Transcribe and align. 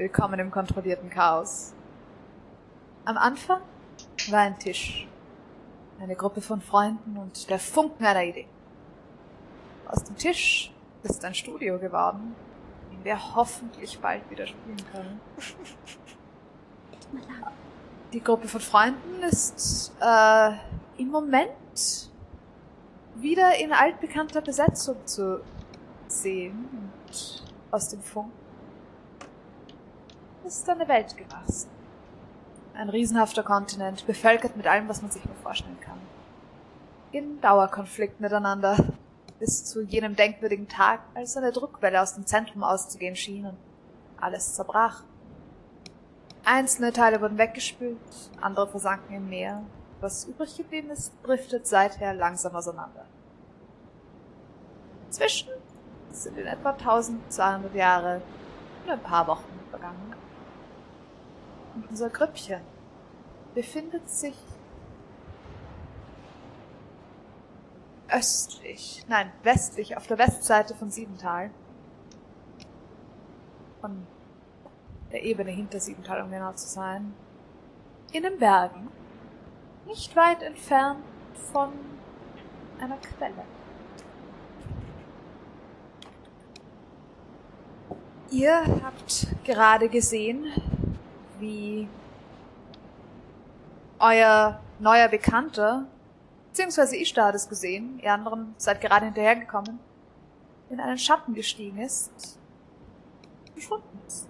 Willkommen 0.00 0.40
im 0.40 0.50
kontrollierten 0.50 1.10
Chaos. 1.10 1.74
Am 3.04 3.18
Anfang 3.18 3.60
war 4.30 4.38
ein 4.38 4.58
Tisch, 4.58 5.06
eine 6.00 6.16
Gruppe 6.16 6.40
von 6.40 6.62
Freunden 6.62 7.18
und 7.18 7.50
der 7.50 7.58
Funken 7.58 8.06
einer 8.06 8.24
Idee. 8.24 8.46
Aus 9.86 10.02
dem 10.04 10.16
Tisch 10.16 10.72
ist 11.02 11.22
ein 11.22 11.34
Studio 11.34 11.78
geworden, 11.78 12.34
in 12.90 12.96
dem 12.96 13.04
wir 13.04 13.34
hoffentlich 13.36 14.00
bald 14.00 14.22
wieder 14.30 14.46
spielen 14.46 14.78
können. 14.90 15.20
Die 18.14 18.24
Gruppe 18.24 18.48
von 18.48 18.62
Freunden 18.62 19.22
ist 19.22 19.92
äh, 20.00 20.52
im 20.96 21.10
Moment 21.10 22.10
wieder 23.16 23.54
in 23.58 23.74
altbekannter 23.74 24.40
Besetzung 24.40 24.96
zu 25.06 25.42
sehen 26.08 26.70
und 26.72 27.44
aus 27.70 27.90
dem 27.90 28.00
Funk 28.00 28.32
ist 30.50 30.68
eine 30.68 30.88
Welt 30.88 31.16
gewachsen. 31.16 31.70
Ein 32.74 32.88
riesenhafter 32.88 33.44
Kontinent, 33.44 34.04
bevölkert 34.04 34.56
mit 34.56 34.66
allem, 34.66 34.88
was 34.88 35.00
man 35.00 35.10
sich 35.10 35.24
nur 35.24 35.36
vorstellen 35.36 35.78
kann. 35.80 35.98
In 37.12 37.40
Dauerkonflikt 37.40 38.20
miteinander, 38.20 38.76
bis 39.38 39.64
zu 39.64 39.82
jenem 39.82 40.16
denkwürdigen 40.16 40.68
Tag, 40.68 41.00
als 41.14 41.36
eine 41.36 41.52
Druckwelle 41.52 42.02
aus 42.02 42.14
dem 42.14 42.26
Zentrum 42.26 42.64
auszugehen 42.64 43.14
schien 43.14 43.46
und 43.46 43.58
alles 44.20 44.54
zerbrach. 44.54 45.04
Einzelne 46.44 46.92
Teile 46.92 47.20
wurden 47.20 47.38
weggespült, 47.38 47.98
andere 48.40 48.66
versanken 48.66 49.14
im 49.14 49.28
Meer. 49.28 49.62
Was 50.00 50.24
übrig 50.24 50.56
geblieben 50.56 50.90
ist, 50.90 51.12
driftet 51.22 51.68
seither 51.68 52.12
langsam 52.12 52.56
auseinander. 52.56 53.04
Zwischen 55.10 55.50
sind 56.10 56.38
in 56.38 56.46
etwa 56.46 56.70
1200 56.70 57.72
Jahre 57.72 58.20
und 58.84 58.90
ein 58.90 59.00
paar 59.00 59.28
Wochen 59.28 59.44
vergangen. 59.70 60.10
Und 61.74 61.88
unser 61.88 62.10
Grüppchen 62.10 62.60
befindet 63.54 64.08
sich 64.08 64.36
östlich, 68.08 69.04
nein, 69.08 69.32
westlich, 69.42 69.96
auf 69.96 70.06
der 70.06 70.18
Westseite 70.18 70.74
von 70.74 70.90
Siebental. 70.90 71.50
Von 73.80 74.06
der 75.12 75.22
Ebene 75.24 75.50
hinter 75.50 75.80
Siebental, 75.80 76.22
um 76.22 76.30
genau 76.30 76.52
zu 76.52 76.68
sein. 76.68 77.14
In 78.12 78.22
den 78.22 78.38
Bergen. 78.38 78.88
Nicht 79.86 80.14
weit 80.16 80.42
entfernt 80.42 81.04
von 81.52 81.70
einer 82.80 82.96
Quelle. 82.98 83.44
Ihr 88.30 88.62
habt 88.84 89.26
gerade 89.44 89.88
gesehen, 89.88 90.46
wie 91.40 91.88
euer 93.98 94.60
neuer 94.78 95.08
Bekannter, 95.08 95.86
beziehungsweise 96.48 96.96
ich 96.96 97.12
da 97.12 97.30
es 97.30 97.48
gesehen, 97.48 98.00
ihr 98.02 98.12
anderen 98.12 98.54
seid 98.56 98.80
gerade 98.80 99.04
hinterhergekommen, 99.06 99.78
in 100.70 100.80
einen 100.80 100.98
Schatten 100.98 101.34
gestiegen 101.34 101.78
ist, 101.78 102.38
verschwunden 103.52 104.00
ist. 104.06 104.26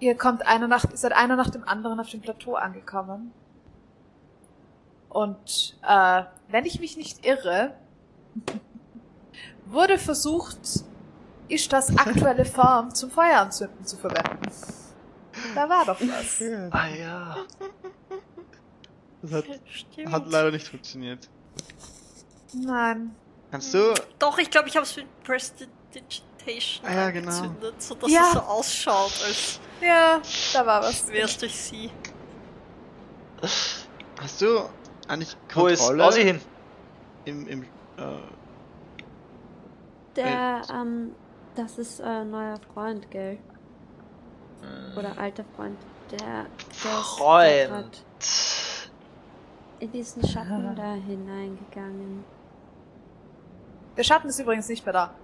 Ihr 0.00 0.16
kommt 0.16 0.46
einer 0.46 0.68
nach, 0.68 0.84
ihr 0.84 0.96
seid 0.96 1.12
einer 1.12 1.34
nach 1.34 1.50
dem 1.50 1.66
anderen 1.66 1.98
auf 1.98 2.10
dem 2.10 2.20
Plateau 2.20 2.54
angekommen. 2.54 3.32
Und 5.08 5.78
äh, 5.86 6.24
wenn 6.48 6.66
ich 6.66 6.78
mich 6.80 6.96
nicht 6.96 7.24
irre, 7.24 7.74
wurde 9.66 9.98
versucht, 9.98 10.84
Ishtas 11.48 11.96
aktuelle 11.96 12.44
Form 12.44 12.94
zum 12.94 13.10
Feueranzünden 13.10 13.84
zu 13.84 13.96
verwenden. 13.96 14.40
Da 15.54 15.68
war 15.68 15.84
doch 15.84 16.00
was. 16.00 16.42
Ah 16.72 16.86
ja. 16.88 17.36
Das 19.22 19.32
hat, 19.32 19.44
Stimmt. 19.64 20.12
hat 20.12 20.26
leider 20.30 20.50
nicht 20.50 20.68
funktioniert. 20.68 21.28
Nein. 22.52 23.14
Kannst 23.50 23.72
du? 23.74 23.94
Doch, 24.18 24.38
ich 24.38 24.50
glaube, 24.50 24.68
ich 24.68 24.76
habe 24.76 24.84
es 24.84 24.96
mit 24.96 25.06
Prestidigitation 25.24 26.86
Ah 26.86 26.92
ja, 26.94 27.10
genau. 27.10 27.30
angezündet, 27.30 27.82
sodass 27.82 28.10
Ja. 28.10 28.22
es 28.26 28.32
so 28.32 28.40
ausschaut, 28.40 29.12
als 29.26 29.60
Ja, 29.80 30.20
da 30.52 30.66
war 30.66 30.82
was. 30.82 31.08
wäre 31.08 31.24
es 31.26 31.36
durch 31.38 31.54
sie. 31.54 31.90
Hast 34.20 34.40
du 34.40 34.60
eigentlich 35.08 35.36
Wo 35.54 35.66
ist 35.66 35.80
Kontrolle 35.80 36.04
Ossi 36.04 36.22
hin? 36.22 36.40
im, 37.24 37.46
im 37.48 37.62
äh, 37.62 37.66
Der, 40.16 40.62
ähm, 40.72 41.14
das 41.54 41.78
ist 41.78 42.00
äh, 42.00 42.24
neuer 42.24 42.58
Freund, 42.72 43.10
gell? 43.10 43.38
Oder 44.96 45.18
alter 45.18 45.44
Freund. 45.56 45.76
Der, 46.10 46.18
der 46.18 47.00
ist 47.00 47.18
Freund. 47.18 47.68
grad 47.68 48.02
in 49.80 49.92
diesen 49.92 50.26
Schatten 50.26 50.74
da 50.76 50.94
hineingegangen. 50.94 52.24
Der 53.96 54.02
Schatten 54.02 54.28
ist 54.28 54.38
übrigens 54.38 54.68
nicht 54.68 54.84
mehr 54.84 54.92
da. 54.92 55.14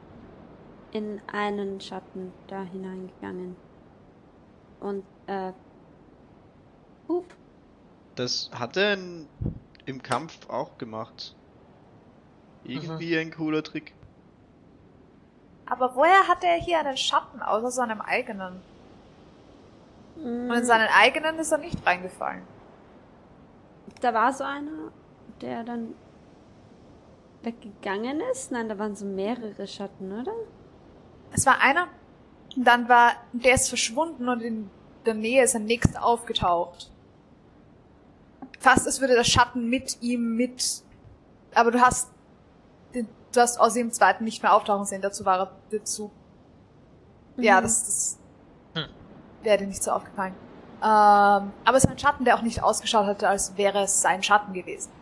In 0.93 1.21
einen 1.33 1.81
Schatten 1.81 2.33
da 2.47 2.63
hineingegangen. 2.65 3.57
Und, 4.81 5.05
äh, 5.27 5.53
Pup, 7.07 7.25
Das 8.17 8.51
hat 8.53 8.77
er 8.77 8.95
in, 8.95 9.29
im 9.87 10.03
Kampf 10.03 10.49
auch 10.49 10.77
gemacht. 10.79 11.35
Irgendwie 12.65 13.17
ein 13.17 13.31
cooler 13.31 13.63
Trick. 13.63 13.95
Aber 15.71 15.95
woher 15.95 16.29
hat 16.29 16.45
er 16.45 16.57
hier 16.57 16.81
einen 16.81 16.97
Schatten 16.97 17.41
außer 17.41 17.71
seinem 17.71 18.01
eigenen? 18.01 18.61
Und 20.17 20.53
in 20.53 20.65
seinen 20.65 20.89
eigenen 20.89 21.39
ist 21.39 21.53
er 21.53 21.59
nicht 21.59 21.87
reingefallen. 21.87 22.43
Da 24.01 24.13
war 24.13 24.33
so 24.33 24.45
einer, 24.45 24.91
der 25.41 25.63
dann 25.63 25.95
weggegangen 27.43 28.21
ist. 28.33 28.51
Nein, 28.51 28.69
da 28.69 28.79
waren 28.79 28.97
so 28.97 29.07
mehrere 29.07 29.67
Schatten, 29.67 30.13
oder? 30.13 30.33
Es 31.33 31.47
war 31.47 31.61
einer, 31.61 31.87
und 32.57 32.65
dann 32.65 32.89
war, 32.89 33.13
der 33.33 33.55
ist 33.55 33.69
verschwunden 33.69 34.29
und 34.29 34.43
in 34.43 34.71
der 35.07 35.15
Nähe 35.15 35.45
ist 35.45 35.55
ein 35.55 35.65
nächster 35.65 36.05
aufgetaucht. 36.05 36.91
Fast 38.59 38.87
als 38.87 39.01
würde 39.01 39.15
der 39.15 39.25
Schatten 39.25 39.71
mit 39.71 40.03
ihm 40.03 40.37
mit, 40.37 40.83
aber 41.55 41.71
du 41.71 41.81
hast, 41.81 42.11
du 43.33 43.41
hast 43.41 43.61
Ozzy 43.61 43.81
im 43.81 43.93
zweiten 43.93 44.25
nicht 44.25 44.43
mehr 44.43 44.55
auftauchen 44.55 44.85
sehen, 44.87 45.03
dazu 45.03 45.25
war 45.25 45.39
er 45.41 45.63
dazu. 45.71 46.17
Ja, 47.41 47.61
Mhm. 47.61 47.61
das, 47.61 47.85
das 47.85 48.21
Hm. 48.77 48.91
wäre 49.43 49.59
dir 49.59 49.67
nicht 49.67 49.83
so 49.83 49.91
aufgefallen. 49.93 50.37
Ähm, 50.83 50.89
aber 51.65 51.77
es 51.77 51.85
war 51.85 51.93
ein 51.93 51.99
Schatten, 51.99 52.25
der 52.25 52.37
auch 52.37 52.43
nicht 52.43 52.63
ausgeschaut 52.63 53.07
hatte, 53.07 53.29
als 53.29 53.57
wäre 53.57 53.83
es 53.83 54.01
sein 54.01 54.23
Schatten 54.23 54.53
gewesen. 54.55 54.93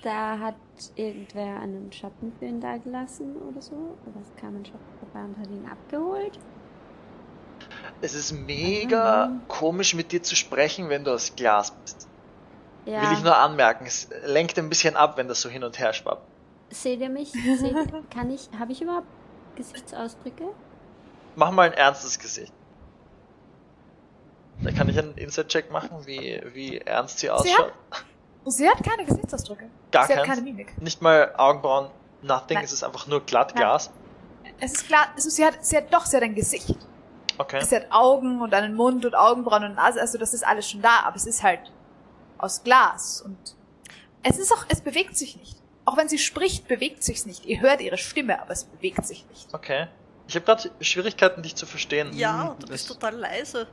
Da 0.00 0.38
hat 0.38 0.56
irgendwer 0.94 1.60
einen 1.60 1.92
Schatten 1.92 2.32
für 2.32 2.46
ihn 2.46 2.60
da 2.62 2.78
gelassen 2.78 3.36
oder 3.36 3.60
so. 3.60 4.00
Oder 4.06 4.20
es 4.20 4.34
kam 4.34 4.56
ein 4.56 4.64
Schatten 4.64 4.94
vorbei 4.98 5.22
und 5.24 5.36
hat 5.38 5.50
ihn 5.50 5.66
abgeholt. 5.66 6.40
Es 8.00 8.14
ist 8.14 8.32
mega 8.32 9.36
Mhm. 9.36 9.46
komisch 9.48 9.92
mit 9.94 10.10
dir 10.12 10.22
zu 10.22 10.34
sprechen, 10.34 10.88
wenn 10.88 11.04
du 11.04 11.12
aus 11.12 11.36
Glas 11.36 11.78
bist. 11.82 12.05
Ja. 12.86 13.02
Will 13.02 13.12
ich 13.12 13.22
nur 13.22 13.36
anmerken. 13.36 13.84
Es 13.84 14.08
lenkt 14.24 14.58
ein 14.58 14.68
bisschen 14.68 14.96
ab, 14.96 15.16
wenn 15.16 15.28
das 15.28 15.40
so 15.40 15.48
hin 15.48 15.64
und 15.64 15.78
her 15.78 15.92
schwappt. 15.92 16.22
Seht 16.70 17.00
ihr 17.00 17.10
mich? 17.10 17.32
Seht, 17.58 17.74
kann 18.10 18.30
ich, 18.30 18.48
habe 18.58 18.72
ich 18.72 18.80
überhaupt 18.80 19.06
Gesichtsausdrücke? 19.56 20.44
Mach 21.34 21.50
mal 21.50 21.68
ein 21.68 21.72
ernstes 21.72 22.18
Gesicht. 22.18 22.52
Da 24.62 24.70
kann 24.72 24.88
ich 24.88 24.98
einen 24.98 25.14
Inside-Check 25.16 25.70
machen, 25.70 26.06
wie, 26.06 26.40
wie 26.54 26.78
ernst 26.78 27.18
sie 27.18 27.28
ausschaut. 27.28 27.72
Sie 28.46 28.68
hat 28.68 28.82
keine 28.82 29.04
Gesichtsausdrücke. 29.04 29.68
Gar 29.90 30.06
sie 30.06 30.12
hat 30.14 30.24
keins. 30.24 30.28
keine 30.28 30.42
Mimik. 30.42 30.80
Nicht 30.80 31.02
mal 31.02 31.34
Augenbrauen, 31.36 31.90
nothing. 32.22 32.54
Nein. 32.54 32.64
Es 32.64 32.72
ist 32.72 32.84
einfach 32.84 33.06
nur 33.06 33.20
glatt 33.26 33.52
Nein. 33.54 33.62
Glas. 33.62 33.90
Es 34.60 34.72
ist 34.72 34.86
klar, 34.86 35.08
also 35.14 35.28
sie 35.28 35.44
hat, 35.44 35.64
sie 35.64 35.76
hat 35.76 35.92
doch, 35.92 36.06
sie 36.06 36.16
hat 36.16 36.22
ein 36.22 36.34
Gesicht. 36.34 36.76
Okay. 37.38 37.62
Sie 37.62 37.76
hat 37.76 37.86
Augen 37.90 38.40
und 38.40 38.54
einen 38.54 38.74
Mund 38.74 39.04
und 39.04 39.14
Augenbrauen 39.14 39.64
und 39.64 39.74
Nase, 39.74 40.00
also 40.00 40.16
das 40.16 40.32
ist 40.32 40.46
alles 40.46 40.70
schon 40.70 40.80
da, 40.80 41.00
aber 41.04 41.16
es 41.16 41.26
ist 41.26 41.42
halt 41.42 41.60
aus 42.38 42.62
Glas 42.64 43.20
und 43.22 43.36
es 44.22 44.38
ist 44.38 44.52
auch, 44.52 44.64
es 44.68 44.80
bewegt 44.80 45.16
sich 45.16 45.36
nicht. 45.36 45.56
Auch 45.84 45.96
wenn 45.96 46.08
sie 46.08 46.18
spricht, 46.18 46.66
bewegt 46.66 47.04
sich's 47.04 47.26
nicht. 47.26 47.46
Ihr 47.46 47.60
hört 47.60 47.80
ihre 47.80 47.96
Stimme, 47.96 48.40
aber 48.42 48.50
es 48.50 48.64
bewegt 48.64 49.06
sich 49.06 49.24
nicht. 49.28 49.54
Okay. 49.54 49.86
Ich 50.26 50.34
habe 50.34 50.44
gerade 50.44 50.70
Schwierigkeiten, 50.80 51.42
dich 51.42 51.54
zu 51.54 51.64
verstehen. 51.66 52.10
Ja, 52.14 52.50
Hm, 52.50 52.58
du 52.58 52.66
bist 52.66 52.90
das- 52.90 52.96
total 52.96 53.14
leise. 53.16 53.68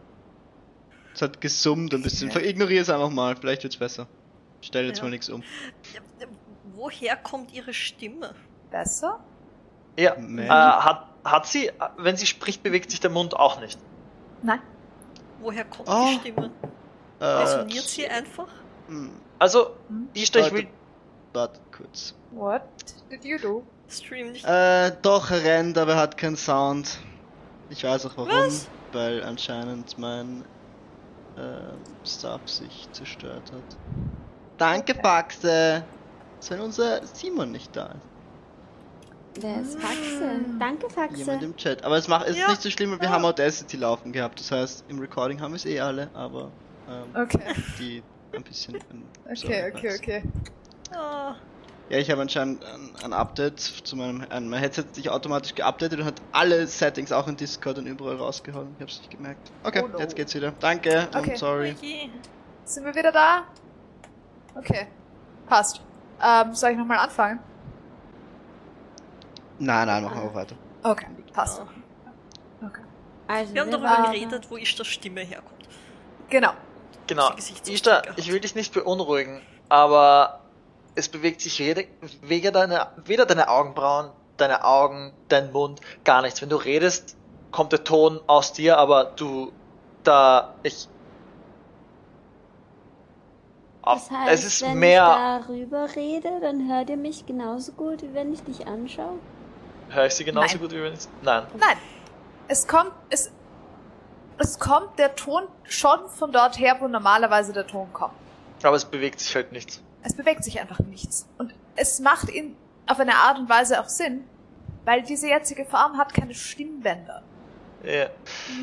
Es 1.16 1.22
hat 1.24 1.42
gesummt 1.42 1.94
ein 1.94 2.04
bisschen. 2.04 2.30
Ignoriere 2.30 2.82
es 2.82 2.90
einfach 2.90 3.10
mal, 3.10 3.36
vielleicht 3.36 3.64
wird's 3.64 3.78
besser. 3.78 4.08
Stell 4.62 4.86
jetzt 4.86 4.98
Ja. 5.00 5.04
mal 5.06 5.10
nichts 5.10 5.30
um. 5.30 5.42
Ja, 5.94 6.00
ja, 6.20 6.28
Woher 6.76 7.16
kommt 7.18 7.52
ihre 7.54 7.74
Stimme? 7.74 8.34
Besser? 8.72 9.20
Ja. 9.98 10.16
Äh, 10.16 10.48
hat, 10.50 11.08
hat 11.24 11.46
sie, 11.48 11.72
wenn 11.98 12.18
sie 12.18 12.26
spricht, 12.26 12.62
bewegt 12.64 12.90
sich 12.92 13.00
der 13.00 13.10
Mund 13.12 13.36
auch 13.36 13.60
nicht. 13.60 13.80
Nein. 14.42 14.62
Woher 15.40 15.66
kommt 15.66 15.88
Oh. 15.90 16.08
die 16.10 16.20
Stimme? 16.20 16.52
Äh, 17.24 17.26
Resoniert 17.26 17.86
sie 17.88 18.08
einfach? 18.08 18.48
hm, 18.88 19.12
Also, 19.40 19.68
Hm? 19.88 20.10
ich, 20.14 20.36
ich 20.36 20.52
will, 20.52 20.68
Wartet 21.34 21.62
kurz. 21.72 22.14
What 22.32 22.62
did 23.10 23.24
you 23.24 23.38
do? 23.40 23.64
Stream 23.90 24.32
nicht. 24.34 24.46
Äh, 24.46 24.92
doch, 25.02 25.32
er 25.32 25.44
rennt, 25.44 25.78
aber 25.78 25.94
er 25.94 26.00
hat 26.00 26.18
keinen 26.18 26.36
Sound. 26.36 27.00
Ich 27.70 27.84
weiß 27.84 28.06
auch 28.06 28.18
warum. 28.18 28.30
Was? 28.30 28.68
Weil 28.92 29.24
anscheinend 29.24 29.98
mein 29.98 30.44
äh, 31.38 31.74
Stuff 32.06 32.42
sich 32.48 32.88
zerstört 32.92 33.52
hat. 33.52 33.64
Danke, 34.58 34.92
Okay. 34.94 35.02
Faxe! 35.02 35.84
Als 36.40 36.52
wenn 36.52 36.60
unser 36.60 37.06
Simon 37.08 37.52
nicht 37.52 37.76
da 37.76 37.88
ist. 37.88 39.42
Wer 39.42 39.62
ist 39.62 39.80
Faxe? 39.80 40.40
Danke, 40.60 40.90
Faxe. 40.90 41.18
Jemand 41.18 41.42
im 41.42 41.56
Chat. 41.56 41.84
Aber 41.84 41.98
es 41.98 42.08
macht 42.08 42.26
es 42.26 42.32
ist 42.36 42.42
Ja. 42.42 42.50
nicht 42.50 42.62
so 42.62 42.70
schlimm, 42.70 42.92
weil 42.92 43.00
wir 43.00 43.08
Ja. 43.08 43.14
haben 43.14 43.26
Audacity 43.26 43.78
laufen 43.78 44.12
gehabt. 44.14 44.40
Das 44.40 44.52
heißt, 44.52 44.86
im 44.90 45.00
Recording 45.00 45.42
haben 45.42 45.54
wir 45.54 45.56
es 45.56 45.66
eh 45.66 45.80
alle, 45.80 46.12
aber 46.14 46.52
ähm, 46.90 47.22
Okay. 47.24 47.54
die 47.80 48.04
ein 48.34 48.44
bisschen. 48.44 48.76
Okay, 49.26 49.72
okay, 49.74 49.90
Faxe. 49.90 50.00
okay. 50.02 50.24
Ah, 50.96 51.36
Ja, 51.90 51.98
ich 51.98 52.10
habe 52.12 52.22
anscheinend 52.22 52.64
ein, 52.66 52.92
ein 53.04 53.14
Update 53.14 53.60
zu 53.60 53.96
meinem. 53.96 54.26
Ein, 54.30 54.50
mein 54.50 54.60
Headset 54.60 54.84
hat 54.86 54.96
sich 54.96 55.10
automatisch 55.10 55.54
geupdatet 55.56 56.00
und 56.00 56.06
hat 56.06 56.22
alle 56.32 56.66
Settings 56.68 57.12
auch 57.12 57.28
in 57.28 57.36
Discord 57.38 57.78
und 57.78 57.88
überall 57.88 58.16
rausgehauen. 58.18 58.74
Ich 58.78 58.82
hab's 58.82 58.98
nicht 59.00 59.12
gemerkt. 59.12 59.52
Okay, 59.64 59.82
Oh 59.84 59.88
no. 59.88 60.00
jetzt 60.00 60.16
geht's 60.16 60.34
wieder. 60.36 60.52
Danke 60.60 61.08
Okay. 61.16 61.32
und 61.32 61.38
sorry. 61.38 61.76
oje. 61.82 62.10
Sind 62.66 62.86
wir 62.86 62.96
wieder 62.96 63.12
da? 63.12 63.44
Okay. 64.56 64.88
Passt. 65.48 65.82
Ähm, 66.24 66.54
soll 66.54 66.72
ich 66.72 66.78
nochmal 66.78 67.00
anfangen? 67.00 67.40
Nein, 69.60 69.88
nein, 69.88 70.04
machen 70.04 70.22
wir 70.22 70.30
auch 70.30 70.34
weiter. 70.34 70.56
Okay, 70.84 71.08
passt. 71.34 71.62
Okay. 72.62 72.82
Also, 73.28 73.54
Wir 73.54 73.62
haben 73.62 73.72
darüber 73.72 74.12
geredet, 74.12 74.50
wo 74.50 74.58
Ishtas 74.58 74.88
Stimme 74.88 75.22
herkommt. 75.22 75.68
Genau. 76.30 76.52
Genau. 77.08 77.30
Hat. 77.30 78.18
ich 78.18 78.32
will 78.32 78.40
dich 78.40 78.56
nicht 78.56 78.74
beunruhigen, 78.74 79.42
aber 79.70 80.40
es 80.96 81.10
bewegt 81.10 81.42
sich 81.42 81.60
weder, 81.60 81.84
weder, 82.22 82.52
deine, 82.52 82.88
weder 83.06 83.26
deine 83.26 83.50
Augenbrauen, 83.50 84.12
deine 84.38 84.64
Augen, 84.64 85.14
dein 85.28 85.52
Mund, 85.52 85.82
gar 86.04 86.22
nichts. 86.22 86.42
Wenn 86.42 86.50
du 86.50 86.56
redest, 86.58 87.16
kommt 87.52 87.72
der 87.72 87.84
Ton 87.84 88.20
aus 88.28 88.54
dir, 88.54 88.78
aber 88.78 89.06
du, 89.16 89.52
da, 90.04 90.56
ich, 90.64 90.88
Das 93.84 94.10
heißt, 94.12 94.34
es 94.34 94.46
ist 94.46 94.62
wenn 94.62 94.80
mehr, 94.80 95.40
ich 95.42 95.48
darüber 95.48 95.96
rede, 95.96 96.40
dann 96.42 96.70
hört 96.70 96.90
ihr 96.90 96.98
mich 96.98 97.26
genauso 97.26 97.74
gut, 97.74 98.02
wie 98.02 98.14
wenn 98.14 98.34
ich 98.34 98.44
dich 98.44 98.68
anschaue. 98.68 99.20
höre 99.90 100.06
ich 100.06 100.14
sie 100.16 100.24
genauso 100.24 100.48
Nein. 100.58 100.60
gut 100.60 100.72
wie 100.72 100.84
wenn 100.84 100.94
ich, 100.94 101.08
nein. 101.22 101.46
Nein. 101.60 101.78
Es 102.48 102.68
kommt, 102.68 102.92
es, 103.10 103.32
es 104.38 104.60
kommt 104.60 104.98
der 105.00 105.16
Ton 105.16 105.44
schon 105.64 106.08
von 106.10 106.32
dort 106.32 106.58
her, 106.60 106.78
wo 106.80 106.88
normalerweise 106.88 107.54
der 107.54 107.68
Ton 107.68 107.92
kommt. 107.94 108.14
Aber 108.64 108.76
es 108.76 108.86
bewegt 108.86 109.20
sich 109.20 109.34
halt 109.36 109.52
nichts. 109.52 109.82
Es 110.04 110.16
bewegt 110.16 110.44
sich 110.44 110.60
einfach 110.60 110.80
nichts. 110.80 111.28
Und 111.38 111.54
es 111.76 112.00
macht 112.00 112.30
in, 112.30 112.56
auf 112.88 113.00
eine 113.00 113.16
Art 113.16 113.38
und 113.40 113.50
Weise 113.50 113.80
auch 113.82 113.90
Sinn, 113.90 114.24
weil 114.86 115.02
diese 115.04 115.28
jetzige 115.28 115.66
Form 115.66 115.98
hat 115.98 116.14
keine 116.14 116.34
Stimmbänder. 116.34 117.22
Ja. 117.84 118.06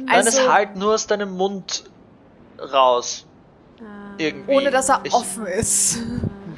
Nein, 0.05 0.27
es 0.27 0.37
Also- 0.39 0.53
halt 0.53 0.77
nur 0.77 0.95
aus 0.95 1.07
deinem 1.07 1.31
Mund 1.37 1.85
raus. 2.59 3.27
Ah. 3.81 4.15
Irgendwie. 4.19 4.53
Ohne 4.55 4.71
dass 4.71 4.89
er 4.89 5.01
Ich- 5.05 5.13
offen 5.15 5.47
ist. 5.47 5.99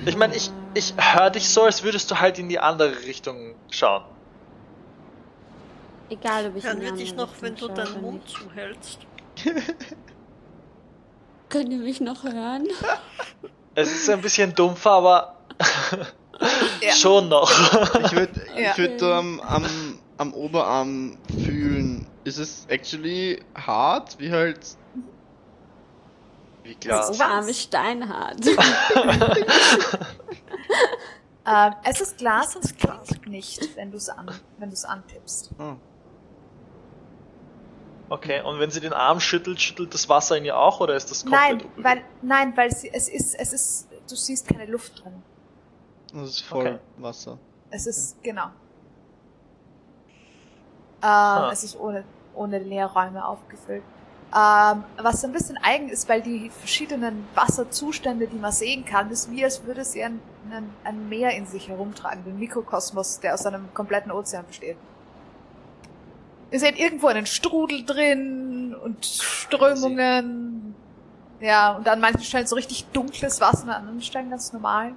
Ich 0.05 0.17
meine, 0.17 0.35
ich, 0.35 0.51
ich 0.75 0.95
höre 0.97 1.31
dich 1.31 1.49
so, 1.49 1.63
als 1.63 1.85
würdest 1.85 2.11
du 2.11 2.19
halt 2.19 2.39
in 2.39 2.49
die 2.49 2.59
andere 2.59 2.91
Richtung 3.05 3.55
schauen. 3.71 4.03
Egal, 6.13 6.49
ob 6.49 6.57
ich 6.57 6.65
Hören 6.65 6.77
in 6.77 6.83
wir 6.83 6.93
dich 6.93 7.15
noch, 7.15 7.31
wenn 7.41 7.55
du 7.55 7.69
deinen 7.69 8.03
Mund 8.03 8.23
nicht. 8.25 8.37
zuhältst? 8.37 8.99
Könnt 11.49 11.73
ihr 11.73 11.79
mich 11.79 12.01
noch 12.01 12.23
hören? 12.25 12.69
Es 13.75 13.91
ist 13.91 14.11
ein 14.11 14.21
bisschen 14.21 14.55
dumpfer, 14.55 14.91
aber 14.91 15.37
Ja. 16.83 16.93
schon 16.93 17.31
noch. 17.31 17.51
Ich 18.05 18.13
würde 18.13 18.41
Ja. 18.55 18.73
ich 18.73 18.77
würd 18.79 19.01
so 19.01 19.11
am, 19.11 19.41
am, 19.41 20.35
Oberarm 20.35 21.17
fühlen. 21.43 22.07
Ist 22.25 22.37
es 22.37 22.67
actually 22.69 23.43
hart? 23.55 24.19
Wie 24.19 24.31
halt. 24.31 24.59
Wie 26.65 26.75
Glas. 26.75 27.07
Glas. 27.07 27.19
Was? 27.19 27.21
Arme 27.21 27.55
steinhart. 27.55 28.47
Ähm, 31.45 31.75
es 31.85 32.01
ist 32.03 32.19
Glas 32.19 32.55
und 32.55 32.65
Ist 32.65 32.73
es 32.73 32.77
das 32.77 33.07
klingt 33.09 33.27
nicht, 33.29 33.77
wenn 33.77 33.91
du 33.91 33.97
es 33.97 34.11
an, 34.11 34.31
wenn 34.59 34.69
du 34.69 34.75
es 34.75 34.85
antippst. 34.85 35.51
Oh. 35.59 35.77
Okay, 38.13 38.43
und 38.43 38.61
wenn 38.61 38.71
sie 38.71 38.81
den 38.81 38.93
Arm 38.93 39.21
schüttelt, 39.21 39.59
schüttelt 39.59 39.95
das 39.95 40.07
Wasser 40.07 40.37
in 40.37 40.45
ihr 40.45 40.59
auch 40.59 40.81
oder 40.81 40.95
ist 40.95 41.11
das 41.11 41.23
komplett 41.23 41.41
Nein, 41.41 41.53
unbewegt? 41.63 41.85
weil, 41.85 42.05
nein, 42.21 42.53
weil 42.59 42.71
sie, 42.71 42.93
es 42.93 43.09
ist, 43.09 43.35
es 43.35 43.55
ist, 43.55 43.89
du 44.07 44.15
siehst 44.15 44.47
keine 44.47 44.67
Luft 44.67 45.03
drin. 45.03 45.23
Das 46.13 46.29
ist 46.29 46.41
voll 46.43 46.67
Okay. 46.67 46.79
Wasser. 46.99 47.39
Es 47.71 47.87
ist, 47.87 48.23
genau. 48.23 48.49
Ähm, 51.03 51.51
es 51.53 51.65
ist 51.65 51.81
ohne, 51.81 52.05
ohne 52.35 52.59
Leerräume 52.59 53.27
aufgefüllt. 53.27 53.83
Ähm, 54.37 54.85
was 54.99 55.25
ein 55.25 55.33
bisschen 55.33 55.57
eigen 55.63 55.89
ist, 55.89 56.07
weil 56.07 56.21
die 56.21 56.51
verschiedenen 56.51 57.27
Wasserzustände, 57.35 58.27
die 58.27 58.37
man 58.37 58.53
sehen 58.53 58.85
kann, 58.85 59.11
ist 59.11 59.31
wie 59.31 59.43
als 59.43 59.65
würde 59.65 59.87
sie 59.87 60.05
ein, 60.05 60.21
ein, 60.51 60.69
ein 60.85 61.09
Meer 61.09 61.31
in 61.31 61.47
sich 61.47 61.67
herumtragen, 61.67 62.25
den 62.25 62.39
Mikrokosmos, 62.39 63.21
der 63.21 63.33
aus 63.33 63.47
einem 63.47 63.73
kompletten 63.73 64.13
Ozean 64.13 64.45
besteht. 64.47 64.77
Ihr 66.53 66.61
seht 66.61 66.79
irgendwo 66.79 67.07
einen 67.07 67.25
Strudel 67.25 67.85
drin 67.87 68.75
und 68.75 69.07
Strömungen. 69.07 70.75
Ja, 71.41 71.73
und 71.73 71.89
an 71.89 71.99
manchen 71.99 72.23
Stellen 72.23 72.47
so 72.47 72.57
richtig 72.57 72.85
dunkles 72.93 73.41
Wasser, 73.41 73.65
an 73.65 73.71
anderen 73.71 74.03
Stellen 74.03 74.29
ganz 74.29 74.53
normal. 74.53 74.95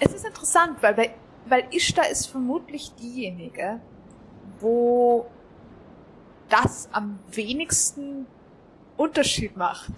Es 0.00 0.14
ist 0.14 0.24
interessant, 0.24 0.82
weil, 0.82 0.94
bei, 0.94 1.14
weil 1.44 1.66
Ishtar 1.70 2.08
ist 2.08 2.26
vermutlich 2.26 2.94
diejenige, 2.94 3.78
wo 4.58 5.26
das 6.48 6.88
am 6.92 7.18
wenigsten 7.30 8.26
Unterschied 8.96 9.54
macht. 9.58 9.92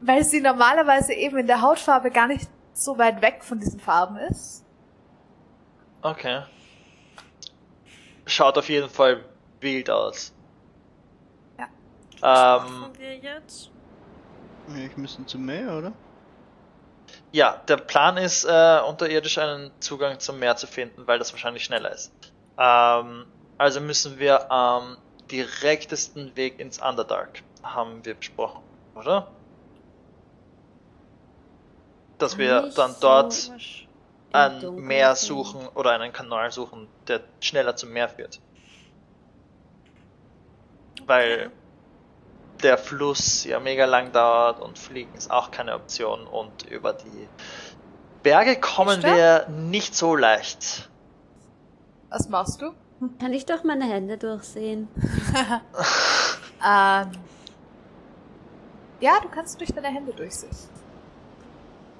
Weil 0.00 0.22
sie 0.22 0.42
normalerweise 0.42 1.14
eben 1.14 1.38
in 1.38 1.46
der 1.46 1.62
Hautfarbe 1.62 2.10
gar 2.10 2.26
nicht 2.26 2.46
so 2.74 2.98
weit 2.98 3.22
weg 3.22 3.42
von 3.42 3.58
diesen 3.58 3.80
Farben 3.80 4.18
ist. 4.18 4.66
Okay. 6.02 6.42
Schaut 8.26 8.58
auf 8.58 8.68
jeden 8.68 8.90
Fall 8.90 9.24
wild 9.60 9.88
aus. 9.88 10.34
Ja. 11.58 11.68
Was 12.28 12.52
Ähm, 12.58 12.86
machen 12.88 12.96
wir 12.98 13.18
jetzt? 13.18 13.72
Ich 14.66 14.96
müssen 14.98 15.26
zum 15.26 15.46
Meer, 15.46 15.78
oder? 15.78 15.94
ja, 17.32 17.62
der 17.68 17.76
Plan 17.76 18.16
ist, 18.16 18.44
äh, 18.44 18.80
unterirdisch 18.86 19.38
einen 19.38 19.72
Zugang 19.80 20.20
zum 20.20 20.38
Meer 20.38 20.56
zu 20.56 20.66
finden, 20.66 21.06
weil 21.06 21.18
das 21.18 21.32
wahrscheinlich 21.32 21.64
schneller 21.64 21.92
ist. 21.92 22.14
Ähm, 22.58 23.26
also 23.58 23.80
müssen 23.80 24.18
wir 24.18 24.50
am 24.50 24.98
direktesten 25.30 26.36
Weg 26.36 26.58
ins 26.58 26.78
Underdark, 26.78 27.42
haben 27.62 28.04
wir 28.04 28.14
besprochen, 28.14 28.64
oder? 28.94 29.32
Dass 32.18 32.38
wir 32.38 32.62
Nicht 32.62 32.74
dann 32.74 32.96
so 32.96 33.08
dort 33.08 33.32
Wasch- 33.46 33.88
Ein 34.34 34.74
Meer 34.76 35.14
suchen 35.14 35.68
oder 35.74 35.92
einen 35.92 36.12
Kanal 36.12 36.50
suchen, 36.50 36.88
der 37.08 37.20
schneller 37.40 37.76
zum 37.76 37.90
Meer 37.90 38.08
führt. 38.08 38.40
Weil 41.06 41.50
der 42.62 42.78
Fluss 42.78 43.44
ja 43.44 43.60
mega 43.60 43.84
lang 43.84 44.12
dauert 44.12 44.60
und 44.60 44.78
fliegen 44.78 45.14
ist 45.14 45.30
auch 45.30 45.50
keine 45.50 45.74
Option 45.74 46.26
und 46.26 46.64
über 46.64 46.92
die 46.94 47.28
Berge 48.22 48.58
kommen 48.58 49.02
wir 49.02 49.46
nicht 49.48 49.94
so 49.94 50.16
leicht. 50.16 50.88
Was 52.08 52.28
machst 52.28 52.62
du? 52.62 52.72
Kann 53.20 53.32
ich 53.32 53.44
doch 53.44 53.64
meine 53.64 53.84
Hände 53.84 54.16
durchsehen? 54.18 54.88
Ähm, 56.64 57.10
ja, 59.00 59.20
du 59.20 59.28
kannst 59.28 59.60
durch 59.60 59.70
deine 59.70 59.88
Hände 59.88 60.12
durchsehen. 60.12 60.56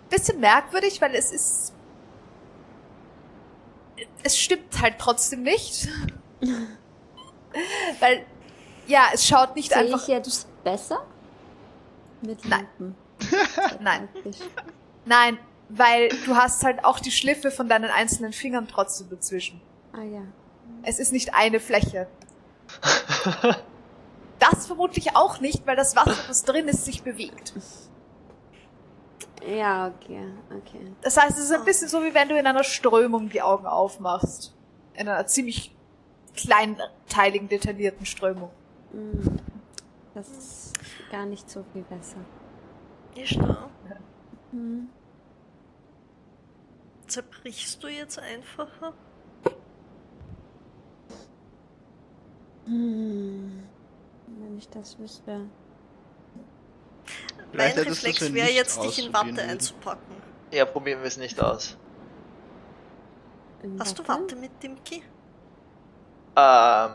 Bisschen 0.08 0.40
merkwürdig, 0.40 1.00
weil 1.02 1.14
es 1.14 1.32
ist. 1.32 1.73
Es 4.22 4.38
stimmt 4.38 4.80
halt 4.80 4.94
trotzdem 4.98 5.42
nicht. 5.42 5.88
weil, 8.00 8.24
ja, 8.86 9.08
es 9.12 9.26
schaut 9.26 9.54
nicht 9.56 9.72
Sehe 9.72 9.78
einfach. 9.82 10.02
ich 10.02 10.08
jetzt 10.08 10.46
besser? 10.64 11.04
Mit 12.22 12.44
Nein. 12.48 12.66
Nein, 13.80 14.08
nein, 15.04 15.38
weil 15.68 16.08
du 16.26 16.36
hast 16.36 16.64
halt 16.64 16.84
auch 16.84 16.98
die 16.98 17.10
Schliffe 17.10 17.50
von 17.50 17.68
deinen 17.68 17.90
einzelnen 17.90 18.32
Fingern 18.32 18.68
trotzdem 18.68 19.08
dazwischen. 19.08 19.60
Ah 19.92 20.02
ja. 20.02 20.22
Es 20.82 20.98
ist 20.98 21.12
nicht 21.12 21.34
eine 21.34 21.60
Fläche. 21.60 22.06
Das 24.40 24.66
vermutlich 24.66 25.16
auch 25.16 25.40
nicht, 25.40 25.66
weil 25.66 25.76
das 25.76 25.96
Wasser, 25.96 26.16
das 26.28 26.42
drin 26.44 26.68
ist, 26.68 26.84
sich 26.84 27.02
bewegt. 27.02 27.54
Ja, 29.46 29.88
okay, 29.88 30.26
okay. 30.56 30.92
Das 31.02 31.16
heißt, 31.16 31.32
es 31.38 31.44
ist 31.44 31.52
ein 31.52 31.64
bisschen 31.64 31.88
so, 31.88 32.02
wie 32.02 32.14
wenn 32.14 32.28
du 32.28 32.38
in 32.38 32.46
einer 32.46 32.64
Strömung 32.64 33.28
die 33.28 33.42
Augen 33.42 33.66
aufmachst. 33.66 34.54
In 34.94 35.08
einer 35.08 35.26
ziemlich 35.26 35.74
kleinteiligen, 36.34 37.48
detaillierten 37.48 38.06
Strömung. 38.06 38.50
Mm, 38.92 39.36
Das 40.14 40.28
ist 40.28 40.72
gar 41.10 41.26
nicht 41.26 41.50
so 41.50 41.64
viel 41.72 41.82
besser. 41.82 42.16
Ishtar, 43.16 43.68
Hm. 44.50 44.88
zerbrichst 47.06 47.82
du 47.82 47.88
jetzt 47.88 48.18
einfacher? 48.18 48.92
Hm. 52.66 53.62
Wenn 54.26 54.58
ich 54.58 54.68
das 54.70 54.98
wüsste. 54.98 55.46
Mein 57.52 57.72
Vielleicht 57.72 57.78
du's, 57.78 58.04
Reflex 58.04 58.32
wäre 58.32 58.50
jetzt, 58.50 58.82
dich 58.82 59.06
in 59.06 59.12
Watte 59.12 59.26
würden. 59.36 59.50
einzupacken. 59.50 60.16
Ja, 60.50 60.64
probieren 60.64 61.00
wir 61.00 61.08
es 61.08 61.16
nicht 61.16 61.40
aus. 61.40 61.76
In 63.62 63.78
Hast 63.80 63.98
du 63.98 64.06
Watte? 64.06 64.22
Watte 64.22 64.36
mit, 64.36 64.62
Dimki? 64.62 65.02
Ähm, 66.36 66.90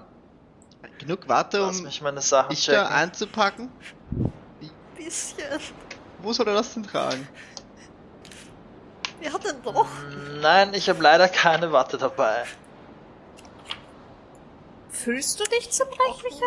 Genug 0.98 1.28
Warte, 1.28 1.60
lass 1.60 1.78
um 1.80 1.86
mich 1.86 2.02
meine 2.02 2.22
Sachen 2.22 2.50
dich 2.50 2.66
da 2.66 2.88
einzupacken? 2.88 3.72
Bisschen. 4.96 5.60
Wo 6.22 6.34
soll 6.34 6.48
er 6.48 6.56
das 6.56 6.74
denn 6.74 6.84
tragen? 6.84 7.28
Wer 9.22 9.34
hat 9.34 9.46
denn 9.46 9.62
doch? 9.64 9.88
Nein, 10.42 10.74
ich 10.74 10.90
habe 10.90 11.02
leider 11.02 11.28
keine 11.28 11.72
Watte 11.72 11.98
dabei. 11.98 12.44
Fühlst 14.90 15.40
du 15.40 15.44
dich 15.46 15.70
zerbrechlicher? 15.70 16.46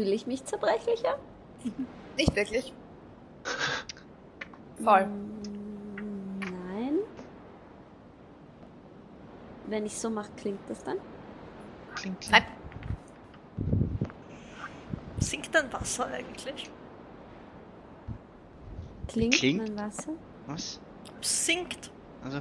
Fühle 0.00 0.14
ich 0.14 0.26
mich 0.26 0.42
zerbrechlicher? 0.46 1.18
Nicht 2.16 2.34
wirklich. 2.34 2.72
Voll. 4.82 5.04
Mm, 5.04 6.38
Nein. 6.38 6.98
Wenn 9.66 9.84
ich 9.84 9.98
so 9.98 10.08
mache, 10.08 10.30
klingt 10.38 10.60
das 10.70 10.82
dann? 10.84 10.96
Klingt 11.96 12.30
Nein. 12.30 12.44
Sinkt 15.18 15.54
dein 15.54 15.70
Wasser 15.70 16.06
eigentlich? 16.06 16.70
Klingt, 19.06 19.34
Klingt? 19.34 19.58
mein 19.58 19.76
Wasser? 19.86 20.12
Was? 20.46 20.80
Sinkt. 21.20 21.90
Also, 22.24 22.40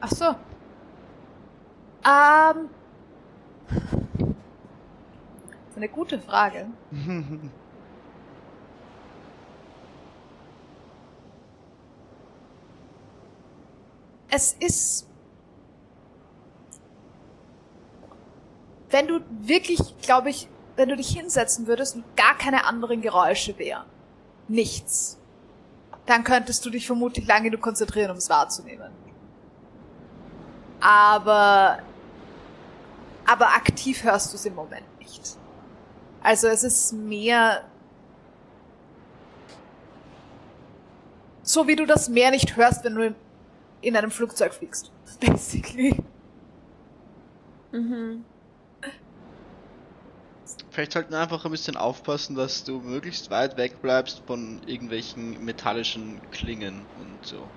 Ach 0.00 0.10
so. 0.10 0.26
Ähm. 2.06 2.70
Eine 5.78 5.88
gute 5.88 6.18
Frage. 6.18 6.66
Es 14.30 14.52
ist. 14.52 15.08
Wenn 18.90 19.06
du 19.06 19.20
wirklich, 19.40 19.96
glaube 20.02 20.28
ich, 20.28 20.50
wenn 20.76 20.90
du 20.90 20.96
dich 20.96 21.08
hinsetzen 21.08 21.66
würdest 21.66 21.96
und 21.96 22.04
gar 22.14 22.36
keine 22.36 22.66
anderen 22.66 23.00
Geräusche 23.00 23.58
wären, 23.58 23.86
nichts, 24.48 25.18
dann 26.04 26.24
könntest 26.24 26.62
du 26.66 26.68
dich 26.68 26.86
vermutlich 26.86 27.26
lange 27.26 27.48
genug 27.48 27.62
konzentrieren, 27.62 28.10
um 28.10 28.18
es 28.18 28.28
wahrzunehmen. 28.28 28.92
Aber, 30.80 31.78
aber 33.24 33.46
aktiv 33.54 34.04
hörst 34.04 34.32
du 34.32 34.36
es 34.36 34.44
im 34.44 34.54
Moment 34.54 34.98
nicht. 34.98 35.37
Also 36.22 36.48
es 36.48 36.62
ist 36.62 36.92
mehr 36.92 37.64
so, 41.42 41.66
wie 41.66 41.76
du 41.76 41.86
das 41.86 42.08
Meer 42.08 42.30
nicht 42.30 42.56
hörst, 42.56 42.84
wenn 42.84 42.94
du 42.94 43.06
in- 43.06 43.14
in 43.80 43.96
einem 43.96 44.10
Flugzeug 44.10 44.52
fliegst. 44.54 44.90
Basically. 45.20 45.94
Mhm. 47.72 48.24
Vielleicht 50.70 50.92
sollten 50.92 51.12
wir 51.12 51.18
einfach 51.20 51.44
ein 51.44 51.50
bisschen 51.50 51.76
aufpassen, 51.76 52.34
dass 52.34 52.64
du 52.64 52.80
möglichst 52.80 53.28
weit 53.30 53.56
weg 53.58 53.82
bleibst 53.82 54.22
von 54.26 54.62
irgendwelchen 54.66 55.44
metallischen 55.44 56.22
Klingen 56.30 56.86
und 56.96 57.26
so. 57.26 57.50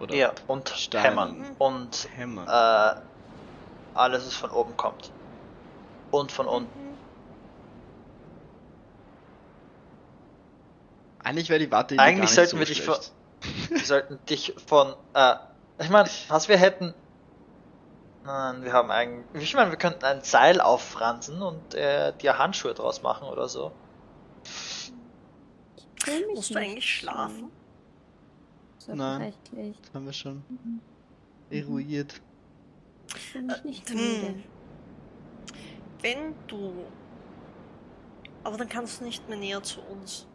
Oder 0.00 0.14
Ja, 0.16 0.34
und 0.46 0.68
Steinen. 0.70 1.10
hämmern. 1.10 1.56
Und 1.58 2.08
Hämmern. 2.14 2.48
äh, 2.48 3.00
alles, 3.94 4.26
was 4.26 4.34
von 4.34 4.50
oben 4.50 4.76
kommt. 4.76 5.12
Und 6.10 6.32
von 6.32 6.46
unten. 6.46 6.90
Eigentlich 11.22 11.48
wäre 11.48 11.60
die 11.60 11.70
Watte 11.70 11.98
Eigentlich 11.98 12.16
gar 12.16 12.20
nicht 12.22 12.34
sollten 12.34 12.50
so 12.50 12.58
wir 12.58 12.66
dich 12.66 12.82
schlecht. 12.82 13.12
Wir 13.68 13.78
sollten 13.84 14.18
dich 14.26 14.54
von, 14.66 14.94
äh, 15.14 15.34
ich 15.78 15.88
meine, 15.90 16.08
was 16.28 16.48
wir 16.48 16.56
hätten, 16.56 16.94
nein, 18.24 18.62
wir 18.64 18.72
haben 18.72 18.90
eigentlich, 18.90 19.44
ich 19.44 19.54
meine, 19.54 19.70
wir 19.70 19.78
könnten 19.78 20.04
ein 20.04 20.22
Seil 20.22 20.60
auffransen 20.60 21.40
und 21.40 21.74
äh, 21.74 22.12
dir 22.18 22.38
Handschuhe 22.38 22.74
draus 22.74 23.02
machen 23.02 23.28
oder 23.28 23.48
so. 23.48 23.72
Ich 24.44 24.92
Musst 26.34 26.50
du 26.50 26.54
nicht 26.54 26.56
eigentlich 26.56 26.94
schlafen? 26.94 27.50
So 28.78 28.94
Nein. 28.94 29.34
Das 29.52 29.94
haben 29.94 30.06
wir 30.06 30.12
schon 30.12 30.42
eruiert. 31.50 32.20
Ich 33.14 33.34
mich 33.34 33.64
nicht 33.64 33.90
Hm. 33.90 33.96
müde. 33.96 34.42
Wenn 36.02 36.34
du. 36.46 36.84
Aber 38.44 38.56
dann 38.56 38.68
kannst 38.68 39.00
du 39.00 39.04
nicht 39.04 39.28
mehr 39.28 39.38
näher 39.38 39.62
zu 39.62 39.80
uns. 39.82 40.26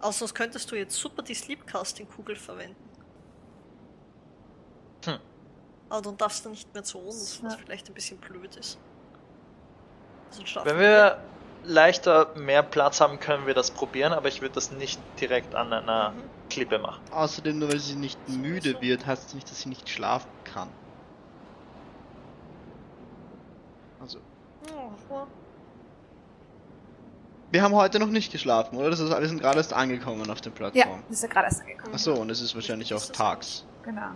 Außer 0.00 0.20
sonst 0.20 0.34
könntest 0.34 0.70
du 0.70 0.76
jetzt 0.76 0.96
super 0.96 1.22
die 1.22 1.34
Sleepcasting-Kugel 1.34 2.34
verwenden. 2.34 2.74
Hm. 5.04 5.18
Aber 5.88 6.02
dann 6.02 6.16
darfst 6.16 6.44
du 6.44 6.48
nicht 6.50 6.72
mehr 6.74 6.82
zu 6.82 6.98
uns, 6.98 7.40
was 7.44 7.52
Ja. 7.52 7.58
vielleicht 7.58 7.88
ein 7.88 7.94
bisschen 7.94 8.18
blöd 8.18 8.56
ist. 8.56 8.78
Also 10.30 10.64
Wenn 10.64 10.78
wir 10.80 11.18
leichter 11.64 12.34
mehr 12.34 12.62
Platz 12.64 13.00
haben, 13.00 13.20
können 13.20 13.46
wir 13.46 13.54
das 13.54 13.70
probieren, 13.70 14.12
aber 14.12 14.26
ich 14.28 14.40
würde 14.40 14.54
das 14.56 14.72
nicht 14.72 14.98
direkt 15.20 15.54
an 15.54 15.72
einer 15.72 16.10
Mhm. 16.10 16.22
Klippe 16.50 16.78
machen. 16.78 17.00
Außerdem, 17.12 17.58
nur 17.60 17.68
weil 17.70 17.78
sie 17.78 17.94
nicht 17.94 18.18
müde 18.28 18.80
wird, 18.80 19.06
heißt 19.06 19.28
es 19.28 19.34
nicht, 19.34 19.48
dass 19.50 19.60
sie 19.60 19.68
nicht 19.68 19.88
schlafen 19.88 20.28
kann. 20.44 20.68
Also, 24.00 24.18
Ja, 25.12 25.26
wir 27.50 27.62
haben 27.62 27.74
heute 27.74 27.98
noch 27.98 28.06
nicht 28.08 28.32
geschlafen, 28.32 28.78
oder? 28.78 28.90
Das 28.90 29.00
ist, 29.00 29.10
wir 29.10 29.28
sind 29.28 29.40
gerade 29.40 29.58
erst 29.58 29.72
angekommen 29.74 30.28
auf 30.30 30.40
der 30.40 30.52
Ja, 30.52 30.56
Plattform. 30.56 31.02
das 31.08 31.18
ist 31.18 31.22
ja 31.22 31.28
gerade 31.28 31.46
erst 31.46 31.60
angekommen. 31.60 31.94
Achso, 31.94 32.14
und 32.14 32.30
es 32.30 32.40
ist 32.40 32.54
wahrscheinlich 32.54 32.92
auch 32.94 32.98
Ist 32.98 33.14
tags. 33.14 33.64
Genau. 33.82 34.12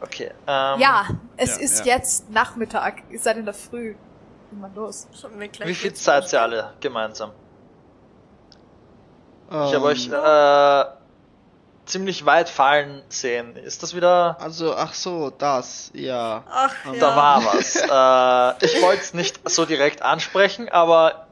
Okay. 0.00 0.30
Ähm, 0.46 0.80
ja, 0.80 1.06
es 1.36 1.56
ja, 1.56 1.62
ist 1.62 1.86
ja. 1.86 1.96
jetzt 1.96 2.30
Nachmittag. 2.30 3.02
Ihr 3.10 3.18
seid 3.18 3.36
in 3.38 3.44
der 3.44 3.54
Früh. 3.54 3.94
Geh 4.50 4.56
mal 4.56 4.70
los. 4.74 5.08
Wir 5.36 5.50
Wie 5.66 5.74
viel 5.74 5.90
jetzt 5.90 6.04
seid 6.04 6.32
ihr 6.32 6.42
alle 6.42 6.74
gemeinsam? 6.80 7.30
Ich 9.48 9.54
Ähm, 9.54 9.74
habe 9.74 9.82
euch 9.82 10.08
äh, 10.08 11.01
ziemlich 11.86 12.24
weit 12.24 12.48
fallen 12.48 13.02
sehen. 13.08 13.56
Ist 13.56 13.82
das 13.82 13.94
wieder? 13.94 14.36
Also, 14.40 14.74
ach 14.74 14.94
so, 14.94 15.30
das, 15.30 15.90
ja. 15.94 16.44
Ach, 16.48 16.74
Da 16.84 16.92
ja. 16.92 17.00
Da 17.00 17.16
war 17.16 17.44
was. 17.44 17.76
äh, 18.62 18.66
ich 18.66 18.82
wollte 18.82 19.02
es 19.02 19.14
nicht 19.14 19.48
so 19.48 19.64
direkt 19.64 20.02
ansprechen, 20.02 20.68
aber 20.68 21.26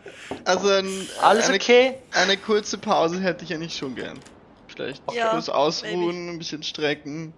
Also, 0.44 0.68
ein, 0.68 1.08
alles 1.22 1.46
eine, 1.46 1.56
okay? 1.56 1.98
eine 2.12 2.36
kurze 2.36 2.78
Pause 2.78 3.20
hätte 3.20 3.44
ich 3.44 3.54
eigentlich 3.54 3.76
schon 3.76 3.94
gern. 3.94 4.18
Vielleicht 4.68 5.02
Ja, 5.12 5.30
kurz 5.30 5.48
ausruhen, 5.48 6.30
ein 6.30 6.38
bisschen 6.38 6.62
strecken. 6.62 7.32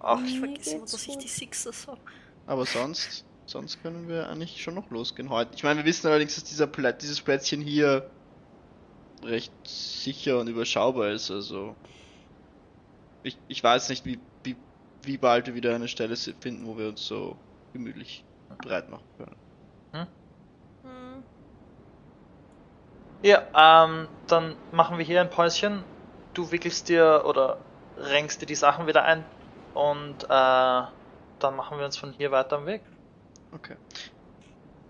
Ach, 0.00 0.18
Ich 0.24 0.38
vergesse 0.38 0.76
immer, 0.76 0.86
dass 0.86 1.06
ich 1.06 1.18
die 1.18 1.28
Sixes 1.28 1.86
habe. 1.86 2.00
Aber 2.46 2.64
sonst, 2.64 3.24
sonst 3.46 3.82
können 3.82 4.08
wir 4.08 4.28
eigentlich 4.28 4.62
schon 4.62 4.74
noch 4.74 4.90
losgehen 4.90 5.30
heute. 5.30 5.52
Ich 5.54 5.62
meine, 5.62 5.78
wir 5.80 5.84
wissen 5.84 6.06
allerdings, 6.08 6.34
dass 6.34 6.44
dieser 6.44 6.66
Pla 6.66 6.92
dieses 6.92 7.20
Plätzchen 7.20 7.60
hier 7.60 8.10
recht 9.22 9.52
sicher 9.64 10.38
und 10.38 10.48
überschaubar 10.48 11.10
ist. 11.10 11.30
Also, 11.30 11.76
ich, 13.22 13.38
ich 13.48 13.62
weiß 13.62 13.88
nicht, 13.88 14.04
wie, 14.04 14.18
wie, 14.44 14.56
wie 15.02 15.18
bald 15.18 15.46
wir 15.46 15.54
wieder 15.54 15.74
eine 15.74 15.88
Stelle 15.88 16.16
finden, 16.16 16.66
wo 16.66 16.76
wir 16.78 16.88
uns 16.88 17.06
so 17.06 17.36
gemütlich 17.72 18.24
breit 18.58 18.88
machen 18.90 19.04
können. 19.16 19.36
Hm. 19.94 21.22
Ja, 23.22 23.84
ähm, 23.84 24.08
dann 24.28 24.56
machen 24.72 24.98
wir 24.98 25.04
hier 25.04 25.20
ein 25.20 25.30
Päuschen. 25.30 25.84
Du 26.34 26.50
wickelst 26.52 26.88
dir 26.88 27.24
oder 27.26 27.58
renkst 27.98 28.40
dir 28.40 28.46
die 28.46 28.54
Sachen 28.54 28.86
wieder 28.86 29.04
ein 29.04 29.24
und 29.74 30.24
äh, 30.24 30.28
dann 30.28 31.56
machen 31.56 31.78
wir 31.78 31.84
uns 31.84 31.96
von 31.96 32.12
hier 32.12 32.30
weiter 32.30 32.56
am 32.56 32.66
Weg. 32.66 32.82
Okay. 33.52 33.76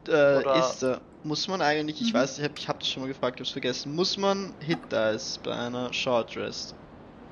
Äh, 0.09 0.41
Oder- 0.41 0.59
ist, 0.59 0.83
äh, 0.83 0.99
muss 1.23 1.49
man 1.49 1.61
eigentlich, 1.61 2.01
ich 2.01 2.13
Mhm. 2.13 2.19
weiß, 2.19 2.39
ich 2.39 2.45
habe 2.45 2.55
ich 2.57 2.69
hab 2.69 2.81
das 2.81 2.89
schon 2.89 3.03
mal 3.03 3.09
gefragt, 3.09 3.37
ich 3.37 3.41
hab's 3.41 3.53
vergessen, 3.53 3.95
muss 3.95 4.17
man 4.17 4.55
Hit 4.61 4.91
Dice 4.93 5.39
bei 5.43 5.55
einer 5.55 5.93
Short 5.93 6.37
Rest, 6.37 6.75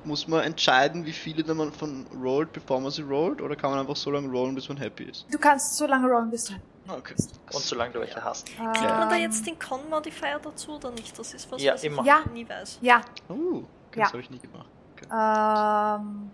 muss 0.03 0.27
man 0.27 0.43
entscheiden, 0.43 1.05
wie 1.05 1.13
viele 1.13 1.43
da 1.43 1.53
man 1.53 1.71
von 1.73 2.05
rollt, 2.07 2.53
bevor 2.53 2.79
man 2.79 2.91
sie 2.91 3.01
rollt, 3.03 3.41
oder 3.41 3.55
kann 3.55 3.71
man 3.71 3.79
einfach 3.79 3.95
so 3.95 4.11
lange 4.11 4.29
rollen, 4.29 4.55
bis 4.55 4.67
man 4.69 4.77
happy 4.77 5.03
ist? 5.05 5.25
Du 5.31 5.37
kannst 5.37 5.77
so 5.77 5.85
lange 5.85 6.07
rollen, 6.07 6.29
bis 6.29 6.45
du 6.45 6.53
Okay. 6.87 7.13
Und 7.53 7.61
solange 7.63 7.93
du 7.93 7.99
welche 7.99 8.23
hast. 8.23 8.47
Kriegt 8.47 8.65
man 8.65 9.09
da 9.09 9.15
Ähm, 9.15 9.21
jetzt 9.21 9.45
den 9.45 9.59
Con-Modifier 9.59 10.39
dazu 10.39 10.71
oder 10.75 10.89
nicht? 10.91 11.17
Das 11.19 11.33
ist 11.33 11.51
was, 11.51 11.61
Ja, 11.61 11.73
was 11.73 11.83
immer. 11.83 12.01
ich 12.01 12.07
Ja. 12.07 12.23
nie 12.33 12.47
weiß. 12.49 12.79
Ja, 12.81 13.01
Oh, 13.27 13.63
das 13.91 13.99
Ja. 13.99 14.07
habe 14.07 14.21
ich 14.21 14.29
nie 14.31 14.39
gemacht. 14.39 14.69
Okay. 14.95 15.05
ähm, 15.11 16.31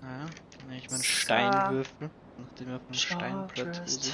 Naja, 0.00 0.26
dann 0.58 0.66
nehme 0.66 0.78
ich 0.78 0.90
meinen 0.90 0.98
So. 0.98 1.04
Steinwürfel, 1.04 2.10
nachdem 2.36 2.68
er 2.68 2.76
auf 2.76 2.82
Steinplateau 2.90 3.70
Rest. 3.80 4.02
sitzt. 4.02 4.12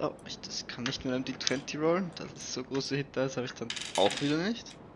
Oh, 0.00 0.10
ich 0.26 0.38
das 0.40 0.66
kann 0.66 0.84
nicht 0.84 1.04
mit 1.04 1.14
einem 1.14 1.24
D20 1.24 1.80
rollen. 1.80 2.10
Das 2.16 2.26
ist 2.32 2.52
so 2.52 2.62
große 2.62 2.96
Hit, 2.96 3.08
das 3.14 3.36
habe 3.36 3.46
ich 3.46 3.54
dann 3.54 3.68
auch 3.96 4.20
wieder 4.20 4.36
nicht. 4.36 4.76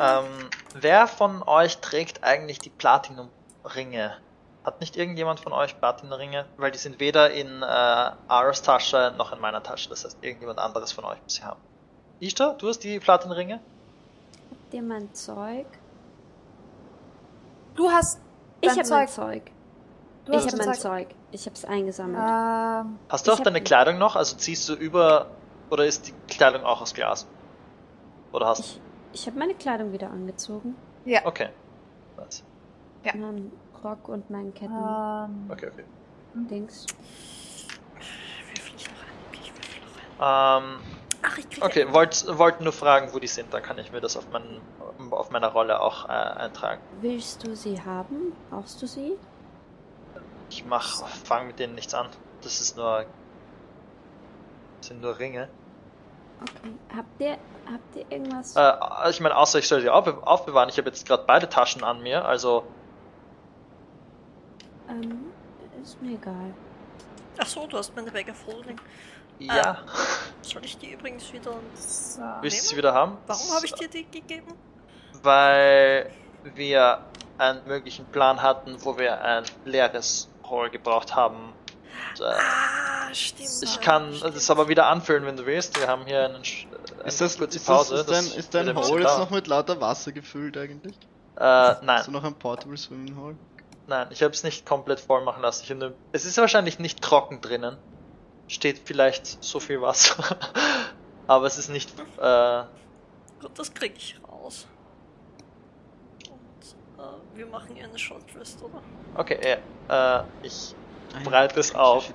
Ähm, 0.00 0.48
wer 0.74 1.06
von 1.06 1.44
euch 1.44 1.78
trägt 1.78 2.24
eigentlich 2.24 2.58
die 2.58 2.70
Platinum-Ringe? 2.70 4.16
Hat 4.64 4.80
nicht 4.80 4.96
irgendjemand 4.96 5.38
von 5.38 5.52
euch 5.52 5.78
Platinum-Ringe? 5.78 6.46
Weil 6.56 6.72
die 6.72 6.78
sind 6.78 6.98
weder 6.98 7.30
in 7.30 7.62
äh, 7.62 7.66
Aras 7.66 8.62
Tasche 8.62 9.14
noch 9.16 9.32
in 9.32 9.40
meiner 9.40 9.62
Tasche. 9.62 9.88
Das 9.90 10.04
heißt, 10.04 10.18
irgendjemand 10.22 10.58
anderes 10.58 10.90
von 10.90 11.04
euch 11.04 11.18
muss 11.22 11.34
sie 11.34 11.44
haben. 11.44 11.60
Ishtar, 12.20 12.54
du 12.54 12.68
hast 12.68 12.80
die 12.80 12.98
Platinum-Ringe? 12.98 13.60
Habt 14.50 14.74
ihr 14.74 14.82
mein 14.82 15.12
Zeug? 15.14 15.66
Du 17.76 17.88
hast 17.88 18.20
Ich 18.60 18.70
hab 18.70 18.88
mein 18.88 19.08
Zeug. 19.08 19.51
Du 20.24 20.32
Ich 20.32 20.38
hast 20.38 20.52
hab 20.52 20.58
dein 20.58 20.68
mein 20.68 20.78
Zeug. 20.78 21.08
Ich 21.32 21.46
hab's 21.46 21.64
eingesammelt. 21.64 22.22
Ähm, 22.22 22.98
Hast 23.08 23.26
du 23.26 23.32
auch 23.32 23.40
deine. 23.40 23.60
Kleidung 23.60 23.98
noch? 23.98 24.14
Also 24.16 24.36
ziehst 24.36 24.68
du 24.68 24.74
über 24.74 25.26
oder 25.70 25.84
ist 25.86 26.06
die 26.08 26.12
Kleidung 26.28 26.64
auch 26.64 26.80
aus 26.80 26.94
Glas? 26.94 27.26
Oder 28.32 28.46
hast 28.46 28.60
Ich, 28.60 28.80
ich 29.12 29.26
habe 29.26 29.38
meine 29.38 29.54
Kleidung 29.54 29.92
wieder 29.92 30.10
angezogen. 30.10 30.76
ja. 31.04 31.20
Okay. 31.24 31.48
Nice. 32.16 32.44
Ja. 33.04 33.16
Meinen 33.16 33.50
Rock 33.82 34.08
und 34.08 34.30
meinen 34.30 34.54
Ketten. 34.54 34.72
Ähm, 34.72 35.50
Okay, 35.50 35.68
okay. 35.72 35.84
Dings. 36.34 36.86
Würfel 38.54 38.74
ich 38.76 38.86
noch 38.86 38.92
ein? 38.92 39.08
Okay, 39.28 39.40
ich 39.42 39.52
würfel 39.54 39.80
noch 40.18 40.58
ein. 40.60 40.62
Ähm, 40.62 40.80
Ach, 41.24 41.38
ich 41.38 41.50
kriege 41.50 41.66
okay, 41.66 41.92
wollt, 41.92 42.38
wollt 42.38 42.60
nur 42.60 42.72
fragen, 42.72 43.12
wo 43.12 43.18
die 43.18 43.26
sind, 43.26 43.52
dann 43.52 43.62
kann 43.62 43.78
ich 43.78 43.90
mir 43.92 44.00
das 44.00 44.16
auf, 44.16 44.28
meinen, 44.30 44.60
auf 45.10 45.30
meiner 45.30 45.48
Rolle 45.48 45.80
auch 45.80 46.08
äh, 46.08 46.12
eintragen. 46.12 46.80
Willst 47.00 47.44
du 47.46 47.56
sie 47.56 47.80
haben? 47.82 48.32
Brauchst 48.50 48.80
du 48.82 48.86
sie? 48.86 49.16
Ich 50.52 50.66
mach, 50.66 51.06
fang 51.06 51.46
mit 51.46 51.58
denen 51.58 51.74
nichts 51.74 51.94
an. 51.94 52.08
Das 52.42 52.60
ist 52.60 52.76
nur, 52.76 53.06
das 54.78 54.88
sind 54.88 55.00
nur 55.00 55.18
Ringe. 55.18 55.48
Okay. 56.42 56.74
Habt 56.94 57.20
ihr, 57.20 57.38
habt 57.72 57.96
ihr 57.96 58.04
irgendwas? 58.10 58.54
Äh, 58.54 59.10
ich 59.10 59.20
meine, 59.20 59.34
außer 59.34 59.60
ich 59.60 59.66
soll 59.66 59.80
sie 59.80 59.88
aufbe 59.88 60.18
aufbewahren. 60.26 60.68
Ich 60.68 60.76
habe 60.76 60.88
jetzt 60.88 61.06
gerade 61.06 61.24
beide 61.26 61.48
Taschen 61.48 61.82
an 61.84 62.02
mir, 62.02 62.26
also 62.26 62.66
Ähm, 64.90 65.32
ist 65.82 66.02
mir 66.02 66.16
egal. 66.16 66.52
Ach 67.38 67.46
so, 67.46 67.66
du 67.66 67.78
hast 67.78 67.96
meine 67.96 68.10
of 68.10 68.46
Holding. 68.46 68.78
ja. 69.38 69.78
Soll 70.42 70.64
ich 70.66 70.76
die 70.76 70.92
übrigens 70.92 71.32
wieder... 71.32 71.52
Willst 72.42 72.64
du 72.64 72.68
sie 72.70 72.76
wieder 72.76 72.92
haben? 72.92 73.16
Warum 73.26 73.50
habe 73.54 73.64
ich 73.64 73.72
dir 73.72 73.88
die 73.88 74.04
gegeben? 74.04 74.52
Weil 75.22 76.12
wir 76.42 77.06
einen 77.38 77.66
möglichen 77.66 78.04
Plan 78.06 78.42
hatten, 78.42 78.76
wo 78.84 78.98
wir 78.98 79.22
ein 79.22 79.44
leeres 79.64 80.28
Hall 80.52 80.70
gebraucht 80.70 81.16
haben. 81.16 81.36
Und, 82.12 82.20
äh, 82.20 82.24
Ah, 82.24 83.12
stimmt. 83.14 83.48
ich 83.62 83.80
kann 83.80 84.14
stimmt. 84.14 84.36
das 84.36 84.50
aber 84.50 84.68
wieder 84.68 84.86
anfüllen, 84.86 85.24
wenn 85.26 85.36
du 85.36 85.44
willst. 85.46 85.78
Wir 85.80 85.88
haben 85.88 86.06
hier 86.06 86.24
einen, 86.26 86.36
eine 86.36 86.44
Ist 87.08 87.20
das, 87.20 87.36
kurze 87.38 87.56
ist 87.58 87.68
das, 87.68 87.76
Pause. 87.88 87.96
ist 87.96 88.08
dein, 88.10 88.24
das 88.24 88.36
ist 88.36 88.54
dein 88.54 88.76
Hole 88.76 89.02
jetzt 89.02 89.18
noch 89.18 89.30
mit 89.30 89.46
lauter 89.48 89.80
Wasser 89.80 90.12
gefüllt 90.12 90.56
eigentlich? 90.56 90.94
Äh, 91.36 91.40
Hast 91.40 91.82
nein, 91.82 92.02
du 92.04 92.10
noch 92.12 92.22
ein 92.24 92.34
Portable 92.34 92.76
Swimming 92.76 93.16
Hole? 93.16 93.36
nein, 93.88 94.06
ich 94.10 94.22
habe 94.22 94.32
es 94.32 94.44
nicht 94.44 94.64
komplett 94.64 95.00
voll 95.00 95.22
machen 95.24 95.42
lassen. 95.42 95.64
Ich 95.64 95.74
nur, 95.74 95.92
es 96.12 96.24
ist 96.24 96.36
wahrscheinlich 96.38 96.78
nicht 96.78 97.02
trocken 97.02 97.40
drinnen. 97.40 97.76
Steht 98.48 98.80
vielleicht 98.84 99.42
so 99.42 99.60
viel 99.60 99.80
Wasser. 99.80 100.36
aber 101.26 101.46
es 101.46 101.58
ist 101.58 101.68
nicht. 101.70 101.90
Äh, 102.18 102.62
Gut, 103.40 103.58
das 103.58 103.72
krieg 103.74 103.94
ich 103.96 104.16
raus. 104.30 104.66
Und 106.30 107.02
äh, 107.02 107.02
wir 107.34 107.46
machen 107.46 107.74
hier 107.74 107.84
eine 107.84 107.98
Short 107.98 108.22
Rest, 108.38 108.62
oder? 108.62 108.82
okay, 109.16 109.34
äh, 109.34 109.58
äh, 109.88 110.22
ich 110.42 110.74
Breit 111.24 111.56
es 111.56 111.74
auf. 111.74 112.10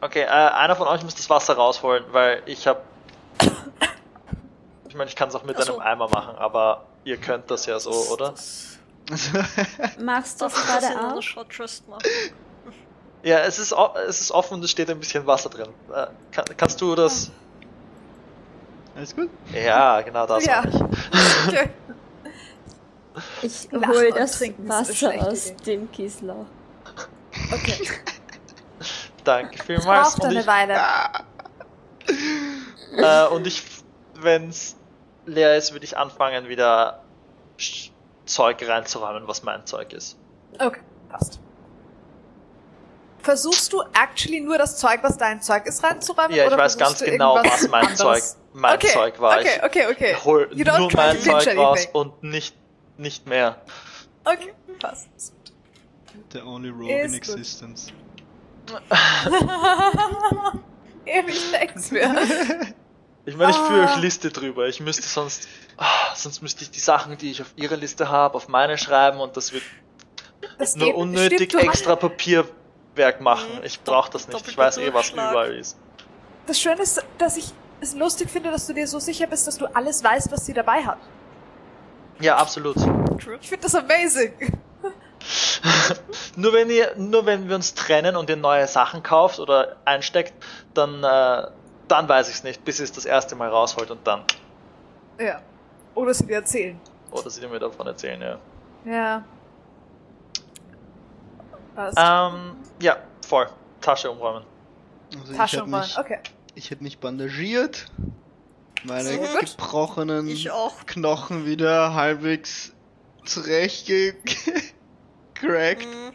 Okay, 0.00 0.22
äh, 0.22 0.26
einer 0.26 0.76
von 0.76 0.86
euch 0.88 1.02
muss 1.02 1.14
das 1.14 1.28
Wasser 1.28 1.54
rausholen, 1.54 2.04
weil 2.12 2.42
ich 2.46 2.66
habe. 2.66 2.80
Ich 4.88 4.94
meine, 4.94 5.10
ich 5.10 5.16
kann 5.16 5.28
es 5.28 5.34
auch 5.34 5.44
mit 5.44 5.60
so. 5.62 5.78
einem 5.78 5.82
Eimer 5.86 6.08
machen, 6.08 6.36
aber 6.36 6.84
ihr 7.04 7.16
könnt 7.18 7.50
das 7.50 7.66
ja 7.66 7.78
so, 7.78 7.90
Das- 7.90 8.10
oder? 8.10 8.30
Das, 8.30 9.98
Machst 9.98 10.40
du 10.40 10.44
das 10.46 10.54
gerade 10.54 11.14
auch? 11.16 11.22
Short 11.22 11.58
Rest 11.58 11.88
machen. 11.88 12.02
Ja, 13.22 13.40
es 13.40 13.58
ist, 13.58 13.74
es 14.06 14.20
ist 14.20 14.30
offen 14.30 14.54
und 14.54 14.64
es 14.64 14.70
steht 14.70 14.88
ein 14.90 14.98
bisschen 15.00 15.26
Wasser 15.26 15.50
drin. 15.50 15.68
Äh, 15.92 16.06
kann, 16.30 16.44
kannst 16.56 16.80
du 16.80 16.94
das? 16.94 17.30
Alles 18.98 19.14
gut? 19.14 19.30
Ja, 19.54 20.00
genau 20.00 20.26
das. 20.26 20.44
Ja. 20.44 20.64
ich. 20.64 20.74
Okay. 20.74 21.70
Ich 23.42 23.68
Lachen 23.72 23.88
hol 23.88 24.06
und 24.06 24.16
das 24.16 24.40
ist 24.40 24.68
Wasser 24.68 25.12
aus 25.26 25.50
Idee. 25.50 25.64
dem 25.64 25.90
Kieslauch. 25.90 26.46
okay. 27.52 27.88
Danke 29.24 29.60
vielmals. 29.64 30.14
braucht 30.14 30.22
Und 30.22 30.30
eine 30.30 30.40
ich, 30.40 30.46
Weile. 30.46 30.78
äh, 32.96 33.34
und 33.34 33.44
ich, 33.48 33.64
wenn's 34.14 34.76
leer 35.26 35.56
ist, 35.56 35.72
würde 35.72 35.84
ich 35.84 35.96
anfangen, 35.96 36.48
wieder 36.48 37.02
Zeug 38.24 38.68
reinzuräumen, 38.68 39.26
was 39.26 39.42
mein 39.42 39.66
Zeug 39.66 39.92
ist. 39.92 40.16
Okay, 40.60 40.80
passt. 41.08 41.40
Versuchst 43.20 43.72
du 43.72 43.82
actually 44.00 44.40
nur 44.40 44.58
das 44.58 44.78
Zeug, 44.78 45.00
was 45.02 45.18
dein 45.18 45.42
Zeug 45.42 45.66
ist, 45.66 45.82
reinzuräumen? 45.82 46.36
Ja, 46.36 46.44
ich 46.44 46.52
oder 46.52 46.58
weiß 46.58 46.78
ganz 46.78 46.98
du 46.98 47.04
genau, 47.04 47.36
irgendwas 47.36 47.64
was 47.64 47.68
mein 47.68 47.96
Zeug, 47.96 48.06
anderes? 48.06 48.36
Mein 48.58 48.74
okay, 48.76 48.88
Zeug 48.92 49.18
war. 49.20 49.38
Okay, 49.38 49.60
okay, 49.64 49.86
okay. 49.90 50.12
Ich 50.12 50.24
hol 50.24 50.48
You 50.52 50.64
don't 50.64 50.78
nur 50.78 50.90
mein 50.94 51.20
Zeug 51.20 51.56
raus 51.56 51.78
anything. 51.78 51.94
und 51.94 52.22
nicht, 52.22 52.56
nicht 52.96 53.26
mehr. 53.26 53.60
Okay, 54.24 54.52
passt. 54.78 55.08
The 56.32 56.42
only 56.42 56.68
rogue 56.70 56.90
Ist 56.90 57.14
in 57.14 57.20
gut. 57.20 57.28
existence. 57.28 57.92
Ewig 61.06 61.52
denk's 61.52 61.90
mir. 61.90 62.14
Ich 63.24 63.36
meine, 63.36 63.50
ich 63.50 63.58
führe 63.58 63.86
Ah. 63.86 63.92
euch 63.94 64.00
Liste 64.00 64.30
drüber. 64.30 64.68
Ich 64.68 64.80
müsste 64.80 65.02
sonst, 65.06 65.48
ah, 65.76 66.14
sonst 66.14 66.40
müsste 66.40 66.62
ich 66.64 66.70
die 66.70 66.80
Sachen, 66.80 67.18
die 67.18 67.30
ich 67.30 67.42
auf 67.42 67.52
ihre 67.56 67.76
Liste 67.76 68.08
habe, 68.08 68.34
auf 68.36 68.48
meine 68.48 68.78
schreiben 68.78 69.20
und 69.20 69.36
das 69.36 69.52
wird 69.52 69.64
Das 70.58 70.76
nur 70.76 70.86
geht- 70.86 70.96
unnötig 70.96 71.50
stimmt, 71.50 71.64
extra 71.64 71.94
Papierwerk 71.96 73.20
machen. 73.20 73.50
Mhm. 73.58 73.64
Ich 73.64 73.82
brauche 73.82 74.10
das 74.10 74.28
nicht. 74.28 74.48
Ich 74.48 74.56
weiß 74.56 74.78
eh, 74.78 74.94
was 74.94 75.10
überall 75.10 75.54
ist. 75.54 75.76
Das 76.46 76.58
Schöne 76.58 76.80
ist, 76.80 77.04
dass 77.18 77.36
ich 77.36 77.52
es 77.80 77.94
lustig 77.94 78.30
finde, 78.30 78.50
dass 78.50 78.66
du 78.66 78.72
dir 78.72 78.86
so 78.86 78.98
sicher 78.98 79.26
bist, 79.26 79.46
dass 79.46 79.58
du 79.58 79.66
alles 79.66 80.02
weißt, 80.02 80.32
was 80.32 80.46
sie 80.46 80.52
dabei 80.52 80.84
hat. 80.84 80.98
Ja, 82.20 82.36
absolut. 82.36 82.76
True. 82.76 83.38
Ich 83.40 83.48
finde 83.48 83.62
das 83.62 83.74
amazing. 83.74 84.32
nur 86.36 86.52
wenn 86.52 86.70
ihr, 86.70 86.94
nur 86.96 87.26
wenn 87.26 87.48
wir 87.48 87.56
uns 87.56 87.74
trennen 87.74 88.16
und 88.16 88.30
ihr 88.30 88.36
neue 88.36 88.66
Sachen 88.66 89.02
kauft 89.02 89.38
oder 89.38 89.76
einsteckt, 89.84 90.32
dann, 90.74 91.04
äh, 91.04 91.48
dann 91.88 92.08
weiß 92.08 92.28
ich 92.28 92.36
es 92.36 92.44
nicht, 92.44 92.64
bis 92.64 92.80
ihr 92.80 92.84
es 92.84 92.92
das 92.92 93.04
erste 93.04 93.36
Mal 93.36 93.48
rausholt 93.48 93.90
und 93.90 94.06
dann. 94.06 94.24
Ja. 95.18 95.40
Oder 95.94 96.14
sie 96.14 96.26
dir 96.26 96.36
erzählen. 96.36 96.80
Oder 97.10 97.30
sie 97.30 97.46
mir 97.46 97.58
davon 97.58 97.86
erzählen, 97.86 98.20
ja. 98.20 98.38
Ja. 98.84 99.24
Passt. 101.74 101.98
Ähm, 101.98 102.56
ja, 102.80 102.96
voll. 103.26 103.48
Tasche 103.80 104.10
umräumen. 104.10 104.44
Also 105.14 105.34
Tasche 105.34 105.62
umräumen. 105.62 105.88
Okay. 105.96 106.18
Ich 106.58 106.70
hätte 106.70 106.82
mich 106.82 106.98
bandagiert. 106.98 107.86
Meine 108.84 109.08
Sehr 109.08 109.18
gebrochenen. 109.18 110.28
Knochen 110.86 111.46
wieder 111.46 111.94
halbwegs 111.94 112.72
zurechtgecrackt 113.24 115.86
Mhm. 115.86 116.12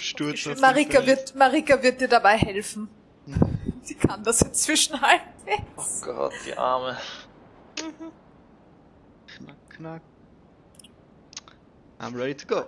Sturz 0.00 0.46
auf 0.48 0.60
Marika 0.60 1.06
wird, 1.06 1.34
Marika 1.36 1.80
wird 1.82 2.00
dir 2.00 2.08
dabei 2.08 2.36
helfen. 2.36 2.88
Mhm. 3.26 3.58
Sie 3.82 3.94
kann 3.94 4.24
das 4.24 4.42
inzwischen 4.42 5.00
halt. 5.00 5.20
Oh 5.76 5.82
Gott, 6.02 6.32
die 6.44 6.56
Arme. 6.58 6.96
Mhm. 7.80 8.10
Knack, 9.28 9.56
knack. 9.70 10.02
I'm 12.00 12.16
ready 12.16 12.34
to 12.34 12.46
go. 12.46 12.64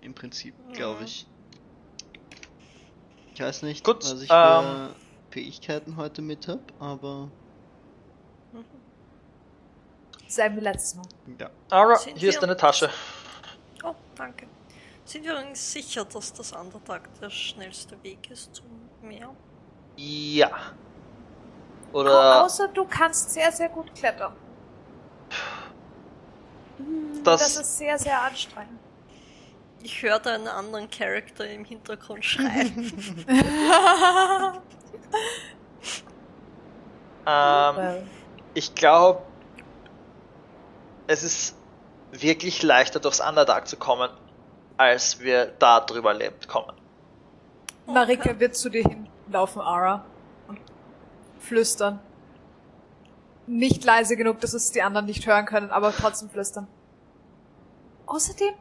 Im 0.00 0.14
Prinzip, 0.14 0.54
glaube 0.72 1.04
ich. 1.04 1.26
Ich 3.34 3.40
weiß 3.40 3.62
nicht, 3.62 3.84
Gut, 3.84 4.04
was 4.04 4.22
ich 4.22 4.30
ähm, 4.30 4.32
für 4.94 4.94
Fähigkeiten 5.36 5.98
heute 5.98 6.22
mit 6.22 6.48
hab, 6.48 6.60
aber 6.80 7.30
Sein 10.26 10.56
wie 10.56 10.60
letztes 10.60 10.94
Mal. 10.94 11.04
ja. 11.38 11.50
Ara, 11.68 11.96
Sind 11.96 12.16
hier 12.16 12.30
ist 12.30 12.42
deine 12.42 12.56
Tasche. 12.56 12.88
Oh, 13.84 13.94
danke. 14.14 14.46
Sind 15.04 15.26
wir 15.26 15.36
uns 15.36 15.72
sicher, 15.72 16.06
dass 16.06 16.32
das 16.32 16.52
Undertag 16.52 17.10
der 17.20 17.28
schnellste 17.28 18.02
Weg 18.02 18.30
ist 18.30 18.54
zum 18.54 18.64
Meer? 19.02 19.36
Ja. 19.96 20.50
Oder 21.92 22.42
außer 22.42 22.68
du 22.68 22.86
kannst 22.86 23.30
sehr, 23.30 23.52
sehr 23.52 23.68
gut 23.68 23.94
klettern. 23.94 24.32
Hm, 26.78 27.22
Das, 27.24 27.42
das, 27.42 27.56
ist 27.58 27.76
sehr, 27.76 27.98
sehr 27.98 28.22
anstrengend. 28.22 28.80
Ich 29.82 30.02
hörte 30.02 30.32
einen 30.32 30.48
anderen 30.48 30.88
Charakter 30.88 31.46
im 31.46 31.66
Hintergrund 31.66 32.24
schreien. 32.24 32.90
ähm, 37.26 38.08
ich 38.54 38.74
glaube, 38.74 39.22
es 41.06 41.22
ist 41.22 41.56
wirklich 42.12 42.62
leichter 42.62 43.00
durchs 43.00 43.20
Underdark 43.20 43.66
zu 43.68 43.76
kommen. 43.76 44.10
als 44.78 45.20
wir 45.20 45.46
da 45.58 45.80
drüber 45.80 46.12
lebt 46.12 46.48
kommen. 46.48 46.72
Marika 47.86 48.38
wird 48.38 48.56
zu 48.56 48.68
dir 48.68 48.84
hinlaufen, 48.84 49.62
Ara. 49.62 50.04
Und 50.48 50.60
flüstern. 51.38 51.98
Nicht 53.46 53.84
leise 53.84 54.16
genug, 54.16 54.40
dass 54.40 54.52
es 54.52 54.72
die 54.72 54.82
anderen 54.82 55.06
nicht 55.06 55.26
hören 55.26 55.46
können, 55.46 55.70
aber 55.70 55.92
trotzdem 55.92 56.28
flüstern. 56.28 56.66
Außerdem, 58.06 58.52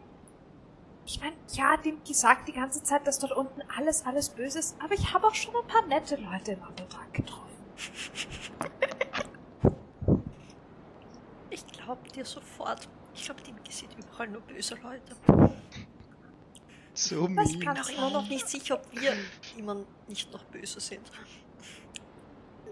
ich 1.05 1.19
meine, 1.19 1.35
ja, 1.53 1.77
dem 1.77 2.03
gesagt 2.03 2.47
die 2.47 2.53
ganze 2.53 2.81
Zeit, 2.83 3.05
dass 3.05 3.19
dort 3.19 3.33
unten 3.33 3.61
alles, 3.77 4.05
alles 4.05 4.29
böse 4.29 4.59
ist, 4.59 4.75
aber 4.81 4.93
ich 4.95 5.13
habe 5.13 5.27
auch 5.27 5.35
schon 5.35 5.55
ein 5.55 5.67
paar 5.67 5.85
nette 5.85 6.15
Leute 6.15 6.53
im 6.53 6.61
Underdark 6.61 7.13
getroffen. 7.13 7.45
Ich 11.49 11.65
glaub 11.67 12.11
dir 12.11 12.25
sofort. 12.25 12.89
Ich 13.13 13.23
glaube, 13.23 13.41
Dimki 13.41 13.71
sieht 13.71 13.89
überall 13.97 14.27
nur 14.27 14.41
böse 14.41 14.75
Leute. 14.75 15.15
So 16.93 17.27
mean. 17.29 17.45
Ich 17.47 17.59
bin 17.59 17.69
auch 17.69 17.89
immer 17.89 18.09
noch 18.09 18.27
nicht 18.27 18.49
sicher, 18.49 18.75
ob 18.75 18.85
wir 18.91 19.13
immer 19.57 19.85
nicht 20.07 20.31
noch 20.33 20.43
böse 20.45 20.81
sind. 20.81 21.09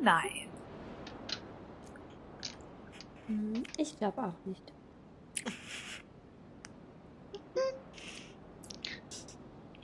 Nein. 0.01 0.49
Hm, 3.27 3.63
Ich 3.77 3.97
glaube 3.97 4.21
auch 4.21 4.45
nicht. 4.45 4.73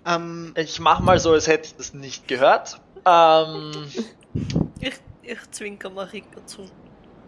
Ähm, 0.09 0.53
Ich 0.57 0.79
mach 0.79 0.99
mal 0.99 1.19
so, 1.19 1.31
als 1.33 1.47
hätte 1.47 1.67
ich 1.67 1.75
das 1.75 1.93
nicht 1.93 2.27
gehört. 2.27 2.79
Ähm, 3.05 3.71
Ich, 4.79 4.95
ich 5.21 5.51
zwinker 5.51 5.89
Marika 5.89 6.45
zu. 6.45 6.69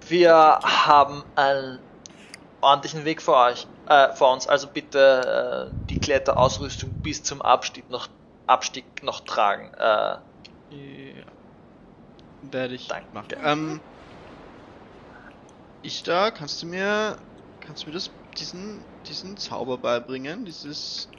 wir 0.08 0.34
haben 0.64 1.24
einen 1.36 1.80
ordentlichen 2.62 3.06
Weg 3.06 3.22
vor 3.22 3.46
euch, 3.46 3.68
äh, 3.88 4.14
vor 4.14 4.34
uns. 4.34 4.48
Also 4.48 4.68
bitte 4.68 5.70
äh, 5.72 5.88
die 5.90 6.00
Kletterausrüstung 6.00 6.90
bis 7.02 7.24
zum 7.24 7.42
Abstieg 7.42 7.90
noch, 7.90 8.08
Abstieg 8.48 9.04
noch 9.04 9.22
tragen. 9.22 9.74
Äh, 9.76 10.18
ja. 10.72 11.24
Werde 12.44 12.76
ich 12.76 12.88
Danke. 12.88 13.08
machen. 13.14 13.28
Ähm, 13.44 13.80
ich 15.84 16.04
da, 16.04 16.32
kannst 16.32 16.62
du 16.62 16.68
mir, 16.68 17.18
kannst 17.60 17.84
du 17.84 17.88
mir 17.88 17.94
das, 17.94 18.12
diesen, 18.38 18.84
diesen 19.08 19.38
Zauber 19.38 19.78
beibringen? 19.78 20.46
Dieses, 20.46 21.10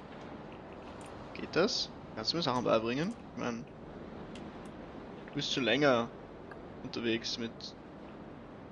geht 1.35 1.57
das? 1.57 1.91
Kannst 2.15 2.33
du 2.33 2.37
mir 2.37 2.43
Sachen 2.43 2.65
beibringen? 2.65 3.17
Ich 3.31 3.37
meine, 3.37 3.67
du 5.27 5.33
bist 5.35 5.53
schon 5.53 5.65
länger 5.65 6.13
unterwegs 6.83 7.39
mit 7.39 7.77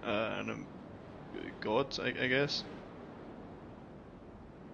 äh, 0.03 0.07
einem 0.07 0.69
Gott, 1.61 1.99
I, 1.99 2.11
I 2.11 2.29
guess. 2.29 2.65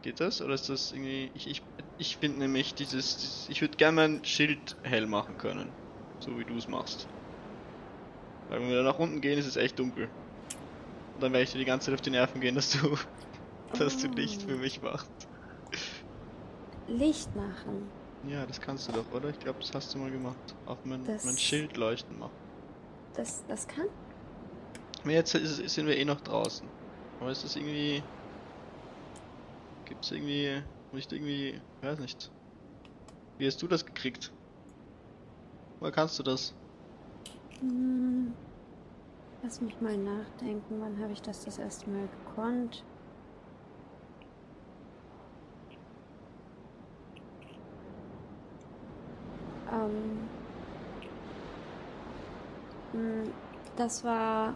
Geht 0.00 0.20
das? 0.20 0.40
Oder 0.40 0.54
ist 0.54 0.70
das 0.70 0.90
irgendwie, 0.90 1.30
ich, 1.34 1.46
ich, 1.48 1.62
ich 1.98 2.16
finde 2.16 2.38
nämlich 2.38 2.74
dieses, 2.76 3.18
dieses 3.18 3.46
ich 3.50 3.60
würde 3.60 3.76
gerne 3.76 3.94
mein 3.96 4.24
Schild 4.24 4.76
hell 4.82 5.06
machen 5.06 5.36
können. 5.36 5.74
So 6.18 6.38
wie 6.38 6.46
du 6.46 6.56
es 6.56 6.66
machst. 6.66 7.08
Weil 8.48 8.60
wenn 8.60 8.68
wir 8.70 8.76
da 8.78 8.82
nach 8.82 8.98
unten 8.98 9.20
gehen, 9.20 9.38
ist 9.38 9.46
es 9.46 9.54
echt 9.56 9.78
dunkel. 9.78 10.10
Und 11.14 11.22
dann 11.22 11.32
werde 11.32 11.42
ich 11.44 11.50
dir 11.52 11.58
die 11.58 11.64
ganze 11.64 11.86
Zeit 11.86 11.94
auf 11.94 12.00
die 12.00 12.10
Nerven 12.10 12.40
gehen, 12.40 12.54
dass 12.54 12.70
du, 12.70 12.96
dass 13.78 13.98
du 13.98 14.08
Licht 14.08 14.42
für 14.44 14.56
Oh. 14.56 14.58
mich 14.58 14.82
machst. 14.82 15.28
Licht 16.88 17.34
machen. 17.36 17.88
Ja, 18.28 18.44
das 18.46 18.60
kannst 18.60 18.88
du 18.88 18.92
doch, 18.92 19.04
oder? 19.12 19.28
Ich 19.30 19.38
glaube, 19.38 19.58
das 19.60 19.72
hast 19.74 19.94
du 19.94 19.98
mal 19.98 20.10
gemacht. 20.10 20.54
Auf 20.66 20.78
mein, 20.84 21.04
Das- 21.04 21.24
mein 21.24 21.36
Schild 21.36 21.76
leuchten 21.76 22.18
machen. 22.18 22.32
Das, 23.14 23.44
das 23.46 23.66
kann. 23.68 23.86
Jetzt 25.04 25.34
ist, 25.34 25.68
sind 25.70 25.86
wir 25.86 25.96
eh 25.96 26.04
noch 26.04 26.20
draußen. 26.20 26.66
Aber 27.20 27.30
ist 27.30 27.44
das 27.44 27.56
irgendwie. 27.56 28.02
Gibt's 29.84 30.10
irgendwie. 30.10 30.62
Nicht 30.92 31.12
irgendwie. 31.12 31.60
Weiß 31.82 31.98
nicht. 31.98 32.30
Wie 33.38 33.46
hast 33.46 33.62
du 33.62 33.68
das 33.68 33.84
gekriegt? 33.86 34.32
Woher 35.78 35.92
kannst 35.92 36.18
du 36.18 36.22
das? 36.22 36.54
Hm, 37.60 38.32
lass 39.42 39.60
mich 39.60 39.80
mal 39.80 39.96
nachdenken. 39.96 40.80
Wann 40.80 40.98
habe 41.00 41.12
ich 41.12 41.22
das 41.22 41.44
das 41.44 41.58
erste 41.58 41.88
Mal 41.90 42.08
gekonnt? 42.24 42.82
Ähm, 49.86 50.28
hm, 52.92 53.32
das 53.76 54.04
war. 54.04 54.54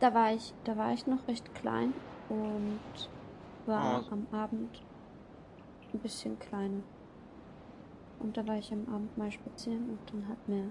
Da 0.00 0.12
war 0.14 0.32
ich, 0.32 0.52
da 0.64 0.76
war 0.76 0.92
ich 0.92 1.06
noch 1.06 1.26
recht 1.28 1.54
klein 1.54 1.94
und 2.28 2.80
war 3.66 3.80
Ah. 3.82 4.04
am 4.10 4.26
Abend 4.32 4.82
ein 5.92 5.98
bisschen 6.00 6.36
kleiner. 6.40 6.82
Und 8.18 8.36
da 8.36 8.46
war 8.46 8.56
ich 8.56 8.72
am 8.72 8.84
Abend 8.92 9.16
mal 9.16 9.30
spazieren 9.30 9.90
und 9.90 9.98
dann 10.12 10.28
hat 10.28 10.48
mir 10.48 10.70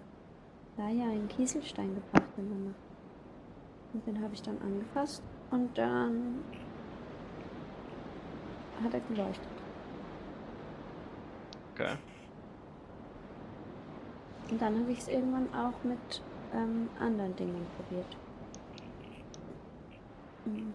Laia 0.78 1.06
einen 1.06 1.28
Kieselstein 1.30 1.96
gebracht 1.96 2.30
in 2.38 2.50
der 2.50 2.58
Nacht. 2.60 2.76
Und 3.94 4.08
den 4.08 4.22
habe 4.22 4.34
ich 4.34 4.42
dann 4.42 4.58
angefasst 4.62 5.24
und 5.52 5.78
dann 5.78 6.44
hat 8.84 8.94
er 8.94 9.00
geleuchtet. 9.02 9.48
Okay. 11.74 11.96
Und 14.52 14.62
dann 14.62 14.80
habe 14.82 14.92
ich 14.92 15.00
es 15.00 15.08
irgendwann 15.08 15.48
auch 15.56 15.84
mit 15.84 16.22
ähm, 16.54 16.90
anderen 17.00 17.36
Dingen 17.38 17.66
probiert. 17.78 18.18
Mhm. 20.46 20.74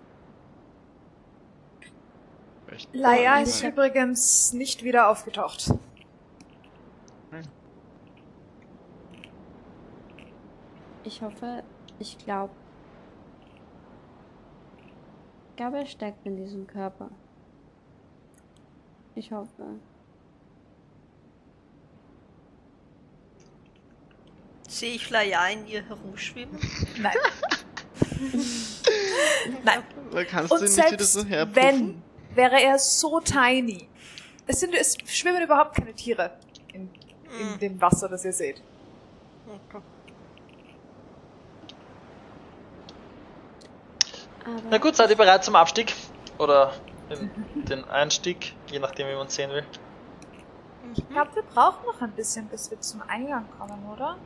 Laia 2.93 3.41
ist 3.41 3.63
nein. 3.63 3.73
übrigens 3.73 4.53
nicht 4.53 4.83
wieder 4.83 5.09
aufgetaucht. 5.09 5.73
Ich 11.05 11.23
hoffe, 11.23 11.63
ich 12.01 12.19
glaube. 12.19 12.53
Ich 15.51 15.57
glaube, 15.57 15.79
er 15.79 15.87
steckt 15.87 16.27
in 16.27 16.37
diesem 16.37 16.67
Körper. 16.67 17.11
Ich 19.15 19.31
hoffe. 19.31 19.79
Sehe 24.77 24.95
ich 24.97 25.09
Laia 25.09 25.49
in 25.49 25.67
ihr 25.67 25.83
herumschwimmen? 25.89 26.59
Nein. 27.01 27.17
Nein. 29.65 29.83
Da 30.13 30.25
kannst 30.25 30.53
Und 30.53 30.61
du 30.61 30.65
nicht 30.67 30.77
wieder 30.77 30.89
selbst 30.89 31.13
so 31.15 31.25
herpuffen? 31.25 31.55
wenn, 31.63 32.03
wäre 32.37 32.61
er 32.63 32.79
so 32.79 33.19
tiny. 33.21 33.89
Es, 34.47 34.61
sind, 34.61 34.75
es 34.75 34.99
schwimmen 35.07 35.43
überhaupt 35.43 35.77
keine 35.77 35.95
Tiere 35.95 36.33
in, 36.75 36.91
in 37.41 37.53
Hm. 37.53 37.59
dem 37.59 37.81
Wasser, 37.81 38.07
das 38.11 38.27
ihr 38.27 38.35
seht. 38.35 38.63
Okay. 39.47 39.83
Na 44.71 44.77
gut, 44.79 44.95
seid 44.95 45.09
ihr 45.09 45.17
bereit 45.17 45.43
zum 45.43 45.57
Abstieg? 45.57 45.95
Oder 46.37 46.75
in 47.09 47.31
den 47.65 47.85
Einstieg, 47.87 48.55
je 48.71 48.79
nachdem, 48.79 49.09
wie 49.09 49.15
man 49.15 49.29
sehen 49.31 49.51
will. 49.51 49.65
Ich 50.95 51.09
glaube, 51.09 51.35
wir 51.35 51.43
brauchen 51.45 51.87
noch 51.87 52.01
ein 52.03 52.13
bisschen, 52.13 52.47
bis 52.49 52.71
wir 52.71 52.79
zum 52.81 53.01
Eingang 53.09 53.47
kommen, 53.59 53.87
oder? 53.91 54.19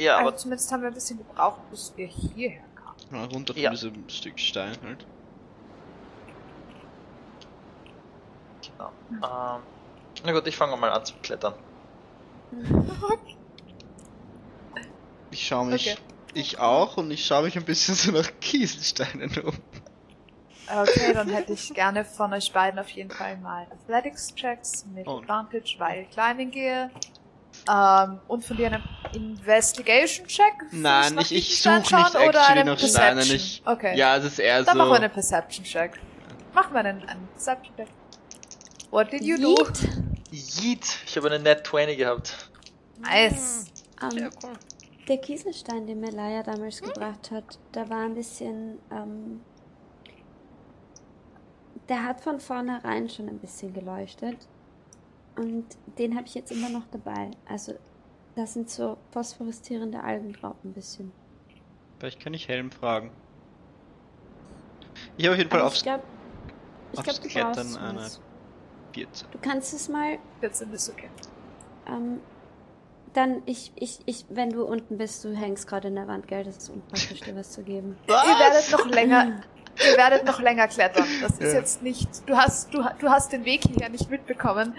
Ja, 0.00 0.16
also 0.16 0.28
aber 0.28 0.36
zumindest 0.36 0.72
haben 0.72 0.82
wir 0.82 0.88
ein 0.88 0.94
bisschen 0.94 1.18
gebraucht, 1.18 1.60
bis 1.70 1.92
wir 1.96 2.06
hierher 2.06 2.62
kamen. 2.74 2.96
Ja, 3.12 3.24
runter 3.26 3.52
von 3.54 3.62
Ja. 3.62 3.70
diesem 3.70 4.08
Stück 4.08 4.38
Stein 4.38 4.76
halt. 4.84 5.06
genau. 8.62 8.90
Ähm, 9.10 9.62
na 10.24 10.32
gut, 10.32 10.46
ich 10.46 10.56
fange 10.56 10.76
mal 10.76 10.90
an 10.90 11.04
zu 11.04 11.14
klettern. 11.22 11.54
Ich 15.32 15.46
schaue 15.46 15.66
mich. 15.66 15.92
Okay. 15.92 16.00
Ich 16.34 16.58
auch 16.58 16.96
und 16.96 17.10
ich 17.12 17.24
schaue 17.24 17.44
mich 17.44 17.56
ein 17.56 17.64
bisschen 17.64 17.94
so 17.94 18.10
nach 18.10 18.28
Kieselsteinen 18.40 19.30
um. 19.44 19.54
Okay, 20.82 21.12
dann 21.12 21.28
hätte 21.28 21.52
ich 21.52 21.72
gerne 21.72 22.04
von 22.04 22.32
euch 22.32 22.52
beiden 22.52 22.78
auf 22.80 22.88
jeden 22.90 23.10
Fall 23.10 23.36
mal 23.38 23.66
Athletics-Checks 23.70 24.86
mit 24.92 25.06
Oh. 25.06 25.18
Advantage, 25.18 25.76
weil 25.78 26.02
ich 26.02 26.10
Climbing 26.10 26.50
gehe. 26.50 26.90
Ähm, 27.68 28.20
und 28.28 28.44
von 28.44 28.56
dir 28.56 28.66
einen 28.68 28.82
Investigation-Check? 29.14 30.72
Nein, 30.72 31.18
ich, 31.18 31.32
ich 31.34 31.60
suche 31.62 31.76
nicht 31.78 31.90
schauen 31.90 32.06
oder 32.06 32.40
actually 32.40 32.60
einen 32.60 32.78
Steinen. 32.78 33.14
Perception? 33.16 33.36
Ich, 33.36 33.62
Okay. 33.66 33.96
Ja, 33.96 34.16
es 34.16 34.24
ist 34.24 34.38
eher 34.38 34.62
Dann 34.64 34.74
so. 34.74 34.78
machen 34.78 34.90
wir 34.90 34.96
einen 34.96 35.10
Perception-Check. 35.12 36.00
Machen 36.54 36.72
wir 36.74 36.80
einen, 36.80 37.02
einen 37.08 37.28
Perception-Check. 37.28 37.88
What 38.90 39.12
did 39.12 39.22
you 39.22 39.36
do? 39.36 39.54
Yeet. 40.30 40.60
Yeet! 40.62 40.86
Ich 41.06 41.16
habe 41.16 41.28
eine 41.28 41.38
Net 41.38 41.66
20 41.66 41.96
gehabt. 41.98 42.50
Nice. 42.98 43.66
Ähm, 44.02 44.10
Sehr 44.10 44.30
cool. 44.42 44.52
Der 45.08 45.18
Kieselstein, 45.18 45.86
den 45.86 46.00
mir 46.00 46.10
Laia 46.12 46.42
damals 46.42 46.80
gebracht 46.80 47.30
hat, 47.30 47.58
da 47.72 47.88
war 47.88 48.04
ein 48.04 48.14
bisschen, 48.14 48.78
ähm, 48.92 49.40
der 51.88 52.04
hat 52.04 52.20
von 52.20 52.38
vornherein 52.40 53.08
schon 53.08 53.28
ein 53.28 53.38
bisschen 53.38 53.72
geleuchtet. 53.72 54.36
Und 55.36 55.64
den 55.98 56.16
habe 56.16 56.26
ich 56.26 56.34
jetzt 56.34 56.52
immer 56.52 56.68
noch 56.68 56.86
dabei. 56.90 57.30
Also, 57.48 57.74
da 58.36 58.46
sind 58.46 58.68
so 58.70 58.96
phosphoreszierende 59.12 60.02
Algen 60.02 60.32
drauf 60.32 60.56
ein 60.64 60.72
bisschen. 60.72 61.12
Vielleicht 61.98 62.20
kann 62.20 62.34
ich 62.34 62.48
Helm 62.48 62.70
fragen. 62.70 63.10
Ich 65.16 65.24
habe 65.26 65.34
auf 65.34 65.38
jeden 65.38 65.50
Fall 65.50 65.60
Aber 65.60 65.68
aufs. 65.68 65.78
ich 65.78 65.82
glaube, 65.82 66.02
ich 66.92 66.98
aufs 66.98 67.08
glaub, 67.08 67.22
du 67.22 67.28
Klettern 67.28 67.52
brauchst 67.54 67.78
eine- 67.78 67.98
was. 67.98 68.20
14. 68.92 69.28
Du 69.30 69.38
kannst 69.38 69.72
es 69.72 69.88
mal 69.88 70.18
14 70.40 70.72
ist 70.72 70.90
okay. 70.90 71.08
Ähm, 71.86 72.18
dann, 73.12 73.42
ich, 73.46 73.72
ich, 73.76 74.00
ich, 74.06 74.24
wenn 74.28 74.50
du 74.50 74.64
unten 74.64 74.98
bist, 74.98 75.22
du 75.24 75.34
hängst 75.34 75.66
gerade 75.68 75.88
in 75.88 75.94
der 75.94 76.08
Wand, 76.08 76.26
gell? 76.26 76.42
Das 76.44 76.56
ist 76.56 76.70
unpraktisch, 76.70 77.20
dir 77.20 77.36
was 77.36 77.52
zu 77.52 77.62
geben. 77.62 77.96
Ihr 78.08 78.14
werdet 78.14 78.70
noch 78.72 78.86
länger, 78.86 79.42
ihr 79.78 79.96
werdet 79.96 80.24
noch 80.26 80.40
länger 80.40 80.66
klettern. 80.68 81.06
Das 81.20 81.32
ist 81.38 81.52
Ja. 81.52 81.58
jetzt 81.60 81.82
nicht, 81.82 82.08
du 82.28 82.36
hast, 82.36 82.74
du, 82.74 82.82
du 82.98 83.08
hast 83.08 83.32
den 83.32 83.44
Weg 83.44 83.62
hierher 83.64 83.88
nicht 83.90 84.10
mitbekommen. 84.10 84.74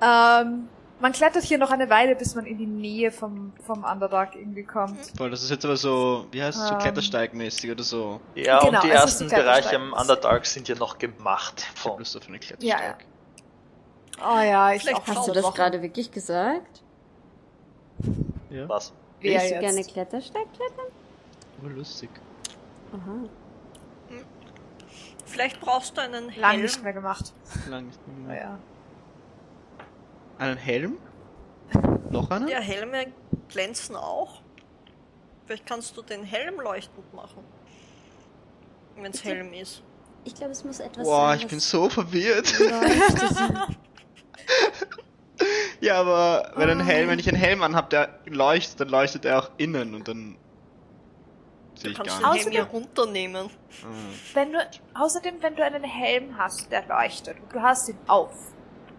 Ähm, 0.00 0.68
man 1.00 1.12
klettert 1.12 1.44
hier 1.44 1.58
noch 1.58 1.70
eine 1.70 1.88
Weile, 1.90 2.16
bis 2.16 2.34
man 2.34 2.44
in 2.46 2.58
die 2.58 2.66
Nähe 2.66 3.12
vom, 3.12 3.52
vom 3.64 3.84
Underdog 3.84 4.34
irgendwie 4.34 4.64
kommt. 4.64 4.98
Voll, 5.16 5.30
das 5.30 5.42
ist 5.42 5.50
jetzt 5.50 5.64
aber 5.64 5.76
so, 5.76 6.26
wie 6.32 6.42
heißt 6.42 6.58
es, 6.58 6.66
so 6.68 6.74
Ähm. 6.74 6.80
Klettersteigmäßig 6.80 7.70
oder 7.70 7.84
so. 7.84 8.20
Ja, 8.34 8.60
Genau, 8.60 8.78
und 8.78 8.84
die 8.84 8.90
ersten 8.90 9.28
so 9.28 9.34
Bereiche 9.36 9.76
am 9.76 9.82
Klettersteig. 9.92 10.00
Underdark 10.00 10.46
sind 10.46 10.68
ja 10.68 10.74
noch 10.76 10.98
gemacht. 10.98 11.54
Ich 11.60 11.68
hab 11.68 11.78
Von. 11.78 11.98
Lust 11.98 12.16
auf 12.16 12.26
eine 12.26 12.36
Ja, 12.36 12.40
Klettersteig. 12.40 13.04
Oh 14.20 14.40
ja, 14.40 14.72
ich 14.72 14.82
Vielleicht 14.82 14.98
auch. 14.98 15.06
Hast 15.06 15.28
du 15.28 15.32
das 15.32 15.54
gerade 15.54 15.80
wirklich 15.82 16.10
gesagt? 16.10 16.82
Ja. 18.50 18.68
Was? 18.68 18.92
Wer 19.20 19.32
Willst 19.40 19.50
du 19.50 19.54
jetzt? 19.54 19.60
gerne 19.60 19.84
Klettersteig 19.84 20.46
klettern? 20.54 20.86
Oh, 21.64 21.68
lustig. 21.68 22.10
Aha. 22.92 23.28
Vielleicht 25.26 25.60
brauchst 25.60 25.96
du 25.96 26.00
einen 26.00 26.32
Lang 26.36 26.50
Helm. 26.52 26.62
nicht 26.62 26.82
mehr 26.82 26.92
gemacht. 26.92 27.32
Lang 27.68 27.86
nicht 27.86 27.98
Oh, 28.06 28.26
mehr. 28.28 28.36
ja. 28.40 28.58
Einen 30.38 30.56
Helm? 30.56 30.98
Noch 32.10 32.30
einen? 32.30 32.48
Ja, 32.48 32.60
Helme 32.60 33.06
glänzen 33.48 33.96
auch. 33.96 34.40
Vielleicht 35.46 35.66
kannst 35.66 35.96
du 35.96 36.02
den 36.02 36.22
Helm 36.24 36.60
leuchtend 36.60 37.12
machen. 37.14 37.44
Wenn 38.96 39.12
es? 39.12 39.24
Helm 39.24 39.52
ist. 39.52 39.82
Ich 40.24 40.34
glaube, 40.34 40.52
es 40.52 40.64
muss 40.64 40.80
etwas 40.80 41.04
Boah, 41.04 41.28
sein, 41.30 41.38
ich 41.40 41.46
bin 41.46 41.60
so 41.60 41.88
verwirrt. 41.88 42.52
Ja, 45.80 46.00
aber 46.00 46.52
wenn 46.56 46.68
ein 46.70 46.80
Oh. 46.80 46.84
Helm, 46.84 47.08
wenn 47.10 47.20
ich 47.20 47.28
einen 47.28 47.36
Helm 47.38 47.62
anhab, 47.62 47.90
der 47.90 48.18
leuchtet, 48.26 48.80
dann 48.80 48.88
leuchtet 48.88 49.24
er 49.24 49.38
auch 49.38 49.50
innen 49.58 49.94
und 49.94 50.08
dann 50.08 50.36
sehe 51.76 51.84
Du 51.84 51.90
ich 51.90 51.96
kannst 51.96 52.20
gar 52.20 52.32
den 52.32 52.34
nicht. 52.34 52.44
Helm 52.46 52.52
hier 52.52 52.64
runternehmen. 52.64 53.46
Ah. 53.46 53.86
Wenn 54.34 54.52
du, 54.54 54.58
außerdem, 54.94 55.36
wenn 55.40 55.54
du 55.54 55.64
einen 55.64 55.84
Helm 55.84 56.36
hast, 56.36 56.72
der 56.72 56.84
leuchtet 56.88 57.38
und 57.40 57.52
du 57.52 57.62
hast 57.62 57.88
ihn 57.88 57.98
auf, 58.08 58.32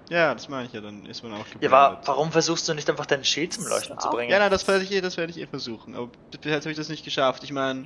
Ja, 0.09 0.33
das 0.33 0.49
meine 0.49 0.65
ich 0.65 0.73
ja, 0.73 0.81
dann 0.81 1.05
ist 1.05 1.21
man 1.23 1.33
auch 1.33 1.45
geblendet. 1.45 1.63
Ja, 1.63 1.71
wa 1.71 2.01
warum 2.05 2.31
versuchst 2.31 2.67
du 2.67 2.73
nicht 2.73 2.89
einfach 2.89 3.05
deinen 3.05 3.23
Schild 3.23 3.53
zum 3.53 3.67
Leuchten 3.67 3.99
zu 3.99 4.09
bringen? 4.09 4.31
Ja, 4.31 4.39
nein, 4.39 4.49
das 4.49 4.67
werde 4.67 4.83
ich 4.83 4.91
eh, 4.91 5.01
das 5.01 5.17
werde 5.17 5.31
ich 5.31 5.39
eh 5.39 5.45
versuchen. 5.45 5.95
Aber 5.95 6.07
bis 6.31 6.39
jetzt 6.51 6.63
habe 6.65 6.71
ich 6.71 6.77
das 6.77 6.89
nicht 6.89 7.05
geschafft. 7.05 7.43
Ich 7.43 7.51
meine, 7.51 7.85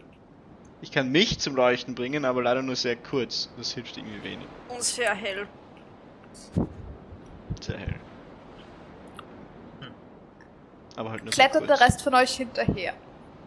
ich 0.81 0.91
kann 0.91 1.09
mich 1.09 1.39
zum 1.39 1.55
Leuchten 1.55 1.95
bringen, 1.95 2.23
aber 2.23 2.41
leider 2.41 2.62
nur 2.62 2.77
sehr 2.77 2.95
kurz. 2.95 3.49
Das 3.57 3.73
hilft 3.73 3.97
irgendwie 3.97 4.23
wenig. 4.23 4.47
Und 4.69 4.81
sehr 4.83 5.13
hell. 5.13 5.47
Sehr 7.62 7.77
hell. 7.77 7.95
Aber 10.95 11.12
halt 11.12 11.23
nur 11.23 11.31
klettert 11.33 11.69
der. 11.69 11.79
Rest 11.79 12.01
von 12.03 12.13
euch 12.15 12.31
hinterher. 12.36 12.93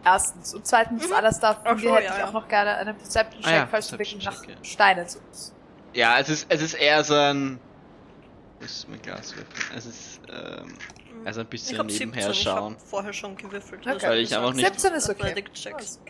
Erstens. 0.04 0.54
Und 0.54 0.66
zweitens, 0.66 1.08
Mhm. 1.08 1.14
alles 1.14 1.40
da 1.40 1.50
Ach 1.62 1.68
von 1.68 1.78
dir 1.78 1.88
so, 1.88 1.96
hätte 1.96 2.18
ja, 2.18 2.28
auch 2.28 2.32
noch 2.32 2.48
gerne 2.48 2.76
einen 2.76 2.96
Perception-Check, 2.96 3.52
Ah 3.52 3.56
ja, 3.56 3.66
falls 3.66 3.88
du 3.88 3.98
wirklich 3.98 4.24
nach 4.24 4.44
ja. 4.44 4.54
Steinen 4.62 5.08
suchst. 5.08 5.54
Ja, 5.94 6.18
es 6.18 6.28
ist, 6.28 6.46
es 6.48 6.60
ist 6.62 6.74
eher 6.74 7.02
so 7.04 7.14
ein. 7.14 7.58
Wo 8.58 8.64
ist 8.64 8.88
mein 8.88 9.02
Glaswürfel? 9.02 9.76
Es 9.76 9.86
ist, 9.86 10.20
ähm, 10.30 10.74
also 11.24 11.40
ein 11.40 11.44
Ich 11.46 11.50
bisschen 11.50 11.78
hab 11.78 11.86
nebenher 11.86 12.32
17, 12.32 12.34
schauen. 12.44 12.72
Ich 12.76 12.80
hab 12.82 12.88
vorher 12.88 13.12
schon 13.12 13.36
gewürfelt. 13.36 13.86
Okay. 13.86 14.06
Weil 14.08 14.18
ich 14.20 14.34
einfach 14.36 14.54
nicht- 14.54 14.66
17 14.66 14.92
ist 14.94 15.10
okay. 15.10 15.44
Checks. 15.52 16.00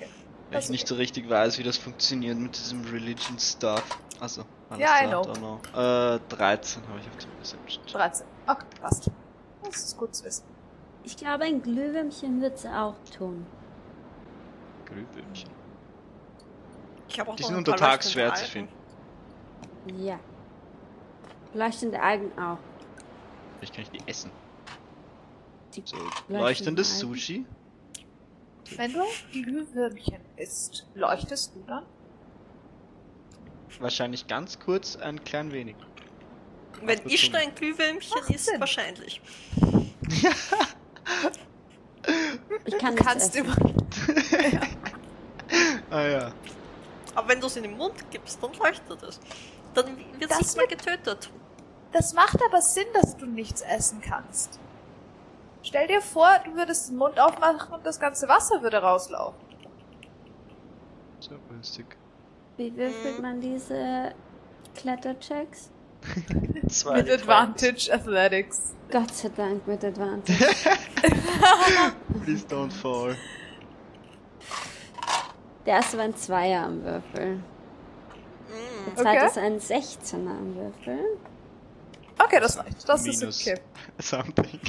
Weil 0.51 0.61
ich 0.61 0.69
nicht 0.69 0.83
okay. 0.85 0.89
so 0.89 0.95
richtig 0.95 1.29
weiß, 1.29 1.59
wie 1.59 1.65
das 1.65 1.77
funktioniert 1.77 2.39
mit 2.39 2.57
diesem 2.57 2.85
Religion-Stuff. 2.85 3.83
Also, 4.21 4.45
alles 4.71 4.81
Ja, 4.81 5.03
I 5.03 5.09
klar, 5.09 5.23
know. 5.23 5.33
don't 5.33 5.39
know. 5.73 6.15
Äh, 6.15 6.21
13 6.29 6.83
habe 6.89 7.01
ich 7.01 7.09
auf 7.09 7.17
dem 7.17 7.31
Perception. 7.33 7.85
13. 7.93 8.27
Okay, 8.47 8.65
passt. 8.81 9.11
Das 9.65 9.77
ist 9.77 9.97
gut 9.97 10.15
zu 10.15 10.25
wissen. 10.25 10.45
Ich 11.03 11.17
glaube, 11.17 11.45
ein 11.45 11.63
Glühwürmchen 11.63 12.41
wird 12.41 12.59
es 12.59 12.67
auch 12.67 12.95
tun. 13.17 13.45
Glühwürmchen. 14.85 15.51
Ich 17.09 17.19
habe 17.21 17.31
auch 17.31 17.37
Die 17.37 17.43
noch 17.43 17.49
sind 17.49 17.57
ein 17.57 17.59
unter 17.59 17.73
paar 17.73 17.91
Tags 17.91 18.13
schwer 18.13 18.35
zu 18.35 18.45
finden. 18.45 18.73
Ja. 19.99 20.19
Leuchtende 21.57 22.01
Augen 22.03 22.31
auch. 22.39 22.59
Vielleicht 23.59 23.75
kann 23.75 23.85
ich 23.85 23.91
die 23.91 24.09
essen. 24.09 24.31
Die 25.75 25.83
So, 25.85 25.97
leuchtendes. 26.29 26.99
Sushi. 26.99 27.47
Wenn 28.77 28.93
du 28.93 29.01
Glühwürmchen 29.33 30.21
isst, 30.37 30.87
leuchtest 30.95 31.55
du 31.55 31.61
dann? 31.67 31.85
Wahrscheinlich 33.79 34.27
ganz 34.27 34.59
kurz, 34.59 34.97
ein 34.97 35.23
klein 35.25 35.53
wenig. 35.53 35.77
Wenn 36.83 37.01
ich 37.07 37.23
Sinn. 37.23 37.35
ein 37.37 37.55
Glühwürmchen 37.55 38.37
Sinn. 38.37 38.61
wahrscheinlich. 38.61 39.21
Ich 42.65 42.79
kann 42.79 42.97
kannst 42.97 43.35
essen. 43.37 43.47
immer. 43.47 43.57
Ah 45.91 46.03
ja. 46.03 46.33
Aber 47.15 47.29
wenn 47.29 47.41
du 47.41 47.47
es 47.47 47.57
in 47.57 47.63
den 47.63 47.77
Mund 47.77 47.95
gibst, 48.11 48.43
dann 48.43 48.53
leuchtet 48.55 49.01
es. 49.05 49.21
Dann 49.75 49.97
wird 50.19 50.31
es 50.31 50.39
nicht 50.39 50.57
mehr 50.57 50.67
getötet. 50.67 51.31
Das 51.97 52.13
macht 52.13 52.39
aber 52.45 52.61
Sinn, 52.61 52.85
dass 52.93 53.17
du 53.17 53.25
nichts 53.25 53.63
essen 53.63 54.03
kannst. 54.03 54.61
Stell 55.63 55.87
dir 55.87 56.03
vor, 56.03 56.29
du 56.45 56.55
würdest 56.55 56.91
den 56.91 56.99
Mund 56.99 57.19
aufmachen 57.19 57.73
und 57.73 57.87
das 57.87 57.99
ganze 57.99 58.29
Wasser 58.29 58.61
würde 58.61 58.77
rauslaufen. 58.83 59.41
So 61.21 61.37
günstig. 61.49 61.87
Wie 62.59 62.77
würfelt 62.77 63.17
Mhm. 63.17 63.23
man 63.23 63.41
diese 63.41 64.13
Kletterchecks? 64.75 65.71
Mit 66.93 67.11
Advantage 67.11 67.91
Athletics. 67.91 68.75
Gott 68.91 69.15
sei 69.15 69.31
Dank 69.31 69.67
mit 69.67 69.83
Advantage. 69.83 70.45
Please 72.25 72.45
don't 72.47 72.71
fall. 72.71 73.17
Der 75.65 75.77
erste 75.77 75.97
war 75.97 76.05
ein 76.05 76.15
Zweier 76.15 76.67
am 76.67 76.85
Würfel. 76.85 77.37
Mm. 77.37 77.41
Der 78.87 78.97
zweite 78.97 79.17
Okay. 79.17 79.27
ist 79.27 79.39
ein 79.39 79.59
16er 79.59 80.31
am 80.31 80.55
Würfel. 80.55 80.99
Okay, 82.37 82.41
das 82.43 82.59
reicht. 82.59 82.89
Das 82.89 83.07
ist 83.07 83.23
okay. 83.25 83.61
Something. 83.99 84.61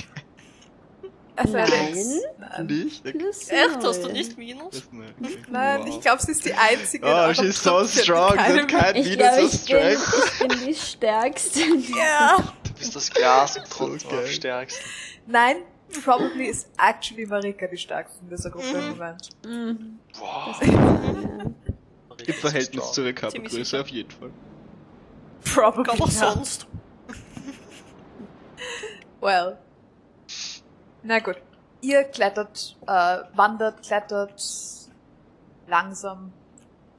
Athletics. 1.35 2.07
Nein. 2.39 2.65
Nicht? 2.65 3.05
Okay. 3.07 3.17
Plus 3.17 3.47
Echt? 3.49 3.83
Hast 3.83 4.03
du 4.03 4.11
nicht 4.11 4.37
Minus? 4.39 4.83
Ne. 4.91 5.05
Nein, 5.51 5.81
wow. 5.81 5.87
ich 5.87 6.01
glaube, 6.01 6.21
sie 6.23 6.31
ist 6.31 6.43
die 6.45 6.53
einzige. 6.53 7.05
in 7.05 7.13
Oh, 7.13 7.31
she's 7.33 7.61
so 7.61 7.85
strong. 7.85 8.31
Sie 8.33 8.39
hat 8.39 8.67
kein 8.67 8.95
Ich 8.95 9.09
Minus 9.09 9.17
glaube, 9.17 9.37
auf 9.45 9.53
ich 9.53 9.65
bin, 9.65 9.77
Strength. 9.99 10.31
ich 10.41 10.47
bin 10.47 10.65
die 10.67 10.73
Stärkste. 10.75 11.59
Ja. 11.95 12.37
Du 12.63 12.73
bist 12.73 12.95
das 12.95 13.11
Glas 13.11 13.59
Grund 13.69 14.09
geil. 14.09 14.19
am 14.19 14.25
stärksten. 14.27 14.83
Nein, 15.27 15.57
probably 16.03 16.45
ist 16.45 16.69
actually 16.79 17.27
Marika 17.27 17.67
die 17.67 17.77
stärkste 17.77 18.19
in 18.23 18.29
dieser 18.29 18.49
Gruppe 18.49 18.65
im 18.69 18.83
Mhm. 18.85 18.89
Moment. 18.89 19.29
Mhm. 19.45 19.99
Wow. 20.19 20.61
Im 22.25 22.33
Verhältnis 22.33 22.91
zu 22.93 23.03
der 23.03 23.15
Ziemlich 23.15 23.15
Körpergröße 23.15 23.81
auf 23.81 23.87
jeden 23.89 24.09
Fall. 24.11 24.31
Probably. 25.53 25.91
Aber 25.91 26.09
sonst. 26.09 26.65
Well. 29.21 29.57
Na 31.03 31.19
gut. 31.19 31.37
Ihr 31.81 32.03
klettert, 32.05 32.75
äh, 32.87 33.17
wandert, 33.35 33.83
klettert 33.83 34.41
langsam, 35.67 36.33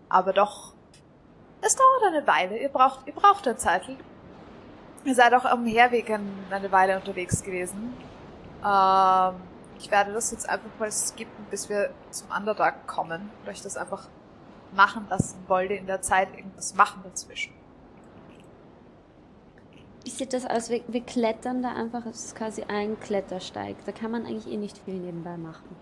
aber 0.08 0.32
doch. 0.32 0.72
Es 1.60 1.74
dauert 1.74 2.02
eine 2.14 2.26
Weile. 2.26 2.58
Ihr 2.58 2.68
braucht, 2.68 3.06
ihr 3.06 3.12
braucht 3.12 3.46
eine 3.48 3.56
Zeit. 3.56 3.82
Ihr 5.04 5.14
seid 5.14 5.34
auch 5.34 5.44
am 5.44 5.66
Herweg 5.66 6.10
ein- 6.10 6.44
eine 6.50 6.70
Weile 6.70 6.96
unterwegs 6.96 7.42
gewesen. 7.42 7.94
Ähm, 8.64 9.34
ich 9.78 9.90
werde 9.90 10.12
das 10.12 10.30
jetzt 10.30 10.48
einfach 10.48 10.70
mal 10.78 10.90
skippen, 10.92 11.44
bis 11.50 11.68
wir 11.68 11.90
zum 12.10 12.28
Underdark 12.30 12.86
kommen 12.86 13.30
und 13.42 13.48
euch 13.48 13.62
das 13.62 13.76
einfach 13.76 14.08
machen 14.72 15.06
lassen 15.08 15.38
wollte 15.48 15.74
in 15.74 15.86
der 15.86 16.02
Zeit 16.02 16.28
irgendwas 16.36 16.74
machen 16.74 17.00
dazwischen. 17.02 17.52
Wie 20.04 20.10
sieht 20.10 20.32
das 20.32 20.46
aus? 20.46 20.70
Wir, 20.70 20.82
wir 20.88 21.02
klettern 21.02 21.62
da 21.62 21.72
einfach, 21.72 22.06
es 22.06 22.26
ist 22.26 22.36
quasi 22.36 22.62
ein 22.62 22.98
Klettersteig. 23.00 23.76
Da 23.84 23.92
kann 23.92 24.10
man 24.10 24.26
eigentlich 24.26 24.52
eh 24.52 24.56
nicht 24.56 24.78
viel 24.78 24.94
nebenbei 24.94 25.36
machen. 25.36 25.76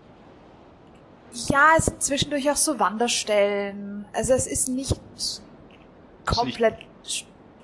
Ja, 1.49 1.73
es 1.77 1.85
sind 1.85 2.01
zwischendurch 2.01 2.49
auch 2.49 2.55
so 2.55 2.79
Wanderstellen. 2.79 4.05
Also 4.13 4.33
es 4.33 4.47
ist 4.47 4.69
nicht 4.69 4.99
komplett. 6.25 6.77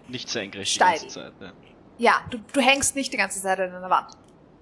Nicht 0.08 0.30
senkrecht 0.30 0.72
die 0.72 0.76
Steil. 0.76 1.00
ganze 1.00 1.08
Zeit. 1.08 1.34
Ja. 1.40 1.54
Ja, 1.98 2.14
du, 2.30 2.38
du 2.52 2.62
hängst 2.62 2.96
nicht 2.96 3.14
die 3.14 3.18
ganze 3.18 3.42
Zeit 3.42 3.60
an 3.60 3.74
einer 3.74 3.90
Wand. 3.90 4.18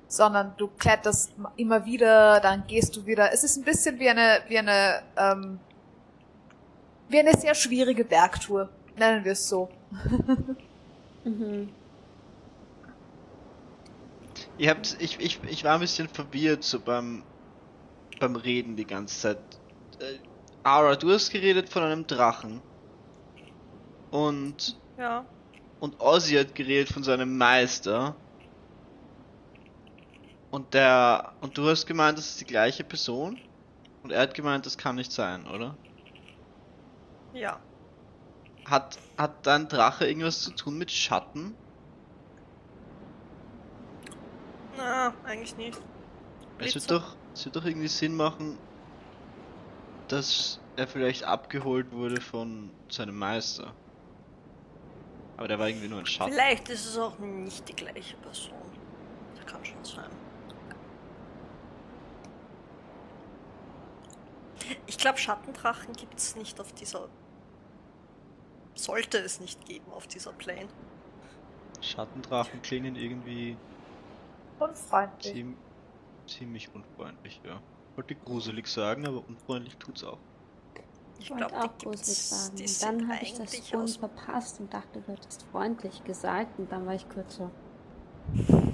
Sondern 0.08 0.54
du 0.58 0.68
kletterst 0.68 1.32
immer 1.56 1.86
wieder, 1.86 2.40
dann 2.42 2.66
gehst 2.68 2.96
du 2.96 3.06
wieder. 3.06 3.32
Es 3.32 3.44
ist 3.44 3.58
ein 3.58 3.64
bisschen 3.64 3.98
wie 4.00 4.10
eine, 4.10 4.42
wie 4.48 4.58
eine, 4.60 5.02
ähm, 5.18 5.60
wie 7.08 7.20
eine 7.20 7.36
sehr 7.38 7.56
schwierige 7.56 8.04
Bergtour. 8.04 8.70
Nennen 8.98 9.24
wir 9.24 9.34
es 9.34 9.48
so. 9.48 9.70
Mhm. 11.24 11.70
Ihr 14.62 14.70
habt, 14.70 14.96
ich, 15.00 15.20
ich, 15.20 15.44
ich 15.46 15.64
war 15.64 15.74
ein 15.74 15.80
bisschen 15.80 16.08
verwirrt 16.08 16.64
so 16.64 16.80
beim, 16.80 17.26
beim 18.20 18.36
Reden 18.36 18.76
die 18.76 18.86
ganze 18.86 19.20
Zeit. 19.20 19.60
Äh, 19.98 20.20
Ara, 20.62 20.96
du 20.96 21.12
hast 21.12 21.32
geredet 21.32 21.68
von 21.68 21.82
einem 21.82 22.06
Drachen. 22.06 22.62
Und 24.12 24.80
Ja. 25.00 25.26
und 25.80 26.00
Ozzy 26.00 26.36
hat 26.36 26.54
geredet 26.54 26.94
von 26.94 27.04
seinem 27.04 27.40
Meister. 27.40 28.16
Und 30.52 30.76
der. 30.76 31.34
Und 31.42 31.58
du 31.58 31.68
hast 31.68 31.88
gemeint, 31.88 32.20
das 32.20 32.30
ist 32.30 32.42
die 32.42 32.46
gleiche 32.46 32.84
Person? 32.84 33.40
Und 34.04 34.12
er 34.12 34.22
hat 34.22 34.36
gemeint, 34.36 34.68
das 34.68 34.78
kann 34.78 34.96
nicht 34.96 35.12
sein, 35.12 35.48
oder? 35.48 35.76
Ja. 37.34 37.60
Hat, 38.66 39.00
hat 39.18 39.48
dein 39.48 39.68
Drache 39.70 40.06
irgendwas 40.06 40.44
zu 40.44 40.52
tun 40.52 40.78
mit 40.78 40.92
Schatten? 40.92 41.58
Na, 44.82 45.14
eigentlich 45.26 45.56
nicht. 45.58 45.80
Es 46.58 46.74
wird 46.74 46.90
doch, 46.90 47.16
es 47.34 47.46
wird 47.46 47.56
doch 47.56 47.66
irgendwie 47.66 47.88
Sinn 47.88 48.16
machen, 48.16 48.58
dass 50.08 50.60
er 50.76 50.88
vielleicht 50.88 51.24
abgeholt 51.24 51.92
wurde 51.92 52.20
von 52.20 52.72
seinem 52.90 53.18
Meister. 53.18 53.74
Aber 55.38 55.48
der 55.48 55.60
war 55.60 55.70
irgendwie 55.70 55.88
nur 55.88 56.00
ein 56.00 56.06
Schatten. 56.06 56.32
Vielleicht 56.32 56.70
ist 56.70 56.86
es 56.88 56.98
auch 56.98 57.18
nicht 57.20 57.68
die 57.70 57.76
gleiche 57.76 58.18
Person. 58.18 58.62
Das 59.36 59.46
kann 59.46 59.64
schon 59.64 59.86
sein. 59.86 60.10
Ich 64.88 64.98
glaube, 64.98 65.20
Schattendrachen 65.20 65.94
gibt 65.94 66.18
es 66.18 66.36
nicht 66.36 66.60
auf 66.60 66.74
dieser. 66.74 67.08
Sollte 68.74 69.20
es 69.20 69.40
nicht 69.40 69.64
geben 69.66 69.92
auf 69.92 70.08
dieser 70.08 70.32
Plane. 70.34 70.70
Schattendrachen 71.82 72.62
klingen 72.62 72.96
irgendwie 72.96 73.58
Unfreundlich. 74.62 75.34
ziem 75.34 75.58
ziemlich 76.28 76.74
unfreundlich, 76.74 77.42
ja. 77.44 77.62
Wollte 77.96 78.16
gruselig 78.16 78.68
sagen, 78.68 79.08
aber 79.08 79.28
unfreundlich 79.28 79.76
tut's 79.78 80.04
auch. 80.04 80.20
Ich 81.20 81.26
Ich 81.26 81.32
wollte 81.32 81.48
glaube, 81.48 81.66
auch 81.66 81.78
gruselig 81.78 82.18
sagen. 82.18 82.56
Die 82.56 82.64
Und 82.64 82.84
dann 82.84 83.08
habe 83.10 83.24
ich 83.24 83.34
das 83.34 83.68
schon 83.68 83.82
aus 83.82 83.98
verpasst 83.98 84.60
und 84.60 84.74
dachte, 84.74 85.02
du 85.02 85.12
hättest 85.12 85.44
freundlich 85.52 86.04
gesagt. 86.04 86.58
Und 86.60 86.72
dann 86.72 86.86
war 86.86 86.96
ich 86.96 87.08
kurz 87.10 87.36
so. 87.36 87.52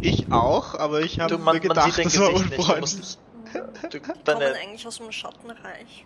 Ich 0.01 0.31
auch, 0.31 0.75
aber 0.75 1.01
ich 1.01 1.19
habe 1.19 1.37
mir 1.37 1.59
gedacht, 1.59 1.97
das 1.97 2.19
war 2.19 2.31
Gesicht 2.31 2.57
nicht. 2.57 2.59
Du 2.59 2.61
unfreundlich. 2.61 3.17
du, 3.89 4.01
kommen 4.01 4.19
deine, 4.23 4.53
eigentlich 4.55 4.85
aus 4.85 4.97
dem 4.97 5.11
Schattenreich. 5.11 6.05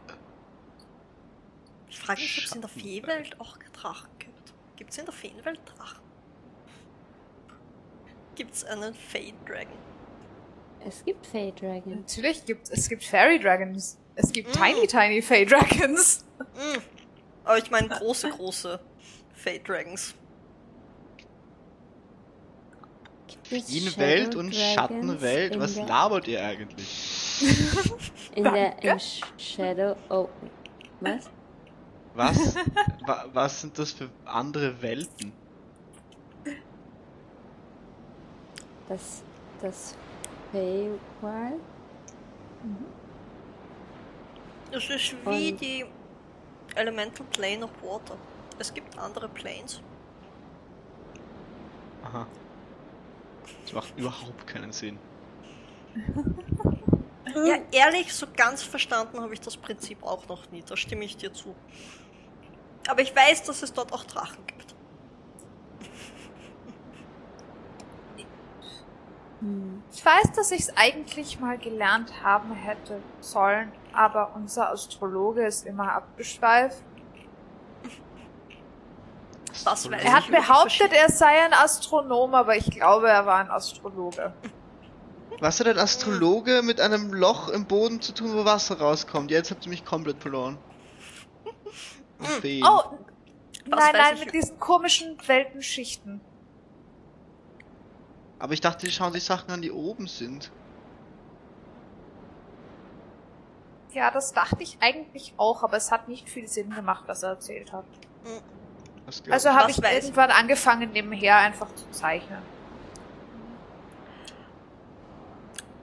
Ich 1.89 1.99
frage 1.99 2.21
mich, 2.21 2.37
ob 2.37 2.45
es 2.45 2.55
in 2.55 2.61
der. 2.61 2.69
Feewelt 2.69 3.39
auch 3.39 3.57
Drachen 3.73 4.09
gibt. 4.19 4.53
Gibt 4.77 4.91
es 4.91 4.97
in 4.97 5.05
der 5.05 5.13
Feenwelt 5.13 5.59
Drachen? 5.65 6.10
Gibt 8.41 8.55
es 8.55 8.63
einen 8.63 8.95
Fade 8.95 9.35
Dragon? 9.45 9.77
Es 10.87 11.05
gibt 11.05 11.27
Fey 11.27 11.51
Dragon. 11.51 11.99
Natürlich 11.99 12.43
gibt 12.43 12.71
es 12.71 12.89
gibt 12.89 13.03
Fairy 13.03 13.39
Dragons. 13.39 13.99
Es 14.15 14.31
gibt 14.31 14.49
Mm. 14.49 14.53
tiny, 14.53 14.87
tiny 14.87 15.21
Fey 15.21 15.45
Dragons. 15.45 16.25
Mm. 16.39 16.79
Aber 17.43 17.57
ich 17.59 17.69
meine 17.69 17.87
große, 17.89 18.31
große 18.31 18.79
Fade 19.35 19.59
Dragons. 19.59 20.15
Shadow 23.51 24.39
und 24.39 24.55
Dragons 24.55 24.55
Schattenwelt, 24.55 25.53
in 25.53 25.61
was 25.61 25.75
labert 25.75 26.27
ihr 26.27 26.43
eigentlich? 26.43 27.41
In 28.35 28.43
der 28.45 28.75
Sh- 28.97 29.21
Shadow. 29.37 29.95
Oh. 30.09 30.29
Was? 30.99 31.29
Was? 32.15 32.55
wa 33.05 33.25
was 33.33 33.61
sind 33.61 33.77
das 33.77 33.91
für 33.91 34.09
andere 34.25 34.81
Welten? 34.81 35.31
Das. 38.91 39.23
Das 39.61 39.95
Feywild? 40.51 41.61
Es 44.71 44.89
ist 44.89 45.15
wie 45.25 45.51
Und- 45.51 45.61
die 45.61 45.85
Elemental 46.75 47.25
Plane 47.31 47.63
of 47.63 47.69
Water. 47.81 48.17
Es 48.59 48.73
gibt 48.73 48.97
andere 48.97 49.29
Planes. 49.29 49.81
Aha. 52.03 52.27
Das 53.63 53.73
macht 53.73 53.97
überhaupt 53.97 54.45
keinen 54.47 54.71
Sinn. 54.73 54.99
Ja, 57.33 57.55
ehrlich, 57.71 58.13
so 58.13 58.27
ganz 58.35 58.61
verstanden 58.61 59.21
habe 59.21 59.33
ich 59.33 59.39
das 59.39 59.55
Prinzip 59.55 60.03
auch 60.03 60.27
noch 60.27 60.51
nie. 60.51 60.61
Da 60.67 60.75
stimme 60.75 61.05
ich 61.05 61.15
dir 61.15 61.31
zu. 61.31 61.55
Aber 62.89 63.01
ich 63.01 63.15
weiß, 63.15 63.43
dass 63.43 63.63
es 63.63 63.71
dort 63.71 63.93
auch 63.93 64.03
Drachen 64.03 64.45
gibt. 64.47 64.70
Hm. 69.41 69.81
Ich 69.93 70.05
weiß, 70.05 70.31
dass 70.35 70.51
ich 70.51 70.61
es 70.61 70.77
eigentlich 70.77 71.39
mal 71.39 71.57
gelernt 71.57 72.23
haben 72.23 72.53
hätte 72.53 72.99
sollen, 73.19 73.71
aber 73.93 74.31
unser 74.35 74.71
Astrologe 74.71 75.45
ist 75.45 75.65
immer 75.65 75.91
abgeschweift. 75.93 76.81
Er 79.91 80.13
hat 80.13 80.27
behauptet, 80.31 80.93
er 80.93 81.11
sei 81.11 81.43
ein 81.43 81.53
Astronom, 81.53 82.33
aber 82.33 82.55
ich 82.55 82.71
glaube, 82.71 83.09
er 83.09 83.25
war 83.25 83.39
ein 83.39 83.51
Astrologe. 83.51 84.33
Was 85.39 85.59
hat 85.59 85.67
ein 85.67 85.77
Astrologe 85.77 86.61
mit 86.63 86.79
einem 86.79 87.13
Loch 87.13 87.49
im 87.49 87.65
Boden 87.65 87.99
zu 88.01 88.13
tun, 88.13 88.33
wo 88.33 88.45
Wasser 88.45 88.79
rauskommt? 88.79 89.29
Jetzt 89.29 89.51
habt 89.51 89.65
ihr 89.65 89.69
mich 89.69 89.83
komplett 89.85 90.19
verloren. 90.21 90.57
Oh, 92.63 92.83
Was 93.65 93.79
nein, 93.79 93.93
nein, 93.93 94.15
ich- 94.15 94.25
mit 94.25 94.33
diesen 94.33 94.59
komischen 94.59 95.17
Weltenschichten. 95.27 96.21
Aber 98.41 98.53
ich 98.53 98.61
dachte, 98.61 98.87
die 98.87 98.91
schauen 98.91 99.13
sich 99.13 99.23
Sachen 99.23 99.51
an, 99.51 99.61
die 99.61 99.71
oben 99.71 100.07
sind. 100.07 100.51
Ja, 103.91 104.09
das 104.09 104.33
dachte 104.33 104.63
ich 104.63 104.79
eigentlich 104.81 105.35
auch, 105.37 105.61
aber 105.61 105.77
es 105.77 105.91
hat 105.91 106.07
nicht 106.07 106.27
viel 106.27 106.47
Sinn 106.47 106.71
gemacht, 106.71 107.03
was 107.05 107.21
er 107.21 107.29
erzählt 107.31 107.71
hat. 107.71 107.85
Also 109.29 109.51
habe 109.51 109.69
ich 109.69 109.77
irgendwann 109.77 110.31
angefangen, 110.31 110.91
nebenher 110.91 111.37
einfach 111.37 111.71
zu 111.75 111.87
zeichnen. 111.91 112.41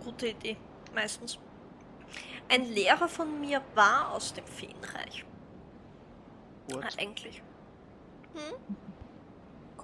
Gute 0.05 0.29
Idee, 0.29 0.57
meistens. 0.93 1.39
Ein 2.49 2.65
Lehrer 2.65 3.07
von 3.07 3.41
mir 3.41 3.63
war 3.77 4.11
aus 4.13 4.35
dem 4.35 4.47
Feenreich. 4.47 5.25
What? 6.71 6.99
Eigentlich. 6.99 7.41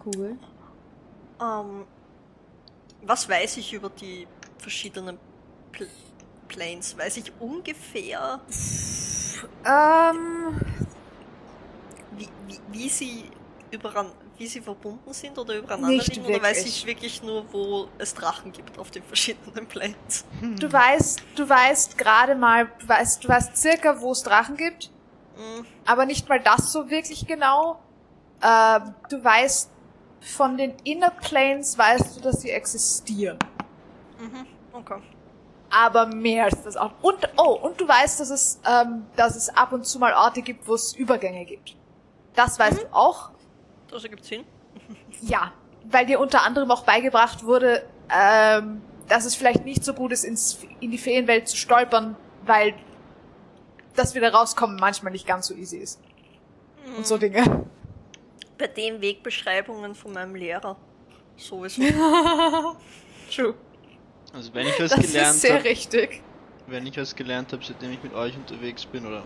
Cool. 0.04 0.38
Ähm, 1.40 1.86
was 3.06 3.28
weiß 3.28 3.56
ich 3.58 3.72
über 3.72 3.90
die 3.90 4.26
verschiedenen 4.58 5.18
Pl 5.72 5.88
Planes? 6.48 6.96
Weiß 6.96 7.16
ich 7.16 7.32
ungefähr, 7.40 8.40
Ähm, 9.64 10.60
wie, 12.12 12.28
wie, 12.46 12.60
wie 12.68 12.88
sie 12.88 13.30
überan 13.70 14.12
wie 14.36 14.46
sie 14.48 14.60
verbunden 14.60 15.12
sind 15.12 15.38
oder 15.38 15.56
übereinander 15.56 15.88
Nicht 15.88 16.08
liegen? 16.08 16.26
Oder 16.26 16.42
weiß 16.42 16.56
wirklich. 16.58 16.76
ich 16.82 16.86
wirklich 16.86 17.22
nur, 17.22 17.52
wo 17.52 17.88
es 17.98 18.14
Drachen 18.14 18.52
gibt 18.52 18.78
auf 18.78 18.90
den 18.90 19.04
verschiedenen 19.04 19.66
Planes? 19.68 20.24
du 20.40 20.72
weißt, 20.72 21.22
du 21.36 21.48
weißt 21.48 21.96
gerade 21.98 22.34
mal, 22.34 22.68
du 22.80 22.88
weißt, 22.88 23.22
du 23.24 23.28
weißt 23.28 23.56
circa, 23.56 24.00
wo 24.00 24.12
es 24.12 24.22
Drachen 24.22 24.56
gibt, 24.56 24.90
Hm, 25.36 25.66
aber 25.86 26.06
nicht 26.06 26.28
mal 26.28 26.40
das 26.40 26.72
so 26.72 26.90
wirklich 26.90 27.26
genau. 27.26 27.80
Ähm, 28.42 28.94
du 29.08 29.22
weißt, 29.22 29.70
von 30.24 30.56
den 30.56 30.74
Inner 30.84 31.10
Planes 31.10 31.76
weißt 31.76 32.16
du, 32.16 32.20
dass 32.20 32.40
sie 32.40 32.50
existieren. 32.50 33.38
mhm, 34.18 34.46
okay. 34.72 35.00
Aber 35.70 36.06
mehr 36.06 36.44
als 36.44 36.62
das 36.62 36.76
auch. 36.76 36.92
Und, 37.02 37.16
oh, 37.36 37.58
und 37.62 37.80
du 37.80 37.88
weißt, 37.88 38.20
dass 38.20 38.30
es, 38.30 38.60
ähm, 38.64 39.06
dass 39.16 39.34
es 39.34 39.48
ab 39.48 39.72
und 39.72 39.84
zu 39.84 39.98
mal 39.98 40.14
Orte 40.14 40.40
gibt, 40.40 40.68
wo 40.68 40.74
es 40.74 40.94
Übergänge 40.94 41.44
gibt. 41.44 41.76
Das 42.34 42.58
weißt 42.58 42.82
du 42.82 42.94
auch. 42.94 43.30
Das 43.90 44.02
ergibt 44.04 44.24
Sinn. 44.24 44.44
Ja, 45.20 45.52
weil 45.84 46.06
dir 46.06 46.20
unter 46.20 46.42
anderem 46.42 46.70
auch 46.70 46.84
beigebracht 46.84 47.44
wurde, 47.44 47.86
ähm, 48.14 48.82
dass 49.08 49.24
es 49.24 49.34
vielleicht 49.34 49.64
nicht 49.64 49.84
so 49.84 49.94
gut 49.94 50.12
ist, 50.12 50.24
ins, 50.24 50.58
in 50.80 50.90
die 50.90 50.98
Feenwelt 50.98 51.48
zu 51.48 51.56
stolpern, 51.56 52.16
weil 52.44 52.74
das 53.94 54.14
wieder 54.14 54.32
rauskommen 54.32 54.76
manchmal 54.76 55.12
nicht 55.12 55.26
ganz 55.26 55.46
so 55.46 55.54
easy 55.54 55.78
ist. 55.78 56.00
Und 56.96 57.06
so 57.06 57.16
Dinge. 57.16 57.66
Bei 58.58 58.66
den 58.68 59.00
Wegbeschreibungen 59.00 59.94
von 59.94 60.12
meinem 60.12 60.34
Lehrer. 60.34 60.76
Sowieso. 61.36 61.82
True. 63.34 63.54
Also 64.32 64.52
wenn 64.54 64.66
ich 64.66 64.78
was 64.80 64.90
Das 64.90 65.00
gelernt 65.06 65.34
ist 65.34 65.40
sehr 65.42 65.54
habe, 65.54 65.64
richtig. 65.64 66.22
wenn 66.66 66.86
ich 66.86 66.96
was 66.96 67.14
gelernt 67.16 67.52
habe, 67.52 67.64
seitdem 67.64 67.92
ich 67.92 68.02
mit 68.02 68.14
euch 68.14 68.36
unterwegs 68.36 68.84
bin 68.86 69.06
oder 69.06 69.22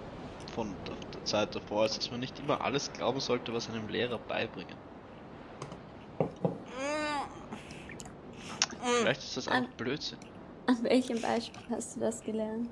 von 0.54 0.74
der, 0.86 1.24
Zeit 1.24 1.54
davor, 1.54 1.84
ist, 1.84 1.98
dass 1.98 2.10
man 2.10 2.20
nicht 2.20 2.38
immer 2.38 2.60
alles 2.62 2.90
glauben 2.94 3.20
sollte, 3.20 3.52
was 3.52 3.68
einem 3.68 3.86
Lehrer 3.88 4.18
beibringen. 4.18 4.74
Mm. 6.18 6.24
Mm. 8.82 9.00
Vielleicht 9.02 9.22
ist 9.22 9.36
das 9.36 9.48
An- 9.48 9.64
einfach 9.64 9.74
Blödsinn. 9.76 10.18
An 10.66 10.82
welchem 10.84 11.20
Beispiel 11.20 11.60
hast 11.70 11.96
du 11.96 12.00
das 12.00 12.22
gelernt? 12.22 12.68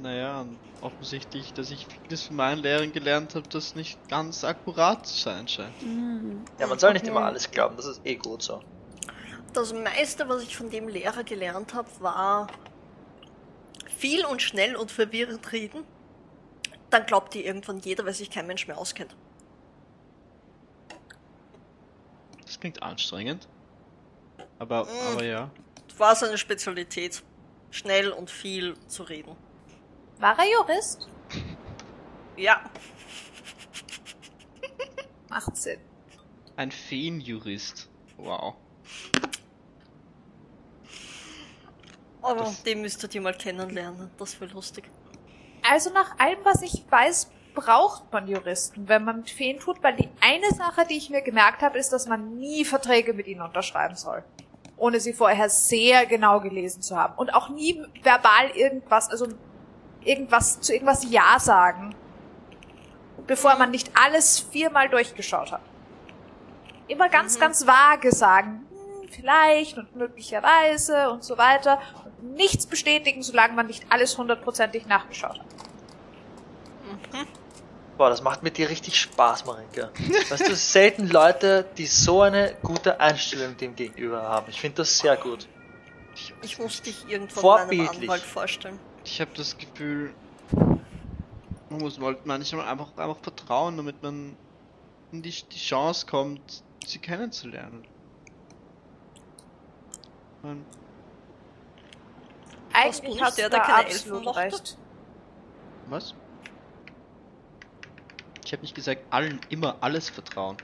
Naja, 0.00 0.44
offensichtlich, 0.80 1.52
dass 1.54 1.70
ich 1.70 1.86
vieles 1.86 2.24
von 2.24 2.36
meinen 2.36 2.62
Lehrern 2.62 2.92
gelernt 2.92 3.34
habe, 3.34 3.48
das 3.48 3.74
nicht 3.74 3.98
ganz 4.08 4.44
akkurat 4.44 5.06
zu 5.06 5.16
sein 5.18 5.48
scheint. 5.48 5.80
Hm. 5.80 6.44
ja, 6.58 6.66
man 6.66 6.78
soll 6.78 6.92
nicht 6.92 7.02
Okay. 7.02 7.10
immer 7.10 7.24
alles 7.24 7.50
glauben, 7.50 7.76
das 7.76 7.86
ist 7.86 8.00
eh 8.04 8.16
gut 8.16 8.42
so. 8.42 8.60
Das 9.52 9.72
meiste, 9.72 10.28
was 10.28 10.42
ich 10.42 10.56
von 10.56 10.68
dem 10.68 10.88
Lehrer 10.88 11.22
gelernt 11.22 11.74
habe, 11.74 11.88
war 12.00 12.48
viel 13.96 14.24
und 14.26 14.42
schnell 14.42 14.74
und 14.76 14.90
verwirrend 14.90 15.52
reden. 15.52 15.84
Dann 16.90 17.06
glaubt 17.06 17.34
dir 17.34 17.44
irgendwann 17.44 17.78
jeder, 17.78 18.04
weil 18.04 18.14
sich 18.14 18.30
kein 18.30 18.46
Mensch 18.46 18.66
mehr 18.66 18.78
auskennt. 18.78 19.14
klingt 22.64 22.82
anstrengend. 22.82 23.46
Aber, 24.58 24.84
Mm. 24.86 24.88
aber 25.12 25.24
ja. 25.24 25.50
War 25.98 26.16
seine 26.16 26.38
Spezialität, 26.38 27.22
schnell 27.70 28.10
und 28.10 28.30
viel 28.30 28.72
zu 28.88 29.02
reden. 29.02 29.36
War 30.24 30.38
er 30.38 30.50
Jurist? 30.50 31.06
Ja, 32.34 32.62
Macht 35.28 35.54
Sinn. 35.54 35.78
Ein 36.56 36.70
Feenjurist. 36.72 37.90
Wow. 38.16 38.54
aber 42.22 42.40
Das- 42.44 42.62
den 42.62 42.80
müsstet 42.80 43.14
ihr 43.14 43.20
mal 43.20 43.34
kennenlernen. 43.34 44.10
Das 44.16 44.40
wäre 44.40 44.50
lustig. 44.54 44.90
Also 45.70 45.90
nach 45.92 46.18
allem, 46.18 46.38
was 46.42 46.62
ich 46.62 46.82
weiß, 46.88 47.30
braucht 47.54 48.10
man 48.10 48.26
Juristen, 48.26 48.88
wenn 48.88 49.04
man 49.04 49.18
mit 49.18 49.28
Feen 49.30 49.58
tut, 49.60 49.82
weil 49.82 49.94
die 49.96 50.08
eine 50.22 50.48
Sache, 50.54 50.86
die 50.88 50.96
ich 50.96 51.10
mir 51.10 51.20
gemerkt 51.20 51.60
habe, 51.60 51.76
ist, 51.76 51.90
dass 51.92 52.06
man 52.08 52.38
nie 52.38 52.64
Verträge 52.64 53.12
mit 53.12 53.26
ihnen 53.26 53.42
unterschreiben 53.42 53.96
soll. 53.96 54.24
Ohne 54.78 55.00
sie 55.00 55.12
vorher 55.12 55.50
sehr 55.50 56.06
genau 56.06 56.40
gelesen 56.40 56.80
zu 56.80 56.96
haben. 56.96 57.14
Und 57.18 57.34
auch 57.34 57.50
nie 57.50 57.82
verbal 58.02 58.48
irgendwas, 58.54 59.10
also 59.10 59.26
irgendwas, 60.04 60.60
zu 60.60 60.72
irgendwas 60.72 61.04
Ja 61.10 61.38
sagen. 61.38 61.94
Bevor 63.26 63.56
man 63.56 63.70
nicht 63.70 63.90
alles 63.94 64.38
viermal 64.40 64.88
durchgeschaut 64.88 65.50
hat. 65.52 65.62
Immer 66.88 67.08
ganz, 67.08 67.36
Mhm. 67.36 67.40
ganz 67.40 67.66
vage 67.66 68.12
sagen, 68.12 68.66
hm, 68.68 69.08
vielleicht 69.10 69.78
und 69.78 69.96
möglicherweise 69.96 71.08
und 71.10 71.24
so 71.24 71.38
weiter. 71.38 71.80
Und 72.04 72.34
nichts 72.34 72.66
bestätigen, 72.66 73.22
solange 73.22 73.54
man 73.54 73.66
nicht 73.66 73.86
alles 73.88 74.18
hundertprozentig 74.18 74.86
nachgeschaut 74.86 75.38
hat. 75.38 75.46
Mhm. 77.12 77.26
Boah, 77.96 78.10
das 78.10 78.22
macht 78.22 78.42
mit 78.42 78.58
dir 78.58 78.68
richtig 78.68 79.00
Spaß, 79.00 79.46
Marinka. 79.46 79.88
Weißt 80.28 80.48
du, 80.48 80.54
selten 80.56 81.08
Leute, 81.08 81.64
die 81.78 81.86
so 81.86 82.22
eine 82.22 82.56
gute 82.62 83.00
Einstellung 83.00 83.56
dem 83.56 83.76
gegenüber 83.76 84.22
haben. 84.22 84.46
Ich 84.50 84.60
finde 84.60 84.78
das 84.78 84.98
sehr 84.98 85.16
gut. 85.16 85.46
Ich 86.42 86.58
muss 86.58 86.82
dich 86.82 87.08
irgendwann 87.08 87.42
meinem 87.44 87.58
Vorbildlich. 87.68 88.02
Anwalt 88.02 88.22
vorstellen. 88.22 88.78
Ich 89.04 89.20
habe 89.20 89.30
das 89.36 89.56
Gefühl, 89.58 90.14
man 91.68 91.80
muss 91.80 91.98
mal 91.98 92.16
manchmal 92.24 92.66
einfach, 92.66 92.96
einfach 92.96 93.18
vertrauen, 93.18 93.76
damit 93.76 94.02
man 94.02 94.36
in 95.12 95.22
die, 95.22 95.30
die 95.30 95.58
Chance 95.58 96.06
kommt, 96.06 96.62
sie 96.84 96.98
kennenzulernen. 96.98 97.86
Man, 100.42 100.64
Eigentlich 102.72 103.22
hast 103.22 103.38
der, 103.38 103.48
da 103.48 103.60
keine 103.60 103.88
absolut 103.88 104.36
recht. 104.36 104.76
was? 105.86 106.14
Ich 108.44 108.52
habe 108.52 108.62
nicht 108.62 108.74
gesagt, 108.74 109.02
allen 109.10 109.40
immer 109.48 109.76
alles 109.80 110.10
vertrauen. 110.10 110.56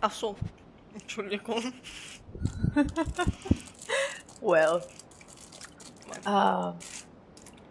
Ach 0.00 0.12
so. 0.12 0.36
Entschuldigung. 0.92 1.72
Well. 4.40 4.82
Ähm, 6.26 6.74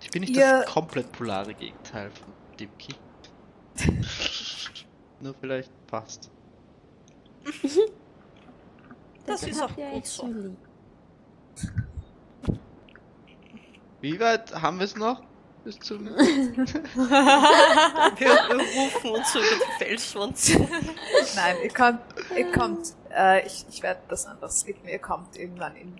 Ich 0.02 0.10
bin 0.12 0.22
nicht 0.22 0.36
Ihr- 0.36 0.62
das 0.64 0.66
komplett 0.68 1.12
polare 1.12 1.54
Gegenteil 1.54 2.12
von 2.12 2.34
Dimki. 2.60 2.96
Nur 5.20 5.34
vielleicht 5.40 5.72
fast. 5.88 6.30
Das 9.26 9.40
Deshalb 9.40 9.52
ist 9.54 9.62
auch 9.62 9.92
gut 9.94 10.06
so. 10.06 10.30
Wie 14.02 14.20
weit 14.20 14.54
haben 14.54 14.80
wir 14.80 14.84
es 14.86 14.98
noch? 14.98 15.22
Bis 15.64 15.80
zum. 15.80 16.06
Wir, 16.08 16.14
wir 18.20 18.58
rufen 18.76 19.12
uns 19.12 19.34
über 19.34 19.44
die 19.46 19.84
Felswand 19.86 20.38
nein, 21.38 21.56
ihr 21.64 21.74
kommt, 21.74 22.02
ihr 22.38 22.52
kommt, 22.52 22.94
äh, 23.16 23.46
ich, 23.48 23.66
ich 23.70 23.82
werde 23.82 24.02
das 24.10 24.26
anders 24.26 24.60
skippen, 24.60 24.90
ihr 24.90 25.00
kommt 25.00 25.38
irgendwann 25.38 25.78
in 25.78 25.96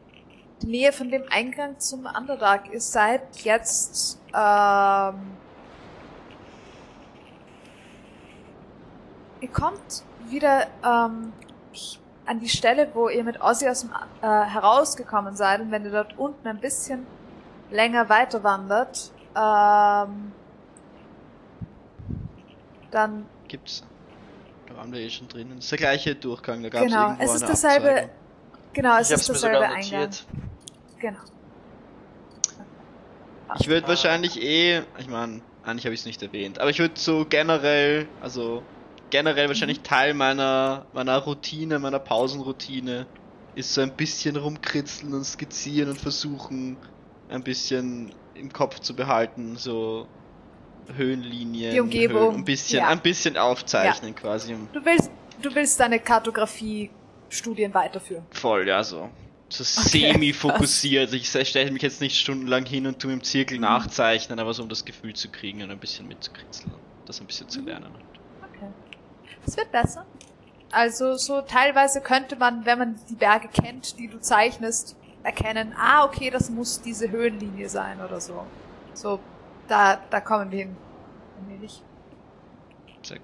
die 0.64 0.68
Nähe 0.70 0.92
von 0.94 1.10
dem 1.12 1.24
Eingang 1.30 1.78
zum 1.80 2.06
Underdark. 2.06 2.72
Ihr 2.72 2.80
seid 2.80 3.22
jetzt, 3.44 4.18
ähm, 4.34 5.16
ihr 9.42 9.50
kommt 9.52 10.04
wieder, 10.30 10.68
ähm, 10.84 11.34
an 12.26 12.40
die 12.40 12.48
Stelle, 12.48 12.88
wo 12.94 13.10
ihr 13.10 13.24
mit 13.26 13.42
Ozzy 13.42 13.68
aus 13.68 13.82
dem, 13.82 13.90
äh, 14.22 14.26
herausgekommen 14.46 15.36
seid 15.36 15.60
und 15.60 15.72
wenn 15.72 15.84
ihr 15.84 15.92
dort 15.92 16.18
unten 16.18 16.48
ein 16.48 16.60
bisschen 16.62 17.06
länger 17.70 18.08
weiter 18.08 18.42
wandert, 18.44 19.12
ähm, 19.36 20.32
dann 22.92 23.26
Gibt's. 23.50 23.84
Da 24.68 24.78
waren 24.78 24.92
wir 24.94 25.00
eh 25.02 25.10
schon 25.10 25.28
drinnen. 25.28 25.56
Das 25.58 25.66
ist 25.66 25.72
der 25.72 25.78
gleiche 25.80 26.16
Durchgang, 26.16 26.64
da 26.64 26.70
gab's 26.70 26.86
Genau, 26.86 27.08
irgendwo 27.10 27.24
es 27.24 27.34
ist 27.36 27.44
eine 27.44 27.52
dasselbe- 27.52 27.90
Abzweigung. 27.90 28.10
Genau, 28.74 28.98
es 28.98 29.10
ich 29.12 29.16
ist 29.18 29.30
dasselbe 29.30 29.58
Eingang. 29.60 29.76
notiert. 29.76 30.26
Genau. 31.04 31.20
Ich 33.60 33.68
würde 33.68 33.86
Ah. 33.86 33.90
wahrscheinlich 33.90 34.42
eh, 34.42 34.84
ich 34.98 35.08
meine, 35.10 35.42
eigentlich 35.64 35.84
habe 35.86 35.94
ich 35.94 36.00
es 36.00 36.06
nicht 36.06 36.22
erwähnt, 36.24 36.60
aber 36.60 36.70
ich 36.70 36.80
würde 36.80 36.94
so 36.98 37.26
generell, 37.30 38.08
also 38.22 38.64
generell 39.10 39.50
wahrscheinlich 39.50 39.80
Mhm. 39.80 39.84
Teil 39.84 40.14
meiner 40.14 40.86
meiner 40.94 41.18
Routine, 41.18 41.78
meiner 41.80 42.00
Pausenroutine 42.00 43.06
ist 43.56 43.74
so 43.74 43.82
ein 43.82 43.92
bisschen 43.92 44.38
rumkritzeln 44.38 45.14
und 45.14 45.26
skizzieren 45.26 45.90
und 45.90 46.00
versuchen 46.00 46.78
ein 47.30 47.44
bisschen 47.44 48.14
im 48.34 48.52
Kopf 48.54 48.80
zu 48.80 48.96
behalten, 48.96 49.58
so 49.58 50.08
Höhenlinien, 50.96 51.74
Die 51.74 51.80
Umgebung, 51.82 52.22
Höhen, 52.32 52.36
ein 52.38 52.46
bisschen 52.46 52.80
ja. 52.80 52.88
ein 52.88 53.02
bisschen 53.02 53.38
aufzeichnen 53.38 54.16
quasi, 54.16 54.54
um 54.54 54.70
Du 54.72 54.84
willst, 54.86 55.12
du 55.42 55.54
willst 55.54 55.80
deine 55.82 56.00
Kartografie-Studien 56.00 57.74
weiterführen. 57.74 58.26
voll, 58.32 58.68
ja 58.68 58.82
so. 58.84 59.10
So 59.54 59.64
Okay, 59.82 60.12
semi-fokussiert. 60.12 61.14
Ich 61.14 61.30
stelle 61.30 61.70
mich 61.72 61.84
jetzt 61.84 62.02
nicht 62.02 62.18
stundenlang 62.18 62.66
hin 62.66 62.88
und 62.88 63.00
tu 63.00 63.10
im 63.10 63.24
Zirkel 63.24 63.58
Mhm. 63.58 63.64
nachzeichnen, 63.66 64.40
aber 64.40 64.52
so 64.54 64.64
um 64.64 64.70
das 64.70 64.84
Gefühl 64.84 65.14
zu 65.14 65.30
kriegen 65.30 65.62
und 65.62 65.70
ein 65.70 65.78
bisschen 65.78 66.08
mitzukritzeln. 66.08 66.74
Das 67.06 67.22
ein 67.22 67.28
bisschen 67.28 67.50
zu 67.50 67.60
Mhm. 67.60 67.68
lernen. 67.68 67.96
Okay. 68.42 68.68
Es 69.46 69.56
wird 69.56 69.72
besser. 69.72 70.08
Also 70.72 71.18
so 71.18 71.42
teilweise 71.42 72.02
könnte 72.02 72.36
man, 72.36 72.66
wenn 72.66 72.80
man 72.80 73.00
die 73.10 73.16
Berge 73.16 73.48
kennt, 73.48 74.00
die 74.00 74.08
du 74.08 74.20
zeichnest, 74.20 74.96
erkennen, 75.22 75.74
ah, 75.78 76.04
okay, 76.04 76.32
das 76.32 76.50
muss 76.50 76.82
diese 76.82 77.12
Höhenlinie 77.12 77.70
sein 77.70 78.02
oder 78.02 78.20
so. 78.20 78.48
So, 78.96 79.20
da, 79.68 80.00
da 80.10 80.20
kommen 80.20 80.50
wir 80.50 80.60
hin. 80.60 80.76
Allmählich. 81.40 81.84
Gut. 83.08 83.20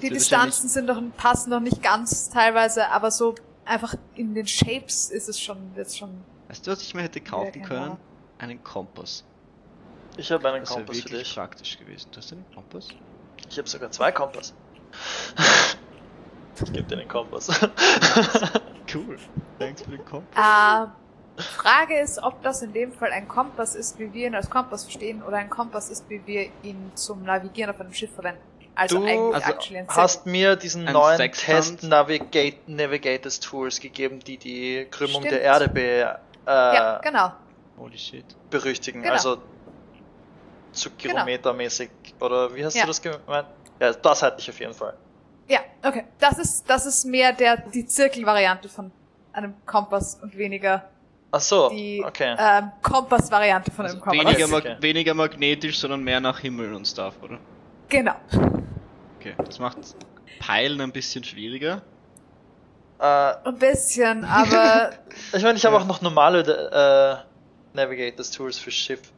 Die 0.00 0.08
Distanzen 0.08 0.68
sind 0.70 0.86
noch, 0.86 1.00
passen 1.18 1.50
noch 1.50 1.60
nicht 1.60 1.82
ganz 1.82 2.30
teilweise, 2.30 2.88
aber 2.88 3.10
so 3.10 3.34
einfach 3.64 3.94
in 4.14 4.34
den 4.34 4.46
Shapes 4.46 5.10
ist 5.10 5.28
es 5.28 5.40
schon, 5.40 5.72
jetzt 5.76 5.98
schon 5.98 6.10
Weißt 6.48 6.66
du, 6.66 6.70
was 6.70 6.82
ich 6.82 6.94
mir 6.94 7.02
hätte 7.02 7.20
kaufen 7.20 7.52
genau. 7.52 7.66
können? 7.66 7.96
Einen 8.38 8.62
Kompass. 8.62 9.24
Ich 10.16 10.30
habe 10.30 10.46
einen 10.48 10.60
Das 10.64 10.70
wäre 10.70 10.80
Kompass 10.80 10.96
für 10.98 11.04
wirklich 11.04 11.22
dich. 11.28 11.34
praktisch 11.34 11.78
gewesen. 11.78 12.08
Du 12.12 12.18
hast 12.18 12.32
einen 12.32 12.44
Kompass? 12.54 12.88
Ich 13.48 13.58
habe 13.58 13.68
sogar 13.68 13.90
zwei 13.90 14.12
Kompass. 14.12 14.52
ich 16.56 16.72
gebe 16.72 16.82
dir 16.84 16.96
den 16.96 17.08
Kompass. 17.08 17.48
Cool. 18.92 19.16
Thanks 19.58 19.80
für 19.82 19.90
den 19.92 20.04
Kompass. 20.04 20.36
Äh, 21.38 21.42
Frage 21.42 21.98
ist, 21.98 22.22
ob 22.22 22.42
das 22.42 22.60
in 22.60 22.74
dem 22.74 22.92
Fall 22.92 23.10
ein 23.10 23.26
Kompass 23.26 23.74
ist, 23.74 23.98
wie 23.98 24.12
wir 24.12 24.26
ihn 24.26 24.34
als 24.34 24.50
Kompass 24.50 24.82
verstehen, 24.84 25.22
oder 25.22 25.38
ein 25.38 25.48
Kompass 25.48 25.88
ist, 25.88 26.10
wie 26.10 26.20
wir 26.26 26.50
ihn 26.62 26.92
zum 26.94 27.22
Navigieren 27.22 27.70
auf 27.70 27.80
einem 27.80 27.94
Schiff 27.94 28.12
verwenden. 28.12 28.42
Also 28.74 28.98
Du 29.00 29.04
eigentlich 29.04 29.78
also 29.78 29.94
hast 29.96 30.26
mir 30.26 30.56
diesen 30.56 30.84
neuen. 30.84 31.18
Test 31.32 31.82
Navigate 31.82 32.56
Navigators 32.66 33.38
Tools 33.40 33.78
gegeben, 33.80 34.20
die 34.20 34.38
die 34.38 34.86
Krümmung 34.90 35.22
Stimmt. 35.22 35.32
der 35.32 35.42
Erde 35.42 35.68
be, 35.68 35.80
äh, 35.82 36.16
Ja, 36.46 36.98
genau. 37.02 37.32
Holy 37.78 37.98
shit. 37.98 38.24
berüchtigen. 38.50 39.02
Genau. 39.02 39.12
Also 39.14 39.36
zu 40.72 40.88
Genau. 40.90 41.14
kilometermäßig. 41.14 41.90
Oder 42.20 42.54
wie 42.54 42.64
hast 42.64 42.74
Ja. 42.74 42.82
du 42.82 42.88
das 42.88 43.02
gemeint? 43.02 43.46
Ja, 43.80 43.92
das 43.92 44.22
hatte 44.22 44.36
ich 44.40 44.48
auf 44.48 44.58
jeden 44.58 44.74
Fall. 44.74 44.94
Ja, 45.48 45.60
okay. 45.84 46.04
Das 46.18 46.38
ist, 46.38 46.68
das 46.70 46.86
ist 46.86 47.04
mehr 47.04 47.32
der, 47.32 47.56
die 47.58 47.84
Zirkelvariante 47.84 48.68
von 48.68 48.90
einem 49.34 49.54
Kompass 49.66 50.18
und 50.22 50.36
weniger 50.36 50.88
Ach 51.30 51.40
so, 51.40 51.68
die 51.70 52.02
okay. 52.06 52.36
ähm, 52.38 52.70
Kompassvariante 52.82 53.70
von 53.70 53.86
einem 53.86 53.94
Also 54.02 54.04
Kompass. 54.04 54.26
weniger, 54.36 54.56
Okay. 54.56 54.68
mag 54.74 54.82
weniger 54.82 55.14
magnetisch, 55.14 55.78
sondern 55.78 56.02
mehr 56.04 56.20
nach 56.20 56.38
Himmel 56.38 56.72
und 56.74 56.86
Stuff, 56.86 57.14
oder? 57.22 57.38
Genau. 57.92 58.14
Okay. 59.18 59.34
Das 59.36 59.58
macht 59.58 59.76
Peilen 60.40 60.80
ein 60.80 60.92
bisschen 60.92 61.22
schwieriger. 61.24 61.82
Äh, 62.98 63.04
Ein 63.04 63.58
bisschen, 63.58 64.24
aber 64.24 64.92
ich 65.34 65.42
meine, 65.42 65.58
ich 65.58 65.64
habe 65.66 65.76
Ja. 65.76 65.82
auch 65.82 65.86
noch 65.86 66.00
normale 66.00 66.40
äh, 67.74 67.76
Navigators 67.76 68.30
Tools 68.30 68.58
für 68.58 68.70
Schiff. 68.70 69.12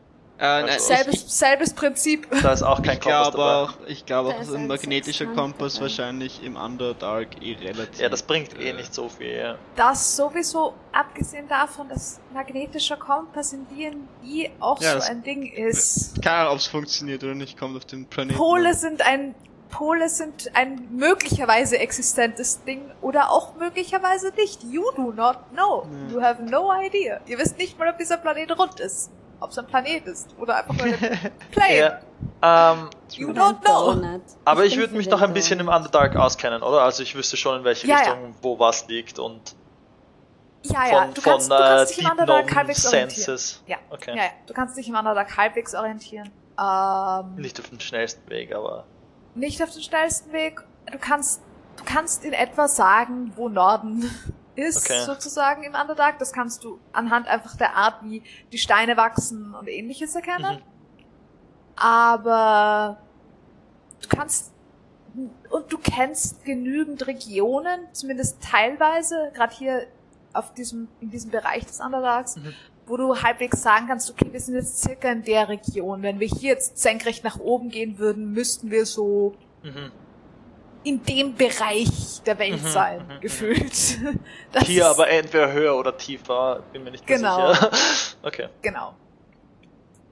Äh, 0.45 0.71
Also- 0.73 0.87
selbes, 0.95 1.39
selbes 1.39 1.73
Prinzip. 1.75 2.29
Da 2.43 2.53
ist 2.53 2.63
auch 2.63 2.83
kein 2.83 2.95
ich 2.95 3.01
Kompass 3.01 3.31
glaube 3.33 3.39
dabei. 3.39 3.53
auch, 3.63 3.73
ich 3.87 4.07
glaube 4.07 4.29
auch, 4.31 4.43
so 4.43 4.55
ein 4.57 4.67
magnetischer 4.67 5.27
Kompass 5.27 5.75
dabei. 5.75 5.85
wahrscheinlich 5.87 6.43
im 6.45 6.57
Underdark 6.57 7.29
eh 7.43 7.55
relativ. 7.55 8.01
Ja, 8.01 8.09
das 8.09 8.23
bringt 8.23 8.59
eh 8.61 8.71
äh, 8.71 8.73
nicht 8.75 8.93
so 8.95 9.09
viel. 9.09 9.57
Das 9.77 10.17
sowieso, 10.17 10.75
abgesehen 10.93 11.49
davon, 11.49 11.89
dass 11.89 12.21
magnetischer 12.33 12.97
Kompass 12.97 13.53
in 13.53 13.67
D&D 13.69 14.51
auch 14.61 14.81
Ja, 14.81 15.01
so 15.01 15.11
ein 15.11 15.23
Ding 15.23 15.51
ist. 15.51 16.21
Keine 16.23 16.37
Ahnung, 16.41 16.53
ob 16.55 16.59
es 16.59 16.67
funktioniert 16.67 17.23
oder 17.25 17.35
nicht, 17.35 17.59
kommt 17.59 17.77
auf 17.77 17.85
den 17.85 18.07
Planeten. 18.07 18.37
Pole 18.39 18.69
an. 18.71 18.75
sind 18.75 19.03
ein 19.07 19.35
Pole 19.71 20.09
sind 20.09 20.53
ein 20.55 20.87
möglicherweise 20.93 21.79
existentes 21.81 22.63
Ding 22.63 22.83
oder 23.01 23.33
auch 23.33 23.57
möglicherweise 23.57 24.31
nicht. 24.37 24.63
You 24.63 24.85
do 24.95 25.11
not 25.11 25.39
know. 25.53 25.85
Ja. 26.09 26.13
You 26.15 26.23
have 26.23 26.43
no 26.45 26.71
idea. 26.81 27.19
Ihr 27.27 27.39
wisst 27.39 27.59
nicht 27.59 27.77
mal, 27.77 27.89
ob 27.89 27.99
dieser 27.99 28.19
Planet 28.19 28.57
rund 28.57 28.79
ist. 28.79 29.11
Ob 29.41 29.51
es 29.51 29.59
ein 29.59 29.67
Planet 29.67 30.07
ist 30.07 30.35
oder 30.39 30.57
einfach 30.57 30.75
nur 30.75 30.87
ein 30.87 31.31
Plane. 31.51 32.01
Ja, 32.43 32.73
ähm, 32.73 32.91
You 33.11 33.31
don't 33.31 33.61
know. 33.61 34.21
Aber 34.45 34.65
ich, 34.65 34.77
würde 34.77 34.95
mich 34.95 35.07
den 35.07 35.13
doch 35.13 35.23
ein 35.23 35.33
bisschen 35.33 35.61
im. 35.61 35.69
Underdark 35.69 36.17
auskennen, 36.17 36.63
oder? 36.63 36.83
Also 36.83 37.03
ich 37.03 37.15
wüsste 37.15 37.37
schon, 37.37 37.59
in 37.59 37.65
welche 37.65 37.87
Ja, 37.87 37.95
ja. 37.97 38.13
Richtung 38.13 38.35
wo 38.43 38.59
was 38.59 38.87
liegt 38.89 39.19
und 39.19 39.55
Ja, 40.63 40.87
ja. 40.87 41.03
von, 41.03 41.15
Du 41.15 41.21
kannst, 41.23 41.49
von 41.49 41.59
du 41.59 41.63
äh, 41.65 41.67
kannst 41.69 41.91
dich 41.93 41.99
im 41.99 42.05
Deep 42.05 42.11
Underdark 42.13 42.55
halbwegs 42.55 42.87
orientieren. 42.87 43.25
Senses. 43.25 43.63
Ja. 43.67 43.77
Okay. 43.91 44.11
Ja, 44.17 44.23
ja. 44.25 44.31
Du 44.47 44.55
kannst 44.55 44.77
dich 44.77 44.89
im 44.89 44.95
Underdark 44.95 45.37
halbwegs 45.37 45.75
orientieren. 45.75 46.31
Ähm, 46.59 47.35
Nicht 47.37 47.59
auf 47.61 47.69
dem 47.69 47.81
schnellsten 47.81 48.29
Weg, 48.31 48.55
aber 48.55 48.85
nicht 49.35 49.61
auf 49.63 49.73
dem 49.73 49.83
schnellsten 49.83 50.33
Weg. 50.33 50.61
Du 50.93 50.99
kannst, 50.99 51.43
du 51.77 51.85
kannst 51.85 52.25
in 52.25 52.33
etwa 52.33 52.69
sagen, 52.69 53.33
wo 53.35 53.49
Norden 53.49 54.09
ist, 54.57 54.91
Okay. 54.91 55.05
sozusagen 55.05 55.63
im 55.65 55.75
Underdark. 55.75 56.19
Das 56.19 56.33
kannst 56.33 56.65
du 56.65 56.79
anhand 56.93 57.27
einfach 57.29 57.57
der 57.57 57.75
Art, 57.77 58.03
wie 58.05 58.23
die 58.53 58.59
Steine 58.59 58.97
wachsen 58.97 59.55
und 59.55 59.69
ähnliches 59.69 60.15
erkennen. 60.15 60.57
Mhm. 60.57 60.63
Aber 61.77 62.99
du 64.03 64.09
kannst 64.09 64.53
und 65.51 65.73
du 65.73 65.79
kennst 65.79 66.45
genügend 66.45 67.07
Regionen, 67.07 67.81
zumindest 67.93 68.43
teilweise, 68.43 69.31
gerade 69.33 69.55
hier 69.55 69.87
auf 70.33 70.53
diesem, 70.55 70.89
in 71.01 71.11
diesem 71.11 71.31
Bereich 71.31 71.65
des 71.65 71.79
Underdarks, 71.79 72.37
Mhm. 72.37 72.53
wo 72.87 72.97
du 72.97 73.23
halbwegs 73.23 73.63
sagen 73.63 73.87
kannst, 73.87 74.11
okay, 74.11 74.27
wir 74.33 74.41
sind 74.41 74.57
jetzt 74.57 74.83
circa 74.83 75.11
in 75.13 75.23
der 75.23 75.49
Region. 75.49 76.03
Wenn 76.03 76.19
wir 76.19 76.27
hier 76.27 76.51
jetzt 76.55 76.79
senkrecht 76.79 77.23
nach 77.23 77.39
oben 77.39 77.69
gehen 77.69 77.99
würden, 77.99 78.33
müssten 78.33 78.73
wir 78.73 78.87
so 78.87 79.35
mhm. 79.63 79.93
In 80.85 81.03
dem 81.05 81.35
Bereich 81.35 82.23
der 82.27 82.39
Welt 82.39 82.61
Mhm, 82.61 82.67
sein, 82.69 83.07
mhm, 83.09 83.21
gefühlt. 83.21 83.73
Das 84.53 84.67
hier 84.67 84.87
aber 84.87 85.09
entweder 85.09 85.53
höher 85.53 85.77
oder 85.77 85.97
tiefer, 85.97 86.63
bin 86.73 86.85
mir 86.85 86.91
nicht 86.91 87.07
Genau. 87.07 87.53
sicher. 87.53 87.71
okay. 88.23 88.49
Genau. 88.63 88.95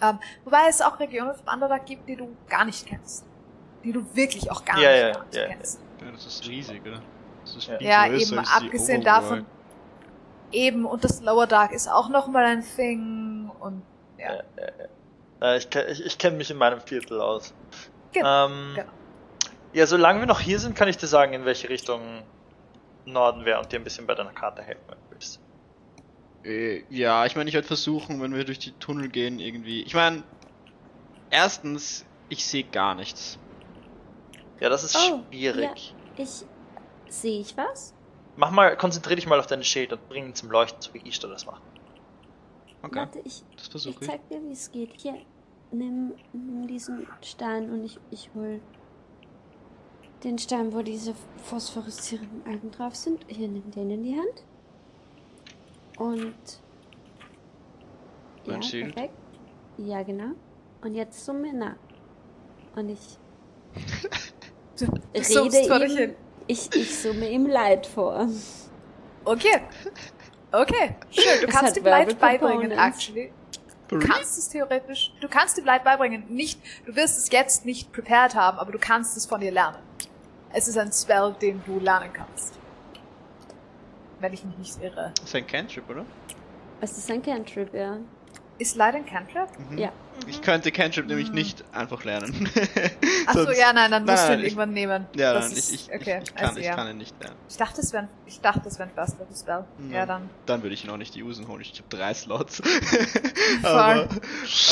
Ähm, 0.01 0.19
wobei 0.45 0.67
es 0.69 0.81
auch 0.81 0.99
Regionen 0.99 1.35
vom 1.35 1.55
Underdark 1.55 1.87
gibt, 1.87 2.09
die 2.09 2.17
du 2.17 2.37
gar 2.49 2.65
nicht 2.65 2.87
kennst. 2.87 3.25
Die 3.85 3.93
du 3.93 4.05
wirklich 4.15 4.51
auch 4.51 4.65
gar 4.65 4.81
Ja, 4.81 4.91
nicht, 4.91 5.01
ja, 5.01 5.13
gar 5.13 5.25
nicht 5.27 5.37
ja, 5.37 5.47
kennst. 5.49 5.79
Ja, 6.01 6.11
das 6.11 6.27
ist 6.27 6.49
riesig, 6.49 6.83
oder? 6.83 7.03
Das 7.45 7.57
ist 7.57 7.69
Ja. 7.69 7.79
viel 7.79 7.89
Ja, 7.89 8.07
größer 8.07 8.19
eben, 8.19 8.39
als 8.39 8.49
die 8.59 8.67
abgesehen 8.67 9.03
Overworld. 9.03 9.05
davon. 9.05 9.47
Eben, 10.51 10.85
und 10.85 11.05
das 11.05 11.21
Lower 11.21 11.47
Dark 11.47 11.73
ist 11.73 11.89
auch 11.89 12.09
nochmal 12.09 12.45
ein 12.45 12.65
Thing 12.77 13.51
und 13.61 13.83
ja. 14.19 14.43
Äh, 15.41 15.57
ich 15.59 15.75
ich, 15.75 16.07
ich 16.07 16.19
kenne 16.19 16.37
mich 16.37 16.51
in 16.51 16.57
meinem 16.57 16.81
Viertel 16.81 17.21
aus. 17.21 17.53
Genau, 18.13 18.47
ähm, 18.47 18.75
genau. 18.77 18.93
Ja, 19.73 19.87
solange 19.87 20.21
wir 20.21 20.27
noch 20.27 20.41
hier 20.41 20.59
sind, 20.59 20.75
kann 20.77 20.89
ich 20.89 20.97
dir 20.99 21.07
sagen, 21.07 21.33
in 21.33 21.45
welche 21.45 21.69
Richtung 21.69 22.23
Norden 23.07 23.45
wäre 23.45 23.59
und 23.61 23.73
dir 23.73 23.79
ein 23.79 23.85
bisschen 23.85 24.07
bei 24.07 24.15
deiner 24.15 24.33
Karte 24.33 24.63
helfen 24.63 24.83
wenn 24.89 24.99
du 24.99 25.05
willst. 25.11 25.41
Äh, 26.45 26.85
ja, 26.91 27.25
ich 27.25 27.37
meine, 27.37 27.49
ich 27.49 27.55
werde 27.55 27.67
versuchen, 27.67 28.21
wenn 28.21 28.35
wir 28.35 28.45
durch 28.45 28.59
die 28.59 28.73
Tunnel 28.73 29.09
gehen, 29.09 29.39
irgendwie. 29.39 29.83
Ich 29.83 29.95
meine, 29.95 30.23
erstens, 31.31 32.05
ich 32.29 32.45
sehe 32.45 32.65
gar 32.65 32.95
nichts. 32.95 33.39
Ja, 34.61 34.69
das 34.69 34.85
ist 34.85 34.97
Oh, 34.97 35.23
schwierig. 35.31 35.95
Ich. 36.17 36.45
Sehe 37.09 37.41
ich 37.41 37.57
was? 37.57 37.95
Mach 38.37 38.51
mal, 38.51 38.77
konzentrier 38.77 39.17
dich 39.17 39.27
mal 39.27 39.39
auf 39.39 39.47
dein 39.47 39.63
Schild 39.65 39.93
und 39.93 40.09
bring 40.09 40.27
ihn 40.27 40.35
zum 40.35 40.51
Leuchten, 40.51 40.81
so 40.81 40.95
wie 40.95 41.07
Ishtar 41.07 41.31
das 41.31 41.45
macht. 41.47 41.63
Okay, 42.83 42.97
Warte, 42.97 43.19
ich, 43.25 43.45
das 43.57 43.65
ich 43.67 43.71
versuche 43.71 43.99
ich. 44.05 44.11
zeig 44.11 44.29
dir, 44.29 44.41
wie 44.43 44.53
es 44.53 44.71
geht. 44.73 44.91
Hier, 44.99 45.19
nimm, 45.71 46.15
nimm 46.33 46.67
diesen 46.67 47.07
Stein 47.23 47.71
und 47.71 47.85
ich, 47.85 47.99
ich 48.11 48.31
hol 48.35 48.61
den 50.25 50.39
Stein, 50.39 50.73
wo 50.73 50.83
diese 50.83 51.15
phosphoreszierenden 51.45 52.47
Algen 52.47 52.71
drauf 52.71 52.95
sind. 52.95 53.25
Hier, 53.29 53.49
nimm 53.49 53.71
den 53.71 53.91
in 53.91 54.03
die 54.03 54.17
Hand. 54.17 54.45
Und. 55.99 56.35
Mein 58.47 58.57
ja, 58.57 58.63
Schild. 58.63 58.95
perfekt. 58.95 59.15
Ja, 59.79 60.03
genau. 60.03 60.33
Und 60.83 60.95
jetzt 60.95 61.25
zu 61.25 61.33
mir 61.33 61.53
nah. 61.53 61.77
Und 62.75 62.89
ich 62.89 63.19
Du 64.79 64.87
rede 65.15 65.69
vor 65.69 65.79
dich 65.79 65.93
ihm, 65.93 65.99
hin. 65.99 66.15
ich, 66.47 66.75
ich 66.75 66.99
summe 66.99 67.29
ihm 67.29 67.47
Leid 67.47 67.87
vor. 67.87 68.29
Okay. 69.25 69.61
Okay, 70.51 70.97
schön. 71.11 71.41
Du 71.41 71.47
Es 71.47 71.55
kannst 71.55 71.77
ihm 71.77 71.85
Leid 71.85 72.19
beibringen, 72.19 72.73
actually. 72.73 73.33
Du 73.89 73.99
kannst 73.99 74.39
es 74.39 74.49
theoretisch, 74.49 75.13
du 75.21 75.29
kannst 75.29 75.59
ihm 75.59 75.65
Leid 75.65 75.85
beibringen. 75.85 76.25
Nicht, 76.29 76.59
du 76.87 76.97
wirst 76.97 77.19
es 77.19 77.31
jetzt 77.31 77.65
nicht 77.67 77.93
prepared 77.93 78.35
haben, 78.35 78.59
aber 78.59 78.73
du 78.73 78.79
kannst 78.79 79.17
es 79.17 79.27
von 79.27 79.41
ihr 79.43 79.53
lernen. 79.53 79.79
Es 80.53 80.69
ist 80.69 80.77
ein 80.77 80.93
Spell, 80.93 81.35
den 81.41 81.63
du 81.65 81.79
lernen 81.79 82.13
kannst. 82.13 82.59
Wenn 84.21 84.33
ich 84.33 84.45
mich 84.45 84.57
nicht 84.59 84.83
irre. 84.83 85.13
Das 85.17 85.25
ist 85.25 85.35
ein 85.35 85.47
Cantrip, 85.47 85.89
oder? 85.89 86.05
Es 86.81 86.97
ist 86.97 87.11
ein 87.11 87.23
Cantrip, 87.23 87.73
ja. 87.75 87.99
Ist 88.63 88.77
Leid 88.77 88.95
ein 88.95 89.05
Cantrip? 89.05 89.49
Mhm. 89.71 89.77
Ja. 89.79 89.91
Ich 90.29 90.41
könnte 90.41 90.71
Cantrip 90.71 91.09
nämlich 91.09 91.27
Hm. 91.29 91.35
nicht 91.35 91.65
einfach 91.73 92.05
lernen. 92.05 92.49
Achso, 93.27 93.43
Sonst- 93.45 93.59
ja, 93.59 93.73
nein, 93.73 93.91
dann 93.91 94.05
musst 94.05 94.19
Nein, 94.19 94.29
du 94.29 94.35
ihn 94.35 94.39
ich- 94.39 94.45
irgendwann 94.53 94.73
nehmen. 94.73 95.07
Ja, 95.17 95.33
Das 95.35 95.49
nein, 95.49 95.57
ist- 95.59 95.73
ich, 95.75 95.89
ich, 95.89 95.95
okay, 96.01 96.21
ich, 96.23 96.29
ich, 96.29 96.35
kann, 96.37 96.47
also, 96.47 96.61
ich 96.61 96.67
ja. 96.67 96.75
kann 96.77 96.89
ihn 96.91 96.99
nicht 96.99 97.21
lernen. 97.21 97.37
Ich 97.49 97.57
dachte, 97.57 97.81
es 97.81 97.93
wäre 97.93 98.07
ich 98.27 98.41
dachte, 98.41 98.69
es 98.69 98.79
wäre 98.79 98.89
ein 98.89 98.95
Fast 98.95 99.17
Spell. 99.37 99.65
Ja. 99.91 99.97
Ja, 99.99 100.07
dann. 100.07 100.31
Dann 100.47 100.63
würde 100.63 100.75
ich 100.75 100.85
ihn 100.85 100.91
auch 100.91 100.97
nicht 100.97 101.13
die 101.17 101.25
Usen 101.25 101.49
holen. 101.49 101.61
Ich 101.63 101.73
habe 101.73 101.89
drei 101.89 102.15
Slots. 102.15 102.63
aber, 103.65 104.09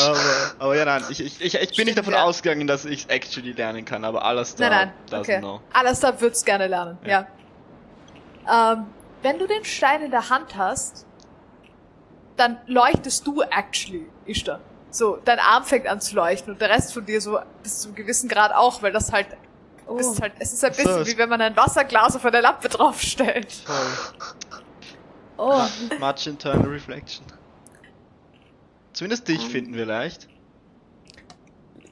aber, 0.07 0.19
aber 0.61 0.77
ja, 0.77 0.85
nein, 0.85 1.03
ich, 1.11 1.19
ich, 1.21 1.41
ich, 1.41 1.55
ich 1.55 1.61
bin 1.61 1.69
Stimmt, 1.73 1.87
nicht 1.87 1.99
davon 1.99 2.13
ja. 2.15 2.23
ausgegangen, 2.23 2.69
dass 2.69 2.85
ich 2.85 3.11
actually 3.11 3.51
lernen 3.51 3.85
kann, 3.85 4.05
aber 4.05 4.25
alles 4.25 4.55
da 4.55 4.69
Nein, 4.71 4.93
nein, 5.11 5.21
doesn't 5.21 5.21
okay. 5.23 5.39
know. 5.41 5.61
Alastar 5.73 6.21
wird's 6.21 6.45
gerne 6.45 6.69
lernen, 6.69 6.97
ja. 7.05 7.27
Ähm, 8.49 8.87
wenn 9.23 9.39
du 9.41 9.49
den 9.49 9.65
Stein 9.65 10.03
in 10.03 10.11
der 10.13 10.31
Hand 10.31 10.57
hast, 10.57 11.07
dann 12.41 12.59
leuchtest 12.67 13.27
du 13.27 13.43
actually, 13.43 14.07
Ishtar. 14.27 14.59
So, 14.91 15.19
dein 15.25 15.39
Arm 15.39 15.63
fängt 15.65 15.87
an 15.87 16.01
zu 16.01 16.17
leuchten 16.17 16.53
und 16.55 16.61
der 16.61 16.71
Rest 16.71 16.93
von 16.95 17.07
dir 17.07 17.21
so 17.21 17.39
bis 17.63 17.81
zu 17.81 17.89
einem 17.89 17.95
gewissen 17.97 18.29
Grad 18.29 18.53
auch, 18.53 18.83
weil 18.83 18.91
das 18.93 19.13
halt, 19.13 19.29
Oh, 19.87 19.95
bist 19.97 20.21
halt 20.21 20.33
es 20.41 20.53
ist 20.53 20.65
ein 20.65 20.73
so, 20.73 20.83
bisschen 20.83 21.03
es- 21.03 21.09
wie 21.09 21.19
wenn 21.19 21.29
man 21.29 21.41
ein 21.41 21.57
Wasserglas 21.57 22.17
auf 22.17 22.25
eine 22.25 22.41
Lampe 22.41 22.69
draufstellt. 22.69 23.63
oh. 25.37 25.63
Much 26.01 26.27
internal 26.27 26.67
reflection. 26.67 27.25
Zumindest 28.93 29.29
dich 29.29 29.45
Ähm. 29.45 29.51
finden 29.51 29.75
wir 29.75 29.87
leicht. 29.87 30.29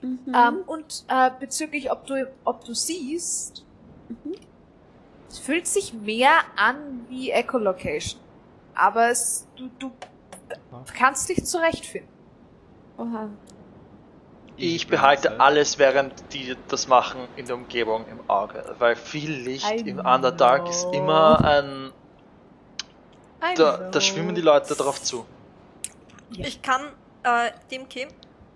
Mhm. 0.03 0.19
Ähm, 0.35 0.59
und 0.67 1.05
äh, 1.09 1.31
bezüglich, 1.41 1.91
ob 1.91 2.07
du, 2.07 2.29
ob 2.45 2.65
du 2.65 2.75
siehst, 2.75 3.65
Mhm. 4.09 4.35
es 5.29 5.39
fühlt 5.39 5.67
sich 5.67 5.93
mehr 5.93 6.31
an 6.57 7.05
wie 7.09 7.31
Echolocation. 7.31 8.21
Aber 8.75 9.11
es, 9.11 9.47
du, 9.57 9.69
du 9.79 9.91
kannst 10.97 11.29
dich 11.29 11.45
zurechtfinden. 11.45 12.11
Oha. 12.97 13.29
Ich 14.57 14.89
behalte 14.89 15.41
alles, 15.41 15.79
während 15.79 16.13
die 16.33 16.57
das 16.67 16.89
machen, 16.89 17.29
in 17.37 17.47
der 17.47 17.55
Umgebung 17.55 18.05
im 18.09 18.29
Auge. 18.29 18.75
Weil 18.79 18.97
viel 18.97 19.31
Licht 19.31 19.71
I 19.71 19.89
im 19.89 20.01
Underdark 20.01 20.69
ist 20.69 20.93
immer 20.93 21.45
ein. 21.45 21.93
Da, 23.55 23.77
know. 23.79 23.91
da 23.93 24.01
schwimmen 24.01 24.35
die 24.35 24.41
Leute 24.41 24.75
drauf 24.75 25.01
zu. 25.01 25.25
Ja. 26.33 26.45
Ich 26.45 26.61
kann, 26.61 26.83
äh, 27.23 27.53
Dimki, 27.71 28.09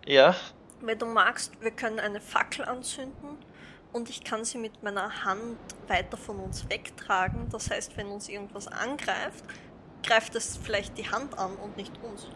Ja? 0.05 0.34
wenn 0.80 0.99
du 0.99 1.07
magst, 1.07 1.53
wir 1.61 1.70
können 1.70 2.01
eine 2.01 2.20
Fackel 2.20 2.64
anzünden 2.64 3.38
und 3.93 4.11
ich 4.11 4.24
kann 4.24 4.45
sie 4.45 4.59
mit 4.59 4.82
meiner 4.82 5.24
Hand 5.24 5.57
weiter 5.86 6.16
von 6.16 6.40
uns 6.40 6.68
wegtragen. 6.68 7.49
Das 7.51 7.70
heißt, 7.70 7.97
wenn 7.97 8.09
uns 8.09 8.28
irgendwas 8.28 8.66
angreift, 8.66 9.45
greift 10.03 10.34
es 10.34 10.59
vielleicht 10.62 10.98
die 10.98 11.11
Hand 11.11 11.38
an 11.38 11.55
und 11.57 11.76
nicht 11.76 11.92
uns. 12.03 12.26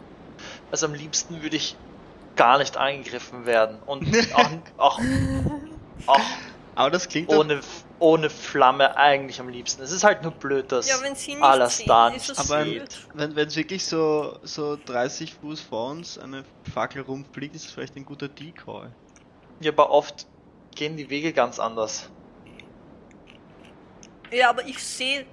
Also 0.70 0.86
am 0.86 0.94
liebsten 0.94 1.42
würde 1.42 1.56
ich 1.56 1.76
gar 2.36 2.58
nicht 2.58 2.76
angegriffen 2.76 3.46
werden. 3.46 3.80
Und 3.86 4.06
auch, 4.34 4.50
auch, 4.76 5.00
auch 6.06 6.20
Aber 6.74 6.90
das 6.90 7.08
klingt 7.08 7.30
ohne, 7.30 7.60
ohne 7.98 8.28
Flamme 8.28 8.96
eigentlich 8.96 9.40
am 9.40 9.48
liebsten. 9.48 9.82
Es 9.82 9.90
ist 9.90 10.04
halt 10.04 10.22
nur 10.22 10.32
blöd, 10.32 10.70
dass 10.70 10.88
Ja, 10.88 10.96
wenn 11.02 11.14
sie 11.14 11.34
nicht 11.34 11.42
Alastar 11.42 12.08
sehen, 12.10 12.14
nicht 12.14 12.30
ist 12.30 12.38
es 12.38 12.50
aber 12.50 12.64
sieht. 12.64 13.08
wenn 13.14 13.34
wenn 13.34 13.48
es 13.48 13.56
wirklich 13.56 13.86
so, 13.86 14.38
so 14.42 14.76
30 14.84 15.34
Fuß 15.34 15.60
vor 15.62 15.90
uns 15.90 16.18
eine 16.18 16.44
Fackel 16.74 17.02
rumfliegt, 17.02 17.54
ist 17.54 17.64
es 17.66 17.72
vielleicht 17.72 17.96
ein 17.96 18.04
guter 18.04 18.28
Decoy. 18.28 18.88
Ja, 19.60 19.72
aber 19.72 19.90
oft 19.90 20.26
gehen 20.74 20.98
die 20.98 21.08
Wege 21.08 21.32
ganz 21.32 21.58
anders. 21.58 22.10
Ja, 24.30 24.50
aber 24.50 24.66
ich 24.66 24.78
sehe 24.82 25.24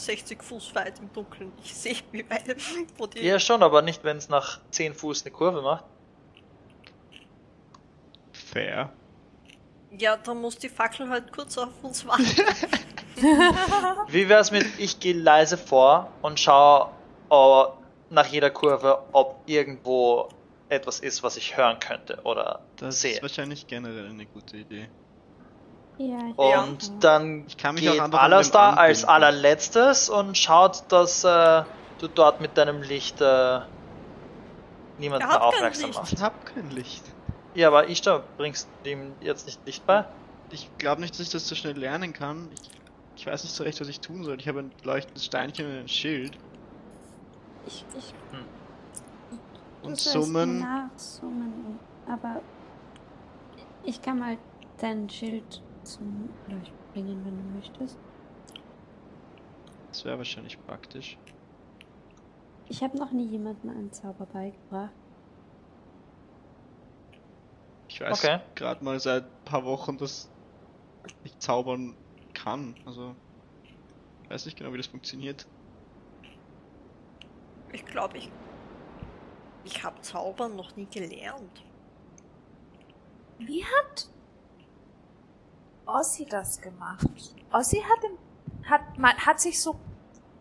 60 0.00 0.42
Fuß 0.42 0.74
weit 0.74 0.98
im 0.98 1.12
Dunkeln. 1.12 1.52
Ich 1.62 1.74
sehe, 1.74 1.96
wie 2.12 2.28
weit, 2.30 2.56
wo 2.98 3.06
die... 3.06 3.20
Ja, 3.20 3.38
schon, 3.38 3.62
aber 3.62 3.82
nicht, 3.82 4.04
wenn 4.04 4.16
es 4.16 4.28
nach 4.28 4.60
10 4.70 4.94
Fuß 4.94 5.22
eine 5.24 5.32
Kurve 5.32 5.62
macht. 5.62 5.84
Fair. 8.32 8.92
Ja, 9.98 10.16
da 10.16 10.34
muss 10.34 10.58
die 10.58 10.68
Fackel 10.68 11.08
halt 11.08 11.32
kurz 11.32 11.56
auf 11.58 11.68
uns 11.82 12.06
warten. 12.06 12.24
Wie 14.08 14.28
wär's 14.28 14.50
mit, 14.50 14.66
ich 14.78 15.00
gehe 15.00 15.14
leise 15.14 15.56
vor 15.56 16.12
und 16.22 16.38
schaue 16.38 16.90
äh, 17.30 17.64
nach 18.10 18.26
jeder 18.26 18.50
Kurve, 18.50 19.02
ob 19.12 19.40
irgendwo 19.46 20.28
etwas 20.68 21.00
ist, 21.00 21.22
was 21.22 21.36
ich 21.36 21.56
hören 21.56 21.78
könnte 21.80 22.20
oder 22.24 22.60
Das 22.76 23.00
sehe. 23.00 23.12
ist 23.12 23.22
wahrscheinlich 23.22 23.66
generell 23.66 24.08
eine 24.08 24.26
gute 24.26 24.58
Idee. 24.58 24.88
Ja, 25.98 26.18
ich 26.28 26.36
Und 26.38 26.38
auch. 26.84 27.00
dann 27.00 27.44
Ich 27.46 27.56
kann 27.56 27.74
mich 27.74 27.88
auch 27.88 27.92
geht 28.04 28.14
Alastar 28.14 28.72
dem 28.72 28.78
als 28.78 29.04
allerletztes 29.04 30.08
und 30.10 30.36
schaut, 30.36 30.84
dass 30.90 31.24
äh, 31.24 31.62
du 31.98 32.08
dort 32.08 32.40
mit 32.40 32.56
deinem 32.58 32.82
Licht 32.82 33.20
äh, 33.20 33.60
niemanden 34.98 35.26
kein 35.28 35.40
aufmerksam 35.40 35.90
machst. 35.92 36.12
Ich 36.12 36.20
hab 36.22 36.44
kein 36.46 36.70
Licht. 36.70 37.02
Ja, 37.54 37.68
aber 37.68 37.88
Ishtar, 37.88 38.22
bringst 38.36 38.68
du 38.84 38.90
ihm 38.90 39.12
jetzt 39.22 39.46
nicht 39.46 39.64
Licht 39.64 39.86
bei? 39.86 40.04
Ich 40.50 40.68
glaube 40.78 41.00
nicht, 41.00 41.14
dass 41.14 41.20
ich 41.20 41.30
das 41.30 41.48
so 41.48 41.54
schnell 41.54 41.76
lernen 41.78 42.12
kann. 42.12 42.50
Ich, 42.54 42.70
ich 43.16 43.26
weiß 43.26 43.44
nicht 43.44 43.54
so 43.54 43.64
recht, 43.64 43.80
was 43.80 43.88
ich 43.88 44.00
tun 44.00 44.22
soll. 44.24 44.38
Ich 44.38 44.46
habe 44.48 44.60
ein 44.60 44.72
leuchtendes 44.84 45.24
Steinchen 45.24 45.66
und 45.66 45.78
ein 45.78 45.88
Schild. 45.88 46.36
Ich, 47.66 47.84
ich 47.98 48.12
Und 49.82 49.92
du 49.92 49.96
sollst 49.96 50.12
summen. 50.12 50.58
Nachsummen. 50.60 51.52
und- 52.06 52.12
Aber 52.12 52.42
ich 53.84 54.02
kann 54.02 54.18
mal 54.18 54.36
dein 54.78 55.08
Schild 55.08 55.62
zum 55.86 56.28
Leuchten 56.48 56.76
bringen, 56.92 57.24
wenn 57.24 57.36
du 57.36 57.56
möchtest. 57.56 57.98
Das 59.88 60.04
wäre 60.04 60.18
wahrscheinlich 60.18 60.62
praktisch. 60.66 61.16
Ich 62.68 62.82
habe 62.82 62.98
noch 62.98 63.12
nie 63.12 63.26
jemandem 63.26 63.70
einen 63.70 63.92
Zauber 63.92 64.26
beigebracht. 64.26 64.90
Ich 67.88 68.00
weiß 68.00 68.24
Okay. 68.24 68.40
gerade 68.54 68.84
mal 68.84 68.98
seit 69.00 69.24
ein 69.24 69.44
paar 69.44 69.64
Wochen, 69.64 69.96
dass 69.96 70.28
ich 71.24 71.38
zaubern 71.38 71.94
kann. 72.34 72.74
Also, 72.84 73.14
weiß 74.28 74.44
nicht 74.46 74.58
genau, 74.58 74.72
wie 74.72 74.76
das 74.76 74.88
funktioniert. 74.88 75.46
Ich 77.72 77.84
glaube, 77.86 78.18
ich. 78.18 78.30
Ich 79.64 79.82
habe 79.82 80.00
Zaubern 80.00 80.56
noch 80.56 80.76
nie 80.76 80.86
gelernt. 80.86 81.64
Wie 83.38 83.64
hat 83.64 84.08
Ossi 85.86 86.26
das 86.26 86.60
gemacht? 86.60 87.06
Ossi 87.52 87.80
hat, 87.80 88.04
im, 88.04 88.68
hat, 88.68 88.98
man, 88.98 89.16
hat 89.16 89.40
sich 89.40 89.60
so 89.60 89.78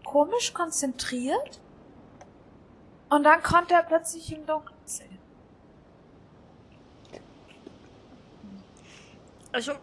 komisch 0.04 0.54
konzentriert 0.54 1.62
und 3.10 3.24
dann 3.24 3.42
konnte 3.44 3.76
er 3.76 3.84
plötzlich 3.84 4.32
im 4.34 4.46
Dunkeln 4.46 4.80
sehen. 4.86 5.18
Also, 9.52 9.74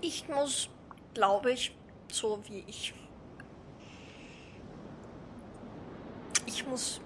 ich 0.00 0.28
muss, 0.28 0.68
glaube 1.14 1.52
ich, 1.52 1.74
so 2.12 2.38
wie 2.46 2.62
ich. 2.66 2.92
Ich 6.44 6.66
muss. 6.66 7.00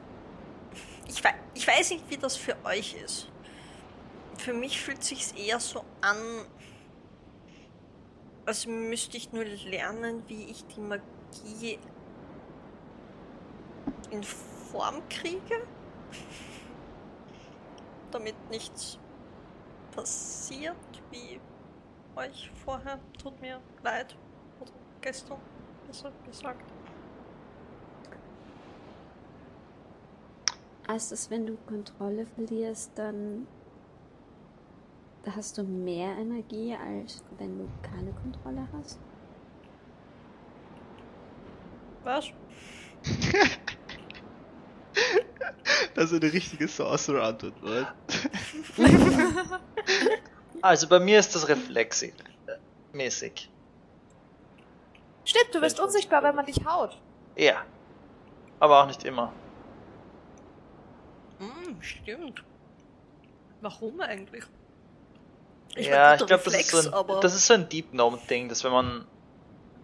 Ich, 1.07 1.23
wei 1.23 1.35
ich 1.55 1.67
weiß 1.67 1.91
nicht, 1.91 2.11
wie 2.11 2.17
das 2.17 2.37
für 2.37 2.57
euch 2.65 2.95
ist. 2.95 3.29
Für 4.37 4.53
mich 4.53 4.81
fühlt 4.81 5.05
sich's 5.05 5.33
eher 5.33 5.61
so 5.61 5.85
an, 6.01 6.17
als 8.49 8.67
müsste 8.67 9.19
ich 9.19 9.31
nur 9.31 9.45
lernen, 9.45 10.23
wie 10.27 10.45
ich 10.45 10.65
die 10.69 10.81
Magie 10.81 11.79
in 14.11 14.23
Form 14.25 15.07
kriege, 15.11 15.67
damit 18.11 18.35
nichts 18.49 18.99
passiert, 19.95 20.77
wie 21.11 21.39
euch 22.17 22.51
vorher. 22.65 22.99
Tut 23.23 23.39
mir 23.43 23.61
leid. 23.83 24.17
Oder 24.61 24.73
gestern, 25.03 25.39
besser 25.87 26.11
gesagt. 26.25 26.65
Es, 30.89 31.31
wenn 31.31 31.45
du 31.45 31.59
Kontrolle 31.67 32.25
verlierst, 32.25 32.93
dann 32.95 33.47
hast 35.27 35.59
du 35.59 35.63
mehr 35.65 36.17
Energie, 36.17 36.75
als 36.75 37.23
wenn 37.39 37.59
du 37.59 37.69
keine 37.83 38.13
Kontrolle 38.13 38.67
hast? 38.73 38.99
Was? 42.05 42.27
Das 45.95 46.11
ist 46.13 46.23
eine 46.23 46.33
richtige 46.33 46.67
Sorcerer-Antwort, 46.69 47.55
oder? 47.63 47.95
Also 50.63 50.89
bei 50.89 50.99
mir 50.99 51.19
ist 51.21 51.35
das 51.35 51.49
reflexig. 51.49 52.15
äh, 52.47 52.57
Mäßig. 52.93 53.49
Stimmt, 55.25 55.55
du 55.55 55.61
wirst 55.61 55.79
unsichtbar, 55.79 56.23
wenn 56.25 56.35
man 56.35 56.47
dich 56.47 56.65
haut. 56.65 57.01
Ja. 57.37 57.65
Aber 58.59 58.83
auch 58.83 58.87
nicht 58.87 59.05
immer. 59.05 59.33
Hm, 61.39 61.81
stimmt. 61.81 62.43
Warum 63.61 64.01
eigentlich? 64.01 64.45
Ich 65.75 65.87
ja, 65.87 66.11
mein, 66.11 66.19
ich 66.21 66.27
glaube, 66.27 66.43
das, 66.45 66.55
ist 66.55 66.71
so 66.71 66.91
ein- 66.93 67.21
das 67.21 67.35
ist 67.35 67.47
so 67.47 67.55
ein 67.55 67.69
Deep 67.69 67.93
Gnome-Ding, 67.93 68.49
dass 68.49 68.65
wenn 68.65 68.73
man. 68.73 69.05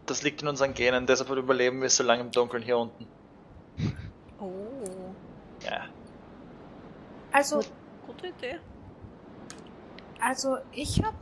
Das 0.06 0.22
liegt 0.22 0.42
in 0.42 0.48
unseren 0.48 0.74
Genen, 0.74 1.06
deshalb 1.06 1.30
überleben 1.30 1.80
wir 1.80 1.88
so 1.88 2.02
lange 2.02 2.22
im 2.22 2.30
Dunkeln 2.30 2.62
hier 2.62 2.78
unten. 2.78 3.06
Oh, 4.40 4.50
Ja. 5.64 5.86
Also, 7.32 7.60
gute 8.06 8.26
Idee. 8.28 8.58
also 10.20 10.58
ich 10.72 11.02
hab. 11.02 11.14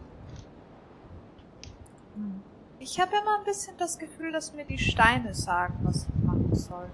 Hm. 2.17 2.43
Ich 2.81 2.99
habe 3.01 3.13
immer 3.17 3.39
ein 3.39 3.45
bisschen 3.45 3.77
das 3.79 3.97
Gefühl, 3.99 4.33
dass 4.33 4.53
mir 4.55 4.65
die 4.65 4.79
Steine 4.79 5.35
sagen, 5.35 5.79
was 5.85 6.07
ich 6.09 6.25
machen 6.25 6.53
soll. 6.55 6.89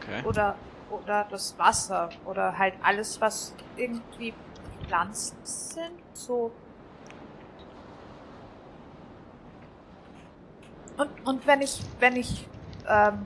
Okay. 0.00 0.22
Oder, 0.26 0.56
oder 0.90 1.26
das 1.30 1.56
Wasser. 1.58 2.08
Oder 2.24 2.58
halt 2.58 2.74
alles, 2.82 3.20
was 3.20 3.54
irgendwie 3.76 4.34
Pflanzen 4.92 5.38
sind. 5.42 6.02
So. 6.12 6.52
Und, 10.98 11.26
und 11.26 11.46
wenn 11.46 11.62
ich, 11.62 11.80
wenn 11.98 12.16
ich, 12.16 12.46
ähm, 12.86 13.24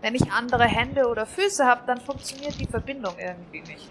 wenn 0.00 0.14
ich 0.14 0.32
andere 0.32 0.64
Hände 0.64 1.06
oder 1.08 1.26
Füße 1.26 1.66
habe, 1.66 1.82
dann 1.86 2.00
funktioniert 2.00 2.58
die 2.58 2.66
Verbindung 2.66 3.14
irgendwie 3.18 3.60
nicht. 3.60 3.90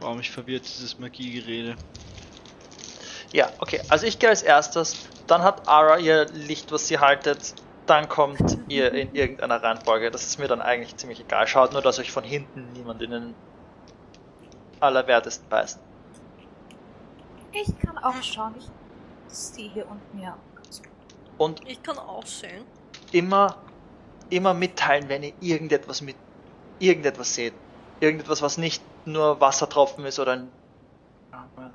Warum 0.00 0.16
mich 0.16 0.30
verwirrt 0.30 0.64
dieses 0.64 0.98
Magiegerede? 0.98 1.76
Ja, 3.32 3.50
okay. 3.58 3.82
Also 3.90 4.06
ich 4.06 4.18
gehe 4.18 4.30
als 4.30 4.42
erstes. 4.42 5.06
Dann 5.26 5.42
hat 5.42 5.68
Ara 5.68 5.98
ihr 5.98 6.24
Licht, 6.32 6.72
was 6.72 6.88
sie 6.88 6.98
haltet. 6.98 7.54
Dann 7.84 8.08
kommt 8.08 8.58
ihr 8.68 8.92
in 8.94 9.14
irgendeiner 9.14 9.62
Reihenfolge. 9.62 10.10
Das 10.10 10.24
ist 10.24 10.38
mir 10.38 10.48
dann 10.48 10.62
eigentlich 10.62 10.96
ziemlich 10.96 11.20
egal. 11.20 11.46
Schaut 11.46 11.72
nur, 11.72 11.82
dass 11.82 11.98
euch 11.98 12.10
von 12.10 12.24
hinten 12.24 12.72
niemand 12.72 13.02
in 13.02 13.10
den 13.10 13.34
Allerwertesten 14.80 15.48
beißt. 15.48 15.78
Ich 17.52 17.78
kann 17.78 17.98
auch 17.98 18.22
schauen. 18.22 18.54
Ich 18.58 18.68
sehe 19.34 19.70
hier 19.70 19.88
unten 19.88 20.18
ja 20.20 20.34
auch 20.34 20.56
ganz 20.56 20.82
gut. 20.82 20.90
Und 21.38 21.68
Ich 21.68 21.82
kann 21.82 21.98
auch 21.98 22.24
sehen. 22.26 22.64
immer, 23.12 23.56
immer 24.28 24.54
mitteilen, 24.54 25.08
wenn 25.08 25.22
ihr 25.22 25.32
irgendetwas 25.40 26.00
mit, 26.00 26.16
irgendetwas 26.78 27.34
seht. 27.34 27.54
Irgendetwas, 28.00 28.40
was 28.40 28.56
nicht 28.56 28.82
nur 29.04 29.40
Wassertropfen 29.40 30.04
ist 30.06 30.18
oder 30.18 30.32
ein, 30.32 30.48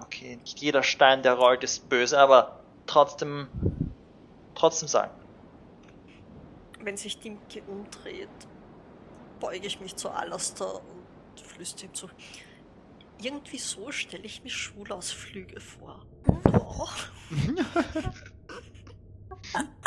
okay, 0.01 0.38
nicht 0.38 0.60
jeder 0.60 0.82
Stein, 0.82 1.22
der 1.22 1.34
rollt, 1.34 1.64
ist 1.64 1.88
böse, 1.89 2.20
aber 2.20 2.60
trotzdem, 2.88 3.47
trotzdem 4.56 4.88
sagen. 4.88 5.12
Wenn 6.82 6.97
sich 6.97 7.20
Dimke 7.20 7.62
umdreht, 7.68 8.30
beuge 9.39 9.68
ich 9.68 9.80
mich 9.80 9.95
zu 9.95 10.10
Alastair 10.10 10.76
und 10.76 11.41
flüstere 11.41 11.88
ihm 11.88 11.93
zu. 11.93 12.08
Irgendwie 13.22 13.57
so 13.57 13.91
stelle 13.91 14.24
ich 14.24 14.43
mir 14.43 14.49
Schulausflüge 14.49 15.59
vor. 15.59 16.05
Doch. 16.43 16.95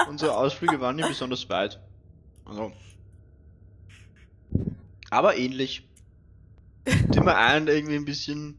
Unsere 0.08 0.36
Ausflüge 0.36 0.80
waren 0.80 0.96
nicht 0.96 1.08
besonders 1.08 1.48
weit. 1.48 1.80
Also. 2.44 2.72
Aber 5.10 5.36
ähnlich. 5.36 5.88
Immer 7.14 7.36
einen 7.36 7.68
irgendwie 7.68 7.96
ein 7.96 8.04
bisschen. 8.04 8.58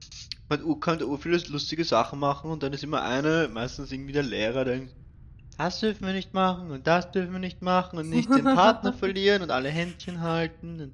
Man 0.49 0.63
u- 0.63 0.75
kann 0.75 0.99
da 0.99 1.05
viele 1.17 1.37
lustige 1.47 1.85
Sachen 1.85 2.19
machen 2.19 2.51
und 2.51 2.63
dann 2.63 2.73
ist 2.73 2.83
immer 2.83 3.03
eine, 3.03 3.49
meistens 3.51 3.91
irgendwie 3.91 4.13
der 4.13 4.23
Lehrer, 4.23 4.65
der 4.65 4.81
das 5.57 5.81
dürfen 5.81 6.07
wir 6.07 6.13
nicht 6.13 6.33
machen 6.33 6.71
und 6.71 6.87
das 6.87 7.11
dürfen 7.11 7.33
wir 7.33 7.39
nicht 7.39 7.61
machen 7.61 7.99
und 7.99 8.09
nicht 8.09 8.29
den 8.29 8.45
Partner 8.45 8.93
verlieren 8.99 9.41
und 9.41 9.51
alle 9.51 9.69
Händchen 9.69 10.21
halten. 10.21 10.93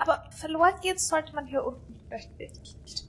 Aber 0.00 0.24
verloren 0.30 0.74
geht's 0.82 1.08
sollte 1.08 1.34
man 1.34 1.46
hier 1.46 1.64
unten 1.64 1.94
vielleicht 2.06 2.38
wirklich 2.38 2.76
nicht. 2.78 3.04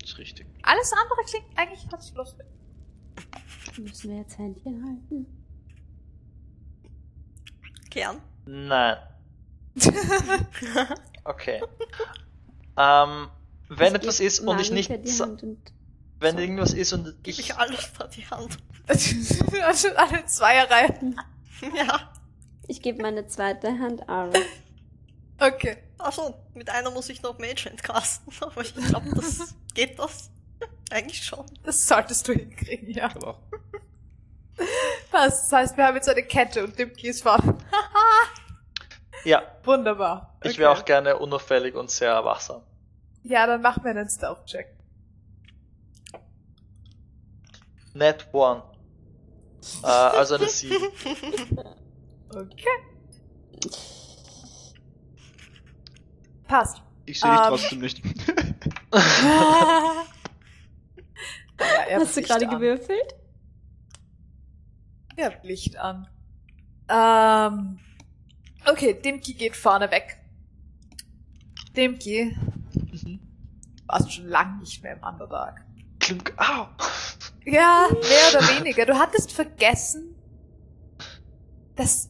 das 0.00 0.10
ist 0.10 0.18
richtig. 0.18 0.46
Alles 0.62 0.92
andere 0.92 1.24
klingt 1.24 1.46
eigentlich 1.58 1.88
ganz 1.88 2.12
lustig. 2.14 2.46
Müssen 3.78 4.10
wir 4.10 4.18
jetzt 4.18 4.36
Händchen 4.38 4.84
halten? 4.84 5.26
Gern. 7.90 8.20
Nein. 8.46 8.96
Okay. 11.24 11.60
Ähm, 12.78 13.28
wenn 13.68 13.94
Ich 13.94 14.00
etwas 14.00 14.20
ist 14.20 14.40
und 14.40 14.58
ich 14.60 14.70
nicht, 14.70 14.90
und 14.90 15.04
wenn 16.20 16.36
so. 16.36 16.40
irgendwas 16.40 16.72
ist 16.72 16.94
und 16.94 17.04
Gib 17.22 17.34
ich, 17.34 17.40
ich 17.40 17.54
Alastair 17.54 18.08
die 18.08 18.26
Hand. 18.26 18.56
also 19.62 19.88
alle 19.94 20.24
Zweierreihen. 20.24 21.20
ja. 21.76 22.10
Ich 22.66 22.80
gebe 22.80 23.02
meine 23.02 23.26
zweite 23.26 23.78
Hand 23.78 24.08
Ara. 24.08 24.32
Okay. 25.38 25.78
Also, 25.98 26.34
mit 26.54 26.68
einer 26.70 26.90
muss 26.90 27.08
ich 27.08 27.22
noch 27.22 27.38
Mage 27.38 27.66
Hand 27.70 27.82
casten, 27.82 28.32
aber 28.40 28.60
ich 28.62 28.74
glaube, 28.74 29.10
das 29.14 29.54
geht 29.74 29.98
das. 29.98 30.30
Eigentlich 30.90 31.22
schon. 31.24 31.44
Das 31.64 31.86
solltest 31.86 32.26
du 32.26 32.32
hinkriegen, 32.32 32.90
ja. 32.90 33.06
Aber 33.14 33.28
auch. 33.28 33.40
Passt. 35.10 35.44
Das 35.44 35.52
heißt, 35.52 35.76
wir 35.76 35.84
haben 35.86 35.94
jetzt 35.96 36.08
eine 36.08 36.22
Kette 36.24 36.64
und 36.64 36.78
Dimki 36.78 37.08
ist 37.08 37.22
vorne. 37.22 37.56
Ja, 39.24 39.42
Wunderbar. 39.64 40.38
ich 40.44 40.58
wäre 40.58 40.70
Okay. 40.70 40.80
auch 40.80 40.84
gerne 40.84 41.16
unauffällig 41.18 41.74
und 41.74 41.90
sehr 41.90 42.24
wachsam. 42.24 42.62
Ja, 43.24 43.48
dann 43.48 43.60
machen 43.60 43.82
wir 43.82 43.90
einen 43.90 44.08
Stealth-Check. 44.08 44.68
Net 47.94 48.28
one. 48.32 48.62
Äh, 49.82 49.86
also 49.86 50.36
eine 50.36 50.48
7. 50.48 50.72
Okay. 52.30 52.68
Passt. 56.48 56.82
Ich 57.06 57.20
sehe 57.20 57.30
dich 57.30 57.40
Ähm. 57.40 57.46
trotzdem 57.48 57.78
nicht. 57.78 58.02
Ja, 61.60 61.82
er 61.88 62.00
Hast 62.00 62.16
du 62.16 62.22
gerade 62.22 62.46
gewürfelt? 62.46 63.14
Ihr 65.16 65.24
habt 65.26 65.44
Licht 65.44 65.76
an. 65.76 66.06
Ähm, 66.88 67.80
okay, 68.70 68.94
Dimki 68.94 69.34
geht 69.34 69.56
vorne 69.56 69.90
weg. 69.90 70.18
Dimki, 71.76 72.36
Mhm. 72.92 73.18
warst 73.86 74.12
schon 74.12 74.28
lang 74.28 74.60
nicht 74.60 74.82
mehr 74.84 74.92
im 74.94 75.02
Underdark. 75.02 75.64
Klunk, 75.98 76.32
au! 76.36 76.68
Ja, 77.44 77.88
mehr 77.90 78.30
oder 78.38 78.48
weniger. 78.56 78.86
Du 78.86 78.96
hattest 78.96 79.32
vergessen, 79.32 80.14
dass 81.74 82.08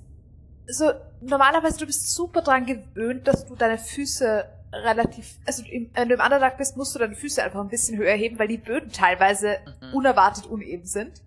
so 0.67 0.93
normalerweise 1.21 1.79
du 1.79 1.87
bist 1.87 2.13
super 2.15 2.43
dran 2.43 2.67
gewöhnt, 2.67 3.27
dass 3.27 3.47
du 3.47 3.55
deine 3.57 3.79
Füße 3.79 4.45
relativ, 4.73 5.39
also 5.47 5.63
im, 5.65 5.91
wenn 5.95 6.09
du 6.09 6.15
im 6.15 6.21
Underdark 6.21 6.59
bist, 6.59 6.77
musst 6.77 6.95
du 6.95 6.99
deine 6.99 7.15
Füße 7.17 7.43
einfach 7.43 7.61
ein 7.61 7.69
bisschen 7.69 7.97
höher 7.97 8.15
heben, 8.15 8.39
weil 8.39 8.49
die 8.49 8.59
Böden 8.59 8.91
teilweise 8.93 9.59
Mhm. 9.81 9.95
unerwartet 9.95 10.47
uneben 10.47 10.87
sind. 10.87 11.23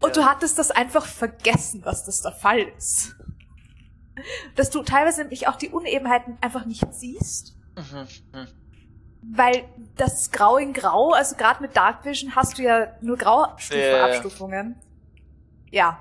Und 0.00 0.16
Ja. 0.16 0.22
du 0.22 0.24
hattest 0.28 0.58
das 0.58 0.70
einfach 0.70 1.04
vergessen, 1.06 1.82
dass 1.82 2.04
das 2.04 2.22
der 2.22 2.32
Fall 2.32 2.60
ist. 2.76 3.14
Dass 4.56 4.70
du 4.70 4.82
teilweise 4.82 5.22
nämlich 5.22 5.48
auch 5.48 5.56
die 5.56 5.68
Unebenheiten 5.70 6.38
einfach 6.40 6.64
nicht 6.66 6.86
siehst, 6.92 7.56
Mhm. 7.76 8.08
Mhm. 8.32 8.48
weil 9.22 9.64
das 9.96 10.30
Grau 10.30 10.56
in 10.56 10.72
Grau, 10.72 11.12
also 11.12 11.36
gerade 11.36 11.62
mit 11.62 11.76
Dark 11.76 12.04
Vision 12.04 12.34
hast 12.34 12.58
du 12.58 12.62
ja 12.62 12.88
nur 13.00 13.16
Grauabstufungen. 13.16 14.76
Ja. 15.70 16.00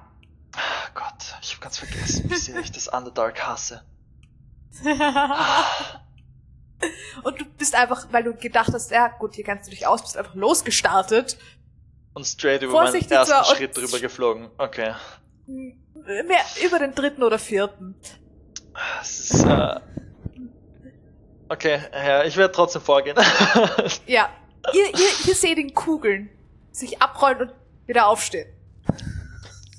Ah, 0.55 0.89
Gott, 0.93 1.35
ich 1.41 1.53
hab 1.53 1.61
ganz 1.61 1.77
vergessen, 1.79 2.29
wie 2.29 2.35
sehr 2.35 2.59
ich 2.59 2.71
das 2.71 2.87
Underdark 2.87 3.41
hasse. 3.45 3.83
Und 7.23 7.39
du 7.39 7.45
bist 7.57 7.75
einfach, 7.75 8.07
weil 8.11 8.23
du 8.23 8.33
gedacht 8.33 8.71
hast, 8.73 8.89
ja 8.91 9.07
gut, 9.09 9.35
hier 9.35 9.43
kennst 9.43 9.67
du 9.67 9.71
dich 9.71 9.85
aus, 9.85 10.01
bist 10.01 10.17
einfach 10.17 10.33
losgestartet. 10.35 11.37
Und 12.13 12.25
straight 12.25 12.63
über 12.63 12.73
meinen 12.73 12.85
Vorsichtig 12.87 13.11
ersten 13.11 13.31
zwar 13.33 13.47
und- 13.49 13.55
Schritt 13.57 13.77
drüber 13.77 13.99
geflogen. 13.99 14.49
Okay. 14.57 14.93
Mehr 15.47 16.41
über 16.65 16.79
den 16.79 16.93
dritten 16.95 17.23
oder 17.23 17.37
vierten. 17.39 17.95
Es 19.01 19.19
ist, 19.31 19.43
äh... 19.45 19.79
Okay, 21.49 21.81
ja, 21.93 22.23
ich 22.23 22.35
werde 22.37 22.53
trotzdem 22.53 22.81
vorgehen. 22.81 23.17
Ja. 24.07 24.29
Ihr, 24.73 24.87
ihr, 24.87 25.27
ihr 25.27 25.35
seht 25.35 25.57
den 25.57 25.73
Kugeln 25.73 26.29
sich 26.71 27.01
abrollen 27.01 27.41
und 27.41 27.51
wieder 27.87 28.07
aufstehen. 28.07 28.47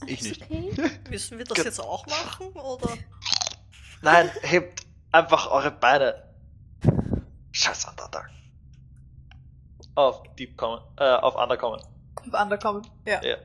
Ich 0.07 0.22
nicht. 0.22 0.42
Okay. 0.42 0.72
Müssen 1.11 1.38
wir 1.38 1.44
das 1.44 1.57
Ge- 1.57 1.64
jetzt 1.64 1.80
auch 1.80 2.07
machen, 2.07 2.48
oder? 2.48 2.90
Nein, 4.03 4.30
hebt 4.42 4.82
einfach 5.12 5.50
eure 5.50 5.70
Beine. 5.70 6.22
Scheiß 7.53 7.84
Underdark. 7.86 8.30
Auf 9.94 10.22
Deep 10.38 10.57
kommen, 10.57 10.80
äh, 10.96 11.05
auf 11.05 11.36
Under 11.36 11.57
kommen. 11.57 11.80
Auf 12.16 12.40
Underkommen. 12.42 12.82
Ja. 13.07 13.22
Ja. 13.22 13.36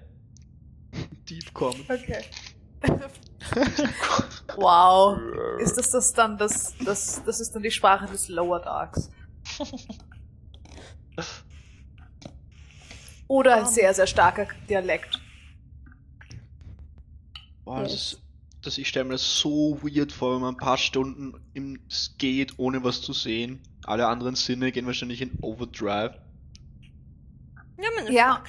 Deep 1.29 1.53
kommen. 1.53 1.81
Okay. 1.89 2.23
wow. 4.55 5.17
Ist 5.59 5.77
das 5.77 5.91
das 5.91 6.13
dann 6.13 6.37
das, 6.37 6.73
das, 6.85 7.21
das 7.25 7.39
ist 7.39 7.53
dann 7.53 7.63
die 7.63 7.71
Sprache 7.71 8.05
des 8.07 8.29
Lower 8.29 8.59
Darks? 8.61 9.09
Oder 13.27 13.55
ein 13.55 13.63
Um. 13.63 13.69
sehr, 13.69 13.93
sehr 13.93 14.07
starker 14.07 14.47
Dialekt. 14.69 15.19
Boah, 17.67 17.83
das 17.83 17.91
Yes. 17.91 18.13
ist, 18.13 18.21
das, 18.63 18.77
ich 18.77 18.87
stelle 18.87 19.05
mir 19.05 19.11
das 19.15 19.39
so 19.39 19.77
weird 19.83 20.13
vor, 20.13 20.35
wenn 20.35 20.41
man 20.41 20.55
ein 20.55 20.57
paar 20.57 20.77
Stunden 20.77 21.33
im 21.53 21.79
geht, 22.17 22.57
ohne 22.57 22.81
was 22.83 23.01
zu 23.01 23.11
sehen. 23.11 23.61
Alle 23.85 24.07
anderen 24.07 24.35
Sinne 24.35 24.71
gehen 24.71 24.85
wahrscheinlich 24.85 25.21
in 25.21 25.37
Overdrive. 25.41 26.15
Ja, 27.77 27.89
meine 27.97 28.11
Ja. 28.11 28.41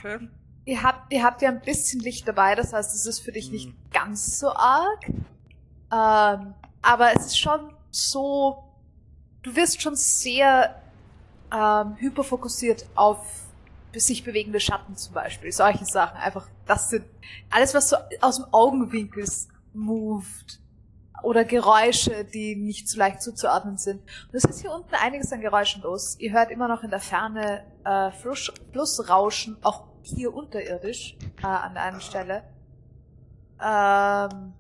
Ihr 0.65 0.83
habt, 0.83 1.13
ihr 1.13 1.25
habt 1.25 1.43
ja 1.43 1.49
ein 1.49 1.61
bisschen 1.63 2.01
Licht 2.01 2.29
dabei, 2.29 2.55
das 2.55 2.73
heißt, 2.73 2.95
es 2.95 3.07
ist 3.07 3.21
für 3.21 3.33
dich 3.33 3.51
nicht 3.51 3.69
Mhm. 3.69 3.75
ganz 3.91 4.39
so 4.39 4.51
arg. 4.55 5.07
Ähm, 5.91 6.55
aber 6.83 7.13
es 7.17 7.27
ist 7.27 7.39
schon 7.39 7.73
so, 7.91 8.63
du 9.43 9.57
wirst 9.57 9.83
schon 9.83 9.97
sehr 9.97 10.81
ähm, 11.53 11.97
hyperfokussiert 11.97 12.87
auf 12.95 13.48
sich 14.01 14.25
bewegende 14.25 14.61
Schatten 14.61 14.97
zum 14.97 15.15
Beispiel. 15.15 15.53
Solche 15.53 15.85
Sachen. 15.85 16.17
Einfach, 16.19 16.47
das 16.67 16.91
sind 16.91 17.05
alles, 17.51 17.75
was 17.75 17.91
so 17.91 17.97
aus 18.21 18.37
dem 18.37 18.47
Augenwinkel 18.53 19.25
moved. 19.73 20.61
Oder 21.23 21.45
Geräusche, 21.45 22.25
die 22.25 22.55
nicht 22.55 22.89
so 22.89 22.97
leicht 22.99 23.23
zuzuordnen 23.23 23.77
sind. 23.77 24.01
Und 24.01 24.35
es 24.35 24.45
ist 24.45 24.61
hier 24.61 24.71
unten 24.71 24.95
einiges 24.95 25.33
an 25.33 25.41
Geräuschen 25.41 25.83
los. 25.83 26.17
Ihr 26.21 26.33
hört 26.33 26.51
immer 26.53 26.69
noch 26.69 26.85
in 26.85 26.91
der 26.91 27.01
Ferne 27.01 27.65
äh, 27.85 28.13
Fluss, 28.13 28.53
Flussrauschen, 28.71 29.57
auch 29.63 29.89
hier 30.03 30.33
unterirdisch, 30.33 31.17
äh, 31.43 31.47
an 31.47 31.75
der 31.75 31.83
einen 31.83 32.01
Stelle. 32.01 32.45
Ähm, 33.61 34.53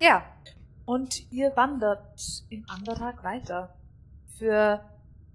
ja. 0.00 0.24
Und 0.84 1.30
ihr 1.30 1.54
wandert 1.54 2.44
im 2.48 2.66
Undertag 2.76 3.22
weiter. 3.22 3.76
Für 4.38 4.84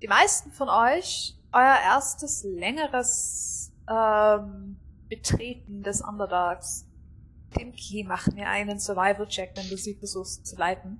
die 0.01 0.07
meisten 0.07 0.51
von 0.51 0.68
euch 0.68 1.37
euer 1.58 1.78
erstes 1.84 2.43
längeres 2.43 3.72
ähm, 3.89 4.78
Betreten 5.10 5.84
des 5.84 6.01
Underdarks. 6.01 6.86
Dimki, 7.58 8.03
mach 8.03 8.28
mir 8.28 8.47
einen 8.47 8.80
Survival-Check, 8.80 9.51
wenn 9.55 9.70
du 9.70 9.78
sie 9.78 9.95
versuchst 9.95 10.45
zu 10.45 10.55
leiten. 10.58 10.99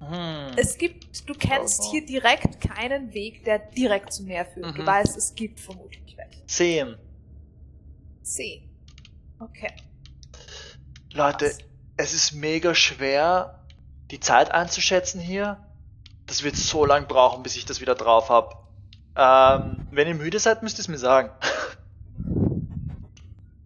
Hm. 0.00 0.52
Es 0.56 0.78
gibt, 0.78 1.28
du 1.28 1.34
kennst 1.34 1.82
hier 1.84 2.04
direkt 2.06 2.60
keinen 2.60 3.12
Weg, 3.12 3.44
der 3.44 3.58
direkt 3.58 4.12
zum 4.12 4.26
Meer 4.26 4.46
führt. 4.46 4.76
Du 4.76 4.82
Mhm. 4.82 4.86
weißt, 4.86 5.16
es 5.16 5.34
gibt 5.34 5.58
vermutlich 5.58 6.16
welche. 6.16 6.46
Zehn. 6.46 6.96
Zehn. 8.22 8.68
Okay. 9.40 9.72
Leute, 11.12 11.46
Was? 11.46 11.58
es 11.96 12.14
ist 12.14 12.32
mega 12.32 12.74
schwer, 12.74 13.64
die 14.10 14.20
Zeit 14.20 14.50
einzuschätzen 14.52 15.20
hier. 15.20 15.64
Das 16.26 16.42
wird 16.44 16.56
so 16.56 16.84
lang 16.84 17.08
brauchen, 17.08 17.42
bis 17.42 17.56
ich 17.56 17.64
das 17.64 17.80
wieder 17.80 17.94
drauf 17.94 18.28
hab. 18.28 18.67
Ähm, 19.20 19.86
wenn 19.90 20.06
ihr 20.08 20.14
müde 20.14 20.38
seid, 20.38 20.62
müsst 20.62 20.78
ihr 20.78 20.82
es 20.82 20.88
mir 20.88 20.98
sagen. 20.98 21.30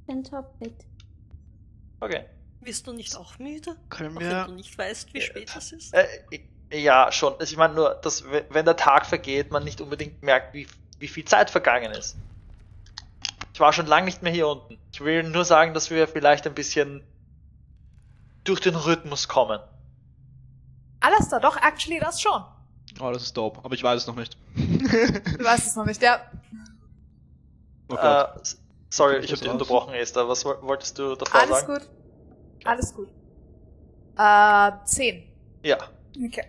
Ein 0.09 0.24
Top-Bit. 0.24 0.74
Okay. 2.00 2.24
Bist 2.62 2.86
du 2.86 2.92
nicht 2.92 3.14
auch 3.16 3.38
müde? 3.38 3.76
Können 3.90 4.16
Auch 4.16 4.20
wir. 4.20 4.30
wenn 4.30 4.46
du 4.46 4.53
nicht 4.55 4.76
weißt, 4.76 5.12
wie 5.14 5.18
Ja. 5.18 5.24
spät 5.26 5.53
es 5.57 5.72
ist? 5.72 5.94
Äh, 5.94 6.07
ja, 6.72 7.12
schon. 7.12 7.34
Also 7.34 7.44
Ich 7.53 7.57
meine 7.57 7.74
nur, 7.74 7.94
dass 7.96 8.24
we- 8.24 8.44
wenn 8.50 8.64
der 8.64 8.76
Tag 8.76 9.05
vergeht, 9.07 9.50
man 9.50 9.62
nicht 9.64 9.80
unbedingt 9.80 10.22
merkt, 10.22 10.55
wie, 10.55 10.66
wie 10.98 11.09
viel 11.09 11.24
Zeit 11.24 11.50
vergangen 11.50 11.92
ist. 11.92 12.16
Ich 13.53 13.61
war 13.61 13.72
schon 13.72 13.86
lange 13.86 14.07
nicht 14.07 14.22
mehr 14.22 14.32
hier 14.32 14.48
unten. 14.48 14.78
Ich 14.92 15.00
will 15.03 15.22
nur 15.24 15.44
sagen, 15.44 15.74
dass 15.74 15.90
wir 15.90 16.09
vielleicht 16.09 16.46
ein 16.46 16.55
bisschen 16.55 17.05
durch 18.44 18.61
den 18.61 18.74
Rhythmus 18.74 19.28
kommen. 19.28 19.61
Alastair, 21.00 21.40
doch, 21.40 21.57
actually 21.57 21.98
das 22.00 22.20
schon. 22.22 22.42
Oh, 23.01 23.11
das 23.12 23.22
ist 23.24 23.36
dope, 23.36 23.61
aber 23.64 23.74
ich 23.74 23.82
weiß 23.82 24.03
es 24.03 24.07
noch 24.07 24.16
nicht. 24.16 24.36
Du 24.55 25.45
weißt 25.45 25.66
es 25.66 25.76
noch 25.76 25.86
nicht, 25.86 26.03
ja. 26.03 26.20
Oh 27.88 27.97
Gott. 27.97 28.36
Äh, 28.36 28.40
sorry, 28.90 29.16
ich 29.18 29.22
das 29.22 29.32
habe 29.32 29.40
dich 29.43 29.51
unterbrochen, 29.51 29.95
Esther. 29.95 30.28
Was 30.28 30.45
woll- 30.45 30.59
wolltest 30.62 30.99
du 30.99 31.14
davor 31.16 31.40
Alles 31.40 31.61
sagen? 31.61 31.72
gut. 31.74 31.88
Alles 32.64 32.95
gut. 32.95 33.09
Äh, 34.16 34.70
zehn. 34.84 35.24
Ja. 35.62 35.78
Okay. 36.24 36.45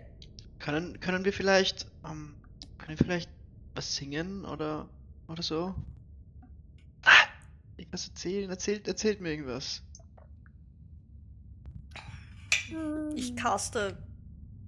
Können, 0.58 1.00
können 1.00 1.24
wir 1.24 1.32
vielleicht. 1.32 1.86
Ähm, 2.04 2.34
können 2.78 2.98
wir 2.98 3.04
vielleicht 3.04 3.30
was 3.74 3.94
singen 3.96 4.44
oder. 4.44 4.88
oder 5.28 5.42
so? 5.42 5.74
Irgendwas 7.76 8.08
erzählen? 8.08 8.48
Erzählt, 8.50 8.86
erzählt 8.86 9.20
mir 9.20 9.30
irgendwas. 9.30 9.82
Ich 13.14 13.34
caste 13.36 13.96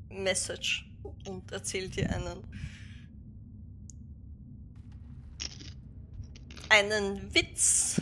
Message 0.08 0.85
und 1.26 1.52
erzähl 1.52 1.88
dir 1.88 2.10
einen 2.10 2.42
einen 6.68 7.34
Witz 7.34 8.00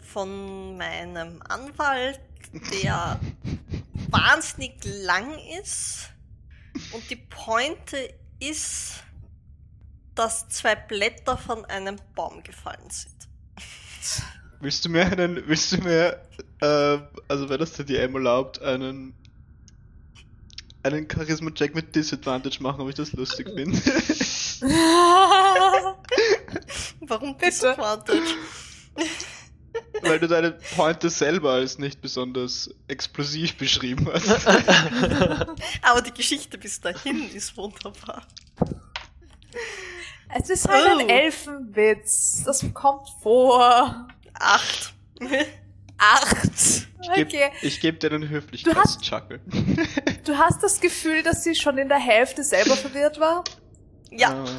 von 0.00 0.76
meinem 0.76 1.40
Anwalt, 1.42 2.20
der 2.72 3.20
wahnsinnig 4.10 4.74
lang 4.84 5.38
ist 5.60 6.10
und 6.92 7.08
die 7.10 7.16
Pointe 7.16 8.12
ist, 8.40 9.04
dass 10.14 10.48
zwei 10.48 10.74
Blätter 10.74 11.36
von 11.38 11.64
einem 11.66 11.96
Baum 12.14 12.42
gefallen 12.42 12.90
sind. 12.90 13.28
Willst 14.60 14.84
du 14.84 14.88
mir 14.90 15.06
einen, 15.06 15.46
willst 15.46 15.72
du 15.72 15.78
mir, 15.78 16.20
äh, 16.60 16.98
also 17.28 17.48
wenn 17.48 17.58
das 17.58 17.72
der 17.74 17.84
DM 17.84 18.14
erlaubt, 18.14 18.60
einen, 18.60 19.14
einen 20.82 21.08
Charisma-Check 21.10 21.74
mit 21.74 21.94
Disadvantage 21.94 22.62
machen, 22.62 22.80
ob 22.80 22.88
ich 22.88 22.94
das 22.94 23.12
lustig 23.12 23.48
finde? 23.54 23.78
Warum. 27.00 27.36
Disadvantage? 27.38 28.22
Weil 30.02 30.18
du 30.18 30.26
deine 30.28 30.52
Pointe 30.76 31.10
selber 31.10 31.52
als 31.52 31.78
nicht 31.78 32.00
besonders 32.00 32.70
explosiv 32.88 33.56
beschrieben 33.56 34.08
hast. 34.12 34.46
Aber 35.82 36.02
die 36.02 36.12
Geschichte 36.12 36.58
bis 36.58 36.80
dahin 36.80 37.30
ist 37.34 37.56
wunderbar. 37.56 38.26
Es 40.34 40.48
ist 40.50 40.68
halt 40.68 40.86
ein 41.00 41.06
Oh. 41.06 41.08
Elfenwitz. 41.08 42.42
Das 42.44 42.64
kommt 42.72 43.08
vor. 43.22 44.08
Acht. 44.34 44.94
Acht. 45.98 46.86
Ich 47.02 47.12
geb, 47.14 47.28
Okay. 47.28 47.50
ich 47.62 47.80
geb 47.80 48.00
dir 48.00 48.12
einen 48.12 48.22
Du 48.22 48.26
hast- 48.28 48.34
Höflichkeitschuckle. 48.34 49.40
Du 50.30 50.38
hast 50.38 50.62
das 50.62 50.80
Gefühl, 50.80 51.24
dass 51.24 51.42
sie 51.42 51.56
schon 51.56 51.76
in 51.76 51.88
der 51.88 51.98
Hälfte 51.98 52.44
selber 52.44 52.76
verwirrt 52.76 53.18
war? 53.18 53.42
Ja. 54.12 54.44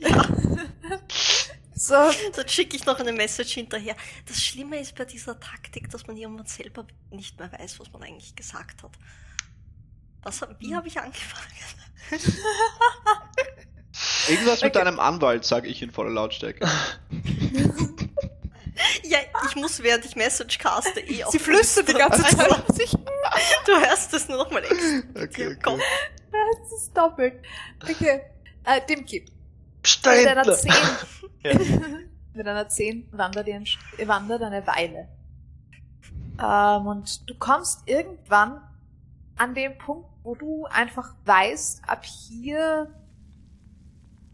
Ja. 0.00 0.28
So, 1.74 1.94
Dann 2.34 2.48
schicke 2.48 2.76
ich 2.76 2.84
noch 2.84 2.98
eine 3.00 3.12
Message 3.12 3.54
hinterher. 3.54 3.96
Das 4.26 4.42
Schlimme 4.42 4.78
ist 4.80 4.94
bei 4.96 5.04
dieser 5.06 5.40
Taktik, 5.40 5.88
dass 5.90 6.06
man 6.06 6.16
irgendwann 6.18 6.46
selber 6.46 6.86
nicht 7.10 7.38
mehr 7.38 7.50
weiß, 7.52 7.80
was 7.80 7.90
man 7.92 8.02
eigentlich 8.02 8.36
gesagt 8.36 8.82
hat. 8.82 8.90
Was, 10.24 10.42
wie 10.58 10.74
habe 10.74 10.88
ich 10.88 10.98
angefangen? 10.98 11.46
Irgendwas 14.28 14.60
mit 14.60 14.76
Okay. 14.76 14.84
deinem 14.84 15.00
Anwalt, 15.00 15.44
sag 15.46 15.64
ich 15.66 15.80
in 15.80 15.90
voller 15.90 16.10
Lautstärke. 16.10 16.68
Ja, 19.02 19.18
ich 19.48 19.56
muss, 19.56 19.82
während 19.82 20.04
ich 20.04 20.14
Message 20.14 20.58
caste, 20.58 21.00
eh 21.00 21.24
auf 21.24 21.32
sie 21.32 21.40
flüstert 21.40 21.88
die 21.88 21.94
ganze 21.94 22.24
Also, 22.24 22.36
Zeit 22.36 22.50
auf 22.52 22.76
sich. 22.76 22.92
Du 23.66 23.72
hörst 23.72 24.12
es 24.14 24.28
nur 24.28 24.38
noch 24.38 24.50
mal 24.50 24.62
extra. 24.62 25.22
Okay, 25.22 25.56
Komm. 25.62 25.74
okay. 25.74 25.82
Das 26.30 26.72
ist 26.72 26.96
doppelt. 26.96 27.42
Okay. 27.82 28.22
Äh, 28.64 28.80
Dimki. 28.88 29.24
Da 30.02 30.14
Mit 30.14 30.26
einer 30.26 30.44
hinten. 30.44 30.58
10. 30.58 30.72
Ja. 31.44 31.54
Mit 32.34 32.46
einer 32.46 32.68
10 32.68 33.08
wandert, 33.12 33.46
ihr 33.46 34.08
wandert 34.08 34.42
eine 34.42 34.66
Weile. 34.66 35.08
Ähm, 36.40 36.86
und 36.86 37.28
du 37.28 37.34
kommst 37.36 37.82
irgendwann 37.86 38.60
an 39.36 39.54
den 39.54 39.78
Punkt, 39.78 40.08
wo 40.22 40.34
du 40.34 40.66
einfach 40.66 41.14
weißt, 41.24 41.82
ab 41.86 42.04
hier 42.04 42.92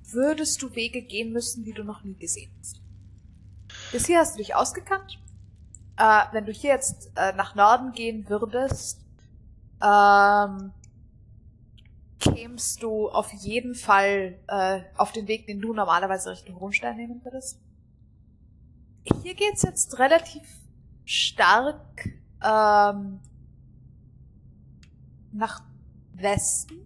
würdest 0.03 0.63
du 0.63 0.75
Wege 0.75 1.03
gehen 1.03 1.33
müssen, 1.33 1.65
die 1.65 1.73
du 1.73 1.85
noch 1.85 2.05
nie 2.05 2.15
gesehen 2.15 2.51
hast. 2.59 2.81
Bis 3.93 4.07
hier 4.07 4.19
hast 4.19 4.35
du 4.35 4.39
dich 4.39 4.55
ausgekannt. 4.55 5.19
Äh, 5.97 6.23
wenn 6.33 6.45
du 6.45 6.53
hier 6.53 6.71
jetzt 6.71 7.11
äh, 7.17 7.33
nach 7.35 7.55
Norden 7.55 7.93
gehen 7.93 8.29
würdest, 8.29 9.01
ähm, 9.83 10.73
kämst 12.19 12.83
du 12.83 13.09
auf 13.09 13.33
jeden 13.33 13.75
Fall 13.75 14.39
äh, 14.49 14.81
auf 14.97 15.13
den 15.13 15.29
Weg, 15.29 15.47
den 15.47 15.61
du 15.61 15.73
normalerweise 15.73 16.31
Richtung 16.31 16.57
Rundstein 16.57 16.97
nehmen 16.97 17.21
würdest. 17.25 17.61
Hier 19.23 19.35
geht's 19.35 19.63
jetzt 19.63 19.99
relativ 19.99 20.43
stark 21.05 22.09
ähm, 22.43 23.21
nach 25.33 25.63
Westen, 26.15 26.85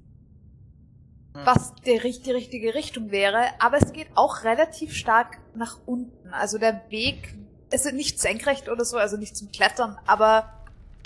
Hm. 1.39 1.47
was 1.47 1.75
die, 1.77 1.99
die 2.25 2.31
richtige 2.31 2.75
Richtung 2.75 3.11
wäre, 3.11 3.49
aber 3.61 3.79
es 3.79 3.93
geht 3.93 4.09
auch 4.15 4.45
relativ 4.45 4.95
stark 4.95 5.39
nach 5.55 5.79
unten. 5.87 6.33
Also 6.33 6.59
der 6.59 6.83
Weg 6.91 7.37
ist 7.71 7.93
nicht 7.93 8.21
senkrecht 8.21 8.69
oder 8.69 8.85
so, 8.85 8.97
also 8.97 9.17
nicht 9.17 9.37
zum 9.37 9.51
Klettern, 9.53 9.99
aber 10.07 10.53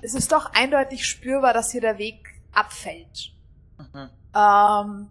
es 0.03 0.15
ist 0.15 0.33
doch 0.33 0.53
eindeutig 0.55 1.07
spürbar, 1.07 1.53
dass 1.53 1.71
hier 1.71 1.81
der 1.81 1.99
Weg 1.99 2.41
abfällt. 2.53 3.33
Mhm. 3.79 4.11
Ähm, 4.35 5.09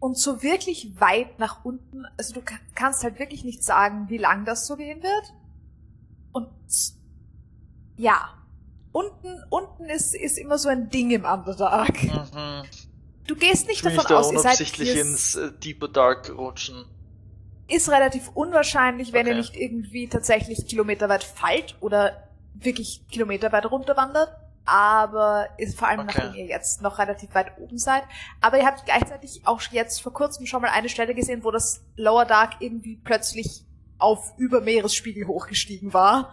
und 0.00 0.18
so 0.18 0.42
wirklich 0.42 1.00
weit 1.00 1.38
nach 1.38 1.64
unten, 1.64 2.04
also 2.18 2.34
du 2.34 2.42
ka- 2.42 2.58
kannst 2.74 3.02
halt 3.04 3.18
wirklich 3.18 3.44
nicht 3.44 3.64
sagen, 3.64 4.10
wie 4.10 4.18
lang 4.18 4.44
das 4.44 4.66
so 4.66 4.76
gehen 4.76 5.02
wird. 5.02 5.32
Und 6.32 6.48
ja, 7.96 8.34
unten, 8.92 9.42
unten 9.50 9.84
ist, 9.86 10.14
ist 10.14 10.36
immer 10.36 10.58
so 10.58 10.68
ein 10.68 10.90
Ding 10.90 11.10
im 11.10 11.24
Underdark. 11.24 12.02
Mhm. 12.02 12.64
Du 13.26 13.34
gehst 13.36 13.66
nicht 13.66 13.84
Ich 13.84 13.94
davon 13.94 14.04
da 14.08 14.18
aus, 14.18 14.30
ihr 14.32 14.40
seid 14.40 14.58
hier, 14.58 15.00
ins 15.00 15.36
äh, 15.36 15.50
Deeper 15.52 15.88
Dark 15.88 16.30
rutschen. 16.36 16.84
Ist 17.74 17.88
relativ 17.90 18.30
unwahrscheinlich, 18.34 19.12
wenn 19.12 19.26
ihr 19.26 19.32
Okay. 19.32 19.40
nicht 19.40 19.56
irgendwie 19.56 20.08
tatsächlich 20.08 20.66
kilometerweit 20.66 21.24
fallt 21.24 21.76
oder 21.80 22.28
wirklich 22.54 23.06
kilometerweit 23.08 23.66
runterwandert. 23.70 24.34
Aber 24.66 25.48
ist 25.58 25.78
vor 25.78 25.88
allem 25.88 26.00
Okay. 26.00 26.12
nachdem 26.18 26.34
ihr 26.34 26.46
jetzt 26.46 26.80
noch 26.80 26.98
relativ 26.98 27.34
weit 27.34 27.58
oben 27.58 27.76
seid. 27.76 28.02
Aber 28.40 28.58
ihr 28.58 28.64
habt 28.64 28.86
gleichzeitig 28.86 29.42
auch 29.44 29.60
jetzt 29.72 30.00
vor 30.00 30.12
kurzem 30.14 30.46
schon 30.46 30.62
mal 30.62 30.70
eine 30.70 30.88
Stelle 30.88 31.14
gesehen, 31.14 31.44
wo 31.44 31.50
das 31.50 31.84
Lower 31.96 32.24
Dark 32.24 32.54
irgendwie 32.60 32.96
plötzlich 32.96 33.66
auf 33.98 34.32
über 34.38 34.60
Meeresspiegel 34.62 35.26
hochgestiegen 35.26 35.92
war. 35.92 36.32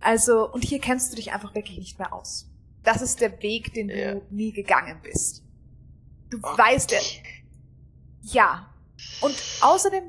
Also, 0.00 0.50
und 0.52 0.62
hier 0.62 0.78
kennst 0.78 1.10
du 1.12 1.16
dich 1.16 1.32
einfach 1.32 1.54
wirklich 1.54 1.78
nicht 1.78 1.98
mehr 1.98 2.12
aus. 2.12 2.50
Das 2.82 3.00
ist 3.00 3.22
der 3.22 3.40
Weg, 3.42 3.72
den 3.72 3.88
Ja. 3.88 4.12
du 4.16 4.22
nie 4.30 4.52
gegangen 4.52 5.00
bist. 5.02 5.42
Du 6.28 6.42
weißt, 6.42 6.90
der, 6.90 7.00
ja. 8.20 8.66
Und 9.22 9.34
außerdem 9.62 10.04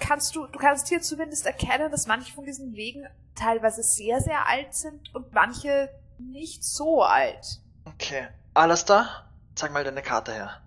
kannst 0.00 0.34
du, 0.34 0.46
du 0.46 0.58
kannst 0.58 0.88
hier 0.88 1.00
zumindest 1.00 1.46
erkennen, 1.46 1.90
dass 1.90 2.06
manche 2.06 2.32
von 2.32 2.44
diesen 2.44 2.74
Wegen 2.74 3.06
teilweise 3.34 3.82
sehr, 3.82 4.20
sehr 4.20 4.46
alt 4.46 4.74
sind 4.74 5.14
und 5.14 5.32
manche 5.32 5.90
nicht 6.18 6.64
so 6.64 7.02
alt. 7.02 7.60
Okay. 7.84 8.28
Alles 8.54 8.84
da? 8.84 9.30
Zeig 9.54 9.72
mal 9.72 9.84
deine 9.84 10.02
Karte 10.02 10.32
her. 10.32 10.62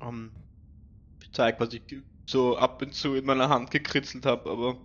Ähm, 0.00 0.32
ich 1.22 1.32
zeig, 1.32 1.58
was 1.60 1.72
ich 1.72 1.82
so 2.26 2.56
ab 2.56 2.82
und 2.82 2.94
zu 2.94 3.14
in 3.14 3.24
meiner 3.24 3.48
Hand 3.48 3.70
gekritzelt 3.70 4.26
habe, 4.26 4.50
aber 4.50 4.76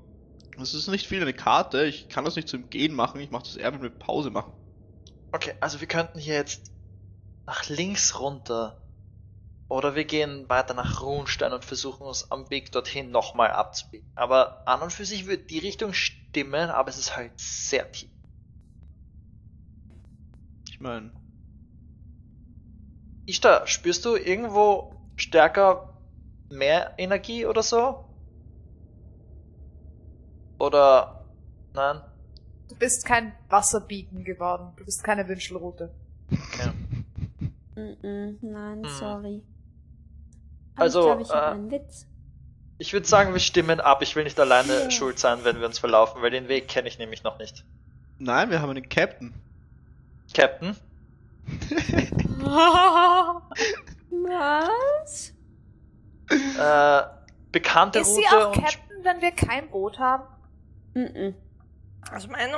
das 0.58 0.74
ist 0.74 0.88
nicht 0.88 1.08
viel 1.08 1.22
eine 1.22 1.34
Karte. 1.34 1.86
Ich 1.86 2.10
kann 2.10 2.26
das 2.26 2.36
nicht 2.36 2.48
zum 2.48 2.70
Gehen 2.70 2.96
machen. 2.96 3.20
Ich 3.20 3.32
mache 3.32 3.44
das 3.44 3.58
eher, 3.58 3.74
wenn 3.74 3.82
wir 3.82 3.90
Pause 3.90 4.30
machen. 4.30 4.54
Okay, 5.32 5.54
also 5.60 5.82
wir 5.82 5.88
könnten 5.88 6.18
hier 6.18 6.36
jetzt 6.36 6.72
nach 7.46 7.68
links 7.68 8.20
runter. 8.20 8.82
Oder 9.68 9.96
wir 9.96 10.06
gehen 10.06 10.48
weiter 10.48 10.74
nach 10.74 11.02
Runstein 11.02 11.52
und 11.54 11.66
versuchen 11.66 12.06
uns 12.06 12.32
am 12.32 12.50
Weg 12.50 12.72
dorthin 12.72 13.12
nochmal 13.12 13.52
abzubiegen. 13.52 14.08
Aber 14.16 14.68
an 14.68 14.82
und 14.82 14.94
für 14.94 15.06
sich 15.06 15.26
würde 15.26 15.44
die 15.44 15.60
Richtung 15.60 15.94
stimmen, 15.94 16.70
aber 16.70 16.90
es 16.90 16.98
ist 16.98 17.18
halt 17.18 17.32
sehr 17.40 17.92
tief. 17.92 18.10
Ich 20.70 20.80
meine, 20.80 21.12
Ishtar, 23.26 23.66
spürst 23.66 24.06
du 24.06 24.16
irgendwo 24.16 24.94
stärker 25.16 25.90
mehr 26.50 26.94
Energie 26.98 27.46
oder 27.46 27.64
so? 27.64 28.06
Oder 30.60 31.26
nein? 31.74 32.02
Du 32.70 32.76
bist 32.76 33.06
kein 33.06 33.34
Wasserbieten 33.50 34.24
geworden. 34.24 34.74
Du 34.78 34.86
bist 34.86 35.04
keine 35.04 35.28
Wünschelrute. 35.28 35.90
Okay. 36.32 36.72
Mm-mm, 37.76 38.38
nein, 38.42 38.84
Hm. 38.84 38.90
sorry. 39.00 39.42
Also, 40.76 41.00
ich 41.00 41.06
glaube, 41.06 41.22
ich 41.24 41.30
äh, 41.30 41.34
einen 41.34 41.72
Witz. 41.72 42.08
Ich 42.78 42.92
würde 42.94 43.08
sagen, 43.08 43.32
wir 43.34 43.40
stimmen 43.40 43.80
ab. 43.80 44.02
Ich 44.02 44.16
will 44.16 44.26
nicht 44.26 44.40
alleine 44.40 44.74
Ja. 44.84 44.92
schuld 44.92 45.18
sein, 45.20 45.40
wenn 45.44 45.60
wir 45.60 45.66
uns 45.68 45.80
verlaufen, 45.80 46.22
weil 46.22 46.32
den 46.32 46.48
Weg 46.50 46.68
kenne 46.68 46.88
ich 46.90 46.98
nämlich 47.00 47.24
noch 47.24 47.38
nicht. 47.40 47.64
nein, 48.20 48.50
wir 48.50 48.62
haben 48.62 48.70
einen 48.72 48.88
Captain. 48.90 49.34
Captain? 50.34 50.76
Was? 54.12 55.32
Äh, 56.28 57.04
bekannte 57.52 58.00
ist 58.00 58.16
sie 58.16 58.22
Route 58.24 58.48
auch 58.50 58.56
und 58.58 58.64
Captain, 58.66 59.04
wenn 59.04 59.22
wir 59.22 59.30
kein 59.30 59.70
Boot 59.70 60.00
haben? 60.00 60.24
Mm-mm. 60.96 61.36
Also 62.10 62.30
meine. 62.30 62.58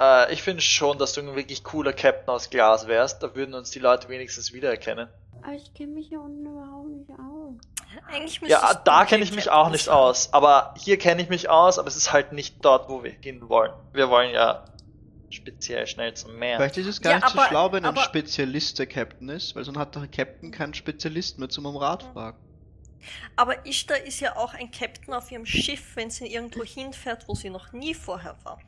Äh, 0.00 0.32
ich 0.32 0.42
finde 0.42 0.62
schon, 0.62 0.98
dass 0.98 1.12
du 1.12 1.20
ein 1.20 1.36
wirklich 1.36 1.62
cooler 1.62 1.92
Captain 1.92 2.28
aus 2.28 2.50
Glas 2.50 2.86
wärst. 2.88 3.22
Da 3.22 3.34
würden 3.34 3.54
uns 3.54 3.70
die 3.70 3.78
Leute 3.78 4.08
wenigstens 4.08 4.52
wiedererkennen. 4.52 5.08
Aber 5.42 5.52
ich 5.54 5.72
kenne 5.74 5.92
mich 5.92 6.08
hier 6.08 6.20
unten 6.20 6.44
überhaupt 6.46 6.88
nicht 6.88 7.10
aus. 7.10 7.54
Eigentlich 8.08 8.40
Ja, 8.48 8.74
da 8.84 9.04
kenne 9.04 9.22
ich 9.24 9.30
mich 9.32 9.46
Captain 9.46 9.60
auch 9.66 9.70
nicht 9.70 9.84
sein. 9.84 9.94
aus. 9.94 10.32
Aber 10.32 10.74
hier 10.78 10.98
kenne 10.98 11.22
ich 11.22 11.28
mich 11.28 11.48
aus, 11.48 11.78
aber 11.78 11.88
es 11.88 11.96
ist 11.96 12.12
halt 12.12 12.32
nicht 12.32 12.56
dort, 12.64 12.88
wo 12.88 13.02
wir 13.02 13.10
hin 13.12 13.48
wollen. 13.48 13.72
Wir 13.92 14.10
wollen 14.10 14.32
ja 14.32 14.64
speziell 15.30 15.86
schnell 15.86 16.12
zum 16.14 16.36
Meer. 16.38 16.56
Vielleicht 16.56 16.76
ist 16.76 16.86
es 16.86 17.00
gar 17.00 17.12
Ja, 17.12 17.18
nicht 17.18 17.28
so 17.30 17.38
aber- 17.38 17.48
schlau, 17.48 17.72
wenn 17.72 17.84
ein 17.84 17.96
Spezialist 17.96 18.78
der 18.78 18.86
Captain 18.86 19.28
ist, 19.28 19.54
weil 19.56 19.64
sonst 19.64 19.78
hat 19.78 19.94
der 19.94 20.08
Captain 20.08 20.50
keinen 20.50 20.74
Spezialist 20.74 21.38
mehr 21.38 21.48
zum 21.48 21.66
um 21.66 21.76
Rat 21.76 22.02
fragen. 22.02 22.36
Aber 23.36 23.64
Ishtar 23.64 23.98
ist 24.04 24.20
ja 24.20 24.36
auch 24.36 24.52
ein 24.52 24.70
Captain 24.70 25.14
auf 25.14 25.30
ihrem 25.32 25.46
Schiff, 25.46 25.96
wenn 25.96 26.10
sie 26.10 26.26
irgendwo 26.26 26.64
hinfährt, 26.64 27.26
wo 27.28 27.34
sie 27.34 27.48
noch 27.48 27.72
nie 27.72 27.94
vorher 27.94 28.36
war. 28.44 28.58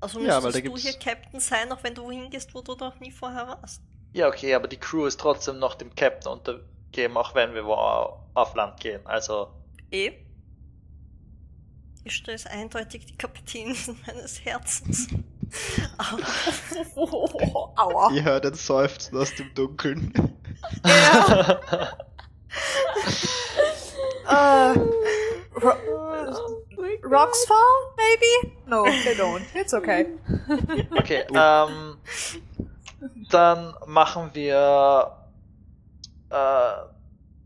Also 0.00 0.20
Ja, 0.20 0.36
weil 0.42 0.52
müsstest 0.52 0.56
du 0.56 0.62
gibt's- 0.70 0.82
hier 0.82 0.92
Captain 0.98 1.40
sein, 1.40 1.72
auch 1.72 1.82
wenn 1.82 1.94
du 1.94 2.02
wohin 2.04 2.30
gehst, 2.30 2.54
wo 2.54 2.60
du 2.62 2.74
noch 2.76 2.98
nie 3.00 3.10
vorher 3.10 3.48
warst. 3.48 3.82
Ja, 4.12 4.28
okay, 4.28 4.54
aber 4.54 4.68
die 4.68 4.76
Crew 4.78 5.06
ist 5.06 5.18
trotzdem 5.20 5.58
noch 5.58 5.74
dem 5.74 5.94
Captain 5.94 6.32
untergeben, 6.32 7.16
auch 7.16 7.34
wenn 7.34 7.52
wir 7.54 7.64
wo 7.66 7.74
auf 7.74 8.54
Land 8.54 8.80
gehen. 8.80 9.04
Also, 9.06 9.48
Eh. 9.90 10.12
Ishtar 12.04 12.34
ist 12.34 12.46
eindeutig 12.46 13.04
die 13.06 13.16
Kapitänin 13.18 13.76
meines 14.06 14.44
Herzens. 14.44 15.08
Aber 15.98 16.18
Aua. 17.76 18.10
Ihr 18.12 18.22
hört 18.24 18.46
ein 18.46 18.54
Seufzen 18.54 19.16
aus 19.18 19.34
dem 19.34 19.52
Dunkeln. 19.54 20.12
Ja. 20.86 21.60
Ro 25.60 25.72
Rocks 27.02 27.44
fall, 27.46 27.94
maybe? 27.96 28.54
No, 28.66 28.84
they 28.84 29.14
don't. 29.14 29.42
It's 29.54 29.74
okay. 29.74 30.06
okay, 30.96 31.24
ähm, 31.34 31.98
dann 33.30 33.74
machen 33.86 34.30
wir 34.34 35.16
äh, 36.30 36.72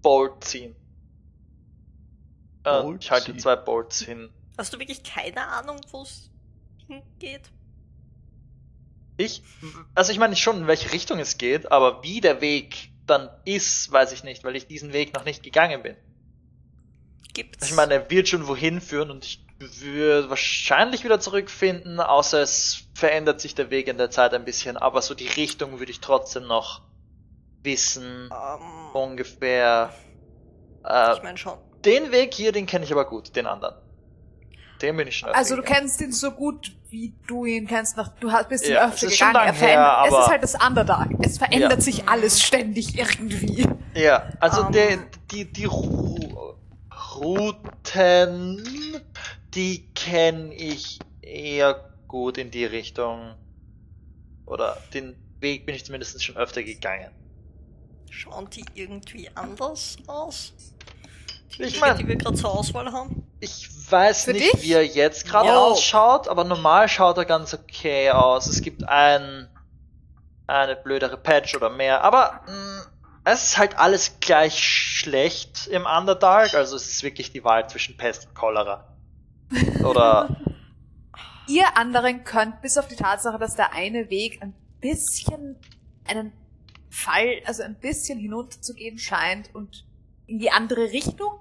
Bolt 0.02 0.44
ziehen. 0.44 0.74
Äh, 2.64 2.82
Bolt 2.82 3.04
ich 3.04 3.10
halte 3.10 3.26
ziehen. 3.26 3.38
zwei 3.38 3.56
Bolts 3.56 4.00
hin. 4.00 4.30
hast 4.58 4.72
du 4.72 4.78
wirklich 4.78 5.02
keine 5.02 5.46
Ahnung, 5.46 5.80
wo 5.90 6.02
es 6.02 6.30
hingeht? 6.86 7.50
Ich, 9.16 9.42
also 9.94 10.10
ich 10.10 10.18
meine 10.18 10.36
schon, 10.36 10.58
in 10.58 10.66
welche 10.66 10.92
Richtung 10.92 11.18
es 11.18 11.38
geht, 11.38 11.70
aber 11.70 12.02
wie 12.02 12.20
der 12.20 12.40
Weg 12.40 12.90
dann 13.06 13.28
ist, 13.44 13.92
weiß 13.92 14.12
ich 14.12 14.24
nicht, 14.24 14.44
weil 14.44 14.56
ich 14.56 14.66
diesen 14.66 14.92
Weg 14.92 15.14
noch 15.14 15.24
nicht 15.24 15.42
gegangen 15.42 15.82
bin. 15.82 15.96
Gibt's? 17.34 17.68
Ich 17.68 17.74
meine, 17.74 17.94
er 17.94 18.10
wird 18.10 18.28
schon 18.28 18.46
wohin 18.46 18.80
führen 18.80 19.10
und 19.10 19.24
ich 19.24 19.41
würde 19.80 20.28
wahrscheinlich 20.30 21.04
wieder 21.04 21.20
zurückfinden, 21.20 22.00
außer 22.00 22.40
es 22.42 22.84
verändert 22.94 23.40
sich 23.40 23.54
der 23.54 23.70
Weg 23.70 23.88
in 23.88 23.98
der 23.98 24.10
Zeit 24.10 24.34
ein 24.34 24.44
bisschen, 24.44 24.76
aber 24.76 25.02
so 25.02 25.14
die 25.14 25.28
Richtung 25.28 25.78
würde 25.78 25.90
ich 25.92 26.00
trotzdem 26.00 26.46
noch 26.46 26.82
wissen, 27.62 28.28
ähm, 28.32 28.90
ungefähr. 28.94 29.92
Äh, 30.84 31.14
ich 31.16 31.22
meine 31.22 31.38
schon. 31.38 31.58
den 31.84 32.10
Weg 32.12 32.34
hier, 32.34 32.52
den 32.52 32.66
kenne 32.66 32.84
ich 32.84 32.92
aber 32.92 33.04
gut, 33.04 33.34
den 33.36 33.46
anderen. 33.46 33.76
Den 34.80 34.96
bin 34.96 35.06
ich 35.06 35.18
schon 35.18 35.28
Also 35.30 35.54
du 35.54 35.62
kennst 35.62 36.00
ihn 36.00 36.10
so 36.10 36.32
gut, 36.32 36.72
wie 36.90 37.14
du 37.28 37.44
ihn 37.44 37.68
kennst. 37.68 37.96
Nach, 37.96 38.08
du 38.18 38.32
hast- 38.32 38.48
bist 38.48 38.66
ihn 38.66 38.72
Ja, 38.72 38.88
öfter 38.88 39.06
es 39.06 39.12
ist 39.12 39.18
schon 39.18 39.28
gegangen. 39.28 39.46
Er 39.46 39.54
verändert- 39.54 40.02
her, 40.02 40.04
es 40.18 40.24
ist 40.24 40.30
halt 40.30 40.42
das 40.42 40.54
Underdark. 40.66 41.08
Es 41.20 41.38
verändert 41.38 41.72
Ja. 41.74 41.80
sich 41.80 42.08
alles 42.08 42.42
ständig 42.42 42.98
irgendwie. 42.98 43.64
Ja, 43.94 44.28
also 44.40 44.64
Ähm. 44.64 44.72
der, 44.72 44.98
die, 45.30 45.44
die 45.52 45.66
Ru 45.66 46.18
Routen, 47.14 49.00
die 49.54 49.92
kenne 49.94 50.54
ich 50.54 50.98
eher 51.20 51.74
gut 52.08 52.38
in 52.38 52.50
die 52.50 52.64
Richtung. 52.64 53.34
Oder 54.46 54.76
den 54.92 55.16
Weg 55.40 55.66
bin 55.66 55.74
ich 55.74 55.84
zumindest 55.84 56.22
schon 56.22 56.36
öfter 56.36 56.62
gegangen. 56.62 57.10
Schauen 58.10 58.48
die 58.50 58.64
irgendwie 58.74 59.30
anders 59.34 59.96
aus? 60.06 60.52
Die 61.56 61.62
Ich 61.62 61.74
Wege, 61.74 61.80
mein- 61.80 61.98
die 61.98 62.06
wir 62.08 62.16
gerade 62.16 62.36
zur 62.36 62.50
Auswahl 62.50 62.92
haben? 62.92 63.26
Ich 63.40 63.68
weiß 63.90 64.24
Für 64.26 64.32
nicht, 64.32 64.52
dich? 64.54 64.62
wie 64.62 64.72
er 64.74 64.86
jetzt 64.86 65.26
gerade 65.26 65.48
Ja. 65.48 65.58
ausschaut, 65.58 66.28
aber 66.28 66.44
normal 66.44 66.88
schaut 66.88 67.16
er 67.18 67.24
ganz 67.24 67.52
okay 67.54 68.10
aus. 68.10 68.46
Es 68.46 68.62
gibt 68.62 68.84
ein, 68.84 69.48
eine 70.46 70.76
blödere 70.76 71.16
Patch 71.16 71.54
oder 71.56 71.68
mehr, 71.70 72.02
aber 72.04 72.40
mh, 72.46 72.86
es 73.24 73.44
ist 73.44 73.58
halt 73.58 73.76
alles 73.78 74.18
gleich 74.20 74.58
schlecht 74.62 75.66
im 75.68 75.86
Underdark, 75.86 76.54
also 76.54 76.76
es 76.76 76.88
ist 76.88 77.02
wirklich 77.02 77.32
die 77.32 77.42
Wahl 77.44 77.68
zwischen 77.68 77.96
Pest 77.96 78.26
und 78.28 78.34
Cholera. 78.34 78.86
Oder, 79.84 80.36
Ihr 81.48 81.76
anderen 81.76 82.24
könnt, 82.24 82.62
bis 82.62 82.78
auf 82.78 82.88
die 82.88 82.96
Tatsache, 82.96 83.38
dass 83.38 83.56
der 83.56 83.72
eine 83.74 84.10
Weg 84.10 84.40
ein 84.42 84.54
bisschen 84.80 85.56
einen 86.06 86.32
Fall, 86.88 87.42
also 87.46 87.62
ein 87.62 87.74
bisschen 87.78 88.18
hinunterzugehen 88.18 88.98
scheint 88.98 89.54
und 89.54 89.84
in 90.26 90.38
die 90.38 90.50
andere 90.50 90.92
Richtung, 90.92 91.32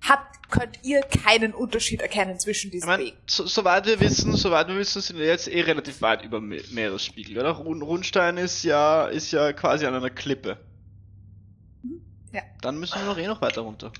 habt, 0.00 0.50
könnt 0.50 0.78
ihr 0.82 1.00
keinen 1.02 1.52
Unterschied 1.54 2.00
erkennen 2.00 2.38
zwischen 2.38 2.68
Ich 2.68 2.72
diesen 2.72 2.86
meine, 2.86 3.04
Wegen. 3.04 3.16
so, 3.26 3.46
soweit 3.46 3.86
wir 3.86 4.00
wissen, 4.00 4.34
soweit 4.36 4.68
wir 4.68 4.76
wissen, 4.76 5.02
sind 5.02 5.18
wir 5.18 5.26
jetzt 5.26 5.48
eh 5.48 5.60
relativ 5.60 6.00
weit 6.02 6.24
über 6.24 6.40
Me 6.40 6.62
Meeresspiegel, 6.72 7.38
oder? 7.38 7.50
Run 7.50 7.82
Rundstein 7.82 8.36
ist 8.36 8.62
ja, 8.62 9.06
ist 9.06 9.32
ja 9.32 9.52
quasi 9.52 9.86
an 9.86 9.94
einer 9.94 10.10
Klippe. 10.10 10.58
Ja. 12.32 12.42
Dann 12.62 12.78
müssen 12.78 12.98
wir 12.98 13.06
noch 13.06 13.18
eh 13.18 13.26
noch 13.26 13.40
weiter 13.42 13.60
runter. 13.60 13.92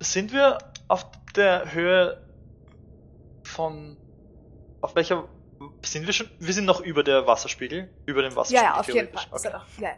sind 0.00 0.32
wir 0.32 0.58
auf 0.88 1.06
der 1.34 1.72
Höhe 1.72 2.27
von, 3.48 3.96
auf 4.80 4.94
welcher, 4.94 5.28
sind 5.84 6.06
wir 6.06 6.12
schon, 6.12 6.28
wir 6.38 6.52
sind 6.52 6.64
noch 6.66 6.80
über 6.80 7.02
der 7.02 7.26
Wasserspiegel, 7.26 7.90
über 8.06 8.22
dem 8.22 8.32
Ja, 8.32 8.36
Wasserspiegel. 8.36 8.62
ja, 8.64 8.78
auf 8.80 8.88
jeden 8.88 9.12
Fall. 9.12 9.26
Okay. 9.30 9.82
ja. 9.82 9.90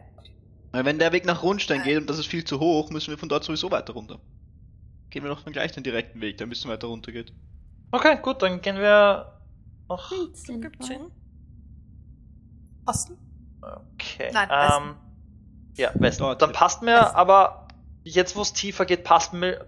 Weil 0.72 0.84
wenn 0.84 0.98
der 0.98 1.12
Weg 1.12 1.24
nach 1.26 1.42
Rundstein 1.42 1.82
geht 1.82 1.98
und 1.98 2.08
das 2.08 2.18
ist 2.18 2.26
viel 2.26 2.44
zu 2.44 2.60
hoch, 2.60 2.90
müssen 2.90 3.10
wir 3.10 3.18
von 3.18 3.28
dort 3.28 3.42
sowieso 3.44 3.70
weiter 3.70 3.92
runter. 3.92 4.20
Gehen 5.10 5.24
wir 5.24 5.30
doch 5.30 5.42
dann 5.42 5.52
gleich 5.52 5.72
den 5.72 5.82
direkten 5.82 6.20
Weg, 6.20 6.38
der 6.38 6.46
ein 6.46 6.50
bisschen 6.50 6.70
weiter 6.70 6.86
runter 6.86 7.10
geht. 7.10 7.32
okay, 7.90 8.16
gut, 8.22 8.40
dann 8.42 8.60
gehen 8.60 8.76
wir 8.76 9.40
noch, 9.88 10.10
Gibt's 10.10 10.86
Sinn? 10.86 11.10
Osten? 12.86 13.18
okay, 13.62 14.30
Nein, 14.32 14.48
ähm, 14.50 14.94
ja, 15.76 15.90
Westen. 15.94 16.22
Dort. 16.22 16.40
Dann 16.40 16.52
passt 16.52 16.82
mir, 16.82 17.00
Westen. 17.00 17.16
aber 17.16 17.68
jetzt 18.04 18.36
wo 18.36 18.42
es 18.42 18.52
tiefer 18.52 18.86
geht, 18.86 19.02
passt 19.04 19.32
mir 19.32 19.66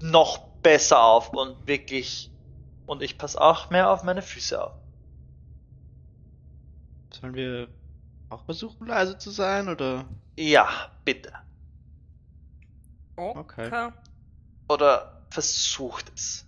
noch 0.00 0.38
besser 0.62 1.00
auf 1.02 1.30
und 1.30 1.66
wirklich, 1.66 2.30
und 2.86 3.02
ich 3.02 3.18
passe 3.18 3.40
auch 3.40 3.70
mehr 3.70 3.90
auf 3.90 4.02
meine 4.02 4.22
Füße 4.22 4.62
auf. 4.62 4.74
Sollen 7.12 7.34
wir 7.34 7.68
auch 8.28 8.44
versuchen, 8.44 8.86
leise 8.86 9.18
zu 9.18 9.30
sein, 9.30 9.68
oder? 9.68 10.06
Ja, 10.36 10.68
bitte. 11.04 11.32
Okay. 13.16 13.92
Oder 14.68 15.26
versucht 15.30 16.12
es. 16.14 16.46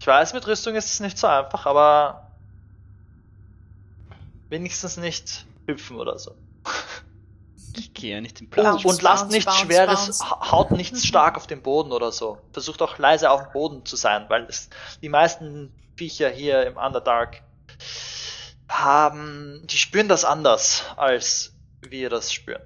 Ich 0.00 0.06
weiß, 0.06 0.34
mit 0.34 0.46
Rüstung 0.46 0.74
ist 0.74 0.92
es 0.92 1.00
nicht 1.00 1.18
so 1.18 1.26
einfach, 1.26 1.66
aber 1.66 2.30
wenigstens 4.50 4.96
nicht 4.96 5.46
hüpfen 5.66 5.96
oder 5.96 6.18
so. 6.18 6.36
Ich 7.76 7.92
gehe 7.94 8.14
ja 8.16 8.20
nicht 8.20 8.40
im 8.40 8.46
Und, 8.46 8.50
Platz. 8.50 8.64
Bounce, 8.82 8.88
und 8.88 9.02
lasst 9.02 9.30
nichts 9.30 9.46
bounce, 9.46 9.60
Schweres, 9.66 10.04
bounce. 10.06 10.30
ha- 10.30 10.50
haut 10.52 10.70
nichts 10.70 11.04
stark 11.06 11.36
auf 11.36 11.46
den 11.46 11.62
Boden 11.62 11.92
oder 11.92 12.12
so. 12.12 12.38
Versucht 12.52 12.82
auch 12.82 12.98
leise 12.98 13.30
auf 13.30 13.42
dem 13.42 13.52
Boden 13.52 13.84
zu 13.84 13.96
sein, 13.96 14.26
weil 14.28 14.44
es, 14.44 14.68
die 15.02 15.08
meisten 15.08 15.72
Viecher 15.96 16.28
hier 16.30 16.66
im 16.66 16.76
Underdark 16.76 17.42
haben, 18.68 19.62
die 19.66 19.76
spüren 19.78 20.08
das 20.08 20.24
anders, 20.24 20.84
als 20.96 21.54
wir 21.82 22.10
das 22.10 22.32
spüren. 22.32 22.62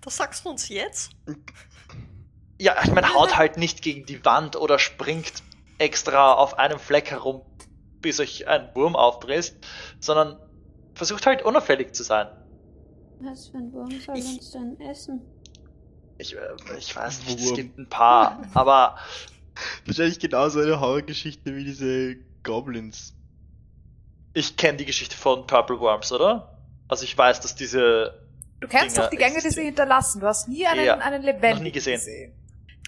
Das 0.00 0.16
sagst 0.16 0.44
du 0.44 0.50
uns 0.50 0.68
jetzt? 0.68 1.10
Ja, 2.58 2.76
ich 2.84 2.92
meine, 2.92 3.12
haut 3.14 3.36
halt 3.36 3.56
nicht 3.56 3.82
gegen 3.82 4.06
die 4.06 4.24
Wand 4.24 4.56
oder 4.56 4.78
springt 4.78 5.32
extra 5.78 6.34
auf 6.34 6.58
einem 6.58 6.78
Fleck 6.78 7.10
herum, 7.10 7.42
bis 8.00 8.20
euch 8.20 8.46
ein 8.46 8.70
Wurm 8.74 8.94
aufdreht, 8.96 9.54
sondern 9.98 10.38
versucht 10.94 11.26
halt 11.26 11.42
unauffällig 11.42 11.94
zu 11.94 12.04
sein. 12.04 12.28
Was 13.20 13.48
für 13.48 13.58
ein 13.58 13.72
Wurm 13.72 13.90
soll 14.00 14.18
Ich- 14.18 14.24
uns 14.26 14.50
denn 14.52 14.80
essen? 14.80 15.20
Ich, 16.18 16.34
äh, 16.36 16.38
ich 16.78 16.94
weiß 16.94 17.24
nicht, 17.26 17.40
es 17.40 17.54
gibt 17.54 17.78
ein 17.78 17.88
paar, 17.88 18.42
aber 18.54 18.96
Wahrscheinlich 19.86 20.18
genauso 20.18 20.60
eine 20.60 20.80
Horrorgeschichte 20.80 21.54
wie 21.54 21.64
diese 21.64 22.16
Goblins. 22.42 23.14
ich 24.32 24.56
kenne 24.56 24.78
die 24.78 24.84
Geschichte 24.84 25.16
von 25.16 25.46
Purple 25.46 25.78
Worms, 25.78 26.10
oder? 26.12 26.58
Also 26.88 27.04
ich 27.04 27.16
weiß, 27.16 27.40
dass 27.40 27.54
diese. 27.54 28.20
Du 28.60 28.66
kennst 28.68 28.96
Dinger 28.96 29.04
doch 29.06 29.10
die 29.10 29.16
Gänge, 29.16 29.40
die 29.40 29.50
sie 29.50 29.62
hinterlassen. 29.62 30.20
Du 30.20 30.26
hast 30.26 30.48
nie 30.48 30.66
einen, 30.66 30.84
Ja, 30.84 30.98
einen 30.98 31.22
lebendigen 31.22 31.56
noch 31.56 31.62
nie 31.62 31.70
gesehen. 31.72 32.32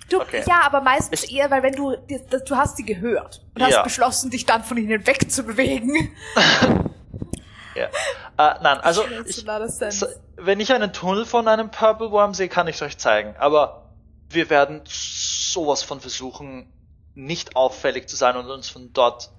Du, 0.08 0.20
Okay. 0.20 0.42
Ja, 0.46 0.62
aber 0.64 0.80
meistens 0.80 1.24
Ich- 1.24 1.34
eher, 1.36 1.50
weil 1.50 1.62
wenn 1.62 1.74
du, 1.74 1.94
du 1.96 2.56
hast 2.56 2.76
sie 2.76 2.84
gehört 2.84 3.44
und 3.54 3.60
Ja. 3.60 3.68
hast 3.68 3.84
beschlossen, 3.84 4.30
dich 4.30 4.44
dann 4.46 4.64
von 4.64 4.76
ihnen 4.76 5.06
wegzubewegen. 5.06 6.10
Ja. 7.76 7.86
Äh, 8.38 8.62
nein, 8.62 8.78
also 8.80 9.02
ich, 9.26 9.44
wenn 10.36 10.60
ich 10.60 10.72
einen 10.72 10.92
Tunnel 10.92 11.24
von 11.26 11.46
einem 11.48 11.70
Purple 11.70 12.10
Worm 12.10 12.34
sehe, 12.34 12.48
kann 12.48 12.68
ich 12.68 12.76
es 12.76 12.82
euch 12.82 12.98
zeigen. 12.98 13.34
Aber 13.38 13.90
wir 14.28 14.50
werden 14.50 14.82
sowas 14.86 15.82
von 15.82 16.00
versuchen, 16.00 16.72
nicht 17.14 17.56
auffällig 17.56 18.08
zu 18.08 18.16
sein 18.16 18.36
und 18.36 18.50
uns 18.50 18.68
von 18.68 18.92
dort 18.92 19.30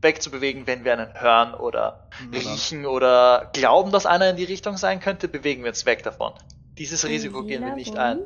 wegzubewegen, 0.00 0.66
wenn 0.66 0.84
wir 0.84 0.92
einen 0.92 1.20
hören 1.20 1.54
oder 1.54 2.08
dann. 2.18 2.40
riechen 2.40 2.86
oder 2.86 3.50
glauben, 3.52 3.92
dass 3.92 4.04
einer 4.04 4.30
in 4.30 4.36
die 4.36 4.44
Richtung 4.44 4.76
sein 4.76 5.00
könnte, 5.00 5.28
bewegen 5.28 5.62
wir 5.62 5.70
uns 5.70 5.86
weg 5.86 6.02
davon. 6.02 6.32
Dieses 6.76 7.06
Risiko 7.06 7.44
gehen 7.44 7.64
wir 7.64 7.74
nicht 7.74 7.96
ein. 7.96 8.20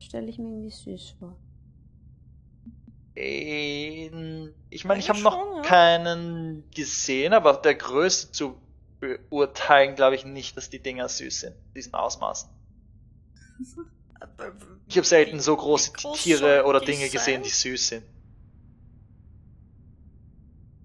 Stelle 0.00 0.28
ich 0.28 0.38
mir 0.38 0.48
irgendwie 0.48 0.70
süß 0.70 1.16
vor. 1.18 1.36
Ich 3.16 4.84
meine, 4.84 4.98
ich 5.00 5.08
habe 5.08 5.20
noch 5.20 5.62
keinen 5.62 6.68
gesehen, 6.74 7.32
aber 7.32 7.54
der 7.54 7.76
Größe 7.76 8.32
zu 8.32 8.60
beurteilen, 9.00 9.94
glaube 9.94 10.16
ich 10.16 10.24
nicht, 10.24 10.56
dass 10.56 10.68
die 10.70 10.80
Dinger 10.82 11.08
süß 11.08 11.40
sind, 11.40 11.56
diesen 11.74 11.94
Ausmaßen. 11.94 12.50
Ich 14.86 14.96
habe 14.96 15.06
selten 15.06 15.38
so 15.38 15.54
große 15.54 15.92
Tiere 16.14 16.64
oder 16.64 16.80
Dinge 16.80 17.08
gesehen, 17.10 17.42
die 17.42 17.50
süß 17.50 17.88
sind. 17.88 18.04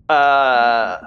Äh, 0.10 0.98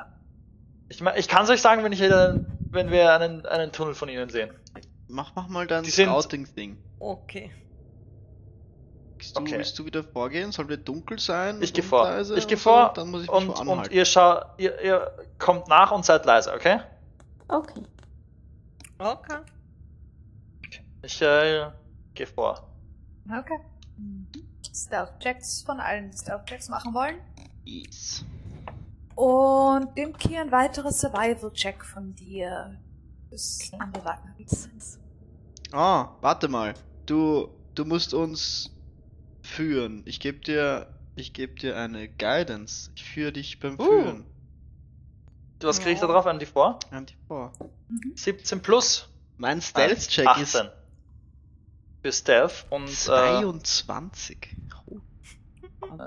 ich, 0.89 1.01
mein, 1.03 1.19
ich 1.19 1.29
kann 1.29 1.45
es 1.45 1.51
euch 1.51 1.61
sagen, 1.61 1.85
wenn, 1.85 1.93
ich 1.93 2.03
einen, 2.03 2.47
wenn 2.71 2.91
wir 2.91 3.13
einen, 3.13 3.45
einen 3.45 3.71
Tunnel 3.73 3.95
von 3.95 4.09
ihnen 4.09 4.31
sehen. 4.31 4.51
Mach, 5.09 5.35
mach 5.35 5.49
mal 5.49 5.67
dein 5.67 5.83
Die 5.85 5.91
sind- 5.91 6.09
Scouting-Ding. 6.09 6.79
Okay. 6.99 7.51
Willst 9.23 9.37
du, 9.37 9.41
Okay. 9.41 9.59
willst 9.59 9.79
du 9.79 9.85
wieder 9.85 10.03
vorgehen? 10.03 10.51
Soll 10.51 10.67
wieder 10.67 10.79
dunkel 10.79 11.17
sein? 11.21 11.63
Ich 11.63 11.73
gehe 11.73 11.85
vor. 11.85 12.03
leise 12.03 12.37
Ich 12.37 12.49
gehe 12.49 12.57
so? 12.57 12.71
vor 12.71 12.93
Dann 12.93 13.09
muss 13.13 13.23
ich 13.23 13.31
mich 13.31 13.37
und, 13.41 13.51
und 13.51 13.69
anhalten. 13.69 13.95
ihr, 13.95 14.05
schau, 14.05 14.43
ihr, 14.59 14.81
ihr 14.83 15.13
kommt 15.39 15.69
nach 15.69 15.93
und 15.93 16.05
seid 16.05 16.25
leise, 16.27 16.53
okay? 16.53 16.81
Okay. 17.47 17.83
Okay. 18.99 19.39
Ich 21.03 21.23
äh, 21.23 21.71
gehe 22.15 22.27
vor. 22.27 22.69
Okay. 23.29 23.61
Stealth-Checks 24.75 25.63
von 25.63 25.79
allen, 25.79 26.11
die 26.11 26.19
Stealth-Checks 26.19 26.69
machen 26.69 26.93
wollen. 26.93 27.21
Yes. 27.65 28.25
Und 29.15 29.97
Dimki 29.97 30.37
ein 30.37 30.51
weiterer 30.51 30.91
Survival-Check 30.91 31.85
von 31.85 32.13
dir. 32.17 32.77
Bis 33.31 33.71
an 33.79 33.93
der 33.93 34.05
Wagner. 34.05 34.35
Ah, 35.71 36.09
warte 36.21 36.49
mal. 36.49 36.75
Du, 37.07 37.49
du 37.77 37.85
musst 37.85 38.15
uns 38.15 38.72
führen. 39.43 40.03
Ich 40.07 40.21
gebe 40.21 40.39
dir, 40.39 40.87
ich 41.17 41.33
gebe 41.33 41.55
dir 41.55 41.77
eine 41.77 42.09
Guidance. 42.09 42.91
Ich 42.95 43.05
führe 43.05 43.33
dich 43.33 43.61
beim 43.61 43.79
Uh. 43.79 43.85
Führen. 43.85 44.27
Was 45.61 45.79
kriege 45.79 45.93
ich 45.93 46.01
da 46.01 46.07
drauf? 46.07 46.27
An 46.27 46.39
die 46.39 46.47
vor? 46.47 46.81
An 46.91 47.07
die 47.07 47.17
vor. 47.29 47.53
17 48.17 48.63
plus. 48.63 49.09
Mein 49.37 49.61
Stealth-Check 49.61 50.27
ist 50.39 50.57
18. 50.57 50.71
Für 52.03 52.13
Stealth 52.13 52.67
und 52.71 52.89
äh, 52.89 53.63
22. 53.63 54.57
Oh. 54.87 54.99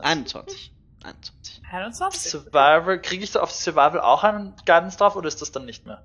21. 0.01 0.73
21. 1.03 1.61
21. 1.71 2.31
Survival. 2.31 3.01
Kriege 3.01 3.23
ich 3.23 3.31
da 3.31 3.41
auf 3.41 3.51
Survival 3.51 4.01
auch 4.01 4.23
einen 4.23 4.55
Guidance 4.65 4.97
drauf 4.97 5.15
oder 5.15 5.27
ist 5.27 5.41
das 5.41 5.51
dann 5.51 5.65
nicht 5.65 5.85
mehr? 5.85 6.03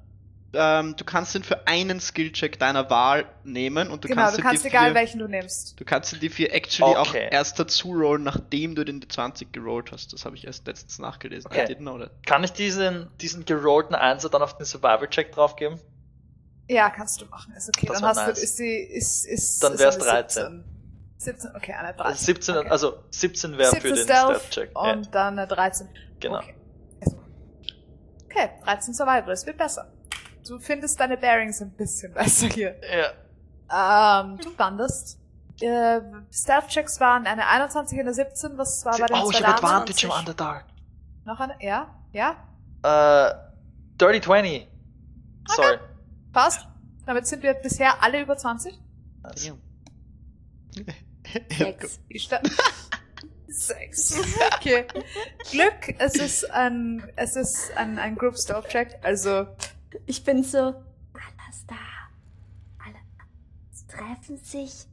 Ähm, 0.53 0.97
du 0.97 1.05
kannst 1.05 1.35
den 1.35 1.45
für 1.45 1.67
einen 1.69 2.01
Skill-Check 2.01 2.59
deiner 2.59 2.91
Wahl 2.91 3.25
nehmen 3.45 3.89
und 3.89 4.03
du 4.03 4.09
genau, 4.09 4.23
kannst 4.23 4.39
du 4.39 4.43
kannst 4.43 4.67
egal 4.67 4.89
für, 4.89 4.95
welchen 4.97 5.21
du 5.21 5.29
nimmst. 5.29 5.79
Du 5.79 5.85
kannst 5.85 6.13
den 6.13 6.19
dir 6.21 6.31
für 6.31 6.51
actually 6.51 6.97
auch 6.97 7.09
Okay. 7.09 7.29
erst 7.31 7.59
dazu 7.61 7.93
rollen, 7.93 8.25
nachdem 8.25 8.75
du 8.75 8.85
den 8.85 9.09
20 9.09 9.53
gerollt 9.53 9.93
hast. 9.93 10.13
Das 10.13 10.25
habe 10.25 10.35
ich 10.35 10.47
erst 10.47 10.67
letztens 10.67 10.99
nachgelesen. 10.99 11.49
Okay. 11.51 11.65
I 11.65 11.73
didn't 11.75 11.83
know 11.83 11.99
that. 11.99 12.11
Kann 12.27 12.43
ich 12.43 12.53
diesen, 12.53 13.07
diesen 13.21 13.45
gerollten 13.45 13.95
Einser 13.95 14.29
dann 14.29 14.43
auf 14.43 14.57
den 14.57 14.67
Survival-Check 14.67 15.31
draufgeben? 15.33 15.79
Ja, 16.69 16.91
kannst 16.91 17.21
du 17.21 17.27
machen. 17.27 17.53
Ist 17.57 17.69
okay. 17.69 17.87
Das 17.87 18.01
dann 18.01 18.09
hast 18.09 18.17
nice. 18.17 18.39
du, 18.39 18.45
ist 18.45 18.59
die, 18.59 18.77
ist, 18.79 19.27
ist, 19.27 19.63
Dann 19.63 19.79
wär's 19.79 19.97
eine 19.97 20.05
13. 20.05 20.43
17. 20.43 20.65
17, 21.19 21.51
okay, 21.55 21.73
eine 21.75 21.89
13. 21.95 22.01
Also 22.07 22.25
17, 22.25 22.57
okay. 22.57 22.69
also 22.71 22.99
17 23.11 23.59
wäre 23.59 23.71
für 23.77 23.81
17 23.83 23.95
den 23.95 24.05
Stealth 24.05 24.43
Stealth-Check. 24.43 24.79
und 24.79 25.05
Ja, 25.07 25.11
dann 25.13 25.39
eine 25.39 25.47
13. 25.47 25.89
genau. 26.19 26.39
Okay. 26.39 26.55
okay, 28.25 28.51
13 28.65 28.95
Survival, 28.95 29.31
es 29.31 29.47
wird 29.47 29.59
besser. 29.59 29.93
Du 30.47 30.59
findest 30.59 30.99
deine 31.01 31.17
Bearings 31.17 31.61
ein 31.61 31.71
bisschen 31.73 32.13
besser 32.15 32.49
hier. 32.49 32.77
Ja. 33.71 34.21
Ähm, 34.23 34.39
du 34.39 34.57
wanderst. 34.59 35.19
Äh, 35.61 36.01
Stealth-Checks 36.33 37.01
waren 37.01 37.27
eine 37.27 37.47
21 37.47 37.99
und 37.99 38.07
eine 38.07 38.15
17, 38.15 38.57
was 38.57 38.85
war 38.85 38.99
bei 38.99 39.07
den 39.07 39.17
oh, 39.17 39.31
ich 39.31 39.43
habe? 39.43 39.55
Advantage 39.55 40.07
im 40.07 40.13
Underdark. 40.13 40.65
Noch 41.25 41.39
eine? 41.39 41.55
Ja? 41.61 41.95
Ja? 42.13 42.37
Äh, 42.83 43.35
Dirty 44.01 44.21
20. 44.23 44.67
Sorry. 45.49 45.79
Passt. 46.33 46.67
Damit 47.05 47.27
sind 47.27 47.43
wir 47.43 47.55
bisher 47.55 48.03
alle 48.03 48.23
über 48.23 48.37
20. 48.37 48.81
Nice. 49.23 49.53
Sechs. 51.51 52.01
Sechs. 53.49 54.19
Okay. 54.57 54.87
Glück, 55.51 55.95
es 55.99 56.15
ist 56.15 56.51
ein, 56.53 57.03
es 57.17 57.37
ist 57.37 57.77
ein, 57.77 57.99
ein 57.99 58.17
Group 58.17 58.39
Stealth 58.39 58.69
Check, 58.69 58.99
also, 59.03 59.47
Ich 60.07 60.23
bin 60.25 60.43
so. 60.43 60.59
Alles 60.59 61.67
da. 61.67 61.77
Alle. 62.85 62.99
Es 63.73 63.87
treffen 63.87 64.37
sich 64.39 64.87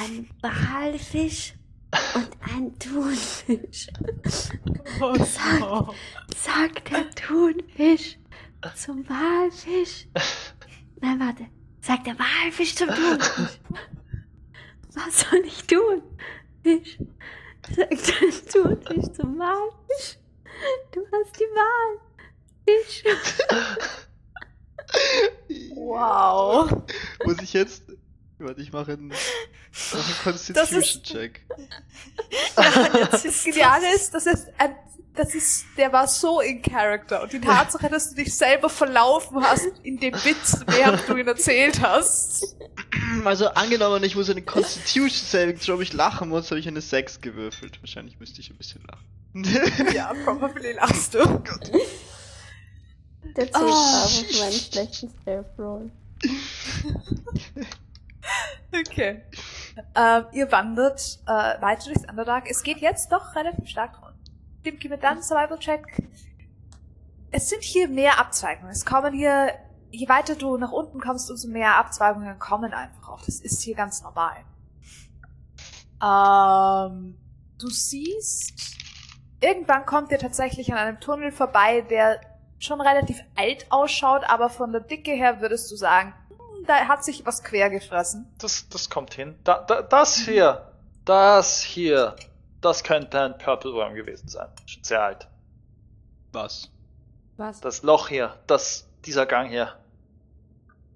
ein 0.00 0.28
Walfisch 0.40 1.54
und 2.14 2.30
ein 2.40 2.78
Thunfisch. 2.78 3.88
Sagt, 4.98 5.94
sagt 6.36 6.90
der 6.90 7.10
Thunfisch 7.10 8.18
zum 8.76 9.08
Walfisch. 9.08 10.06
Nein, 11.00 11.20
warte. 11.20 11.46
Sagt 11.80 12.06
der 12.06 12.18
Walfisch 12.18 12.74
zum 12.74 12.88
Thunfisch. 12.88 13.58
Was 14.94 15.20
soll 15.20 15.42
ich 15.44 15.66
tun? 15.66 16.02
Fisch. 16.62 16.98
Sagt 17.68 18.20
der 18.20 18.30
Thunfisch 18.52 19.12
zum 19.12 19.38
Walfisch. 19.38 20.18
Du 20.92 21.00
hast 21.12 21.38
die 21.38 21.44
Wahl. 21.54 21.98
Fisch. 22.66 23.02
Wow. 25.74 26.70
Muss 27.24 27.36
ich 27.42 27.52
jetzt. 27.52 27.82
Warte, 28.38 28.60
ich 28.60 28.72
mache 28.72 28.92
einen, 28.92 29.08
mach 29.08 29.14
einen 29.14 29.92
Das 29.92 30.08
ist- 30.10 30.22
Constitution-Check. 30.24 31.42
Das 32.56 33.44
Geniale 33.44 33.94
ist, 33.94 34.12
das 34.14 34.26
ist 34.26 34.48
ein, 34.58 34.74
das 35.14 35.34
ist, 35.34 35.64
der 35.76 35.92
war 35.92 36.08
so 36.08 36.40
in 36.40 36.60
Character 36.62 37.22
und 37.22 37.32
die 37.32 37.40
Tatsache, 37.40 37.88
dass 37.90 38.08
du 38.10 38.16
dich 38.16 38.34
selber 38.34 38.68
verlaufen 38.68 39.42
hast 39.42 39.66
in 39.82 39.98
dem 40.00 40.14
Witz, 40.24 40.60
während 40.66 41.06
du 41.08 41.16
ihn 41.16 41.28
erzählt 41.28 41.80
hast. 41.82 42.56
Also 43.24 43.48
angenommen, 43.50 44.02
ich 44.02 44.16
muss 44.16 44.28
eine 44.30 44.42
Constitution 44.42 45.10
Saving 45.10 45.58
Throw, 45.60 45.74
ob 45.76 45.82
ich 45.82 45.92
lachen 45.92 46.30
muss, 46.30 46.50
habe 46.50 46.58
ich 46.60 46.66
eine 46.66 46.80
6 46.80 47.20
gewürfelt. 47.20 47.80
Wahrscheinlich 47.82 48.18
müsste 48.18 48.40
ich 48.40 48.50
ein 48.50 48.56
bisschen 48.56 48.82
lachen. 48.90 49.94
Ja, 49.94 50.12
probably 50.24 50.72
lachst 50.72 51.14
du. 51.14 51.18
Der 53.36 53.50
zählt 53.50 53.56
Oh, 53.56 53.60
auf 53.60 54.22
meinen 54.40 54.52
schlechten. 54.52 55.12
Okay. 58.72 59.22
Ähm, 59.94 60.24
ihr 60.32 60.50
wandert 60.50 61.18
äh, 61.26 61.60
weiter 61.60 61.84
durchs 61.86 62.08
Underdark. 62.08 62.48
Es 62.48 62.62
geht 62.62 62.78
jetzt 62.78 63.12
doch 63.12 63.34
relativ 63.34 63.68
stark 63.68 63.98
mit 64.64 65.02
deinem 65.02 65.22
Survival 65.22 65.58
Check. 65.58 65.84
Es 67.30 67.48
sind 67.48 67.62
hier 67.62 67.88
mehr 67.88 68.18
Abzweigungen. 68.18 68.70
Es 68.70 68.84
kommen 68.84 69.14
hier, 69.14 69.52
je 69.90 70.08
weiter 70.08 70.36
du 70.36 70.56
nach 70.56 70.72
unten 70.72 71.00
kommst, 71.00 71.30
umso 71.30 71.48
mehr 71.48 71.76
Abzweigungen 71.76 72.38
kommen 72.38 72.72
einfach 72.72 73.08
auf. 73.08 73.22
Das 73.24 73.40
ist 73.40 73.62
hier 73.62 73.74
ganz 73.74 74.02
normal. 74.02 74.36
Ähm, 76.02 77.18
du 77.58 77.68
siehst, 77.68 78.76
irgendwann 79.40 79.86
kommt 79.86 80.12
ihr 80.12 80.18
tatsächlich 80.18 80.72
an 80.72 80.78
einem 80.78 81.00
Tunnel 81.00 81.32
vorbei, 81.32 81.80
der 81.82 82.20
schon 82.62 82.80
relativ 82.80 83.20
alt 83.34 83.66
ausschaut, 83.70 84.22
aber 84.24 84.48
von 84.48 84.72
der 84.72 84.80
Dicke 84.80 85.12
her 85.12 85.40
würdest 85.40 85.70
du 85.70 85.76
sagen, 85.76 86.14
hm, 86.28 86.66
da 86.66 86.86
hat 86.86 87.04
sich 87.04 87.26
was 87.26 87.42
quer 87.42 87.70
gefressen. 87.70 88.32
Das, 88.38 88.68
das 88.68 88.88
kommt 88.88 89.14
hin. 89.14 89.34
Da, 89.44 89.62
da, 89.62 89.82
das 89.82 90.16
hier. 90.16 90.68
Das 91.04 91.62
hier. 91.62 92.14
Das 92.60 92.84
könnte 92.84 93.20
ein 93.20 93.38
Purple 93.38 93.72
Worm 93.72 93.94
gewesen 93.94 94.28
sein. 94.28 94.48
Schon 94.66 94.84
sehr 94.84 95.02
alt. 95.02 95.26
Was? 96.32 96.70
Was? 97.36 97.60
Das 97.60 97.82
Loch 97.82 98.08
hier. 98.08 98.38
Das, 98.46 98.86
dieser 99.04 99.26
Gang 99.26 99.50
hier. 99.50 99.76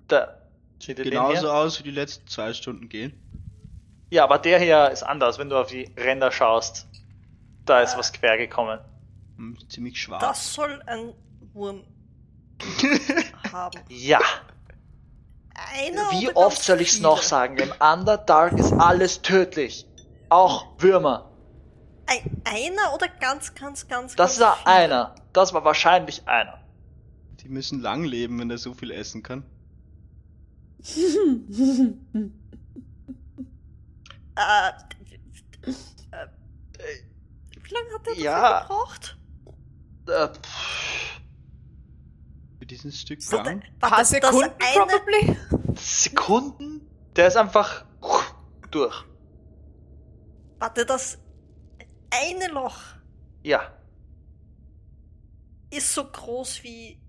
Da. 0.07 0.41
Den 0.87 0.97
Genauso 0.97 1.41
hier? 1.41 1.53
aus 1.55 1.79
wie 1.81 1.85
die 1.85 1.91
letzten 1.91 2.29
zwei 2.29 2.53
Stunden 2.53 2.89
gehen. 2.89 3.21
Ja, 4.11 4.23
aber 4.23 4.39
der 4.39 4.61
hier 4.61 4.91
ist 4.91 5.03
anders, 5.03 5.39
wenn 5.39 5.49
du 5.49 5.57
auf 5.57 5.67
die 5.67 5.91
Ränder 5.97 6.31
schaust. 6.31 6.87
Da 7.65 7.81
ist 7.81 7.99
was 7.99 8.13
quer 8.13 8.37
gekommen. 8.37 8.79
Hm, 9.37 9.59
ziemlich 9.69 10.01
schwarz. 10.01 10.23
Das 10.23 10.55
soll 10.55 10.81
ein 10.87 11.13
Wurm 11.57 11.83
haben. 13.53 13.81
Ja. 13.89 14.21
Einer 15.75 16.11
Wie 16.13 16.31
oft 16.37 16.63
soll 16.63 16.83
ich's 16.83 16.93
viele? 16.97 17.03
noch 17.05 17.23
sagen? 17.23 17.57
Im 17.57 17.73
Underdark 17.81 18.53
ist 18.59 18.73
alles 18.75 19.23
tödlich. 19.23 19.87
Auch 20.29 20.67
Würmer. 20.79 21.31
Ein, 22.07 22.43
einer 22.45 22.95
oder 22.95 23.09
ganz, 23.09 23.55
ganz, 23.55 23.89
ganz, 23.89 24.15
Das 24.17 24.39
ganz 24.39 24.41
war 24.41 24.57
viele? 24.59 24.69
einer. 24.69 25.15
Das 25.33 25.55
war 25.55 25.65
wahrscheinlich 25.65 26.29
einer. 26.29 26.61
Die 27.41 27.49
müssen 27.49 27.81
lang 27.81 28.05
leben, 28.05 28.39
wenn 28.39 28.51
er 28.51 28.59
so 28.59 28.75
viel 28.75 28.91
essen 28.91 29.23
kann. 29.23 29.43
Äh, 34.39 34.69
äh, 35.73 36.27
wie 37.63 37.75
lange 37.75 37.95
hat 37.95 38.07
der 38.07 38.13
dafür 38.13 38.23
Ja. 38.25 38.61
gebraucht? 38.63 39.17
Äh, 40.09 40.29
pff, 40.29 40.96
Für 42.59 42.67
diesen 42.67 42.93
Stück 42.93 43.21
Warte, 43.33 43.45
Gang. 43.51 43.63
Paar 43.79 43.91
warte, 43.93 44.21
das 44.21 44.31
Sekunden 44.35 44.55
eine, 44.59 44.87
probably. 44.87 45.37
Sekunden? 45.77 46.89
Der 47.15 47.29
ist 47.29 47.37
einfach 47.37 47.85
durch. 48.71 49.05
warte, 50.59 50.85
das 50.87 51.19
eine 52.11 52.49
Loch 52.49 52.79
Ja. 53.43 53.73
ist 55.71 55.93
so 55.93 56.05
groß 56.05 56.63
wie 56.63 57.01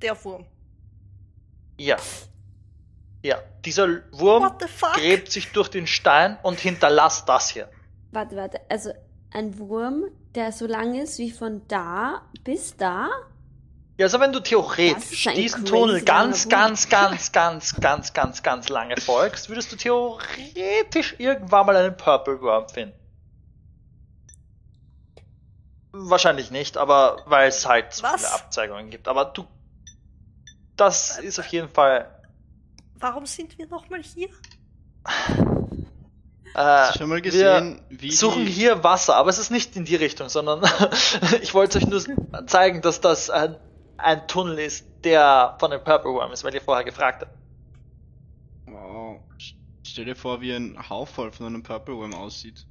der 0.00 0.22
Wurm. 0.24 0.46
Ja. 1.78 1.96
Ja. 3.22 3.38
Dieser 3.64 3.88
Wurm 4.12 4.56
gräbt 4.94 5.30
sich 5.30 5.52
durch 5.52 5.68
den 5.68 5.86
Stein 5.86 6.38
und 6.42 6.60
hinterlässt 6.60 7.28
das 7.28 7.50
hier. 7.50 7.68
Warte, 8.12 8.36
warte. 8.36 8.60
Also 8.68 8.90
ein 9.32 9.58
Wurm, 9.58 10.04
der 10.34 10.52
so 10.52 10.66
lang 10.66 10.94
ist 10.94 11.18
wie 11.18 11.30
von 11.30 11.66
da 11.68 12.22
bis 12.44 12.76
da? 12.76 13.08
Ja, 13.98 14.06
also 14.06 14.20
wenn 14.20 14.32
du 14.32 14.40
theoretisch 14.40 15.24
diesen 15.34 15.66
Tunnel 15.66 16.02
ganz, 16.02 16.48
ganz, 16.48 16.88
ganz, 16.88 17.30
ganz, 17.30 17.74
ganz, 17.74 18.12
ganz, 18.14 18.42
ganz 18.42 18.68
lange 18.68 18.96
folgst, 18.96 19.48
würdest 19.48 19.70
du 19.70 19.76
theoretisch 19.76 21.14
irgendwann 21.18 21.66
mal 21.66 21.76
einen 21.76 21.96
Purple 21.96 22.40
Worm 22.40 22.68
finden. 22.68 22.98
Wahrscheinlich 25.92 26.50
nicht, 26.50 26.78
aber 26.78 27.18
weil 27.26 27.48
es 27.48 27.66
halt 27.66 27.92
so 27.92 28.02
Was? 28.02 28.22
viele 28.22 28.32
Abzweigungen 28.32 28.88
gibt. 28.88 29.08
Aber 29.08 29.26
du, 29.26 29.46
das 30.74 31.18
ist 31.18 31.38
auf 31.38 31.46
jeden 31.48 31.68
Fall. 31.68 32.10
Warum 32.94 33.26
sind 33.26 33.58
wir 33.58 33.66
nochmal 33.66 34.02
hier? 34.02 34.28
Äh, 36.54 36.96
schon 36.96 37.08
mal 37.08 37.16
wir 37.16 37.22
gesehen, 37.22 37.82
wie 37.90 38.10
suchen 38.10 38.46
die, 38.46 38.52
hier 38.52 38.84
Wasser, 38.84 39.16
aber 39.16 39.30
es 39.30 39.38
ist 39.38 39.50
nicht 39.50 39.76
in 39.76 39.84
die 39.84 39.96
Richtung, 39.96 40.28
sondern 40.28 40.62
ich 41.42 41.54
wollte 41.54 41.78
euch 41.78 41.86
nur 41.86 42.02
zeigen, 42.46 42.82
dass 42.82 43.00
das 43.00 43.30
ein, 43.30 43.56
ein 44.02 44.26
Tunnel 44.28 44.58
ist, 44.58 44.86
der 45.04 45.56
von 45.58 45.70
dem 45.70 45.82
Purple 45.82 46.12
Worm 46.12 46.32
ist, 46.32 46.44
weil 46.44 46.54
ihr 46.54 46.60
vorher 46.60 46.84
gefragt 46.84 47.22
habt. 47.22 47.36
Wow. 48.66 49.20
Stell 49.84 50.04
dir 50.04 50.16
vor, 50.16 50.40
wie 50.40 50.52
ein 50.52 50.76
Hauffall 50.88 51.32
von 51.32 51.46
einem 51.46 51.62
Purple 51.62 51.96
Worm 51.96 52.14
aussieht. 52.14 52.66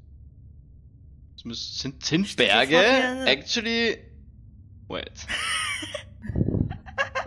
Das 1.36 1.46
müssen, 1.46 1.74
sind, 1.74 2.06
sind 2.06 2.36
Berge 2.38 2.78
vor, 2.78 3.28
actually. 3.28 3.98
Wait. 4.88 5.12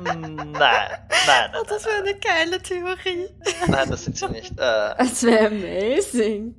Nein, 0.03 0.35
nein, 0.37 0.53
nein, 0.59 1.51
Oh, 1.61 1.65
das 1.69 1.85
wäre 1.85 1.99
eine 2.03 2.19
geile 2.19 2.61
Theorie. 2.61 3.29
nein, 3.69 3.89
das 3.91 4.05
sind 4.05 4.17
sie 4.19 4.29
nicht. 4.29 4.51
Äh, 4.53 4.95
Das 4.99 5.23
wäre 5.23 5.47
amazing. 5.47 6.57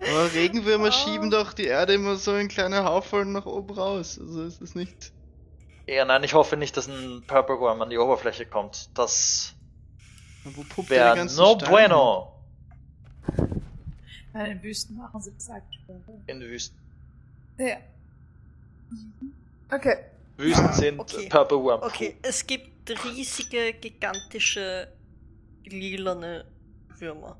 Aber 0.00 0.32
Regenwürmer 0.34 0.88
Oh. 0.88 0.90
schieben 0.90 1.30
doch 1.30 1.52
die 1.52 1.64
Erde 1.66 1.94
immer 1.94 2.16
so 2.16 2.34
in 2.34 2.48
kleine 2.48 2.82
Hauffallen 2.84 3.32
nach 3.32 3.46
oben 3.46 3.74
raus. 3.74 4.18
Also 4.20 4.42
es 4.42 4.58
ist 4.60 4.74
nicht. 4.74 5.12
Ja, 5.86 6.04
nein, 6.04 6.24
ich 6.24 6.34
hoffe 6.34 6.56
nicht, 6.56 6.76
dass 6.76 6.86
ein 6.88 7.24
Purple 7.26 7.58
Worm 7.60 7.82
an 7.82 7.90
die 7.90 7.98
Oberfläche 7.98 8.46
kommt. 8.46 8.90
Das 8.98 9.54
Wo 10.44 10.64
puppt 10.64 10.96
die 10.96 10.96
wäre 10.96 11.14
ganzen 11.14 11.36
no 11.36 11.54
Steine? 11.54 11.70
bueno 11.70 12.32
Nein, 14.32 14.52
in 14.52 14.62
Wüsten 14.62 14.96
machen 14.96 15.20
sie 15.22 15.32
gesagt. 15.32 15.74
in 16.26 16.40
Wüsten. 16.40 16.78
Ja. 17.58 17.76
Okay. 19.70 19.96
Wüsten 20.36 20.72
sind 20.72 21.00
Okay. 21.00 21.28
Purple 21.28 21.58
Worm. 21.62 21.82
Okay, 21.82 22.18
es 22.22 22.46
gibt 22.46 22.90
riesige, 23.04 23.74
gigantische, 23.74 24.88
lilane 25.64 26.44
Würmer. 26.98 27.36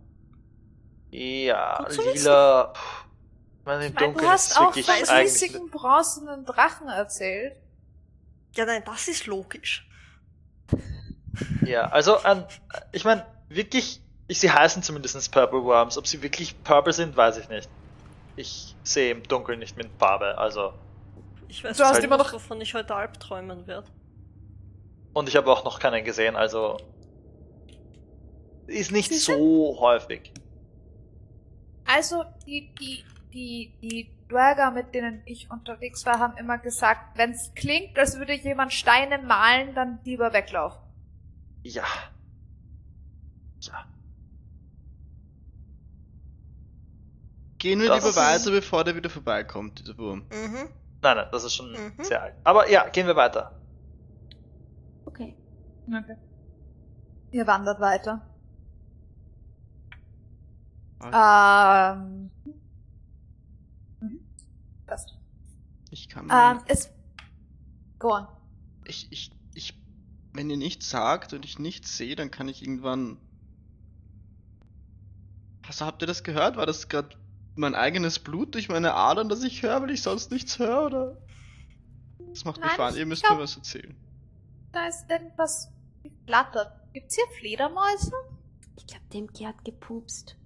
Ja, 1.11 1.85
wissen. 1.89 2.05
lila. 2.15 2.73
Ich 3.61 3.67
meine, 3.67 3.87
im 3.87 3.93
Ich 3.93 3.95
meine, 3.95 4.15
du 4.15 4.27
hast 4.29 4.57
auch 4.59 4.73
von 4.75 5.07
eigentlich. 5.09 5.11
riesigen 5.11 5.71
bronzenen 5.71 6.45
Drachen 6.45 6.89
erzählt. 6.89 7.57
Ja, 8.57 8.65
nein, 8.67 8.83
das 8.85 9.09
ist 9.09 9.27
logisch. 9.27 9.87
Ja, 11.65 11.89
also 11.89 12.17
an, 12.19 12.47
ich 12.93 13.05
meine, 13.05 13.27
wirklich, 13.49 14.01
ich, 14.29 14.39
sie 14.41 14.51
heißen 14.51 14.83
zumindest 14.83 15.31
Purple 15.33 15.63
Worms. 15.65 15.99
Ob 15.99 16.07
sie 16.07 16.23
wirklich 16.23 16.63
purple 16.63 16.93
sind, 16.93 17.17
weiß 17.17 17.39
ich 17.39 17.49
nicht. 17.49 17.69
Ich 18.37 18.75
sehe 18.83 19.11
im 19.13 19.23
Dunkeln 19.23 19.59
nicht 19.59 19.77
mit 19.77 19.89
Farbe, 19.99 20.37
also. 20.39 20.73
Ich 21.49 21.63
weiß 21.63 21.77
Du 21.77 21.85
hast 21.85 21.97
nicht, 21.97 22.05
immer 22.05 22.17
noch- 22.17 22.33
wovon 22.33 22.61
ich 22.61 22.75
heute 22.75 22.95
albträumen 22.95 23.67
werde. 23.67 23.89
Und 25.13 25.29
ich 25.29 25.37
habe 25.37 25.51
auch 25.53 25.65
noch 25.65 25.79
keinen 25.79 26.05
gesehen, 26.05 26.37
also. 26.37 26.77
Ist 28.67 28.93
nicht 28.93 29.11
Sie 29.11 29.19
so 29.19 29.77
häufig. 29.81 30.33
Also, 31.85 32.25
die, 32.47 32.73
die, 32.81 33.05
die, 33.33 33.73
die 33.83 34.11
Dwerger, 34.35 34.73
mit 34.73 34.93
denen 34.95 35.23
ich 35.27 35.49
unterwegs 35.51 36.05
war, 36.07 36.19
haben 36.19 36.37
immer 36.37 36.59
gesagt, 36.59 37.17
wenn 37.17 37.31
es 37.31 37.53
klingt, 37.55 37.97
als 37.97 38.19
würde 38.19 38.35
jemand 38.35 38.73
Steine 38.73 39.19
malen, 39.19 39.75
dann 39.77 40.01
lieber 40.05 40.33
weglaufen. 40.33 40.81
Ja. 41.63 41.85
Ja. 43.61 43.87
Gehen 47.59 47.81
wir 47.81 47.89
Das 47.89 47.99
lieber 47.99 48.11
ist- 48.11 48.17
weiter, 48.17 48.51
bevor 48.51 48.83
der 48.85 48.97
wieder 48.97 49.09
vorbeikommt, 49.09 49.79
dieser 49.79 49.97
Wurm. 49.97 50.19
Mhm. 50.31 50.69
Nein, 51.01 51.17
nein, 51.17 51.29
das 51.33 51.45
ist 51.45 51.55
schon 51.55 51.71
Mhm. 51.73 52.03
sehr 52.03 52.21
alt. 52.23 52.35
Aber 52.45 52.69
ja, 52.69 52.89
gehen 52.89 53.07
wir 53.07 53.15
weiter. 53.17 53.53
Okay. 55.07 55.37
Okay. 55.87 56.17
Ihr 57.31 57.47
wandert 57.47 57.79
weiter. 57.81 58.21
Ähm. 61.05 62.31
Mhm. 64.01 64.21
Passt. 64.87 65.19
Ich 65.95 66.09
kann. 66.09 66.29
Ähm, 66.31 66.61
es. 66.67 66.91
Go 68.01 68.15
on. 68.17 68.27
ich, 68.85 69.07
ich, 69.13 69.31
ich, 69.55 69.81
wenn 70.33 70.51
ihr 70.51 70.57
nichts 70.57 70.91
sagt 70.91 71.33
und 71.33 71.45
ich 71.45 71.61
nichts 71.61 71.97
sehe, 71.97 72.17
dann 72.17 72.33
kann 72.33 72.49
ich 72.49 72.63
irgendwann. 72.63 73.17
Also 75.67 75.87
habt 75.87 76.03
ihr 76.03 76.07
das 76.07 76.25
gehört? 76.25 76.57
War 76.57 76.67
das 76.67 76.89
gerade 76.89 77.17
mein 77.55 77.77
eigenes 77.77 78.19
Blut 78.19 78.55
durch 78.55 78.69
meine 78.69 78.95
Adern, 78.95 79.29
das 79.29 79.45
ich 79.45 79.63
höre, 79.63 79.81
weil 79.83 79.91
ich 79.91 80.03
sonst 80.03 80.33
nichts 80.33 80.59
höre, 80.59 80.87
oder? 80.87 81.17
Das 82.31 82.45
macht 82.45 82.57
mich 82.57 82.67
Nein, 82.67 82.75
spannend. 82.75 82.95
ich 82.97 83.01
Ihr 83.01 83.07
müsst 83.07 83.23
glaub- 83.23 83.37
mir 83.39 83.45
was 83.45 83.57
erzählen. 83.57 83.95
Da 84.73 84.89
ist 84.89 85.09
irgendwas 85.09 85.71
geflattert. 86.03 86.73
Gibt's 86.93 87.15
hier 87.15 87.25
Fledermäuse? 87.39 88.13
Ich 88.77 88.87
glaube, 88.89 89.05
dem 89.13 89.29
G 89.29 89.47
hat 89.47 89.65
gepupst. 89.65 90.37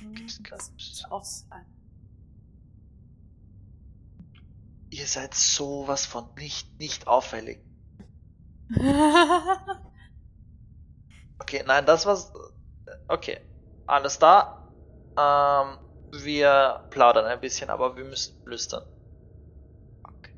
Hm, 0.00 0.14
Das 0.48 0.72
muss 0.72 1.04
auch 1.10 1.24
sein. 1.24 1.66
Ihr 4.90 5.06
seid 5.06 5.34
sowas 5.34 6.06
von 6.06 6.34
nicht, 6.36 6.78
nicht 6.78 7.06
auffällig. 7.06 7.60
Okay, 11.40 11.62
nein, 11.66 11.86
das 11.86 12.04
war's. 12.04 12.32
Okay, 13.06 13.40
alles 13.86 14.18
da. 14.18 14.68
Ähm, 15.16 15.78
wir 16.22 16.84
plaudern 16.90 17.24
ein 17.26 17.40
bisschen, 17.40 17.70
aber 17.70 17.96
wir 17.96 18.04
müssen 18.04 18.42
flüstern. 18.42 18.84
Okay. 20.02 20.34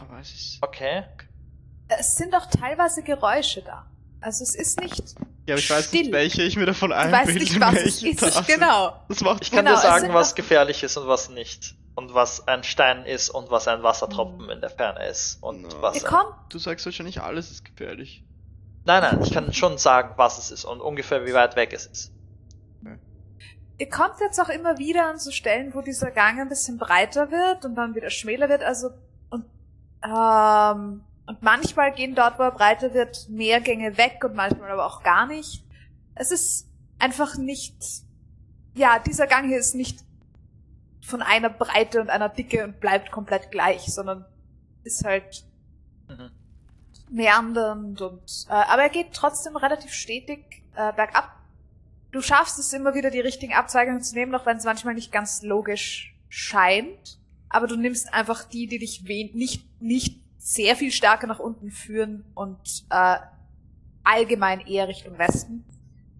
Aber 0.00 0.18
es 0.18 0.32
ist. 0.32 0.58
Okay. 0.62 1.04
es 1.88 2.16
sind 2.16 2.34
auch 2.34 2.46
teilweise 2.46 3.02
Geräusche 3.02 3.62
da. 3.62 3.86
Also 4.20 4.42
es 4.44 4.54
ist 4.54 4.80
nicht. 4.80 5.14
Ja, 5.46 5.54
aber 5.54 5.58
ich 5.58 5.70
weiß 5.70 5.92
nicht, 5.92 6.00
Still. 6.02 6.12
welche 6.12 6.42
ich 6.42 6.56
mir 6.56 6.66
davon 6.66 6.92
einbilde. 6.92 7.26
weißt 7.28 7.38
nicht, 7.38 7.60
was 7.60 7.74
es 7.74 8.02
ist. 8.02 8.46
Genau. 8.46 9.04
Das 9.08 9.20
macht 9.20 9.42
Ich 9.42 9.50
kann 9.50 9.64
Genau, 9.64 9.76
dir 9.76 9.82
sagen, 9.82 10.12
was 10.14 10.34
gefährlich 10.34 10.82
ist 10.82 10.96
und 10.96 11.06
was 11.06 11.28
nicht. 11.28 11.76
Und 11.94 12.14
was 12.14 12.48
ein 12.48 12.62
Stein 12.64 13.04
ist 13.04 13.28
und 13.28 13.50
was 13.50 13.68
ein 13.68 13.82
Wassertropfen 13.82 14.48
in 14.48 14.60
der 14.60 14.70
Ferne 14.70 15.06
ist. 15.08 15.42
Und 15.42 15.62
No. 15.62 15.68
was. 15.82 15.96
Ihr 15.96 16.02
ein- 16.04 16.08
kommt. 16.08 16.34
Du 16.48 16.58
sagst 16.58 16.86
wahrscheinlich, 16.86 17.20
alles 17.20 17.50
ist 17.50 17.64
gefährlich. 17.64 18.24
Nein, 18.84 19.02
nein, 19.02 19.22
ich 19.22 19.32
kann 19.32 19.52
schon 19.52 19.78
sagen, 19.78 20.14
was 20.16 20.38
es 20.38 20.50
ist 20.50 20.64
und 20.64 20.80
ungefähr 20.80 21.24
wie 21.26 21.34
weit 21.34 21.54
weg 21.54 21.72
es 21.72 21.86
ist. 21.86 22.12
Ihr 23.78 23.88
kommt 23.88 24.20
jetzt 24.20 24.40
auch 24.40 24.48
immer 24.48 24.78
wieder 24.78 25.08
an 25.08 25.18
so 25.18 25.30
Stellen, 25.30 25.74
wo 25.74 25.80
dieser 25.80 26.10
Gang 26.10 26.38
ein 26.40 26.48
bisschen 26.48 26.78
breiter 26.78 27.30
wird 27.30 27.64
und 27.64 27.74
dann 27.74 27.94
wieder 27.94 28.10
schmäler 28.10 28.48
wird. 28.48 28.62
Also 28.62 28.90
und 29.30 29.44
ähm, 30.04 31.04
und 31.26 31.42
manchmal 31.42 31.92
gehen 31.92 32.14
dort, 32.14 32.38
wo 32.38 32.42
er 32.42 32.50
breiter 32.52 32.92
wird, 32.94 33.28
mehr 33.28 33.60
Gänge 33.60 33.96
weg 33.96 34.22
und 34.24 34.34
manchmal 34.34 34.70
aber 34.70 34.86
auch 34.86 35.02
gar 35.02 35.26
nicht. 35.26 35.64
Es 36.14 36.30
ist 36.30 36.68
einfach 36.98 37.36
nicht. 37.36 37.74
Ja, 38.74 38.98
dieser 38.98 39.26
Gang 39.26 39.48
hier 39.48 39.58
ist 39.58 39.74
nicht 39.74 40.00
von 41.02 41.20
einer 41.20 41.50
Breite 41.50 42.00
und 42.00 42.08
einer 42.10 42.28
Dicke 42.28 42.64
und 42.64 42.80
bleibt 42.80 43.10
komplett 43.10 43.50
gleich, 43.50 43.92
sondern 43.92 44.24
ist 44.84 45.04
halt 45.04 45.44
Mhm. 46.08 46.30
meandernd 47.10 48.00
und 48.00 48.46
äh, 48.48 48.52
aber 48.52 48.82
er 48.82 48.88
geht 48.90 49.12
trotzdem 49.12 49.56
relativ 49.56 49.92
stetig 49.92 50.62
äh, 50.74 50.92
bergab. 50.92 51.30
Du 52.10 52.20
schaffst 52.20 52.58
es 52.58 52.72
immer 52.72 52.94
wieder 52.94 53.10
die 53.10 53.20
richtigen 53.20 53.54
Abzweigungen 53.54 54.02
zu 54.02 54.14
nehmen, 54.14 54.34
auch 54.34 54.44
wenn 54.46 54.56
es 54.58 54.64
manchmal 54.64 54.94
nicht 54.94 55.12
ganz 55.12 55.42
logisch 55.42 56.14
scheint. 56.28 57.18
Aber 57.48 57.66
du 57.66 57.76
nimmst 57.76 58.12
einfach 58.14 58.44
die, 58.44 58.66
die 58.66 58.78
dich 58.78 59.02
nicht 59.34 59.64
nicht 59.80 60.20
sehr 60.38 60.74
viel 60.76 60.90
stärker 60.90 61.26
nach 61.26 61.38
unten 61.38 61.70
führen 61.70 62.24
und 62.34 62.84
äh, 62.90 63.16
allgemein 64.04 64.60
eher 64.60 64.88
Richtung 64.88 65.16
Westen, 65.18 65.64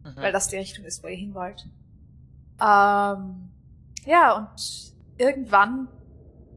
Mhm. 0.05 0.17
weil 0.17 0.33
das 0.33 0.49
die 0.49 0.57
Richtung 0.57 0.85
ist, 0.85 1.03
wo 1.03 1.09
ihr 1.09 1.17
hin 1.17 1.35
wollt. 1.35 1.67
Ähm, 2.61 3.51
ja, 4.05 4.33
und 4.37 4.95
irgendwann 5.19 5.89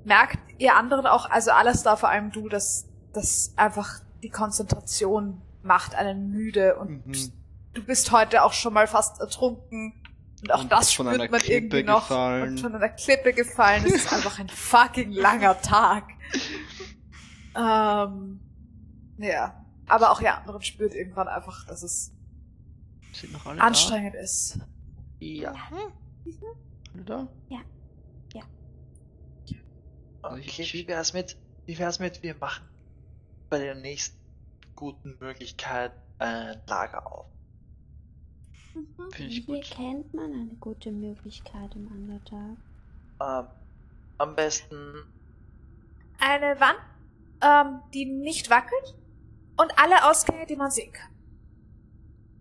merkt 0.03 0.37
ihr 0.59 0.75
anderen 0.75 1.05
auch, 1.07 1.29
also 1.29 1.51
alles 1.51 1.83
da, 1.83 1.95
vor 1.95 2.09
allem 2.09 2.31
du, 2.31 2.47
dass 2.49 2.87
das 3.13 3.53
einfach 3.55 3.99
die 4.23 4.29
Konzentration 4.29 5.41
macht 5.63 5.95
einen 5.95 6.29
müde 6.29 6.75
und 6.77 7.05
Mhm. 7.07 7.31
du 7.73 7.83
bist 7.83 8.11
heute 8.11 8.43
auch 8.43 8.53
schon 8.53 8.73
mal 8.73 8.87
fast 8.87 9.19
ertrunken 9.19 9.93
und 10.41 10.51
auch 10.51 10.61
Und 10.61 10.71
das 10.71 10.93
spürt 10.93 11.07
einer 11.09 11.29
man 11.29 11.39
Klippe 11.39 11.53
irgendwie 11.79 11.83
noch 11.83 12.07
gefallen. 12.07 12.49
und 12.51 12.59
von 12.59 12.75
einer 12.75 12.89
Klippe 12.89 13.33
gefallen. 13.33 13.83
Es 13.85 13.93
ist 13.93 14.13
einfach 14.13 14.37
ein 14.39 14.49
fucking 14.49 15.11
langer 15.11 15.59
Tag. 15.61 16.03
Ähm, 17.55 18.39
ja. 19.17 19.65
Aber 19.87 20.11
auch 20.11 20.21
ihr 20.21 20.35
anderen 20.35 20.61
spürt 20.61 20.93
irgendwann 20.93 21.27
einfach, 21.27 21.65
dass 21.67 21.83
es 21.83 22.11
Sind 23.13 23.33
noch 23.33 23.45
alle 23.45 23.61
anstrengend 23.61 24.15
ist. 24.15 24.59
Ja. 25.19 25.51
Mhm. 25.51 26.33
Da? 27.03 27.27
Okay, 30.23 30.41
Ich- 30.61 30.73
wie 30.73 30.87
wär's 30.87 31.13
mit, 31.13 31.37
wie 31.67 31.77
wär's 31.77 31.99
mit, 31.99 32.23
wir 32.23 32.35
machen 32.35 32.67
bei 33.49 33.59
der 33.59 33.75
nächsten 33.75 34.17
guten 34.75 35.15
Möglichkeit 35.19 35.91
ein 36.17 36.59
Lager 36.67 37.05
auf. 37.11 37.27
Finde 39.11 39.31
ich 39.31 39.45
Hier 39.45 39.55
gut. 39.55 39.63
kennt 39.69 40.13
man 40.15 40.33
eine 40.33 40.55
gute 40.59 40.91
Möglichkeit 40.91 41.75
im 41.75 41.87
Underdark. 41.87 42.57
Ähm, 43.21 43.47
am 44.17 44.35
besten, 44.35 44.95
Eine 46.19 46.59
Wand, 46.59 46.79
ähm, 47.41 47.81
die 47.93 48.05
nicht 48.05 48.49
wackelt 48.49 48.95
und 49.57 49.71
alle 49.77 50.09
Ausgänge, 50.09 50.45
die 50.47 50.55
man 50.55 50.71
sehen 50.71 50.91
kann. 50.91 51.11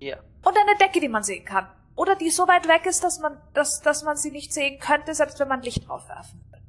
ja, 0.01 0.17
Und 0.43 0.57
eine 0.57 0.77
Decke, 0.79 1.01
die 1.01 1.09
man 1.09 1.23
sehen 1.23 1.45
kann. 1.45 1.69
Oder 1.97 2.17
die 2.17 2.31
so 2.31 2.49
weit 2.49 2.67
weg 2.67 2.87
ist, 2.87 3.05
dass 3.05 3.21
man, 3.21 3.41
dass, 3.53 3.81
dass 3.81 4.03
man 4.03 4.17
sie 4.17 4.31
nicht 4.31 4.53
sehen 4.53 4.81
könnte, 4.81 5.15
selbst 5.15 5.39
wenn 5.39 5.49
man 5.49 5.63
Licht 5.63 5.89
drauf 5.89 6.09
werfen 6.09 6.41
würde. 6.51 6.63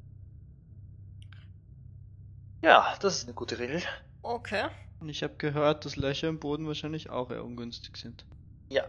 ja, 2.62 2.94
das 3.00 3.16
ist 3.18 3.24
eine 3.24 3.34
gute 3.34 3.58
Regel. 3.58 3.82
Okay. 4.22 4.66
Und 5.00 5.08
ich 5.08 5.22
habe 5.22 5.34
gehört, 5.36 5.84
dass 5.84 5.96
Löcher 5.96 6.28
im 6.28 6.38
Boden 6.38 6.66
wahrscheinlich 6.66 7.10
auch 7.10 7.30
eher 7.30 7.44
ungünstig 7.44 7.96
sind. 7.96 8.24
Ja. 8.68 8.84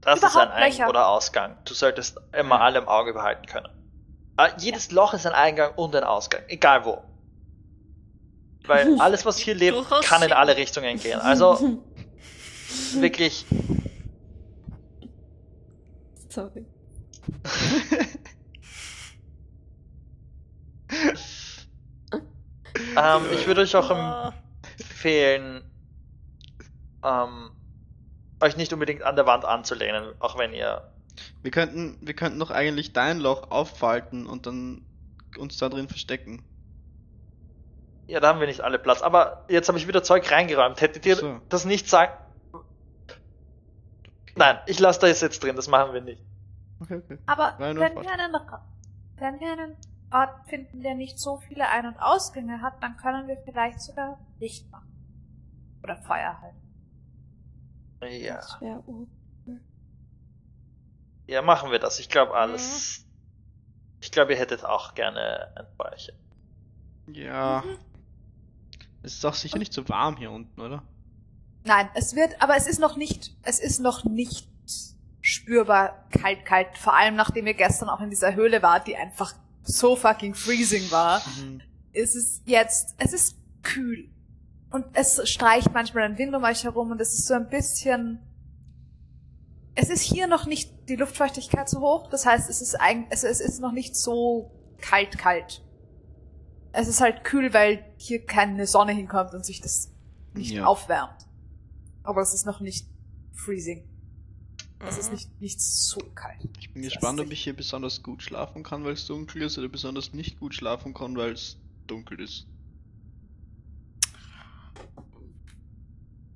Das 0.00 0.18
ist 0.18 0.24
ein 0.24 0.30
Überhaupt 0.30 0.52
Eingang 0.52 0.70
Löcher. 0.70 0.88
oder 0.88 1.08
Ausgang. 1.08 1.56
Du 1.64 1.74
solltest 1.74 2.18
immer 2.32 2.60
alle 2.60 2.78
im 2.78 2.88
Auge 2.88 3.12
behalten 3.12 3.46
können. 3.46 3.68
Ah, 4.36 4.50
jedes 4.58 4.90
Loch 4.92 5.14
ist 5.14 5.26
ein 5.26 5.32
Eingang 5.32 5.74
und 5.74 5.94
ein 5.96 6.04
Ausgang, 6.04 6.42
egal 6.48 6.84
wo. 6.84 7.02
Weil 8.66 9.00
alles, 9.00 9.24
was 9.24 9.38
hier 9.38 9.54
lebt, 9.54 9.76
Durchaus 9.76 10.04
kann 10.04 10.22
in 10.22 10.32
alle 10.32 10.56
Richtungen 10.56 10.98
gehen. 10.98 11.20
Also 11.20 11.80
wirklich, 12.94 13.46
Sorry. 16.36 16.66
ähm, 22.94 23.22
ich 23.32 23.46
würde 23.46 23.62
euch 23.62 23.74
auch 23.74 24.34
empfehlen, 24.78 25.64
ähm, 27.02 27.52
euch 28.42 28.58
nicht 28.58 28.70
unbedingt 28.74 29.02
an 29.02 29.16
der 29.16 29.24
Wand 29.24 29.46
anzulehnen, 29.46 30.12
auch 30.18 30.36
wenn 30.36 30.52
ihr. 30.52 30.82
Wir 31.40 31.50
könnten, 31.50 31.96
wir 32.02 32.12
könnten 32.12 32.38
doch 32.38 32.50
eigentlich 32.50 32.92
dein 32.92 33.18
Loch 33.18 33.50
auffalten 33.50 34.26
und 34.26 34.44
dann 34.44 34.84
uns 35.38 35.56
da 35.56 35.70
drin 35.70 35.88
verstecken. 35.88 36.44
Ja, 38.08 38.20
da 38.20 38.28
haben 38.28 38.40
wir 38.40 38.46
nicht 38.46 38.60
alle 38.60 38.78
Platz. 38.78 39.00
Aber 39.00 39.46
jetzt 39.48 39.68
habe 39.68 39.78
ich 39.78 39.88
wieder 39.88 40.02
Zeug 40.02 40.30
reingeräumt. 40.30 40.82
Hättet 40.82 41.06
ihr 41.06 41.16
So. 41.16 41.40
das 41.48 41.64
nicht 41.64 41.88
sagen? 41.88 42.12
Nein, 44.36 44.58
ich 44.66 44.78
lasse 44.78 45.00
das 45.00 45.20
jetzt 45.20 45.42
drin, 45.42 45.56
das 45.56 45.66
machen 45.68 45.92
wir 45.94 46.00
nicht. 46.02 46.22
Okay, 46.80 46.96
okay. 46.96 47.18
Aber 47.26 47.52
nur 47.58 47.82
wenn 47.82 47.94
wir, 47.94 48.12
einen, 48.12 48.34
wenn 49.16 49.40
wir 49.40 49.52
einen 49.52 49.76
Ort 50.12 50.46
finden, 50.48 50.82
der 50.82 50.94
nicht 50.94 51.18
so 51.18 51.38
viele 51.38 51.68
Ein- 51.68 51.86
und 51.86 51.98
Ausgänge 51.98 52.60
hat, 52.60 52.82
dann 52.82 52.96
können 52.98 53.26
wir 53.28 53.38
vielleicht 53.38 53.80
sogar 53.80 54.18
Licht 54.38 54.70
machen. 54.70 54.92
Oder 55.82 55.96
Feuer 55.96 56.38
halt. 56.40 56.54
Ja, 58.12 58.36
Das 58.36 58.60
wäre 58.60 58.82
ja, 61.26 61.42
machen 61.42 61.72
wir 61.72 61.78
das. 61.78 61.98
Ich 61.98 62.08
glaube 62.08 62.34
alles. 62.34 63.04
Ich 64.00 64.12
glaube, 64.12 64.32
ihr 64.32 64.38
hättet 64.38 64.64
auch 64.64 64.94
gerne 64.94 65.52
ein 65.56 65.66
Feuerchen. 65.76 66.14
Ja. 67.08 67.64
Es 69.02 69.14
ist 69.14 69.24
auch 69.24 69.34
sicher 69.34 69.58
nicht 69.58 69.72
so 69.72 69.88
warm 69.88 70.16
hier 70.16 70.30
unten, 70.30 70.60
oder? 70.60 70.82
Nein, 71.66 71.88
es 71.94 72.14
wird, 72.14 72.40
aber 72.40 72.56
es 72.56 72.66
ist 72.66 72.78
noch 72.78 72.96
nicht, 72.96 73.34
es 73.42 73.58
ist 73.58 73.80
noch 73.80 74.04
nicht 74.04 74.48
spürbar 75.20 76.06
kalt, 76.10 76.44
kalt. 76.44 76.68
Vor 76.78 76.94
allem 76.94 77.16
nachdem 77.16 77.46
ihr 77.46 77.54
gestern 77.54 77.88
auch 77.88 78.00
in 78.00 78.10
dieser 78.10 78.34
Höhle 78.34 78.62
wart, 78.62 78.86
die 78.86 78.96
einfach 78.96 79.34
so 79.64 79.96
fucking 79.96 80.34
freezing 80.34 80.88
war. 80.92 81.20
Mhm. 81.40 81.60
ist 81.92 82.14
es 82.14 82.42
jetzt, 82.44 82.94
es 82.98 83.12
ist 83.12 83.36
kühl. 83.62 84.08
Und 84.70 84.84
es 84.92 85.28
streicht 85.28 85.72
manchmal 85.72 86.04
ein 86.04 86.18
Wind 86.18 86.34
um 86.34 86.44
euch 86.44 86.62
herum 86.64 86.90
und 86.92 87.00
es 87.00 87.14
ist 87.14 87.26
so 87.26 87.34
ein 87.34 87.48
bisschen, 87.48 88.20
es 89.74 89.88
ist 89.88 90.02
hier 90.02 90.26
noch 90.28 90.46
nicht 90.46 90.88
die 90.88 90.96
Luftfeuchtigkeit 90.96 91.68
so 91.68 91.80
hoch, 91.80 92.08
das 92.10 92.26
heißt, 92.26 92.48
es 92.48 92.60
ist 92.62 92.74
eigentlich, 92.76 93.08
es, 93.10 93.24
es 93.24 93.40
ist 93.40 93.60
noch 93.60 93.72
nicht 93.72 93.96
so 93.96 94.52
kalt, 94.80 95.18
kalt. 95.18 95.62
Es 96.72 96.86
ist 96.88 97.00
halt 97.00 97.24
kühl, 97.24 97.52
weil 97.54 97.84
hier 97.96 98.24
keine 98.24 98.66
Sonne 98.66 98.92
hinkommt 98.92 99.34
und 99.34 99.44
sich 99.44 99.60
das 99.60 99.90
nicht 100.34 100.52
Ja. 100.52 100.66
aufwärmt. 100.66 101.25
Aber 102.06 102.22
es 102.22 102.32
ist 102.32 102.46
noch 102.46 102.60
nicht 102.60 102.86
freezing. 103.34 103.84
Es 104.78 104.96
ist 104.96 105.08
mhm. 105.08 105.14
nicht, 105.14 105.40
nicht 105.40 105.60
so 105.60 105.98
kalt. 106.14 106.38
Ich 106.60 106.72
bin 106.72 106.82
Das 106.82 106.92
gespannt, 106.92 107.20
ob 107.20 107.30
ich 107.32 107.42
hier 107.42 107.54
besonders 107.54 108.02
gut 108.02 108.22
schlafen 108.22 108.62
kann, 108.62 108.84
weil 108.84 108.92
es 108.92 109.06
dunkel 109.06 109.42
ist, 109.42 109.58
oder 109.58 109.68
besonders 109.68 110.12
nicht 110.12 110.38
gut 110.38 110.54
schlafen 110.54 110.94
kann, 110.94 111.16
weil 111.16 111.32
es 111.32 111.58
dunkel 111.86 112.20
ist. 112.20 112.46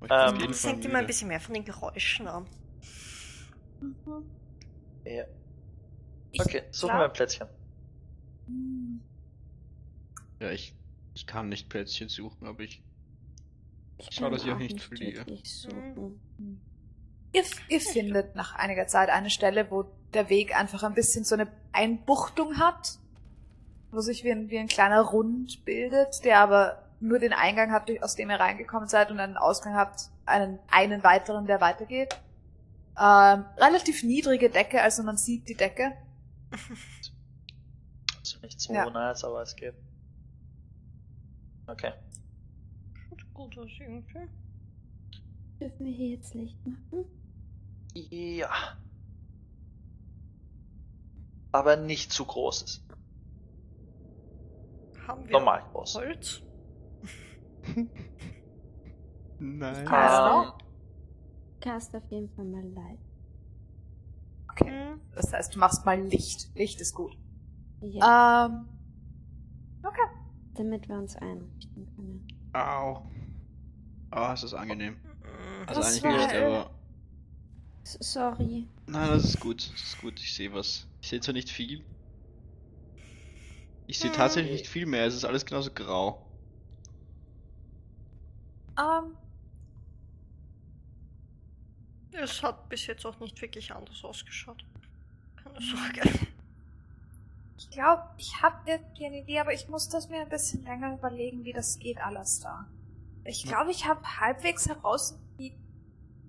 Ähm, 0.08 0.38
Das 0.48 0.64
hängt 0.64 0.84
immer 0.84 0.98
ein 0.98 1.06
bisschen 1.06 1.28
mehr 1.28 1.40
von 1.40 1.54
den 1.54 1.64
Geräuschen 1.64 2.26
ab. 2.26 2.46
Ja. 5.04 5.24
Ich 6.32 6.40
Okay, 6.40 6.62
suchen 6.70 6.96
wir 6.96 7.04
ein 7.04 7.12
Plätzchen. 7.12 7.46
Ja, 10.40 10.50
ich, 10.50 10.74
ich 11.14 11.26
kann 11.26 11.48
nicht 11.48 11.68
Plätzchen 11.68 12.08
suchen, 12.08 12.46
aber 12.46 12.60
ich. 12.62 12.82
Ich 14.08 14.16
Schau, 14.16 14.30
dass 14.30 14.44
ich 14.44 14.50
auch 14.50 14.58
nicht 14.58 14.80
fliege. 14.80 15.24
Ihr, 17.32 17.44
ihr 17.68 17.80
findet 17.80 18.34
nach 18.34 18.54
einiger 18.56 18.86
Zeit 18.86 19.08
eine 19.08 19.30
Stelle, 19.30 19.70
wo 19.70 19.84
der 20.14 20.28
Weg 20.30 20.56
einfach 20.58 20.82
ein 20.82 20.94
bisschen 20.94 21.24
so 21.24 21.34
eine 21.36 21.46
Einbuchtung 21.72 22.58
hat, 22.58 22.98
wo 23.92 24.00
sich 24.00 24.24
wie 24.24 24.32
ein, 24.32 24.48
wie 24.50 24.58
ein 24.58 24.66
kleiner 24.68 25.00
Rund 25.02 25.64
bildet, 25.64 26.24
der 26.24 26.40
aber 26.40 26.82
nur 27.00 27.18
den 27.18 27.32
Eingang 27.32 27.70
hat, 27.70 27.88
durch- 27.88 28.02
aus 28.02 28.14
dem 28.16 28.30
ihr 28.30 28.40
reingekommen 28.40 28.88
seid 28.88 29.10
und 29.10 29.20
einen 29.20 29.36
Ausgang 29.36 29.74
habt, 29.74 30.10
einen, 30.26 30.58
einen 30.70 31.02
weiteren, 31.04 31.46
der 31.46 31.60
weitergeht. 31.60 32.14
Ähm, 33.00 33.44
relativ 33.56 34.02
niedrige 34.02 34.50
Decke, 34.50 34.82
also 34.82 35.02
man 35.02 35.16
sieht 35.16 35.48
die 35.48 35.54
Decke. 35.56 35.92
Also 38.18 38.38
nicht 38.42 38.60
so 38.60 38.74
Ja. 38.74 38.88
nice, 38.90 39.24
aber 39.24 39.40
es 39.42 39.56
geht. 39.56 39.72
Okay. 41.66 41.92
Gut 43.40 43.56
irgendwie. 43.80 44.28
Dürfen 45.58 45.86
wir 45.86 45.92
hier 45.92 46.08
jetzt 46.10 46.34
Licht 46.34 46.58
machen? 46.66 47.06
Ja. 47.94 48.50
Aber 51.52 51.76
nicht 51.76 52.12
zu 52.12 52.26
großes. 52.26 52.84
Haben 55.06 55.24
wir 55.24 55.32
Normal 55.32 55.62
groß. 55.72 55.94
Holz? 55.96 56.42
Nein. 59.38 59.86
Ähm, 59.86 60.52
Cast 61.60 61.96
auf 61.96 62.10
jeden 62.10 62.28
Fall 62.34 62.44
mal 62.44 62.62
live. 62.68 63.00
Okay. 64.50 64.96
Das 65.14 65.32
heißt, 65.32 65.54
du 65.54 65.58
machst 65.58 65.86
mal 65.86 65.98
Licht. 65.98 66.54
Licht 66.54 66.78
ist 66.80 66.94
gut. 66.94 67.16
Ja, 67.80 68.46
Ähm, 68.46 68.68
damit 70.54 70.88
wir 70.88 70.96
uns 70.98 71.16
einrichten 71.16 71.86
können. 71.96 72.28
Au. 72.52 73.09
Ah, 74.10 74.32
es 74.32 74.42
ist 74.42 74.54
angenehm. 74.54 74.94
Mhm. 74.94 75.68
Also 75.68 75.80
Das 75.80 75.88
eigentlich 75.90 76.02
war- 76.04 76.26
nicht, 76.26 76.36
aber. 76.36 76.70
Sorry. 77.84 78.66
Nein, 78.86 79.08
das 79.10 79.24
ist 79.24 79.40
gut. 79.40 79.72
Das 79.72 79.80
ist 79.82 80.00
gut. 80.00 80.20
Ich 80.20 80.34
sehe 80.34 80.52
was. 80.52 80.86
Ich 81.00 81.08
sehe 81.08 81.20
zwar 81.20 81.32
nicht 81.34 81.50
viel. 81.50 81.84
Ich 83.86 83.98
sehe 83.98 84.10
Hm. 84.10 84.16
tatsächlich 84.16 84.52
nicht 84.60 84.68
viel 84.68 84.86
mehr. 84.86 85.06
Es 85.06 85.14
ist 85.14 85.24
alles 85.24 85.44
genauso 85.46 85.70
grau. 85.72 86.26
ähm, 88.78 89.16
Es 92.12 92.42
hat 92.42 92.68
bis 92.68 92.86
jetzt 92.86 93.04
auch 93.06 93.18
nicht 93.20 93.40
wirklich 93.40 93.72
anders 93.72 94.02
ausgeschaut. 94.04 94.64
Keine 95.42 95.60
Sorge. 95.60 96.02
Ich 97.58 97.68
glaube, 97.68 98.02
ich 98.16 98.40
habe 98.42 98.56
irgendwie 98.64 99.04
eine 99.06 99.18
Idee, 99.20 99.38
aber 99.38 99.52
ich 99.52 99.68
muss 99.68 99.88
das 99.90 100.08
mir 100.08 100.22
ein 100.22 100.28
bisschen 100.30 100.64
länger 100.64 100.94
überlegen, 100.94 101.44
wie 101.44 101.52
das 101.52 101.78
geht 101.78 101.98
alles 101.98 102.40
da. 102.40 102.66
Ich 103.24 103.44
glaube, 103.44 103.70
ich 103.70 103.86
habe 103.86 104.02
halbwegs 104.20 104.68
heraus, 104.68 105.18
wie, 105.36 105.58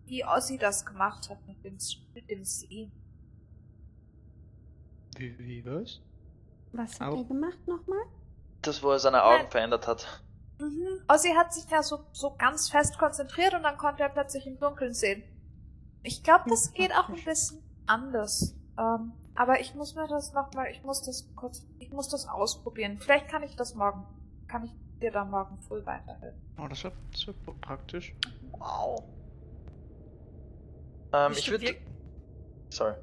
wie 0.06 0.26
Ozzy 0.26 0.58
das 0.58 0.86
gemacht 0.86 1.30
hat 1.30 1.46
mit 1.48 1.64
dem, 1.64 1.78
mit 2.14 2.30
dem 2.30 2.44
See. 2.46 2.92
Wie, 5.16 5.38
wie 5.40 5.66
was? 5.66 6.02
Was 6.74 7.00
hat 7.00 7.10
Au. 7.10 7.18
er 7.18 7.24
gemacht 7.26 7.68
nochmal? 7.68 8.04
das, 8.62 8.84
wo 8.84 8.92
er 8.92 9.00
seine 9.00 9.24
Augen 9.24 9.44
Nein. 9.44 9.52
verändert 9.52 9.88
hat. 9.88 10.24
Mhm. 10.60 11.02
Ozzy 11.08 11.30
hat 11.36 11.54
sich 11.54 11.70
ja 11.70 11.82
so, 11.84 12.06
so 12.12 12.36
ganz 12.36 12.70
fest 12.70 12.98
konzentriert 13.00 13.54
und 13.56 13.64
dann 13.64 13.78
konnte 13.78 14.04
er 14.04 14.10
plötzlich 14.10 14.46
im 14.46 14.60
Dunkeln 14.60 14.94
sehen. 14.94 15.24
Ich 16.04 16.24
glaube, 16.24 16.46
das 16.50 16.68
Hm, 16.68 16.74
geht 16.74 16.92
auch 16.94 17.10
ein 17.10 17.24
bisschen 17.24 17.64
anders. 17.88 18.56
Ähm, 18.78 19.14
aber 19.36 19.60
ich 19.60 19.74
muss 19.76 19.96
mir 19.96 20.08
das 20.08 20.34
nochmal, 20.34 20.68
ich 20.72 20.84
muss 20.84 21.02
das 21.02 21.34
kurz, 21.36 21.66
ich 21.80 21.92
muss 21.92 22.10
das 22.10 22.28
ausprobieren. 22.28 23.00
Vielleicht 23.00 23.30
kann 23.30 23.44
ich 23.44 23.56
das 23.56 23.76
morgen, 23.76 24.06
kann 24.48 24.64
ich 24.66 24.76
dir 25.02 25.12
dann 25.12 25.30
morgen 25.30 25.58
früh 25.60 25.86
weiterhelfen. 25.86 26.40
Oh, 26.58 26.68
das 26.68 26.84
war, 26.84 26.94
das 27.12 27.28
war 27.28 27.34
praktisch. 27.62 28.14
Wow. 28.54 29.04
Ähm, 31.14 31.34
ich 31.34 31.50
würde. 31.50 31.76
Sorry. 32.70 32.96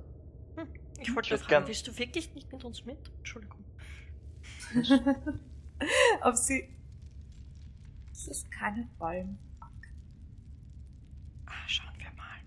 Ich 1.00 1.14
wollte 1.14 1.34
Ich 1.34 1.40
fragen, 1.40 1.48
gern- 1.48 1.66
willst 1.68 1.86
du 1.86 1.96
wirklich 1.98 2.34
nicht 2.34 2.50
mit 2.52 2.64
uns 2.64 2.84
mit? 2.84 2.98
Entschuldigung. 3.18 3.64
Ob 6.22 6.36
sie. 6.36 6.74
Es 8.10 8.26
ist 8.26 8.50
keine 8.50 8.88
Bäume. 8.98 9.38
Ah, 11.46 11.52
schauen 11.66 11.94
wir 11.98 12.10
mal. 12.16 12.38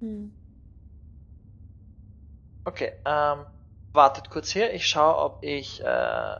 Hm. 0.00 0.32
Okay, 2.64 2.92
ähm, 3.06 3.46
wartet 3.92 4.28
kurz 4.28 4.50
hier. 4.50 4.74
Ich 4.74 4.86
schaue, 4.86 5.16
ob 5.16 5.42
ich 5.42 5.82
äh, 5.82 6.36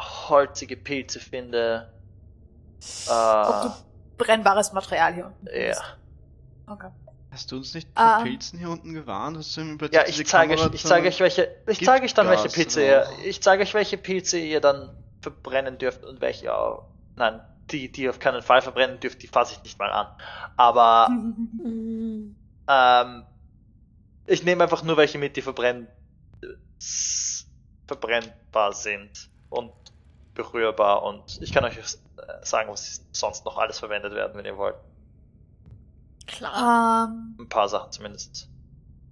holzige 0.00 0.76
Pilze 0.76 1.20
finde. 1.20 1.92
Ob 3.08 3.64
Äh, 3.64 3.68
du 3.68 3.74
brennbares 4.18 4.72
Material 4.72 5.14
hier 5.14 5.26
unten 5.26 5.46
ja. 5.46 5.52
findest. 5.52 5.82
Okay. 6.66 6.88
Hast 7.30 7.52
du 7.52 7.56
uns 7.56 7.74
nicht 7.74 7.88
Ah. 7.94 8.16
vor 8.16 8.24
Pilzen 8.24 8.58
hier 8.58 8.70
unten 8.70 8.94
gewarnt? 8.94 9.36
Hast 9.36 9.56
du 9.56 9.60
ihm 9.60 9.72
über 9.74 9.92
Ja, 9.92 10.06
ich 10.06 10.24
zeige 10.26 10.54
euch, 10.54 10.72
ich 10.74 10.84
zeige 10.84 11.08
euch 11.08 11.20
welche, 11.20 11.48
ich 11.66 11.84
zeige 11.84 12.04
euch 12.04 12.14
dann 12.14 12.28
welche 12.28 12.48
Pilze 12.48 12.82
ihr, 12.84 13.06
ich 13.24 13.42
zeige 13.42 13.62
euch 13.62 13.74
welche 13.74 13.98
Pilze 13.98 14.38
ihr 14.38 14.60
dann 14.60 14.96
verbrennen 15.20 15.76
dürft 15.78 16.04
und 16.04 16.20
welche 16.20 16.54
auch, 16.54 16.88
nein, 17.16 17.40
die, 17.70 17.90
die 17.90 18.02
ihr 18.04 18.10
auf 18.10 18.20
keinen 18.20 18.42
Fall 18.42 18.62
verbrennen 18.62 19.00
dürft, 19.00 19.22
die 19.22 19.26
fasse 19.26 19.54
ich 19.54 19.62
nicht 19.64 19.78
mal 19.78 19.90
an. 19.90 20.06
Aber, 20.56 21.08
Hm. 21.08 22.36
ähm, 22.68 23.26
ich 24.26 24.42
nehme 24.44 24.62
einfach 24.64 24.82
nur 24.82 24.96
welche 24.96 25.18
mit, 25.18 25.36
die 25.36 25.42
verbrenn, 25.42 25.88
s- 26.78 27.46
verbrennbar 27.86 28.72
sind 28.72 29.30
und 29.50 29.72
berührbar 30.36 31.02
und 31.02 31.42
ich 31.42 31.52
kann 31.52 31.64
euch 31.64 31.76
äh, 31.78 31.82
sagen, 32.42 32.70
was 32.70 33.04
sonst 33.10 33.44
noch 33.44 33.58
alles 33.58 33.78
verwendet 33.80 34.14
werden, 34.14 34.36
wenn 34.36 34.44
ihr 34.44 34.56
wollt. 34.56 34.76
Klar. 36.26 37.08
ähm, 37.08 37.36
Ein 37.40 37.48
paar 37.48 37.68
Sachen 37.68 37.90
zumindest. 37.90 38.48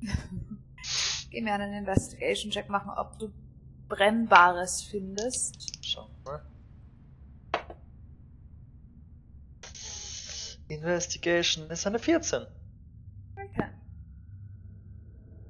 geh 1.30 1.40
mir 1.40 1.54
einen 1.54 1.72
Investigation-Check 1.74 2.68
machen, 2.68 2.90
ob 2.96 3.18
du 3.18 3.32
brennbares 3.88 4.82
findest. 4.82 5.84
Schauen 5.84 6.10
wir 6.24 6.32
mal. 6.32 6.42
Investigation 10.68 11.70
ist 11.70 11.86
eine 11.86 11.98
14. 11.98 12.46
Okay. 13.36 13.68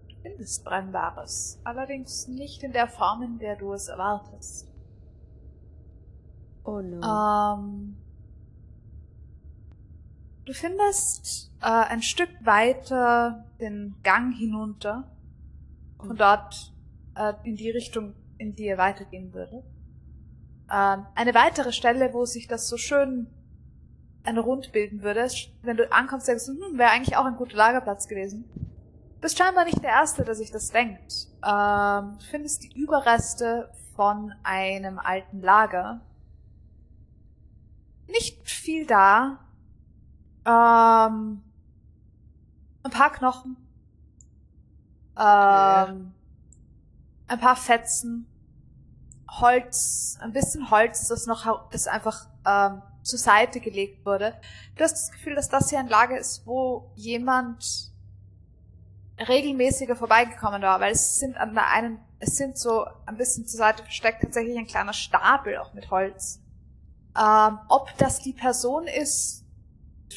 Du 0.08 0.14
findest 0.22 0.64
brennbares. 0.64 1.60
Allerdings 1.64 2.28
nicht 2.28 2.62
in 2.62 2.72
der 2.72 2.88
Form, 2.88 3.22
in 3.22 3.38
der 3.38 3.56
du 3.56 3.72
es 3.72 3.88
erwartest. 3.88 4.73
Oh 6.64 6.80
no. 6.80 7.00
Ähm, 7.02 7.96
du 10.46 10.52
findest 10.52 11.52
äh, 11.60 11.66
ein 11.66 12.02
Stück 12.02 12.30
weiter 12.42 13.44
den 13.60 13.94
Gang 14.02 14.34
hinunter. 14.34 15.10
Von 15.98 16.16
dort 16.16 16.72
äh, 17.16 17.32
in 17.44 17.56
die 17.56 17.70
Richtung, 17.70 18.14
in 18.38 18.54
die 18.54 18.66
ihr 18.66 18.78
weitergehen 18.78 19.32
würdet. 19.32 19.64
Ähm, 20.72 21.06
eine 21.14 21.34
weitere 21.34 21.72
Stelle, 21.72 22.12
wo 22.12 22.24
sich 22.24 22.46
das 22.46 22.68
so 22.68 22.76
schön 22.76 23.26
ein 24.24 24.38
Rund 24.38 24.72
bilden 24.72 25.02
würde. 25.02 25.28
Wenn 25.62 25.76
du 25.76 25.90
ankommst, 25.92 26.28
denkst 26.28 26.46
du, 26.46 26.52
hm, 26.52 26.78
wäre 26.78 26.90
eigentlich 26.90 27.16
auch 27.16 27.26
ein 27.26 27.36
guter 27.36 27.56
Lagerplatz 27.56 28.08
gewesen. 28.08 28.44
Du 28.54 29.20
bist 29.20 29.38
scheinbar 29.38 29.64
nicht 29.64 29.82
der 29.82 29.90
Erste, 29.90 30.24
der 30.24 30.34
sich 30.34 30.50
das 30.50 30.70
denkt. 30.70 31.28
Ähm, 31.46 32.16
du 32.18 32.24
findest 32.30 32.64
die 32.64 32.78
Überreste 32.78 33.70
von 33.94 34.32
einem 34.42 34.98
alten 34.98 35.40
Lager. 35.40 36.00
Nicht 38.06 38.48
viel 38.48 38.86
da. 38.86 39.38
Ähm, 40.46 41.42
ein 42.82 42.90
paar 42.90 43.12
Knochen. 43.12 43.56
Ähm, 45.16 46.14
ein 47.26 47.40
paar 47.40 47.56
Fetzen. 47.56 48.26
Holz, 49.40 50.16
ein 50.20 50.32
bisschen 50.32 50.70
Holz, 50.70 51.08
das 51.08 51.26
noch 51.26 51.70
das 51.70 51.88
einfach 51.88 52.28
ähm, 52.46 52.82
zur 53.02 53.18
Seite 53.18 53.60
gelegt 53.60 54.04
wurde. 54.06 54.34
Du 54.76 54.84
hast 54.84 54.94
das 54.94 55.10
Gefühl, 55.10 55.34
dass 55.34 55.48
das 55.48 55.70
hier 55.70 55.80
ein 55.80 55.88
Lager 55.88 56.18
ist, 56.18 56.46
wo 56.46 56.90
jemand 56.94 57.92
regelmäßiger 59.18 59.96
vorbeigekommen 59.96 60.62
war, 60.62 60.80
weil 60.80 60.92
es 60.92 61.18
sind 61.18 61.36
an 61.36 61.54
der 61.54 61.68
einen, 61.68 62.00
es 62.18 62.36
sind 62.36 62.58
so 62.58 62.86
ein 63.06 63.16
bisschen 63.16 63.46
zur 63.46 63.58
Seite 63.58 63.82
versteckt 63.82 64.22
tatsächlich 64.22 64.56
ein 64.56 64.66
kleiner 64.66 64.92
Stapel 64.92 65.58
auch 65.58 65.72
mit 65.72 65.90
Holz. 65.90 66.40
Ähm, 67.16 67.58
ob 67.68 67.96
das 67.98 68.20
die 68.20 68.32
Person 68.32 68.86
ist, 68.86 69.44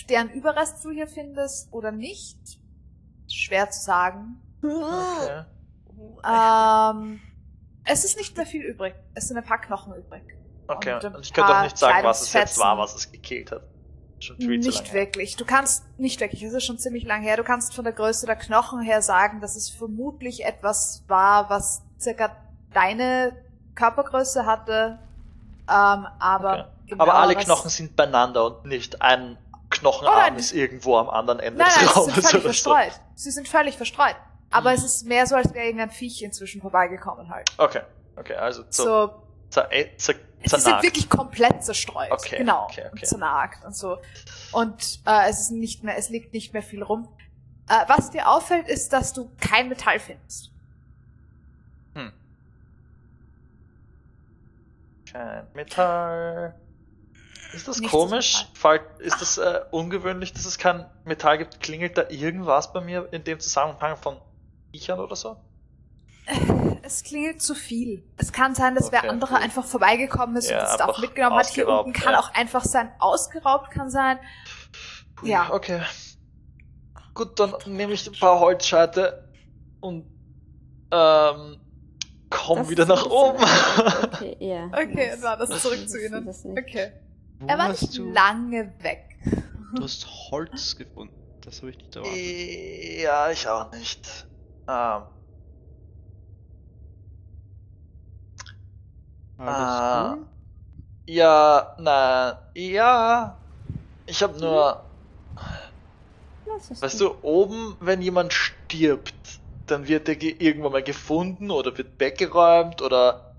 deren 0.10 0.30
Überrest 0.30 0.84
du 0.84 0.92
hier 0.92 1.08
findest 1.08 1.72
oder 1.74 1.92
nicht, 1.92 2.38
schwer 3.28 3.70
zu 3.70 3.82
sagen. 3.84 4.42
Okay. 4.64 5.44
Ähm, 6.26 7.20
es 7.86 8.04
ist 8.04 8.18
nicht 8.18 8.36
mehr 8.36 8.46
viel 8.46 8.64
übrig. 8.64 8.96
Es 9.14 9.28
sind 9.28 9.38
ein 9.38 9.44
paar 9.44 9.62
Knochen 9.62 9.94
übrig. 9.94 10.24
Okay, 10.68 10.96
Und 10.96 11.06
ein 11.06 11.16
und 11.16 11.26
ich 11.26 11.34
könnte 11.34 11.58
auch 11.58 11.64
nicht 11.64 11.78
sagen, 11.78 12.04
was 12.04 12.22
es 12.22 12.34
jetzt 12.34 12.60
war, 12.60 12.78
was 12.78 12.96
es 12.96 13.12
gekillt 13.12 13.52
hat. 13.52 13.64
Schon 14.20 14.38
viel 14.38 14.58
Nicht 14.58 14.94
wirklich. 14.94 15.36
Du 15.36 15.46
kannst, 15.46 15.86
nicht 16.00 16.20
wirklich, 16.20 16.42
es 16.42 16.54
ist 16.54 16.66
schon 16.66 16.80
ziemlich 16.80 17.06
lang 17.06 17.22
her. 17.22 17.38
Du 17.38 17.44
kannst 17.44 17.76
von 17.76 17.84
der 17.84 17.94
Größe 17.94 18.26
der 18.26 18.36
Knochen 18.36 18.82
her 18.82 19.02
sagen, 19.02 19.42
dass 19.42 19.56
es 19.56 19.70
vermutlich 19.70 20.44
etwas 20.44 21.04
war, 21.08 21.50
was 21.50 21.84
circa 22.00 22.36
deine 22.74 23.38
Körpergröße 23.76 24.46
hatte. 24.46 25.00
Ähm, 25.70 26.08
aber, 26.20 26.60
Okay. 26.60 26.77
Aber 26.98 27.16
alle 27.16 27.36
Knochen 27.36 27.70
sind 27.70 27.96
beieinander 27.96 28.46
und 28.46 28.66
nicht 28.66 29.02
ein 29.02 29.38
Knochenarm 29.70 30.36
Oh 30.36 30.38
ist 30.38 30.54
irgendwo 30.54 30.98
am 30.98 31.10
anderen 31.10 31.40
Ende 31.40 31.60
Nein, 31.60 31.68
des 31.68 31.76
nein, 31.76 31.88
sie 31.88 31.94
Raumes 32.00 32.14
sind 32.16 32.24
völlig 32.24 32.34
oder 32.46 32.54
so. 32.54 32.72
verstreut. 32.74 33.02
Sie 33.16 33.32
sind 33.32 33.48
völlig 33.48 33.76
verstreut. 33.78 34.16
Aber 34.50 34.70
Mhm. 34.72 34.76
es 34.78 34.84
ist 34.86 35.06
mehr 35.06 35.28
so, 35.28 35.36
als 35.36 35.54
wäre 35.54 35.66
irgendein 35.66 35.90
Viech 35.92 36.22
inzwischen 36.24 36.62
vorbeigekommen 36.62 37.30
halt. 37.30 37.52
Okay, 37.58 37.82
okay, 38.16 38.36
also 38.36 38.64
so, 38.70 38.84
So, 38.84 39.24
zer, 39.50 39.70
zer, 39.98 40.16
Sie 40.46 40.60
sind 40.62 40.84
wirklich 40.84 41.10
komplett 41.10 41.64
zerstreut. 41.66 42.12
Okay, 42.12 42.38
genau. 42.38 42.66
okay, 42.66 42.84
okay. 42.86 42.90
Und 43.02 43.06
zernagt 43.08 43.66
und 43.66 43.76
so. 43.76 43.98
Und 44.54 45.00
äh, 45.06 45.30
es 45.30 45.42
ist 45.42 45.52
nicht 45.52 45.84
mehr, 45.84 45.98
es 45.98 46.10
liegt 46.10 46.32
nicht 46.34 46.54
mehr 46.54 46.62
viel 46.64 46.84
rum. 46.84 47.10
Äh, 47.68 47.84
was 47.88 48.12
dir 48.12 48.30
auffällt, 48.30 48.68
ist, 48.70 48.94
dass 48.94 49.12
du 49.12 49.30
kein 49.42 49.68
Metall 49.68 50.00
findest. 50.00 50.52
Hm. 51.96 52.14
Kein 55.12 55.48
Metall. 55.54 56.56
Ist 57.54 57.68
das 57.68 57.80
Nichts 57.80 57.92
komisch? 57.92 58.34
ist 58.44 58.58
Fall, 58.58 58.82
ist 59.00 59.22
das 59.22 59.38
äh, 59.38 59.62
ungewöhnlich, 59.72 60.34
dass 60.34 60.46
es 60.46 60.58
kein 60.58 60.86
Metall 61.06 61.38
gibt? 61.38 61.60
Klingelt 61.62 61.98
da 61.98 62.10
irgendwas 62.10 62.74
bei 62.74 62.82
mir 62.82 63.08
in 63.12 63.24
dem 63.24 63.40
Zusammenhang 63.40 63.96
von 63.98 64.18
Viechern 64.72 65.00
oder 65.00 65.16
so? 65.16 65.38
Es 66.84 67.04
klingelt 67.04 67.42
zu 67.42 67.54
viel. 67.54 68.04
Es 68.16 68.32
kann 68.32 68.56
sein, 68.56 68.74
dass 68.76 68.86
Okay, 68.88 69.00
wer 69.02 69.10
andere 69.10 69.34
gut. 69.34 69.44
einfach 69.44 69.66
vorbeigekommen 69.66 70.38
ist 70.38 70.50
Ja, 70.50 70.58
und 70.60 70.64
das 70.64 70.74
Stuff 70.76 70.88
einfach 70.90 71.02
mitgenommen 71.02 71.36
hat. 71.38 71.48
Hier 71.48 71.68
unten 71.68 71.92
kann 71.92 72.14
ja. 72.14 72.20
auch 72.20 72.34
einfach 72.34 72.64
sein, 72.64 72.92
ausgeraubt 73.00 73.72
kann 73.72 73.90
sein. 73.90 74.18
Puh, 75.16 75.26
Ja. 75.28 75.50
Okay. 75.52 75.82
Gut, 77.14 77.38
dann 77.40 77.54
nehme 77.66 77.92
ich 77.94 78.08
ein 78.08 78.18
paar 78.18 78.40
Holzscheite 78.40 79.28
und 79.82 80.06
ähm, 80.92 81.58
komm 82.30 82.60
Das 82.60 82.70
wieder 82.70 82.86
nach 82.86 83.06
oben. 83.08 83.40
Okay, 84.04 84.38
ja. 84.40 84.68
Okay, 84.68 85.14
war 85.22 85.36
das 85.36 85.50
das 85.50 85.64
zurück 85.64 85.80
ist- 85.80 85.90
zu 85.90 86.00
Ihnen. 86.02 86.30
Okay. 86.58 86.92
Wo 87.40 87.48
Er 87.48 87.58
war 87.58 87.70
nicht 87.70 87.98
du, 87.98 88.12
lange 88.14 88.74
weg. 88.80 89.06
du 89.76 89.84
hast 89.84 90.06
Holz 90.30 90.76
gefunden. 90.76 91.14
Das 91.42 91.62
habe 91.62 91.72
ich 91.72 91.78
nicht 91.78 91.96
erwartet. 91.96 92.36
ja, 93.02 93.30
ich 93.32 93.48
auch 93.48 93.72
nicht. 93.72 94.28
Ähm, 94.68 95.04
Alles 99.38 99.82
ah. 99.84 99.84
cool? 99.94 100.28
ja, 101.08 101.76
nein, 101.80 102.36
ja. 102.56 103.38
Ich 104.08 104.24
habe 104.24 104.40
nur, 104.40 104.84
es 106.72 106.72
weißt 106.80 107.00
du, 107.02 107.16
oben, 107.24 107.78
wenn 107.80 108.02
jemand 108.02 108.34
stirbt, 108.34 109.42
dann 109.66 109.88
wird 109.88 110.08
er 110.10 110.16
ge- 110.16 110.36
irgendwann 110.40 110.72
mal 110.72 110.84
gefunden 110.84 111.52
oder 111.52 111.78
wird 111.78 112.00
weggeräumt 112.00 112.82
oder 112.82 113.36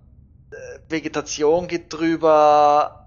äh, 0.51 0.57
Vegetation 0.89 1.69
geht 1.69 1.93
drüber. 1.93 2.98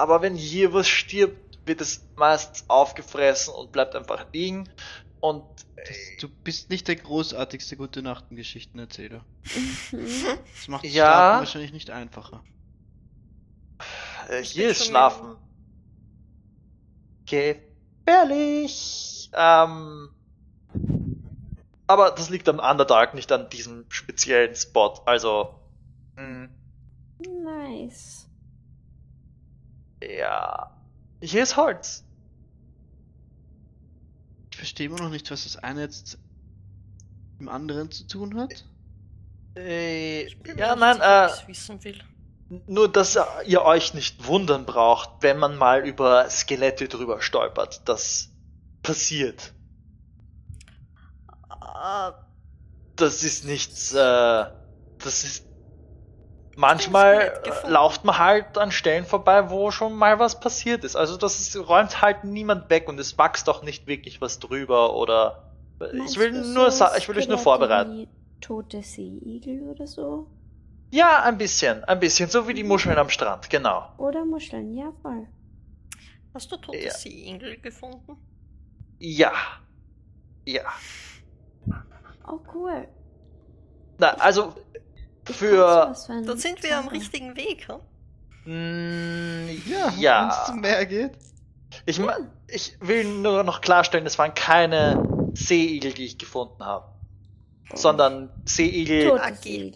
Aber 0.00 0.22
wenn 0.22 0.34
hier 0.34 0.72
was 0.72 0.88
stirbt, 0.88 1.58
wird 1.66 1.82
es 1.82 2.08
meistens 2.16 2.64
aufgefressen 2.70 3.52
und 3.52 3.70
bleibt 3.70 3.94
einfach 3.94 4.24
liegen. 4.32 4.66
Und 5.20 5.44
Das, 5.76 5.96
du 6.20 6.28
bist 6.42 6.70
nicht 6.70 6.88
der 6.88 6.96
großartigste 6.96 7.76
gute 7.76 8.00
Nachtengeschichtenerzähler. 8.00 9.26
Mhm. 9.92 10.38
Das 10.56 10.68
macht 10.68 10.84
Ja. 10.86 10.90
Schlafen 10.90 11.38
wahrscheinlich 11.40 11.72
nicht 11.72 11.90
einfacher. 11.90 12.42
äh, 14.30 14.40
Ich 14.40 14.52
hier 14.52 14.70
ist 14.70 14.86
Schlafen 14.86 15.36
gefährlich. 17.26 19.30
Ähm, 19.34 20.08
aber 21.86 22.10
das 22.10 22.30
liegt 22.30 22.48
am 22.48 22.58
Underdark, 22.58 23.12
nicht 23.12 23.30
an 23.32 23.50
diesem 23.50 23.84
speziellen 23.90 24.56
Spot. 24.56 24.94
Also, 25.04 25.54
mh, 26.16 26.48
Nice. 27.44 28.19
Ja. 30.02 30.70
Hier 31.22 31.42
ist 31.42 31.56
Holz. 31.56 32.04
Ich 34.50 34.56
verstehe 34.56 34.86
immer 34.86 34.98
noch 34.98 35.10
nicht, 35.10 35.30
was 35.30 35.44
das 35.44 35.56
eine 35.56 35.82
jetzt 35.82 36.18
dem 37.38 37.48
anderen 37.48 37.90
zu 37.90 38.06
tun 38.06 38.38
hat? 38.38 38.64
Äh, 39.56 40.28
ja, 40.56 40.76
nein, 40.76 40.98
äh, 41.00 41.28
wissen 41.48 41.82
will. 41.82 41.98
Nur, 42.66 42.90
dass 42.90 43.18
ihr 43.46 43.62
euch 43.62 43.94
nicht 43.94 44.26
wundern 44.26 44.66
braucht, 44.66 45.22
wenn 45.22 45.38
man 45.38 45.56
mal 45.56 45.86
über 45.86 46.28
Skelette 46.30 46.88
drüber 46.88 47.22
stolpert. 47.22 47.88
Das 47.88 48.30
passiert. 48.82 49.52
Ah, 51.48 52.12
Das 52.96 53.22
ist 53.22 53.44
nichts, 53.44 53.92
äh, 53.94 53.96
das 53.96 55.24
ist, 55.24 55.46
manchmal 56.60 57.32
lauft 57.66 58.04
man 58.04 58.18
halt 58.18 58.58
an 58.58 58.70
Stellen 58.70 59.06
vorbei, 59.06 59.50
wo 59.50 59.70
schon 59.70 59.94
mal 59.94 60.18
was 60.18 60.38
passiert 60.38 60.84
ist. 60.84 60.94
Also 60.94 61.16
das 61.16 61.40
ist, 61.40 61.56
räumt 61.56 62.02
halt 62.02 62.24
niemand 62.24 62.68
weg 62.70 62.88
und 62.88 63.00
es 63.00 63.16
wächst 63.18 63.48
auch 63.48 63.62
nicht 63.62 63.86
wirklich 63.86 64.20
was 64.20 64.38
drüber 64.38 64.94
oder, 64.94 65.42
ich 65.80 65.98
Meinst 65.98 66.18
will 66.18 66.32
du 66.32 66.44
nur, 66.46 66.70
so 66.70 66.84
ich 66.96 67.08
will 67.08 67.16
euch 67.16 67.28
nur 67.28 67.38
vorbereiten. 67.38 68.06
Tote 68.40 68.82
Seeigel 68.82 69.62
oder 69.70 69.86
so? 69.86 70.26
Ja, 70.90 71.22
ein 71.22 71.38
bisschen, 71.38 71.84
ein 71.84 72.00
bisschen, 72.00 72.28
so 72.28 72.46
wie 72.46 72.54
die 72.54 72.64
Muscheln 72.64 72.98
am 72.98 73.08
Strand, 73.08 73.48
genau. 73.48 73.88
Oder 73.96 74.24
Muscheln, 74.24 74.74
ja 74.74 74.92
voll. 75.02 75.26
hast 76.34 76.52
du 76.52 76.56
tote 76.56 76.78
Ja. 76.78 76.90
Seeigel 76.92 77.58
gefunden? 77.58 78.16
Ja. 78.98 79.32
Ja. 80.44 80.62
Oh 82.26 82.40
cool. 82.54 82.86
Na, 83.98 84.08
also, 84.18 84.54
Ich 84.69 84.69
für, 85.32 85.94
Dann 86.08 86.38
sind 86.38 86.62
wir 86.62 86.78
am 86.78 86.88
richtigen 86.88 87.36
Weg, 87.36 87.66
hm? 87.68 87.76
Mm, 88.46 89.48
Ja, 89.66 89.86
wenn 89.86 89.94
es 89.94 90.00
ja. 90.00 90.44
zum 90.46 90.60
Meer 90.60 90.86
geht. 90.86 91.12
Ich, 91.86 91.98
ma- 91.98 92.16
ich 92.48 92.76
will 92.80 93.04
nur 93.04 93.42
noch 93.44 93.60
klarstellen, 93.60 94.06
es 94.06 94.18
waren 94.18 94.34
keine 94.34 95.30
Seeigel, 95.34 95.92
die 95.92 96.06
ich 96.06 96.18
gefunden 96.18 96.64
habe, 96.64 96.86
Oh. 97.72 97.76
sondern 97.76 98.30
Seeigel 98.46 99.20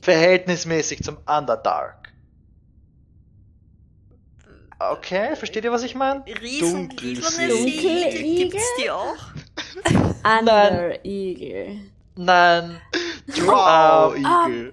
verhältnismäßig 0.03 1.03
zum 1.05 1.19
Underdark. 1.27 2.13
Okay, 4.81 5.37
versteht 5.37 5.65
ihr, 5.65 5.71
was 5.73 5.83
ich 5.85 5.95
meine? 5.95 6.25
Riesen 6.27 6.89
Dunkel- 6.89 7.11
lilane 7.15 7.49
Dunkel- 7.49 7.71
Seeigel, 7.71 8.49
gibt's 8.51 8.69
die 8.83 8.91
auch? 8.91 9.17
Under-Igel. 10.41 11.79
Nein, 12.17 12.81
Drow 13.29 14.15
Igel. 14.17 14.73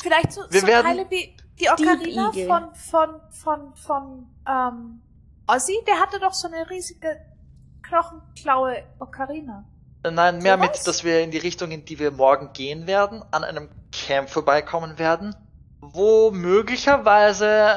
Vielleicht 0.00 0.32
so, 0.32 0.42
Wir 0.50 0.60
so 0.60 0.66
werden- 0.66 0.86
Teile 0.86 1.06
wie 1.10 1.36
die 1.60 1.68
Ocarina 1.68 2.30
Igel. 2.30 2.46
von, 2.46 2.74
von, 2.74 3.20
von, 3.30 3.74
von, 3.74 4.26
ähm, 4.48 5.02
Ozzy, 5.46 5.78
der 5.86 5.98
hatte 5.98 6.20
doch 6.20 6.32
so 6.34 6.48
eine 6.48 6.68
riesige 6.70 7.16
Knochenklaue 7.82 8.84
Ocarina. 8.98 9.64
nein, 10.04 10.38
mehr 10.38 10.56
mit, 10.56 10.86
dass 10.86 11.04
wir 11.04 11.20
in 11.22 11.30
die 11.30 11.38
Richtung, 11.38 11.70
in 11.70 11.84
die 11.84 11.98
wir 11.98 12.10
morgen 12.10 12.52
gehen 12.52 12.86
werden, 12.86 13.22
an 13.30 13.44
einem 13.44 13.68
Camp 13.90 14.28
vorbeikommen 14.28 14.98
werden, 14.98 15.34
wo 15.80 16.30
möglicherweise 16.30 17.76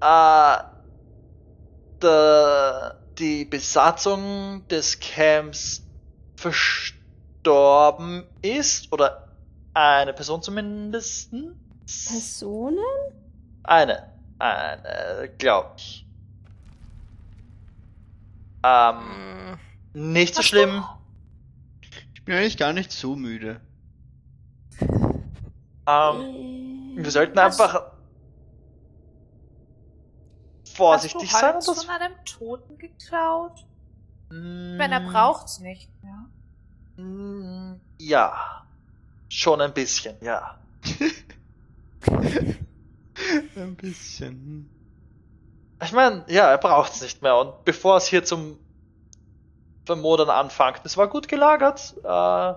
äh, 0.00 0.56
de, 2.02 2.92
die 3.18 3.44
Besatzung 3.44 4.66
des 4.68 5.00
Camps 5.00 5.82
verstorben 6.36 8.24
ist 8.42 8.92
oder 8.92 9.25
eine 9.76 10.12
Person 10.14 10.42
zumindest. 10.42 11.30
Personen? 11.86 12.78
Eine, 13.62 14.10
eine, 14.38 15.28
glaube 15.38 15.72
ich. 15.76 16.06
Ähm, 18.64 19.58
Hm, 19.92 20.12
nicht 20.12 20.34
so 20.34 20.42
schlimm. 20.42 20.82
Ich 22.14 22.24
bin 22.24 22.34
eigentlich 22.36 22.56
gar 22.56 22.72
nicht 22.72 22.90
so 22.90 23.16
müde. 23.16 23.60
Ähm, 25.86 26.96
Äh, 26.98 27.04
wir 27.04 27.10
sollten 27.10 27.38
Hast- 27.38 27.60
einfach 27.60 27.92
vorsichtig 30.74 31.22
Hast 31.32 31.32
du 31.32 31.46
sein. 31.46 31.54
Holz 31.54 31.66
das- 31.66 31.84
von 31.84 31.94
einem 31.94 32.14
Toten 32.24 32.78
geklaut? 32.78 33.64
Mm, 34.30 34.78
Wenn 34.78 34.92
er 34.92 35.00
braucht's 35.00 35.60
nicht 35.60 35.90
mehr. 36.02 36.24
Ja. 37.98 38.65
Schon 39.28 39.60
ein 39.60 39.72
bisschen, 39.74 40.16
ja. 40.20 40.58
Ein 43.56 43.74
bisschen. 43.76 44.70
Ich 45.82 45.92
meine, 45.92 46.24
ja, 46.28 46.48
er 46.50 46.58
braucht's 46.58 47.00
nicht 47.02 47.22
mehr. 47.22 47.36
Und 47.36 47.64
bevor 47.64 47.96
es 47.96 48.06
hier 48.06 48.24
zum 48.24 48.58
Vermodern 49.84 50.30
anfängt, 50.30 50.80
es 50.84 50.96
war 50.96 51.08
gut 51.08 51.28
gelagert. 51.28 51.94
Äh, 52.02 52.54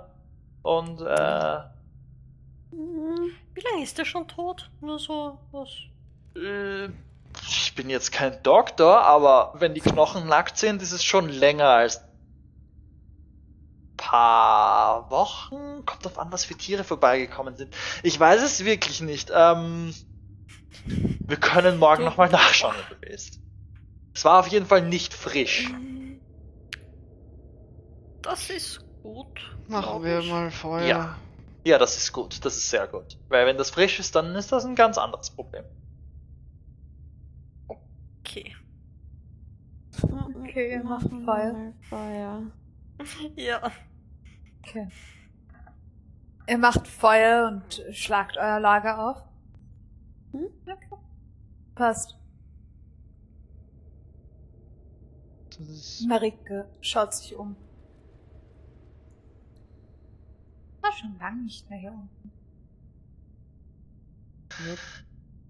und 0.64 1.02
äh, 1.02 1.60
hm, 2.72 3.32
Wie 3.54 3.62
lange 3.62 3.84
ist 3.84 3.98
der 3.98 4.06
schon 4.06 4.28
tot? 4.28 4.70
Nur 4.82 5.00
so 5.00 5.40
was. 5.52 5.70
äh, 6.36 6.90
ich 7.48 7.76
bin 7.76 7.90
jetzt 7.90 8.12
kein 8.12 8.41
Doktor, 8.44 9.02
aber 9.02 9.54
wenn 9.56 9.74
die 9.74 9.82
Knochen 9.82 10.28
nackt 10.28 10.58
sind, 10.58 10.82
ist 10.82 10.91
es 10.91 11.04
schon 11.04 11.30
länger 11.30 11.68
als 11.70 12.02
paar 14.10 15.10
Wochen. 15.11 15.86
Kommt 15.86 16.03
drauf 16.06 16.18
an, 16.19 16.31
was 16.31 16.45
für 16.45 16.56
Tiere 16.56 16.84
vorbeigekommen 16.84 17.56
sind. 17.56 17.76
Ich 18.03 18.19
weiß 18.19 18.41
es 18.41 18.64
wirklich 18.65 19.02
nicht. 19.02 19.31
Ähm, 19.34 19.94
wir 20.86 21.38
können 21.38 21.77
morgen 21.77 21.99
Du- 22.03 22.06
nochmal 22.10 22.30
nachschauen, 22.30 22.76
wenn 22.90 22.98
du 22.98 23.07
willst. 23.07 23.40
Es 24.14 24.26
war 24.26 24.40
auf 24.40 24.48
jeden 24.48 24.65
Fall 24.65 24.81
nicht 24.88 25.14
frisch. 25.14 25.69
Das 28.22 28.49
ist 28.49 28.84
gut. 29.03 29.40
Machen 29.68 30.03
wir 30.03 30.22
mal 30.23 30.52
Feuer. 30.52 30.86
Ja. 30.86 31.15
Ja, 31.65 31.77
das 31.77 31.98
ist 31.98 32.11
gut. 32.11 32.44
Das 32.44 32.57
ist 32.57 32.69
sehr 32.69 32.88
gut. 32.88 33.18
Weil 33.30 33.45
wenn 33.45 33.57
das 33.57 33.69
frisch 33.69 33.99
ist, 33.99 34.15
dann 34.15 34.36
ist 34.36 34.52
das 34.52 34.65
ein 34.65 34.76
ganz 34.76 34.98
anderes 34.98 35.30
Problem. 35.30 35.64
Okay. 37.68 38.56
Okay, 40.41 40.80
macht 40.84 41.11
machen 41.11 41.26
wir 41.26 41.26
Feuer. 41.26 41.73
Feuer. 41.90 42.41
Ja. 43.36 43.72
Okay. 44.70 44.88
Ihr 46.48 46.58
macht 46.58 46.88
Feuer 46.88 47.48
und 47.48 47.82
schlagt 47.91 48.38
euer 48.38 48.60
Lager 48.60 49.00
auf. 49.00 49.24
Hm? 50.32 50.48
Okay. 50.62 50.96
Passt. 51.74 52.16
Das 55.58 55.68
ist 55.68 56.08
Marike 56.08 56.70
schaut 56.82 57.14
sich 57.14 57.36
um. 57.36 57.56
War 60.82 60.91
schon 60.94 61.18
lange 61.18 61.44
nicht 61.44 61.70
mehr 61.70 61.80
hier 61.80 61.91
unten. 61.91 62.32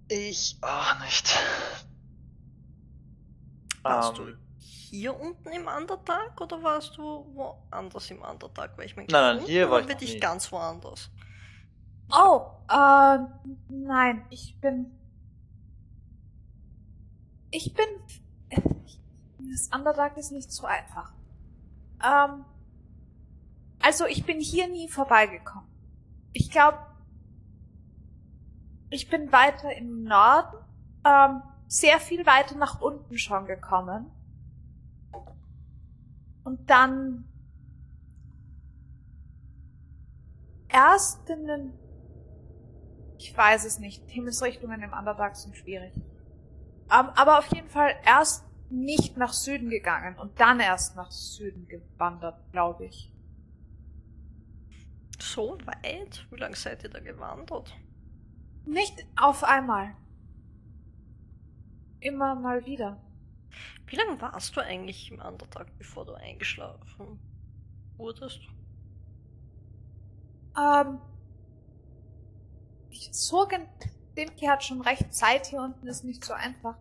Ich 0.07 0.57
auch 0.61 0.99
nicht. 0.99 1.37
Ähm, 3.85 4.15
du 4.15 4.48
hier 4.59 5.19
unten 5.19 5.49
im 5.49 5.67
Underdark 5.67 6.39
oder 6.39 6.61
warst 6.61 6.97
du 6.97 7.25
woanders 7.33 8.11
im 8.11 8.21
Underdark? 8.21 8.77
Weil 8.77 8.85
ich 8.85 8.95
mein, 8.95 9.07
Nein, 9.09 9.37
nein, 9.37 9.45
hier 9.45 9.69
war 9.69 9.79
ich 9.81 9.95
dich 9.97 10.13
nie. 10.15 10.19
ganz 10.19 10.51
woanders. 10.51 11.09
Oh, 12.11 12.41
äh, 12.69 13.19
nein, 13.69 14.25
ich 14.29 14.59
bin. 14.59 14.91
Ich 17.51 17.73
bin. 17.73 17.85
Das 19.51 19.69
Underdark 19.73 20.17
ist 20.17 20.31
nicht 20.31 20.51
so 20.51 20.65
einfach. 20.65 21.11
Ähm, 22.03 22.45
also 23.81 24.05
ich 24.05 24.25
bin 24.25 24.39
hier 24.39 24.67
nie 24.67 24.87
vorbeigekommen. 24.89 25.67
Ich 26.33 26.51
glaube, 26.51 26.77
ich 28.89 29.09
bin 29.09 29.31
weiter 29.31 29.75
im 29.75 30.03
Norden, 30.03 30.57
ähm, 31.05 31.41
sehr 31.67 31.99
viel 31.99 32.25
weiter 32.25 32.55
nach 32.55 32.81
unten 32.81 33.17
schon 33.17 33.45
gekommen. 33.45 34.11
Und 36.49 36.67
dann 36.67 37.25
erst 40.67 41.29
in 41.29 41.45
den 41.45 41.73
ich 43.19 43.37
weiß 43.37 43.65
es 43.65 43.77
nicht. 43.77 44.09
Himmelsrichtungen 44.09 44.81
im 44.81 44.93
Underdark 44.93 45.35
sind 45.35 45.55
schwierig. 45.55 45.93
Aber 46.87 47.37
auf 47.37 47.53
jeden 47.53 47.69
Fall 47.69 47.93
erst 48.03 48.45
nicht 48.71 49.15
nach 49.15 49.33
Süden 49.33 49.69
gegangen 49.69 50.17
und 50.17 50.39
dann 50.39 50.59
erst 50.59 50.95
nach 50.95 51.11
Süden 51.11 51.67
gewandert, 51.67 52.51
glaube 52.51 52.85
ich. 52.85 53.13
So 55.19 55.55
weit? 55.65 56.25
Wie 56.31 56.39
lange 56.39 56.55
seid 56.55 56.83
ihr 56.83 56.89
da 56.89 56.99
gewandert? 56.99 57.77
Nicht 58.65 59.05
auf 59.17 59.43
einmal. 59.43 59.95
Immer 61.99 62.33
mal 62.33 62.65
wieder. 62.65 62.99
Wie 63.87 63.95
lange 63.95 64.19
warst 64.21 64.55
du 64.55 64.61
eigentlich 64.61 65.11
im 65.11 65.19
Underdark, 65.19 65.67
bevor 65.77 66.05
du 66.05 66.13
eingeschlafen 66.13 67.19
wurdest? 67.97 68.41
Ähm, 70.57 70.99
ich, 72.89 73.09
so 73.13 73.47
gen- 73.47 73.67
Dimki 74.17 74.45
hat 74.45 74.63
schon 74.63 74.81
recht, 74.81 75.13
Zeit 75.13 75.47
hier 75.47 75.61
unten 75.61 75.87
ist 75.87 76.03
nicht 76.03 76.23
so 76.23 76.33
einfach. 76.33 76.75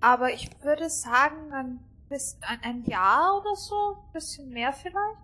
Aber 0.00 0.32
ich 0.32 0.50
würde 0.62 0.90
sagen, 0.90 1.52
ein, 1.52 1.80
bis, 2.08 2.38
ein, 2.42 2.60
ein 2.62 2.84
Jahr 2.84 3.38
oder 3.40 3.56
so, 3.56 3.98
bisschen 4.12 4.50
mehr 4.50 4.72
vielleicht. 4.72 5.18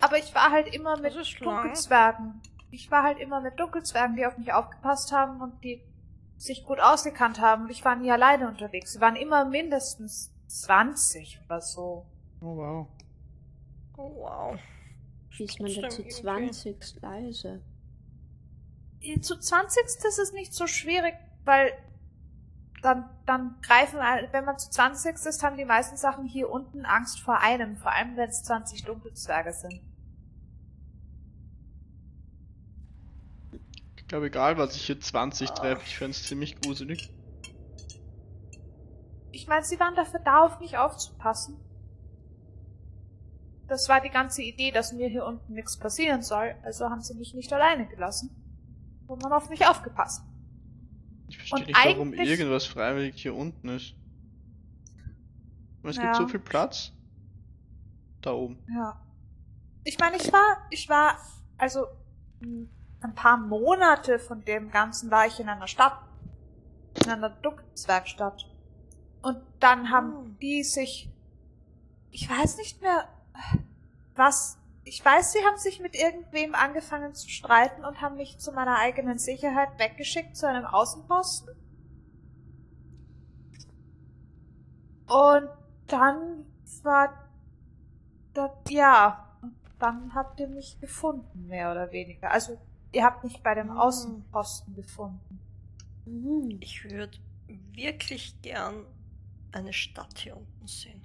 Aber 0.00 0.18
ich 0.18 0.34
war 0.34 0.50
halt 0.50 0.68
immer 0.74 0.98
mit 0.98 1.14
lang. 1.40 1.54
Dunkelzwergen. 1.54 2.40
Ich 2.70 2.90
war 2.90 3.02
halt 3.04 3.18
immer 3.18 3.40
mit 3.40 3.58
Dunkelzwergen, 3.58 4.16
die 4.16 4.26
auf 4.26 4.36
mich 4.36 4.52
aufgepasst 4.52 5.12
haben 5.12 5.40
und 5.40 5.62
die 5.64 5.82
sich 6.42 6.64
gut 6.64 6.80
ausgekannt 6.80 7.40
haben. 7.40 7.64
Und 7.64 7.70
ich 7.70 7.84
war 7.84 7.96
nie 7.96 8.10
alleine 8.10 8.48
unterwegs. 8.48 8.92
Sie 8.92 9.00
waren 9.00 9.16
immer 9.16 9.44
mindestens 9.44 10.32
20 10.48 11.40
oder 11.46 11.60
so. 11.60 12.06
Oh 12.40 12.56
wow. 12.56 12.88
Oh, 13.96 14.12
wow. 14.16 14.58
Wie 15.30 15.44
ist 15.44 15.60
man 15.60 15.72
denn 15.72 15.90
zu 15.90 16.02
irgendwie. 16.02 16.10
20 16.10 17.00
leise? 17.00 17.62
Zu 19.20 19.38
20. 19.38 19.84
ist 19.84 20.18
es 20.18 20.32
nicht 20.32 20.52
so 20.52 20.66
schwierig, 20.66 21.14
weil 21.44 21.72
dann, 22.82 23.08
dann 23.26 23.56
greifen, 23.62 23.98
wenn 24.32 24.44
man 24.44 24.58
zu 24.58 24.70
20 24.70 25.24
ist, 25.24 25.42
haben 25.42 25.56
die 25.56 25.64
meisten 25.64 25.96
Sachen 25.96 26.26
hier 26.26 26.50
unten 26.50 26.84
Angst 26.84 27.20
vor 27.20 27.38
einem. 27.38 27.76
Vor 27.76 27.92
allem, 27.92 28.16
wenn 28.16 28.28
es 28.28 28.42
20 28.42 28.84
Dunkelzwerge 28.84 29.52
sind. 29.52 29.80
Glaube, 34.12 34.26
egal 34.26 34.58
was 34.58 34.76
ich 34.76 34.84
hier 34.84 35.00
20 35.00 35.52
treffe, 35.52 35.82
ich 35.86 35.96
fände 35.96 36.10
es 36.10 36.24
ziemlich 36.24 36.60
gruselig. 36.60 37.10
Ich 39.30 39.46
meine, 39.46 39.64
sie 39.64 39.80
waren 39.80 39.94
dafür 39.94 40.20
da, 40.20 40.44
auf 40.44 40.60
mich 40.60 40.76
aufzupassen. 40.76 41.58
Das 43.68 43.88
war 43.88 44.02
die 44.02 44.10
ganze 44.10 44.42
Idee, 44.42 44.70
dass 44.70 44.92
mir 44.92 45.08
hier 45.08 45.24
unten 45.24 45.54
nichts 45.54 45.78
passieren 45.78 46.20
soll, 46.20 46.54
also 46.62 46.90
haben 46.90 47.00
sie 47.00 47.14
mich 47.14 47.32
nicht 47.32 47.50
alleine 47.54 47.88
gelassen. 47.88 48.36
Und 49.06 49.22
man 49.22 49.32
auf 49.32 49.48
mich 49.48 49.66
aufgepasst. 49.66 50.22
Ich 51.28 51.38
verstehe 51.38 51.60
Und 51.60 51.66
nicht, 51.68 51.78
warum 51.82 52.12
irgendwas 52.12 52.66
freiwillig 52.66 53.14
hier 53.16 53.34
unten 53.34 53.70
ist. 53.70 53.94
Und 55.82 55.88
es 55.88 55.96
Ja. 55.96 56.02
gibt 56.02 56.16
so 56.16 56.28
viel 56.28 56.40
Platz. 56.40 56.92
Da 58.20 58.32
oben. 58.32 58.58
Ja. 58.68 59.00
Ich 59.84 59.98
meine, 59.98 60.16
ich 60.16 60.30
war, 60.30 60.58
ich 60.70 60.86
war, 60.90 61.16
also 61.56 61.86
m, 62.42 62.68
ein 63.02 63.14
paar 63.14 63.36
Monate 63.36 64.18
von 64.18 64.44
dem 64.44 64.70
Ganzen 64.70 65.10
war 65.10 65.26
ich 65.26 65.40
in 65.40 65.48
einer 65.48 65.66
Stadt. 65.66 65.98
In 67.04 67.10
einer 67.10 67.30
Dunkelzwergstadt. 67.30 68.46
Und 69.22 69.38
dann 69.60 69.90
haben 69.90 70.12
Hm. 70.12 70.38
die 70.40 70.62
sich, 70.62 71.10
ich 72.10 72.28
weiß 72.28 72.56
nicht 72.58 72.82
mehr, 72.82 73.08
was, 74.14 74.58
ich 74.84 75.04
weiß, 75.04 75.32
sie 75.32 75.44
haben 75.44 75.56
sich 75.56 75.80
mit 75.80 75.94
irgendwem 75.94 76.54
angefangen 76.54 77.14
zu 77.14 77.28
streiten 77.28 77.84
und 77.84 78.00
haben 78.00 78.16
mich 78.16 78.38
zu 78.38 78.52
meiner 78.52 78.76
eigenen 78.78 79.18
Sicherheit 79.18 79.78
weggeschickt 79.78 80.36
zu 80.36 80.46
einem 80.46 80.66
Außenposten. 80.66 81.54
Und 85.06 85.48
dann 85.86 86.46
war 86.82 87.12
das, 88.34 88.50
ja, 88.68 89.36
und 89.42 89.54
dann 89.78 90.14
habt 90.14 90.40
ihr 90.40 90.48
mich 90.48 90.80
gefunden, 90.80 91.46
mehr 91.46 91.70
oder 91.70 91.92
weniger. 91.92 92.30
Also, 92.30 92.58
ihr 92.92 93.04
habt 93.04 93.24
mich 93.24 93.42
bei 93.42 93.54
dem 93.54 93.70
Hm. 93.70 93.78
Außenposten 93.78 94.74
gefunden. 94.74 95.40
Mhm. 96.06 96.58
Ich 96.60 96.84
würde 96.84 97.18
wirklich 97.72 98.40
gern 98.42 98.84
eine 99.52 99.72
Stadt 99.72 100.18
hier 100.18 100.36
unten 100.36 100.66
sehen. 100.66 101.02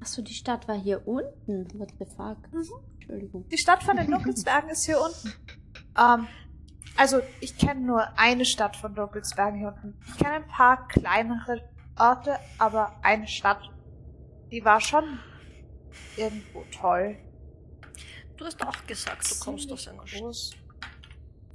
Achso, 0.00 0.22
die 0.22 0.34
Stadt 0.34 0.66
war 0.66 0.78
hier 0.80 1.06
unten. 1.06 1.78
What 1.78 1.92
the 1.98 2.06
fuck? 2.06 2.38
Mhm. 2.52 2.68
Entschuldigung. 2.94 3.48
Die 3.48 3.58
Stadt 3.58 3.82
von 3.82 3.96
den 3.96 4.10
Dunkelzwergen 4.10 4.70
ist 4.70 4.86
hier 4.86 5.00
unten. 5.00 5.32
Ähm, 5.98 6.26
also, 6.96 7.20
ich 7.40 7.56
kenne 7.56 7.80
nur 7.80 8.18
eine 8.18 8.44
Stadt 8.44 8.76
von 8.76 8.94
Dunkelzwergen 8.94 9.58
hier 9.58 9.68
unten. 9.68 9.98
Ich 10.06 10.16
kenne 10.16 10.36
ein 10.36 10.48
paar 10.48 10.88
kleinere 10.88 11.62
Orte, 11.98 12.38
aber 12.58 12.96
eine 13.02 13.26
Stadt, 13.26 13.70
die 14.50 14.64
war 14.64 14.80
schon 14.80 15.18
irgendwo 16.16 16.64
toll. 16.72 17.18
Du 18.40 18.46
hast 18.46 18.66
auch 18.66 18.86
gesagt, 18.86 19.30
du 19.30 19.44
kommst 19.44 19.70
aus 19.70 19.86
einer 19.86 20.06
Stadt. 20.06 20.56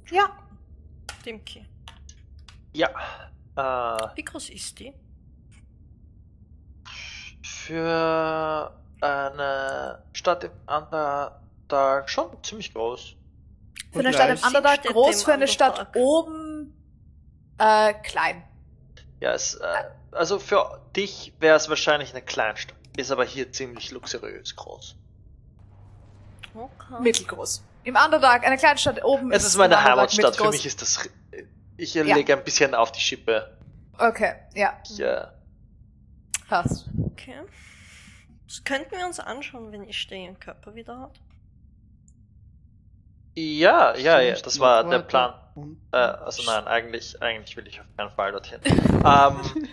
Ja, 0.08 0.38
Dimki. 1.24 1.66
Ja. 2.74 2.88
Äh, 3.56 4.16
Wie 4.16 4.22
groß 4.24 4.50
ist 4.50 4.78
die? 4.78 4.94
für 7.42 8.72
eine 9.00 10.04
Stadt 10.12 10.44
im 10.44 10.52
Underdark 10.68 12.08
schon 12.08 12.30
ziemlich 12.44 12.72
groß. 12.72 13.16
für 13.92 13.98
eine 13.98 14.12
Stadt 14.12 14.38
im 14.38 14.46
Underdark 14.46 14.74
Städte 14.78 14.94
groß, 14.94 15.18
im 15.18 15.24
für 15.24 15.32
eine 15.32 15.48
Stadt 15.48 15.78
Underdark. 15.80 15.96
oben 15.96 16.72
äh, 17.58 17.94
klein. 17.94 18.44
Ja, 19.18 19.32
es, 19.32 19.54
äh, 19.54 19.66
also 20.12 20.38
für 20.38 20.80
dich 20.94 21.34
wäre 21.40 21.56
es 21.56 21.68
wahrscheinlich 21.68 22.12
eine 22.12 22.22
Kleinstadt. 22.22 22.76
Ist 22.96 23.10
aber 23.10 23.24
hier 23.24 23.50
ziemlich 23.50 23.90
luxuriös 23.90 24.54
groß. 24.54 24.94
Okay. 26.56 27.02
Mittelgroß. 27.02 27.62
Im 27.84 27.96
Underdark, 27.96 28.44
eine 28.44 28.56
kleine 28.56 28.78
Stadt 28.78 29.04
oben. 29.04 29.30
Es 29.32 29.44
ist 29.44 29.56
meine 29.56 29.74
im 29.74 29.78
Underdark 29.78 29.98
Heimatstadt. 29.98 30.36
Für 30.36 30.50
mich 30.50 30.66
ist 30.66 30.82
das. 30.82 31.08
Ich 31.76 31.94
Ja. 31.94 32.02
lege 32.02 32.32
ein 32.36 32.42
bisschen 32.42 32.74
auf 32.74 32.90
die 32.92 33.00
Schippe. 33.00 33.56
Okay, 33.98 34.34
ja, 34.54 34.74
äh, 34.98 35.26
passt. 36.48 36.86
Okay. 37.12 37.42
Das 38.46 38.62
könnten 38.64 38.90
wir 38.96 39.06
uns 39.06 39.18
anschauen, 39.20 39.72
wenn 39.72 39.84
ich 39.84 40.10
ihren 40.10 40.38
Körper 40.38 40.74
wieder 40.74 40.98
hat. 41.00 41.20
ja, 43.34 43.94
ja, 43.96 44.20
ja, 44.20 44.34
das 44.34 44.58
war 44.60 44.84
der 44.84 45.00
Plan. 45.00 45.34
Äh, 45.92 45.96
also 45.96 46.42
nein, 46.44 46.66
eigentlich, 46.66 47.20
eigentlich 47.22 47.56
will 47.56 47.66
ich 47.66 47.80
auf 47.80 47.86
keinen 47.96 48.10
Fall 48.10 48.32
dorthin. 48.32 48.60
ähm, 48.64 49.68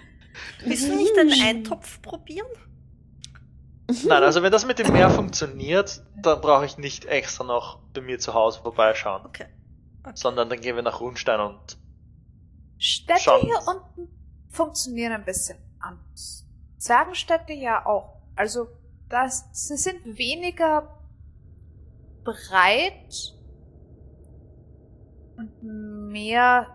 Willst 0.66 0.88
du 0.88 0.96
nicht 0.96 1.18
einen 1.18 1.42
Eintopf 1.42 2.02
probieren? 2.02 2.48
Nein, 4.06 4.24
also 4.24 4.42
wenn 4.44 4.52
das 4.52 4.66
mit 4.66 4.80
dem 4.80 4.92
Meer 4.92 5.10
funktioniert, 5.10 6.04
dann 6.22 6.42
brauche 6.42 6.66
ich 6.66 6.78
nicht 6.78 7.06
extra 7.06 7.44
noch 7.44 7.80
bei 7.94 8.02
mir 8.02 8.20
zu 8.20 8.34
Hause 8.34 8.62
vorbeischauen. 8.62 9.26
Okay. 9.26 9.46
Sondern 10.16 10.50
dann 10.50 10.60
gehen 10.60 10.76
wir 10.76 10.84
nach 10.84 11.00
Rundstein 11.00 11.40
und 11.40 11.78
Städte 12.78 13.20
Schon. 13.22 13.42
hier 13.42 13.60
unten 13.66 14.10
funktionieren 14.50 15.14
ein 15.14 15.24
bisschen 15.24 15.58
anders. 15.80 16.46
Zwergenstädte 16.78 17.54
ja 17.54 17.86
auch. 17.86 18.22
Also, 18.36 18.68
das, 19.08 19.46
sie 19.54 19.78
sind 19.78 20.18
weniger 20.18 20.90
breit 22.26 23.34
und 25.38 25.64
mehr, 25.64 26.68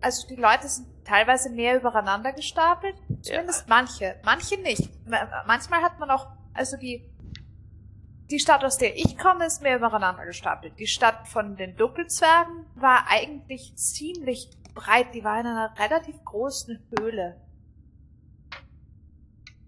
also 0.00 0.26
die 0.28 0.36
Leute 0.36 0.68
sind 0.68 0.86
teilweise 1.04 1.50
mehr 1.50 1.76
übereinander 1.80 2.32
gestapelt. 2.32 2.96
Zumindest 3.22 3.68
manche. 3.68 4.16
Manche 4.24 4.60
nicht. 4.60 4.90
Ma- 5.08 5.44
Manchmal 5.46 5.82
hat 5.82 5.98
man 5.98 6.10
auch, 6.10 6.26
also 6.58 6.76
die, 6.76 7.08
die 8.30 8.38
Stadt, 8.38 8.62
aus 8.64 8.76
der 8.78 8.96
ich 8.96 9.16
komme, 9.16 9.46
ist 9.46 9.62
mehr 9.62 9.76
übereinander 9.76 10.26
gestapelt. 10.26 10.78
Die 10.78 10.86
Stadt 10.86 11.26
von 11.28 11.56
den 11.56 11.76
Doppelzwergen 11.76 12.66
war 12.74 13.06
eigentlich 13.08 13.74
ziemlich 13.76 14.50
breit. 14.74 15.14
Die 15.14 15.24
war 15.24 15.40
in 15.40 15.46
einer 15.46 15.74
relativ 15.78 16.22
großen 16.24 16.78
Höhle. 16.98 17.40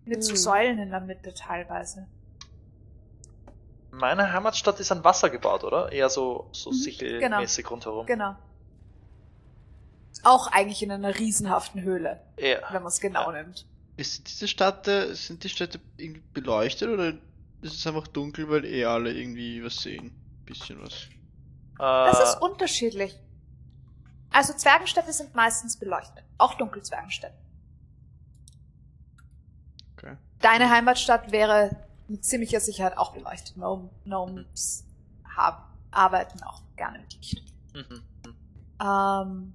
Mit 0.05 0.23
so 0.25 0.31
Hm. 0.33 0.37
Säulen 0.37 0.79
in 0.79 0.91
der 0.91 1.01
Mitte 1.01 1.33
teilweise. 1.35 2.07
meine 3.93 4.33
Heimatstadt 4.33 4.79
ist 4.81 4.93
an 4.93 5.03
Wasser 5.05 5.31
gebaut, 5.31 5.65
oder? 5.65 5.91
Eher 5.91 6.09
so, 6.09 6.49
so 6.53 6.71
Mhm, 6.71 6.75
sichelmäßig 6.75 7.69
rundherum. 7.71 8.07
Genau. 8.07 8.37
Auch 10.23 10.47
eigentlich 10.53 10.83
in 10.83 10.91
einer 10.93 11.19
riesenhaften 11.19 11.83
Höhle, 11.83 12.21
Ja. 12.39 12.59
wenn 12.71 12.83
man 12.83 12.87
es 12.89 13.01
genau 13.01 13.31
nimmt. 13.33 13.67
Ist 14.01 14.27
diese 14.27 14.49
Stadt, 14.49 14.89
äh, 14.89 15.15
sind 15.15 15.45
die 15.45 15.51
Städte 15.51 15.79
irgendwie 15.99 16.23
beleuchtet 16.33 16.89
oder 16.89 17.09
ist 17.61 17.75
es 17.75 17.87
einfach 17.87 18.07
dunkel, 18.09 18.49
weil 18.49 18.65
eh 18.65 18.87
alle 18.87 19.13
irgendwie 19.13 19.63
was 19.63 19.77
sehen? 19.77 20.11
Bisschen 20.47 20.81
was. 20.81 20.95
Äh, 21.79 22.11
Das 22.11 22.31
ist 22.35 22.41
unterschiedlich. 22.41 23.19
Also 24.31 24.55
Zwergenstädte 24.55 25.13
sind 25.13 25.35
meistens 25.35 25.77
beleuchtet. 25.77 26.25
Auch 26.39 26.55
Dunkelzwergenstädte. 26.55 27.37
Okay. 29.97 30.17
Deine 30.41 30.71
Heimatstadt 30.71 31.31
wäre 31.31 31.77
mit 32.09 32.25
ziemlicher 32.25 32.61
Sicherheit 32.61 32.97
auch 32.97 33.13
beleuchtet. 33.13 33.57
Gnome- 33.57 33.91
Gnomes 34.05 34.87
haben, 35.37 35.63
arbeiten 35.91 36.43
auch 36.45 36.63
gerne 36.77 37.01
mit 37.01 37.13
Licht. 37.17 37.53
mhm. 37.75 38.03
Ähm, 38.83 39.53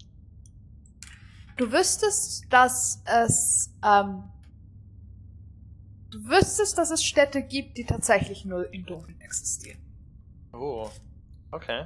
du 1.57 1.71
wüsstest, 1.71 2.45
dass 2.51 3.01
es, 3.05 3.71
ähm, 3.83 4.23
du 6.15 6.29
wüsstest, 6.29 6.77
dass 6.77 6.91
es 6.91 7.03
Städte 7.03 7.41
gibt, 7.41 7.77
die 7.77 7.83
tatsächlich 7.83 8.45
nur 8.45 8.71
im 8.73 8.85
Dunkeln 8.85 9.19
existieren. 9.19 9.79
Oh. 10.53 10.89
Okay. 11.51 11.85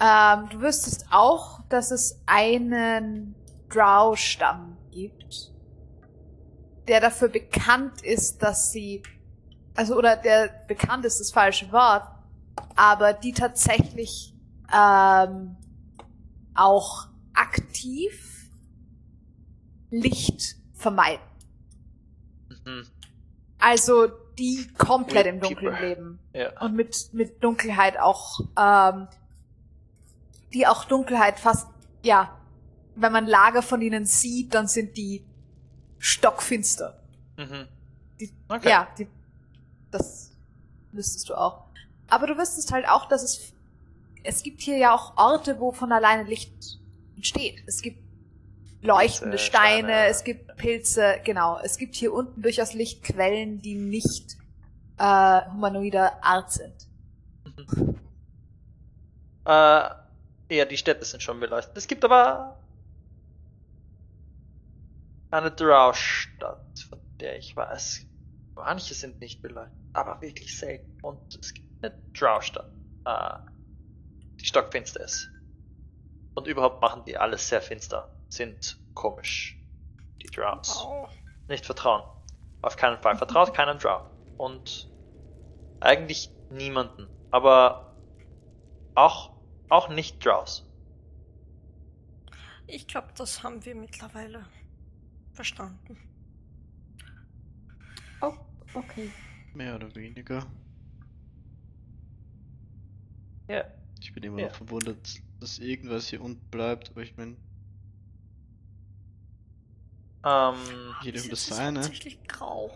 Ähm, 0.00 0.48
du 0.50 0.60
wüsstest 0.60 1.06
auch, 1.10 1.60
dass 1.68 1.90
es 1.90 2.20
einen 2.26 3.34
Drow-Stamm 3.70 4.76
gibt, 4.90 5.52
der 6.86 7.00
dafür 7.00 7.28
bekannt 7.28 8.02
ist, 8.02 8.42
dass 8.42 8.70
sie, 8.70 9.02
also 9.74 9.96
oder 9.96 10.16
der 10.16 10.48
bekannt 10.68 11.04
ist 11.04 11.18
das 11.18 11.32
falsche 11.32 11.72
Wort, 11.72 12.06
aber 12.76 13.12
die 13.14 13.32
tatsächlich 13.32 14.34
ähm, 14.72 15.56
auch 16.54 17.08
aktiv 17.32 18.50
Licht 19.90 20.56
vermeiden. 20.74 21.24
Mhm. 22.64 22.86
Also 23.58 24.08
die 24.38 24.68
komplett 24.78 25.26
im 25.26 25.36
Weird 25.36 25.44
Dunkeln 25.50 25.72
people. 25.72 25.88
leben. 25.88 26.18
Ja. 26.32 26.60
Und 26.60 26.74
mit, 26.74 27.10
mit 27.12 27.42
Dunkelheit 27.42 27.98
auch, 27.98 28.40
ähm, 28.56 29.08
die 30.52 30.66
auch 30.66 30.84
Dunkelheit 30.84 31.38
fast, 31.40 31.66
ja, 32.02 32.38
wenn 32.94 33.12
man 33.12 33.26
Lager 33.26 33.62
von 33.62 33.82
ihnen 33.82 34.04
sieht, 34.04 34.54
dann 34.54 34.68
sind 34.68 34.96
die 34.96 35.24
stockfinster. 35.98 37.00
Mhm. 37.36 37.66
Die, 38.20 38.32
Okay. 38.48 38.68
Ja, 38.68 38.88
die, 38.98 39.08
das 39.90 40.32
wüsstest 40.92 41.28
du 41.28 41.34
auch. 41.34 41.64
Aber 42.08 42.26
du 42.26 42.36
wüsstest 42.38 42.72
halt 42.72 42.88
auch, 42.88 43.06
dass 43.08 43.22
es, 43.22 43.52
es 44.24 44.42
gibt 44.42 44.60
hier 44.60 44.78
ja 44.78 44.94
auch 44.94 45.16
Orte, 45.16 45.60
wo 45.60 45.72
von 45.72 45.92
alleine 45.92 46.24
Licht 46.24 46.78
entsteht. 47.16 47.62
Es 47.66 47.82
gibt 47.82 47.98
leuchtende 48.80 49.36
Pilze, 49.36 49.44
Steine, 49.46 49.88
Steine. 49.88 50.06
es 50.06 50.24
gibt 50.24 50.56
Pilze, 50.56 51.20
genau. 51.24 51.58
Es 51.62 51.78
gibt 51.78 51.94
hier 51.94 52.12
unten 52.12 52.42
durchaus 52.42 52.74
Lichtquellen, 52.74 53.60
die 53.60 53.74
nicht 53.74 54.36
äh, 54.98 55.40
humanoider 55.50 56.22
Art 56.22 56.52
sind. 56.52 56.88
Äh, 59.44 59.88
ja, 60.50 60.64
die 60.64 60.76
Städte 60.76 61.04
sind 61.04 61.22
schon 61.22 61.40
beleuchtet. 61.40 61.76
Es 61.76 61.86
gibt 61.86 62.04
aber 62.04 62.58
eine 65.30 65.50
Drow-Stadt, 65.50 66.78
von 66.88 67.00
der 67.20 67.38
ich 67.38 67.56
weiß. 67.56 68.06
Manche 68.54 68.94
sind 68.94 69.20
nicht 69.20 69.42
beleuchtet, 69.42 69.78
aber 69.92 70.20
wirklich 70.20 70.58
selten. 70.58 70.98
Und 71.02 71.38
es 71.40 71.54
gibt 71.54 71.68
eine 71.82 71.94
Drow-Stadt, 72.12 72.70
äh, 73.04 73.38
die 74.40 74.44
stockfinster 74.44 75.04
ist. 75.04 75.30
Und 76.34 76.46
überhaupt 76.46 76.80
machen 76.80 77.04
die 77.06 77.16
alles 77.16 77.48
sehr 77.48 77.60
finster. 77.60 78.10
Sind 78.28 78.78
komisch. 78.94 79.58
Die 80.22 80.26
Drows. 80.26 80.86
Nicht 81.48 81.64
vertrauen. 81.66 82.02
Auf 82.62 82.76
keinen 82.76 83.00
Fall. 83.00 83.16
Vertraut 83.16 83.54
keinen 83.54 83.78
Drow. 83.78 84.02
Und 84.36 84.90
eigentlich 85.80 86.30
niemanden. 86.50 87.06
Aber 87.30 87.96
auch, 88.94 89.32
auch 89.68 89.88
nicht 89.88 90.24
Drows. 90.24 90.64
Ich 92.66 92.86
glaube, 92.86 93.08
das 93.16 93.42
haben 93.42 93.64
wir 93.64 93.74
mittlerweile 93.74 94.44
verstanden. 95.32 95.96
Oh, 98.20 98.34
okay. 98.74 99.10
Mehr 99.54 99.76
oder 99.76 99.94
weniger. 99.94 100.44
Ja. 103.48 103.64
Ich 104.00 104.12
bin 104.12 104.22
immer 104.22 104.40
Ja. 104.40 104.48
noch 104.48 104.54
verwundert, 104.54 105.20
dass 105.40 105.58
irgendwas 105.58 106.08
hier 106.08 106.20
unten 106.20 106.44
bleibt, 106.50 106.90
aber 106.90 107.02
ich 107.02 107.16
meine, 107.16 107.36
Ähm, 110.24 110.96
jedem 111.00 111.24
Es 111.24 111.28
das 111.28 111.48
ist 111.48 111.48
seine. 111.48 111.80
tatsächlich 111.80 112.26
grau. 112.26 112.72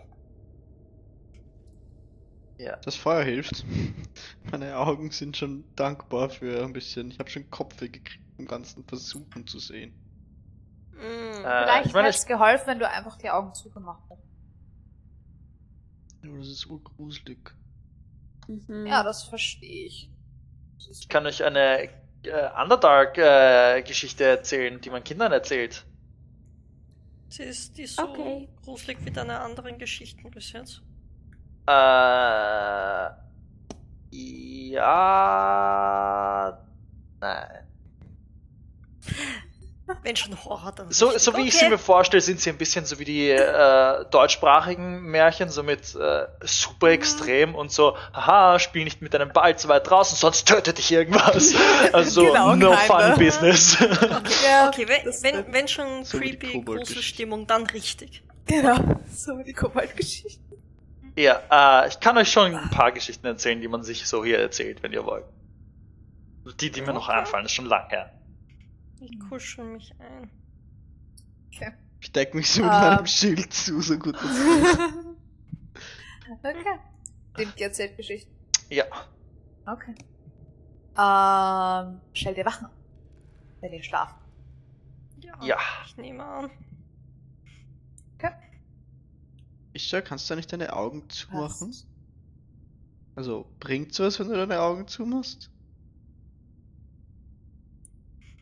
ja. 2.57 2.77
Das 2.83 2.95
Feuer 2.95 3.23
hilft. 3.23 3.65
Meine 4.43 4.77
Augen 4.77 5.11
sind 5.11 5.37
schon 5.37 5.73
dankbar 5.75 6.29
für 6.29 6.63
ein 6.63 6.73
bisschen. 6.73 7.11
Ich 7.11 7.19
habe 7.19 7.29
schon 7.29 7.49
Kopfweh 7.49 7.89
gekriegt, 7.89 8.23
im 8.37 8.45
ganzen 8.47 8.85
Versuchen 8.85 9.47
zu 9.47 9.59
sehen. 9.59 9.93
Mm. 10.91 11.45
Äh, 11.45 11.65
Vielleicht 11.65 11.85
ich 11.85 11.93
hätte 11.93 12.09
es 12.09 12.25
geholfen, 12.25 12.67
wenn 12.67 12.79
du 12.79 12.89
einfach 12.89 13.17
die 13.17 13.29
Augen 13.29 13.53
zugemacht 13.53 14.03
hättest. 14.09 14.27
Aber 16.23 16.37
das 16.39 16.47
ist 16.47 16.65
urgruselig. 16.65 17.55
Mhm. 18.47 18.85
Ja, 18.87 19.03
das 19.03 19.23
verstehe 19.23 19.85
ich. 19.87 20.11
Ich 20.91 21.07
kann 21.09 21.25
euch 21.25 21.43
eine 21.43 21.89
äh, 22.23 22.49
Underdark-Geschichte 22.61 24.23
erzählen, 24.25 24.81
die 24.81 24.89
man 24.89 25.03
Kindern 25.03 25.31
erzählt. 25.31 25.85
Sie 27.33 27.41
ist 27.41 27.75
die 27.79 27.87
so 27.87 28.03
Okay. 28.03 28.47
gruselig 28.63 29.03
wie 29.05 29.09
deine 29.11 29.39
anderen 29.39 29.79
Geschichten 29.79 30.29
bis 30.29 30.51
jetzt. 30.51 30.83
Äh, 31.67 33.09
ja, 34.71 34.83
nein. 37.19 37.67
Wenn 40.01 40.15
schon 40.15 40.33
Horror, 40.45 40.71
dann. 40.73 40.91
So, 40.91 41.07
richtig. 41.07 41.23
so 41.23 41.35
wie 41.35 41.41
ich 41.47 41.55
Okay. 41.55 41.65
sie 41.65 41.69
mir 41.69 41.77
vorstelle, 41.77 42.21
sind 42.21 42.39
sie 42.39 42.49
ein 42.49 42.57
bisschen 42.57 42.85
so 42.85 42.99
wie 42.99 43.05
die 43.05 43.29
äh, 43.29 44.05
deutschsprachigen 44.11 45.01
Märchen, 45.03 45.49
so 45.49 45.61
mit 45.63 45.93
äh, 45.95 46.25
super 46.41 46.89
extrem 46.89 47.53
und 47.53 47.71
so, 47.71 47.95
haha, 48.13 48.59
spiel 48.59 48.85
nicht 48.85 49.01
mit 49.01 49.13
deinem 49.13 49.31
Ball 49.33 49.57
zu 49.57 49.67
weit 49.67 49.89
draußen, 49.89 50.17
sonst 50.17 50.45
tötet 50.47 50.77
dich 50.77 50.91
irgendwas. 50.91 51.53
Also 51.93 52.27
Genau, 52.27 52.55
no 52.55 52.73
fun 52.77 53.15
business. 53.17 53.77
Ja, 54.43 54.69
Okay, 54.69 54.87
wenn, 54.87 55.05
wenn, 55.21 55.53
wenn 55.53 55.67
schon 55.67 56.03
So 56.05 56.19
wie 56.19 56.29
creepy, 56.31 56.47
Kobold-Geschichte. 56.53 56.93
Gruselstimmung, 56.93 57.47
dann 57.47 57.65
richtig. 57.67 58.23
Genau, 58.45 58.77
so 59.09 59.37
die 59.43 59.53
Kobold-Geschichte. 59.53 60.39
ja, 61.17 61.83
äh, 61.83 61.87
ich 61.89 61.99
kann 61.99 62.17
euch 62.17 62.31
schon 62.31 62.55
ein 62.55 62.69
paar 62.69 62.91
Geschichten 62.91 63.25
erzählen, 63.27 63.61
die 63.61 63.67
man 63.67 63.83
sich 63.83 64.05
so 64.07 64.23
hier 64.25 64.39
erzählt, 64.39 64.81
wenn 64.83 64.91
ihr 64.93 65.05
wollt. 65.05 65.25
Die, 66.59 66.71
die 66.71 66.81
mir 66.81 66.93
noch 66.93 67.07
Okay. 67.09 67.19
einfallen, 67.19 67.45
ist 67.45 67.53
schon 67.53 67.65
lang 67.67 67.87
her. 67.89 68.09
Ich 69.03 69.19
kuschel 69.19 69.65
mich 69.65 69.93
ein. 69.99 70.29
Okay. 71.47 71.73
Ich 71.99 72.11
deck 72.11 72.33
mich 72.33 72.49
so 72.49 72.61
mit 72.61 72.71
Ähm. 72.71 72.79
meinem 72.79 73.05
Schild 73.05 73.53
zu, 73.53 73.81
so 73.81 73.97
gut 73.97 74.15
das 74.15 74.21
geht. 74.21 74.79
okay. 76.43 76.79
Dem 77.37 77.53
die 77.57 77.63
erzählt 77.63 77.97
Geschichten. 77.97 78.33
Ja. 78.69 78.85
Okay. 79.65 79.95
Ähm, 80.97 82.01
stell 82.13 82.33
dir 82.33 82.45
Wachen. 82.45 82.67
Wenn 83.59 83.73
ihr 83.73 83.83
schlaft. 83.83 84.15
Ja. 85.19 85.33
Ja. 85.43 85.57
Ich 85.85 85.97
nehme 85.97 86.23
an. 86.23 86.51
Ich 89.75 89.89
sag, 89.89 90.05
kannst 90.05 90.29
du 90.29 90.35
nicht 90.35 90.53
deine 90.53 90.71
Augen 90.73 91.09
zumachen? 91.09 91.69
Passt. 91.69 91.87
Also, 93.15 93.51
bringt's 93.59 93.99
was, 93.99 94.19
wenn 94.19 94.29
du 94.29 94.35
deine 94.35 94.61
Augen 94.61 94.87
zumachst? 94.87 95.49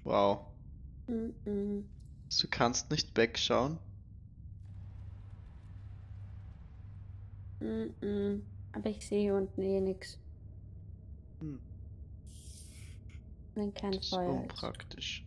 Wow. 0.04 0.51
Du 1.12 2.48
kannst 2.50 2.90
nicht 2.90 3.16
wegschauen. 3.18 3.78
Aber 8.74 8.90
ich 8.90 9.06
sehe 9.06 9.36
unten 9.36 9.62
eh 9.62 9.82
nix. 9.82 10.18
Hm. 11.40 11.60
Wenn 13.56 13.74
kein 13.74 13.92
Das 13.92 14.06
ist 14.06 14.10
Feuer 14.10 14.30
ist. 14.30 14.42
unpraktisch. 14.44 15.26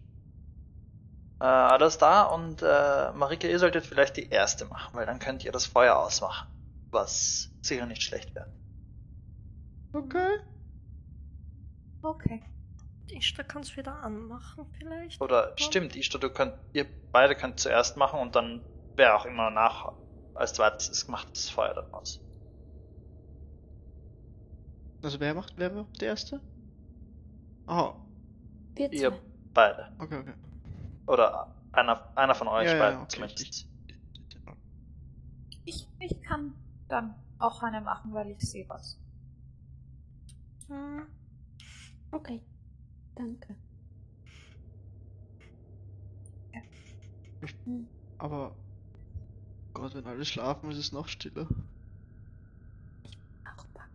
Äh, 1.40 1.44
alles 1.44 1.98
da 1.98 2.22
und 2.24 2.62
äh, 2.62 3.12
Marike, 3.12 3.50
ihr 3.50 3.58
solltet 3.58 3.84
vielleicht 3.84 4.16
die 4.16 4.28
erste 4.30 4.64
machen, 4.66 4.96
weil 4.96 5.06
dann 5.06 5.18
könnt 5.18 5.44
ihr 5.44 5.52
das 5.52 5.66
Feuer 5.66 5.96
ausmachen. 5.96 6.48
Was 6.90 7.50
sicher 7.60 7.86
nicht 7.86 8.02
schlecht 8.02 8.34
wäre. 8.34 8.48
Okay. 9.92 10.38
Okay. 12.02 12.42
Ich 13.16 13.34
kann 13.36 13.62
es 13.62 13.76
wieder 13.76 14.02
anmachen, 14.02 14.66
vielleicht. 14.76 15.20
Oder 15.20 15.52
stimmt, 15.56 15.94
Ishtar, 15.94 16.20
du 16.20 16.30
könnt, 16.30 16.54
ihr 16.72 16.84
beide 17.12 17.36
könnt 17.36 17.60
zuerst 17.60 17.96
machen 17.96 18.18
und 18.18 18.34
dann 18.34 18.60
wer 18.96 19.16
auch 19.16 19.24
immer 19.24 19.50
nach 19.50 19.92
als 20.34 20.52
zweites 20.54 20.88
ist, 20.88 21.08
macht 21.08 21.30
das 21.30 21.48
Feuer 21.48 21.74
dann 21.74 21.92
aus. 21.92 22.20
Also 25.02 25.20
wer 25.20 25.34
macht, 25.34 25.52
wer 25.56 25.70
macht 25.70 26.00
die 26.00 26.06
erste? 26.06 26.40
Oh, 27.68 27.94
Wir 28.74 28.92
Ihr 28.92 29.10
zwei. 29.10 29.20
beide. 29.52 29.92
okay, 30.00 30.18
okay. 30.18 30.34
Oder 31.06 31.54
einer, 31.72 32.16
einer 32.16 32.34
von 32.34 32.48
euch 32.48 32.66
Ja, 32.66 32.74
ja, 32.74 32.78
beiden 32.80 33.00
okay. 33.02 33.08
zumindest. 33.08 33.68
Ich, 35.66 35.88
ich 36.00 36.22
kann 36.22 36.54
dann 36.88 37.14
auch 37.38 37.62
eine 37.62 37.80
machen, 37.80 38.12
weil 38.12 38.30
ich 38.30 38.40
sehe 38.40 38.68
was. 38.68 38.98
Hm. 40.68 41.06
Okay. 42.10 42.42
Danke. 43.14 43.56
Hm. 47.64 47.86
Aber 48.18 48.54
Gott, 49.74 49.94
wenn 49.94 50.06
alle 50.06 50.24
schlafen, 50.24 50.70
ist 50.70 50.78
es 50.78 50.92
noch 50.92 51.08
stiller. 51.08 51.46
Auch 53.44 53.66
wach. 53.74 53.88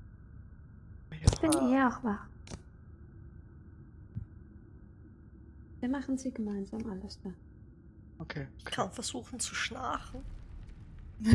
Ja. 1.11 1.17
Ich 1.33 1.39
bin 1.39 1.51
eh 1.51 1.83
auch 1.83 2.03
wach. 2.03 2.27
Wir 5.79 5.89
machen 5.89 6.17
sie 6.17 6.31
gemeinsam 6.31 6.85
alles 6.89 7.19
da. 7.21 7.31
Okay. 8.19 8.47
Ich 8.57 8.65
kann 8.65 8.91
versuchen 8.91 9.39
zu 9.39 9.55
schnarchen. 9.55 10.21
Ich 11.21 11.33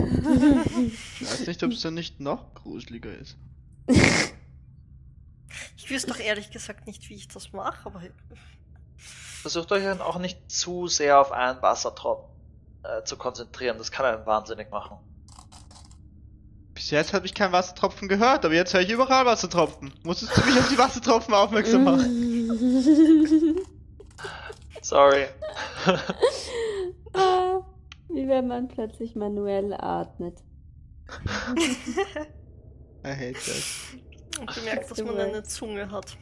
weiß 1.22 1.46
nicht, 1.46 1.62
ob 1.62 1.72
es 1.72 1.80
dann 1.80 1.94
nicht 1.94 2.20
noch 2.20 2.54
gruseliger 2.54 3.16
ist. 3.16 3.36
Ich 5.76 5.90
wüsste 5.90 6.12
doch 6.12 6.20
ehrlich 6.20 6.50
gesagt 6.50 6.86
nicht, 6.86 7.08
wie 7.08 7.14
ich 7.14 7.28
das 7.28 7.52
mache, 7.52 7.86
aber 7.86 8.02
Versucht 8.96 9.72
euch 9.72 9.84
dann 9.84 10.00
auch 10.00 10.18
nicht 10.18 10.50
zu 10.50 10.86
sehr 10.86 11.20
auf 11.20 11.30
einen 11.32 11.60
Wassertropfen 11.60 12.30
äh, 12.82 13.04
zu 13.04 13.16
konzentrieren, 13.16 13.76
das 13.78 13.90
kann 13.90 14.06
einen 14.06 14.24
wahnsinnig 14.24 14.70
machen. 14.70 14.98
Bis 16.72 16.90
jetzt 16.90 17.12
habe 17.12 17.26
ich 17.26 17.34
keinen 17.34 17.52
Wassertropfen 17.52 18.08
gehört, 18.08 18.44
aber 18.44 18.54
jetzt 18.54 18.72
höre 18.74 18.80
ich 18.80 18.90
überall 18.90 19.26
Wassertropfen. 19.26 19.92
Musstest 20.02 20.36
du 20.36 20.44
mich 20.46 20.58
auf 20.58 20.68
die 20.68 20.78
Wassertropfen 20.78 21.34
aufmerksam 21.34 21.84
machen? 21.84 23.60
Sorry. 24.82 25.26
Ah, 27.12 27.60
Wie 28.08 28.28
wenn 28.28 28.48
man 28.48 28.68
plötzlich 28.68 29.14
manuell 29.14 29.72
atmet. 29.74 30.38
I 33.04 33.10
hate 33.10 33.34
that. 33.34 33.62
Und 34.40 34.54
bemerkt, 34.54 34.90
dass 34.90 35.02
man 35.02 35.18
eine 35.18 35.42
Zunge 35.44 35.90
hat. 35.90 36.16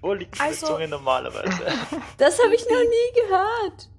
Wo 0.00 0.12
liegt 0.14 0.40
Also- 0.40 0.66
Zunge 0.68 0.88
normalerweise? 0.88 1.48
Das 2.18 2.38
habe 2.42 2.54
ich 2.54 2.64
noch 2.68 2.82
nie 2.82 3.20
gehört. 3.20 3.90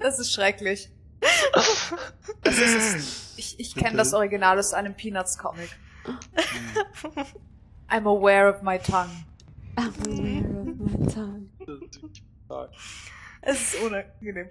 Das 0.00 0.18
ist 0.18 0.32
schrecklich. 0.32 0.90
Das 2.42 2.58
ist. 2.58 3.38
Ich, 3.38 3.58
ich 3.58 3.74
kenne 3.74 3.96
das 3.96 4.12
Original 4.14 4.58
aus 4.58 4.74
einem 4.74 4.94
Peanuts-Comic. 4.94 5.70
I'm 7.88 8.06
aware 8.06 8.54
of 8.54 8.62
my 8.62 8.78
tongue. 8.78 9.10
I'm 9.76 9.92
aware 10.06 10.70
of 10.70 10.78
my 10.78 11.12
tongue. 11.12 11.50
Es 13.42 13.74
ist 13.74 13.82
unangenehm. 13.82 14.48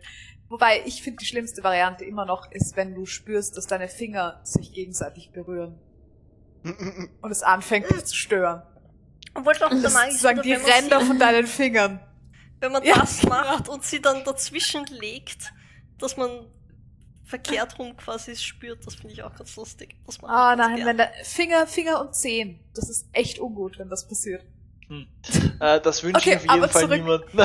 Wobei, 0.50 0.84
ich 0.86 1.02
finde 1.02 1.18
die 1.20 1.26
schlimmste 1.26 1.64
Variante 1.64 2.06
immer 2.06 2.26
noch 2.26 2.52
ist, 2.52 2.76
wenn 2.76 2.94
du 2.94 3.06
spürst, 3.06 3.58
dass 3.58 3.66
deine 3.66 3.88
Finger 3.88 4.40
sich 4.44 4.72
gegenseitig 4.74 5.32
berühren. 5.32 5.80
Und 7.22 7.31
es 7.31 7.44
anfängt 7.44 7.90
dich 7.91 8.06
zu 8.06 8.15
stören. 8.15 8.61
Obwohl 9.35 9.53
doch, 9.53 9.69
da 9.69 9.76
Das 9.76 9.94
mag 9.94 10.03
sind 10.03 10.11
ich 10.15 10.22
sozusagen 10.22 10.41
die 10.44 10.52
wenn 10.52 10.61
man 10.61 10.72
Ränder 10.72 11.02
von 11.02 11.19
deinen 11.19 11.48
Fingern. 11.48 11.99
Wenn 12.60 12.72
man 12.72 12.84
Ja. 12.84 12.95
das 12.99 13.23
macht 13.23 13.68
und 13.68 13.84
sie 13.84 14.02
dann 14.02 14.23
dazwischen 14.23 14.85
legt, 14.85 15.52
dass 15.99 16.15
man 16.18 16.30
verkehrt 17.26 17.80
rum 17.80 17.98
quasi 17.98 18.35
spürt, 18.35 18.85
das 18.85 18.95
finde 18.95 19.14
ich 19.14 19.23
auch 19.23 19.34
ganz 19.35 19.56
lustig. 19.56 19.95
Das 20.06 20.22
mache 20.22 20.31
ich 20.31 20.38
Ah, 20.38 20.56
ganz 20.56 20.68
nein, 20.68 20.76
gern. 20.77 20.88
wenn 20.88 20.98
der 20.98 21.11
Finger, 21.23 21.68
Finger 21.68 21.99
und 22.02 22.15
Zehen. 22.15 22.60
Das 22.76 22.90
ist 22.90 23.07
echt 23.11 23.40
ungut, 23.40 23.80
wenn 23.80 23.90
das 23.90 24.07
passiert. 24.07 24.45
Hm. 24.88 25.07
Äh, 25.60 25.80
das 25.81 26.03
wünsche 26.03 26.18
Okay, 26.18 26.30
ich 26.31 26.35
auf 26.35 26.41
jeden 26.44 26.52
aber 26.64 26.68
Fall 26.69 26.81
zurück- 26.84 27.02
niemandem. 27.02 27.40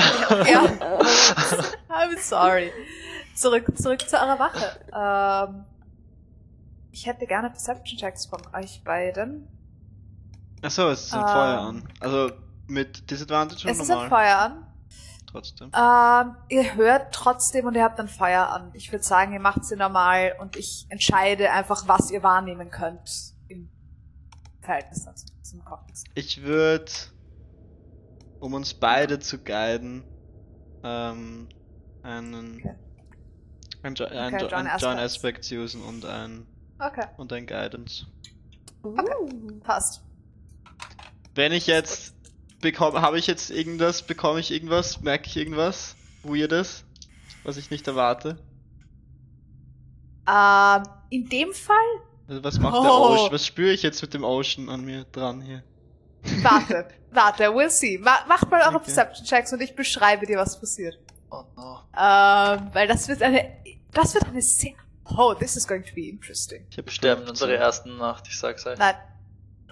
Ja. 0.52 0.62
I'm 1.88 2.18
sorry. 2.20 2.72
Zurück, 3.34 3.64
zurück 3.78 4.08
zu 4.08 4.16
eurer 4.16 4.38
Wache. 4.38 5.48
Ähm, 5.48 5.64
ich 6.98 7.06
hätte 7.06 7.26
gerne 7.26 7.50
Perception 7.50 7.96
Checks 7.98 8.26
von 8.26 8.40
euch 8.54 8.82
beiden. 8.84 9.46
Achso, 10.62 10.88
es 10.90 11.04
ist 11.06 11.14
ein 11.14 11.20
Ähm. 11.20 11.26
Feuer 11.28 11.60
an. 11.60 11.88
Also 12.00 12.30
mit 12.66 13.08
Disadvantage 13.10 13.62
oder 13.62 13.70
Es 13.72 13.78
ist 13.78 13.90
ein 13.90 13.94
normal? 13.96 14.08
Feuer 14.08 14.38
an. 14.38 14.64
Trotzdem. 15.30 15.70
Ähm, 15.74 16.36
ihr 16.48 16.74
hört 16.74 17.14
trotzdem 17.14 17.66
und 17.66 17.74
ihr 17.76 17.84
habt 17.84 18.00
ein 18.00 18.08
Feuer 18.08 18.48
an. 18.48 18.70
Ich 18.74 18.90
würde 18.90 19.04
sagen, 19.04 19.32
ihr 19.34 19.40
macht 19.40 19.64
sie 19.64 19.76
normal 19.76 20.34
und 20.40 20.56
ich 20.56 20.86
entscheide 20.88 21.50
einfach, 21.52 21.86
was 21.86 22.10
ihr 22.10 22.22
wahrnehmen 22.22 22.70
könnt 22.70 23.34
im 23.48 23.68
Verhältnis 24.62 25.04
dazu, 25.04 25.26
zum 25.42 25.64
Kontext. 25.64 26.06
Ich 26.14 26.42
würde, 26.42 26.90
um 28.40 28.54
uns 28.54 28.72
beide 28.74 29.18
zu 29.20 29.38
guiden, 29.38 30.02
ähm, 30.82 31.48
einen, 32.02 32.56
Okay. 32.56 32.74
ein, 33.82 33.94
Jo- 33.94 34.06
Okay, 34.06 34.30
Jo- 34.40 34.48
John 34.48 34.66
ein 34.66 34.78
John. 34.78 34.98
Aspect 34.98 35.52
usen 35.52 35.82
und 35.82 36.04
ein, 36.06 36.46
Okay, 36.78 37.06
und 37.16 37.32
ein 37.32 37.46
Guidance. 37.46 38.06
Uh. 38.84 38.94
passt. 39.64 40.02
Wenn 41.34 41.52
ich 41.52 41.66
jetzt 41.66 42.14
bekomme, 42.60 43.00
habe 43.02 43.18
ich 43.18 43.26
jetzt 43.26 43.50
irgendwas, 43.50 44.02
bekomme 44.02 44.40
ich 44.40 44.50
irgendwas, 44.52 45.00
merke 45.00 45.26
ich 45.26 45.36
irgendwas 45.36 45.96
Weirdes, 46.22 46.84
was 47.44 47.56
ich 47.56 47.70
nicht 47.70 47.86
erwarte? 47.86 48.38
Ähm, 50.28 50.82
in 51.10 51.28
dem 51.28 51.52
Fall, 51.52 51.76
Also 52.28 52.44
was 52.44 52.58
macht 52.58 52.74
der 52.74 52.92
Oh. 52.92 53.14
Ocean? 53.14 53.32
Was 53.32 53.46
spüre 53.46 53.72
ich 53.72 53.82
jetzt 53.82 54.02
mit 54.02 54.14
dem 54.14 54.24
Ocean 54.24 54.68
an 54.68 54.84
mir 54.84 55.04
dran 55.04 55.40
hier? 55.40 55.62
warte, 56.42 56.88
warte, 57.12 57.44
we'll 57.44 57.70
see. 57.70 57.98
Ma 57.98 58.18
macht 58.28 58.50
mal 58.50 58.60
eure 58.60 58.76
Okay. 58.76 58.84
Perception 58.84 59.24
Checks 59.24 59.52
und 59.52 59.60
ich 59.62 59.74
beschreibe 59.74 60.26
dir, 60.26 60.36
was 60.36 60.58
passiert. 60.60 60.98
Oh 61.30 61.44
no. 61.56 61.78
Ähm, 61.96 62.68
weil 62.72 62.86
das 62.88 63.08
wird 63.08 63.22
eine, 63.22 63.56
das 63.92 64.14
wird 64.14 64.26
eine 64.26 64.42
sehr, 64.42 64.72
oh, 65.16 65.34
this 65.34 65.56
is 65.56 65.66
going 65.66 65.84
to 65.84 65.94
be 65.94 66.08
interesting. 66.08 66.66
Ich 66.70 66.78
habe 66.78 66.86
Wir 66.86 66.92
sterben 66.92 67.22
in 67.22 67.28
unserer 67.28 67.54
ersten 67.54 67.96
Nacht, 67.96 68.26
ich 68.28 68.38
sag's 68.38 68.66
euch. 68.66 68.78
Nein, 68.78 68.94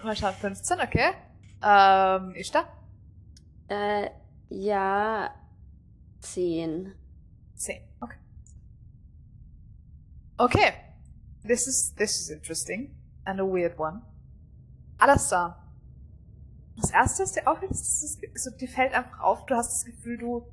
mal 0.03 0.15
schauen, 0.15 0.33
15, 0.33 0.79
okay. 0.81 1.11
Ähm, 1.63 2.35
ist 2.35 2.53
da? 2.53 2.67
Äh, 3.67 4.09
ja, 4.49 5.33
zehn. 6.19 6.93
10, 7.55 7.81
okay. 7.99 8.17
Okay. 10.37 10.73
This 11.47 11.67
is, 11.67 11.93
this 11.95 12.19
is 12.19 12.29
interesting. 12.29 12.95
And 13.25 13.39
a 13.39 13.45
weird 13.45 13.77
one. 13.79 14.01
Alastair. 14.99 15.55
Das 16.75 16.91
erste, 16.91 17.23
was 17.23 17.31
dir 17.33 17.47
auffällt, 17.47 17.71
ist, 17.71 17.81
dass 17.81 18.03
es, 18.03 18.43
so, 18.43 18.51
dir 18.51 18.67
fällt 18.67 18.93
einfach 18.93 19.19
auf, 19.19 19.45
du 19.47 19.55
hast 19.55 19.73
das 19.73 19.85
Gefühl, 19.85 20.17
du 20.17 20.47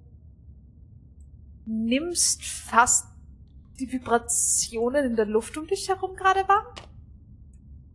nimmst 1.66 2.42
fast 2.42 3.06
die 3.78 3.90
Vibrationen 3.90 5.04
in 5.04 5.16
der 5.16 5.26
Luft 5.26 5.56
um 5.56 5.66
dich 5.66 5.88
herum 5.88 6.16
gerade 6.16 6.46
wahr. 6.48 6.74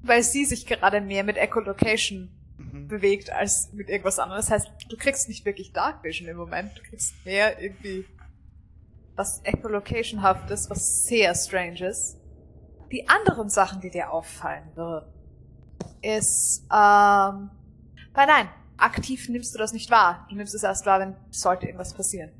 Weil 0.01 0.23
sie 0.23 0.45
sich 0.45 0.65
gerade 0.65 1.01
mehr 1.01 1.23
mit 1.23 1.37
Echolocation 1.37 2.31
Mhm. 2.59 2.87
bewegt 2.87 3.31
als 3.31 3.71
mit 3.73 3.89
irgendwas 3.89 4.19
anderem. 4.19 4.39
Das 4.39 4.51
heißt, 4.51 4.67
du 4.89 4.97
kriegst 4.97 5.29
nicht 5.29 5.45
wirklich 5.45 5.71
Dark 5.71 6.03
Vision 6.03 6.27
im 6.27 6.37
Moment. 6.37 6.77
Du 6.77 6.81
kriegst 6.83 7.13
mehr 7.25 7.61
irgendwie 7.61 8.05
was 9.15 9.41
Echolocation-haftes, 9.43 10.69
was 10.69 11.05
sehr 11.05 11.33
strange 11.35 11.85
ist. 11.87 12.17
Die 12.91 13.07
anderen 13.07 13.49
Sachen, 13.49 13.81
die 13.81 13.89
dir 13.89 14.11
auffallen 14.11 14.75
würden, 14.75 15.11
ist, 16.01 16.63
ähm, 16.71 17.49
weil 18.13 18.27
nein, 18.27 18.49
aktiv 18.77 19.29
nimmst 19.29 19.53
du 19.53 19.57
das 19.57 19.73
nicht 19.73 19.91
wahr. 19.91 20.25
Du 20.29 20.35
nimmst 20.35 20.55
es 20.55 20.63
erst 20.63 20.85
wahr, 20.85 20.99
wenn 20.99 21.15
sollte 21.29 21.65
irgendwas 21.65 21.93
passieren. 21.93 22.31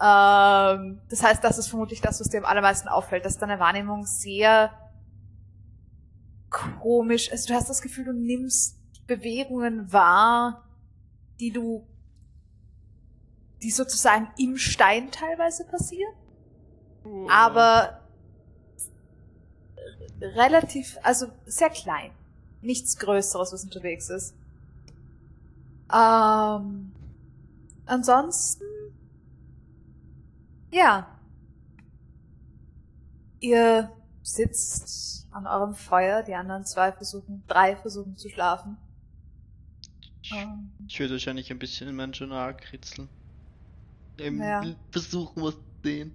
Ähm, 0.00 1.00
das 1.08 1.22
heißt, 1.22 1.42
das 1.42 1.58
ist 1.58 1.68
vermutlich 1.68 2.00
das, 2.00 2.20
was 2.20 2.28
dir 2.28 2.38
am 2.38 2.44
allermeisten 2.44 2.88
auffällt, 2.88 3.24
dass 3.24 3.38
deine 3.38 3.58
Wahrnehmung 3.58 4.06
sehr 4.06 4.72
komisch 6.50 7.28
ist. 7.28 7.50
Du 7.50 7.54
hast 7.54 7.68
das 7.68 7.82
Gefühl, 7.82 8.04
du 8.04 8.12
nimmst 8.12 8.76
Bewegungen 9.06 9.92
wahr, 9.92 10.64
die 11.40 11.50
du, 11.50 11.86
die 13.62 13.70
sozusagen 13.70 14.28
im 14.38 14.56
Stein 14.56 15.10
teilweise 15.10 15.64
passieren, 15.64 16.12
aber 17.28 18.00
relativ, 20.20 20.98
also 21.02 21.26
sehr 21.46 21.70
klein. 21.70 22.12
Nichts 22.60 22.98
Größeres, 22.98 23.52
was 23.52 23.64
unterwegs 23.64 24.10
ist. 24.10 24.34
Ähm, 25.92 26.92
ansonsten, 27.86 28.64
ja. 30.70 31.06
Ihr 33.40 33.90
sitzt 34.22 35.28
an 35.30 35.46
eurem 35.46 35.74
Feuer, 35.74 36.22
die 36.22 36.34
anderen 36.34 36.64
zwei 36.64 36.92
versuchen, 36.92 37.44
drei 37.46 37.76
versuchen 37.76 38.16
zu 38.16 38.28
schlafen. 38.28 38.76
Ähm, 40.32 40.70
Ich 40.86 40.98
würde 40.98 41.14
wahrscheinlich 41.14 41.50
ein 41.50 41.58
bisschen 41.58 41.88
in 41.88 41.96
mein 41.96 42.12
Journal 42.12 42.56
kritzeln. 42.56 43.08
Ähm, 44.18 44.40
Ja. 44.40 44.62
Versuchen 44.90 45.42
was 45.42 45.54
zu 45.54 45.60
sehen. 45.84 46.12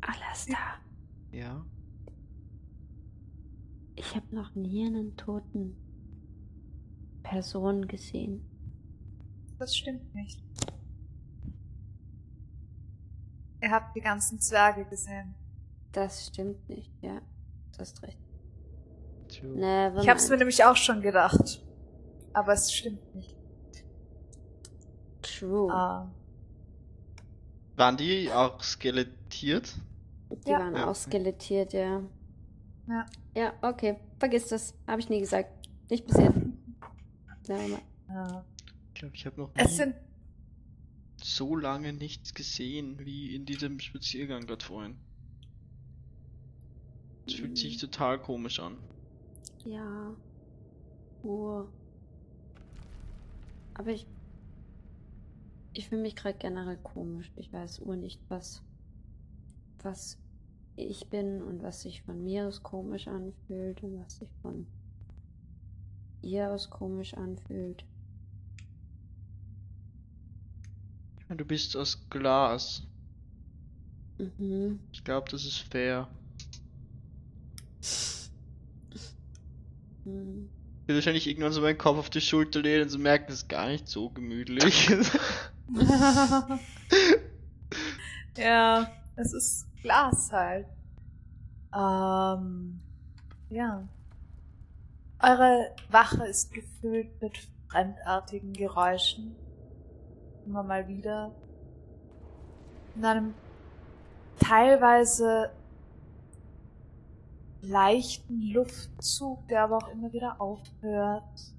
Alastair, 0.00 0.56
Ja. 1.32 1.64
ich 3.96 4.16
habe 4.16 4.34
noch 4.34 4.54
nie 4.54 4.86
einen 4.86 5.16
toten 5.16 5.76
Person 7.22 7.86
gesehen. 7.86 8.40
Das 9.58 9.76
stimmt 9.76 10.14
nicht. 10.14 10.40
Ihr 13.60 13.70
habt 13.70 13.94
die 13.96 14.00
ganzen 14.00 14.40
Zwerge 14.40 14.84
gesehen. 14.84 15.34
Das 15.92 16.26
stimmt 16.26 16.68
nicht, 16.68 16.92
ja. 17.02 17.20
Du 17.72 17.78
hast 17.80 18.02
recht. 18.02 18.18
True. 19.28 19.50
Never 19.56 20.00
Ich 20.02 20.08
hab's 20.08 20.28
mir 20.30 20.36
nämlich 20.36 20.64
auch 20.64 20.76
schon 20.76 21.00
gedacht. 21.02 21.62
Aber 22.32 22.52
es 22.52 22.72
stimmt 22.72 23.14
nicht. 23.14 23.36
True. 25.22 25.72
Ähm, 25.72 26.10
Waren 27.76 27.96
die 27.96 28.30
auch 28.32 28.62
skelettiert? 28.62 29.74
Die 30.46 30.50
ja. 30.50 30.58
waren 30.60 30.74
Ja. 30.76 30.86
auch 30.90 30.94
skelettiert, 30.94 31.72
ja. 31.72 32.02
Ja. 32.88 33.06
Ja, 33.34 33.52
okay. 33.62 33.96
Vergiss 34.18 34.48
das. 34.48 34.74
Habe 34.86 35.00
ich 35.00 35.08
nie 35.08 35.20
gesagt. 35.20 35.50
Nicht 35.90 36.06
bis 36.06 36.16
jetzt. 36.18 36.36
Never 37.48 37.62
mind. 37.62 37.82
äh, 38.08 38.40
Ich 38.88 38.94
glaube, 39.00 39.14
ich 39.14 39.26
habe 39.26 39.40
noch 39.40 39.50
es 39.54 39.76
sind 39.76 39.94
so 41.22 41.56
lange 41.56 41.92
nichts 41.92 42.34
gesehen 42.34 42.98
wie 43.04 43.34
in 43.34 43.44
diesem 43.44 43.80
Spaziergang 43.80 44.46
gerade 44.46 44.64
vorhin. 44.64 44.96
Es 47.26 47.34
fühlt 47.34 47.58
sich 47.58 47.76
total 47.76 48.18
komisch 48.20 48.58
an. 48.60 48.76
Ja. 49.64 50.14
Uhr. 51.22 51.70
Aber 53.74 53.90
ich. 53.90 54.06
Ich 55.74 55.88
fühle 55.88 56.02
mich 56.02 56.16
gerade 56.16 56.38
generell 56.38 56.78
komisch. 56.78 57.30
Ich 57.36 57.52
weiß 57.52 57.80
Uhr 57.80 57.96
nicht, 57.96 58.20
was. 58.28 58.62
Was 59.82 60.18
ich 60.76 61.08
bin 61.08 61.42
und 61.42 61.62
was 61.62 61.82
sich 61.82 62.02
von 62.02 62.22
mir 62.24 62.46
aus 62.46 62.62
komisch 62.62 63.08
anfühlt 63.08 63.82
und 63.82 64.00
was 64.00 64.16
sich 64.16 64.28
von 64.42 64.66
ihr 66.22 66.50
aus 66.50 66.70
komisch 66.70 67.14
anfühlt. 67.14 67.84
Ich 71.00 71.06
meine, 71.06 71.14
du 71.36 71.44
bist 71.44 71.76
aus 71.76 72.08
Glas. 72.10 72.82
Mhm. 74.18 74.80
Ich 74.92 75.04
glaube, 75.04 75.30
das 75.30 75.44
ist 75.44 75.58
fair. 75.58 76.08
Hm. 80.04 80.48
Ich 80.82 80.88
will 80.88 80.96
wahrscheinlich 80.96 81.26
irgendwann 81.26 81.52
so 81.52 81.60
meinen 81.60 81.76
Kopf 81.76 81.98
auf 81.98 82.10
die 82.10 82.22
Schulter 82.22 82.62
lehnen 82.62 82.84
und 82.84 82.88
so 82.88 82.98
merken, 82.98 83.26
das 83.28 83.42
ist 83.42 83.48
gar 83.48 83.68
nicht 83.68 83.88
so 83.88 84.08
gemütlich. 84.08 84.88
ja, 88.38 88.90
es 89.16 89.34
ist 89.34 89.66
Glas 89.82 90.32
halt. 90.32 90.66
Ähm, 91.74 92.80
ja. 93.50 93.86
Eure 95.20 95.74
Wache 95.90 96.24
ist 96.26 96.52
gefüllt 96.52 97.20
mit 97.20 97.38
fremdartigen 97.68 98.54
Geräuschen. 98.54 99.36
Immer 100.48 100.62
mal 100.62 100.88
wieder. 100.88 101.30
In 102.96 103.04
einem 103.04 103.34
teilweise 104.40 105.50
leichten 107.60 108.40
Luftzug, 108.52 109.46
der 109.48 109.64
aber 109.64 109.76
auch 109.76 109.88
immer 109.88 110.10
wieder 110.10 110.40
aufhört. 110.40 111.52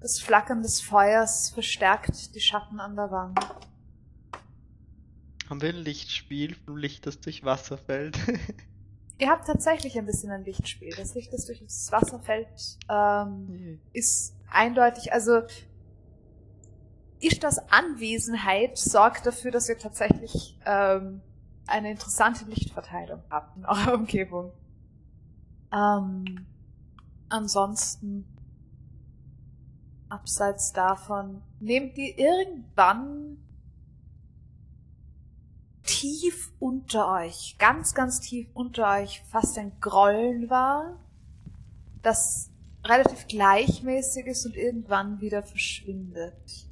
Das 0.00 0.18
Flackern 0.18 0.62
des 0.62 0.80
Feuers 0.80 1.50
verstärkt 1.50 2.34
die 2.34 2.40
Schatten 2.40 2.80
an 2.80 2.96
der 2.96 3.12
Wand. 3.12 3.38
Haben 5.48 5.62
wir 5.62 5.68
ein 5.68 5.76
Lichtspiel 5.76 6.56
vom 6.56 6.76
Licht, 6.76 7.06
das 7.06 7.20
durch 7.20 7.44
Wasser 7.44 7.78
fällt? 7.78 8.18
Ihr 9.18 9.30
habt 9.30 9.46
tatsächlich 9.46 9.96
ein 9.96 10.06
bisschen 10.06 10.32
ein 10.32 10.44
Lichtspiel. 10.44 10.92
Das 10.96 11.14
Licht, 11.14 11.32
das 11.32 11.46
durch 11.46 11.60
das 11.60 11.92
Wasser 11.92 12.18
fällt, 12.18 12.78
ähm, 12.88 13.78
ist 13.92 14.34
eindeutig, 14.50 15.12
also 15.12 15.42
Ishtars 17.20 17.58
Anwesenheit 17.70 18.78
sorgt 18.78 19.26
dafür, 19.26 19.50
dass 19.50 19.68
ihr 19.68 19.78
tatsächlich 19.78 20.58
ähm, 20.64 21.20
eine 21.66 21.90
interessante 21.90 22.44
Lichtverteilung 22.46 23.22
habt 23.30 23.56
in 23.56 23.64
eurer 23.66 23.94
Umgebung. 23.94 24.52
Ähm, 25.72 26.46
ansonsten, 27.28 28.24
abseits 30.08 30.72
davon, 30.72 31.42
nehmt 31.60 31.96
ihr 31.98 32.18
irgendwann 32.18 33.36
tief 35.84 36.52
unter 36.58 37.12
euch, 37.12 37.56
ganz, 37.58 37.94
ganz 37.94 38.20
tief 38.20 38.48
unter 38.54 38.90
euch, 38.98 39.22
fast 39.28 39.58
ein 39.58 39.78
Grollen 39.80 40.48
war, 40.48 40.98
das 42.02 42.50
relativ 42.84 43.26
gleichmäßig 43.28 44.26
ist 44.26 44.46
und 44.46 44.56
irgendwann 44.56 45.20
wieder 45.20 45.42
verschwindet. 45.42 46.69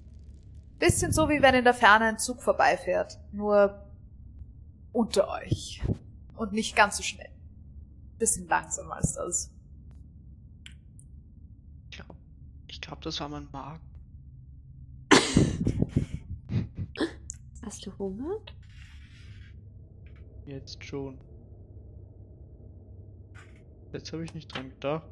Bisschen 0.78 1.12
so, 1.12 1.28
wie 1.28 1.42
wenn 1.42 1.54
in 1.54 1.64
der 1.64 1.74
Ferne 1.74 2.04
ein 2.06 2.18
Zug 2.18 2.40
vorbeifährt, 2.40 3.18
nur 3.32 3.84
unter 4.92 5.28
euch. 5.28 5.82
Und 6.36 6.52
nicht 6.52 6.76
ganz 6.76 6.96
so 6.96 7.02
schnell. 7.02 7.30
Bisschen 8.18 8.46
langsamer 8.46 8.96
als 8.96 9.14
das. 9.14 9.50
Ich 11.90 11.96
glaube, 11.96 12.14
ich 12.68 12.80
glaub, 12.80 13.00
das 13.00 13.18
war 13.20 13.28
mein 13.28 13.48
Magen. 13.50 13.82
Hast 17.62 17.84
du 17.84 17.98
Hunger? 17.98 18.36
Jetzt 20.46 20.84
schon. 20.84 21.18
Jetzt 23.92 24.12
habe 24.12 24.24
ich 24.24 24.32
nicht 24.34 24.46
dran 24.48 24.70
gedacht. 24.70 25.08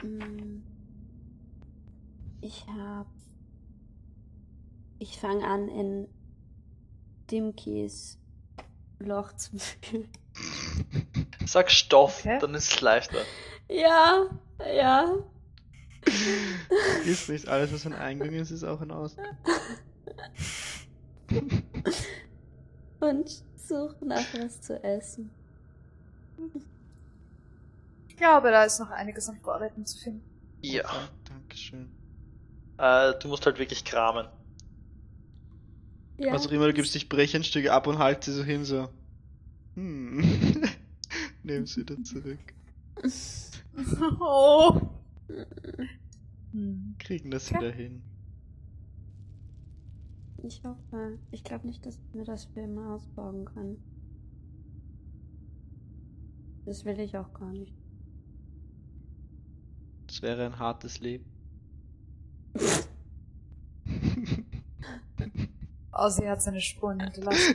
Hm. 0.00 0.71
Ich 2.42 2.66
hab. 2.66 3.06
Ich 4.98 5.18
fange 5.18 5.46
an, 5.46 5.68
in 5.68 6.08
Dimkis 7.30 8.18
Loch 8.98 9.32
zu 9.34 9.52
wühlen. 9.54 10.08
Sag 11.46 11.70
Stoff, 11.70 12.20
Okay. 12.20 12.38
dann 12.40 12.54
ist 12.54 12.72
es 12.72 12.80
leichter. 12.80 13.18
Ja, 13.68 14.26
ja. 14.74 15.14
Ist 17.06 17.28
nicht 17.28 17.48
alles, 17.48 17.72
was 17.72 17.86
ein 17.86 17.94
Eingang 17.94 18.32
ist, 18.32 18.50
ist 18.50 18.64
auch 18.64 18.80
ein 18.80 18.90
Ausgang. 18.90 19.36
Und 23.00 23.44
suche 23.56 24.04
nach 24.04 24.24
was 24.34 24.60
zu 24.60 24.82
essen. 24.82 25.30
Ich 28.08 28.16
glaube, 28.16 28.50
da 28.50 28.64
ist 28.64 28.78
noch 28.80 28.90
einiges 28.90 29.28
an 29.28 29.40
Vorräten 29.40 29.86
zu 29.86 29.98
finden. 29.98 30.22
Ja. 30.60 30.82
Dank- 30.82 31.10
Dankeschön. 31.24 31.90
Äh, 32.82 33.14
du 33.20 33.28
musst 33.28 33.46
halt 33.46 33.60
wirklich 33.60 33.84
kramen. 33.84 34.26
Ja. 36.18 36.32
Was 36.32 36.48
auch 36.48 36.50
immer, 36.50 36.66
du 36.66 36.74
gibst 36.74 36.94
dich 36.96 37.08
Brechenstücke 37.08 37.72
ab 37.72 37.86
und 37.86 37.98
halt 37.98 38.24
sie 38.24 38.32
so 38.32 38.42
hin, 38.42 38.64
so. 38.64 38.88
Hm. 39.76 40.24
Nimm 41.44 41.64
sie 41.66 41.82
wieder 41.82 42.02
zurück. 42.02 42.40
oh. 44.20 44.80
Kriegen 46.98 47.30
das 47.30 47.50
Ja. 47.50 47.60
wieder 47.60 47.70
hin. 47.70 48.02
Ich 50.42 50.64
hoffe. 50.64 51.18
Ich 51.30 51.44
glaube 51.44 51.68
nicht, 51.68 51.86
dass 51.86 52.00
wir 52.12 52.24
das 52.24 52.46
für 52.46 52.60
immer 52.60 52.94
ausbauen 52.94 53.44
können. 53.44 53.76
Das 56.64 56.84
will 56.84 56.98
ich 56.98 57.16
auch 57.16 57.32
gar 57.32 57.52
nicht. 57.52 57.72
Das 60.08 60.20
wäre 60.20 60.44
ein 60.46 60.58
hartes 60.58 60.98
Leben. 61.00 61.31
Oh, 66.04 66.08
sie 66.08 66.28
hat 66.28 66.42
seine 66.42 66.60
Spuren 66.60 66.98
hinterlassen. 66.98 67.54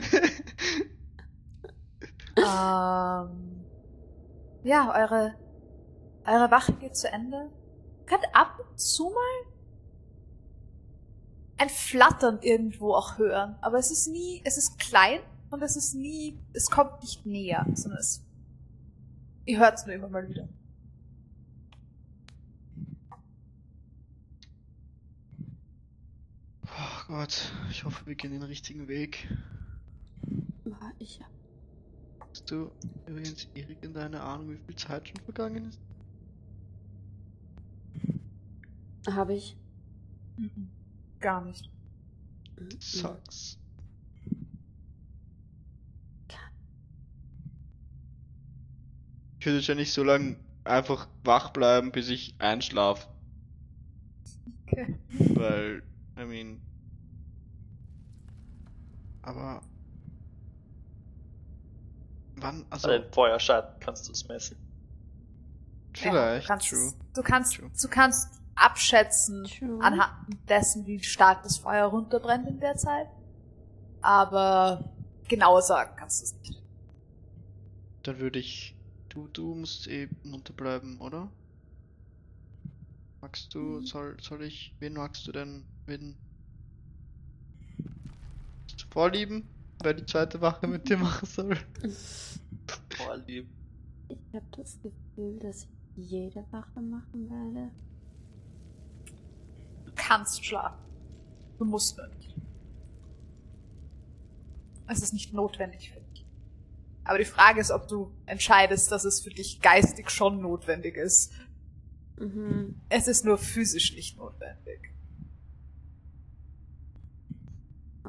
ähm, 2.38 3.66
ja, 4.62 4.94
eure, 4.94 5.34
eure 6.24 6.50
Wache 6.50 6.72
geht 6.72 6.96
zu 6.96 7.12
Ende. 7.12 7.50
Könnt 8.06 8.24
ab 8.32 8.58
und 8.58 8.80
zu 8.80 9.10
mal 9.10 9.52
ein 11.58 11.68
Flattern 11.68 12.38
irgendwo 12.40 12.94
auch 12.94 13.18
hören. 13.18 13.58
Aber 13.60 13.76
es 13.76 13.90
ist 13.90 14.08
nie, 14.08 14.40
es 14.46 14.56
ist 14.56 14.78
klein 14.78 15.20
und 15.50 15.62
es 15.62 15.76
ist 15.76 15.92
nie, 15.94 16.40
es 16.54 16.70
kommt 16.70 17.02
nicht 17.02 17.26
näher, 17.26 17.66
sondern 17.74 18.00
es, 18.00 18.24
ihr 19.44 19.58
hört 19.58 19.74
es 19.74 19.84
nur 19.84 19.94
immer 19.94 20.08
mal 20.08 20.26
wieder. 20.26 20.48
Oh 26.80 27.02
Gott, 27.08 27.52
ich 27.70 27.82
hoffe, 27.84 28.06
wir 28.06 28.14
gehen 28.14 28.30
den 28.30 28.42
richtigen 28.44 28.86
Weg. 28.86 29.26
Boah, 30.64 30.92
Ich 31.00 31.20
Hast 32.20 32.50
du 32.50 32.70
übrigens 33.06 33.48
irgendeine 33.54 34.20
Ahnung, 34.22 34.50
wie 34.50 34.58
viel 34.58 34.76
Zeit 34.76 35.08
schon 35.08 35.20
vergangen 35.22 35.68
ist? 35.68 35.80
habe 39.10 39.34
ich. 39.34 39.56
Mhm. 40.36 40.70
Gar 41.20 41.40
nicht. 41.44 41.68
Mhm. 42.58 42.78
Sucks. 42.80 43.58
Ich 49.40 49.46
würde 49.46 49.58
wahrscheinlich 49.58 49.92
so 49.92 50.02
lange 50.04 50.36
einfach 50.64 51.08
wach 51.24 51.50
bleiben, 51.50 51.92
bis 51.92 52.08
ich 52.08 52.34
einschlafe. 52.38 53.08
Okay. 54.66 54.94
Weil, 55.34 55.82
I 56.18 56.24
mean. 56.24 56.67
Aber. 59.28 59.60
Wann? 62.36 62.64
Also, 62.70 62.88
Bei 62.88 62.98
den 62.98 63.12
Feuerschatten 63.12 63.78
kannst 63.80 64.08
du 64.08 64.12
es 64.12 64.26
messen. 64.26 64.56
Ja, 65.96 66.10
vielleicht, 66.10 66.44
du 66.44 66.48
kannst, 66.48 66.68
true. 66.68 66.92
Du 67.14 67.22
kannst, 67.22 67.54
True. 67.56 67.70
du 67.82 67.88
kannst 67.88 68.40
abschätzen 68.54 69.44
True. 69.44 69.78
anhand 69.82 70.12
dessen, 70.48 70.86
wie 70.86 71.02
stark 71.02 71.42
das 71.42 71.58
Feuer 71.58 71.86
runterbrennt 71.86 72.48
in 72.48 72.60
der 72.60 72.76
Zeit. 72.76 73.08
Aber 74.00 74.94
genauer 75.28 75.60
sagen 75.62 75.94
kannst 75.96 76.20
du 76.20 76.24
es 76.24 76.34
nicht. 76.48 76.62
Dann 78.04 78.18
würde 78.18 78.38
ich. 78.38 78.74
Du, 79.10 79.26
du 79.28 79.54
musst 79.54 79.88
eh 79.88 80.08
munter 80.22 80.52
bleiben, 80.52 81.00
oder? 81.00 81.30
Magst 83.20 83.52
du, 83.54 83.82
soll, 83.84 84.16
soll 84.20 84.42
ich, 84.42 84.74
wen 84.78 84.92
magst 84.94 85.26
du 85.26 85.32
denn, 85.32 85.64
wen? 85.86 86.16
Vorlieben? 88.90 89.48
Wer 89.82 89.94
die 89.94 90.06
zweite 90.06 90.40
Wache 90.40 90.66
mit 90.66 90.88
dir 90.88 90.98
machen 90.98 91.26
soll? 91.26 91.56
Lieb. 93.26 93.48
Ich 94.08 94.34
habe 94.34 94.46
das 94.56 94.78
Gefühl, 94.80 95.38
dass 95.38 95.64
ich 95.64 95.70
jede 95.96 96.44
Wache 96.50 96.80
machen 96.80 97.30
werde. 97.30 97.70
Du 99.84 99.92
kannst 99.94 100.44
schlafen. 100.44 100.84
Du 101.58 101.64
musst 101.64 101.98
nicht. 102.16 102.34
Es 104.86 105.02
ist 105.02 105.12
nicht 105.12 105.32
notwendig 105.34 105.92
für 105.92 106.00
dich. 106.00 106.26
Aber 107.04 107.18
die 107.18 107.24
Frage 107.24 107.60
ist, 107.60 107.70
ob 107.70 107.88
du 107.88 108.12
entscheidest, 108.26 108.90
dass 108.90 109.04
es 109.04 109.20
für 109.20 109.30
dich 109.30 109.60
geistig 109.60 110.10
schon 110.10 110.40
notwendig 110.40 110.96
ist. 110.96 111.32
Mhm. 112.18 112.80
Es 112.88 113.08
ist 113.08 113.24
nur 113.24 113.38
physisch 113.38 113.94
nicht 113.94 114.16
notwendig. 114.16 114.92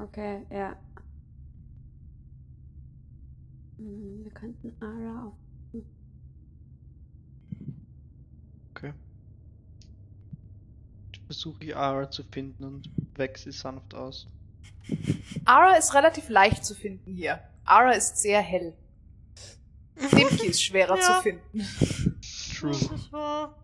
Okay, 0.02 0.46
ja. 0.50 0.76
Hm, 3.76 4.24
wir 4.24 4.30
könnten 4.30 4.72
Ara 4.82 5.26
auf. 5.26 5.34
Okay. 8.70 8.94
Ich 11.12 11.20
versuche 11.20 11.60
die 11.60 11.74
Ara 11.74 12.10
zu 12.10 12.24
finden 12.24 12.64
und 12.64 12.90
wächst 13.14 13.44
sie 13.44 13.52
sanft 13.52 13.94
aus. 13.94 14.26
Ara 15.44 15.76
ist 15.76 15.92
relativ 15.92 16.30
leicht 16.30 16.64
zu 16.64 16.74
finden 16.74 17.12
hier. 17.12 17.40
Ara 17.64 17.92
ist 17.92 18.16
sehr 18.16 18.40
hell. 18.40 18.74
Dimki 20.12 20.46
ist 20.46 20.62
schwerer 20.62 20.96
ja. 20.96 21.02
zu 21.02 21.22
finden. 21.22 21.60
True. 22.58 23.54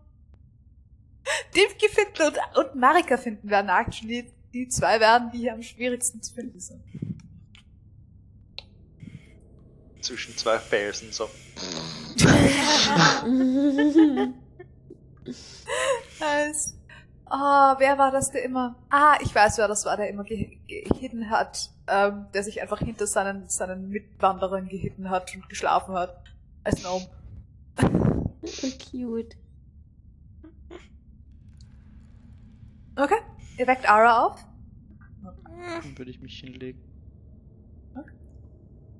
Dimki 1.55 1.89
finden 1.89 2.27
und, 2.27 2.57
und 2.57 2.75
Marika 2.75 3.17
finden 3.17 3.49
werden 3.49 3.69
actually 3.69 4.31
zwei 4.65 4.99
werden, 4.99 5.31
die 5.31 5.39
hier 5.39 5.53
am 5.53 5.61
schwierigsten 5.61 6.21
zu 6.21 6.33
finden 6.33 6.59
sind. 6.59 6.81
Zwischen 10.01 10.37
zwei 10.37 10.59
Felsen 10.59 11.11
so. 11.11 11.29
Nice. 16.19 16.75
Ah, 17.25 17.75
wer 17.77 17.97
war 17.97 18.11
das, 18.11 18.31
der 18.31 18.43
immer... 18.43 18.75
Ah, 18.89 19.17
ich 19.21 19.35
weiß, 19.35 19.57
wer 19.57 19.67
das 19.67 19.85
war, 19.85 19.97
der 19.97 20.09
immer 20.09 20.23
ge 20.23 20.57
gehitten 20.67 21.29
hat. 21.29 21.71
Ähm, 21.87 22.27
der 22.33 22.43
sich 22.43 22.61
einfach 22.61 22.79
hinter 22.79 23.07
seinen, 23.07 23.49
seinen 23.49 23.89
Mitwanderern 23.89 24.67
gehitten 24.67 25.09
hat 25.09 25.33
und 25.35 25.49
geschlafen 25.49 25.93
hat. 25.93 26.23
Als 26.63 26.81
Gnome. 26.81 27.07
Cute. 28.91 29.35
Okay. 32.95 33.19
Ihr 33.57 33.67
weckt 33.67 33.89
Ara 33.89 34.25
auf. 34.25 34.45
Dann 35.67 35.97
würde 35.97 36.11
ich 36.11 36.21
mich 36.21 36.39
hinlegen. 36.39 36.81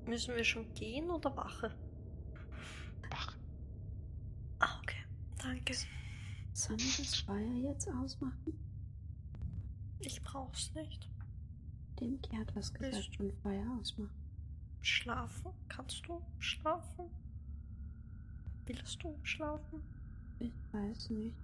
Müssen 0.06 0.34
wir 0.36 0.44
schon 0.44 0.72
gehen 0.72 1.10
oder 1.10 1.36
Wache? 1.36 1.74
Wach. 3.10 3.36
Ah, 4.58 4.80
okay. 4.82 5.04
Danke. 5.42 5.74
Sollen 6.54 6.78
wir 6.78 7.04
das 7.04 7.16
Feuer 7.16 7.54
jetzt 7.70 7.88
ausmachen? 7.90 8.58
Ich 10.00 10.22
brauch's 10.22 10.74
nicht. 10.74 11.10
Demki 12.00 12.36
hat 12.36 12.56
was 12.56 12.72
gesagt 12.72 13.16
von 13.16 13.32
Feuer 13.42 13.66
ausmachen. 13.78 14.10
Schlafen? 14.80 15.52
Kannst 15.68 16.06
du 16.06 16.22
schlafen? 16.38 17.10
Willst 18.64 19.02
du 19.02 19.18
schlafen? 19.24 19.82
Ich 20.38 20.54
weiß 20.72 21.10
nicht. 21.10 21.36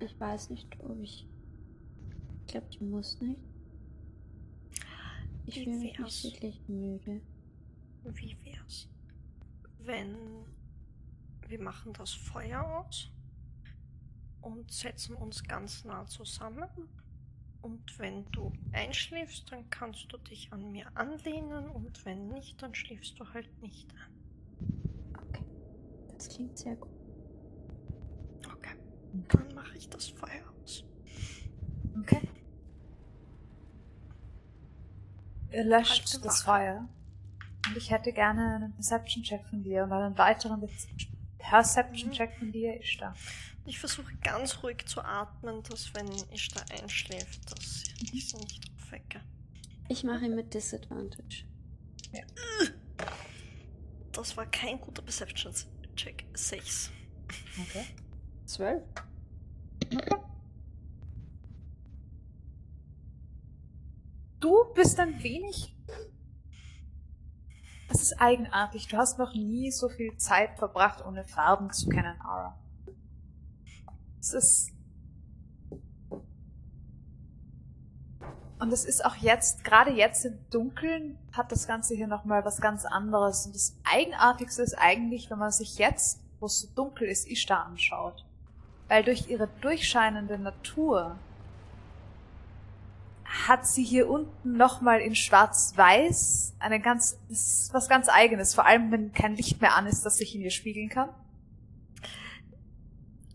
Ich 0.00 0.18
weiß 0.18 0.50
nicht, 0.50 0.68
ob 0.80 1.00
ich. 1.00 1.26
Ich 2.40 2.52
glaube, 2.52 2.66
ich 2.70 2.80
muss 2.80 3.20
nicht. 3.20 3.40
Ich 5.46 5.64
fühle 5.64 5.76
mich 5.76 6.24
wirklich 6.24 6.68
müde. 6.68 7.20
Wie 8.04 8.36
wär's, 8.44 8.88
wenn 9.78 10.16
wir 11.48 11.60
machen 11.60 11.92
das 11.92 12.12
Feuer 12.12 12.62
aus 12.62 13.10
und 14.40 14.70
setzen 14.72 15.16
uns 15.16 15.42
ganz 15.42 15.84
nah 15.84 16.06
zusammen 16.06 16.68
und 17.62 17.98
wenn 17.98 18.24
du 18.30 18.52
einschläfst, 18.72 19.50
dann 19.52 19.68
kannst 19.68 20.10
du 20.12 20.16
dich 20.18 20.52
an 20.52 20.70
mir 20.72 20.86
anlehnen 20.96 21.68
und 21.68 22.04
wenn 22.06 22.28
nicht, 22.28 22.62
dann 22.62 22.74
schläfst 22.74 23.18
du 23.18 23.28
halt 23.34 23.60
nicht 23.60 23.92
ein. 23.92 25.18
Okay. 25.26 25.44
Das 26.14 26.28
klingt 26.28 26.56
sehr 26.56 26.76
gut. 26.76 26.99
Okay, 29.12 29.44
dann 29.44 29.54
mache 29.54 29.76
ich 29.76 29.88
das 29.88 30.08
Feuer 30.08 30.42
aus. 30.62 30.84
Okay. 32.00 32.28
Ihr 35.52 35.64
löscht 35.64 36.06
Halte 36.06 36.20
das 36.20 36.46
Wache. 36.46 36.58
Feuer. 36.58 36.88
Und 37.66 37.76
ich 37.76 37.90
hätte 37.90 38.12
gerne 38.12 38.56
einen 38.56 38.74
Perception-Check 38.74 39.46
von 39.46 39.62
dir 39.62 39.84
und 39.84 39.92
einen 39.92 40.16
weiteren 40.16 40.66
Perception-Check 41.38 42.38
von 42.38 42.52
dir 42.52 42.80
ist 42.80 43.00
da. 43.00 43.14
Ich 43.66 43.78
versuche 43.78 44.14
ganz 44.22 44.62
ruhig 44.62 44.86
zu 44.86 45.02
atmen, 45.02 45.62
dass 45.64 45.94
wenn 45.94 46.10
ich 46.32 46.48
da 46.48 46.62
einschläft, 46.80 47.52
dass 47.52 47.84
ich 48.12 48.28
sie 48.28 48.36
nicht 48.38 48.70
aufwecke. 48.76 49.20
Ich 49.88 50.04
mache 50.04 50.24
ihn 50.24 50.34
mit 50.34 50.54
Disadvantage. 50.54 51.44
Das 54.12 54.36
war 54.36 54.46
kein 54.46 54.80
guter 54.80 55.02
Perception-Check. 55.02 56.24
6. 56.32 56.90
Okay. 57.60 57.86
Zwölf. 58.50 58.82
Du 64.40 64.64
bist 64.74 64.98
ein 64.98 65.22
wenig. 65.22 65.76
Es 67.90 68.02
ist 68.02 68.20
eigenartig. 68.20 68.88
Du 68.88 68.96
hast 68.96 69.20
noch 69.20 69.34
nie 69.34 69.70
so 69.70 69.88
viel 69.88 70.16
Zeit 70.16 70.58
verbracht, 70.58 71.04
ohne 71.06 71.24
Farben 71.24 71.70
zu 71.70 71.88
kennen, 71.88 72.20
Ara. 72.20 72.58
Es 74.18 74.34
ist. 74.34 74.72
Und 78.58 78.72
es 78.72 78.84
ist 78.84 79.04
auch 79.04 79.14
jetzt, 79.14 79.62
gerade 79.62 79.92
jetzt 79.92 80.24
im 80.24 80.50
Dunkeln, 80.50 81.18
hat 81.32 81.52
das 81.52 81.68
Ganze 81.68 81.94
hier 81.94 82.08
nochmal 82.08 82.44
was 82.44 82.60
ganz 82.60 82.84
anderes. 82.84 83.46
Und 83.46 83.54
das 83.54 83.76
Eigenartigste 83.84 84.62
ist 84.62 84.74
eigentlich, 84.74 85.30
wenn 85.30 85.38
man 85.38 85.52
sich 85.52 85.78
jetzt, 85.78 86.20
wo 86.40 86.46
es 86.46 86.62
so 86.62 86.74
dunkel 86.74 87.06
ist, 87.08 87.28
Ishtar 87.28 87.64
anschaut. 87.64 88.26
Weil 88.90 89.04
durch 89.04 89.28
ihre 89.28 89.46
durchscheinende 89.60 90.36
Natur 90.36 91.16
hat 93.24 93.64
sie 93.64 93.84
hier 93.84 94.10
unten 94.10 94.56
nochmal 94.56 95.00
in 95.00 95.14
schwarz-weiß 95.14 96.56
eine 96.58 96.80
ganz, 96.80 97.16
das 97.28 97.38
ist 97.38 97.72
was 97.72 97.88
ganz 97.88 98.08
eigenes. 98.08 98.52
Vor 98.52 98.66
allem, 98.66 98.90
wenn 98.90 99.12
kein 99.12 99.36
Licht 99.36 99.60
mehr 99.60 99.76
an 99.76 99.86
ist, 99.86 100.04
das 100.04 100.16
sich 100.16 100.34
in 100.34 100.40
ihr 100.40 100.50
spiegeln 100.50 100.88
kann. 100.88 101.08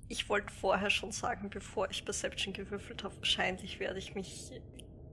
Ich 0.10 0.28
wollte 0.28 0.52
vorher 0.52 0.90
schon 0.90 1.14
sagen, 1.14 1.50
bevor 1.50 1.90
ich 1.90 2.04
Perception 2.04 2.54
gewürfelt 2.54 3.06
habe, 3.06 3.16
wahrscheinlich 3.16 3.80
werde 3.80 3.98
ich 3.98 4.14
mich 4.14 4.52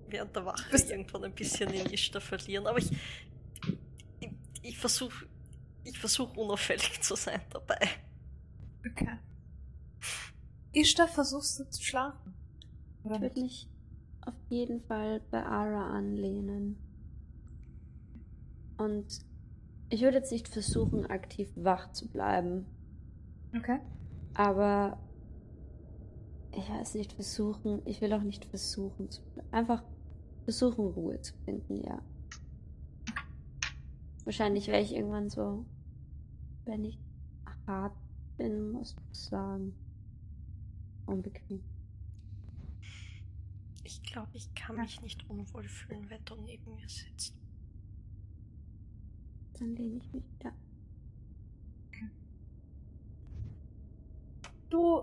während 0.09 0.35
der 0.35 0.45
Wache 0.45 0.77
irgendwann 0.77 1.23
ein 1.23 1.35
bisschen 1.35 1.71
in 1.71 1.87
Ishtar 1.87 2.21
verlieren. 2.21 2.67
Aber 2.67 2.79
ich, 2.79 2.91
ich, 4.19 4.31
ich 4.63 4.77
versuche 4.77 5.25
ich 5.85 5.97
versuch 5.97 6.37
unauffällig 6.37 7.01
zu 7.01 7.15
sein 7.15 7.43
dabei. 7.51 7.79
Okay. 8.85 9.19
Ishtar, 10.73 11.09
versuchst 11.09 11.61
du 11.61 11.69
zu 11.69 11.83
schlafen? 11.83 12.35
Oder 13.05 13.17
Ich 13.17 13.21
würde 13.23 13.41
mich 13.41 13.69
auf 14.23 14.35
jeden 14.49 14.81
Fall 14.83 15.21
bei 15.31 15.45
Ara 15.45 15.91
anlehnen. 15.91 16.77
Und 18.79 19.21
ich 19.91 20.03
würde 20.03 20.17
jetzt 20.19 20.33
nicht 20.33 20.49
versuchen, 20.49 21.07
aktiv 21.07 21.51
wach 21.57 21.93
zu 21.93 22.09
bleiben. 22.09 22.67
Okay. 23.57 23.81
Aber 24.35 24.99
ich 26.57 26.69
weiß 26.69 26.95
nicht, 26.95 27.13
versuchen. 27.13 27.83
Ich 27.85 28.01
will 28.01 28.13
auch 28.13 28.23
nicht 28.23 28.45
versuchen 28.47 29.11
zu 29.11 29.23
einfach 29.51 29.83
versuchen, 30.45 30.87
Ruhe 30.87 31.21
zu 31.21 31.35
finden, 31.45 31.83
ja. 31.85 32.03
Wahrscheinlich 34.25 34.69
werde 34.69 34.83
ich 34.85 34.95
irgendwann 34.95 35.31
so, 35.31 35.67
wenn 36.65 36.85
ich 36.85 36.99
hart 37.67 37.95
bin, 38.37 38.73
muss 38.73 38.97
ich 39.13 39.19
sagen. 39.19 39.75
Unbequem. 41.07 41.63
Ich 43.85 44.03
glaube, 44.03 44.31
ich 44.35 44.53
kann 44.55 44.77
mich 44.77 45.01
nicht 45.03 45.29
unwohl 45.29 45.69
fühlen, 45.69 46.09
wenn 46.09 46.25
du 46.25 46.37
neben 46.37 46.75
mir 46.75 46.89
sitzt. 46.89 47.35
Dann 49.59 49.75
lehne 49.77 49.97
ich 49.97 50.13
mich 50.13 50.25
wieder. 50.39 50.53
Du, 54.73 55.03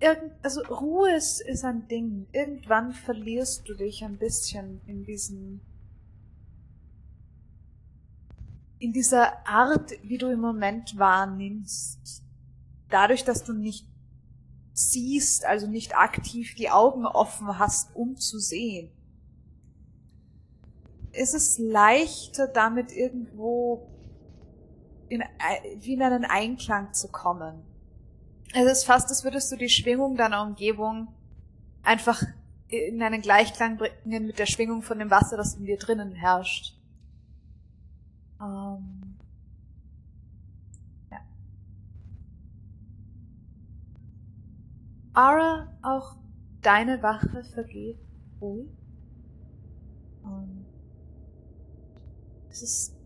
irgend, 0.00 0.32
also 0.42 0.62
Ruhe 0.62 1.14
ist, 1.14 1.40
ist 1.40 1.64
ein 1.64 1.86
Ding. 1.86 2.26
Irgendwann 2.32 2.92
verlierst 2.92 3.68
du 3.68 3.74
dich 3.74 4.04
ein 4.04 4.18
bisschen 4.18 4.80
in 4.86 5.04
diesen, 5.04 5.60
in 8.80 8.92
dieser 8.92 9.46
Art, 9.46 9.92
wie 10.02 10.18
du 10.18 10.26
im 10.26 10.40
Moment 10.40 10.98
wahrnimmst. 10.98 12.24
Dadurch, 12.88 13.24
dass 13.24 13.44
du 13.44 13.52
nicht 13.52 13.86
siehst, 14.78 15.44
also 15.46 15.66
nicht 15.66 15.96
aktiv 15.96 16.54
die 16.54 16.70
Augen 16.70 17.06
offen 17.06 17.58
hast, 17.58 17.96
um 17.96 18.16
zu 18.16 18.38
sehen, 18.38 18.90
ist 21.12 21.34
es 21.34 21.58
leichter, 21.58 22.46
damit 22.46 22.92
irgendwo 22.92 23.88
in, 25.08 25.22
wie 25.80 25.94
in 25.94 26.02
einen 26.02 26.24
Einklang 26.24 26.92
zu 26.92 27.08
kommen. 27.08 27.62
Es 28.52 28.70
ist 28.70 28.84
fast, 28.84 29.08
als 29.08 29.24
würdest 29.24 29.50
du 29.50 29.56
die 29.56 29.68
Schwingung 29.68 30.16
deiner 30.16 30.42
Umgebung 30.42 31.08
einfach 31.82 32.22
in 32.68 33.02
einen 33.02 33.22
Gleichklang 33.22 33.78
bringen 33.78 34.26
mit 34.26 34.38
der 34.38 34.46
Schwingung 34.46 34.82
von 34.82 34.98
dem 34.98 35.10
Wasser, 35.10 35.36
das 35.36 35.54
in 35.54 35.64
dir 35.64 35.78
drinnen 35.78 36.12
herrscht. 36.12 36.76
Ähm, 38.40 38.95
Ara, 45.16 45.72
auch 45.82 46.18
deine 46.60 47.02
Wache 47.02 47.42
vergeht 47.54 47.98
ruhig. 48.38 48.68
Ähm, 50.24 50.66
es 52.50 52.62
ist 52.62 52.96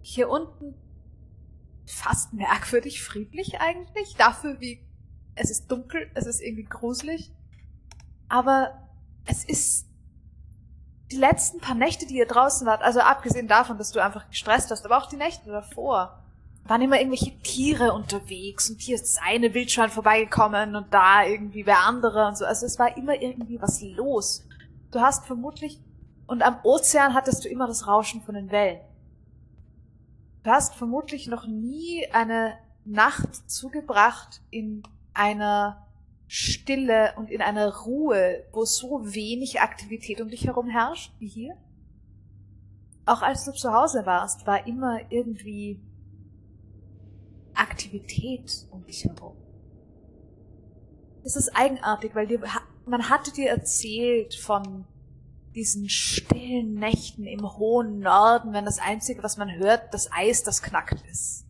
hier 0.00 0.28
unten 0.28 0.74
fast 1.86 2.32
merkwürdig 2.32 3.00
friedlich 3.00 3.60
eigentlich. 3.60 4.16
Dafür, 4.16 4.60
wie 4.60 4.84
es 5.36 5.50
ist 5.50 5.70
dunkel, 5.70 6.10
es 6.14 6.26
ist 6.26 6.40
irgendwie 6.40 6.64
gruselig. 6.64 7.32
Aber 8.28 8.88
es 9.26 9.44
ist 9.44 9.88
die 11.12 11.16
letzten 11.16 11.60
paar 11.60 11.76
Nächte, 11.76 12.06
die 12.06 12.16
ihr 12.16 12.26
draußen 12.26 12.66
wart, 12.66 12.82
also 12.82 12.98
abgesehen 12.98 13.46
davon, 13.46 13.78
dass 13.78 13.92
du 13.92 14.02
einfach 14.02 14.28
gestresst 14.28 14.72
hast, 14.72 14.84
aber 14.84 14.98
auch 14.98 15.06
die 15.06 15.16
Nächte 15.16 15.48
davor, 15.48 16.19
waren 16.70 16.82
immer 16.82 17.00
irgendwelche 17.00 17.36
Tiere 17.42 17.92
unterwegs 17.92 18.70
und 18.70 18.80
hier 18.80 18.94
ist 18.94 19.20
eine 19.26 19.52
Wildschwein 19.54 19.90
vorbeigekommen 19.90 20.76
und 20.76 20.94
da 20.94 21.26
irgendwie 21.26 21.66
wer 21.66 21.80
andere 21.80 22.28
und 22.28 22.38
so. 22.38 22.44
Also 22.44 22.64
es 22.64 22.78
war 22.78 22.96
immer 22.96 23.20
irgendwie 23.20 23.60
was 23.60 23.82
los. 23.82 24.46
Du 24.92 25.00
hast 25.00 25.26
vermutlich, 25.26 25.80
und 26.28 26.42
am 26.44 26.58
Ozean 26.62 27.12
hattest 27.12 27.44
du 27.44 27.48
immer 27.48 27.66
das 27.66 27.88
Rauschen 27.88 28.22
von 28.22 28.36
den 28.36 28.52
Wellen. 28.52 28.78
Du 30.44 30.50
hast 30.50 30.76
vermutlich 30.76 31.26
noch 31.26 31.44
nie 31.48 32.06
eine 32.12 32.54
Nacht 32.84 33.50
zugebracht 33.50 34.40
in 34.50 34.84
einer 35.12 35.88
Stille 36.28 37.14
und 37.16 37.32
in 37.32 37.42
einer 37.42 37.78
Ruhe, 37.78 38.44
wo 38.52 38.64
so 38.64 39.12
wenig 39.12 39.60
Aktivität 39.60 40.20
um 40.20 40.28
dich 40.28 40.46
herum 40.46 40.68
herrscht 40.68 41.12
wie 41.18 41.26
hier. 41.26 41.56
Auch 43.06 43.22
als 43.22 43.44
du 43.44 43.50
zu 43.50 43.72
Hause 43.72 44.06
warst, 44.06 44.46
war 44.46 44.68
immer 44.68 45.00
irgendwie 45.10 45.80
Aktivität 47.60 48.66
um 48.70 48.84
dich 48.84 49.04
herum. 49.04 49.36
Das 51.22 51.36
ist 51.36 51.54
eigenartig, 51.54 52.14
weil 52.14 52.26
dir, 52.26 52.40
man 52.86 53.08
hatte 53.08 53.32
dir 53.32 53.50
erzählt 53.50 54.34
von 54.34 54.86
diesen 55.54 55.88
stillen 55.88 56.74
Nächten 56.74 57.24
im 57.26 57.56
hohen 57.56 57.98
Norden, 57.98 58.52
wenn 58.52 58.64
das 58.64 58.78
Einzige, 58.78 59.22
was 59.22 59.36
man 59.36 59.50
hört, 59.56 59.92
das 59.92 60.10
Eis, 60.12 60.42
das 60.42 60.62
knackt 60.62 61.04
ist. 61.10 61.46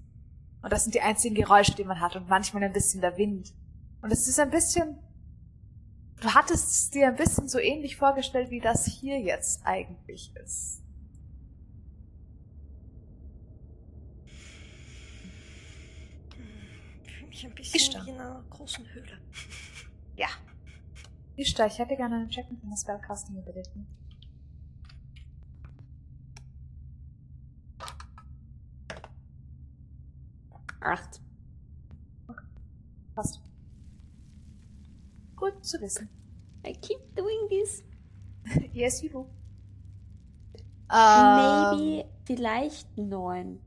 Und 0.63 0.73
das 0.73 0.85
sind 0.85 0.95
die 0.95 1.01
einzigen 1.01 1.35
Geräusche, 1.35 1.75
die 1.75 1.85
man 1.85 2.01
hat 2.01 2.17
und 2.17 2.29
manchmal 2.29 2.63
ein 2.63 2.73
bisschen 2.73 3.01
der 3.01 3.17
Wind. 3.17 3.53
Und 4.03 4.13
es 4.13 4.27
ist 4.27 4.39
ein 4.41 4.51
bisschen, 4.51 4.99
du 6.21 6.35
hattest 6.35 6.71
es 6.71 6.91
dir 6.91 7.09
ein 7.09 7.17
bisschen 7.17 7.49
so 7.49 7.59
ähnlich 7.59 7.97
vorgestellt, 7.97 8.51
wie 8.51 8.61
das 8.61 8.87
hier 8.87 9.19
jetzt 9.21 9.65
eigentlich 9.65 10.33
ist. 10.43 10.83
Ich 17.05 17.15
fühle 17.17 17.30
mich 17.43 17.51
ein 17.51 17.55
bisschen 17.55 17.81
Ishtar. 17.81 18.07
wie 18.07 18.11
in 18.11 18.21
einer 18.21 18.45
großen 18.51 18.87
Höhle. 18.93 19.19
Ja. 20.17 20.29
Ishtar, 21.37 21.67
ich 21.67 21.79
hätte 21.79 21.97
gerne 21.97 22.17
einen 22.17 22.29
Check 22.29 22.51
mit 22.51 22.63
dem 22.63 22.77
Spellcasting 22.77 23.39
überlegen. 23.39 23.87
Acht. 30.81 31.23
Passt. 33.15 33.41
Gut 35.37 35.65
zu 35.65 35.81
wissen. 35.81 36.11
I 36.67 36.75
keep 36.75 36.99
doing 37.17 37.49
this. 37.49 37.83
yes, 38.75 39.03
you 39.03 39.09
do. 39.09 39.31
Ähm, 40.93 41.79
Maybe 41.79 42.11
vielleicht 42.27 42.99
neun. 42.99 43.61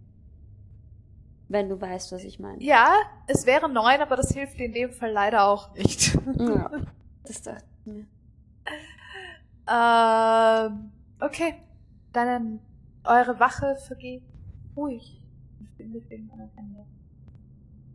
Wenn 1.53 1.69
du 1.69 1.79
weißt, 1.79 2.11
was 2.11 2.23
ich 2.23 2.39
meine. 2.39 2.63
Ja, 2.63 2.95
es 3.27 3.45
wäre 3.45 3.69
neun, 3.69 4.01
aber 4.01 4.15
das 4.15 4.31
hilft 4.33 4.57
dir 4.57 4.65
in 4.65 4.73
dem 4.73 4.91
Fall 4.91 5.11
leider 5.11 5.45
auch 5.45 5.73
nicht. 5.75 6.17
Ja. 6.37 6.71
Das 7.25 7.41
dachte 7.41 7.63
ich 7.79 7.85
mir. 7.85 8.05
ähm, 9.71 10.91
okay. 11.21 11.55
Dann 12.11 12.59
eure 13.05 13.39
Wache 13.39 13.77
vergeht 13.77 14.23
ruhig. 14.75 15.21
und 15.59 15.69
findet 15.77 16.11
irgendwann 16.11 16.41
ein 16.41 16.51
Ende. 16.57 16.85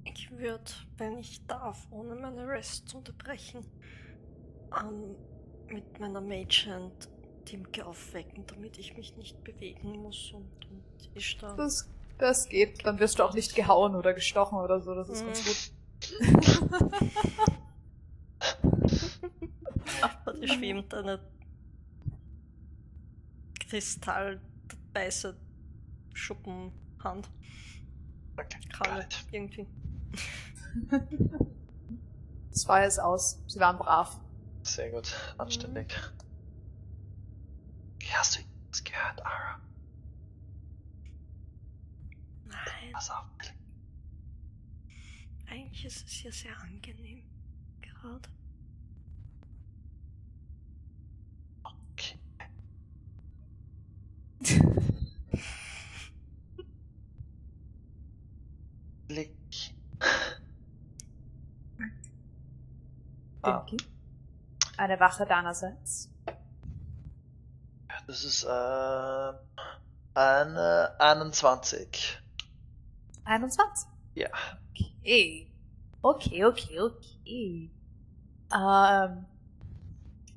Ich 0.04 0.30
würde, 0.30 0.62
wenn 0.96 1.18
ich 1.18 1.44
darf, 1.46 1.86
ohne 1.90 2.14
meine 2.14 2.48
Rest 2.48 2.88
zu 2.88 2.96
unterbrechen, 2.96 3.66
ähm, 4.80 5.14
mit 5.68 6.00
meiner 6.00 6.22
Mage 6.22 6.70
Hand 6.70 7.08
Timke 7.44 7.84
aufwecken, 7.84 8.44
damit 8.46 8.78
ich 8.78 8.96
mich 8.96 9.14
nicht 9.18 9.44
bewegen 9.44 10.02
muss 10.02 10.32
und, 10.32 10.48
und 10.70 11.10
ich 11.14 11.36
da. 11.36 11.54
Das, 11.54 11.86
das 12.18 12.48
geht. 12.48 12.84
Dann 12.86 12.98
wirst 12.98 13.18
du 13.18 13.24
auch 13.24 13.34
nicht 13.34 13.54
gehauen 13.54 13.94
oder 13.94 14.14
gestochen 14.14 14.58
oder 14.58 14.80
so. 14.80 14.94
Das 14.94 15.08
ist 15.08 15.24
ganz 15.24 15.44
gut. 15.44 15.72
Vor 20.24 20.32
dir 20.34 20.48
schwebt 20.48 20.94
eine 20.94 21.20
kristallweiße 23.60 25.36
Schuppenhand. 26.14 27.28
Okay, 28.36 28.58
Kralle, 28.70 29.06
irgendwie. 29.32 29.66
Das 32.50 32.64
Feuer 32.64 32.86
ist 32.88 32.98
aus. 32.98 33.40
Sie 33.46 33.60
waren 33.60 33.78
brav. 33.78 34.18
Sehr 34.62 34.90
gut, 34.90 35.14
anständig. 35.38 35.94
Okay, 37.94 38.08
hast 38.14 38.34
du 38.34 38.40
irgendwas 38.40 38.82
gehört, 38.82 39.24
Ara? 39.24 39.60
Nein, 42.98 43.06
Pass 43.06 43.10
auf. 43.10 43.26
eigentlich 45.46 45.84
ist 45.84 46.04
es 46.04 46.12
hier 46.12 46.32
sehr 46.32 46.60
angenehm. 46.60 47.22
Gerade. 47.80 48.28
Okay. 51.62 52.18
Blick. 59.06 59.36
Ah. 63.42 63.64
Eine 64.76 64.98
Wache 64.98 65.24
deinerseits. 65.24 66.10
das 68.08 68.24
ist 68.24 68.44
ähm, 68.44 69.36
eine 70.14 70.96
21. 70.98 72.22
21. 73.28 73.88
Ja. 74.14 74.28
Okay. 74.70 75.50
Okay, 76.00 76.44
okay, 76.44 76.80
okay. 76.80 77.70
Ähm, 78.54 79.26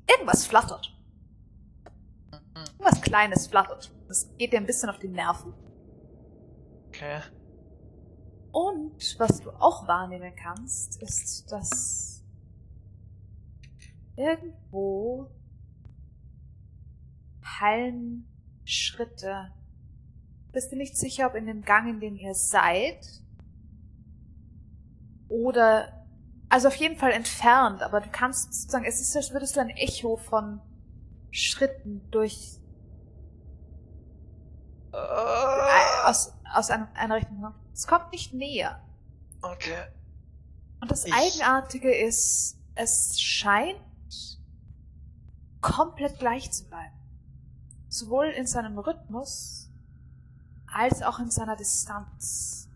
irgendwas 0.06 0.46
flattert. 0.46 0.94
Irgendwas 2.54 3.00
Kleines 3.00 3.46
flattert. 3.46 3.92
Das 4.08 4.28
geht 4.36 4.52
dir 4.52 4.58
ein 4.58 4.66
bisschen 4.66 4.90
auf 4.90 4.98
die 4.98 5.08
Nerven. 5.08 5.54
Okay. 6.88 7.20
Und 8.50 9.18
was 9.18 9.40
du 9.40 9.50
auch 9.50 9.88
wahrnehmen 9.88 10.34
kannst, 10.36 11.00
ist, 11.00 11.50
dass 11.50 12.22
irgendwo 14.16 15.30
hallen 17.42 18.28
Schritte. 18.64 19.52
Bist 20.52 20.70
du 20.70 20.76
nicht 20.76 20.96
sicher, 20.96 21.26
ob 21.26 21.34
in 21.34 21.46
dem 21.46 21.62
Gang, 21.62 21.88
in 21.88 22.00
dem 22.00 22.16
ihr 22.16 22.34
seid, 22.34 23.06
oder, 25.28 26.06
also 26.50 26.68
auf 26.68 26.74
jeden 26.76 26.96
Fall 26.98 27.12
entfernt, 27.12 27.82
aber 27.82 28.00
du 28.02 28.10
kannst 28.10 28.52
sozusagen, 28.52 28.84
es 28.84 29.00
ist, 29.00 29.16
als 29.16 29.32
würdest 29.32 29.56
du 29.56 29.60
ein 29.60 29.70
Echo 29.70 30.16
von 30.18 30.60
Schritten 31.30 32.02
durch, 32.10 32.58
Äh, 34.92 36.04
aus, 36.04 36.34
aus 36.52 36.68
einem, 36.70 36.86
einer 36.94 37.16
Richtung 37.16 37.40
hören. 37.40 37.54
Es 37.72 37.86
kommt 37.86 38.12
nicht 38.12 38.34
näher. 38.34 38.82
okay. 39.40 39.84
Und 40.82 40.90
das 40.90 41.06
Ich- 41.06 41.14
Eigenartige 41.14 41.94
ist, 41.94 42.58
es 42.74 43.18
scheint 43.20 43.78
komplett 45.62 46.18
gleich 46.18 46.50
zu 46.50 46.66
bleiben. 46.68 46.94
Sowohl 47.88 48.26
in 48.30 48.46
seinem 48.46 48.78
Rhythmus 48.78 49.70
als 50.74 51.02
auch 51.02 51.18
in 51.18 51.30
seiner 51.30 51.56
Distanz. 51.56 52.68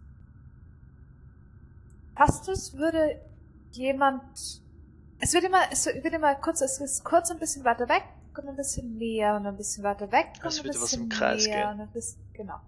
Fast 2.17 2.49
es 2.49 2.75
würde 2.75 3.21
jemand, 3.73 4.23
es 5.19 5.33
wird 5.35 5.45
immer, 5.45 5.61
es 5.71 5.87
wird 5.87 6.07
immer 6.15 6.35
kurz, 6.37 6.61
es 6.61 6.81
ist 6.81 7.05
kurz 7.05 7.31
ein 7.31 7.39
bisschen 7.39 7.65
weiter 7.65 7.89
weg 7.89 8.05
und 8.39 8.49
ein 8.49 8.57
bisschen 8.57 8.97
näher 8.97 9.37
und 9.37 9.47
ein 9.47 9.57
bisschen 9.57 9.85
weiter 9.85 10.11
weg 10.13 10.29
und 10.43 10.47
Es 10.47 10.59
ein 10.59 10.65
würde 10.65 10.75
was 10.81 10.91
bisschen 10.91 11.03
im 11.05 11.09
Kreis 11.09 11.47
näher 11.47 11.67
gehen. 11.69 11.75
und 11.75 11.81
ein 11.83 11.91
bisschen, 11.93 12.21
genau, 12.33 12.61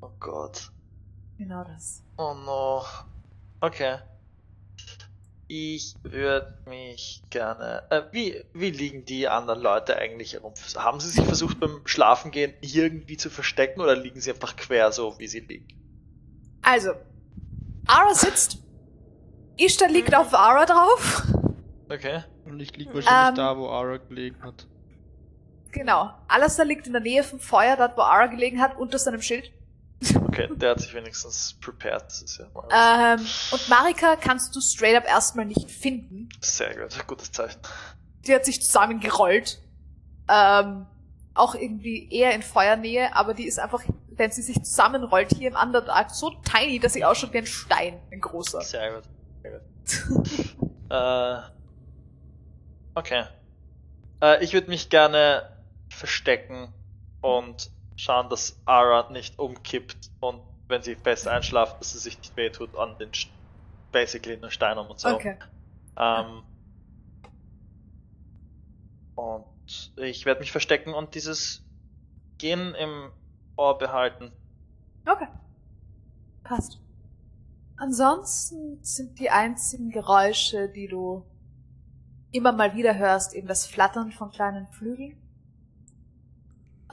Oh 0.00 0.10
Gott. 0.20 0.70
genau 1.38 1.64
das. 1.64 2.02
Oh 2.16 2.34
no. 2.34 2.82
Okay. 3.60 3.98
Ich 5.46 5.94
würde 6.02 6.58
mich 6.66 7.22
gerne. 7.28 7.82
Äh, 7.90 8.02
wie, 8.12 8.44
wie 8.54 8.70
liegen 8.70 9.04
die 9.04 9.28
anderen 9.28 9.60
Leute 9.60 9.96
eigentlich 9.96 10.32
herum? 10.32 10.54
Haben 10.76 11.00
sie 11.00 11.10
sich 11.10 11.24
versucht 11.24 11.60
beim 11.60 11.82
Schlafengehen 11.84 12.54
irgendwie 12.62 13.16
zu 13.16 13.28
verstecken 13.28 13.80
oder 13.80 13.94
liegen 13.94 14.20
sie 14.20 14.30
einfach 14.32 14.56
quer 14.56 14.90
so, 14.90 15.18
wie 15.18 15.28
sie 15.28 15.40
liegen? 15.40 15.68
Also, 16.62 16.92
Ara 17.86 18.14
sitzt, 18.14 18.58
Ishtar 19.58 19.88
liegt 19.90 20.14
auf 20.14 20.32
Ara 20.32 20.64
drauf. 20.64 21.22
Okay. 21.90 22.24
Und 22.46 22.60
ich 22.60 22.74
lieg 22.76 22.88
wahrscheinlich 22.94 23.30
Ähm. 23.30 23.34
da, 23.34 23.58
wo 23.58 23.68
Ara 23.68 23.98
gelegen 23.98 24.42
hat. 24.42 24.66
Genau. 25.72 26.10
Alastair 26.28 26.64
liegt 26.64 26.86
in 26.86 26.92
der 26.92 27.02
Nähe 27.02 27.22
vom 27.22 27.40
Feuer, 27.40 27.76
dort 27.76 27.96
wo 27.96 28.02
Ara 28.02 28.26
gelegen 28.28 28.60
hat, 28.60 28.78
unter 28.78 28.98
seinem 28.98 29.20
Schild. 29.20 29.52
Okay, 30.26 30.48
der 30.56 30.70
hat 30.70 30.80
sich 30.80 30.92
wenigstens 30.94 31.54
prepared. 31.60 32.04
Das 32.06 32.22
ist 32.22 32.38
ja 32.38 32.46
Ähm, 32.46 33.26
und 33.52 33.68
Marika 33.68 34.16
kannst 34.16 34.54
du 34.54 34.60
straight 34.60 34.96
up 34.96 35.06
erstmal 35.06 35.46
nicht 35.46 35.70
finden. 35.70 36.28
sehr 36.40 36.74
gut. 36.76 37.06
Gutes 37.06 37.32
Zeichen. 37.32 37.60
Die 38.26 38.34
hat 38.34 38.44
sich 38.44 38.62
zusammengerollt. 38.62 39.60
Ähm, 40.28 40.86
auch 41.34 41.54
irgendwie 41.54 42.08
eher 42.10 42.34
in 42.34 42.42
Feuernähe, 42.42 43.14
aber 43.14 43.34
die 43.34 43.46
ist 43.46 43.58
einfach, 43.58 43.82
wenn 44.08 44.30
sie 44.30 44.42
sich 44.42 44.62
zusammenrollt 44.62 45.32
hier 45.34 45.48
im 45.50 45.56
Underdark, 45.56 46.10
so 46.10 46.30
tiny, 46.30 46.78
dass 46.78 46.92
sie 46.92 47.04
ausschaut 47.04 47.32
wie 47.32 47.38
ein 47.38 47.46
Stein, 47.46 48.00
ein 48.12 48.20
großer. 48.20 48.60
Sehr 48.60 48.94
gut. 48.94 49.04
Sehr 49.42 49.60
gut. 49.60 50.60
äh, 50.90 51.38
okay. 52.94 53.24
Äh, 54.22 54.44
ich 54.44 54.52
würde 54.52 54.68
mich 54.68 54.88
gerne 54.90 55.50
verstecken 55.88 56.72
und 57.20 57.70
schauen, 57.96 58.28
dass 58.28 58.60
Ara 58.64 59.10
nicht 59.10 59.38
umkippt 59.38 60.10
und 60.20 60.40
wenn 60.68 60.82
sie 60.82 60.94
fest 60.94 61.28
einschlaft, 61.28 61.80
dass 61.80 61.92
sie 61.92 61.98
sich 61.98 62.18
nicht 62.18 62.36
wehtut 62.36 62.74
an 62.76 62.96
den 62.98 63.10
St- 63.10 63.28
basically 63.92 64.36
den 64.36 64.50
Steinen 64.50 64.86
und 64.86 64.98
so. 64.98 65.08
Okay. 65.08 65.36
Ähm, 65.96 66.42
und 69.14 69.92
ich 69.96 70.26
werde 70.26 70.40
mich 70.40 70.50
verstecken 70.52 70.94
und 70.94 71.14
dieses 71.14 71.62
Gehen 72.38 72.74
im 72.74 73.12
Ohr 73.56 73.78
behalten. 73.78 74.32
Okay. 75.06 75.28
Passt. 76.42 76.80
Ansonsten 77.76 78.82
sind 78.82 79.18
die 79.18 79.30
einzigen 79.30 79.90
Geräusche, 79.90 80.68
die 80.68 80.88
du 80.88 81.24
immer 82.32 82.52
mal 82.52 82.74
wieder 82.74 82.96
hörst, 82.96 83.34
eben 83.34 83.46
das 83.46 83.66
Flattern 83.66 84.10
von 84.10 84.30
kleinen 84.30 84.66
Flügeln. 84.72 85.16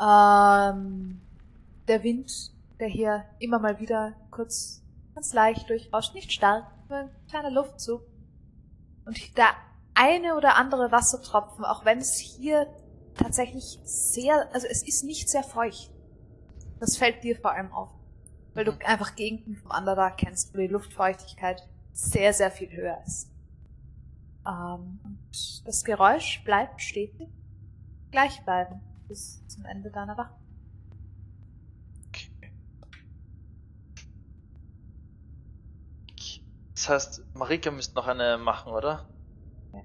Ähm, 0.02 1.22
der 1.88 2.04
Wind, 2.04 2.52
der 2.80 2.88
hier 2.88 3.26
immer 3.40 3.60
mal 3.60 3.80
wieder 3.80 4.16
kurz 4.32 4.82
ganz 5.14 5.34
leicht 5.34 5.70
durchrauscht, 5.70 6.16
nicht 6.16 6.32
stark, 6.32 6.66
nur 6.90 7.00
ein 7.00 7.10
kleiner 7.30 7.52
Luftzug. 7.52 8.02
Und 9.06 9.38
der 9.38 9.50
eine 9.94 10.36
oder 10.36 10.56
andere 10.56 10.92
Wassertropfen, 10.92 11.66
auch 11.66 11.86
wenn 11.86 12.00
es 12.00 12.18
hier 12.18 12.68
tatsächlich 13.16 13.80
sehr, 13.84 14.50
also 14.54 14.68
es 14.68 14.84
ist 14.84 15.04
nicht 15.04 15.30
sehr 15.30 15.44
feucht. 15.44 15.92
Das 16.80 16.98
fällt 16.98 17.24
dir 17.24 17.36
vor 17.36 17.52
allem 17.52 17.72
auf. 17.72 17.90
Weil 18.54 18.66
du 18.66 18.72
Mhm. 18.72 18.80
einfach 18.86 19.16
Gegenden 19.16 19.56
vom 19.56 19.72
Underdark 19.72 20.18
kennst, 20.18 20.54
wo 20.54 20.58
die 20.58 20.68
Luftfeuchtigkeit 20.68 21.68
sehr, 21.92 22.34
sehr 22.34 22.50
viel 22.52 22.72
höher 22.72 23.02
ist. 23.06 23.30
Ähm, 24.48 25.00
und 25.04 25.68
das 25.68 25.84
Geräusch 25.84 26.44
bleibt 26.44 26.82
stetig 26.82 27.30
gleich 28.12 28.44
bleiben 28.44 28.82
bis 29.12 29.46
zum 29.48 29.66
Ende 29.66 29.92
deiner 29.92 30.18
Wache. 30.18 30.34
Okay. 32.08 32.32
Das 36.76 36.88
heißt, 36.88 37.36
Marika 37.36 37.72
müsste 37.72 37.94
noch 37.96 38.08
eine 38.08 38.38
machen, 38.38 38.72
oder? 38.72 39.10
Ja. 39.74 39.84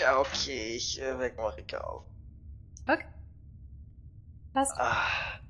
Ja, 0.00 0.18
okay, 0.20 0.76
ich 0.76 1.02
äh, 1.02 1.18
weck 1.18 1.36
Marika 1.36 1.78
auf. 1.78 2.04
Okay. 2.86 3.06
Was? 4.52 4.70
Ah. 4.78 5.40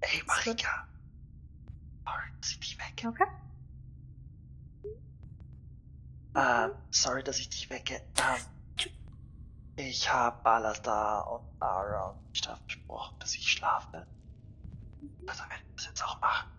Hey, 0.00 0.20
Marika. 0.26 0.88
Alright, 2.04 2.44
zieh 2.44 2.58
dich 2.58 2.76
weg. 2.76 3.06
Okay. 3.06 3.30
Ah, 6.34 6.70
sorry, 6.90 7.22
dass 7.22 7.38
ich 7.38 7.48
dich 7.48 7.70
wecke. 7.70 7.94
Ähm, 8.18 8.86
ich 9.76 10.12
habe 10.12 10.40
Balastar 10.42 11.30
und 11.30 11.62
Ara 11.62 12.10
und 12.10 12.18
ich 12.32 12.46
habe 12.48 12.60
versprochen, 12.60 13.16
dass 13.18 13.34
ich 13.34 13.48
schlafe. 13.50 14.06
Also 15.26 15.42
werde 15.42 15.62
ich 15.68 15.74
das 15.76 15.86
jetzt 15.86 16.04
auch 16.04 16.20
machen. 16.20 16.50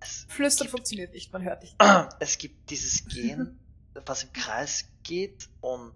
Es 0.00 0.26
Flüstern 0.28 0.66
gibt, 0.66 0.70
funktioniert 0.70 1.12
nicht, 1.12 1.32
man 1.32 1.42
hört 1.42 1.62
dich. 1.62 1.76
es 2.20 2.38
gibt 2.38 2.70
dieses 2.70 3.06
Gehen, 3.06 3.58
was 4.04 4.24
im 4.24 4.32
Kreis 4.32 4.88
geht 5.02 5.48
und 5.60 5.92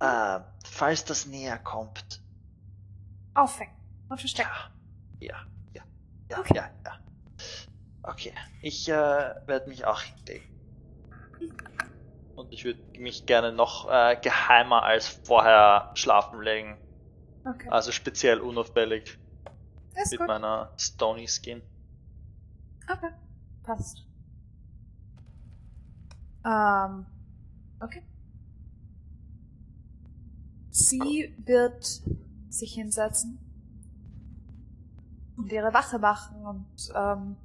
äh, 0.00 0.40
falls 0.64 1.04
das 1.04 1.26
näher 1.26 1.58
kommt, 1.58 2.22
Aufhängen 3.34 3.74
und 4.08 4.18
verstecken. 4.18 4.48
ja, 5.20 5.28
ja, 5.28 5.36
ja, 5.74 5.82
ja, 6.30 6.38
Okay. 6.38 6.54
ja, 6.56 6.70
ja. 6.84 6.98
Okay, 8.08 8.32
ich 8.62 8.88
äh, 8.88 8.92
werde 8.92 9.68
mich 9.68 9.84
auch 9.84 10.00
hinlegen. 10.00 10.44
Und 12.36 12.50
ich 12.52 12.64
würde 12.64 12.80
mich 12.98 13.26
gerne 13.26 13.52
noch 13.52 13.86
äh, 13.90 14.16
geheimer 14.16 14.82
als 14.82 15.06
vorher 15.06 15.90
schlafen 15.94 16.40
legen. 16.40 16.78
Okay. 17.44 17.68
Also 17.68 17.92
speziell 17.92 18.40
unauffällig 18.40 19.18
Ist 19.94 20.12
mit 20.12 20.20
gut. 20.20 20.28
meiner 20.28 20.72
Stony 20.78 21.28
Skin. 21.28 21.60
Okay. 22.90 23.10
Passt. 23.62 24.06
Ähm, 26.46 27.04
okay. 27.80 28.02
Sie 30.70 31.34
wird 31.44 31.84
sich 32.48 32.72
hinsetzen 32.72 33.38
und 35.36 35.52
ihre 35.52 35.74
Wache 35.74 35.98
machen 35.98 36.46
und 36.46 36.92
ähm, 36.94 37.36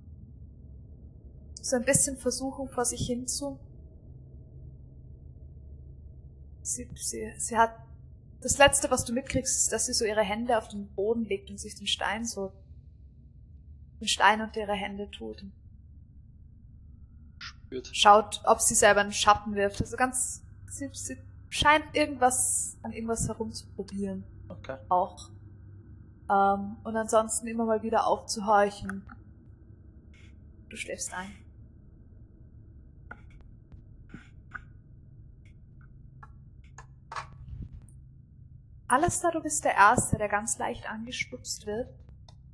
so 1.64 1.77
ein 1.77 1.85
bisschen 1.85 2.18
versuchen 2.18 2.68
vor 2.68 2.84
sich 2.84 3.07
hin 3.07 3.26
zu. 3.26 3.57
Sie, 6.61 6.90
sie, 6.95 7.34
sie 7.38 7.57
hat 7.57 7.73
das 8.41 8.57
letzte, 8.57 8.91
was 8.91 9.06
du 9.06 9.14
mitkriegst, 9.14 9.57
ist, 9.57 9.72
dass 9.72 9.85
sie 9.85 9.94
so 9.94 10.03
ihre 10.03 10.22
Hände 10.22 10.57
auf 10.57 10.68
den 10.68 10.94
Boden 10.94 11.23
legt 11.23 11.49
und 11.49 11.57
sich 11.57 11.76
den 11.76 11.88
Stein 11.88 12.26
so 12.26 12.52
den 14.02 14.10
Stein 14.10 14.41
unter 14.41 14.60
ihre 14.60 14.73
Hände 14.73 15.10
tut. 15.10 15.45
Spürt. 17.38 17.90
Schaut, 17.94 18.41
ob 18.44 18.60
sie 18.60 18.76
selber 18.76 18.99
einen 18.99 19.14
Schatten 19.14 19.56
wirft. 19.56 19.80
Also 19.80 19.95
ganz, 19.95 20.44
sie, 20.68 20.90
sie 20.91 21.18
scheint 21.49 21.85
irgendwas, 21.94 22.77
an 22.84 22.91
irgendwas 22.91 23.30
herumzuprobieren. 23.30 24.26
Okay. 24.49 24.76
Auch. 24.90 25.30
Ähm, 26.30 26.76
und 26.84 26.98
ansonsten 26.98 27.48
immer 27.48 27.64
mal 27.64 27.84
wieder 27.84 28.06
aufzuhorchen. 28.06 29.06
Du 30.68 30.76
schläfst 30.76 31.14
ein. 31.14 31.42
Alistair, 38.93 39.31
du 39.31 39.41
bist 39.41 39.65
der 39.65 39.73
Erste, 39.73 40.19
der 40.19 40.29
ganz 40.29 40.59
leicht 40.59 40.87
angestupst 40.87 41.65
wird. 41.65 41.89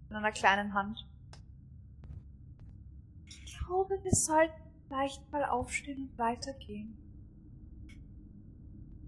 In 0.10 0.16
einer 0.16 0.32
kleinen 0.32 0.74
Hand. 0.74 1.06
Ich 3.28 3.60
glaube, 3.60 4.02
wir 4.02 4.14
sollten 4.14 4.54
vielleicht 4.88 5.30
mal 5.34 5.44
aufstehen 5.44 6.10
und 6.10 6.18
weitergehen. 6.18 6.98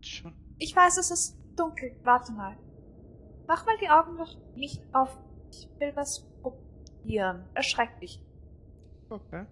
Schon. 0.02 0.34
Ich 0.58 0.76
weiß, 0.76 0.98
es 0.98 1.10
ist 1.10 1.38
dunkel. 1.56 1.98
Warte 2.04 2.34
mal. 2.34 2.58
Mach 3.48 3.66
mal 3.66 3.78
die 3.80 3.90
Augen 3.90 4.18
noch 4.18 4.36
nicht 4.56 4.84
auf. 4.92 5.18
Ich 5.52 5.70
will 5.80 5.96
was 5.96 6.28
probieren. 6.42 7.46
Erschreck 7.54 7.98
dich. 8.02 8.22
Okay. 9.10 9.46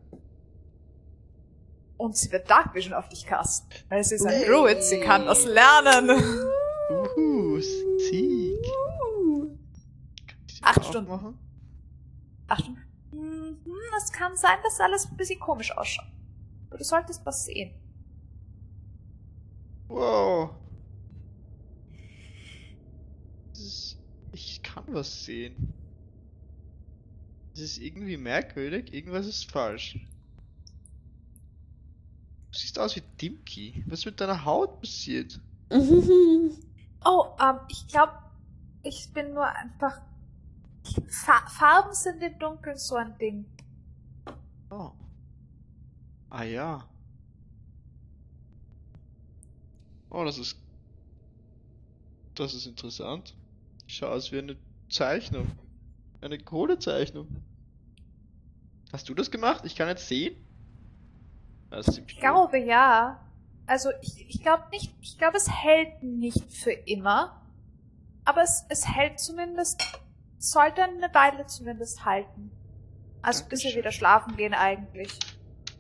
Und 1.96 2.18
sie 2.18 2.30
wird 2.30 2.50
Dark 2.50 2.76
Vision 2.76 2.94
auf 2.94 3.08
dich 3.08 3.26
casten. 3.26 3.70
Weil 3.88 4.04
sie 4.04 4.16
ist 4.16 4.26
ein 4.26 4.44
Druid, 4.44 4.84
sie 4.84 5.00
kann 5.00 5.26
das 5.26 5.46
lernen. 5.46 6.10
Uhu, 6.90 7.60
Sieg. 7.60 8.66
Acht 10.62 10.86
Stunden. 10.86 11.10
Machen? 11.10 11.38
Achtung. 12.48 12.78
Mhm, 13.12 13.58
es 13.98 14.12
kann 14.12 14.36
sein, 14.36 14.58
dass 14.64 14.80
alles 14.80 15.10
ein 15.10 15.18
bisschen 15.18 15.40
komisch 15.40 15.72
ausschaut. 15.76 16.08
Aber 16.70 16.78
du 16.78 16.84
solltest 16.84 17.26
was 17.26 17.46
sehen. 17.46 17.74
Wow. 19.88 20.52
Das 23.52 23.60
ist, 23.60 23.98
ich 24.34 24.62
kann 24.64 24.84
was 24.88 25.26
sehen. 25.26 25.74
Das 27.52 27.62
ist 27.62 27.78
irgendwie 27.78 28.18
merkwürdig, 28.18 28.94
irgendwas 28.94 29.28
ist 29.28 29.52
falsch. 29.52 30.00
Du 32.52 32.58
siehst 32.58 32.80
aus 32.80 32.96
wie 32.96 33.04
Dimki. 33.22 33.84
Was 33.88 34.06
mit 34.06 34.20
deiner 34.20 34.44
Haut 34.46 34.80
passiert? 34.82 35.40
Oh, 37.06 37.36
ähm, 37.42 37.60
ich 37.70 37.88
glaube, 37.88 38.14
ich 38.84 39.12
bin 39.14 39.34
nur 39.34 39.46
einfach. 39.46 40.02
Fa 41.08 41.48
Farben 41.48 41.94
sind 41.94 42.22
im 42.24 42.38
Dunkeln 42.40 42.78
so 42.78 42.96
ein 42.96 43.18
Ding. 43.18 43.46
Oh. 44.70 44.92
Ah 46.30 46.44
ja. 46.44 46.88
Oh, 50.10 50.24
das 50.24 50.38
ist. 50.38 50.58
Das 52.36 52.54
ist 52.54 52.66
interessant. 52.66 53.36
Schau 53.88 54.08
aus 54.08 54.32
wie 54.32 54.40
eine 54.40 54.56
Zeichnung. 54.90 55.48
Eine 56.22 56.40
Kohlezeichnung. 56.40 57.28
Hast 58.92 59.08
du 59.10 59.14
das 59.14 59.30
gemacht? 59.30 59.66
Ich 59.66 59.76
kann 59.76 59.88
jetzt 59.88 60.08
sehen. 60.08 60.36
Das 61.70 61.88
ist 61.88 62.00
Ich 62.00 62.18
glaube 62.20 62.58
ja. 62.58 63.20
Also 63.70 63.92
ich, 64.02 64.28
ich 64.28 64.42
glaube 64.42 64.64
nicht, 64.72 64.96
ich 65.00 65.20
glaube 65.20 65.38
es 65.38 65.48
hält 65.48 66.02
nicht 66.02 66.52
für 66.52 66.72
immer. 66.72 67.46
Aber 68.26 68.42
es, 68.42 68.66
es 68.70 68.88
hält 68.88 69.20
zumindest, 69.20 69.84
sollte 70.40 70.82
eine 70.84 71.14
Weile 71.14 71.46
zumindest 71.46 72.04
halten. 72.04 72.50
Also 73.22 73.44
bis 73.46 73.60
wir 73.60 73.70
Dankeschön. 73.70 73.80
wieder 73.80 73.92
schlafen 73.92 74.38
gehen 74.38 74.56
eigentlich. 74.56 75.20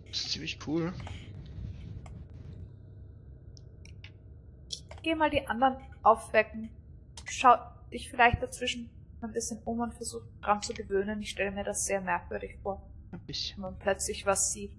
Das 0.08 0.20
ist 0.22 0.30
ziemlich 0.32 0.60
cool. 0.68 0.94
Geh 5.02 5.16
mal 5.16 5.32
die 5.32 5.48
anderen 5.48 5.78
aufwecken. 6.04 6.70
Schau 7.26 7.56
dich 7.92 8.12
vielleicht 8.12 8.44
dazwischen 8.44 8.92
ein 9.22 9.32
bisschen 9.32 9.64
um 9.64 9.80
und 9.80 9.96
versuch 9.96 10.22
dran 10.42 10.62
zu 10.62 10.76
gewöhnen. 10.76 11.24
Ich 11.24 11.32
stelle 11.32 11.50
mir 11.52 11.64
das 11.64 11.86
sehr 11.86 12.02
merkwürdig 12.02 12.60
vor, 12.62 12.88
Ein 13.12 13.20
bisschen. 13.22 13.58
wenn 13.58 13.72
man 13.72 13.80
plötzlich 13.80 14.28
was 14.28 14.52
sieht. 14.54 14.74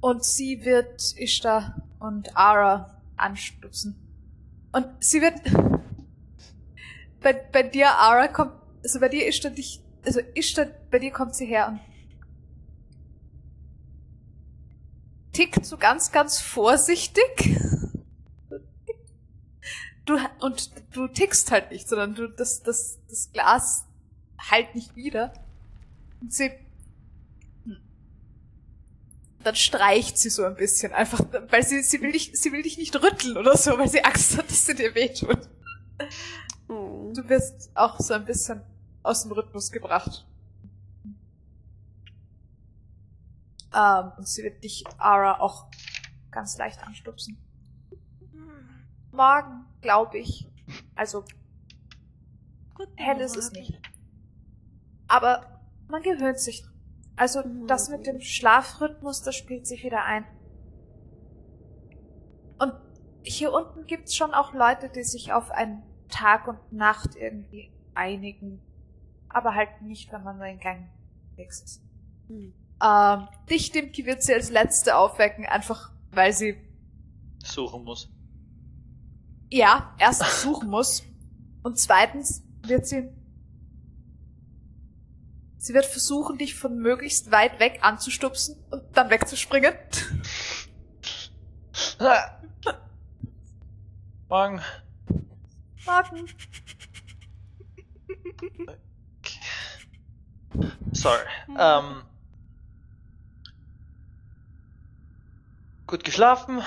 Und 0.00 0.24
sie 0.24 0.64
wird 0.64 1.14
Ishtar 1.16 1.82
und 1.98 2.36
Ara 2.36 3.00
anstupsen. 3.16 3.96
Und 4.72 4.86
sie 5.00 5.20
wird. 5.20 5.34
Bei, 7.20 7.32
bei 7.32 7.64
dir, 7.64 7.88
Ara, 7.88 8.28
kommt. 8.28 8.52
Also 8.84 9.00
bei 9.00 9.08
dir 9.08 9.26
Ishtar 9.26 9.50
dich. 9.50 9.82
Also 10.04 10.20
Ishtar, 10.34 10.66
bei 10.92 11.00
dir 11.00 11.10
kommt 11.10 11.34
sie 11.34 11.46
her 11.46 11.66
und. 11.68 11.80
tickt 15.36 15.66
so 15.66 15.76
ganz, 15.76 16.12
ganz 16.12 16.40
vorsichtig. 16.40 17.58
Du, 20.06 20.18
und 20.40 20.70
du 20.94 21.08
tickst 21.08 21.50
halt 21.50 21.70
nicht, 21.70 21.88
sondern 21.88 22.14
du, 22.14 22.28
das, 22.28 22.62
das, 22.62 22.98
das 23.08 23.32
Glas 23.32 23.86
halt 24.38 24.74
nicht 24.74 24.96
wieder. 24.96 25.32
Und 26.20 26.32
sie. 26.32 26.50
Dann 29.46 29.54
streicht 29.54 30.18
sie 30.18 30.28
so 30.28 30.44
ein 30.44 30.56
bisschen, 30.56 30.92
einfach, 30.92 31.20
weil 31.50 31.62
sie, 31.62 31.82
sie 31.82 32.00
will 32.00 32.12
dich, 32.12 32.32
sie 32.34 32.52
will 32.52 32.62
dich 32.62 32.78
nicht 32.78 32.94
rütteln 32.96 33.36
oder 33.36 33.56
so, 33.56 33.78
weil 33.78 33.88
sie 33.88 34.04
Angst 34.04 34.36
hat, 34.36 34.50
dass 34.50 34.66
sie 34.66 34.74
dir 34.74 34.94
wehtut. 34.94 35.48
Oh. 36.68 37.12
Du 37.14 37.28
wirst 37.28 37.70
auch 37.74 38.00
so 38.00 38.14
ein 38.14 38.24
bisschen 38.24 38.60
aus 39.04 39.22
dem 39.22 39.30
Rhythmus 39.30 39.70
gebracht. 39.70 40.26
Ähm, 43.72 44.12
und 44.16 44.26
sie 44.26 44.42
wird 44.42 44.64
dich, 44.64 44.84
Ara, 44.98 45.38
auch 45.38 45.66
ganz 46.32 46.58
leicht 46.58 46.82
anstupsen. 46.82 47.38
Morgen, 49.12 49.64
glaube 49.80 50.18
ich. 50.18 50.48
Also, 50.96 51.24
Gut, 52.74 52.88
hell 52.96 53.20
ist 53.20 53.36
es 53.36 53.52
nicht. 53.52 53.80
Aber 55.08 55.62
man 55.88 56.02
gewöhnt 56.02 56.38
sich. 56.38 56.64
Also, 57.16 57.42
das 57.66 57.88
mit 57.88 58.06
dem 58.06 58.20
Schlafrhythmus, 58.20 59.22
das 59.22 59.34
spielt 59.34 59.66
sich 59.66 59.82
wieder 59.82 60.04
ein. 60.04 60.24
Und 62.58 62.74
hier 63.22 63.52
unten 63.52 63.86
gibt's 63.86 64.14
schon 64.14 64.34
auch 64.34 64.52
Leute, 64.52 64.88
die 64.88 65.02
sich 65.02 65.32
auf 65.32 65.50
einen 65.50 65.82
Tag 66.08 66.46
und 66.46 66.72
Nacht 66.72 67.16
irgendwie 67.16 67.72
einigen. 67.94 68.60
Aber 69.28 69.54
halt 69.54 69.82
nicht, 69.82 70.12
wenn 70.12 70.22
man 70.22 70.36
nur 70.36 70.46
in 70.46 70.60
Gang 70.60 70.88
wächst. 71.36 71.82
Hm. 72.28 72.52
Ähm, 72.82 73.28
dich, 73.48 73.72
Dimki, 73.72 74.04
wird 74.04 74.22
sie 74.22 74.34
als 74.34 74.50
Letzte 74.50 74.96
aufwecken, 74.96 75.46
einfach 75.46 75.92
weil 76.12 76.32
sie, 76.32 76.56
Suchen 77.42 77.84
muss. 77.84 78.10
ja, 79.50 79.94
erstens 79.98 80.42
suchen 80.42 80.68
muss 80.68 81.02
und 81.62 81.78
zweitens 81.78 82.42
wird 82.66 82.86
sie, 82.86 83.08
sie 85.58 85.74
wird 85.74 85.86
versuchen, 85.86 86.38
dich 86.38 86.54
von 86.54 86.78
möglichst 86.78 87.30
weit 87.30 87.58
weg 87.60 87.78
anzustupsen 87.82 88.56
und 88.70 88.82
dann 88.96 89.10
wegzuspringen. 89.10 89.72
Morgen. 94.28 94.60
Morgen. 95.86 96.26
Sorry. 100.92 101.20
Ähm, 101.58 102.02
gut 105.86 106.04
geschlafen. 106.04 106.62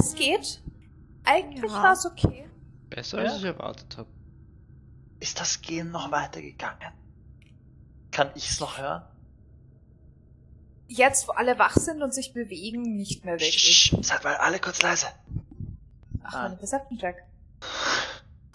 Es 0.00 0.14
geht. 0.14 0.62
Eigentlich 1.24 1.70
Ja. 1.72 1.82
war's 1.82 2.06
okay. 2.06 2.48
Besser 2.90 3.22
Ja. 3.22 3.30
als 3.30 3.38
ich 3.38 3.44
erwartet 3.44 3.96
habe. 3.96 4.08
Ist 5.20 5.40
das 5.40 5.60
Gehen 5.62 5.90
noch 5.90 6.10
weitergegangen? 6.10 6.92
Kann 8.10 8.30
ich's 8.34 8.60
noch 8.60 8.78
hören? 8.78 9.02
Jetzt, 10.86 11.28
wo 11.28 11.32
alle 11.32 11.58
wach 11.58 11.74
sind 11.74 12.02
und 12.02 12.14
sich 12.14 12.32
bewegen, 12.32 12.96
nicht 12.96 13.24
mehr 13.24 13.34
wirklich. 13.34 13.92
Sch, 13.92 13.94
seid 14.02 14.24
mal 14.24 14.36
alle 14.36 14.58
kurz 14.58 14.80
leise. 14.82 15.06
Ach, 16.22 16.34
Ah. 16.34 16.42
meine 16.44 16.56
Perception 16.56 16.98
Check. 16.98 17.16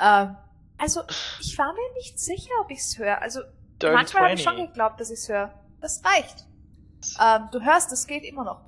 ähm, 0.00 0.36
also, 0.78 1.02
ich 1.40 1.56
war 1.58 1.72
mir 1.72 1.94
nicht 1.98 2.18
sicher, 2.18 2.50
ob 2.60 2.70
ich's 2.70 2.98
höre. 2.98 3.20
Also, 3.22 3.40
Dirty 3.80 3.94
manchmal 3.94 4.22
habe 4.24 4.34
ich 4.34 4.42
20. 4.42 4.44
schon 4.58 4.66
geglaubt, 4.68 5.00
dass 5.00 5.10
ich's 5.10 5.28
höre. 5.28 5.52
Das 5.80 6.02
reicht. 6.04 6.46
Ähm, 7.20 7.48
du 7.52 7.60
hörst, 7.62 7.92
es 7.92 8.06
geht 8.06 8.24
immer 8.24 8.44
noch. 8.44 8.64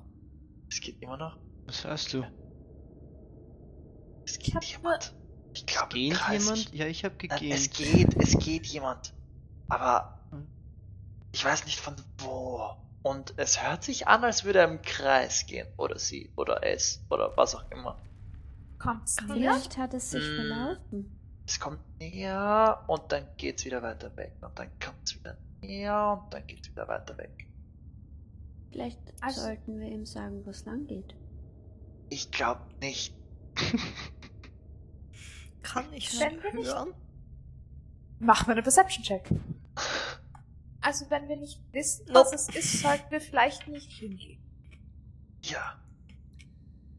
Es 0.69 0.79
geht 0.79 1.01
immer 1.01 1.17
noch. 1.17 1.37
Was 1.65 1.83
hörst 1.83 2.13
du? 2.13 2.23
Es 4.25 4.37
Ich 4.37 4.39
geht 4.39 4.55
hab 4.55 4.63
jemand. 4.63 5.13
Ich 5.59 5.65
glaube, 5.65 5.93
Geht 5.93 6.13
jemand? 6.31 6.73
Ja, 6.73 6.85
ich 6.87 7.03
habe 7.03 7.15
Nein, 7.27 7.51
es 7.51 7.69
gegähnt. 7.69 8.15
geht, 8.15 8.23
es 8.23 8.37
geht 8.39 8.65
jemand. 8.67 9.13
Aber 9.67 10.17
Hm. 10.31 10.47
ich 11.33 11.43
weiß 11.43 11.65
nicht 11.65 11.79
von 11.79 11.95
wo. 12.19 12.71
Und 13.03 13.33
es 13.37 13.61
hört 13.61 13.83
sich 13.83 14.07
an, 14.07 14.23
als 14.23 14.43
würde 14.45 14.59
er 14.59 14.69
im 14.69 14.81
Kreis 14.81 15.45
gehen. 15.45 15.67
Oder 15.77 15.99
sie, 15.99 16.31
oder 16.37 16.63
es, 16.65 17.01
oder 17.09 17.35
was 17.35 17.55
auch 17.55 17.69
immer. 17.71 17.97
Kommt's 18.77 19.17
näher? 19.21 19.33
Vielleicht 19.35 19.77
hat 19.77 19.93
es 19.93 20.11
sich 20.11 20.23
Mm. 20.23 20.35
verlaufen. 20.35 21.19
Es 21.45 21.59
kommt 21.59 21.79
näher 21.99 22.83
und 22.87 23.11
dann 23.11 23.25
geht's 23.37 23.65
wieder 23.65 23.81
weiter 23.81 24.15
weg. 24.15 24.33
Und 24.41 24.57
dann 24.57 24.69
kommt's 24.79 25.15
wieder 25.15 25.37
näher 25.61 26.21
und 26.23 26.33
dann 26.33 26.45
geht's 26.47 26.69
wieder 26.69 26.87
weiter 26.87 27.17
weg. 27.17 27.47
Vielleicht 28.71 28.99
Also- 29.21 29.41
sollten 29.41 29.79
wir 29.79 29.87
ihm 29.89 30.05
sagen, 30.05 30.45
wo 30.45 30.51
es 30.51 30.63
lang 30.65 30.85
geht. 30.87 31.15
Ich 32.09 32.31
glaube 32.31 32.61
nicht. 32.81 33.13
Kann 35.63 35.91
ich 35.93 36.19
Wenn 36.19 36.41
wir 36.41 36.53
nicht- 36.53 36.67
hören? 36.67 36.93
Mach 38.19 38.45
mal 38.47 38.53
eine 38.53 38.63
Perception 38.63 39.03
Check. 39.03 39.29
Also, 40.81 41.09
wenn 41.09 41.27
wir 41.27 41.37
nicht 41.37 41.61
wissen, 41.71 42.05
Nope. 42.07 42.31
was 42.33 42.49
es 42.49 42.55
ist, 42.55 42.81
sollten 42.81 43.09
wir 43.11 43.21
vielleicht 43.21 43.67
nicht 43.67 43.91
hingehen. 43.91 44.41
Ja. 45.41 45.79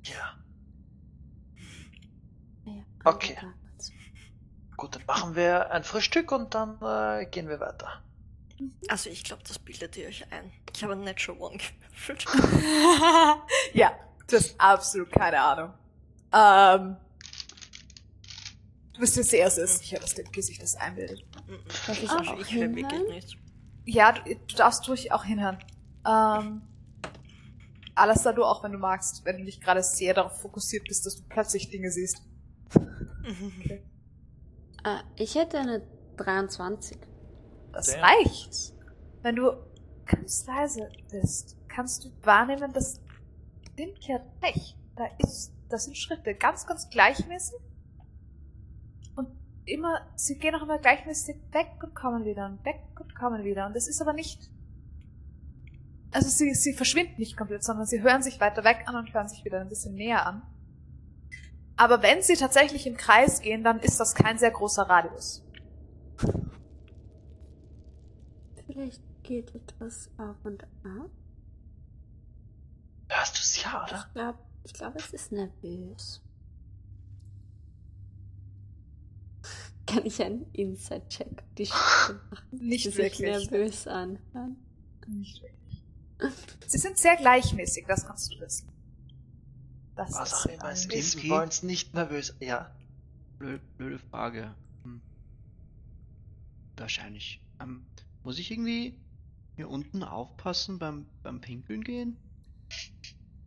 Ja. 0.05 0.35
Okay. 3.05 3.35
Tag. 3.35 3.55
Gut, 4.77 4.97
dann 4.97 5.05
machen 5.07 5.35
wir 5.35 5.71
ein 5.73 5.85
Frühstück 5.85 6.33
und 6.33 6.55
dann 6.55 6.79
äh, 6.83 7.27
gehen 7.27 7.49
wir 7.49 7.61
weiter. 7.61 8.03
Also 8.89 9.09
ich 9.11 9.25
glaube, 9.25 9.43
das 9.47 9.59
bildet 9.59 9.97
ihr 9.97 10.09
euch 10.09 10.31
ein. 10.33 10.53
Ich 10.75 10.83
habe 10.83 10.93
ein 10.95 11.05
Natural 11.05 11.41
One 11.41 11.59
gewürfelt. 11.99 12.25
ja, 13.75 13.93
du 14.27 14.37
hast 14.37 14.55
absolut 14.59 15.11
keine 15.13 15.41
Ahnung. 15.41 15.73
Ähm, 16.33 16.97
du 19.01 19.05
bist 19.07 19.17
dir 19.17 19.25
sehr, 19.25 19.51
sehr 19.51 19.67
sicher, 19.67 19.99
dass 19.99 20.15
Dimki 20.15 20.43
sich 20.43 20.59
das 20.59 20.77
einbildet. 20.77 21.25
Darf 21.87 22.03
ich 22.03 22.11
auch 22.11 22.39
ich 22.39 22.55
höre 22.55 22.75
wirklich 22.75 23.09
nichts. 23.09 23.33
Ja, 23.87 24.13
du, 24.13 24.35
du 24.35 24.57
darfst 24.57 24.87
ruhig 24.91 25.11
auch 25.11 25.25
hinhören. 25.25 25.59
Ähm, 26.07 26.61
alles 27.95 28.23
da 28.23 28.33
du 28.33 28.45
auch, 28.45 28.63
wenn 28.63 28.73
du 28.73 28.79
magst, 28.79 29.25
wenn 29.25 29.39
du 29.39 29.45
nicht 29.45 29.63
gerade 29.63 29.83
sehr 29.83 30.13
darauf 30.13 30.39
fokussiert 30.43 30.85
bist, 30.85 31.07
dass 31.07 31.17
du 31.17 31.23
plötzlich 31.31 31.71
Dinge 31.71 31.91
siehst. 31.91 32.23
Mhm. 33.23 33.81
Ah, 34.83 35.03
ich 35.17 35.35
hätte 35.35 35.59
eine 35.59 35.87
23. 36.17 36.97
Das 37.71 37.89
Damn. 37.89 38.01
reicht. 38.03 38.73
Wenn 39.21 39.37
du 39.37 39.53
ganz 40.07 40.47
leise 40.47 40.89
bist, 41.11 41.59
kannst 41.69 42.03
du 42.07 42.11
wahrnehmen, 42.23 42.73
dass 42.73 42.99
hat 44.09 44.23
recht. 44.43 44.79
Da 44.97 45.05
ist, 45.19 45.53
das 45.69 45.85
sind 45.85 45.99
Schritte 45.99 46.35
ganz, 46.35 46.67
ganz 46.67 46.89
gleichmäßig. 46.89 47.59
Immer, 49.71 50.01
sie 50.17 50.37
gehen 50.37 50.55
auch 50.55 50.63
immer 50.63 50.79
gleichmäßig 50.79 51.37
weg 51.53 51.69
und 51.83 51.95
kommen 51.95 52.25
wieder 52.25 52.47
und 52.47 52.65
weg 52.65 52.81
und 52.99 53.15
kommen 53.15 53.45
wieder. 53.45 53.67
Und 53.67 53.77
es 53.77 53.87
ist 53.87 54.01
aber 54.01 54.13
nicht, 54.13 54.51
also 56.11 56.29
sie, 56.29 56.55
sie 56.55 56.73
verschwinden 56.73 57.15
nicht 57.19 57.37
komplett, 57.37 57.63
sondern 57.63 57.87
sie 57.87 58.03
hören 58.03 58.23
sich 58.23 58.41
weiter 58.41 58.65
weg 58.65 58.83
an 58.87 58.97
und 58.97 59.15
hören 59.15 59.29
sich 59.29 59.45
wieder 59.45 59.61
ein 59.61 59.69
bisschen 59.69 59.95
näher 59.95 60.27
an. 60.27 60.43
Aber 61.77 62.03
wenn 62.03 62.21
sie 62.21 62.35
tatsächlich 62.35 62.87
im 62.87 62.97
Kreis 62.97 63.41
gehen, 63.41 63.63
dann 63.63 63.79
ist 63.79 64.01
das 64.01 64.15
kein 64.15 64.39
sehr 64.39 64.51
großer 64.51 64.83
Radius. 64.83 65.43
Vielleicht 68.67 69.03
geht 69.23 69.55
etwas 69.55 70.11
auf 70.19 70.37
und 70.45 70.65
ab. 70.65 71.11
Hörst 73.09 73.37
du 73.37 73.41
es 73.41 73.63
ja, 73.63 73.85
oder? 73.85 74.05
Ich 74.07 74.13
glaube, 74.13 74.39
ich 74.65 74.73
glaub, 74.75 74.97
es 74.97 75.13
ist 75.13 75.33
nervös. 75.33 76.23
Kann 79.93 80.07
ich 80.07 80.23
einen 80.23 80.47
Inside-Check 80.53 81.43
die 81.59 81.67
Stimme 81.67 82.21
machen? 82.31 82.47
Nicht 82.69 82.85
sich 82.85 82.97
wirklich. 82.97 83.21
nervös 83.51 83.87
anhören? 83.87 84.57
Nicht 85.09 85.43
wirklich. 85.43 85.83
Sie 86.67 86.79
sind 86.79 86.99
sehr 86.99 87.17
gleichmäßig, 87.17 87.87
das 87.89 88.07
kannst 88.07 88.33
du 88.35 88.41
wissen. 88.41 88.69
Das 89.97 90.13
Was 90.15 90.33
ist 90.33 90.35
auch 90.35 90.47
immer 90.47 90.71
es 90.71 90.85
ein- 90.85 90.91
ist, 90.91 91.23
wir 91.23 91.31
wollen 91.31 91.49
es 91.49 91.63
nicht 91.63 91.95
nervös. 91.95 92.35
Ja. 92.41 92.75
Blöde, 93.39 93.61
blöde 93.79 93.99
Frage. 93.99 94.55
Hm. 94.85 95.01
Wahrscheinlich. 96.77 97.43
Ähm, 97.61 97.85
muss 98.23 98.39
ich 98.39 98.51
irgendwie 98.51 98.99
hier 99.57 99.69
unten 99.69 100.03
aufpassen 100.05 100.79
beim, 100.79 101.07
beim 101.23 101.41
Pinkeln 101.41 101.83
gehen? 101.85 102.17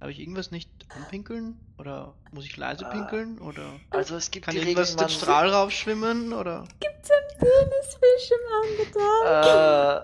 Darf 0.04 0.12
ich 0.12 0.20
irgendwas 0.20 0.52
nicht 0.52 0.70
anpinkeln? 0.98 1.58
Oder 1.78 2.14
muss 2.34 2.44
ich 2.44 2.58
leise 2.58 2.86
Ah. 2.86 2.90
pinkeln? 2.90 3.40
Oder 3.40 3.80
Also 3.90 4.18
es 4.18 4.32
gibt 4.32 4.44
kann 4.46 4.54
die 4.54 4.60
irgendwas 4.60 4.90
den 4.98 4.98
man, 4.98 5.08
Strahl 5.10 5.48
raufschwimmen? 5.50 6.34
Oder? 6.34 6.66
Gibt's 6.82 7.10
ein 7.10 7.38
Penisfisch 7.40 8.32
im 8.32 8.98
Angetan? 8.98 10.02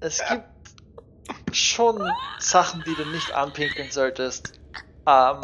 äh, 0.00 0.04
es 0.06 0.22
gibt 0.30 1.56
schon 1.56 2.00
Sachen, 2.38 2.84
die 2.86 2.94
du 2.94 3.04
nicht 3.10 3.32
anpinkeln 3.34 3.90
solltest. 3.90 4.52
Ähm, 5.08 5.40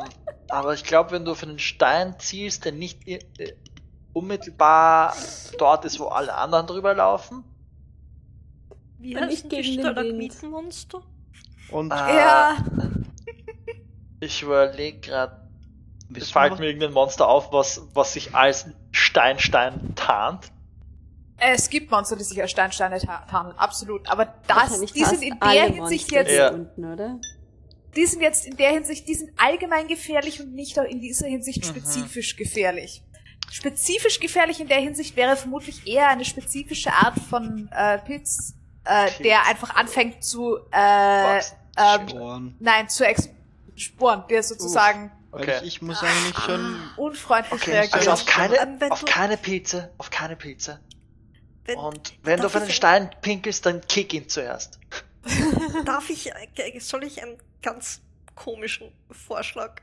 aber 0.48 0.74
ich 0.74 0.84
glaube, 0.84 1.10
wenn 1.10 1.24
du 1.24 1.32
auf 1.32 1.42
einen 1.42 1.58
Stein 1.58 2.14
zielst, 2.20 2.64
der 2.64 2.70
nicht 2.70 3.08
äh, 3.08 3.18
unmittelbar 4.12 5.16
dort 5.58 5.84
ist, 5.86 5.98
wo 5.98 6.04
alle 6.06 6.32
anderen 6.36 6.68
drüber 6.68 6.94
laufen, 6.94 7.42
Wie 8.98 9.16
heißen 9.18 9.48
die. 9.50 9.64
Stalagmitenmonster? 9.64 11.02
Und 11.72 11.90
äh, 11.90 11.96
Ja, 11.96 12.56
ich 14.22 14.42
überlege 14.42 15.00
gerade, 15.00 15.40
es 16.14 16.30
fällt 16.30 16.58
mir 16.58 16.66
irgendein 16.66 16.92
Monster 16.92 17.26
auf, 17.28 17.52
was, 17.52 17.82
was 17.94 18.12
sich 18.12 18.34
als 18.34 18.66
Steinstein 18.90 19.94
tarnt. 19.94 20.52
es 21.38 21.70
gibt 21.70 21.90
Monster, 21.90 22.16
die 22.16 22.24
sich 22.24 22.40
als 22.40 22.50
Steinsteine 22.50 22.98
ta- 23.00 23.24
tarnen, 23.30 23.52
absolut. 23.58 24.08
Aber 24.10 24.26
das, 24.46 24.80
die 24.92 25.04
sind 25.04 25.22
in 25.22 25.38
der 25.40 25.64
Hinsicht 25.64 26.10
Monster 26.12 26.30
jetzt, 26.32 26.52
unten, 26.54 26.84
oder? 26.92 27.18
die 27.96 28.06
sind 28.06 28.22
jetzt 28.22 28.46
in 28.46 28.56
der 28.56 28.70
Hinsicht, 28.70 29.08
die 29.08 29.14
sind 29.14 29.30
allgemein 29.38 29.86
gefährlich 29.88 30.40
und 30.40 30.54
nicht 30.54 30.78
auch 30.78 30.84
in 30.84 31.00
dieser 31.00 31.26
Hinsicht 31.26 31.64
Mhm. 31.64 31.68
spezifisch 31.68 32.36
gefährlich. 32.36 33.02
Spezifisch 33.50 34.18
gefährlich 34.20 34.60
in 34.60 34.68
der 34.68 34.80
Hinsicht 34.80 35.14
wäre 35.16 35.36
vermutlich 35.36 35.86
eher 35.86 36.08
eine 36.08 36.24
spezifische 36.24 36.90
Art 36.92 37.18
von 37.18 37.68
äh, 37.72 37.98
Pilz, 37.98 38.54
äh, 38.84 39.06
Pilz. 39.06 39.18
der 39.18 39.46
einfach 39.46 39.74
anfängt 39.74 40.22
zu, 40.24 40.56
äh, 40.72 41.38
ähm, 41.76 42.54
nein, 42.60 42.88
zu 42.88 43.06
ex 43.06 43.28
Sporen, 43.82 44.24
der 44.28 44.42
sozusagen 44.42 45.10
Weil 45.30 45.42
Okay. 45.42 45.58
ich, 45.62 45.76
ich 45.76 45.82
muss 45.82 46.02
eigentlich 46.02 46.36
schon. 46.44 46.76
unfreundlich 46.96 47.52
Okay, 47.54 47.70
reagiert. 47.72 47.94
also 47.94 48.10
auf 48.12 48.26
keine, 48.26 48.78
auf 48.90 49.00
du- 49.00 49.06
keine 49.06 49.36
Pilze, 49.38 49.90
auf 49.98 50.10
keine 50.10 50.36
Pilze. 50.36 50.80
Wenn, 51.64 51.78
Und 51.78 52.12
wenn 52.22 52.40
du 52.40 52.46
auf 52.46 52.56
einen 52.56 52.70
Stein 52.70 53.10
pinkelst, 53.22 53.64
dann 53.64 53.80
kick 53.82 54.12
ihn 54.12 54.28
zuerst. 54.28 54.78
Darf 55.86 56.10
ich, 56.10 56.30
äh, 56.32 56.78
soll 56.80 57.04
ich 57.04 57.22
einen 57.22 57.38
ganz 57.62 58.00
komischen 58.34 58.92
Vorschlag 59.10 59.80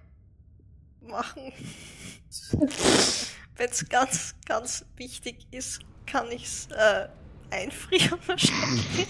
machen? 1.02 1.54
Wenn 3.56 3.70
es 3.70 3.90
ganz, 3.90 4.36
ganz 4.46 4.86
wichtig 4.98 5.48
ist, 5.52 5.80
kann 6.06 6.32
ich 6.32 6.44
es 6.46 6.68
äh, 6.72 7.08
einfrieren 7.50 8.20
wahrscheinlich. 8.28 9.08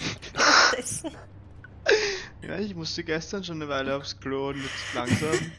Ja, 2.42 2.58
ich 2.58 2.74
musste 2.74 3.04
gestern 3.04 3.44
schon 3.44 3.62
eine 3.62 3.70
Weile 3.70 3.96
aufs 3.96 4.18
Klo 4.18 4.50
und 4.50 4.64
jetzt 4.64 4.94
langsam 4.96 5.52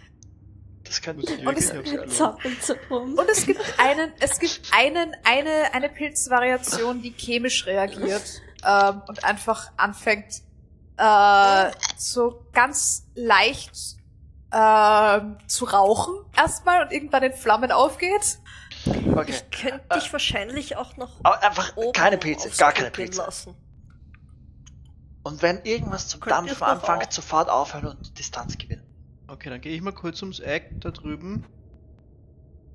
Das 0.85 1.01
kann 1.03 1.19
ich 1.21 1.47
Und 1.47 1.57
es-. 1.57 1.71
Und 1.71 3.31
es 3.31 3.47
gibt 3.47 3.75
einen, 3.79 4.13
es 4.19 4.39
gibt 4.39 4.61
einen, 4.73 5.15
eine, 5.25 5.73
eine 5.75 5.89
Pilzvariation, 5.89 7.03
die 7.03 7.11
chemisch 7.11 7.67
reagiert 7.67 8.41
ähm, 8.67 9.03
und 9.07 9.25
einfach 9.25 9.71
anfängt 9.77 10.43
äh, 10.97 11.71
so 11.97 12.47
ganz 12.53 13.07
leicht 13.15 13.97
ähm, 14.53 15.39
zu 15.47 15.67
rauchen 15.67 16.15
erstmal 16.37 16.83
und 16.83 16.93
irgendwann 16.93 17.23
in 17.23 17.33
Flammen 17.35 17.71
aufgeht. 17.71 18.39
Okay. 18.87 19.27
Ich 19.29 19.51
könnte 19.51 19.87
dich 19.95 20.13
wahrscheinlich 20.13 20.77
auch 20.77 20.97
noch 20.97 21.21
Aber 21.23 21.43
einfach 21.43 21.77
oben 21.77 21.93
keine 21.93 22.19
Pilze, 22.19 22.51
gar 22.57 22.73
keine 22.73 22.91
Pilze. 22.91 23.19
lassen. 23.19 23.55
Und 25.23 25.43
wenn 25.43 25.63
irgendwas 25.65 26.09
zu 26.09 26.19
Könnt 26.19 26.49
ihr's 26.49 26.59
dampfen 26.59 26.89
anfängt, 26.89 27.13
sofort 27.13 27.49
aufhören 27.51 27.87
und 27.89 28.19
Distanz 28.19 28.57
gewinnen. 28.57 28.83
Okay, 29.27 29.51
dann 29.51 29.61
gehe 29.61 29.75
ich 29.75 29.83
mal 29.83 29.93
kurz 29.93 30.23
ums 30.23 30.41
Eck 30.41 30.81
da 30.81 30.91
drüben. 30.91 31.45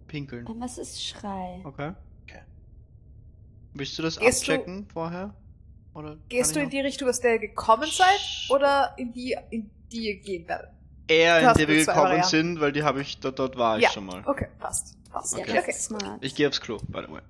Pinkeln. 0.07 0.45
Ähm, 0.47 0.59
Was 0.61 0.77
ist 0.77 1.03
Schrei? 1.03 1.61
Okay. 1.63 1.93
Okay. 2.23 2.41
Willst 3.73 3.97
du 3.97 4.03
das 4.03 4.19
Gehst 4.19 4.47
du- 4.47 4.51
abchecken 4.53 4.87
vorher? 4.87 5.33
Oder 5.95 6.17
Gehst 6.29 6.55
du 6.55 6.59
in 6.61 6.69
die 6.69 6.79
Richtung, 6.81 7.09
aus 7.09 7.19
der 7.21 7.33
ihr 7.33 7.39
gekommen 7.39 7.89
seid, 7.89 8.19
oder 8.49 8.93
in 8.97 9.11
die, 9.13 9.35
in 9.49 9.71
die 9.91 10.07
ihr 10.09 10.19
gehen 10.19 10.47
werdet? 10.47 10.69
eher 11.07 11.41
Du 11.41 11.61
in 11.61 11.67
die 11.67 11.73
wir 11.73 11.79
gekommen 11.85 11.97
Varianten. 12.03 12.29
sind, 12.29 12.59
weil 12.59 12.71
die 12.73 12.83
habe 12.83 13.01
ich 13.01 13.19
dort, 13.19 13.39
dort 13.39 13.57
war 13.57 13.77
ich 13.77 13.83
Ja. 13.83 13.89
schon 13.91 14.05
mal. 14.05 14.21
Okay, 14.25 14.47
passt. 14.59 14.95
Passt. 15.11 15.37
Ja, 15.37 15.43
Okay. 15.43 15.59
okay. 15.59 15.71
smart. 15.71 16.17
Ich 16.23 16.35
gehe 16.35 16.47
aufs 16.47 16.59
Klo, 16.61 16.77
by 16.89 17.01
the 17.07 17.13
way. 17.13 17.21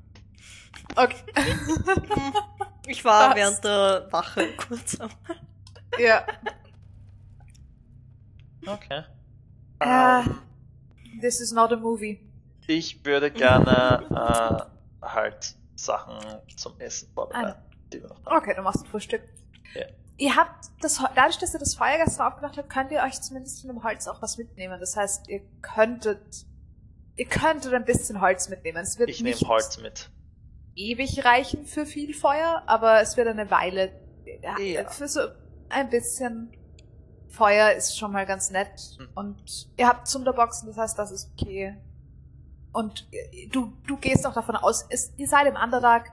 okay. 0.95 1.15
Ich 2.87 3.03
war 3.03 3.29
Was? 3.29 3.35
während 3.35 3.63
der 3.63 4.07
Wache 4.11 4.47
kurz 4.57 4.99
am 4.99 5.09
ja. 5.97 6.25
Okay. 8.65 9.03
Ähm, 9.79 10.41
this 11.21 11.39
is 11.39 11.51
not 11.51 11.71
a 11.71 11.75
movie. 11.75 12.19
ich 12.67 13.03
würde 13.05 13.31
gerne 13.31 14.03
äh, 15.01 15.05
halt 15.05 15.55
Sachen 15.75 16.17
zum 16.55 16.79
Essen 16.79 17.09
vorbereiten. 17.13 17.59
die 17.93 18.01
wir 18.01 18.09
noch 18.09 18.25
haben. 18.25 18.37
Okay, 18.37 18.53
du 18.55 18.61
machst 18.61 18.83
ein 18.83 18.89
Frühstück. 18.89 19.21
Ja. 19.73 19.85
Ihr 20.17 20.35
habt 20.35 20.65
das, 20.81 21.01
dadurch, 21.15 21.37
dass 21.37 21.53
ihr 21.53 21.59
das 21.59 21.75
Feuer 21.75 21.97
gestern 22.03 22.27
aufgemacht 22.27 22.57
habt, 22.57 22.69
könnt 22.69 22.91
ihr 22.91 23.01
euch 23.01 23.21
zumindest 23.21 23.61
von 23.61 23.69
dem 23.69 23.83
Holz 23.83 24.07
auch 24.07 24.21
was 24.21 24.37
mitnehmen. 24.37 24.79
Das 24.79 24.95
heißt, 24.95 25.27
ihr 25.27 25.41
könntet, 25.61 26.45
ihr 27.17 27.25
könntet 27.25 27.73
ein 27.73 27.85
bisschen 27.85 28.21
Holz 28.21 28.49
mitnehmen. 28.49 28.77
Es 28.77 28.97
wird 28.97 29.09
Ich 29.09 29.21
nehme 29.21 29.37
Holz 29.41 29.77
mit. 29.79 30.09
Ewig 30.76 31.23
reichen 31.26 31.65
für 31.65 31.85
viel 31.85 32.14
Feuer, 32.14 32.64
aber 32.65 33.02
es 33.02 33.18
wird 33.18 33.27
eine 33.27 33.49
Weile, 33.49 33.91
ja, 34.41 34.56
für 34.89 35.07
so 35.07 35.22
ein 35.69 35.89
bisschen 35.89 36.52
Feuer 37.27 37.72
ist 37.73 37.97
schon 37.97 38.11
mal 38.11 38.26
ganz 38.26 38.49
nett. 38.52 38.97
Hm. 38.97 39.10
Und 39.15 39.69
ihr 39.77 39.88
habt 39.88 40.07
Zunderboxen, 40.07 40.68
das 40.68 40.77
heißt, 40.77 40.97
das 40.99 41.11
ist 41.11 41.31
okay. 41.34 41.76
Und 42.72 43.07
äh, 43.11 43.47
du, 43.47 43.73
du 43.88 43.97
gehst 43.97 44.26
auch 44.26 44.34
davon 44.34 44.56
aus, 44.56 44.85
es, 44.89 45.11
ihr 45.18 45.27
seid 45.27 45.47
im 45.47 45.56
Underdark. 45.56 46.11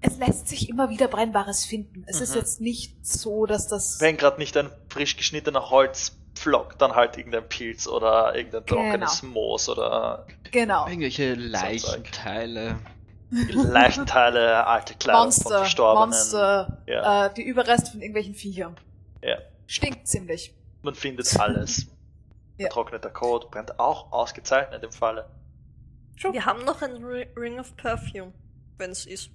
Es 0.00 0.18
lässt 0.18 0.48
sich 0.48 0.68
immer 0.68 0.90
wieder 0.90 1.08
Brennbares 1.08 1.64
finden. 1.64 2.04
Es 2.06 2.20
ist 2.20 2.30
Mhm. 2.30 2.36
jetzt 2.36 2.60
nicht 2.60 3.06
so, 3.06 3.46
dass 3.46 3.66
das. 3.66 4.00
Wenn 4.00 4.16
gerade 4.16 4.38
nicht 4.38 4.56
ein 4.56 4.70
frisch 4.88 5.16
geschnittener 5.16 5.70
Holzpflock, 6.36 6.78
dann 6.78 6.94
halt 6.94 7.16
irgendein 7.16 7.48
Pilz 7.48 7.86
oder 7.86 8.34
irgendein 8.34 8.64
Genau. 8.66 8.82
trockenes 8.82 9.22
Moos 9.22 9.68
oder 9.68 10.26
Genau. 10.50 10.86
Irgendwelche. 10.86 11.34
Leichenteile. 11.34 12.78
Leichenteile, 13.30 14.66
alte 14.66 14.94
Kleidung 14.94 15.20
von 15.20 15.24
Monster, 15.26 15.58
Verstorbenen. 15.58 16.08
Monster, 16.10 16.82
Ja. 16.86 17.26
äh, 17.26 17.34
die 17.34 17.42
Überreste 17.42 17.90
von 17.90 18.00
irgendwelchen 18.00 18.34
Viechern. 18.34 18.76
Ja. 19.22 19.38
Stinkt 19.66 20.06
ziemlich. 20.06 20.54
Man 20.82 20.94
findet 20.94 21.38
alles. 21.38 21.86
Ja. 22.58 22.68
Getrockneter 22.68 23.10
Kot 23.10 23.50
brennt 23.50 23.78
auch 23.78 24.12
ausgezeichnet 24.12 24.82
im 24.82 24.90
Falle. 24.90 25.28
Wir 26.32 26.46
haben 26.46 26.64
noch 26.64 26.80
ein 26.80 27.04
Ri- 27.04 27.28
Ring 27.38 27.60
of 27.60 27.76
Perfume, 27.76 28.32
wenn 28.78 28.92
es 28.92 29.04
ist. 29.04 29.28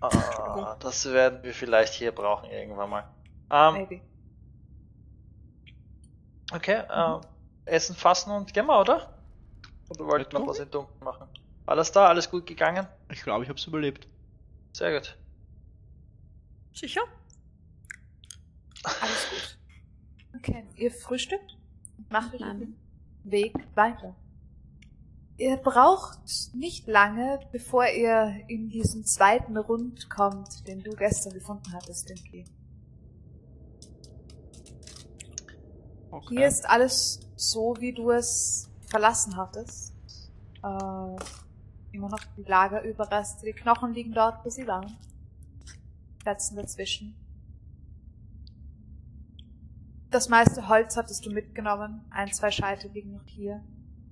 Ah, 0.00 0.76
das 0.78 1.12
werden 1.12 1.42
wir 1.42 1.52
vielleicht 1.52 1.92
hier 1.94 2.12
brauchen 2.12 2.48
irgendwann 2.48 2.88
mal. 2.88 3.04
Ähm, 3.50 3.74
Maybe. 3.74 4.00
Okay, 6.52 6.82
ähm, 6.92 7.20
Essen 7.64 7.94
fassen 7.94 8.30
und 8.30 8.52
gehen 8.52 8.66
wir, 8.66 8.80
oder? 8.80 9.14
Oder 9.90 10.06
wollt 10.06 10.32
ihr 10.32 10.38
noch 10.38 10.48
was 10.48 10.58
im 10.58 10.70
Dunkeln 10.70 11.04
machen? 11.04 11.28
Alles 11.66 11.92
da, 11.92 12.08
alles 12.08 12.30
gut 12.30 12.46
gegangen? 12.46 12.86
Ich 13.10 13.22
glaube, 13.22 13.44
ich 13.44 13.48
habe 13.48 13.58
es 13.58 13.66
überlebt. 13.66 14.08
Sehr 14.72 14.98
gut. 14.98 15.16
Sicher? 16.72 17.02
Alles 18.84 19.28
gut. 19.30 19.58
Okay, 20.36 20.64
ihr 20.76 20.90
frühstückt 20.90 21.56
und 21.98 22.10
macht 22.10 22.32
den 22.32 22.76
Weg 23.24 23.54
weiter. 23.74 24.14
Ihr 25.36 25.56
braucht 25.56 26.18
nicht 26.54 26.86
lange, 26.86 27.40
bevor 27.50 27.86
ihr 27.86 28.44
in 28.48 28.68
diesen 28.68 29.04
zweiten 29.04 29.56
Rund 29.56 30.10
kommt, 30.10 30.66
den 30.68 30.82
du 30.82 30.90
gestern 30.90 31.32
gefunden 31.32 31.72
hattest, 31.72 32.10
Dinky. 32.10 32.44
Okay. 36.10 36.36
Hier 36.36 36.46
ist 36.48 36.68
alles 36.68 37.20
so, 37.36 37.76
wie 37.78 37.92
du 37.92 38.10
es 38.10 38.68
verlassen 38.86 39.36
hattest. 39.36 39.94
Äh, 40.62 41.16
immer 41.92 42.08
noch 42.08 42.20
die 42.36 42.42
Lagerüberreste, 42.42 43.46
die 43.46 43.52
Knochen 43.52 43.92
liegen 43.94 44.12
dort, 44.12 44.44
wo 44.44 44.50
sie 44.50 44.66
waren. 44.66 44.96
Plätzen 46.18 46.56
dazwischen. 46.56 47.14
Das 50.10 50.28
meiste 50.28 50.68
Holz 50.68 50.96
hattest 50.96 51.24
du 51.24 51.30
mitgenommen. 51.30 52.04
Ein, 52.10 52.32
zwei 52.32 52.50
Scheite 52.50 52.88
liegen 52.88 53.12
noch 53.12 53.26
hier. 53.26 53.62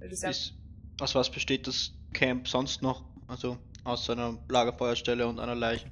Ist, 0.00 0.54
aus 1.00 1.14
was 1.14 1.30
besteht 1.30 1.66
das 1.66 1.92
Camp 2.12 2.46
sonst 2.46 2.82
noch? 2.82 3.04
Also 3.26 3.58
aus 3.84 4.08
einer 4.08 4.38
Lagerfeuerstelle 4.48 5.26
und 5.26 5.40
einer 5.40 5.56
Leiche. 5.56 5.90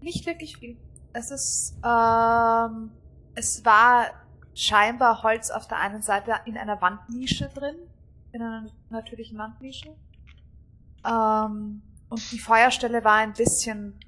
nicht 0.00 0.24
wirklich 0.26 0.56
viel. 0.56 0.76
Es 1.12 1.30
ist, 1.30 1.76
ähm, 1.84 2.90
es 3.34 3.64
war 3.64 4.23
scheinbar 4.54 5.22
Holz 5.22 5.50
auf 5.50 5.66
der 5.68 5.78
einen 5.78 6.02
Seite 6.02 6.34
in 6.44 6.56
einer 6.56 6.80
Wandnische 6.80 7.48
drin, 7.48 7.76
in 8.32 8.42
einer 8.42 8.66
natürlichen 8.90 9.38
Wandnische. 9.38 9.94
Ähm, 11.04 11.82
und 12.08 12.32
die 12.32 12.38
Feuerstelle 12.38 13.04
war 13.04 13.16
ein 13.16 13.32
bisschen 13.32 13.98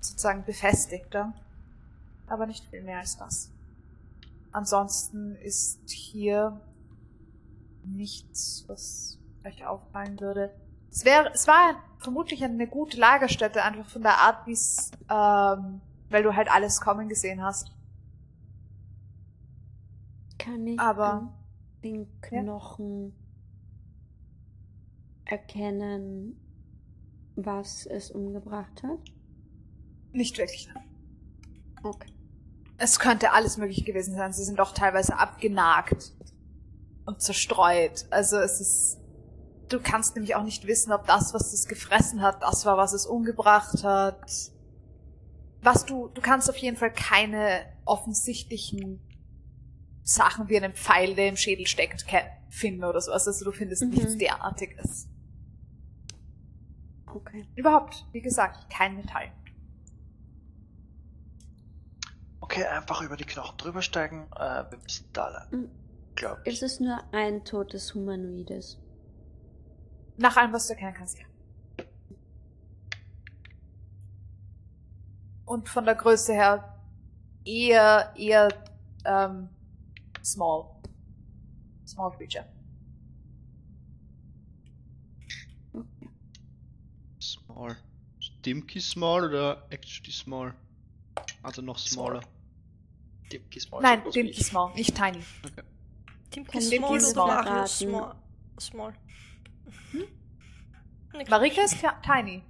sozusagen 0.00 0.44
befestigter, 0.44 1.32
aber 2.28 2.46
nicht 2.46 2.64
viel 2.66 2.82
mehr 2.82 2.98
als 2.98 3.16
das. 3.16 3.50
Ansonsten 4.52 5.34
ist 5.36 5.88
hier 5.90 6.60
nichts, 7.84 8.64
was 8.68 9.18
euch 9.44 9.66
auffallen 9.66 10.18
würde. 10.20 10.54
Es 10.90 11.04
wäre, 11.04 11.30
es 11.32 11.46
war 11.46 11.82
vermutlich 11.98 12.42
eine 12.44 12.66
gute 12.66 12.96
Lagerstätte, 12.96 13.62
einfach 13.62 13.88
von 13.88 14.02
der 14.02 14.18
Art, 14.18 14.46
wie 14.46 14.52
es, 14.52 14.90
ähm, 15.10 15.80
weil 16.10 16.22
du 16.22 16.34
halt 16.34 16.50
alles 16.50 16.80
kommen 16.80 17.08
gesehen 17.08 17.42
hast. 17.42 17.72
Kann 20.38 20.66
ich 20.66 20.78
Aber- 20.80 21.12
an 21.12 21.34
den 21.82 22.20
Knochen 22.20 23.14
erkennen, 25.24 26.40
was 27.36 27.86
es 27.86 28.10
umgebracht 28.10 28.82
hat? 28.82 28.98
Nicht 30.12 30.38
wirklich. 30.38 30.68
Okay. 31.82 32.12
Es 32.78 32.98
könnte 32.98 33.32
alles 33.32 33.56
möglich 33.56 33.84
gewesen 33.84 34.14
sein. 34.14 34.32
Sie 34.32 34.44
sind 34.44 34.58
doch 34.58 34.72
teilweise 34.72 35.18
abgenagt 35.18 36.12
und 37.06 37.20
zerstreut. 37.20 38.06
Also 38.10 38.38
es 38.38 38.60
ist. 38.60 38.98
Du 39.68 39.80
kannst 39.80 40.14
nämlich 40.14 40.34
auch 40.34 40.44
nicht 40.44 40.66
wissen, 40.66 40.92
ob 40.92 41.06
das, 41.06 41.34
was 41.34 41.52
es 41.52 41.66
gefressen 41.68 42.22
hat, 42.22 42.42
das 42.42 42.64
war, 42.64 42.78
was 42.78 42.94
es 42.94 43.04
umgebracht 43.04 43.84
hat. 43.84 44.50
Was 45.60 45.84
du, 45.84 46.08
du 46.08 46.22
kannst 46.22 46.48
auf 46.48 46.56
jeden 46.56 46.76
Fall 46.76 46.92
keine 46.92 47.66
offensichtlichen 47.84 49.00
Sachen 50.08 50.48
wie 50.48 50.56
einen 50.56 50.72
Pfeil, 50.72 51.14
der 51.14 51.28
im 51.28 51.36
Schädel 51.36 51.66
steckt, 51.66 52.06
finden 52.48 52.82
oder 52.82 52.98
sowas. 52.98 53.26
Also 53.26 53.44
du 53.44 53.52
findest 53.52 53.82
Mhm. 53.82 53.90
nichts 53.90 54.16
derartiges. 54.16 55.06
Okay. 57.06 57.46
Überhaupt, 57.56 58.06
wie 58.12 58.22
gesagt, 58.22 58.70
kein 58.70 58.96
Metall. 58.96 59.30
Okay, 62.40 62.64
einfach 62.64 63.02
über 63.02 63.18
die 63.18 63.24
Knochen 63.24 63.58
drüber 63.58 63.82
steigen. 63.82 64.26
Äh, 64.34 64.64
wir 64.70 64.78
müssen 64.82 65.10
da 65.12 65.28
lang. 65.28 65.46
Mhm. 65.50 65.70
Glaub 66.14 66.38
ich. 66.44 66.54
Ist 66.54 66.62
es 66.62 66.80
nur 66.80 66.98
ein 67.12 67.44
totes 67.44 67.94
Humanoides? 67.94 68.78
Nach 70.16 70.38
allem, 70.38 70.54
was 70.54 70.68
du 70.68 70.72
erkennen 70.72 70.94
kannst, 70.94 71.18
ja. 71.18 71.26
Und 75.44 75.68
von 75.68 75.84
der 75.84 75.94
Größe 75.96 76.32
her 76.32 76.82
eher, 77.44 78.12
eher, 78.16 78.48
ähm, 79.04 79.50
small. 80.22 80.80
Small 81.84 82.10
creature. 82.10 82.44
Okay. 85.74 86.08
Small. 87.18 87.76
Dimky 88.42 88.80
small 88.80 89.24
oder 89.24 89.64
actually 89.70 90.12
small? 90.12 90.52
Also 91.42 91.62
noch 91.62 91.78
smaller. 91.78 92.20
Dimki 93.32 93.60
Small. 93.60 93.82
Nein, 93.82 94.02
ist 94.06 94.44
small, 94.44 94.72
nicht 94.74 94.96
tiny. 94.96 95.22
Dimki 96.34 96.50
Kann 96.50 96.62
ich 96.62 96.76
Small 96.76 97.04
oder 97.04 97.22
raten? 97.22 97.66
Small? 97.66 98.14
Small. 98.60 98.94
Hm? 99.92 100.04
Marika 101.28 101.62
ist 101.62 101.82
ja 101.82 102.00
tiny. 102.04 102.42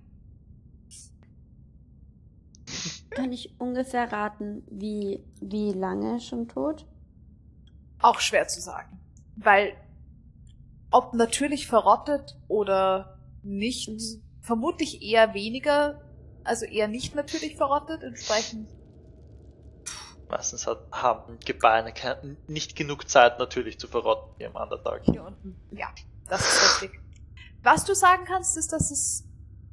Kann 3.10 3.32
ich 3.32 3.58
ungefähr 3.58 4.12
raten, 4.12 4.62
wie, 4.70 5.24
wie 5.40 5.72
lange 5.72 6.20
schon 6.20 6.46
tot? 6.46 6.86
Auch 8.00 8.20
schwer 8.20 8.46
zu 8.48 8.60
sagen. 8.60 9.00
Weil, 9.36 9.76
ob 10.90 11.14
natürlich 11.14 11.66
verrottet 11.66 12.36
oder 12.48 13.18
nicht, 13.42 13.88
Mhm. 13.88 14.22
vermutlich 14.40 15.02
eher 15.02 15.34
weniger, 15.34 16.00
also 16.44 16.64
eher 16.64 16.88
nicht 16.88 17.14
natürlich 17.14 17.56
verrottet, 17.56 18.02
entsprechend 18.02 18.68
Meistens 20.30 20.66
hat, 20.66 20.78
haben 20.92 21.38
Gebeine 21.40 21.92
kein, 21.94 22.36
nicht 22.48 22.76
genug 22.76 23.08
Zeit 23.08 23.38
natürlich 23.38 23.78
zu 23.78 23.88
verrotten 23.88 24.34
wie 24.38 24.44
am 24.44 24.56
Undertag. 24.56 25.00
hier 25.04 25.24
unten. 25.24 25.56
Ja, 25.70 25.88
das 26.28 26.42
ist 26.42 26.82
richtig. 26.82 27.00
Was 27.62 27.84
du 27.86 27.94
sagen 27.94 28.24
kannst, 28.26 28.58
ist, 28.58 28.72
dass 28.72 28.90
es 28.90 29.24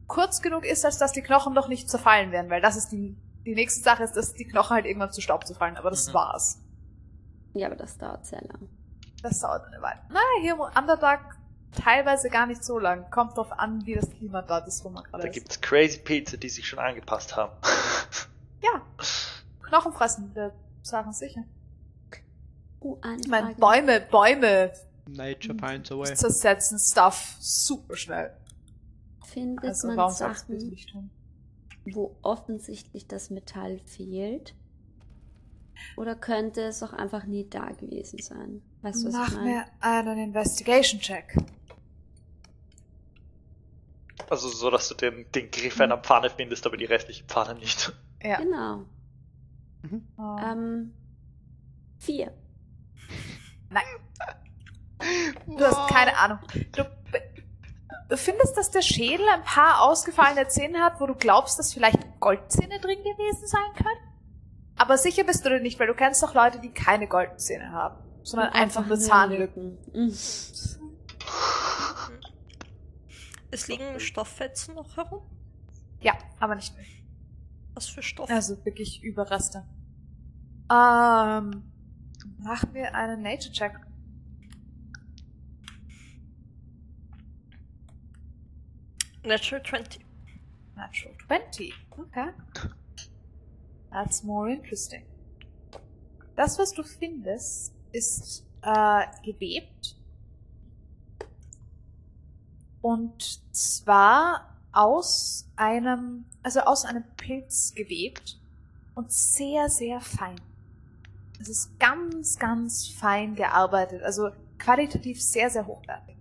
kurz 0.07 0.41
genug 0.41 0.63
ist, 0.65 0.85
als 0.85 0.97
dass 0.97 1.11
die 1.11 1.21
Knochen 1.21 1.53
noch 1.53 1.67
nicht 1.67 1.89
zerfallen 1.89 2.31
werden, 2.31 2.49
weil 2.49 2.61
das 2.61 2.77
ist 2.77 2.89
die, 2.93 3.17
die 3.45 3.53
nächste 3.53 3.81
Sache 3.83 4.03
ist, 4.03 4.13
dass 4.13 4.33
die 4.33 4.45
Knochen 4.45 4.75
halt 4.75 4.85
irgendwann 4.85 5.11
zu 5.11 5.19
Staub 5.19 5.45
zerfallen, 5.45 5.75
aber 5.75 5.89
das 5.89 6.07
Mhm. 6.07 6.13
war's. 6.13 6.61
Ja, 7.55 7.67
aber 7.67 7.75
das 7.75 7.97
dauert 7.97 8.25
sehr 8.25 8.41
lang. 8.41 8.69
Das 9.23 9.39
dauert 9.39 9.65
eine 9.67 9.81
Weile. 9.81 9.99
Na, 10.09 10.19
hier 10.41 10.53
im 10.53 10.59
Underdark 10.59 11.37
teilweise 11.71 12.29
gar 12.29 12.45
nicht 12.45 12.63
so 12.63 12.77
lang. 12.77 13.09
Kommt 13.09 13.37
drauf 13.37 13.51
an, 13.51 13.85
wie 13.85 13.95
das 13.95 14.09
Klima 14.11 14.41
dort 14.41 14.67
ist, 14.67 14.83
wo 14.85 14.89
man 14.89 15.03
gerade 15.05 15.23
Da 15.23 15.29
ist. 15.29 15.33
gibt's 15.33 15.61
Crazy 15.61 15.99
Pizza, 15.99 16.37
die 16.37 16.49
sich 16.49 16.67
schon 16.67 16.79
angepasst 16.79 17.35
haben. 17.35 17.51
Ja. 18.61 18.81
Knochenfressende 19.61 20.51
Sachen 20.81 21.13
sicher. 21.13 21.43
Uh, 22.81 22.97
Ich 23.19 23.27
meine. 23.27 23.53
Bäume, 23.55 24.01
Bäume 24.01 24.71
Nature 25.07 25.55
finds 25.59 25.91
a 25.91 25.97
way. 25.97 26.13
zersetzen 26.15 26.79
Stuff 26.79 27.35
super 27.39 27.95
schnell. 27.95 28.35
Findet 29.23 29.65
Also 29.65 29.87
man 29.89 30.09
Sachen, 30.11 31.11
wo 31.85 32.15
offensichtlich 32.23 33.07
das 33.07 33.29
Metall 33.29 33.79
fehlt? 33.85 34.55
Oder 35.97 36.15
könnte 36.15 36.61
es 36.61 36.81
auch 36.83 36.93
einfach 36.93 37.25
nie 37.25 37.47
da 37.49 37.65
gewesen 37.71 38.19
sein? 38.21 38.61
Weißt 38.81 39.03
du, 39.03 39.07
was 39.07 39.13
Mach 39.13 39.27
ich 39.29 39.35
meine? 39.35 39.49
mir 39.49 39.65
einen 39.79 40.17
Investigation-Check. 40.19 41.37
Also 44.29 44.49
so, 44.49 44.69
dass 44.71 44.87
du 44.87 44.95
den, 44.95 45.29
den 45.31 45.51
Griff 45.51 45.79
einer 45.79 45.97
Pfanne 45.97 46.29
findest, 46.29 46.65
aber 46.65 46.77
die 46.77 46.85
restliche 46.85 47.23
Pfanne 47.25 47.55
nicht. 47.59 47.93
Ja. 48.23 48.37
Genau. 48.37 48.85
Mhm. 49.83 50.07
Ähm, 50.17 50.37
Ähm, 50.43 50.93
vier. 51.99 52.33
Du 55.45 55.63
hast 55.63 55.89
keine 55.93 56.17
Ahnung. 56.17 56.39
Du, 56.71 56.83
du 58.09 58.17
findest, 58.17 58.57
dass 58.57 58.71
der 58.71 58.81
Schädel 58.81 59.27
ein 59.29 59.43
paar 59.43 59.81
ausgefallene 59.81 60.47
Zähne 60.47 60.79
hat, 60.83 60.99
wo 60.99 61.05
du 61.05 61.13
glaubst, 61.15 61.59
dass 61.59 61.73
vielleicht 61.73 61.99
Goldzähne 62.19 62.79
drin 62.79 62.99
gewesen 63.03 63.45
sein 63.45 63.73
können? 63.75 64.14
Aber 64.77 64.97
sicher 64.97 65.23
bist 65.23 65.45
du 65.45 65.49
dir 65.49 65.61
nicht, 65.61 65.79
weil 65.79 65.87
du 65.87 65.93
kennst 65.93 66.21
doch 66.21 66.33
Leute, 66.33 66.59
die 66.59 66.69
keine 66.69 67.07
Goldzähne 67.07 67.71
haben, 67.71 67.97
sondern 68.23 68.49
einfach 68.49 68.85
nur 68.85 68.97
Zahnlücken. 68.97 69.77
Mm. 69.93 70.11
Es 73.51 73.67
liegen 73.67 73.99
Stofffetzen 73.99 74.75
noch 74.75 74.97
herum. 74.97 75.21
Ja, 76.01 76.17
aber 76.39 76.55
nicht 76.55 76.75
mehr. 76.75 76.85
Was 77.73 77.87
für 77.87 78.03
Stoff? 78.03 78.29
Also 78.29 78.63
wirklich 78.65 79.01
Überreste. 79.01 79.65
Ähm, 80.71 81.63
mach 82.39 82.71
mir 82.73 82.93
einen 82.93 83.21
Nature-Check. 83.21 83.79
Natural 89.23 89.63
20. 89.63 90.05
Natural 90.75 91.15
20. 91.27 91.73
Okay. 91.91 92.29
That's 93.95 94.23
more 94.23 94.51
interesting. 94.51 95.03
Das, 96.35 96.59
was 96.59 96.73
du 96.73 96.83
findest, 96.83 97.73
ist 97.93 98.45
äh, 98.61 99.05
gewebt. 99.23 99.95
Und 102.81 103.39
zwar 103.55 104.53
aus 104.73 105.47
einem, 105.55 106.25
also 106.43 106.59
aus 106.59 106.83
einem 106.83 107.05
Pilz 107.15 107.73
gewebt 107.73 108.37
und 108.95 109.13
sehr, 109.13 109.69
sehr 109.69 110.01
fein. 110.01 110.41
Es 111.39 111.47
ist 111.47 111.79
ganz, 111.79 112.37
ganz 112.37 112.89
fein 112.89 113.33
gearbeitet, 113.35 114.03
also 114.03 114.31
qualitativ 114.57 115.23
sehr, 115.23 115.49
sehr 115.49 115.65
hochwertig. 115.67 116.17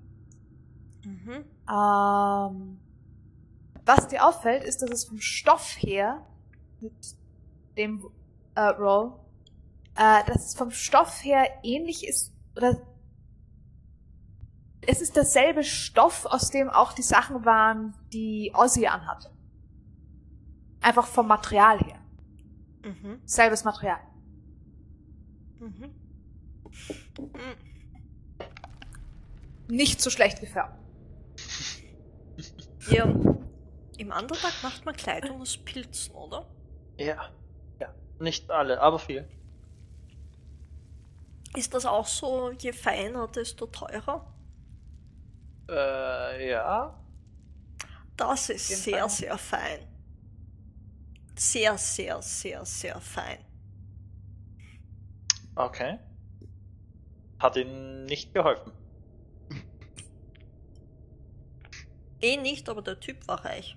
Mhm. 1.04 1.44
Ähm, 1.68 2.78
was 3.84 4.06
dir 4.06 4.24
auffällt, 4.24 4.62
ist, 4.62 4.80
dass 4.80 4.90
es 4.90 5.06
vom 5.06 5.20
Stoff 5.20 5.74
her 5.82 6.24
mit 6.80 7.16
dem 7.76 8.06
äh, 8.54 8.60
Roll, 8.60 9.12
äh, 9.96 10.24
dass 10.26 10.46
es 10.46 10.54
vom 10.54 10.70
Stoff 10.70 11.24
her 11.24 11.46
ähnlich 11.62 12.06
ist 12.06 12.32
oder 12.56 12.80
es 14.86 15.00
ist 15.00 15.16
derselbe 15.16 15.64
Stoff, 15.64 16.26
aus 16.26 16.50
dem 16.50 16.68
auch 16.68 16.92
die 16.92 17.02
Sachen 17.02 17.44
waren, 17.44 17.94
die 18.12 18.52
Ozzy 18.54 18.86
anhatte. 18.86 19.30
Einfach 20.80 21.06
vom 21.06 21.26
Material 21.26 21.78
her. 21.78 21.98
Mhm. 22.84 23.20
Selbes 23.24 23.64
Material. 23.64 24.00
Mhm. 25.58 25.94
Mhm. 27.18 27.56
Nicht 29.68 30.02
so 30.02 30.10
schlecht 30.10 30.40
gefärbt. 30.40 30.78
Ja. 32.90 33.06
Im 33.96 34.10
Underdark 34.10 34.62
macht 34.62 34.84
man 34.84 34.94
Kleidung 34.94 35.40
aus 35.40 35.56
Pilzen, 35.56 36.14
oder? 36.14 36.46
Ja. 36.98 37.30
Nicht 38.24 38.50
alle, 38.50 38.80
aber 38.80 38.98
viel. 38.98 39.28
Ist 41.54 41.74
das 41.74 41.84
auch 41.84 42.06
so, 42.06 42.52
je 42.52 42.72
feiner, 42.72 43.28
desto 43.28 43.66
teurer? 43.66 44.26
Äh, 45.68 46.48
ja. 46.50 46.98
Das 48.16 48.48
ist 48.48 48.70
jeden 48.70 48.80
sehr, 48.80 48.98
Fall. 49.00 49.10
sehr 49.10 49.38
fein. 49.38 49.78
Sehr, 51.36 51.76
sehr, 51.76 52.22
sehr, 52.22 52.64
sehr 52.64 52.98
fein. 52.98 53.44
Okay. 55.54 55.98
Hat 57.38 57.56
ihnen 57.56 58.06
nicht 58.06 58.32
geholfen. 58.32 58.72
Eh 62.22 62.38
nicht, 62.38 62.70
aber 62.70 62.80
der 62.80 62.98
Typ 62.98 63.28
war 63.28 63.44
reich. 63.44 63.76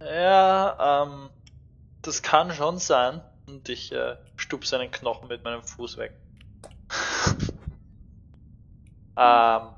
Ja, 0.00 1.02
ähm, 1.02 1.30
das 2.02 2.22
kann 2.22 2.52
schon 2.52 2.78
sein. 2.78 3.20
Und 3.46 3.68
ich 3.68 3.92
äh, 3.92 4.16
stupse 4.36 4.70
seinen 4.70 4.90
Knochen 4.90 5.28
mit 5.28 5.42
meinem 5.44 5.62
Fuß 5.62 5.96
weg. 5.96 6.12
ähm, 9.16 9.68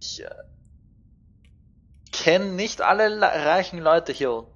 ich 0.00 0.22
äh, 0.24 0.30
kenne 2.12 2.46
nicht 2.46 2.80
alle 2.82 3.20
reichen 3.20 3.78
Leute 3.78 4.12
hier 4.12 4.32
unten. 4.32 4.52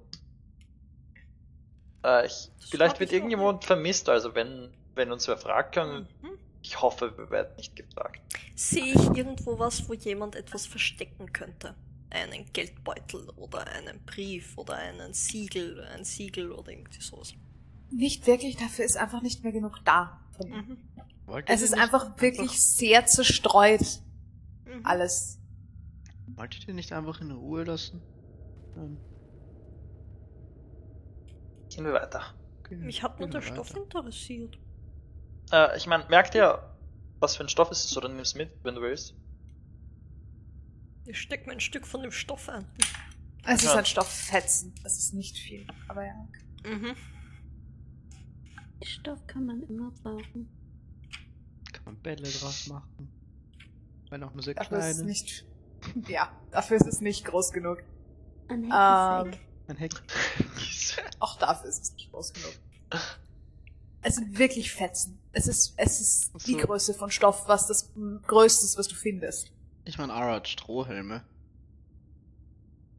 Äh, 2.03 2.25
ich, 2.25 2.51
vielleicht 2.69 2.99
wird 2.99 3.11
irgendjemand 3.13 3.63
vermisst, 3.65 4.09
also 4.09 4.35
wenn, 4.35 4.73
wenn 4.95 5.11
uns 5.11 5.27
wer 5.27 5.37
fragt, 5.37 5.75
können, 5.75 6.07
Mhm. 6.21 6.37
ich 6.61 6.81
hoffe, 6.81 7.17
wir 7.17 7.29
werden 7.29 7.55
nicht 7.57 7.75
gefragt. 7.75 8.19
Sehe 8.55 8.93
ich 8.93 9.17
irgendwo 9.17 9.59
was, 9.59 9.87
wo 9.87 9.93
jemand 9.93 10.35
etwas 10.35 10.65
verstecken 10.65 11.31
könnte? 11.31 11.75
Einen 12.11 12.51
Geldbeutel 12.53 13.29
oder 13.37 13.65
einen 13.67 14.03
Brief 14.05 14.57
oder 14.57 14.75
einen 14.75 15.13
Siegel, 15.13 15.81
ein 15.95 16.03
Siegel 16.03 16.51
oder 16.51 16.71
irgendwie 16.71 17.01
sowas. 17.01 17.33
Nicht 17.89 18.27
wirklich, 18.27 18.57
dafür 18.57 18.85
ist 18.85 18.97
einfach 18.97 19.21
nicht 19.21 19.43
mehr 19.43 19.51
genug 19.53 19.79
da. 19.85 20.19
Mhm. 20.45 20.77
Es 21.45 21.61
ist 21.61 21.73
einfach 21.73 22.19
wirklich 22.21 22.61
sehr 22.61 23.05
zerstreut, 23.05 24.01
Mhm. 24.65 24.85
alles. 24.85 25.39
Wollt 26.35 26.57
ihr 26.59 26.65
den 26.65 26.75
nicht 26.75 26.91
einfach 26.93 27.19
in 27.21 27.31
Ruhe 27.31 27.63
lassen? 27.63 28.01
Nein. 28.75 28.97
Gehen 31.69 31.85
wir 31.85 31.93
weiter. 31.93 32.21
Okay, 32.59 32.75
Mich 32.75 33.01
hat 33.03 33.19
nur 33.19 33.29
gehen 33.29 33.31
der 33.33 33.41
wir 33.41 33.47
Stoff 33.53 33.69
weiter. 33.71 33.83
interessiert. 33.83 34.57
Äh, 35.51 35.77
ich 35.77 35.87
meine, 35.87 36.05
merkt 36.09 36.35
ihr, 36.35 36.61
was 37.19 37.35
für 37.37 37.43
ein 37.43 37.49
Stoff 37.49 37.71
es 37.71 37.85
ist, 37.85 37.95
oder 37.97 38.09
nimm's 38.09 38.35
mit, 38.35 38.51
wenn 38.63 38.75
du 38.75 38.81
willst? 38.81 39.15
Ich 41.05 41.19
steck 41.19 41.47
mir 41.47 41.53
ein 41.53 41.59
Stück 41.59 41.87
von 41.87 42.01
dem 42.01 42.11
Stoff 42.11 42.47
ein. 42.49 42.65
Es 43.45 43.63
ist 43.63 43.69
Ja. 43.69 43.77
ein 43.77 43.85
Stofffetzen. 43.85 44.73
Das 44.83 44.97
ist 44.97 45.13
nicht 45.13 45.37
viel. 45.37 45.65
Aber 45.87 46.05
ja. 46.05 46.27
Mhm. 46.63 46.95
Stoff 48.83 49.25
kann 49.27 49.45
man 49.45 49.61
immer 49.63 49.91
brauchen. 49.91 50.49
Kann 51.71 51.85
man 51.85 51.97
Bälle 52.01 52.23
draus 52.29 52.67
machen. 52.67 53.09
Wenn 54.09 54.23
auch 54.23 54.33
nur 54.33 54.43
sehr 54.43 54.53
Dafür 54.55 54.79
ist 54.79 54.85
es 54.85 54.91
kleine. 54.97 55.07
nicht. 55.09 55.45
Ja, 56.07 56.31
dafür 56.51 56.77
ist 56.77 56.85
es 56.87 57.01
nicht 57.01 57.25
groß 57.25 57.51
genug. 57.53 57.79
Ein 58.49 58.65
Ähm, 58.65 58.71
Hackensack. 58.71 59.39
Ein 59.67 59.77
Heck. 59.77 59.93
auch 61.19 61.39
dafür 61.39 61.69
ist 61.69 61.81
es 61.81 61.93
nicht 61.93 62.11
groß 62.11 62.33
genug. 62.33 62.53
Es 64.03 64.15
sind 64.15 64.37
wirklich 64.37 64.71
Fetzen. 64.71 65.19
Es 65.31 65.47
ist, 65.47 65.73
es 65.77 65.99
ist 66.01 66.31
Ach 66.35 66.43
die 66.43 66.51
so. 66.53 66.57
Größe 66.59 66.93
von 66.93 67.09
Stoff, 67.09 67.47
was 67.47 67.65
das 67.67 67.91
Größte 68.27 68.65
ist, 68.65 68.77
was 68.77 68.87
du 68.87 68.95
findest. 68.95 69.51
Ich 69.85 69.97
meine, 69.97 70.13
Ara 70.13 70.35
hat 70.35 70.47
Strohhelme. 70.47 71.23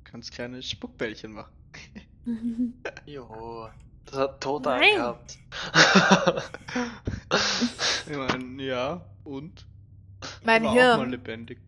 Kannst 0.05 0.33
kleine 0.33 0.63
Spuckbällchen 0.63 1.33
machen. 1.33 1.53
Jo, 3.07 3.69
das 4.05 4.17
hat 4.17 4.41
tot 4.41 4.65
Nein. 4.65 4.95
gehabt. 4.95 5.39
ich 8.09 8.17
meine, 8.17 8.63
ja, 8.63 9.01
und? 9.25 9.67
Mein 10.45 10.63
War 10.63 10.71
auch 10.71 10.75
mal 10.75 10.97
Hirn 10.99 11.11
lebendig. 11.11 11.59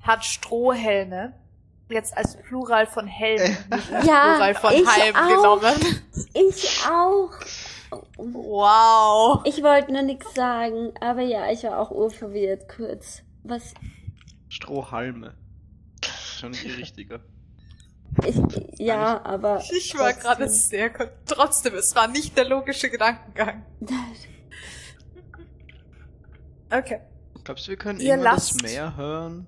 hat 0.00 0.24
Strohhelme 0.24 1.34
jetzt 1.90 2.16
als 2.16 2.36
Plural 2.42 2.86
von 2.88 3.06
Helm, 3.06 3.56
Ja, 4.04 4.34
Plural 4.34 4.54
von 4.56 4.72
ich 4.72 4.86
Halm 4.86 5.14
auch. 5.14 5.60
genommen. 5.60 6.02
Ich 6.34 6.80
auch. 6.90 7.30
Wow. 8.16 9.42
Ich 9.44 9.62
wollte 9.62 9.92
nur 9.92 10.02
nichts 10.02 10.34
sagen, 10.34 10.92
aber 11.00 11.22
ja, 11.22 11.50
ich 11.52 11.62
war 11.62 11.78
auch 11.78 11.90
urverwirrt 11.92 12.68
kurz. 12.68 13.22
Was? 13.44 13.74
Strohhalme. 14.62 15.34
Schon 16.38 16.52
viel 16.52 16.74
richtiger. 16.82 17.20
Ich, 18.26 18.36
ja, 18.80 19.22
aber. 19.24 19.62
Ich 19.72 19.96
war 19.96 20.12
gerade 20.14 20.48
sehr 20.48 20.90
Trotzdem, 21.26 21.74
es 21.76 21.94
war 21.94 22.08
nicht 22.08 22.36
der 22.36 22.48
logische 22.48 22.90
Gedankengang. 22.90 23.64
Okay. 26.70 27.00
Glaubst 27.44 27.66
du, 27.66 27.70
wir 27.70 27.78
können 27.78 27.98
Ihr 27.98 28.08
irgendwann 28.10 28.34
das 28.34 28.50
lasst- 28.52 28.62
Meer 28.62 28.94
hören? 28.96 29.46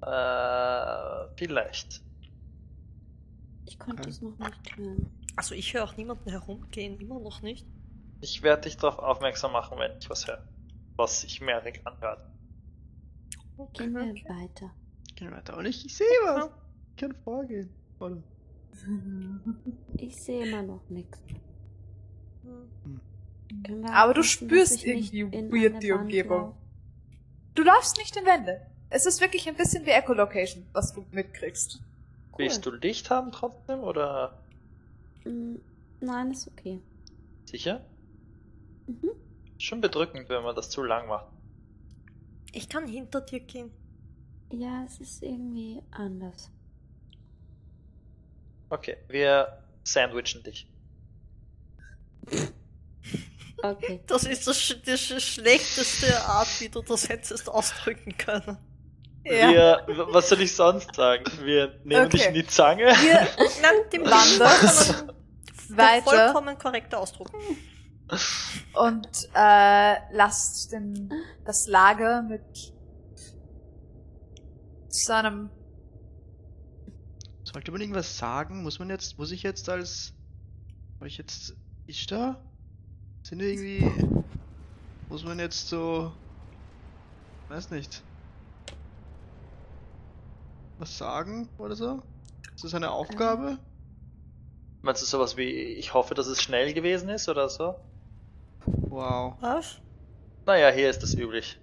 äh, 0.00 1.36
vielleicht. 1.36 2.00
Ich 3.66 3.78
konnte 3.78 4.00
Okay. 4.00 4.08
es 4.10 4.22
noch 4.22 4.38
nicht 4.38 4.76
hören. 4.78 5.10
Also 5.36 5.54
ich 5.54 5.74
höre 5.74 5.84
auch 5.84 5.94
niemanden 5.98 6.30
herumgehen, 6.30 6.98
immer 7.00 7.20
noch 7.20 7.42
nicht. 7.42 7.66
Ich 8.22 8.42
werde 8.42 8.62
dich 8.62 8.78
darauf 8.78 8.98
aufmerksam 8.98 9.52
machen, 9.52 9.78
wenn 9.78 9.98
ich 9.98 10.08
was 10.08 10.26
höre. 10.26 10.42
Was 10.96 11.20
sich 11.20 11.42
Merrick 11.42 11.82
anhört. 11.84 12.20
Gehen 13.72 13.92
wir 13.94 14.02
Okay. 14.02 14.24
weiter. 14.28 14.70
Gehen 15.16 15.30
wir 15.30 15.36
weiter. 15.36 15.56
Und 15.56 15.66
ich, 15.66 15.84
ich 15.86 15.96
sehe 15.96 16.06
was. 16.24 16.50
Ich 16.90 16.96
kann 16.96 17.14
vorgehen. 17.24 17.70
Oder? 18.00 18.22
Ich 20.00 20.16
sehe 20.22 20.46
immer 20.46 20.62
noch 20.62 20.88
nichts. 20.88 21.18
Hm. 22.44 23.84
Aber 23.86 24.14
du 24.14 24.22
spürst 24.22 24.84
irgendwie 24.84 25.20
in 25.20 25.50
weird 25.50 25.82
die 25.82 25.90
Wand 25.90 26.02
Umgebung. 26.02 26.38
lauf? 26.38 26.54
Du 27.54 27.62
laufst 27.64 27.96
nicht 27.98 28.16
in 28.16 28.24
Wände. 28.24 28.60
Es 28.90 29.04
ist 29.06 29.20
wirklich 29.20 29.48
ein 29.48 29.56
bisschen 29.56 29.84
wie 29.84 29.90
Echolocation, 29.90 30.64
was 30.72 30.92
du 30.92 31.04
mitkriegst. 31.10 31.80
Willst 32.36 32.64
du 32.64 32.70
Licht 32.70 33.10
haben 33.10 33.32
trotzdem 33.32 33.80
oder 33.80 34.38
Mm, 35.24 35.56
Nein, 36.00 36.30
ist 36.30 36.46
okay. 36.46 36.80
sicher? 37.44 37.84
Mhm. 38.86 39.10
Schon 39.58 39.80
bedrückend, 39.80 40.28
wenn 40.28 40.44
man 40.44 40.54
das 40.54 40.70
zu 40.70 40.84
lang 40.84 41.08
macht. 41.08 41.26
Ich 42.52 42.68
kann 42.68 42.86
hinter 42.86 43.20
dir 43.20 43.40
gehen. 43.40 43.70
Ja, 44.52 44.84
es 44.86 44.98
ist 44.98 45.22
irgendwie 45.22 45.82
anders. 45.90 46.50
Okay, 48.70 48.96
wir 49.08 49.62
sandwichen 49.84 50.42
dich. 50.42 50.66
Okay. 53.60 54.00
Das 54.06 54.22
ist 54.22 54.46
das, 54.46 54.60
sch 54.62 54.76
das 54.86 55.00
sch 55.00 55.20
schlechteste 55.20 56.16
Art, 56.26 56.46
wie 56.60 56.68
du 56.68 56.80
das 56.80 57.08
hättest 57.08 57.48
ausdrücken 57.48 58.16
können. 58.16 58.56
Wir, 59.24 59.82
w- 59.88 60.14
was 60.14 60.28
soll 60.28 60.42
ich 60.42 60.54
sonst 60.54 60.94
sagen? 60.94 61.24
Wir 61.42 61.74
nehmen 61.82 62.06
Okay. 62.06 62.18
dich 62.18 62.26
in 62.26 62.34
die 62.34 62.46
Zange. 62.46 62.84
Ihr 62.84 63.26
Nein, 63.60 63.74
dem 63.92 64.04
der 64.04 64.12
weiter. 65.76 66.02
vollkommen 66.04 66.56
korrekte 66.56 66.96
Ausdruck. 66.96 67.32
Und 68.74 69.28
äh, 69.34 69.96
lasst 70.12 70.72
den, 70.72 71.12
das 71.44 71.66
Lager 71.66 72.22
mit 72.22 72.72
so 74.88 75.12
einem 75.12 75.50
Sollte 77.52 77.72
man 77.72 77.80
irgendwas 77.80 78.18
sagen? 78.18 78.62
Muss 78.62 78.78
man 78.78 78.90
jetzt, 78.90 79.18
muss 79.18 79.30
ich 79.32 79.42
jetzt 79.42 79.70
als, 79.70 80.12
war 80.98 81.06
ich 81.06 81.16
jetzt, 81.16 81.56
ist 81.86 82.10
da? 82.12 82.38
Sind 83.22 83.40
wir 83.40 83.48
irgendwie, 83.48 83.90
muss 85.08 85.24
man 85.24 85.38
jetzt 85.38 85.68
so, 85.68 86.12
weiß 87.48 87.70
nicht, 87.70 88.02
was 90.78 90.98
sagen 90.98 91.48
oder 91.56 91.74
so? 91.74 92.02
Ist 92.54 92.64
das 92.64 92.74
eine 92.74 92.90
Aufgabe? 92.90 93.58
Meinst 94.82 95.00
du 95.00 95.06
sowas 95.06 95.38
wie, 95.38 95.50
ich 95.50 95.94
hoffe, 95.94 96.14
dass 96.14 96.26
es 96.26 96.42
schnell 96.42 96.74
gewesen 96.74 97.08
ist 97.08 97.30
oder 97.30 97.48
so? 97.48 97.76
Wow. 98.90 99.36
Was? 99.40 99.80
Naja, 100.46 100.70
hier 100.70 100.90
ist 100.90 101.02
es 101.02 101.14
üblich. 101.14 101.60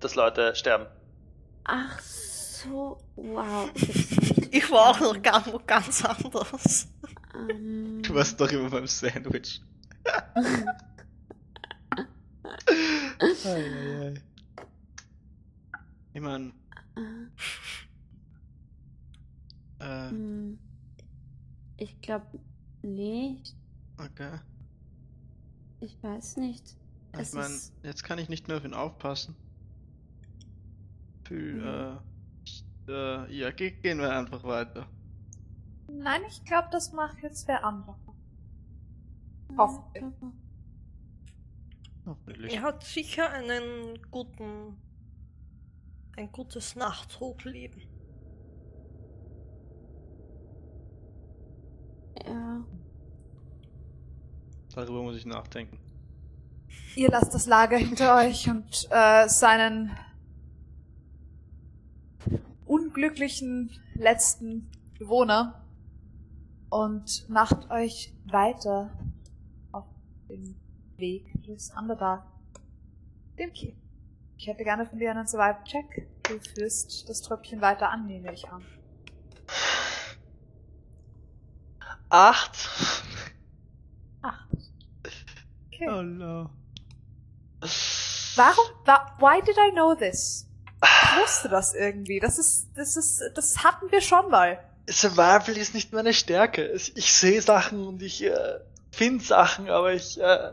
Dass 0.00 0.14
Leute 0.14 0.54
sterben. 0.54 0.86
Ach 1.64 2.00
so, 2.00 2.98
wow. 3.16 3.70
Ich 4.50 4.70
war 4.70 4.90
auch 4.90 5.00
noch 5.00 5.20
gar 5.20 5.44
wo 5.46 5.58
ganz 5.66 6.04
anders. 6.04 6.86
Ähm, 7.50 8.00
Du 8.02 8.14
warst 8.14 8.40
doch 8.40 8.50
immer 8.52 8.70
beim 8.70 8.86
Sandwich. 8.86 9.60
Ich 16.12 16.20
mein, 16.20 16.52
äh, 19.80 19.84
äh, 19.84 20.10
hm. 20.10 20.58
Ich 21.76 22.00
glaube 22.00 22.38
nicht. 22.82 23.54
okay. 23.98 24.38
Ich 25.84 26.02
weiß 26.02 26.38
nicht. 26.38 26.78
Ich 27.20 27.32
meine, 27.34 27.60
jetzt 27.82 28.02
kann 28.04 28.18
ich 28.18 28.30
nicht 28.30 28.48
mehr 28.48 28.56
auf 28.56 28.64
ihn 28.64 28.72
aufpassen. 28.74 29.36
Für, 31.24 31.34
Mhm. 31.34 31.64
äh, 31.64 31.96
ich, 32.44 32.64
äh, 32.88 33.36
ja, 33.36 33.50
ge 33.50 33.70
gehen 33.72 33.98
wir 33.98 34.10
einfach 34.16 34.42
weiter. 34.44 34.88
Nein, 35.88 36.22
ich 36.28 36.44
glaube, 36.44 36.68
das 36.72 36.92
macht 36.92 37.22
jetzt 37.22 37.48
wer 37.48 37.64
andere. 37.64 37.96
Hoffentlich. 39.56 40.04
Hoffentlich. 42.06 42.54
Er 42.54 42.62
hat 42.62 42.84
sicher 42.84 43.30
einen 43.30 44.00
guten. 44.10 44.76
ein 46.16 46.30
gutes 46.32 46.76
Nachthochleben. 46.76 47.82
Ja. 52.26 52.64
Darüber 54.74 55.02
muss 55.02 55.16
ich 55.16 55.26
nachdenken. 55.26 55.78
Ihr 56.96 57.08
lasst 57.08 57.34
das 57.34 57.46
Lager 57.46 57.76
hinter 57.76 58.16
euch 58.16 58.48
und 58.48 58.88
äh, 58.90 59.28
seinen 59.28 59.96
unglücklichen 62.64 63.70
letzten 63.94 64.70
Bewohner 64.98 65.64
und 66.70 67.28
macht 67.28 67.70
euch 67.70 68.12
weiter 68.26 68.90
auf 69.72 69.86
dem 70.28 70.56
Weg 70.96 71.26
durchs 71.44 71.70
Underdark, 71.76 72.24
dem 73.38 73.52
Kiel. 73.52 73.76
Ich 74.36 74.46
hätte 74.48 74.64
gerne 74.64 74.86
von 74.86 74.98
dir 74.98 75.10
einen 75.10 75.26
Survival-Check. 75.26 76.08
Du 76.24 76.38
führst 76.40 77.08
das 77.08 77.22
Tröpfchen 77.22 77.60
weiter 77.60 77.90
an, 77.90 78.06
nehme 78.06 78.32
ich 78.32 78.48
an. 78.48 78.64
Acht. 82.08 83.04
Okay. 85.74 85.88
Oh 85.88 86.02
no. 86.02 86.50
Warum? 88.36 88.64
Wa 88.84 89.16
why 89.18 89.40
did 89.40 89.56
I 89.56 89.70
know 89.72 89.94
this? 89.94 90.46
Ich 90.82 91.22
wusste 91.22 91.48
das 91.48 91.74
irgendwie. 91.74 92.20
Das 92.20 92.38
ist, 92.38 92.68
das 92.76 92.96
ist, 92.96 93.22
das 93.34 93.64
hatten 93.64 93.90
wir 93.90 94.00
schon 94.00 94.30
mal. 94.30 94.58
Survival 94.88 95.56
ist 95.56 95.74
nicht 95.74 95.92
meine 95.92 96.12
Stärke. 96.12 96.66
Ich 96.94 97.12
sehe 97.12 97.40
Sachen 97.40 97.86
und 97.86 98.02
ich 98.02 98.22
äh, 98.22 98.58
finde 98.92 99.24
Sachen, 99.24 99.70
aber 99.70 99.92
ich. 99.92 100.20
Äh, 100.20 100.52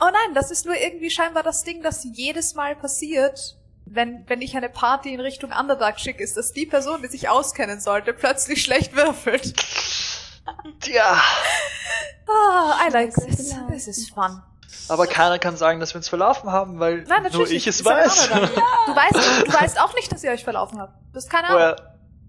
Oh 0.00 0.10
nein, 0.12 0.32
das 0.34 0.52
ist 0.52 0.64
nur 0.64 0.76
irgendwie 0.76 1.10
scheinbar 1.10 1.42
das 1.42 1.64
Ding, 1.64 1.82
das 1.82 2.04
jedes 2.04 2.54
Mal 2.54 2.76
passiert, 2.76 3.56
wenn, 3.84 4.22
wenn 4.28 4.40
ich 4.42 4.56
eine 4.56 4.68
Party 4.68 5.12
in 5.12 5.18
Richtung 5.18 5.50
Underdark 5.50 5.98
schicke, 5.98 6.22
ist, 6.22 6.36
dass 6.36 6.52
die 6.52 6.66
Person, 6.66 7.02
die 7.02 7.08
sich 7.08 7.28
auskennen 7.28 7.80
sollte, 7.80 8.12
plötzlich 8.12 8.62
schlecht 8.62 8.94
würfelt. 8.94 9.54
tja. 10.80 11.20
Ah, 12.28 12.86
I 12.86 12.92
like 12.92 13.14
this. 13.14 13.54
This 13.68 13.88
is 13.88 14.10
fun. 14.10 14.42
Aber 14.88 15.06
keiner 15.06 15.38
kann 15.38 15.56
sagen, 15.56 15.80
dass 15.80 15.94
wir 15.94 15.98
uns 15.98 16.08
verlaufen 16.08 16.50
haben, 16.52 16.78
weil 16.78 17.02
Nein, 17.04 17.22
natürlich 17.22 17.48
nur 17.48 17.56
ich 17.56 17.66
es 17.66 17.80
ja 17.80 17.86
weiß. 17.86 18.30
Underdark. 18.30 18.50
Du 18.86 18.94
weißt, 18.96 19.46
du 19.46 19.52
weißt 19.52 19.80
auch 19.80 19.94
nicht, 19.94 20.12
dass 20.12 20.22
ihr 20.24 20.30
euch 20.30 20.44
verlaufen 20.44 20.78
habt. 20.78 20.94
Du 21.12 21.16
hast 21.16 21.30
keine 21.30 21.48
Ahnung. 21.48 21.60
well, 21.60 21.76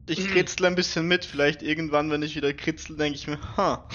Ich 0.08 0.28
kritzel 0.30 0.66
ein 0.68 0.76
bisschen 0.76 1.06
mit. 1.08 1.26
Vielleicht 1.26 1.62
irgendwann, 1.62 2.10
wenn 2.12 2.22
ich 2.22 2.36
wieder 2.36 2.54
kritzel, 2.54 2.96
denke 2.98 3.18
ich 3.18 3.28
mir, 3.28 3.40
ha. 3.58 3.86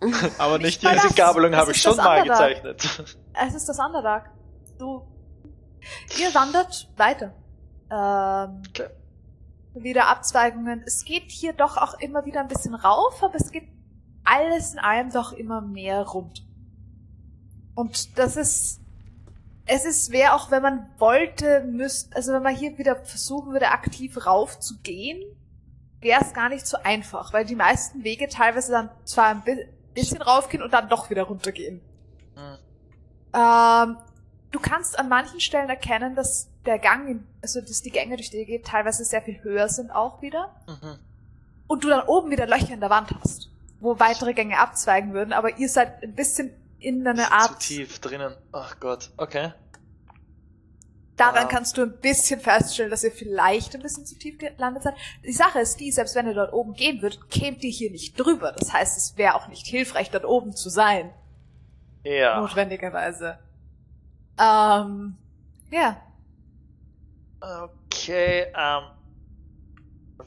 Aber 0.38 0.58
nicht 0.58 0.82
jetzt. 0.82 1.04
diese. 1.04 1.14
Gabelung 1.14 1.54
habe 1.56 1.72
ich 1.72 1.80
schon 1.82 1.96
mal 1.96 2.20
Underdark. 2.22 2.62
gezeichnet. 2.62 3.16
Es 3.46 3.54
ist 3.54 3.68
das 3.68 3.78
Underdark. 3.78 4.30
Du. 4.78 5.06
Ihr 6.18 6.34
wandert 6.34 6.88
weiter. 6.96 7.34
Ähm, 7.90 8.62
Okay. 8.70 8.88
Wieder 9.74 10.06
Abzweigungen. 10.06 10.82
Es 10.86 11.04
geht 11.04 11.30
hier 11.32 11.52
doch 11.52 11.76
auch 11.76 11.98
immer 12.00 12.24
wieder 12.24 12.40
ein 12.40 12.48
bisschen 12.48 12.74
rauf, 12.76 13.22
aber 13.22 13.34
es 13.34 13.50
geht 13.50 13.68
alles 14.24 14.72
in 14.72 14.78
allem 14.78 15.12
doch 15.12 15.32
immer 15.32 15.60
mehr 15.60 16.02
rund. 16.02 16.44
Und 17.74 18.18
das 18.18 18.36
ist. 18.36 18.80
Es 19.66 19.86
ist, 19.86 20.10
wäre 20.12 20.34
auch, 20.34 20.50
wenn 20.50 20.60
man 20.60 20.90
wollte, 20.98 21.64
müsst, 21.64 22.14
also 22.14 22.34
wenn 22.34 22.42
man 22.42 22.54
hier 22.54 22.76
wieder 22.76 22.96
versuchen 22.96 23.52
würde, 23.52 23.68
aktiv 23.68 24.26
rauf 24.26 24.60
zu 24.60 24.78
gehen, 24.82 25.22
wäre 26.02 26.20
es 26.20 26.34
gar 26.34 26.50
nicht 26.50 26.66
so 26.66 26.76
einfach, 26.84 27.32
weil 27.32 27.46
die 27.46 27.54
meisten 27.54 28.04
Wege 28.04 28.28
teilweise 28.28 28.72
dann 28.72 28.90
zwar 29.04 29.28
ein 29.28 29.40
bi- 29.42 29.66
bisschen 29.94 30.20
raufgehen 30.20 30.62
und 30.62 30.74
dann 30.74 30.90
doch 30.90 31.08
wieder 31.08 31.22
runtergehen. 31.22 31.80
Hm. 32.34 32.58
Ähm, 33.32 33.96
du 34.50 34.60
kannst 34.60 34.98
an 34.98 35.08
manchen 35.08 35.40
Stellen 35.40 35.70
erkennen, 35.70 36.14
dass 36.14 36.50
der 36.66 36.78
Gang, 36.78 37.24
also 37.40 37.62
dass 37.62 37.80
die 37.80 37.90
Gänge, 37.90 38.16
durch 38.16 38.28
die 38.28 38.40
ihr 38.40 38.44
geht, 38.44 38.66
teilweise 38.66 39.02
sehr 39.02 39.22
viel 39.22 39.42
höher 39.42 39.70
sind 39.70 39.90
auch 39.90 40.20
wieder. 40.20 40.54
Mhm. 40.66 40.98
Und 41.68 41.84
du 41.84 41.88
dann 41.88 42.06
oben 42.06 42.30
wieder 42.30 42.46
Löcher 42.46 42.74
in 42.74 42.80
der 42.80 42.90
Wand 42.90 43.14
hast, 43.18 43.50
wo 43.84 44.00
weitere 44.00 44.34
Gänge 44.34 44.58
abzweigen 44.58 45.12
würden, 45.12 45.32
aber 45.32 45.58
ihr 45.58 45.68
seid 45.68 46.02
ein 46.02 46.14
bisschen 46.14 46.50
in 46.78 47.06
eine 47.06 47.24
Zu 47.24 47.32
Art. 47.32 47.60
tief 47.60 47.98
drinnen. 48.00 48.34
Ach 48.52 48.80
Gott. 48.80 49.10
Okay. 49.16 49.52
Daran 51.16 51.44
Ah. 51.44 51.48
kannst 51.48 51.76
du 51.76 51.82
ein 51.82 51.96
bisschen 52.00 52.40
feststellen, 52.40 52.90
dass 52.90 53.04
ihr 53.04 53.12
vielleicht 53.12 53.74
ein 53.76 53.82
bisschen 53.82 54.04
zu 54.04 54.18
tief 54.18 54.36
gelandet 54.36 54.82
seid. 54.82 54.94
Die 55.24 55.32
Sache 55.32 55.60
ist 55.60 55.78
die, 55.78 55.92
selbst 55.92 56.16
wenn 56.16 56.26
ihr 56.26 56.34
dort 56.34 56.52
oben 56.52 56.74
gehen 56.74 57.00
würdet, 57.02 57.30
kämt 57.30 57.62
ihr 57.62 57.70
hier 57.70 57.92
nicht 57.92 58.18
drüber. 58.18 58.50
Das 58.50 58.72
heißt, 58.72 58.98
es 58.98 59.16
wäre 59.16 59.36
auch 59.36 59.46
nicht 59.46 59.64
hilfreich, 59.66 60.10
dort 60.10 60.24
oben 60.24 60.56
zu 60.56 60.68
sein. 60.70 61.12
Ja. 62.02 62.40
Notwendigerweise. 62.40 63.38
Ähm, 64.40 65.16
ja. 65.70 65.96
Okay, 67.40 68.46
ähm. 68.56 68.82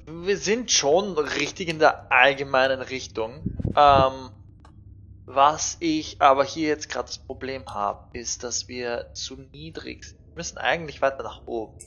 Wir 0.06 0.38
sind 0.38 0.72
schon 0.72 1.18
richtig 1.18 1.68
in 1.68 1.80
der 1.80 2.12
allgemeinen 2.12 2.82
Richtung. 2.82 3.46
Ähm, 3.76 4.32
was 5.26 5.78
ich 5.82 6.22
aber 6.22 6.44
hier 6.46 6.70
jetzt 6.70 6.90
gerade 6.90 7.08
das 7.08 7.20
Problem 7.20 7.66
habe, 7.68 8.08
ist, 8.14 8.44
dass 8.44 8.68
wir 8.68 9.12
zu 9.14 9.36
niedrig 9.38 10.04
sind. 10.06 10.20
Wir 10.34 10.40
müssen 10.40 10.58
eigentlich 10.58 11.02
weiter 11.02 11.24
nach 11.24 11.46
oben. 11.48 11.78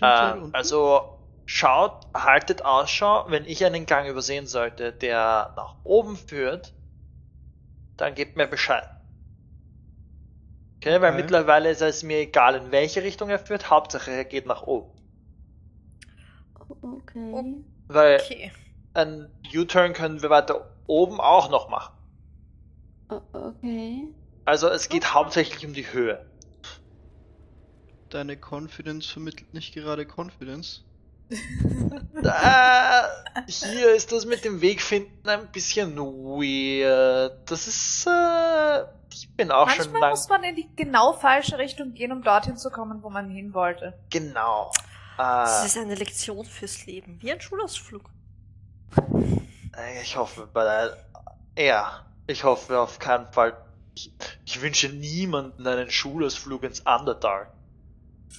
Unten? 0.00 0.54
also 0.54 1.02
schaut, 1.44 2.06
haltet 2.14 2.64
Ausschau, 2.64 3.24
wenn 3.28 3.44
ich 3.46 3.64
einen 3.64 3.86
Gang 3.86 4.08
übersehen 4.08 4.46
sollte, 4.46 4.92
der 4.92 5.52
nach 5.56 5.76
oben 5.84 6.16
führt, 6.16 6.74
dann 7.98 8.14
gebt 8.14 8.36
mir 8.36 8.46
Bescheid. 8.46 8.88
Okay, 10.80 11.00
weil 11.00 11.12
Okay. 11.12 11.16
mittlerweile 11.22 11.70
ist 11.70 11.82
es 11.82 12.02
mir 12.02 12.18
egal, 12.18 12.56
in 12.56 12.72
welche 12.72 13.02
Richtung 13.04 13.30
er 13.30 13.38
führt, 13.38 13.70
Hauptsache 13.70 14.10
er 14.10 14.24
geht 14.24 14.46
nach 14.46 14.62
oben. 14.62 14.97
Okay. 16.82 17.64
Weil 17.88 18.20
Okay. 18.20 18.52
ein 18.94 19.30
U-Turn 19.54 19.92
können 19.92 20.22
wir 20.22 20.30
weiter 20.30 20.70
oben 20.86 21.20
auch 21.20 21.50
noch 21.50 21.68
machen. 21.68 21.94
O- 23.10 23.20
Okay. 23.32 24.08
Also 24.44 24.68
es 24.68 24.88
geht 24.88 25.12
hauptsächlich 25.14 25.66
um 25.66 25.74
die 25.74 25.92
Höhe. 25.92 26.24
Deine 28.10 28.36
Confidence 28.38 29.06
vermittelt 29.06 29.52
nicht 29.52 29.74
gerade 29.74 30.06
Confidence. 30.06 30.84
Äh, 32.20 33.02
hier 33.46 33.94
ist 33.94 34.10
das 34.10 34.26
mit 34.26 34.44
dem 34.44 34.60
Wegfinden 34.60 35.28
ein 35.28 35.46
bisschen 35.52 35.96
weird. 35.96 37.48
Das 37.50 37.68
ist, 37.68 38.06
äh, 38.08 38.84
ich 39.12 39.28
bin 39.36 39.50
auch 39.52 39.68
schon 39.70 39.78
Manchmal 39.84 40.00
lang. 40.00 40.10
muss 40.10 40.28
man 40.28 40.42
in 40.42 40.56
die 40.56 40.68
genau 40.74 41.12
falsche 41.12 41.58
Richtung 41.58 41.94
gehen, 41.94 42.10
um 42.10 42.22
dorthin 42.22 42.56
zu 42.56 42.70
kommen, 42.70 43.02
wo 43.04 43.10
man 43.10 43.30
hin 43.30 43.54
wollte. 43.54 43.94
Genau. 44.10 44.72
Das 45.18 45.62
Äh, 45.62 45.66
ist 45.66 45.76
eine 45.76 45.94
Lektion 45.96 46.44
fürs 46.46 46.86
Leben. 46.86 47.18
Wie 47.20 47.32
ein 47.32 47.40
Schulausflug. 47.40 48.08
äh, 49.76 50.02
ich 50.02 50.16
hoffe, 50.16 50.48
bei 50.52 50.64
der, 50.64 50.96
ja, 51.58 52.06
ich 52.26 52.44
hoffe 52.44 52.78
auf 52.78 52.98
keinen 52.98 53.30
Fall. 53.32 53.56
Ich, 53.94 54.12
ich 54.46 54.62
wünsche 54.62 54.88
niemanden 54.88 55.66
einen 55.66 55.90
Schulausflug 55.90 56.62
ins 56.62 56.80
Underdark. 56.80 57.52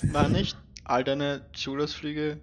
War 0.04 0.30
nicht 0.30 0.58
all 0.86 1.04
deine 1.04 1.46
Schulausflüge 1.56 2.40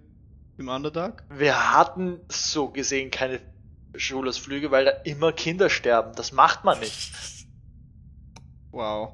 im 0.57 0.69
Underdark? 0.69 1.23
Wir 1.29 1.73
hatten 1.73 2.19
so 2.29 2.69
gesehen 2.69 3.09
keine 3.09 3.39
Schulausflüge, 3.95 4.69
weil 4.69 4.85
da 4.85 4.91
immer 5.03 5.31
Kinder 5.31 5.69
sterben. 5.69 6.13
Das 6.15 6.31
macht 6.31 6.63
man 6.63 6.79
nicht. 6.79 7.11
Wow. 8.71 9.13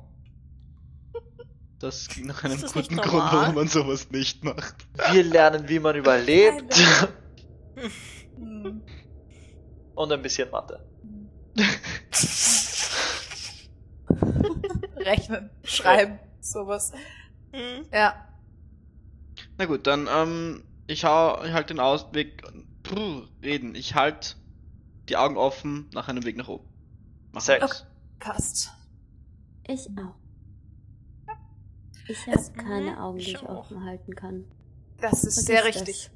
Das 1.84 2.08
ging 2.08 2.28
nach 2.28 2.45
einem 2.45 2.62
guten 2.62 2.95
Grund, 2.95 3.26
warum 3.34 3.56
man 3.56 3.68
sowas 3.68 4.10
nicht 4.10 4.42
macht. 4.42 4.88
Wir 5.12 5.22
lernen, 5.22 5.68
wie 5.68 5.80
man 5.80 5.98
überlebt. 5.98 6.74
Und 9.94 10.12
ein 10.14 10.22
bisschen 10.22 10.50
Mathe. 10.50 10.82
Rechnen, 14.95 15.50
schreiben, 15.66 16.20
sowas. 16.40 16.94
Hm. 17.52 17.86
Ja. 17.92 18.30
Na 19.58 19.66
gut, 19.66 19.86
dann, 19.86 20.08
ähm, 20.10 20.64
ich 20.88 21.03
hau, 21.03 21.44
ich 21.44 21.52
halt 21.52 21.70
den 21.70 21.82
Ausweg, 21.82 22.44
Puh, 22.84 23.24
reden, 23.42 23.76
ich 23.76 23.94
halt 23.94 24.38
die 25.10 25.18
Augen 25.18 25.36
offen 25.36 25.90
nach 25.94 26.08
einem 26.08 26.24
Weg 26.24 26.38
nach 26.38 26.48
oben. 26.48 26.66
Mach 27.34 27.42
Sehr 27.42 27.60
das. 27.60 27.80
gut. 27.80 27.88
Passt. 28.20 28.72
Ich 29.68 29.90
auch. 29.98 30.23
Ich 32.07 32.27
habe 32.27 32.51
keine 32.53 33.01
Augen, 33.01 33.17
die 33.17 33.23
ich 33.23 33.33
ich 33.33 33.43
offen 33.43 33.83
halten 33.85 34.15
kann. 34.15 34.45
Das 34.99 35.23
ist 35.23 35.38
Was 35.38 35.45
sehr 35.45 35.65
ist 35.67 35.75
richtig. 35.88 36.11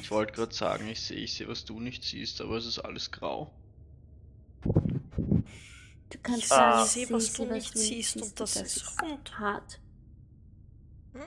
Ich 0.00 0.10
wollte 0.10 0.32
gerade 0.32 0.54
sagen, 0.54 0.88
ich 0.88 1.00
sehe, 1.00 1.16
ich 1.18 1.34
sehe, 1.34 1.48
was 1.48 1.64
du 1.64 1.80
nicht 1.80 2.04
siehst, 2.04 2.40
aber 2.40 2.56
es 2.56 2.66
ist 2.66 2.78
alles 2.78 3.10
grau. 3.10 3.50
Du 4.64 6.18
kannst 6.22 6.52
Ah. 6.52 6.84
sagen, 6.84 6.84
Ich 6.84 6.90
sehe, 6.90 7.10
was 7.10 7.32
du 7.32 7.44
nicht 7.44 7.74
nicht 7.74 7.78
siehst, 7.78 8.16
und 8.20 8.38
das 8.40 8.56
ist 8.56 9.00
rund. 9.02 9.38
hart 9.38 9.80
Hm. 11.14 11.22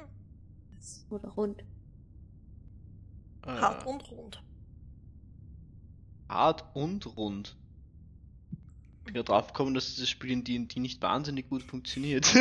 oder 1.10 1.30
rund. 1.30 1.64
Äh, 3.46 3.48
Hart 3.52 3.86
und 3.86 4.12
rund. 4.12 4.44
hart 6.30 6.66
und 6.76 7.18
rund. 7.18 7.56
Ich 9.04 9.08
bin 9.08 9.16
ja 9.16 9.24
drauf 9.24 9.48
gekommen, 9.48 9.74
dass 9.74 9.96
dieses 9.96 10.10
Spiel 10.10 10.32
in 10.32 10.46
D&D 10.46 10.80
nicht 10.80 11.02
wahnsinnig 11.02 11.50
gut 11.50 11.62
funktioniert. 11.62 12.34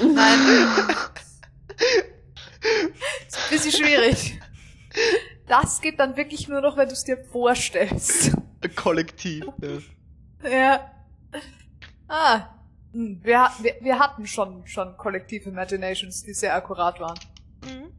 Nein. 0.00 0.38
ist 3.26 3.36
ein 3.36 3.50
bisschen 3.50 3.72
schwierig. 3.72 4.38
Das 5.48 5.80
geht 5.80 5.98
dann 5.98 6.16
wirklich 6.16 6.46
nur 6.46 6.60
noch, 6.60 6.76
wenn 6.76 6.86
du 6.86 6.92
es 6.92 7.02
dir 7.02 7.16
vorstellst. 7.16 8.30
Kollektiv. 8.76 9.44
Ja. 10.42 10.48
Ja. 10.48 10.94
Ah. 12.06 12.42
Hm, 12.92 13.20
Wir, 13.24 13.50
wir, 13.60 13.74
wir 13.80 13.98
hatten 13.98 14.24
schon, 14.26 14.66
schon 14.68 14.96
kollektive 14.96 15.50
Imaginations, 15.50 16.22
die 16.22 16.32
sehr 16.32 16.54
akkurat 16.54 17.00
waren. 17.00 17.18
Mhm. 17.64 17.92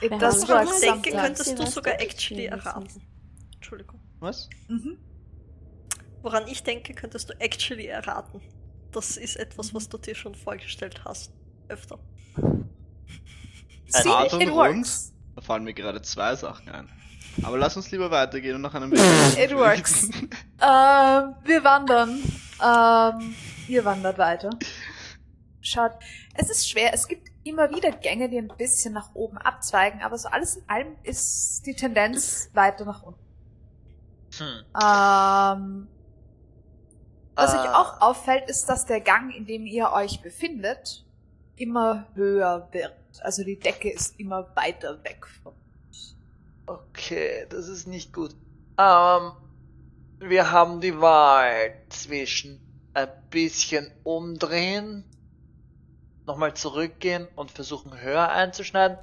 Work 0.00 0.22
ich 0.22 0.48
schon 0.70 0.80
denke, 0.80 1.10
könntest 1.10 1.58
du 1.58 1.62
Was 1.62 1.74
sogar 1.74 2.00
actually 2.00 2.46
erraten. 2.46 3.02
Entschuldigung. 3.54 4.00
Was? 4.20 4.48
Mhm. 4.68 4.98
Woran 6.22 6.46
ich 6.48 6.62
denke, 6.62 6.94
könntest 6.94 7.30
du 7.30 7.40
actually 7.40 7.86
erraten. 7.86 8.40
Das 8.92 9.16
ist 9.16 9.36
etwas, 9.36 9.74
was 9.74 9.88
du 9.88 9.98
dir 9.98 10.14
schon 10.14 10.34
vorgestellt 10.34 11.04
hast. 11.04 11.32
Öfter. 11.68 11.98
See, 13.88 14.08
Hart 14.08 14.32
und 14.32 14.40
it 14.40 14.48
rund? 14.48 14.76
works. 14.78 15.12
Da 15.34 15.42
fallen 15.42 15.64
mir 15.64 15.74
gerade 15.74 16.02
zwei 16.02 16.34
Sachen 16.34 16.68
ein. 16.68 16.88
Aber 17.42 17.58
lass 17.58 17.76
uns 17.76 17.90
lieber 17.90 18.10
weitergehen 18.10 18.56
und 18.56 18.62
nach 18.62 18.74
einem 18.74 18.92
It 18.92 19.54
works. 19.54 20.10
Ähm, 20.60 21.36
wir 21.44 21.62
wandern. 21.62 22.20
Ähm, 22.60 23.34
ihr 23.68 23.84
wandert 23.84 24.18
weiter. 24.18 24.50
Schaut, 25.60 25.92
es 26.34 26.50
ist 26.50 26.68
schwer. 26.68 26.92
Es 26.92 27.06
gibt 27.06 27.28
immer 27.44 27.70
wieder 27.70 27.92
Gänge, 27.92 28.28
die 28.28 28.38
ein 28.38 28.48
bisschen 28.48 28.92
nach 28.92 29.14
oben 29.14 29.38
abzweigen, 29.38 30.02
aber 30.02 30.18
so 30.18 30.28
alles 30.28 30.56
in 30.56 30.68
allem 30.68 30.96
ist 31.04 31.62
die 31.64 31.76
Tendenz 31.76 32.50
weiter 32.54 32.84
nach 32.84 33.04
unten. 33.04 33.20
Hm. 34.36 34.64
Ähm, 34.82 35.88
was 37.38 37.54
euch 37.54 37.64
Äh, 37.64 37.68
auch 37.68 38.00
auffällt, 38.00 38.48
ist, 38.50 38.68
dass 38.68 38.84
der 38.86 39.00
Gang, 39.00 39.34
in 39.34 39.46
dem 39.46 39.64
ihr 39.64 39.92
euch 39.92 40.20
befindet, 40.20 41.04
immer 41.56 42.06
höher 42.14 42.68
wird. 42.72 42.94
Also 43.20 43.44
die 43.44 43.58
Decke 43.58 43.90
ist 43.90 44.18
immer 44.18 44.54
weiter 44.54 45.02
weg 45.04 45.26
von 45.42 45.54
Okay, 46.66 47.46
das 47.48 47.66
ist 47.66 47.86
nicht 47.86 48.12
gut. 48.12 48.32
Ähm, 48.76 49.32
wir 50.18 50.50
haben 50.50 50.80
die 50.82 51.00
Wahl 51.00 51.74
zwischen 51.88 52.60
ein 52.92 53.08
bisschen 53.30 53.90
umdrehen, 54.04 55.04
nochmal 56.26 56.52
zurückgehen 56.54 57.26
und 57.36 57.50
versuchen 57.50 57.98
höher 58.00 58.28
einzuschneiden. 58.28 58.98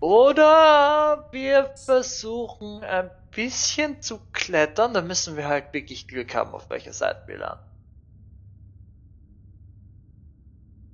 Oder 0.00 1.28
wir 1.30 1.74
versuchen 1.76 2.82
ein 2.82 3.10
bisschen 3.32 4.00
zu 4.02 4.20
klettern, 4.32 4.94
da 4.94 5.02
müssen 5.02 5.36
wir 5.36 5.48
halt 5.48 5.72
wirklich 5.74 6.06
Glück 6.08 6.34
haben, 6.34 6.54
auf 6.54 6.70
welcher 6.70 6.92
Seite 6.92 7.22
wir 7.26 7.38
landen. 7.38 7.64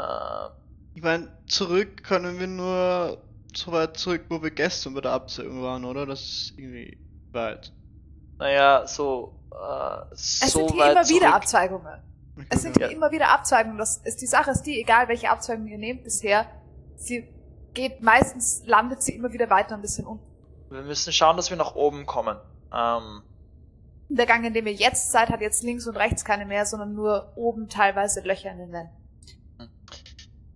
Ähm, 0.00 0.50
Ich 0.94 1.02
meine, 1.02 1.28
zurück 1.47 2.02
können 2.05 2.39
wir 2.39 2.47
nur 2.47 3.23
so 3.55 3.73
weit 3.73 3.97
zurück, 3.97 4.26
wo 4.28 4.42
wir 4.42 4.50
gestern 4.50 4.94
bei 4.94 5.00
der 5.00 5.12
Abzeugung 5.12 5.62
waren, 5.62 5.84
oder? 5.84 6.07
Das 6.07 6.20
ist 6.20 6.55
irgendwie 6.58 6.99
weit. 7.33 7.73
naja, 8.39 8.86
so, 8.86 9.41
äh, 9.52 10.15
Es 10.41 10.52
so 10.52 10.68
sind 10.68 10.73
hier 10.73 10.78
weit 10.78 10.92
immer 10.92 11.08
wieder 11.08 11.33
zurück. 11.33 11.34
Abzweigungen. 11.34 12.02
Es 12.49 12.62
sind 12.62 12.76
Ja. 12.76 12.89
hier 12.89 12.97
immer 12.97 13.10
wieder 13.10 13.31
Abzweigungen. 13.31 13.78
Das 13.78 13.99
ist, 13.99 14.20
die 14.23 14.26
Sache 14.26 14.50
ist 14.52 14.62
die, 14.62 14.81
egal 14.81 15.08
welche 15.08 15.31
Abzweigung 15.31 15.67
ihr 15.67 15.78
nehmt 15.78 16.05
bisher, 16.05 16.47
sie 16.97 17.28
geht 17.75 18.02
meistens, 18.02 18.62
landet 18.67 19.02
sie 19.02 19.15
immer 19.15 19.33
wieder 19.33 19.50
weiter 19.50 19.75
ein 19.75 19.83
bisschen 19.83 20.07
unten. 20.07 20.25
Wir 20.70 20.82
müssen 20.82 21.12
schauen, 21.12 21.36
dass 21.36 21.50
wir 21.50 21.56
nach 21.56 21.74
oben 21.74 22.06
kommen. 22.06 22.36
Ähm, 22.74 23.22
Der 24.08 24.26
Gang, 24.26 24.44
in 24.44 24.52
dem 24.55 24.66
ihr 24.66 24.74
jetzt 24.74 25.10
seid, 25.10 25.28
hat 25.30 25.40
jetzt 25.40 25.62
links 25.62 25.86
und 25.86 25.97
rechts 25.97 26.24
keine 26.24 26.44
mehr, 26.47 26.66
sondern 26.66 26.94
nur 26.94 27.32
oben 27.36 27.68
teilweise 27.68 28.20
Löcher 28.20 28.50
in 28.50 28.58
den 28.58 28.72
Wänden. 28.72 29.70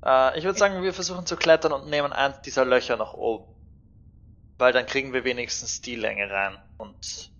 Äh, 0.05 0.39
ich 0.39 0.45
würde 0.45 0.59
sagen, 0.59 0.83
wir 0.83 0.93
versuchen 0.93 1.27
zu 1.27 1.37
klettern 1.37 1.73
und 1.73 1.89
nehmen 1.89 2.13
eins 2.13 2.41
dieser 2.43 2.65
Löcher 2.65 2.97
nach 2.97 3.15
oben. 3.15 3.53
Weil 4.59 4.73
dann 4.73 4.87
kriegen 4.87 5.13
wir 5.13 5.25
wenigstens 5.25 5.81
die 5.81 5.97
Länge 5.97 6.29
rein. 6.31 6.59
Und 6.77 7.33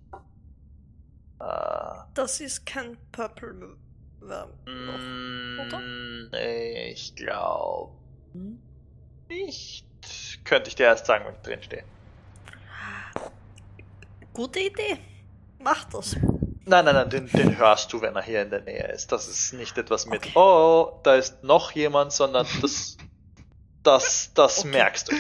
äh, 1.41 1.95
Das 2.15 2.41
ist 2.41 2.65
kein 2.67 2.97
Purple 3.13 3.77
Worm. 4.21 4.51
oder? 4.65 5.79
mm, 5.79 6.31
ich 6.91 7.15
glaube 7.17 7.93
nicht. 9.29 9.87
Könnte 10.45 10.69
ich 10.69 10.75
dir 10.75 10.87
erst 10.87 11.07
sagen, 11.07 11.25
wenn 11.27 11.35
ich 11.35 11.41
drin 11.43 11.63
stehe. 11.63 11.85
Gute 14.33 14.61
Idee. 14.61 14.99
Mach 15.59 15.85
das. 15.85 16.17
Nein, 16.65 16.85
nein, 16.85 16.95
nein, 16.95 17.11
den, 17.11 17.27
den 17.29 17.59
hörst 17.59 17.93
du, 17.93 18.01
wenn 18.01 18.15
er 18.15 18.23
hier 18.23 18.43
in 18.43 18.51
der 18.51 18.63
Nähe 18.63 18.87
ist. 18.93 19.11
Das 19.13 19.29
ist 19.29 19.53
nicht 19.53 19.77
etwas 19.79 20.07
mit, 20.07 20.21
Okay. 20.27 20.33
oh, 20.37 21.01
da 21.03 21.17
ist 21.17 21.43
noch 21.43 21.73
jemand, 21.73 22.13
sondern 22.13 22.47
das, 22.61 22.97
das, 23.83 24.31
das 24.35 24.61
Okay. 24.61 24.69
merkst 24.71 25.11
du. 25.11 25.17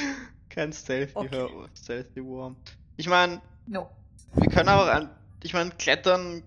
Kein 0.49 0.73
Stealthy, 0.73 1.12
Okay. 1.16 1.28
Hör- 1.31 1.68
Stealthy 1.76 2.24
Worm. 2.24 2.57
Ich 2.97 3.08
meine, 3.08 3.41
No. 3.66 3.91
wir 4.34 4.49
können 4.50 4.68
aber 4.68 4.92
ein, 4.92 5.10
ich 5.42 5.52
meine, 5.52 5.70
klettern, 5.73 6.42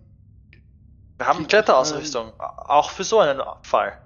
Wir 1.18 1.27
haben 1.27 1.48
Kletterausrüstung, 1.48 2.32
auch 2.40 2.90
für 2.90 3.03
so 3.03 3.19
einen 3.19 3.42
Fall. 3.64 3.98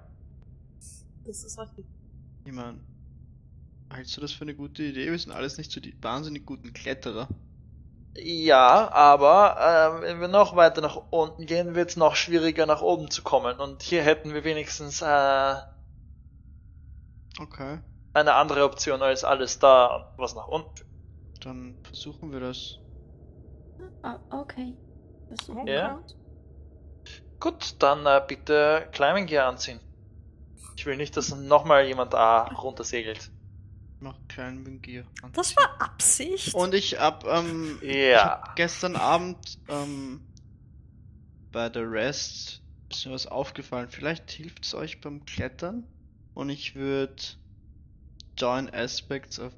Das 1.24 1.44
ist 1.44 1.58
richtig. 1.58 1.84
ich 2.44 2.52
meine, 2.52 2.78
hältst 3.92 4.16
du 4.16 4.20
das 4.20 4.32
für 4.32 4.42
eine 4.42 4.54
gute 4.54 4.82
Idee? 4.82 5.10
Wir 5.10 5.18
sind 5.18 5.32
alles 5.32 5.56
nicht 5.58 5.70
so 5.70 5.80
die 5.80 5.94
wahnsinnig 6.02 6.44
guten 6.46 6.72
Kletterer. 6.72 7.28
Ja, 8.14 8.88
aber 8.92 9.56
ähm, 9.96 10.02
wenn 10.02 10.20
wir 10.20 10.28
noch 10.28 10.54
weiter 10.56 10.80
nach 10.80 10.94
unten 11.10 11.44
gehen, 11.46 11.74
wird 11.74 11.90
es 11.90 11.96
noch 11.96 12.14
schwieriger 12.16 12.64
nach 12.66 12.82
oben 12.82 13.10
zu 13.10 13.22
kommen. 13.22 13.58
Und 13.58 13.82
hier 13.82 14.02
hätten 14.04 14.32
wir 14.34 14.44
wenigstens 14.44 15.00
äh, 15.02 15.54
Okay, 17.40 17.80
eine 18.12 18.34
andere 18.34 18.62
Option 18.62 19.02
als 19.02 19.24
alles 19.24 19.58
da, 19.58 20.12
was 20.16 20.36
nach 20.36 20.46
unten 20.46 20.70
führt. 20.76 20.88
dann 21.40 21.80
versuchen 21.82 22.32
wir 22.32 22.40
das. 22.40 22.78
Ah, 24.02 24.18
okay. 24.30 24.76
Versuchen 25.28 25.66
Ja. 25.66 25.74
wir. 25.74 26.04
Gut, 27.40 27.74
dann 27.82 28.06
äh, 28.06 28.22
bitte 28.26 28.88
Climbing 28.92 29.26
Gear 29.26 29.48
anziehen. 29.48 29.80
Ich 30.76 30.86
will 30.86 30.96
nicht, 30.96 31.16
dass 31.16 31.30
nochmal 31.34 31.86
jemand 31.86 32.14
da 32.14 32.44
runtersegelt. 32.48 33.32
Mach 34.00 34.16
kleinen 34.28 34.80
Gier. 34.80 35.04
Das 35.34 35.54
war 35.56 35.80
Absicht. 35.80 36.54
Und 36.54 36.74
ich 36.74 36.98
hab, 36.98 37.24
ähm, 37.26 37.78
ich 37.82 37.94
Ja. 37.94 38.24
hab 38.24 38.56
gestern 38.56 38.96
Abend, 38.96 39.58
ähm, 39.68 40.20
bei 41.52 41.68
der 41.68 41.90
Rest 41.90 42.62
ist 42.90 43.06
mir 43.06 43.12
was 43.12 43.26
aufgefallen. 43.26 43.88
Vielleicht 43.90 44.30
hilft's 44.30 44.74
euch 44.74 45.00
beim 45.00 45.24
Klettern. 45.26 45.86
Und 46.34 46.48
ich 46.48 46.74
würde 46.74 47.22
Join 48.38 48.72
Aspects 48.72 49.38
of 49.38 49.52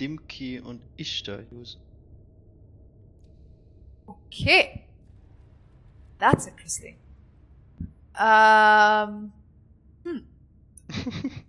Dimki 0.00 0.60
und 0.60 0.82
Ishtar 0.96 1.40
usen. 1.52 1.80
Okay. 4.06 4.84
That's 6.18 6.46
interesting. 6.46 6.96
Ähm, 8.18 9.32
hm. 10.04 10.26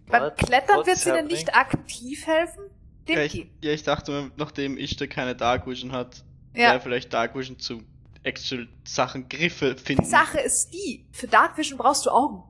Beim 0.08 0.36
Klettern 0.36 0.86
wird 0.86 0.98
sie 0.98 1.12
happening? 1.12 1.28
nicht 1.32 1.56
aktiv 1.56 2.26
helfen? 2.28 2.64
Ja 3.08 3.22
ich, 3.24 3.50
ja, 3.62 3.72
ich 3.72 3.84
dachte, 3.84 4.32
nachdem 4.38 4.78
Ishtar 4.78 5.08
keine 5.08 5.36
Dark 5.36 5.66
Vision 5.68 5.92
hat, 5.92 6.24
Ja. 6.54 6.70
wäre 6.72 6.80
vielleicht 6.80 7.12
Dark 7.14 7.36
Vision 7.36 7.58
zu 7.60 7.82
actual 8.24 8.68
Sachen 8.84 9.30
Griffe 9.30 9.76
finden. 9.78 10.04
Die 10.04 10.10
Sache 10.10 10.40
ist 10.40 10.72
die, 10.74 11.06
für 11.12 11.28
Dark 11.28 11.58
Vision 11.58 11.78
brauchst 11.78 12.06
du 12.06 12.12
Augen. 12.12 12.44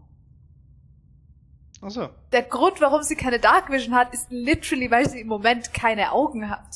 Achso. 1.82 2.10
Der 2.34 2.42
Grund, 2.44 2.82
warum 2.82 3.04
sie 3.04 3.16
keine 3.16 3.40
Dark 3.40 3.72
Vision 3.72 3.96
hat, 3.96 4.14
ist 4.14 4.28
literally, 4.32 4.92
weil 4.92 5.08
sie 5.10 5.22
im 5.22 5.28
Moment 5.28 5.74
keine 5.74 6.12
Augen 6.12 6.50
hat. 6.50 6.74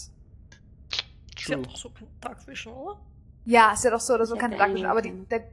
Sie 1.38 1.46
True. 1.52 1.58
hat 1.58 1.66
doch 1.66 1.76
so 1.76 1.90
kein 1.90 2.08
Dark 2.22 2.48
Vision, 2.48 2.74
oder? 2.74 3.00
Ja, 3.46 3.74
ist 3.74 3.84
ja 3.84 3.92
doch 3.92 4.00
so 4.00 4.14
oder 4.14 4.26
so 4.26 4.38
keine 4.38 4.56
Dark 4.56 4.72
Vision, 4.72 4.90
aber 4.90 5.02
die, 5.02 5.12
der, 5.30 5.44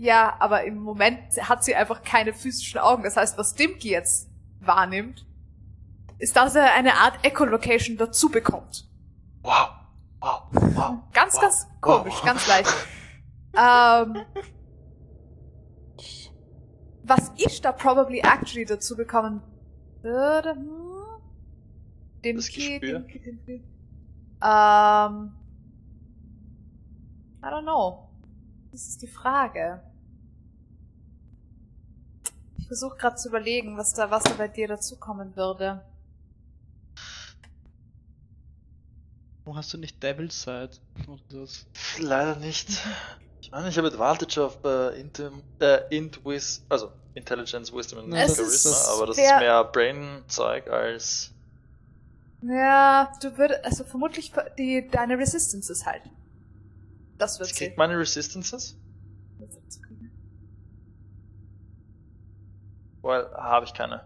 ja, 0.00 0.34
aber 0.38 0.64
im 0.64 0.78
Moment 0.78 1.20
hat 1.46 1.62
sie 1.62 1.74
einfach 1.74 2.02
keine 2.02 2.32
physischen 2.32 2.80
Augen. 2.80 3.02
Das 3.02 3.16
heißt, 3.18 3.36
was 3.36 3.54
Dimki 3.54 3.90
jetzt 3.90 4.30
wahrnimmt, 4.60 5.26
ist, 6.18 6.36
dass 6.36 6.54
er 6.54 6.72
eine 6.72 6.94
Art 6.94 7.18
Echolocation 7.22 7.98
dazu 7.98 8.30
bekommt. 8.30 8.88
Wow. 9.42 9.68
Wow. 10.20 10.42
Wow. 10.52 10.94
Ganz, 11.12 11.34
Wow. 11.34 11.40
ganz 11.42 11.66
komisch, 11.82 12.14
Wow. 12.14 12.24
ganz 12.24 12.46
leicht. 12.48 12.74
ähm, 13.56 14.22
was 17.02 17.32
ich 17.36 17.60
da 17.60 17.72
probably 17.72 18.20
actually 18.20 18.64
dazu 18.64 18.96
bekommen 18.96 19.42
würde, 20.02 20.54
hm, 20.54 20.66
Das 22.22 22.22
Dimki, 22.22 22.78
Gespür? 22.78 23.00
Dimki, 23.00 23.20
Dimki. 23.20 23.52
Ähm, 24.42 25.32
I 27.42 27.46
don't 27.46 27.62
know. 27.62 28.08
Das 28.72 28.86
ist 28.86 29.02
die 29.02 29.06
Frage. 29.08 29.82
Ich 32.70 32.78
versuche 32.78 32.98
gerade 32.98 33.16
zu 33.16 33.30
überlegen, 33.30 33.76
was 33.76 33.94
da, 33.94 34.12
was 34.12 34.22
da 34.22 34.34
bei 34.34 34.46
dir 34.46 34.68
dazukommen 34.68 35.34
würde. 35.34 35.84
Warum 39.42 39.58
hast 39.58 39.74
du 39.74 39.78
nicht 39.78 40.00
Devil's 40.00 40.40
Side? 40.40 40.70
Leider 41.98 42.36
nicht. 42.36 42.68
Ich 43.40 43.50
meine, 43.50 43.70
ich 43.70 43.76
habe 43.76 43.88
Advantage 43.88 44.40
auf 44.40 44.64
äh, 44.64 45.00
Intim, 45.00 45.42
äh, 45.58 45.80
Int 45.90 46.24
Wis, 46.24 46.64
also 46.68 46.92
Intelligence, 47.14 47.72
Wisdom 47.72 48.04
und 48.04 48.12
Es 48.12 48.36
Charisma, 48.36 48.70
ist 48.70 48.88
aber 48.88 49.06
das 49.08 49.18
ist 49.18 49.38
mehr 49.40 49.64
Brain-Zeug 49.64 50.70
als. 50.70 51.32
Ja, 52.42 53.12
du 53.20 53.36
würdest, 53.36 53.64
also 53.64 53.82
vermutlich 53.82 54.30
die, 54.56 54.86
deine 54.88 55.18
Resistances 55.18 55.86
halt. 55.86 56.02
Das 57.18 57.40
wird 57.40 57.52
sie. 57.52 57.72
meine 57.76 57.98
Resistances? 57.98 58.76
Weil 63.02 63.30
habe 63.34 63.64
ich 63.66 63.72
keine. 63.74 64.02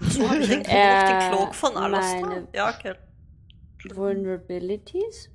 So 0.00 0.28
habe 0.28 0.38
ich 0.40 0.50
irgendwie 0.50 0.70
Äh, 0.70 0.94
noch 0.94 1.08
den 1.08 1.30
Cloak 1.30 1.54
von 1.54 1.76
Alastor. 1.76 2.48
Ja, 2.54 2.70
okay. 2.70 2.94
Vulnerabilities? 3.94 5.28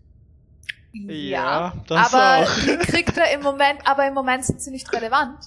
Ja, 0.94 1.74
das 1.88 2.14
aber 2.14 2.44
auch. 2.44 2.60
die 2.62 2.78
kriegt 2.78 3.18
er 3.18 3.34
im 3.34 3.42
Moment, 3.42 3.80
aber 3.86 4.08
im 4.08 4.14
Moment 4.14 4.46
sind 4.46 4.62
sie 4.62 4.72
nicht 4.72 4.92
relevant. 4.94 5.38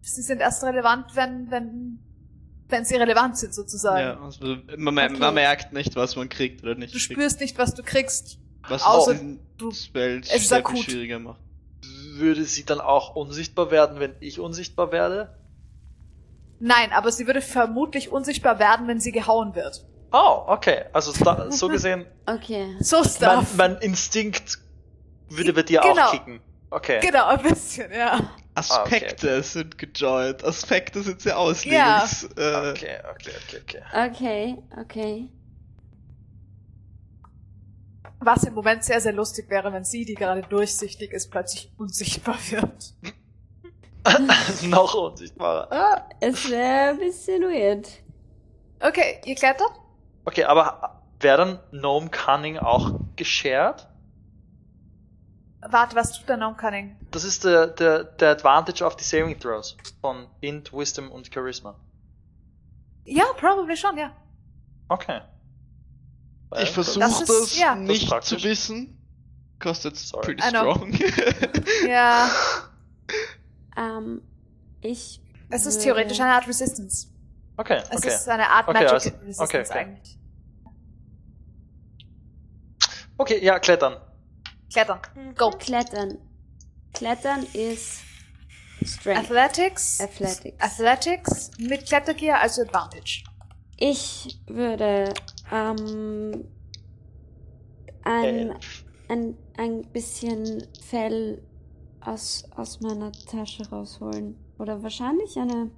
Sie 0.00 0.22
sind 0.22 0.40
erst 0.40 0.62
relevant, 0.62 1.06
wenn, 1.16 1.50
wenn, 1.50 1.98
wenn 2.68 2.84
sie 2.84 2.94
relevant 2.96 3.36
sind, 3.36 3.52
sozusagen. 3.52 4.00
Ja, 4.00 4.20
also 4.22 4.56
man, 4.78 4.96
Okay. 4.98 5.18
man 5.18 5.34
merkt 5.34 5.72
nicht, 5.72 5.96
was 5.96 6.14
man 6.16 6.28
kriegt 6.28 6.62
oder 6.62 6.76
nicht 6.76 6.94
Du 6.94 6.98
kriegt. 6.98 7.12
spürst 7.12 7.40
nicht, 7.40 7.58
was 7.58 7.74
du 7.74 7.82
kriegst. 7.82 8.38
Was 8.68 8.82
außer 8.84 9.18
du- 9.58 9.70
Spell 9.72 10.20
es 10.20 10.32
ist 10.34 10.48
sehr 10.48 10.58
akut. 10.58 10.78
schwieriger 10.78 11.18
macht. 11.18 11.40
Würde 12.18 12.44
sie 12.44 12.64
dann 12.64 12.80
auch 12.80 13.14
unsichtbar 13.16 13.70
werden, 13.70 14.00
wenn 14.00 14.14
ich 14.20 14.40
unsichtbar 14.40 14.92
werde? 14.92 15.36
Nein, 16.58 16.92
aber 16.92 17.12
sie 17.12 17.26
würde 17.26 17.42
vermutlich 17.42 18.10
unsichtbar 18.10 18.58
werden, 18.58 18.88
wenn 18.88 19.00
sie 19.00 19.12
gehauen 19.12 19.54
wird. 19.54 19.84
Oh, 20.12 20.44
okay. 20.46 20.84
Also 20.92 21.12
da, 21.22 21.50
so 21.50 21.68
gesehen, 21.76 22.06
Okay. 22.26 22.74
So 22.80 22.98
mein, 23.00 23.08
stuff. 23.08 23.56
mein 23.56 23.76
Instinkt 23.78 24.58
würde 25.28 25.52
bei 25.52 25.62
dir 25.62 25.80
Genau. 25.80 26.06
auch 26.06 26.12
kicken. 26.12 26.40
Okay. 26.70 27.00
Genau, 27.00 27.26
ein 27.26 27.42
bisschen, 27.42 27.92
ja. 27.92 28.20
Aspekte 28.54 29.42
sind 29.42 29.76
gejoint. 29.76 30.42
Aspekte 30.44 31.02
sind 31.02 31.20
sehr 31.20 31.38
auslegungs... 31.38 32.24
Äh, 32.36 32.70
Okay, 32.70 32.98
okay, 33.12 33.32
okay, 33.44 33.60
okay. 33.62 33.82
Okay, 34.08 34.58
okay. 34.80 35.28
Was 38.18 38.44
im 38.44 38.54
Moment 38.54 38.82
sehr, 38.82 39.00
sehr 39.00 39.12
lustig 39.12 39.50
wäre, 39.50 39.72
wenn 39.72 39.84
sie, 39.84 40.04
die 40.04 40.14
gerade 40.14 40.42
durchsichtig 40.42 41.12
ist, 41.12 41.30
plötzlich 41.30 41.72
unsichtbar 41.76 42.36
wird. 42.50 42.94
Noch 44.62 44.94
unsichtbarer. 44.94 45.70
Ah. 45.72 46.08
Es 46.20 46.48
wäre 46.50 46.90
ein 46.90 46.98
bisschen 46.98 47.42
weird. 47.42 47.88
Okay, 48.80 49.20
ihr 49.24 49.34
klettert? 49.34 49.70
Okay, 50.24 50.44
aber 50.44 51.02
wäre 51.20 51.38
dann 51.38 51.60
Gnome 51.70 52.08
Cunning 52.10 52.58
auch 52.58 53.00
geshared? 53.16 53.88
Warte, 55.60 55.96
was 55.96 56.12
tut 56.12 56.28
der 56.28 56.36
Gnome 56.36 56.56
Cunning? 56.56 56.96
Das 57.10 57.24
ist 57.24 57.44
der, 57.44 57.66
der, 57.68 58.04
der 58.04 58.30
Advantage 58.30 58.86
auf 58.86 58.96
die 58.96 59.04
Saving 59.04 59.38
Throws 59.38 59.76
von 60.00 60.26
Int, 60.40 60.72
Wisdom 60.72 61.10
und 61.10 61.32
Charisma. 61.32 61.74
Ja, 63.04 63.24
probably 63.36 63.76
schon, 63.76 63.96
ja. 63.96 64.12
Okay. 64.88 65.20
Ich 66.62 66.70
versuche 66.70 67.00
Das 67.00 67.20
das, 67.20 67.28
ist- 67.30 67.58
ja. 67.58 67.74
nicht 67.74 68.10
Das 68.10 68.24
zu 68.26 68.42
wissen. 68.42 68.92
Kostet 69.58 69.96
Sorry. 69.96 70.34
pretty 70.36 70.42
strong. 70.48 70.92
Ja, 71.88 72.30
Ähm, 73.76 74.22
ich. 74.80 75.20
es 75.50 75.66
ist 75.66 75.80
theoretisch 75.82 76.20
eine 76.20 76.32
Art 76.34 76.46
Resistance. 76.48 77.08
Okay, 77.56 77.80
Es 77.90 77.96
okay. 77.98 78.08
ist 78.08 78.28
eine 78.28 78.48
Art 78.48 78.68
Okay, 78.68 78.74
Magic 78.74 78.92
also- 78.92 79.08
Resistance 79.10 79.42
okay, 79.42 79.60
okay. 79.60 79.78
eigentlich. 79.78 80.18
Okay, 83.18 83.42
ja, 83.44 83.58
klettern. 83.58 83.96
Klettern. 84.72 85.00
Mhm. 85.14 85.34
Go. 85.34 85.50
Klettern. 85.50 86.18
Klettern 86.92 87.46
ist 87.54 88.00
Strength. 88.84 89.24
Athletics. 89.30 90.00
Athletics. 90.00 90.60
Athletics 90.60 91.50
mit 91.58 91.86
Klettergear, 91.86 92.40
also 92.40 92.62
Advantage. 92.62 93.24
Ich 93.78 94.38
würde 94.46 95.12
ähm, 95.52 96.44
ein, 98.02 98.50
Elf. 98.50 98.84
ein, 99.08 99.34
ein 99.56 99.82
bisschen 99.92 100.62
Fell 100.80 101.42
aus, 102.00 102.44
aus 102.56 102.80
meiner 102.80 103.12
Tasche 103.12 103.68
rausholen. 103.68 104.36
Oder 104.58 104.82
wahrscheinlich 104.82 105.36
eine. 105.38 105.70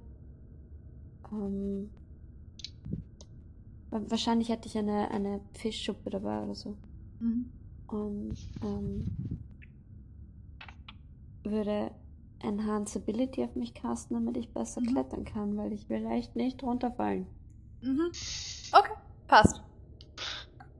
Ähm, 1.31 1.89
wa- 3.91 4.01
wahrscheinlich 4.07 4.51
hatte 4.51 4.67
ich 4.67 4.77
eine, 4.77 5.09
eine 5.11 5.41
Fischschuppe 5.53 6.09
dabei 6.09 6.43
oder 6.43 6.55
so. 6.55 6.75
Mhm. 7.19 7.51
Und 7.87 8.35
ähm, 8.63 9.07
würde 11.43 11.91
Enhance 12.41 12.99
Ability 12.99 13.43
auf 13.43 13.55
mich 13.55 13.73
casten, 13.73 14.15
damit 14.15 14.37
ich 14.37 14.53
besser 14.53 14.81
Mhm. 14.81 14.85
klettern 14.85 15.25
kann, 15.25 15.57
weil 15.57 15.73
ich 15.73 15.89
will 15.89 16.05
echt 16.05 16.35
nicht 16.35 16.61
runterfallen. 16.63 17.25
Mhm. 17.81 18.11
Okay, 18.71 18.93
passt. 19.29 19.61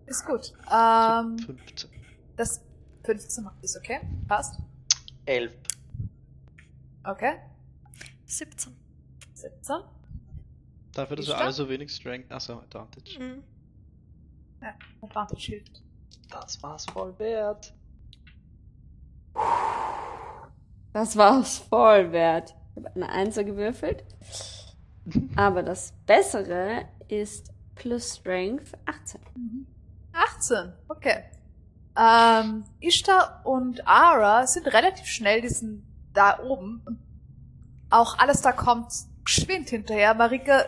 Ist 0.08 0.26
gut. 0.26 0.52
Ähm, 0.72 1.38
15. 1.38 1.90
das 2.36 2.62
15 3.04 3.44
macht 3.44 3.64
ist 3.64 3.78
okay. 3.78 4.02
Passt. 4.28 4.60
Elf. 5.26 5.56
Okay. 7.04 7.36
17. 8.26 8.76
17. 9.34 9.76
Dafür, 10.94 11.16
dass 11.16 11.28
wir 11.28 11.38
alle 11.38 11.52
so 11.54 11.70
wenig 11.70 11.92
Strength. 11.92 12.32
Achso, 12.32 12.60
Advantage. 12.60 13.20
Mhm. 13.20 13.44
Advantage 15.02 15.46
hilft. 15.52 15.82
Das 16.30 16.62
war's 16.62 16.86
voll 16.86 17.18
wert. 17.20 17.74
Das 20.92 21.16
war's 21.16 21.60
voll 21.60 22.12
wert. 22.12 22.56
Ich 22.76 22.84
habe 22.84 22.96
eine 22.96 23.10
Einser 23.10 23.44
gewürfelt. 23.44 24.04
Aber 25.36 25.64
das 25.64 25.94
Bessere 26.06 26.90
ist 27.08 27.54
plus 27.80 28.18
Strength 28.18 28.74
18. 28.86 29.20
18. 30.14 30.74
Okay. 30.88 31.24
Ähm, 31.98 32.66
Ishtar 32.80 33.42
und 33.46 33.88
Ara 33.88 34.46
sind 34.46 34.68
relativ 34.68 35.08
schnell, 35.08 35.42
die 35.42 35.50
sind 35.50 35.84
da 36.14 36.40
oben. 36.40 36.84
Auch 37.90 38.20
alles 38.20 38.42
da 38.42 38.52
kommt 38.52 38.92
geschwind 39.24 39.70
hinterher. 39.70 40.14
Marika 40.14 40.66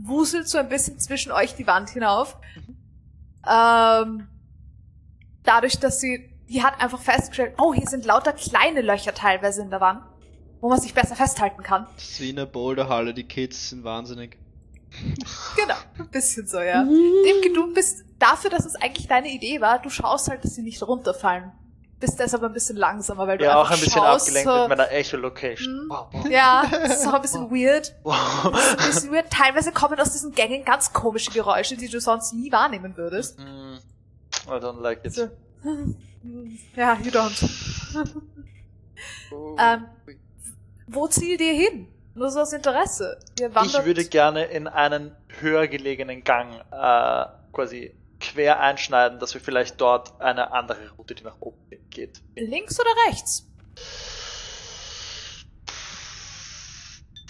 wuselt 0.00 0.48
so 0.48 0.58
ein 0.58 0.68
bisschen 0.68 0.98
zwischen 0.98 1.32
euch 1.32 1.54
die 1.54 1.66
Wand 1.66 1.90
hinauf. 1.90 2.36
Ähm, 3.48 4.28
dadurch, 5.42 5.78
dass 5.78 6.00
sie, 6.00 6.30
die 6.48 6.62
hat 6.62 6.80
einfach 6.80 7.00
festgestellt, 7.00 7.54
oh, 7.58 7.74
hier 7.74 7.86
sind 7.86 8.04
lauter 8.04 8.32
kleine 8.32 8.80
Löcher 8.80 9.14
teilweise 9.14 9.62
in 9.62 9.70
der 9.70 9.80
Wand, 9.80 10.02
wo 10.62 10.68
man 10.68 10.80
sich 10.80 10.94
besser 10.94 11.16
festhalten 11.16 11.62
kann. 11.62 11.86
Das 11.96 12.04
ist 12.08 12.20
wie 12.20 12.30
in 12.30 12.36
der 12.36 12.46
Boulderhalle, 12.46 13.12
die 13.12 13.24
Kids 13.24 13.68
sind 13.70 13.84
wahnsinnig. 13.84 14.38
Genau, 15.56 15.74
ein 15.98 16.08
bisschen 16.08 16.46
so, 16.46 16.60
ja. 16.60 16.82
Mhm. 16.84 17.24
Imke, 17.26 17.52
du 17.52 17.74
bist 17.74 18.04
dafür, 18.18 18.48
dass 18.50 18.64
es 18.64 18.76
eigentlich 18.76 19.08
deine 19.08 19.28
Idee 19.30 19.60
war, 19.60 19.80
du 19.80 19.90
schaust 19.90 20.28
halt, 20.28 20.44
dass 20.44 20.54
sie 20.54 20.62
nicht 20.62 20.82
runterfallen. 20.82 21.50
Bist 21.98 22.18
deshalb 22.18 22.42
ein 22.42 22.52
bisschen 22.52 22.76
langsamer, 22.76 23.26
weil 23.26 23.38
du 23.38 23.44
Ja, 23.44 23.56
auch 23.60 23.70
ein 23.70 23.78
bisschen 23.78 23.92
schaust, 23.92 24.28
abgelenkt 24.28 24.50
so, 24.52 24.58
mit 24.60 24.68
meiner 24.70 24.90
Echolocation. 24.92 25.84
Mhm. 25.84 25.88
Wow, 25.90 26.06
wow, 26.12 26.28
Ja, 26.30 26.64
das 26.70 27.00
ist 27.00 27.06
auch 27.08 27.14
ein 27.14 27.22
bisschen 27.22 27.50
weird. 27.50 27.94
wow. 28.02 28.44
Ein 28.46 28.86
bisschen 28.86 29.12
weird. 29.12 29.30
Teilweise 29.30 29.72
kommen 29.72 29.98
aus 30.00 30.12
diesen 30.12 30.32
Gängen 30.32 30.64
ganz 30.64 30.92
komische 30.92 31.30
Geräusche, 31.30 31.76
die 31.76 31.88
du 31.88 32.00
sonst 32.00 32.34
nie 32.34 32.50
wahrnehmen 32.52 32.96
würdest. 32.96 33.38
Mm, 33.38 33.76
I 34.46 34.50
don't 34.50 34.80
like 34.80 35.04
it. 35.04 35.14
So. 35.14 35.28
Ja, 36.76 36.96
you 37.02 37.10
don't. 37.10 37.48
Oh. 39.32 39.56
Ähm, 39.58 39.86
wo 40.94 41.08
zielt 41.08 41.40
ihr 41.40 41.54
hin? 41.54 41.88
Nur 42.14 42.30
so 42.30 42.40
aus 42.40 42.52
Interesse. 42.52 43.18
Ich 43.38 43.84
würde 43.84 44.04
gerne 44.04 44.44
in 44.44 44.68
einen 44.68 45.16
höher 45.40 45.66
gelegenen 45.66 46.24
Gang 46.24 46.60
äh, 46.70 47.24
quasi 47.52 47.94
quer 48.20 48.60
einschneiden, 48.60 49.18
dass 49.18 49.34
wir 49.34 49.40
vielleicht 49.40 49.80
dort 49.80 50.20
eine 50.20 50.52
andere 50.52 50.90
Route, 50.90 51.14
die 51.14 51.24
nach 51.24 51.40
oben 51.40 51.58
geht. 51.90 52.22
links 52.36 52.78
oder 52.78 52.90
rechts? 53.08 53.48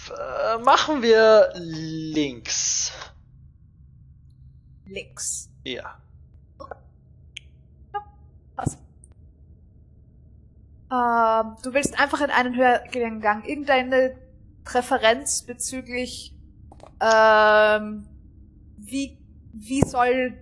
Äh, 0.09 0.57
machen 0.59 1.01
wir 1.01 1.51
links. 1.55 2.91
Links. 4.85 5.49
Ja. 5.63 5.97
Ähm, 10.93 11.55
du 11.63 11.73
willst 11.73 11.99
einfach 11.99 12.21
in 12.21 12.29
einen 12.29 12.55
höheren 12.55 13.19
Gang. 13.19 13.47
Irgendeine 13.47 14.15
Präferenz 14.63 15.41
bezüglich 15.43 16.35
ähm, 17.01 18.07
wie, 18.77 19.17
wie 19.53 19.81
soll 19.81 20.37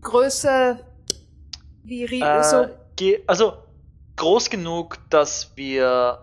Größe, 0.00 0.84
wie 1.84 2.04
äh, 2.04 2.42
so. 2.42 2.66
Also 3.26 3.52
groß 4.16 4.48
genug, 4.48 4.98
dass 5.10 5.56
wir 5.56 6.18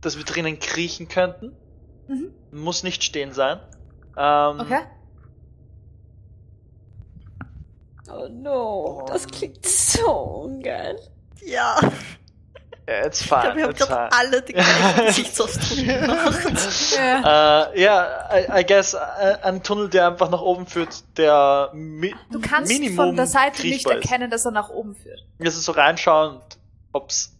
dass 0.00 0.16
wir 0.16 0.24
drinnen 0.24 0.58
kriechen 0.58 1.08
könnten. 1.08 1.52
Mhm. 2.08 2.32
Muss 2.52 2.84
nicht 2.84 3.02
stehen 3.02 3.32
sein. 3.32 3.58
Ähm, 4.16 4.60
okay. 4.60 4.82
Oh 8.08 8.28
no, 8.30 9.04
das 9.08 9.24
ähm. 9.24 9.30
klingt 9.32 9.66
so 9.66 10.10
ungeil. 10.10 10.96
Ja, 11.46 11.78
Ja, 12.88 13.04
it's 13.06 13.20
ich 13.20 13.28
fine, 13.28 13.40
glaube, 13.42 13.56
wir 13.56 13.64
haben 13.64 13.70
it's 13.72 13.86
gerade 13.86 14.12
alle 14.16 14.42
die 14.42 14.52
gleichen 14.52 15.06
Gesichtsausdruck 15.06 15.76
gemacht. 15.86 16.94
Ja. 16.96 17.70
Äh, 17.72 17.80
ja, 17.82 18.28
I, 18.32 18.60
I 18.60 18.66
guess 18.66 18.94
äh, 18.94 18.98
ein 19.42 19.62
Tunnel, 19.62 19.88
der 19.88 20.06
einfach 20.08 20.30
nach 20.30 20.40
oben 20.40 20.66
führt, 20.66 21.04
der 21.18 21.70
mi 21.72 22.14
Du 22.30 22.40
kannst 22.40 22.70
Minimum 22.72 22.96
von 23.08 23.16
der 23.16 23.26
Seite 23.26 23.62
nicht 23.62 23.86
ist. 23.86 23.90
erkennen, 23.92 24.30
dass 24.30 24.44
er 24.44 24.52
nach 24.52 24.68
oben 24.68 24.94
führt. 24.94 25.20
Es 25.38 25.56
ist 25.56 25.64
so 25.64 25.72
reinschauen, 25.72 26.40
ob's 26.92 27.32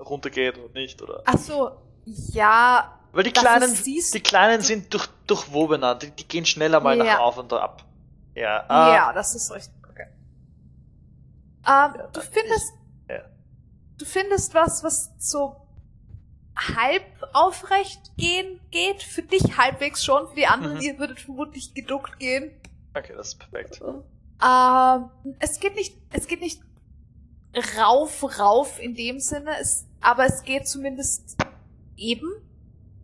runtergeht 0.00 0.58
oder 0.58 0.72
nicht, 0.74 1.00
oder? 1.02 1.22
Ach 1.24 1.38
so, 1.38 1.70
ja. 2.04 2.98
Weil 3.12 3.24
die 3.24 3.32
kleinen, 3.32 3.74
die 3.84 4.20
kleinen 4.20 4.60
sind 4.60 4.92
durch, 4.92 5.06
durchwobener, 5.26 5.94
die, 5.94 6.10
die 6.10 6.26
gehen 6.26 6.44
schneller 6.46 6.80
mal 6.80 6.96
Ja. 6.98 7.04
nach 7.04 7.18
auf 7.20 7.38
und 7.38 7.52
ab. 7.52 7.84
Ja, 8.34 8.64
ah, 8.68 8.94
Ja, 8.94 9.12
das 9.12 9.34
ist 9.34 9.50
richtig. 9.52 9.74
Okay. 9.88 10.06
Ähm, 11.66 11.92
du 12.12 12.20
dann 12.20 12.22
findest, 12.22 12.68
ja. 12.70 12.77
Du 13.98 14.04
findest 14.04 14.54
was, 14.54 14.82
was 14.82 15.10
so 15.18 15.56
halb 16.56 17.04
aufrecht 17.32 18.16
gehen 18.16 18.60
geht. 18.70 19.02
Für 19.02 19.22
dich 19.22 19.56
halbwegs 19.56 20.04
schon. 20.04 20.28
Für 20.28 20.34
die 20.34 20.46
anderen, 20.46 20.76
Mhm. 20.76 20.82
ihr 20.82 20.98
würdet 20.98 21.20
vermutlich 21.20 21.74
geduckt 21.74 22.18
gehen. 22.18 22.50
Okay, 22.94 23.14
das 23.16 23.28
ist 23.28 23.38
perfekt. 23.38 23.80
Ähm, 23.82 25.10
es 25.40 25.60
geht 25.60 25.74
nicht, 25.74 25.96
es 26.12 26.26
geht 26.26 26.40
nicht 26.40 26.60
rauf, 27.78 28.38
rauf 28.38 28.80
in 28.80 28.94
dem 28.94 29.20
Sinne, 29.20 29.50
es, 29.60 29.86
aber 30.00 30.26
es 30.26 30.42
geht 30.42 30.68
zumindest 30.68 31.36
eben. 31.96 32.28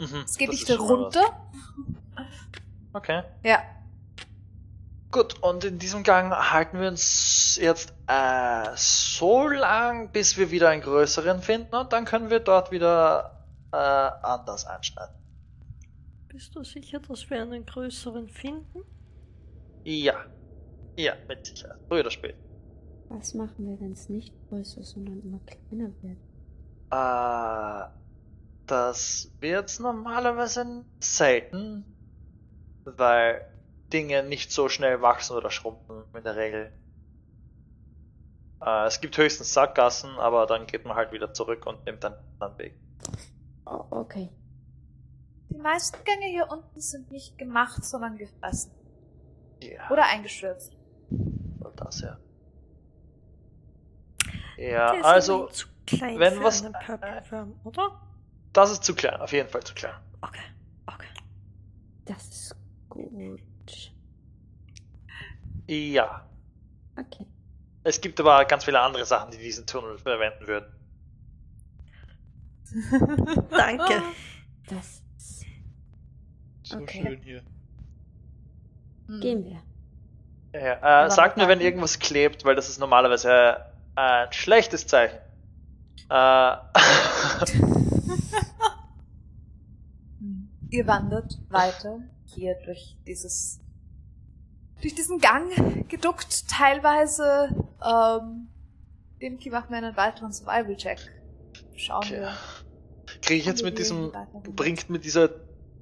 Mhm, 0.00 0.22
Es 0.24 0.36
geht 0.36 0.50
nicht 0.50 0.68
runter. 0.78 1.22
Okay. 2.92 3.22
Ja. 3.44 3.62
Gut, 5.10 5.40
und 5.42 5.64
in 5.64 5.78
diesem 5.78 6.02
Gang 6.02 6.32
halten 6.32 6.80
wir 6.80 6.88
uns 6.88 7.56
jetzt 7.60 7.93
äh, 8.06 8.70
so 8.76 9.48
lang, 9.48 10.10
bis 10.12 10.36
wir 10.36 10.50
wieder 10.50 10.68
einen 10.68 10.82
größeren 10.82 11.40
finden 11.40 11.74
und 11.74 11.92
dann 11.92 12.04
können 12.04 12.30
wir 12.30 12.40
dort 12.40 12.70
wieder 12.70 13.44
äh, 13.72 13.76
anders 13.76 14.66
einschneiden. 14.66 15.14
Bist 16.28 16.54
du 16.54 16.64
sicher, 16.64 17.00
dass 17.00 17.30
wir 17.30 17.40
einen 17.40 17.64
größeren 17.64 18.28
finden? 18.28 18.82
Ja. 19.84 20.14
Ja, 20.96 21.14
mit 21.28 21.46
Sicherheit. 21.46 21.78
Früher 21.88 22.00
oder 22.00 22.10
später. 22.10 22.38
Was 23.08 23.34
machen 23.34 23.66
wir, 23.66 23.80
wenn 23.80 23.92
es 23.92 24.08
nicht 24.08 24.34
größer, 24.48 24.82
sondern 24.82 25.20
immer 25.20 25.40
kleiner 25.40 25.90
wird? 26.02 26.18
Äh, 26.90 27.88
das 28.66 29.30
wird 29.40 29.78
normalerweise 29.80 30.84
selten, 31.00 31.84
weil 32.84 33.46
Dinge 33.92 34.22
nicht 34.22 34.50
so 34.52 34.68
schnell 34.68 35.02
wachsen 35.02 35.36
oder 35.36 35.50
schrumpfen 35.50 36.04
in 36.14 36.24
der 36.24 36.36
Regel. 36.36 36.72
Äh, 38.64 38.86
es 38.86 39.00
gibt 39.00 39.16
höchstens 39.18 39.52
Sackgassen, 39.52 40.10
aber 40.18 40.46
dann 40.46 40.66
geht 40.66 40.84
man 40.84 40.96
halt 40.96 41.12
wieder 41.12 41.32
zurück 41.34 41.66
und 41.66 41.84
nimmt 41.84 42.02
dann 42.02 42.14
einen 42.14 42.24
anderen 42.40 42.58
Weg. 42.58 42.74
Oh, 43.66 43.84
okay. 43.90 44.30
Die 45.50 45.58
meisten 45.58 46.02
Gänge 46.04 46.26
hier 46.26 46.48
unten 46.50 46.80
sind 46.80 47.10
nicht 47.10 47.36
gemacht, 47.38 47.84
sondern 47.84 48.16
gefressen. 48.16 48.72
Ja, 49.62 49.90
Oder 49.90 50.04
eingestürzt. 50.06 50.76
und 51.10 51.72
das 51.80 52.00
ja. 52.00 52.18
Ja, 54.56 54.92
also, 55.02 55.34
immerhin 55.34 55.54
zu 55.54 55.66
klein 55.86 56.18
wenn 56.18 56.34
für 56.34 56.44
was- 56.44 56.64
einen 56.64 56.74
Purple 56.74 57.22
Worm, 57.30 57.60
oder? 57.64 58.00
das 58.52 58.70
ist 58.70 58.84
zu 58.84 58.94
klein, 58.94 59.20
auf 59.20 59.32
jeden 59.32 59.48
Fall 59.48 59.62
zu 59.64 59.74
klein. 59.74 59.94
Okay, 60.20 60.40
okay. 60.86 61.08
Das 62.04 62.24
ist 62.28 62.56
gut. 62.88 63.40
Ja. 65.66 66.26
Okay. 66.96 67.26
Es 67.84 68.00
gibt 68.00 68.18
aber 68.18 68.44
ganz 68.46 68.64
viele 68.64 68.80
andere 68.80 69.04
Sachen, 69.04 69.30
die 69.30 69.36
diesen 69.38 69.66
Tunnel 69.66 69.98
verwenden 69.98 70.46
würden. 70.46 70.72
Danke. 73.50 74.02
Das 74.68 75.02
ist... 75.16 75.44
So 76.62 76.78
Okay. 76.78 77.02
schön 77.02 77.20
hier. 77.22 77.42
Hm. 79.06 79.20
Gehen 79.20 79.44
wir. 79.44 79.62
Ja, 80.58 81.04
äh, 81.06 81.10
sagt 81.10 81.36
mir, 81.36 81.46
wenn 81.46 81.60
irgendwas 81.60 81.98
klebt, 81.98 82.46
weil 82.46 82.56
das 82.56 82.70
ist 82.70 82.78
normalerweise 82.78 83.66
ein 83.96 84.32
schlechtes 84.32 84.86
Zeichen. 84.86 85.18
Äh. 86.08 86.56
Ihr 90.70 90.86
wandert 90.86 91.38
weiter 91.50 91.98
hier 92.24 92.56
durch 92.64 92.96
dieses 93.06 93.60
durch 94.84 94.94
diesen 94.94 95.18
Gang 95.18 95.88
geduckt 95.88 96.46
teilweise. 96.48 97.48
Ähm, 97.84 98.48
Dimki 99.20 99.50
macht 99.50 99.70
mir 99.70 99.78
einen 99.78 99.96
weiteren 99.96 100.32
Survival-Check. 100.32 100.98
Schauen 101.76 101.98
Okay. 102.04 102.20
wir. 102.20 102.32
Kriege 103.22 103.40
ich 103.40 103.46
jetzt 103.46 103.62
mit 103.64 103.78
diesem, 103.78 104.12
bringt 104.54 104.90
mit 104.90 105.04
dieser 105.04 105.30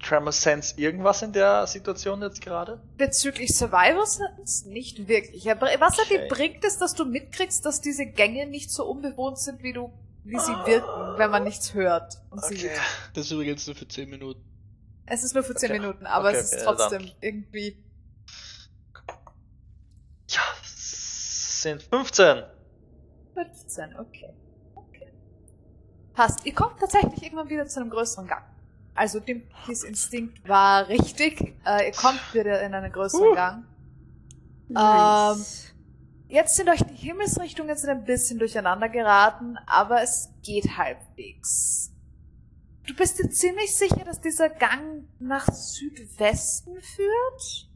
Tremor 0.01 0.31
Sense 0.31 0.75
irgendwas 0.77 1.21
in 1.21 1.33
der 1.33 1.67
Situation 1.67 2.21
jetzt 2.21 2.41
gerade? 2.41 2.81
Bezüglich 2.97 3.55
Survival 3.55 4.05
Sense 4.05 4.69
nicht 4.69 5.07
wirklich. 5.07 5.45
Er 5.45 5.55
br- 5.55 5.67
Was 5.79 5.97
er 5.97 6.05
Okay. 6.05 6.19
dir 6.21 6.27
bringt, 6.29 6.63
ist, 6.63 6.79
dass 6.79 6.93
du 6.93 7.05
mitkriegst, 7.05 7.65
dass 7.65 7.81
diese 7.81 8.05
Gänge 8.05 8.45
nicht 8.47 8.71
so 8.71 8.85
unbewohnt 8.85 9.37
sind, 9.39 9.63
wie 9.63 9.73
du 9.73 9.91
wie 10.25 10.39
sie 10.39 10.53
wirken, 10.65 11.17
wenn 11.17 11.29
man 11.31 11.43
nichts 11.43 11.73
hört 11.73 12.21
und 12.29 12.41
sieht. 12.45 12.59
Okay. 12.63 12.71
Das 13.13 13.25
ist 13.25 13.31
übrigens 13.31 13.67
nur 13.67 13.75
für 13.75 13.85
10 13.89 14.09
Minuten. 14.09 14.41
Es 15.05 15.21
ist 15.25 15.33
nur 15.33 15.43
für 15.43 15.53
10 15.53 15.69
Okay. 15.71 15.79
Minuten, 15.81 16.05
aber 16.05 16.31
es 16.33 16.53
ist 16.53 16.63
trotzdem 16.63 17.11
irgendwie 17.19 17.82
14, 21.63 21.79
15. 21.79 22.43
15, 23.33 23.95
okay. 23.97 24.33
okay. 24.75 25.11
Passt. 26.13 26.45
Ihr 26.45 26.53
kommt 26.53 26.79
tatsächlich 26.79 27.23
irgendwann 27.23 27.49
wieder 27.49 27.65
zu 27.67 27.79
einem 27.79 27.89
größeren 27.89 28.27
Gang. 28.27 28.43
Also 28.95 29.19
Dimpkis 29.19 29.83
Instinkt 29.83 30.47
war 30.47 30.87
richtig. 30.89 31.55
Äh, 31.65 31.87
ihr 31.87 31.93
kommt 31.93 32.21
wieder 32.33 32.61
in 32.61 32.73
einen 32.73 32.91
größeren 32.91 33.29
uh. 33.29 33.33
Gang. 33.33 33.65
Nice. 34.67 35.73
Ähm, 36.27 36.35
jetzt 36.35 36.55
sind 36.55 36.69
euch 36.69 36.83
die 36.83 36.95
Himmelsrichtungen 36.95 37.75
ein 37.75 38.03
bisschen 38.03 38.39
durcheinander 38.39 38.89
geraten, 38.89 39.57
aber 39.65 40.01
es 40.01 40.29
geht 40.43 40.77
halbwegs. 40.77 41.91
Du 42.85 42.93
bist 42.93 43.17
dir 43.17 43.29
ziemlich 43.29 43.73
sicher, 43.73 44.03
dass 44.03 44.19
dieser 44.19 44.49
Gang 44.49 45.07
nach 45.19 45.47
Südwesten 45.47 46.81
führt? 46.81 47.72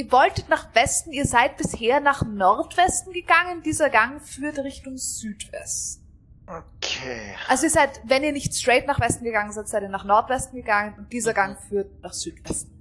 Ihr 0.00 0.10
wolltet 0.12 0.48
nach 0.48 0.74
Westen, 0.74 1.12
ihr 1.12 1.26
seid 1.26 1.58
bisher 1.58 2.00
nach 2.00 2.22
Nordwesten 2.24 3.12
gegangen, 3.12 3.62
dieser 3.62 3.90
Gang 3.90 4.22
führt 4.22 4.56
Richtung 4.60 4.96
Südwesten. 4.96 6.02
Okay. 6.46 7.36
Also 7.48 7.64
ihr 7.66 7.70
seid, 7.70 8.00
wenn 8.04 8.24
ihr 8.24 8.32
nicht 8.32 8.54
straight 8.54 8.86
nach 8.86 8.98
Westen 8.98 9.24
gegangen 9.24 9.52
seid, 9.52 9.68
seid 9.68 9.82
ihr 9.82 9.90
nach 9.90 10.04
Nordwesten 10.04 10.56
gegangen 10.56 10.94
und 10.96 11.12
dieser 11.12 11.34
Gang 11.34 11.60
führt 11.68 12.00
nach 12.02 12.14
Südwesten. 12.14 12.72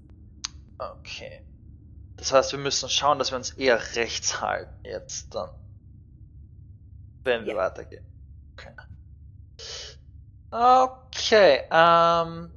Okay. 0.77 1.43
Das 2.15 2.31
heißt, 2.31 2.53
wir 2.53 2.59
müssen 2.59 2.87
schauen, 2.87 3.19
dass 3.19 3.31
wir 3.33 3.37
uns 3.37 3.51
eher 3.51 3.81
rechts 3.97 4.39
halten 4.39 4.73
jetzt 4.85 5.35
dann. 5.35 5.49
Wenn 7.25 7.43
wir 7.43 7.51
Ja. 7.51 7.57
weitergehen. 7.57 8.05
Okay. 8.53 8.71
Okay, 10.51 11.63
ähm. 11.69 12.49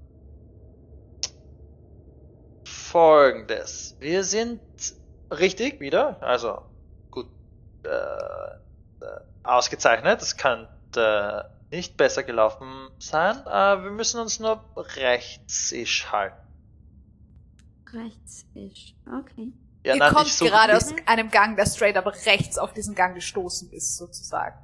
Folgendes. 2.93 3.97
Wir 4.01 4.23
sind 4.23 4.61
richtig 5.31 5.81
wieder, 5.81 6.23
also 6.23 6.61
gut 7.11 7.27
äh, 7.85 7.89
äh, 7.89 9.21
ausgezeichnet. 9.43 10.21
Das 10.21 10.37
kann 10.37 10.69
äh, 10.95 11.43
nicht 11.71 11.97
besser 11.97 12.23
gelaufen 12.23 12.91
sein. 12.99 13.37
Äh, 13.47 13.83
wir 13.83 13.93
müssen 13.93 14.21
uns 14.21 14.41
nur 14.41 14.63
rechts 14.77 15.73
halten. 16.13 16.37
Rechts 17.95 18.45
ist. 18.53 18.95
Okay. 19.07 19.53
Ja, 19.85 19.95
ihr 19.95 19.99
nein, 19.99 20.13
kommt 20.13 20.29
so 20.29 20.45
gerade 20.45 20.77
aus 20.77 20.95
einem 21.07 21.31
Gang, 21.31 21.57
der 21.57 21.65
straight 21.65 21.97
aber 21.97 22.13
rechts 22.27 22.59
auf 22.59 22.75
diesen 22.75 22.95
Gang 22.95 23.15
gestoßen 23.15 23.73
ist, 23.73 23.97
sozusagen. 23.97 24.59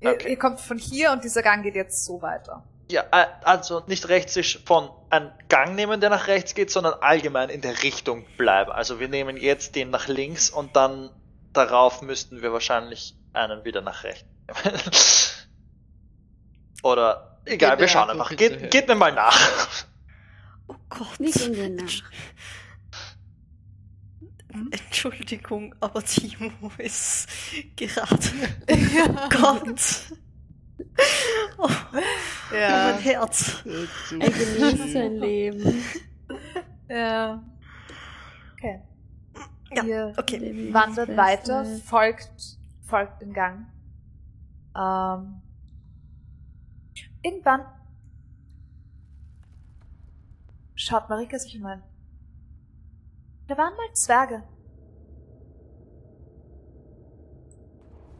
Ihr, 0.00 0.10
Okay. 0.10 0.30
ihr 0.30 0.38
kommt 0.40 0.60
von 0.60 0.78
hier 0.78 1.12
und 1.12 1.22
dieser 1.22 1.42
Gang 1.42 1.62
geht 1.62 1.76
jetzt 1.76 2.04
so 2.04 2.20
weiter. 2.20 2.64
Ja, 2.90 3.04
äh, 3.12 3.26
also 3.42 3.82
nicht 3.86 4.08
rechts 4.08 4.36
ist 4.36 4.66
von 4.66 4.90
einem 5.10 5.30
Gang 5.48 5.74
nehmen, 5.74 6.00
der 6.00 6.10
nach 6.10 6.26
rechts 6.26 6.54
geht, 6.54 6.70
sondern 6.70 6.94
allgemein 6.94 7.50
in 7.50 7.60
der 7.60 7.82
Richtung 7.82 8.24
bleiben. 8.36 8.72
Also 8.72 8.98
wir 8.98 9.08
nehmen 9.08 9.36
jetzt 9.36 9.76
den 9.76 9.90
nach 9.90 10.08
links 10.08 10.50
und 10.50 10.74
dann 10.74 11.10
darauf 11.52 12.02
müssten 12.02 12.40
wir 12.40 12.52
wahrscheinlich 12.52 13.14
einen 13.32 13.64
wieder 13.64 13.82
nach 13.82 14.04
rechts 14.04 14.24
nehmen. 14.46 14.80
Oder 16.82 17.40
egal, 17.44 17.72
Geht 17.72 17.80
wir 17.80 17.88
schauen 17.88 18.10
einfach. 18.10 18.34
Geht, 18.34 18.70
geht 18.70 18.88
mir 18.88 18.94
mal 18.94 19.12
nach. 19.12 19.38
Oh 20.68 20.76
Gott. 20.88 21.18
Wie 21.18 21.30
gehen 21.30 21.56
wir 21.56 21.70
nach? 21.70 22.02
Entschuldigung, 24.70 25.74
aber 25.80 26.02
Timo 26.02 26.72
ist 26.78 27.28
gerade. 27.76 28.18
Oh 28.70 29.28
Gott. 29.30 29.80
Oh, 31.58 31.68
Ja. 32.52 32.92
mein 32.92 33.00
Herz. 33.00 33.64
Er 33.64 34.30
genießt 34.30 34.92
sein 34.92 35.16
Leben. 35.16 35.84
ja. 36.88 37.42
Okay. 38.52 38.82
Ja, 39.70 39.82
Ihr 39.84 40.14
okay. 40.16 40.72
Wandert 40.72 41.16
weiter, 41.16 41.64
folgt, 41.84 42.58
folgt 42.82 43.20
dem 43.20 43.32
Gang. 43.32 43.66
Ähm, 44.76 45.42
irgendwann 47.22 47.66
schaut 50.74 51.08
Marika 51.08 51.38
sich 51.38 51.58
um 51.58 51.66
ein. 51.66 51.82
Da 53.48 53.56
waren 53.58 53.74
mal 53.76 53.92
Zwerge. 53.94 54.44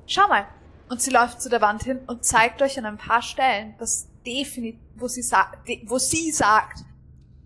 Schau 0.07 0.27
mal. 0.29 0.47
Und 0.89 1.03
sie 1.03 1.11
läuft 1.11 1.43
zu 1.43 1.49
der 1.49 1.61
Wand 1.61 1.83
hin 1.83 2.01
und 2.07 2.25
zeigt 2.25 2.63
euch 2.63 2.79
an 2.79 2.87
ein 2.87 2.97
paar 2.97 3.23
Stellen, 3.23 3.75
das 3.79 4.09
definitiv, 4.25 4.81
wo 4.97 5.09
sie 5.09 5.23
sagt, 5.23 5.69
wo 5.87 5.99
sie 5.99 6.31
sagt, 6.31 6.85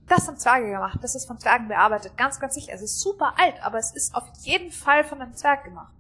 das 0.07 0.29
haben 0.29 0.37
Zwerge 0.37 0.71
gemacht, 0.71 0.99
das 1.03 1.15
ist 1.15 1.27
von 1.27 1.39
Zwergen 1.39 1.69
bearbeitet, 1.69 2.17
ganz, 2.17 2.39
ganz 2.39 2.55
sicher. 2.55 2.73
Es 2.73 2.83
ist 2.83 3.01
super 3.01 3.35
alt, 3.39 3.55
aber 3.63 3.79
es 3.79 3.93
ist 3.93 4.15
auf 4.15 4.25
jeden 4.43 4.71
Fall 4.71 5.05
von 5.05 5.21
einem 5.21 5.35
Zwerg 5.35 5.65
gemacht. 5.65 5.93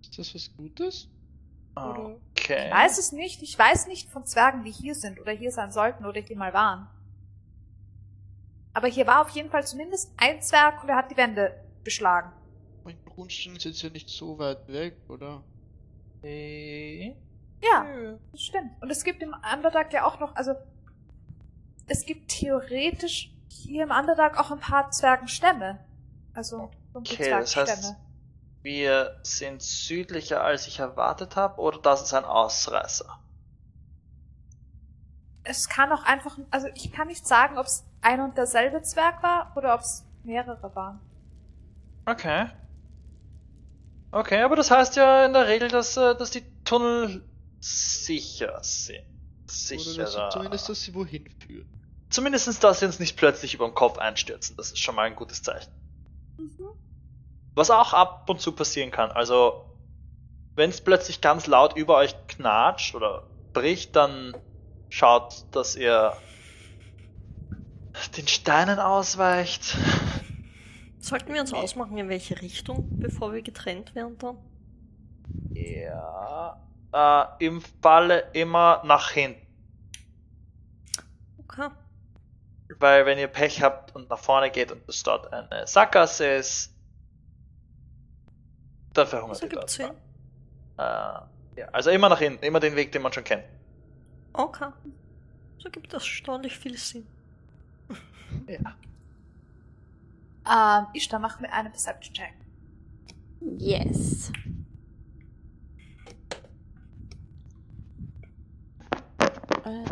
Ist 0.00 0.18
das 0.18 0.34
was 0.34 0.56
Gutes? 0.56 1.08
Oder? 1.76 2.16
Okay. 2.30 2.68
Ich 2.68 2.74
weiß 2.74 2.98
es 2.98 3.12
nicht. 3.12 3.42
Ich 3.42 3.58
weiß 3.58 3.86
nicht 3.86 4.08
von 4.10 4.24
Zwergen, 4.24 4.64
die 4.64 4.70
hier 4.70 4.94
sind 4.94 5.20
oder 5.20 5.32
hier 5.32 5.52
sein 5.52 5.70
sollten 5.70 6.06
oder 6.06 6.20
hier 6.20 6.36
mal 6.36 6.54
waren. 6.54 6.88
Aber 8.72 8.88
hier 8.88 9.06
war 9.06 9.22
auf 9.22 9.30
jeden 9.30 9.50
Fall 9.50 9.66
zumindest 9.66 10.12
ein 10.16 10.40
Zwerg 10.42 10.82
und 10.82 10.88
er 10.88 10.96
hat 10.96 11.10
die 11.10 11.16
Wände 11.16 11.54
beschlagen. 11.84 12.32
Mein 12.84 12.96
Grundstein 13.04 13.56
ist 13.56 13.64
jetzt 13.64 13.82
ja 13.82 13.90
nicht 13.90 14.08
so 14.08 14.38
weit 14.38 14.68
weg, 14.68 14.96
oder? 15.08 15.42
Ja, 17.62 17.86
das 18.32 18.42
stimmt. 18.42 18.72
Und 18.80 18.90
es 18.90 19.04
gibt 19.04 19.22
im 19.22 19.34
Underdark 19.54 19.92
ja 19.92 20.04
auch 20.04 20.18
noch, 20.20 20.34
also 20.36 20.54
es 21.86 22.04
gibt 22.04 22.28
theoretisch 22.30 23.32
hier 23.48 23.84
im 23.84 23.90
Underdark 23.90 24.38
auch 24.38 24.50
ein 24.50 24.60
paar 24.60 24.90
Zwergenstämme. 24.90 25.78
Also 26.34 26.70
Okay, 26.92 27.30
das 27.30 27.56
heißt, 27.56 27.82
Zwergenstämme. 27.82 27.96
wir 28.62 29.20
sind 29.22 29.62
südlicher, 29.62 30.42
als 30.42 30.66
ich 30.66 30.78
erwartet 30.80 31.36
habe, 31.36 31.60
oder 31.60 31.78
das 31.80 32.02
ist 32.02 32.14
ein 32.14 32.24
Ausreißer? 32.24 33.18
Es 35.44 35.68
kann 35.68 35.92
auch 35.92 36.02
einfach, 36.04 36.38
also 36.50 36.66
ich 36.74 36.92
kann 36.92 37.08
nicht 37.08 37.26
sagen, 37.26 37.56
ob 37.58 37.66
es 37.66 37.84
ein 38.00 38.20
und 38.20 38.36
derselbe 38.36 38.82
Zwerg 38.82 39.22
war 39.22 39.52
oder 39.56 39.74
ob 39.74 39.80
es 39.80 40.04
mehrere 40.24 40.74
waren. 40.74 41.00
Okay. 42.06 42.46
Okay, 44.16 44.40
aber 44.40 44.56
das 44.56 44.70
heißt 44.70 44.96
ja 44.96 45.26
in 45.26 45.34
der 45.34 45.46
Regel, 45.46 45.68
dass, 45.68 45.94
äh, 45.98 46.16
dass 46.16 46.30
die 46.30 46.42
Tunnel 46.64 47.22
sicher 47.60 48.58
sind. 48.62 49.04
Oder 49.44 49.52
Sicherer. 49.52 50.04
dass, 50.04 50.32
zumindest, 50.32 50.68
dass 50.70 50.82
sie 50.82 50.94
wohin 50.94 51.28
führen. 51.38 51.68
Zumindestens, 52.08 52.58
dass 52.58 52.80
sie 52.80 52.86
uns 52.86 52.98
nicht 52.98 53.18
plötzlich 53.18 53.52
über 53.52 53.66
den 53.68 53.74
Kopf 53.74 53.98
einstürzen. 53.98 54.56
Das 54.56 54.68
ist 54.68 54.78
schon 54.78 54.94
mal 54.94 55.02
ein 55.02 55.16
gutes 55.16 55.42
Zeichen. 55.42 55.70
Was 57.54 57.70
auch 57.70 57.92
ab 57.92 58.30
und 58.30 58.40
zu 58.40 58.52
passieren 58.52 58.90
kann. 58.90 59.10
Also, 59.10 59.66
wenn 60.54 60.70
es 60.70 60.80
plötzlich 60.80 61.20
ganz 61.20 61.46
laut 61.46 61.76
über 61.76 61.96
euch 61.96 62.14
knatscht 62.26 62.94
oder 62.94 63.22
bricht, 63.52 63.96
dann 63.96 64.34
schaut, 64.88 65.44
dass 65.50 65.76
ihr 65.76 66.16
den 68.16 68.28
Steinen 68.28 68.78
ausweicht. 68.78 69.76
Sollten 71.06 71.32
wir 71.32 71.40
uns 71.40 71.52
ausmachen, 71.52 71.96
in 71.98 72.08
welche 72.08 72.42
Richtung, 72.42 72.98
bevor 72.98 73.32
wir 73.32 73.40
getrennt 73.40 73.94
werden 73.94 74.18
dann? 74.18 74.38
Ja. 75.52 76.60
Äh, 76.92 77.46
Im 77.46 77.60
Falle 77.80 78.28
immer 78.32 78.82
nach 78.84 79.12
hinten. 79.12 79.46
Okay. 81.38 81.68
Weil 82.80 83.06
wenn 83.06 83.18
ihr 83.18 83.28
Pech 83.28 83.62
habt 83.62 83.94
und 83.94 84.10
nach 84.10 84.18
vorne 84.18 84.50
geht 84.50 84.72
und 84.72 84.82
es 84.88 85.04
dort 85.04 85.32
eine 85.32 85.64
Sackgasse 85.68 86.26
ist, 86.26 86.74
dann 88.92 89.06
verhungert 89.06 89.36
Das 89.36 89.42
ihr 89.42 89.48
dort. 89.48 89.70
Sinn. 89.70 89.90
Äh, 90.76 90.82
ja, 90.82 91.68
also 91.70 91.90
immer 91.90 92.08
nach 92.08 92.18
hinten, 92.18 92.44
immer 92.44 92.58
den 92.58 92.74
Weg, 92.74 92.90
den 92.90 93.02
man 93.02 93.12
schon 93.12 93.22
kennt. 93.22 93.44
Okay. 94.32 94.72
So 95.58 95.70
gibt 95.70 95.92
das 95.92 96.02
erstaunlich 96.02 96.58
viel 96.58 96.76
Sinn. 96.76 97.06
Ja. 98.48 98.74
Ähm, 100.48 100.86
Ishtar, 100.94 101.18
mach 101.18 101.40
mir 101.40 101.52
eine 101.52 101.70
Perception-Check. 101.70 102.34
Yes. 103.58 104.30
Äh, 109.64 109.84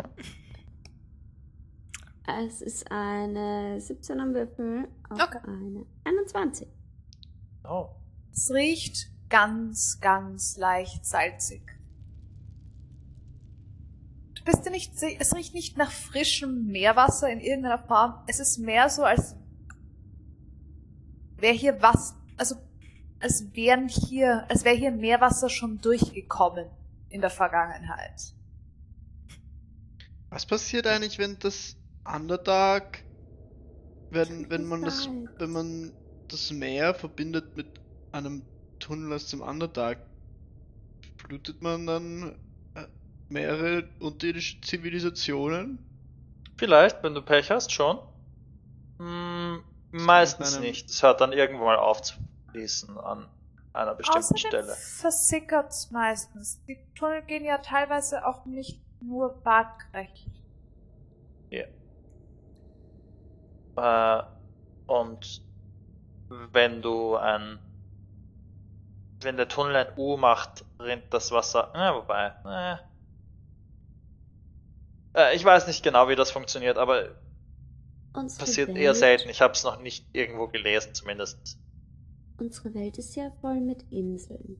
Es 2.27 2.61
ist 2.61 2.91
eine 2.91 3.79
17 3.79 4.19
am 4.19 4.33
Würfel 4.33 4.87
auf 5.09 5.19
Okay. 5.21 5.39
eine 5.45 5.85
21. 6.03 6.67
Oh. 7.67 7.87
Es 8.33 8.49
riecht 8.51 9.09
ganz, 9.29 9.99
ganz 10.01 10.57
leicht 10.57 11.05
salzig. 11.05 11.61
Du 14.35 14.43
bist 14.43 14.65
dir 14.65 14.71
nicht, 14.71 14.91
es 15.19 15.35
riecht 15.35 15.53
nicht 15.53 15.77
nach 15.77 15.91
frischem 15.91 16.65
Meerwasser 16.67 17.29
in 17.31 17.39
irgendeiner 17.39 17.79
Form. 17.79 18.15
Es 18.27 18.39
ist 18.39 18.57
mehr 18.57 18.89
so, 18.89 19.03
als 19.03 19.35
wäre 21.45 21.53
hier 21.53 21.79
was, 21.79 22.15
also, 22.37 22.55
als 23.19 23.45
wären 23.53 23.87
hier, 23.87 24.45
als 24.49 24.65
wäre 24.65 24.75
hier 24.75 24.91
Meerwasser 24.91 25.47
schon 25.47 25.79
durchgekommen 25.79 26.65
in 27.09 27.21
der 27.21 27.29
Vergangenheit. 27.29 28.33
Was 30.29 30.45
passiert 30.47 30.87
eigentlich, 30.87 31.19
wenn 31.19 31.37
das 31.37 31.77
Underdark, 32.03 33.03
wenn, 34.09 34.49
wenn 34.49 34.65
man 34.65 34.81
das, 34.81 35.07
wenn 35.37 35.51
man 35.51 35.93
das 36.29 36.51
Meer 36.51 36.95
verbindet 36.95 37.55
mit 37.55 37.67
einem 38.11 38.41
Tunnel 38.79 39.13
aus 39.13 39.27
dem 39.27 39.41
Underdark, 39.41 39.99
blutet 41.27 41.61
man 41.61 41.85
dann 41.85 42.35
äh, 42.73 42.87
mehrere 43.29 43.87
unterirdische 43.99 44.61
Zivilisationen? 44.61 45.77
Vielleicht, 46.57 47.03
wenn 47.03 47.13
du 47.13 47.21
Pech 47.21 47.51
hast, 47.51 47.71
schon. 47.71 47.99
Hm, 48.97 49.61
meistens 50.01 50.59
nicht. 50.59 50.89
Es 50.89 51.03
hört 51.03 51.21
dann 51.21 51.33
irgendwo 51.33 51.65
mal 51.65 51.77
auf 51.77 52.01
zu 52.01 52.15
fließen 52.51 52.97
an 52.97 53.27
einer 53.73 53.95
bestimmten 53.95 54.19
Außerdem 54.19 54.37
Stelle. 54.37 54.73
versickert's 54.73 55.91
meistens. 55.91 56.63
Die 56.65 56.79
Tunnel 56.95 57.23
gehen 57.23 57.43
ja 57.43 57.57
teilweise 57.57 58.25
auch 58.25 58.45
nicht 58.45 58.81
nur 59.01 59.43
waagrecht. 59.43 60.29
Äh, 63.77 64.23
und 64.87 65.41
wenn 66.29 66.81
du 66.81 67.15
ein. 67.15 67.59
Wenn 69.21 69.37
der 69.37 69.47
Tunnel 69.47 69.75
ein 69.75 69.87
U 69.97 70.17
macht, 70.17 70.65
rinnt 70.79 71.13
das 71.13 71.31
Wasser. 71.31 71.71
Äh, 71.73 71.93
wobei. 71.95 72.33
Äh. 72.45 72.77
Äh, 75.19 75.35
ich 75.35 75.43
weiß 75.43 75.67
nicht 75.67 75.83
genau, 75.83 76.09
wie 76.09 76.15
das 76.15 76.31
funktioniert, 76.31 76.77
aber 76.77 77.09
passiert 78.15 78.69
Welt, 78.69 78.77
eher 78.77 78.95
selten. 78.95 79.29
Ich 79.29 79.41
habe 79.41 79.53
es 79.53 79.63
noch 79.63 79.81
nicht 79.81 80.07
irgendwo 80.13 80.47
gelesen, 80.47 80.93
zumindest. 80.93 81.57
Unsere 82.37 82.73
Welt 82.73 82.97
ist 82.97 83.15
ja 83.15 83.31
voll 83.41 83.61
mit 83.61 83.83
Inseln. 83.91 84.57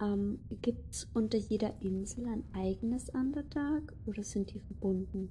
Ähm, 0.00 0.40
Gibt 0.62 0.94
es 0.94 1.08
unter 1.14 1.38
jeder 1.38 1.80
Insel 1.80 2.26
ein 2.26 2.44
eigenes 2.54 3.08
Underdark 3.10 3.94
oder 4.06 4.22
sind 4.22 4.52
die 4.52 4.60
verbunden? 4.60 5.30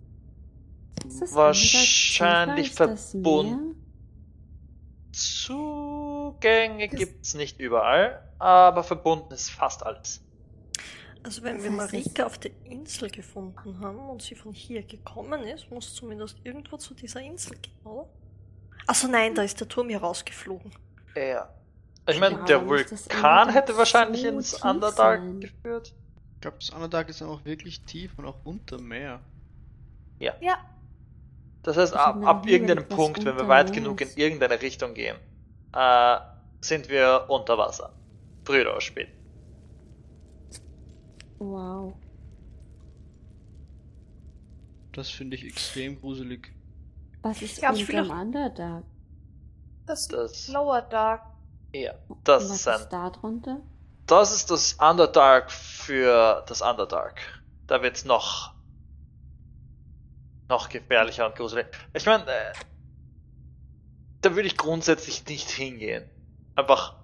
Ist 1.05 1.21
das 1.21 1.33
Wahrscheinlich 1.33 2.71
verbunden. 2.71 3.75
Zugänge 5.11 6.89
gibt's 6.89 7.35
nicht 7.35 7.59
überall, 7.59 8.27
aber 8.37 8.83
verbunden 8.83 9.33
ist 9.33 9.49
fast 9.49 9.85
alles. 9.85 10.24
Also 11.25 11.41
wenn 11.41 11.63
wir 11.63 11.71
Marika 11.71 12.27
auf 12.27 12.37
der 12.37 12.51
Insel 12.65 13.09
gefunden 13.09 13.79
haben 13.79 13.97
und 14.09 14.21
sie 14.21 14.35
von 14.35 14.53
hier 14.53 14.83
gekommen 14.83 15.41
ist, 15.43 15.71
muss 15.71 15.95
zumindest 15.95 16.37
irgendwo 16.43 16.77
zu 16.77 16.93
dieser 16.93 17.19
Insel 17.19 17.57
gehen, 17.57 17.83
oder? 17.83 18.07
Achso, 18.85 19.07
nein, 19.07 19.33
da 19.33 19.41
ist 19.41 19.59
der 19.59 19.67
Turm 19.67 19.89
hier 19.89 19.97
rausgeflogen. 19.97 20.71
Ja. 21.15 21.49
Ich 22.07 22.19
meine, 22.19 22.35
Ja, 22.35 22.45
der 22.45 22.67
Vulkan 22.69 23.49
hätte 23.49 23.75
wahrscheinlich 23.75 24.21
so 24.21 24.27
ins 24.27 24.53
Underdark 24.63 25.19
sein? 25.19 25.39
geführt. 25.39 25.93
Ich 26.35 26.41
glaube, 26.41 26.57
das 26.59 26.69
Underdark 26.69 27.09
ist 27.09 27.23
auch 27.23 27.43
wirklich 27.43 27.81
tief 27.85 28.11
und 28.19 28.25
auch 28.27 28.37
unter 28.43 28.79
Meer. 28.79 29.19
Ja, 30.19 30.35
Das 31.63 31.75
heißt, 31.75 31.95
ab, 31.95 32.23
ab 32.23 32.45
irgendeinem 32.45 32.87
Punkt, 32.87 33.25
wenn 33.25 33.35
wir 33.35 33.47
weit 33.47 33.73
genug 33.73 33.99
in 33.99 34.09
irgendeine 34.15 34.61
Richtung 34.61 34.93
gehen, 34.93 35.17
äh, 35.73 36.17
sind 36.61 36.87
wir 36.87 37.25
unter 37.29 37.57
Wasser. 37.57 37.91
Früher 38.45 38.69
oder 38.69 38.81
spät. 38.81 39.09
Wow. 41.39 41.93
Das 44.93 45.09
finde 45.09 45.35
ich 45.35 45.43
extrem 45.45 45.99
gruselig. 45.99 46.53
Was 47.21 47.41
ist 47.41 47.61
Ja, 47.61 47.69
unter 47.69 47.81
ich 47.81 47.87
dem 47.87 48.09
will 48.09 48.11
Underdark? 48.11 48.85
das, 49.85 50.07
Das, 50.07 50.47
Lower 50.47 50.81
Dark. 50.81 51.21
ja, 51.73 51.93
das 52.23 52.49
was 52.49 52.55
ist 52.57 52.67
ein, 52.67 52.79
ist 52.81 52.89
da 52.89 53.09
drunter? 53.09 53.61
das 54.07 54.33
ist 54.33 54.51
das 54.51 54.73
Underdark 54.73 55.51
für 55.51 56.43
das 56.47 56.61
Underdark. 56.61 57.19
Da 57.67 57.81
wird's 57.81 58.05
noch, 58.05 58.53
noch 60.49 60.69
gefährlicher 60.69 61.25
und 61.25 61.35
gruselig. 61.35 61.67
Ich 61.93 62.05
meine, 62.05 62.25
äh, 62.25 62.53
da 64.21 64.35
würde 64.35 64.47
ich 64.47 64.57
grundsätzlich 64.57 65.25
nicht 65.27 65.49
hingehen. 65.49 66.09
Einfach, 66.55 66.95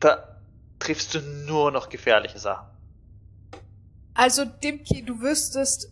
da 0.00 0.40
triffst 0.78 1.14
du 1.14 1.20
nur 1.20 1.70
noch 1.72 1.88
gefährliche 1.88 2.38
Sachen. 2.38 2.66
Also, 4.16 4.44
Dimki, 4.44 5.02
du 5.04 5.20
wüsstest, 5.20 5.90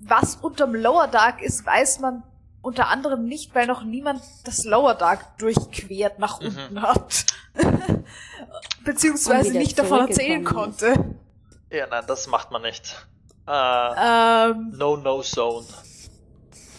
was 0.00 0.36
unterm 0.36 0.74
Lower 0.74 1.08
Dark 1.08 1.42
ist, 1.42 1.64
weiß 1.66 2.00
man 2.00 2.22
unter 2.62 2.88
anderem 2.88 3.26
nicht, 3.26 3.54
weil 3.54 3.66
noch 3.66 3.84
niemand 3.84 4.22
das 4.44 4.64
Lower 4.64 4.94
Dark 4.94 5.36
durchquert 5.38 6.18
nach 6.18 6.40
Mhm. 6.40 6.46
unten 6.46 6.82
hat. 6.82 7.26
Beziehungsweise 8.84 9.52
nicht 9.52 9.78
davon 9.78 10.00
erzählen 10.08 10.44
konnte. 10.44 10.94
Ja, 11.70 11.86
nein, 11.88 12.04
das 12.06 12.26
macht 12.26 12.50
man 12.50 12.62
nicht. 12.62 13.06
Äh, 13.46 14.50
Ähm, 14.50 14.72
No-No-Zone. 14.76 15.66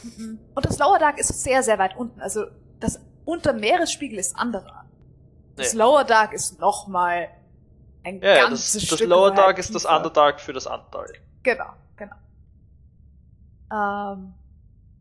mhm. 0.04 0.40
und 0.56 0.66
das 0.66 0.78
Lower 0.80 0.98
Dark 1.00 1.20
ist 1.20 1.44
sehr, 1.44 1.62
sehr 1.64 1.78
weit 1.80 1.96
unten. 1.96 2.20
Also, 2.22 2.46
das 2.80 3.00
Untermeeresspiegel 3.26 4.20
ist 4.20 4.36
anderer. 4.36 4.86
Das 5.56 5.74
Nee. 5.74 5.80
Lower 5.80 6.04
Dark 6.04 6.34
ist 6.34 6.60
nochmal 6.60 7.30
ein 8.06 8.22
Ja, 8.22 8.44
ganzes 8.48 8.74
das, 8.74 8.84
Stück 8.84 9.00
das 9.00 9.08
Lower 9.08 9.32
Dark 9.32 9.58
ist 9.58 9.74
das. 9.74 9.86
Underdark 9.86 10.40
für 10.40 10.54
das 10.54 10.68
Underdark. 10.68 11.22
Genau, 11.44 11.74
genau. 11.96 12.16
Ähm, 13.74 14.34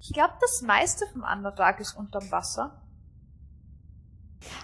ich 0.01 0.13
glaube, 0.13 0.35
das 0.41 0.63
meiste 0.63 1.07
vom 1.13 1.23
Underdark 1.23 1.81
ist 1.81 1.93
unterm 1.95 2.31
Wasser. 2.31 2.81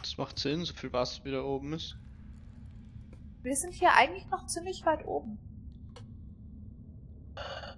Das 0.02 0.16
macht 0.18 0.38
Sinn, 0.38 0.64
so 0.64 0.74
viel 0.74 0.92
Wasser 0.92 1.24
wieder 1.24 1.44
oben 1.44 1.72
ist. 1.74 1.96
Wir 3.42 3.56
sind 3.56 3.72
hier 3.72 3.92
eigentlich 3.94 4.26
noch 4.28 4.46
ziemlich 4.46 4.84
weit 4.84 5.06
oben. 5.06 5.38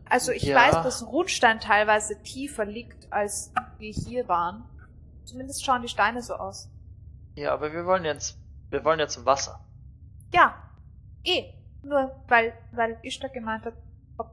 Also 0.09 0.33
ich 0.33 0.43
Ja. 0.43 0.57
weiß, 0.57 0.83
dass 0.83 1.07
Rundstein 1.07 1.61
teilweise 1.61 2.21
tiefer 2.23 2.65
liegt, 2.65 3.13
als 3.13 3.53
wir 3.79 3.93
hier 3.93 4.29
waren. 4.29 4.65
Zumindest 5.25 5.65
schauen 5.65 5.83
die 5.83 5.89
Steine 5.89 6.23
so 6.23 6.35
aus. 6.35 6.69
Ja, 7.37 7.53
aber 7.55 7.73
wir 7.73 7.87
wollen 7.87 8.05
jetzt, 8.05 8.37
wir 8.71 8.85
wollen 8.85 8.99
jetzt 8.99 9.15
zum 9.15 9.25
Wasser. 9.25 9.65
Ja, 10.33 10.55
eh. 11.25 11.53
Nur 11.83 12.15
weil, 12.29 12.53
weil 12.73 12.99
Ishtar 13.03 13.31
gemeint 13.31 13.65
hat, 13.65 13.75
ob 14.19 14.31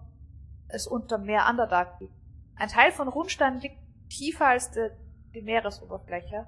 es 0.67 0.87
unter 0.87 1.17
Meer 1.17 1.47
Underdark 1.49 1.99
liegt. 1.99 2.13
Ein 2.55 2.69
Teil 2.69 2.91
von 2.91 3.07
Rundstein 3.07 3.59
liegt 3.59 3.77
tiefer 4.09 4.47
als 4.47 4.71
die, 4.71 4.89
die 5.33 5.41
Meeresoberfläche. 5.41 6.45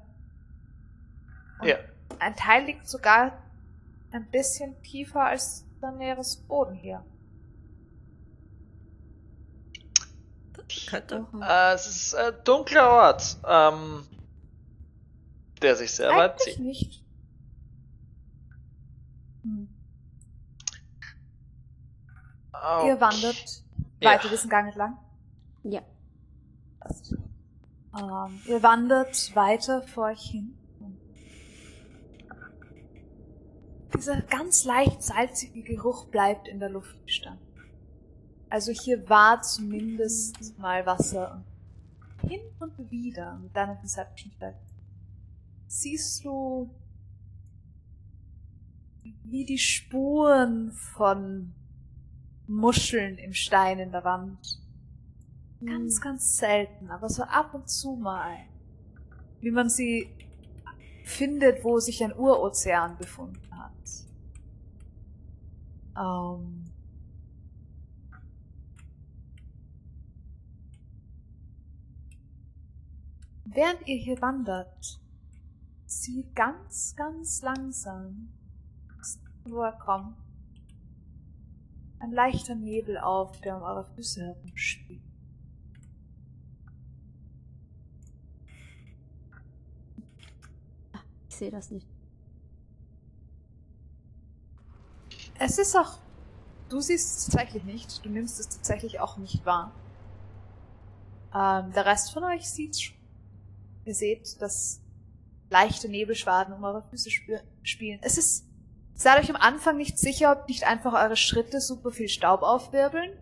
Und 1.59 1.67
Ja. 1.67 1.77
Ein 2.19 2.35
Teil 2.35 2.65
liegt 2.65 2.88
sogar 2.88 3.41
ein 4.11 4.30
bisschen 4.30 4.80
tiefer 4.83 5.23
als 5.25 5.65
der 5.81 5.91
Meeresboden 5.91 6.75
hier. 6.75 7.03
Könnte. 10.88 11.25
Äh, 11.41 11.73
es 11.73 11.88
ist 11.88 12.15
ein 12.15 12.33
dunkler 12.43 12.89
Ort, 12.89 13.38
ähm, 13.47 14.05
der 15.61 15.75
sich 15.75 15.91
sehr 15.91 16.09
weit 16.09 16.31
Eigentlich 16.31 16.55
zieht. 16.55 16.59
nicht. 16.63 17.00
Oh, 22.64 22.85
Ihr 22.88 22.99
wandert 23.01 23.64
Ja. 23.99 24.11
weiter 24.11 24.30
diesen 24.30 24.49
Gang 24.49 24.67
entlang. 24.67 24.98
Ja. 25.64 25.81
Passt. 26.80 27.14
Ähm, 27.14 28.40
ihr 28.48 28.64
wandert 28.64 29.35
weiter 29.35 29.81
vor 29.83 30.06
euch 30.06 30.22
hin. 30.22 30.57
Dieser 33.95 34.22
ganz 34.22 34.64
leicht 34.64 35.03
salzige 35.03 35.64
Geruch 35.64 36.07
bleibt 36.07 36.48
in 36.48 36.59
der 36.59 36.69
Luft 36.69 37.03
bestanden. 37.06 37.45
Also 38.49 38.72
hier 38.72 39.07
war 39.09 39.41
zumindest 39.41 40.57
mal 40.57 40.85
Wasser. 40.85 41.43
Und 42.23 42.30
hin 42.30 42.41
und 42.59 42.90
wieder 42.91 43.38
mit 43.40 43.56
deiner 43.56 43.75
Perception 43.75 44.31
siehst 45.67 46.23
du 46.25 46.69
wie 49.23 49.45
die 49.45 49.57
Spuren 49.57 50.72
von 50.72 51.53
Muscheln 52.51 53.17
im 53.17 53.33
Stein 53.33 53.80
in 53.80 53.91
der 53.91 54.03
Wand. 54.03 54.61
Ganz, 55.65 55.95
Hm. 55.95 56.01
ganz 56.01 56.38
selten, 56.38 56.89
aber 56.89 57.09
so 57.09 57.23
ab 57.23 57.53
und 57.53 57.69
zu 57.69 57.95
mal. 57.95 58.38
Wie 59.39 59.51
man 59.51 59.69
sie 59.69 60.09
findet, 61.03 61.63
wo 61.63 61.80
sich 61.80 62.03
ein 62.03 62.13
Urozean 62.15 62.97
befunden 62.97 63.57
hat. 63.57 63.71
Ähm. 65.97 66.65
Während 73.45 73.88
ihr 73.88 73.97
hier 73.97 74.21
wandert, 74.21 74.99
zieht 75.85 76.33
ganz, 76.35 76.95
ganz 76.95 77.41
langsam, 77.41 78.31
wo 79.43 79.61
er 79.61 79.73
kommt, 79.73 80.15
ein 82.01 82.11
leichter 82.11 82.55
Nebel 82.55 82.97
auf, 82.97 83.39
der 83.41 83.57
um 83.57 83.63
eure 83.63 83.85
Füße 83.95 84.25
herumspielt. 84.25 85.01
Ich 91.30 91.35
sehe 91.35 91.51
das 91.51 91.71
nicht. 91.71 91.88
Es 95.39 95.57
ist 95.57 95.75
auch. 95.75 95.99
Du 96.69 96.80
siehst 96.80 97.17
es 97.17 97.25
tatsächlich 97.25 97.63
nicht. 97.63 98.05
Du 98.05 98.09
nimmst 98.09 98.39
es 98.39 98.49
tatsächlich 98.49 98.99
auch 98.99 99.17
nicht 99.17 99.45
wahr. 99.45 99.73
Ähm, 101.33 101.71
der 101.73 101.85
Rest 101.85 102.13
von 102.13 102.23
euch 102.23 102.49
sieht's 102.49 102.81
schon. 102.81 102.97
Ihr 103.85 103.95
seht, 103.95 104.41
dass 104.41 104.81
leichte 105.49 105.89
Nebelschwaden 105.89 106.53
um 106.53 106.63
eure 106.63 106.83
Füße 106.83 107.09
spielen. 107.63 107.99
Es 108.01 108.17
ist. 108.17 108.50
Seid 109.01 109.19
euch 109.23 109.31
am 109.31 109.35
Anfang 109.35 109.77
nicht 109.77 109.97
sicher, 109.97 110.31
ob 110.31 110.47
nicht 110.47 110.63
einfach 110.63 110.93
eure 110.93 111.15
Schritte 111.15 111.59
super 111.59 111.89
viel 111.89 112.07
Staub 112.07 112.43
aufwirbeln. 112.43 113.17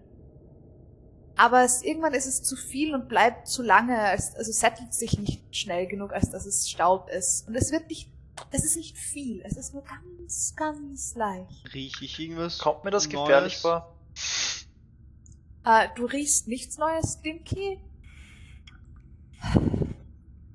Aber 1.37 1.63
es, 1.63 1.83
irgendwann 1.83 2.13
ist 2.13 2.25
es 2.25 2.43
zu 2.43 2.57
viel 2.57 2.93
und 2.93 3.07
bleibt 3.07 3.47
zu 3.47 3.63
lange, 3.63 3.97
als, 3.97 4.35
also 4.35 4.51
settelt 4.51 4.93
sich 4.93 5.17
nicht 5.17 5.55
schnell 5.55 5.87
genug, 5.87 6.11
als 6.11 6.31
dass 6.31 6.45
es 6.45 6.69
Staub 6.69 7.07
ist. 7.09 7.47
Und 7.47 7.55
es 7.55 7.71
wird 7.71 7.87
nicht, 7.87 8.11
es 8.51 8.65
ist 8.65 8.75
nicht 8.75 8.97
viel, 8.97 9.41
es 9.45 9.55
ist 9.55 9.73
nur 9.73 9.85
ganz, 9.85 10.53
ganz 10.57 11.15
leicht. 11.15 11.73
Rieche 11.73 12.03
ich 12.03 12.19
irgendwas? 12.19 12.57
Kommt 12.59 12.83
mir 12.83 12.91
das 12.91 13.07
Neues? 13.07 13.27
gefährlich 13.27 13.57
vor? 13.59 13.95
Äh, 15.63 15.87
du 15.95 16.07
riechst 16.07 16.49
nichts 16.49 16.77
Neues, 16.77 17.21
Dinky? 17.21 17.79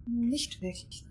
Nicht 0.05 0.61
wirklich. 0.61 1.07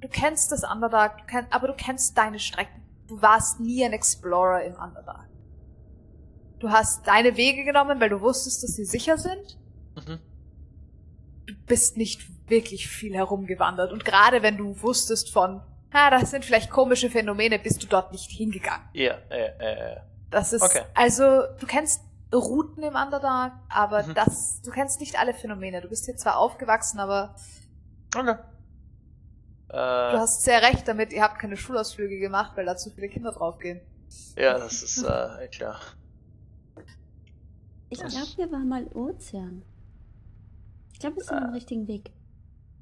Du 0.00 0.08
kennst 0.08 0.50
das 0.50 0.64
Underdark, 0.64 1.30
aber 1.50 1.66
du 1.66 1.74
kennst 1.74 2.16
deine 2.16 2.38
Strecken. 2.38 2.79
Du 3.10 3.20
warst 3.20 3.58
nie 3.58 3.84
ein 3.84 3.92
Explorer 3.92 4.62
im 4.62 4.74
Underdark. 4.74 5.28
Du 6.60 6.70
hast 6.70 7.06
deine 7.08 7.36
Wege 7.36 7.64
genommen, 7.64 8.00
weil 8.00 8.08
du 8.08 8.20
wusstest, 8.20 8.62
dass 8.62 8.74
sie 8.76 8.84
sicher 8.84 9.18
sind. 9.18 9.58
Mhm. 9.96 10.18
Du 11.46 11.54
bist 11.66 11.96
nicht 11.96 12.22
wirklich 12.48 12.86
viel 12.86 13.14
herumgewandert. 13.14 13.92
Und 13.92 14.04
gerade 14.04 14.42
wenn 14.42 14.56
du 14.56 14.80
wusstest 14.80 15.32
von, 15.32 15.60
ah, 15.92 16.10
das 16.10 16.30
sind 16.30 16.44
vielleicht 16.44 16.70
komische 16.70 17.10
Phänomene, 17.10 17.58
bist 17.58 17.82
du 17.82 17.88
dort 17.88 18.12
nicht 18.12 18.30
hingegangen. 18.30 18.86
Ja, 18.92 19.14
äh, 19.30 19.46
äh, 19.58 19.96
Das 20.30 20.52
ist, 20.52 20.62
Okay. 20.62 20.82
also, 20.94 21.24
du 21.58 21.66
kennst 21.66 22.02
Routen 22.32 22.84
im 22.84 22.94
Underdark, 22.94 23.54
aber 23.68 24.04
Mhm. 24.06 24.14
das, 24.14 24.62
du 24.62 24.70
kennst 24.70 25.00
nicht 25.00 25.18
alle 25.18 25.34
Phänomene. 25.34 25.80
Du 25.80 25.88
bist 25.88 26.04
hier 26.04 26.16
zwar 26.16 26.38
aufgewachsen, 26.38 27.00
aber 27.00 27.34
okay. 28.14 28.36
Du 29.70 29.76
Äh, 29.76 30.18
hast 30.18 30.42
sehr 30.42 30.62
recht 30.62 30.86
damit, 30.88 31.12
ihr 31.12 31.22
habt 31.22 31.38
keine 31.38 31.56
Schulausflüge 31.56 32.18
gemacht, 32.18 32.52
weil 32.56 32.66
da 32.66 32.76
zu 32.76 32.90
viele 32.90 33.08
Kinder 33.08 33.32
draufgehen. 33.32 33.80
ja, 34.36 34.58
das 34.58 34.82
ist 34.82 35.02
äh, 35.02 35.48
klar. 35.48 35.80
Ich 37.88 37.98
glaube, 37.98 38.26
hier 38.36 38.50
war 38.52 38.60
mal 38.60 38.86
Ozean. 38.94 39.62
Ich 40.92 41.00
glaube, 41.00 41.16
wir 41.16 41.24
sind 41.24 41.38
Äh. 41.38 41.44
am 41.44 41.52
richtigen 41.54 41.88
Weg. 41.88 42.10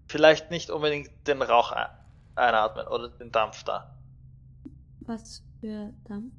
Vielleicht 0.08 0.50
nicht 0.50 0.70
unbedingt 0.70 1.10
den 1.26 1.40
Rauch 1.42 1.72
ein- 1.72 1.88
einatmen 2.34 2.86
oder 2.88 3.08
den 3.10 3.30
Dampf 3.32 3.64
da. 3.64 3.94
Was 5.00 5.42
für 5.60 5.92
Dampf? 6.08 6.32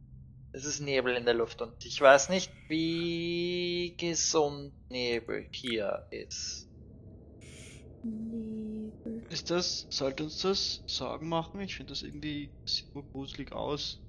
Es 0.52 0.66
ist 0.66 0.80
Nebel 0.82 1.16
in 1.16 1.26
der 1.26 1.36
Luft 1.36 1.62
und 1.62 1.86
ich 1.86 2.00
weiß 2.02 2.30
nicht, 2.30 2.52
wie 2.70 3.96
gesund 3.98 4.74
Nebel 4.90 5.48
hier 5.52 6.08
ist. 6.10 6.68
Nebel. 8.04 8.92
Ist 9.30 9.52
das, 9.52 9.86
sollte 9.90 10.24
uns 10.24 10.40
das 10.42 10.82
Sorgen 10.88 11.30
machen? 11.30 11.62
Ich 11.62 11.76
finde 11.76 11.94
das 11.94 12.02
irgendwie, 12.02 12.50
sieht 12.66 12.94
nur 12.96 13.04
gruselig 13.12 13.52
aus. 13.52 14.02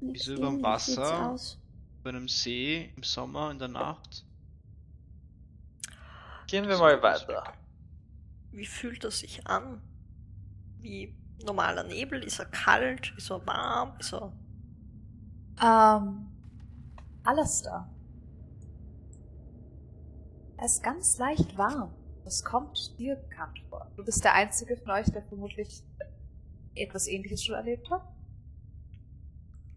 Wieso 0.00 0.34
überm 0.34 0.64
ähnlich 0.64 0.78
sieht's 0.82 0.98
Wasser? 0.98 1.58
bei 2.02 2.10
einem 2.10 2.28
See 2.28 2.92
im 2.96 3.02
Sommer 3.02 3.50
in 3.50 3.58
der 3.58 3.68
Nacht. 3.68 4.24
Gehen 6.46 6.68
wir 6.68 6.78
mal 6.78 7.02
weiter. 7.02 7.54
Wie 8.52 8.66
fühlt 8.66 9.04
er 9.04 9.10
sich 9.10 9.46
an? 9.46 9.80
Wie 10.80 11.14
normaler 11.44 11.84
Nebel? 11.84 12.22
Ist 12.22 12.38
er 12.38 12.46
kalt? 12.46 13.14
Ist 13.16 13.30
er 13.30 13.46
warm? 13.46 13.98
Ist 13.98 14.12
er. 14.12 14.32
Ähm, 15.62 16.26
alles 17.24 17.62
da. 17.62 17.90
Er 20.58 20.66
ist 20.66 20.82
ganz 20.82 21.18
leicht 21.18 21.56
warm. 21.56 21.94
Das 22.24 22.42
kommt 22.42 22.98
dir 22.98 23.16
bekannt 23.16 23.60
vor. 23.68 23.90
Du 23.96 24.04
bist 24.04 24.24
der 24.24 24.34
Einzige 24.34 24.76
von 24.76 24.92
euch, 24.92 25.06
der 25.06 25.22
vermutlich 25.22 25.82
etwas 26.74 27.06
ähnliches 27.06 27.44
schon 27.44 27.54
erlebt 27.54 27.90
hat. 27.90 28.02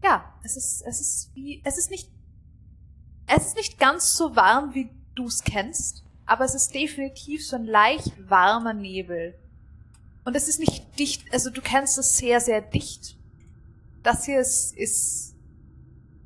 Ja, 0.02 0.32
es 0.42 0.56
ist, 0.56 0.82
es 0.82 1.00
ist 1.00 1.34
wie, 1.34 1.60
es 1.64 1.76
ist 1.76 1.90
nicht, 1.90 2.10
es 3.26 3.48
ist 3.48 3.56
nicht 3.56 3.78
ganz 3.78 4.16
so 4.16 4.34
warm, 4.36 4.74
wie 4.74 4.90
du 5.14 5.26
es 5.26 5.42
kennst, 5.42 6.04
aber 6.24 6.44
es 6.44 6.54
ist 6.54 6.74
definitiv 6.74 7.46
so 7.46 7.56
ein 7.56 7.64
leicht 7.64 8.12
warmer 8.30 8.74
Nebel. 8.74 9.34
Und 10.24 10.36
es 10.36 10.48
ist 10.48 10.60
nicht 10.60 10.98
dicht, 10.98 11.32
also 11.32 11.50
du 11.50 11.60
kennst 11.60 11.98
es 11.98 12.16
sehr, 12.16 12.40
sehr 12.40 12.60
dicht. 12.60 13.18
Das 14.02 14.24
hier 14.24 14.40
ist, 14.40 14.76
ist 14.76 15.34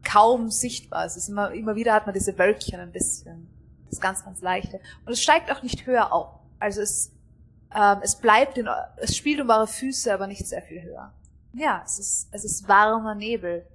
kaum 0.05 0.51
sichtbar. 0.51 1.07
Es 1.07 1.17
ist 1.17 1.28
immer, 1.28 1.52
immer 1.52 1.75
wieder 1.75 1.94
hat 1.94 2.07
man 2.07 2.15
diese 2.15 2.36
Wölkchen 2.39 2.81
ein 2.81 2.92
bisschen. 2.92 3.49
Das 3.93 4.01
ganz, 4.01 4.25
ganz 4.25 4.41
leichte. 4.41 4.81
Und 5.05 5.12
es 5.12 5.23
steigt 5.23 5.53
auch 5.53 5.62
nicht 5.62 5.85
höher 5.85 6.15
auf. 6.15 6.41
Also 6.59 6.81
es, 6.81 7.12
ähm, 7.75 7.99
es 8.03 8.17
bleibt 8.17 8.57
in, 8.57 8.67
es 8.97 9.15
spielt 9.15 9.39
um 9.39 9.51
eure 9.51 9.67
Füße, 9.67 10.12
aber 10.12 10.27
nicht 10.27 10.47
sehr 10.47 10.62
viel 10.62 10.83
höher. 10.83 11.12
Ja, 11.53 11.83
es 11.85 11.99
ist, 11.99 12.29
es 12.33 12.45
ist 12.47 12.67
warmer 12.67 13.15
Nebel. 13.15 13.67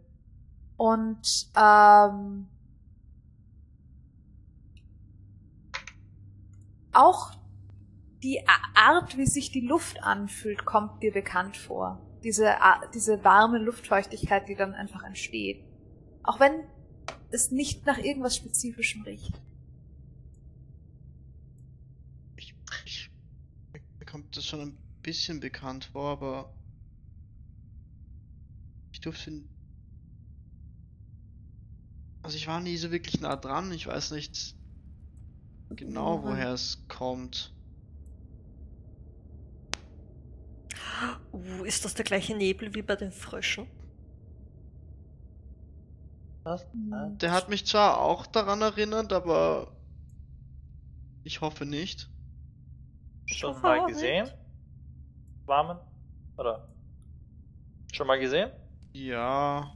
Und, 0.76 1.52
ähm, 1.56 2.48
auch 6.94 7.32
die 8.24 8.44
Art, 8.74 9.18
wie 9.18 9.28
sich 9.28 9.52
die 9.52 9.62
Luft 9.62 10.02
anfühlt, 10.02 10.66
kommt 10.66 11.04
dir 11.04 11.14
bekannt 11.14 11.56
vor. 11.56 12.02
Diese, 12.24 12.56
diese 12.96 13.24
warme 13.24 13.60
Luftfeuchtigkeit, 13.60 14.50
die 14.50 14.56
dann 14.56 14.74
einfach 14.74 15.04
entsteht. 15.04 15.64
Auch 16.24 16.40
wenn 16.40 16.64
es 17.30 17.52
nicht 17.52 17.86
nach 17.86 17.98
irgendwas 17.98 18.36
Spezifischem 18.36 19.04
riecht. 19.04 19.34
Ich, 22.38 22.56
ich, 22.86 23.12
mir 23.74 23.97
kommt 24.08 24.36
das 24.36 24.46
schon 24.46 24.62
ein 24.62 24.78
bisschen 25.04 25.40
bekannt 25.40 25.86
vor, 25.86 26.12
aber 26.12 26.54
ich 28.92 29.02
durfte. 29.02 29.44
Also 32.24 32.38
ich 32.38 32.48
war 32.48 32.60
nie 32.60 32.78
so 32.78 32.92
wirklich 32.92 33.22
nah 33.22 33.36
dran. 33.36 33.72
Ich 33.72 33.86
weiß 33.86 34.12
nicht 34.12 34.56
genau, 35.70 36.24
Woran? 36.24 36.34
woher 36.34 36.54
es 36.54 36.88
kommt. 36.88 37.54
Uh, 41.32 41.64
ist 41.64 41.86
das 41.86 41.94
der 41.94 42.06
gleiche 42.06 42.36
Nebel 42.36 42.74
wie 42.74 42.82
bei 42.82 42.96
den 42.96 43.12
Fröschen? 43.12 43.68
Was? 46.44 46.66
Hm. 46.72 47.18
Der 47.20 47.32
hat 47.32 47.50
mich 47.50 47.66
zwar 47.66 48.00
auch 48.00 48.26
daran 48.26 48.62
erinnert, 48.62 49.14
aber 49.14 49.76
ich 51.24 51.42
hoffe 51.42 51.66
nicht. 51.66 52.10
Schon 53.28 53.62
mal 53.62 53.86
gesehen? 53.88 54.30
Warmen? 55.46 55.78
Oder? 56.38 56.68
Schon 57.94 58.08
mal 58.08 58.20
gesehen? 58.20 58.52
Ja. 58.94 59.72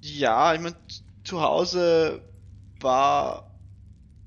Ja, 0.00 0.54
ich 0.54 0.60
meine, 0.60 0.76
zu 1.24 1.40
Hause 1.40 2.22
war. 2.80 3.50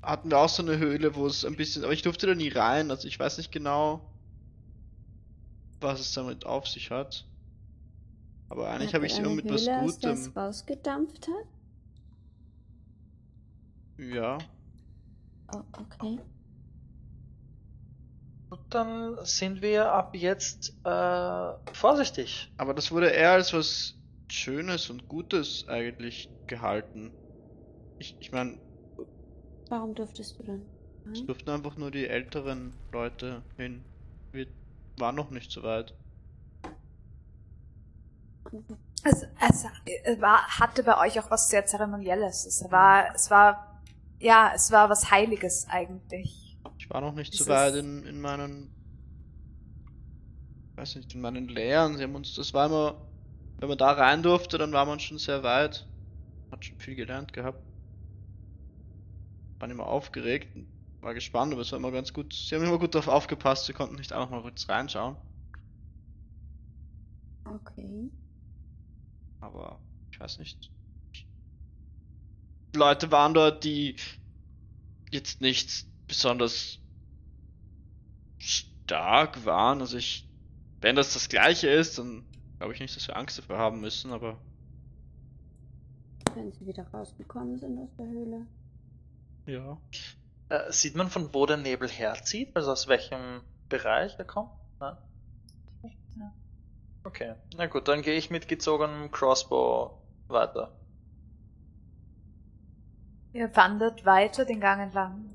hatten 0.01 0.29
wir 0.29 0.37
auch 0.37 0.49
so 0.49 0.63
eine 0.63 0.77
Höhle, 0.77 1.15
wo 1.15 1.27
es 1.27 1.45
ein 1.45 1.55
bisschen. 1.55 1.83
Aber 1.83 1.93
ich 1.93 2.01
durfte 2.01 2.27
da 2.27 2.35
nie 2.35 2.49
rein, 2.49 2.91
also 2.91 3.07
ich 3.07 3.19
weiß 3.19 3.37
nicht 3.37 3.51
genau, 3.51 4.01
was 5.81 5.99
es 5.99 6.13
damit 6.13 6.45
auf 6.45 6.67
sich 6.67 6.91
hat. 6.91 7.25
Aber 8.49 8.69
eigentlich 8.69 8.93
habe 8.95 9.05
ich 9.05 9.13
es 9.13 9.19
immer 9.19 9.29
mit 9.29 9.49
was 9.49 9.61
Höhle, 9.61 9.81
aus 9.81 9.99
der 9.99 10.11
es 10.13 10.25
Gutem. 10.25 10.37
rausgedampft 10.41 11.27
hat? 11.27 11.45
Ja. 13.97 14.37
Oh, 15.53 15.63
okay. 15.73 16.19
Und 18.49 18.61
dann 18.69 19.17
sind 19.25 19.61
wir 19.61 19.91
ab 19.91 20.15
jetzt 20.15 20.73
äh, 20.83 21.53
vorsichtig. 21.73 22.51
Aber 22.57 22.73
das 22.73 22.91
wurde 22.91 23.09
eher 23.09 23.31
als 23.31 23.53
was 23.53 23.93
Schönes 24.27 24.89
und 24.89 25.07
Gutes 25.07 25.67
eigentlich 25.67 26.29
gehalten. 26.47 27.11
Ich, 27.99 28.15
ich 28.19 28.31
meine, 28.31 28.57
Warum 29.69 29.93
durftest 29.93 30.39
du 30.39 30.43
denn? 30.43 30.65
es 31.11 31.25
durften 31.25 31.49
einfach 31.49 31.77
nur 31.77 31.91
die 31.91 32.07
älteren 32.07 32.73
Leute 32.91 33.43
hin. 33.57 33.83
Wir 34.31 34.47
waren 34.97 35.15
noch 35.15 35.29
nicht 35.31 35.51
so 35.51 35.63
weit. 35.63 35.93
Es, 39.03 39.23
es, 39.23 39.65
es 40.03 40.21
war, 40.21 40.59
hatte 40.59 40.83
bei 40.83 40.97
euch 40.99 41.19
auch 41.19 41.29
was 41.31 41.49
sehr 41.49 41.65
Zeremonielles. 41.65 42.45
Es 42.45 42.69
war, 42.71 43.13
es 43.15 43.29
war, 43.29 43.81
ja, 44.19 44.51
es 44.55 44.71
war 44.71 44.89
was 44.89 45.11
Heiliges 45.11 45.67
eigentlich. 45.69 46.48
Ich 46.89 46.93
war 46.95 47.01
noch 47.01 47.13
nicht 47.13 47.35
so 47.35 47.45
weit 47.45 47.75
in, 47.75 48.03
in 48.03 48.19
meinen, 48.19 48.73
weiß 50.75 50.95
nicht, 50.95 51.13
in 51.13 51.21
meinen 51.21 51.47
Lehren. 51.47 51.95
Sie 51.95 52.03
haben 52.03 52.15
uns, 52.15 52.33
das 52.33 52.51
war 52.55 52.65
immer, 52.65 52.99
wenn 53.59 53.69
man 53.69 53.77
da 53.77 53.91
rein 53.91 54.23
durfte, 54.23 54.57
dann 54.57 54.71
war 54.71 54.87
man 54.87 54.99
schon 54.99 55.19
sehr 55.19 55.43
weit. 55.43 55.87
Hat 56.51 56.65
schon 56.65 56.79
viel 56.79 56.95
gelernt 56.95 57.31
gehabt. 57.31 57.63
War 59.59 59.69
immer 59.69 59.85
aufgeregt, 59.85 60.55
und 60.55 60.65
war 61.01 61.13
gespannt, 61.13 61.53
aber 61.53 61.61
es 61.61 61.71
war 61.71 61.77
immer 61.77 61.91
ganz 61.91 62.11
gut. 62.11 62.33
Sie 62.33 62.55
haben 62.55 62.63
immer 62.63 62.79
gut 62.79 62.95
darauf 62.95 63.07
aufgepasst, 63.07 63.67
wir 63.67 63.75
konnten 63.75 63.97
nicht 63.97 64.11
einfach 64.11 64.31
mal 64.31 64.41
kurz 64.41 64.67
reinschauen. 64.67 65.15
Okay. 67.45 68.09
Aber 69.41 69.79
ich 70.11 70.19
weiß 70.19 70.39
nicht. 70.39 70.71
Leute 72.75 73.11
waren 73.11 73.35
dort, 73.35 73.63
die 73.63 73.95
jetzt 75.11 75.39
nicht 75.39 75.88
besonders 76.09 76.79
stark 78.37 79.45
waren. 79.45 79.79
Also 79.79 79.97
ich, 79.97 80.27
wenn 80.81 80.95
das 80.97 81.13
das 81.13 81.29
gleiche 81.29 81.69
ist, 81.69 81.97
dann 81.97 82.25
glaube 82.57 82.73
ich 82.73 82.81
nicht, 82.81 82.95
dass 82.95 83.07
wir 83.07 83.15
Angst 83.15 83.37
davor 83.37 83.57
haben 83.57 83.79
müssen, 83.79 84.11
aber 84.11 84.37
Wenn 86.35 86.51
sie 86.51 86.65
wieder 86.67 86.85
rausgekommen 86.89 87.57
sind 87.57 87.77
aus 87.79 87.95
der 87.97 88.05
Höhle. 88.07 88.47
ja. 89.45 89.77
Äh, 90.49 90.71
sieht 90.71 90.95
man, 90.95 91.09
von 91.09 91.31
wo 91.33 91.45
der 91.45 91.57
Nebel 91.57 91.87
herzieht? 91.87 92.55
Also 92.55 92.71
aus 92.71 92.87
welchem 92.87 93.41
Bereich 93.69 94.17
er 94.17 94.25
kommt? 94.25 94.49
Nein? 94.79 94.97
Ja. 96.17 96.33
Okay, 97.03 97.35
na 97.55 97.67
gut, 97.67 97.87
dann 97.87 98.01
gehe 98.01 98.17
ich 98.17 98.31
mit 98.31 98.47
gezogenem 98.47 99.11
Crossbow 99.11 100.01
weiter. 100.27 100.75
Ihr 103.33 103.55
wandert 103.55 104.05
weiter 104.05 104.43
den 104.45 104.59
Gang 104.59 104.81
entlang. 104.81 105.29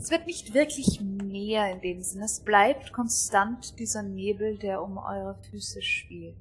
Es 0.00 0.10
wird 0.10 0.26
nicht 0.26 0.54
wirklich 0.54 0.98
mehr 1.02 1.70
in 1.70 1.82
dem 1.82 2.02
Sinne. 2.02 2.24
Es 2.24 2.40
bleibt 2.40 2.90
konstant 2.90 3.78
dieser 3.78 4.02
Nebel, 4.02 4.56
der 4.56 4.82
um 4.82 4.96
eure 4.96 5.34
Füße 5.50 5.82
spielt. 5.82 6.36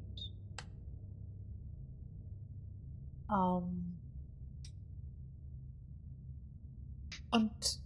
Ähm 3.29 3.97
Und 7.31 7.81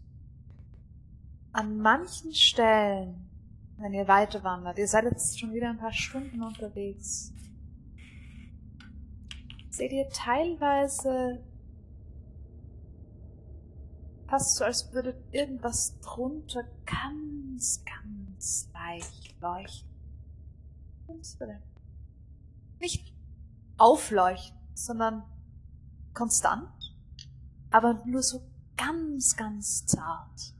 an 1.53 1.77
manchen 1.79 2.35
Stellen, 2.35 3.29
wenn 3.77 3.93
ihr 3.93 4.07
weiter 4.07 4.43
wandert, 4.43 4.77
ihr 4.77 4.87
seid 4.87 5.05
jetzt 5.05 5.39
schon 5.39 5.53
wieder 5.53 5.71
ein 5.71 5.79
paar 5.79 5.91
Stunden 5.91 6.43
unterwegs, 6.43 7.33
seht 9.71 9.91
ihr 9.91 10.07
teilweise 10.09 11.43
fast 14.27 14.55
so, 14.55 14.63
als 14.63 14.91
würde 14.93 15.15
irgendwas 15.31 15.99
drunter 15.99 16.63
ganz, 16.85 17.83
ganz 17.85 18.69
leicht 18.73 19.39
leuchten. 19.41 19.89
Nicht 22.79 23.13
aufleuchten, 23.77 24.57
sondern 24.73 25.23
konstant, 26.13 26.69
aber 27.71 28.03
nur 28.05 28.23
so 28.23 28.41
ganz, 28.77 29.35
ganz 29.35 29.85
zart. 29.85 30.53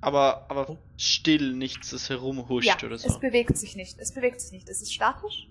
Aber, 0.00 0.46
aber 0.50 0.78
still, 0.96 1.54
nichts, 1.54 1.90
das 1.90 2.08
herumhuscht 2.10 2.66
ja, 2.66 2.76
oder 2.86 2.98
so. 2.98 3.08
es 3.08 3.18
bewegt 3.18 3.56
sich 3.56 3.76
nicht. 3.76 3.98
Es 3.98 4.12
bewegt 4.12 4.40
sich 4.40 4.52
nicht. 4.52 4.68
Es 4.68 4.82
ist 4.82 4.92
statisch. 4.92 5.48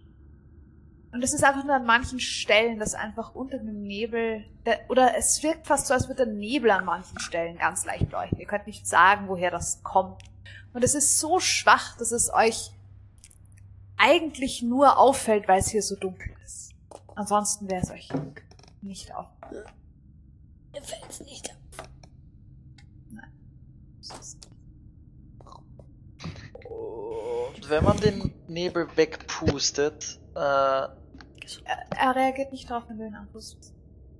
Und 1.15 1.23
es 1.23 1.33
ist 1.33 1.45
einfach 1.45 1.63
nur 1.63 1.75
an 1.75 1.85
manchen 1.85 2.19
Stellen, 2.19 2.77
dass 2.77 2.93
einfach 2.93 3.35
unter 3.35 3.57
dem 3.57 3.83
Nebel, 3.83 4.43
der, 4.65 4.81
oder 4.89 5.15
es 5.15 5.41
wirkt 5.43 5.65
fast 5.65 5.87
so, 5.87 5.93
als 5.93 6.09
würde 6.09 6.25
der 6.25 6.33
Nebel 6.33 6.69
an 6.71 6.83
manchen 6.83 7.17
Stellen 7.19 7.57
ganz 7.57 7.85
leicht 7.85 8.11
leuchten. 8.11 8.37
Ihr 8.37 8.45
könnt 8.45 8.67
nicht 8.67 8.85
sagen, 8.85 9.29
woher 9.29 9.49
das 9.49 9.81
kommt. 9.81 10.21
Und 10.73 10.83
es 10.83 10.93
ist 10.93 11.17
so 11.17 11.39
schwach, 11.39 11.95
dass 11.95 12.11
es 12.11 12.33
euch 12.33 12.71
eigentlich 13.95 14.61
nur 14.61 14.97
auffällt, 14.97 15.47
weil 15.47 15.61
es 15.61 15.69
hier 15.69 15.81
so 15.81 15.95
dunkel 15.95 16.33
ist. 16.43 16.73
Ansonsten 17.15 17.69
wäre 17.69 17.81
es 17.81 17.91
euch 17.91 18.09
nicht 18.81 19.15
auf. 19.15 19.27
Mir 20.73 20.81
fällt's 20.81 21.21
nicht 21.21 21.49
ab. 21.49 21.87
Und 26.65 27.69
wenn 27.69 27.85
man 27.85 28.01
den 28.01 28.33
Nebel 28.49 28.89
wegpustet, 28.97 30.19
äh, 30.35 30.87
Er, 31.65 31.77
er 31.97 32.15
reagiert 32.15 32.51
nicht 32.51 32.69
drauf, 32.69 32.83
wenn 32.87 32.97
du 32.97 33.05
ihn 33.07 33.15
anpustest. 33.15 33.73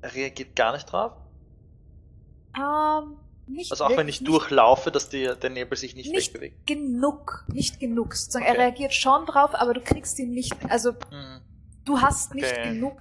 reagiert 0.03 0.55
gar 0.55 0.73
nicht 0.73 0.85
drauf. 0.85 1.13
Ähm, 2.57 3.17
nicht 3.47 3.71
Also 3.71 3.85
auch 3.85 3.95
wenn 3.97 4.07
ich 4.07 4.23
durchlaufe, 4.23 4.91
dass 4.91 5.09
die, 5.09 5.29
der 5.41 5.49
Nebel 5.49 5.77
sich 5.77 5.95
nicht, 5.95 6.11
Nicht- 6.11 6.33
wegbewegt. 6.33 6.65
genug, 6.67 7.45
nicht 7.51 7.79
genug. 7.79 8.15
Sozusagen, 8.15 8.45
Okay. 8.45 8.55
Er 8.55 8.59
reagiert 8.63 8.93
schon 8.93 9.25
drauf, 9.25 9.51
aber 9.53 9.73
du 9.73 9.81
kriegst 9.81 10.17
ihn 10.19 10.31
nicht, 10.31 10.53
also 10.69 10.91
Mhm. 10.91 11.41
du 11.85 12.01
hast 12.01 12.33
nicht 12.35 12.45
Okay. 12.51 12.73
genug 12.73 12.97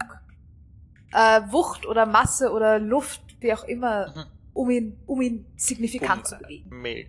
äh, 1.17 1.43
Wucht 1.53 1.87
oder 1.87 2.07
Masse 2.07 2.51
oder 2.51 2.81
Luft, 2.81 3.23
wie 3.41 3.53
auch 3.55 3.63
immer, 3.65 4.09
Mhm. 4.09 4.25
um 4.53 4.71
ihn, 4.71 4.99
um 5.07 5.21
ihn 5.23 5.47
signifikant 5.57 6.23
Um, 6.23 6.25
zu 6.25 6.37
bewegen. 6.39 6.81
Mehl. 6.81 7.07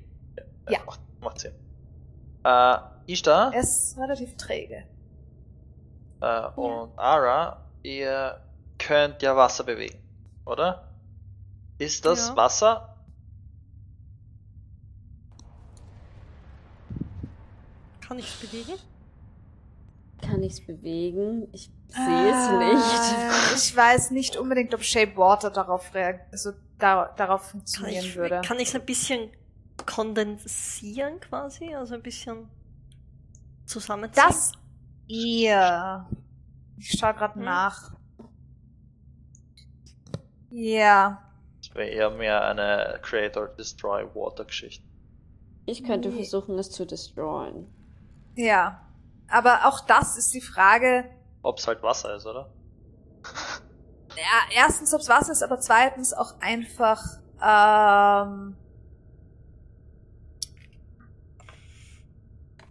Ja. 0.70 0.80
Macht, 0.86 1.00
macht 1.22 1.40
Sinn. 1.40 1.54
Äh, 2.44 2.78
Ishtar 3.08 3.52
Er 3.54 3.62
ist 3.62 3.98
relativ 3.98 4.36
träge. 4.38 4.84
Äh, 6.22 6.48
und 6.56 6.98
Ara, 6.98 7.62
ihr 7.84 8.40
könnt 8.78 9.22
ja 9.22 9.36
Wasser 9.36 9.64
bewegen, 9.64 10.00
oder? 10.46 10.90
Ist 11.78 12.06
das 12.06 12.30
Ja. 12.30 12.36
Wasser? 12.36 12.96
Kann 18.02 18.20
ich 18.20 18.28
es 18.28 18.36
bewegen? 18.50 18.74
Kann 20.22 20.44
ich 20.44 20.54
es 20.54 20.66
bewegen? 20.66 21.48
Ich 21.52 21.70
sehe 21.90 22.32
es 22.32 22.50
nicht. 22.50 23.14
Äh, 23.14 23.56
Ich 23.56 23.76
weiß 23.76 24.12
nicht 24.12 24.38
unbedingt, 24.38 24.74
ob 24.74 24.84
Shape 24.84 25.16
Water 25.18 25.50
darauf 25.50 25.92
also 26.32 26.52
da, 26.78 27.14
darauf 27.16 27.42
Kann 27.44 27.52
funktionieren 27.52 28.06
ich 28.06 28.16
würde. 28.16 28.42
kann 28.46 28.60
ich 28.60 28.76
ein 28.76 28.86
bisschen 28.86 29.32
kondensieren 29.86 31.20
quasi? 31.20 31.74
Also 31.74 31.96
ein 31.96 32.02
bisschen 32.02 32.50
zusammenziehen? 33.66 34.24
Das 34.28 34.52
ihr. 35.08 36.06
Ich 36.78 36.92
schau 37.00 37.14
gerade 37.14 37.36
Hm. 37.36 37.44
nach. 37.44 37.92
Ja. 40.50 41.22
Das 41.62 41.74
wäre 41.76 41.88
eher 41.90 42.10
mehr 42.12 42.46
eine 42.46 43.00
Creator 43.02 43.48
Destroy 43.48 44.04
Water 44.14 44.46
Geschichte. 44.46 44.86
Ich 45.66 45.84
könnte 45.84 46.10
Nee. 46.10 46.18
versuchen, 46.18 46.58
es 46.60 46.70
zu 46.72 46.86
destroyen. 46.86 47.68
Ja. 48.36 48.82
Aber 49.28 49.66
auch 49.66 49.82
das 49.82 50.18
ist 50.18 50.34
die 50.34 50.42
Frage, 50.42 51.06
Ob 51.42 51.58
es 51.58 51.68
halt 51.68 51.82
Wasser 51.84 52.16
ist, 52.16 52.26
oder? 52.26 52.50
ja, 54.16 54.56
erstens, 54.56 54.94
ob's 54.94 55.10
Wasser 55.10 55.32
ist, 55.32 55.44
aber 55.44 55.60
zweitens 55.60 56.14
auch 56.14 56.40
einfach, 56.40 57.04
ähm, 57.42 58.56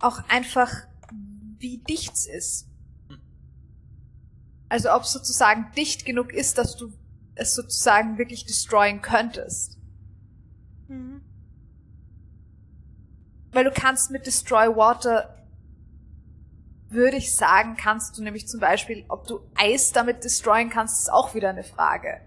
auch 0.01 0.21
einfach, 0.29 0.71
wie 1.65 1.79
dicht's 1.79 2.27
ist. 2.27 2.69
Also 4.69 4.93
ob 4.93 5.03
es 5.03 5.13
sozusagen 5.13 5.73
dicht 5.77 6.05
genug 6.05 6.33
ist, 6.33 6.59
dass 6.59 6.77
du 6.77 6.93
es 7.37 7.55
sozusagen 7.55 8.19
wirklich 8.19 8.45
destroyen 8.45 9.01
könntest. 9.01 9.79
Mhm. 10.89 11.23
Weil 13.53 13.65
du 13.65 13.71
kannst 13.71 14.11
mit 14.11 14.27
Destroy 14.27 14.69
Water, 14.77 15.47
würde 16.89 17.17
ich 17.17 17.35
sagen, 17.35 17.77
kannst 17.77 18.19
du 18.19 18.23
nämlich 18.23 18.47
zum 18.47 18.61
Beispiel, 18.61 19.05
ob 19.09 19.27
du 19.27 19.41
Eis 19.55 19.93
damit 19.93 20.23
destroyen 20.23 20.69
kannst, 20.71 21.01
ist 21.01 21.13
auch 21.13 21.35
wieder 21.35 21.49
eine 21.51 21.65
Frage. 21.65 22.21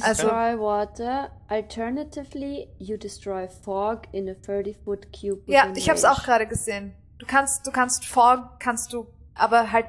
Also- 0.00 0.22
Destroy 0.22 0.58
water. 0.58 1.30
Alternatively, 1.48 2.68
you 2.78 2.96
destroy 2.96 3.46
fog 3.48 4.04
in 4.12 4.26
a 4.30 4.32
30-foot 4.32 5.12
cube. 5.12 5.42
Ja, 5.46 5.70
ich 5.76 5.90
hab's 5.90 6.04
range. 6.04 6.14
auch 6.14 6.22
gerade 6.24 6.46
gesehen. 6.46 6.94
Du 7.22 7.28
kannst, 7.28 7.64
du 7.64 7.70
kannst 7.70 8.04
Fog, 8.04 8.58
kannst 8.58 8.92
du, 8.92 9.06
aber 9.36 9.70
halt, 9.70 9.86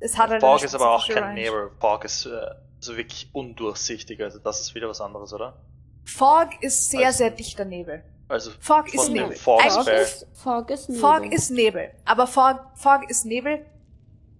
es 0.00 0.18
hat 0.18 0.30
halt 0.30 0.40
Fog 0.40 0.60
ist 0.64 0.74
aber 0.74 0.90
auch 0.90 1.06
kein 1.06 1.22
Range. 1.22 1.34
Nebel. 1.34 1.70
Fog 1.78 2.04
ist 2.04 2.26
äh, 2.26 2.50
so 2.80 2.96
wirklich 2.96 3.30
undurchsichtig. 3.32 4.20
Also 4.20 4.40
das 4.40 4.60
ist 4.60 4.74
wieder 4.74 4.88
was 4.88 5.00
anderes, 5.00 5.32
oder? 5.32 5.56
Fog 6.04 6.48
ist 6.60 6.90
sehr, 6.90 7.06
Also- 7.06 7.18
sehr 7.18 7.30
dichter 7.30 7.64
Nebel. 7.64 8.02
Also 8.26 8.50
Fog 8.58 8.92
ist 8.92 9.08
Nebel. 9.08 9.36
Fog 9.36 9.64
ist, 9.64 10.26
Fog 10.34 10.68
ist 10.70 10.88
Nebel. 10.88 11.00
Fog 11.00 11.32
ist 11.32 11.50
Nebel. 11.50 11.90
Aber 12.04 12.26
Fog, 12.26 12.58
Fog 12.74 13.08
ist 13.08 13.24
Nebel. 13.24 13.64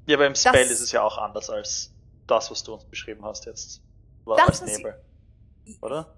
Ja, 0.06 0.16
beim 0.16 0.34
Spell 0.34 0.54
Das- 0.64 0.72
ist 0.72 0.80
es 0.80 0.90
ja 0.90 1.02
auch 1.02 1.18
anders 1.18 1.48
als 1.50 1.92
das, 2.26 2.50
was 2.50 2.64
du 2.64 2.74
uns 2.74 2.84
beschrieben 2.84 3.24
hast 3.24 3.46
jetzt. 3.46 3.80
War 4.24 4.36
Das 4.38 4.60
als 4.60 4.62
ist- 4.72 4.76
Nebel. 4.78 5.00
Oder? 5.82 6.12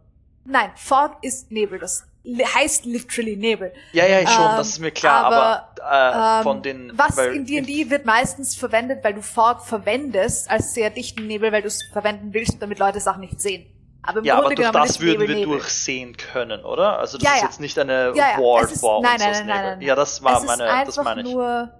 Nein, 0.46 0.70
Fog 0.76 1.18
ist 1.20 1.50
Nebel. 1.50 1.78
Das 1.78 2.06
heißt 2.24 2.84
literally 2.84 3.36
Nebel. 3.36 3.72
Ja, 3.92 4.06
ja, 4.06 4.26
schon, 4.26 4.50
Ähm, 4.50 4.56
das 4.56 4.68
ist 4.68 4.78
mir 4.78 4.90
klar, 4.90 5.24
aber, 5.24 5.74
aber, 5.80 6.36
äh, 6.36 6.38
Ähm, 6.40 6.42
von 6.44 6.62
den. 6.62 6.92
was 6.94 7.16
weil 7.16 7.34
in 7.34 7.46
D&D 7.46 7.88
wird 7.90 8.04
meistens 8.04 8.54
verwendet, 8.54 9.02
weil 9.02 9.14
du 9.14 9.22
Fog 9.22 9.62
verwendest 9.62 10.50
als 10.50 10.74
sehr 10.74 10.90
dichten 10.90 11.26
Nebel, 11.26 11.50
weil 11.52 11.62
du 11.62 11.68
es 11.68 11.80
verwenden 11.92 12.32
willst, 12.34 12.60
damit 12.60 12.78
Leute 12.78 13.00
Sachen 13.00 13.20
nicht 13.20 13.40
sehen. 13.40 13.66
Aber 14.02 14.18
im 14.20 14.24
Ja, 14.24 14.34
aber 14.34 14.42
Grunde 14.44 14.56
durch 14.56 14.70
genommen 14.70 14.88
das 14.88 15.00
würden 15.00 15.20
Nebel 15.20 15.28
wir 15.28 15.34
Nebel. 15.36 15.58
durchsehen 15.58 16.16
können, 16.16 16.64
oder? 16.64 16.98
Also 16.98 17.18
das 17.18 17.24
Ja, 17.24 17.34
ist 17.34 17.40
ja. 17.42 17.46
jetzt 17.48 17.60
nicht 17.60 17.78
eine 17.78 18.12
Ja, 18.14 18.32
ja, 18.32 18.38
Wall 18.38 18.64
ist- 18.64 18.80
vor 18.80 19.02
nein, 19.02 19.12
uns 19.14 19.20
nein, 19.22 19.30
aus 19.30 19.36
nein, 19.38 19.46
nein, 19.46 19.56
Nebel. 19.56 19.70
nein. 19.76 19.80
Ja, 19.82 19.94
das 19.94 20.22
war 20.22 20.36
es 20.36 20.40
ist 20.42 20.46
meine, 20.46 20.84
das 20.86 20.96
meine 20.96 21.20
ich. 21.22 21.26
nur 21.32 21.70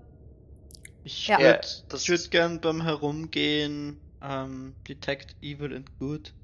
Ich 1.03 1.27
Ja. 1.29 1.39
würde 1.39 1.61
das 1.89 2.09
würd 2.09 2.31
gern 2.31 2.61
beim 2.61 2.83
Herumgehen 2.83 4.01
ähm, 4.23 4.75
Detect 4.87 5.35
Evil 5.43 5.75
and 5.75 5.99
Good 5.99 6.35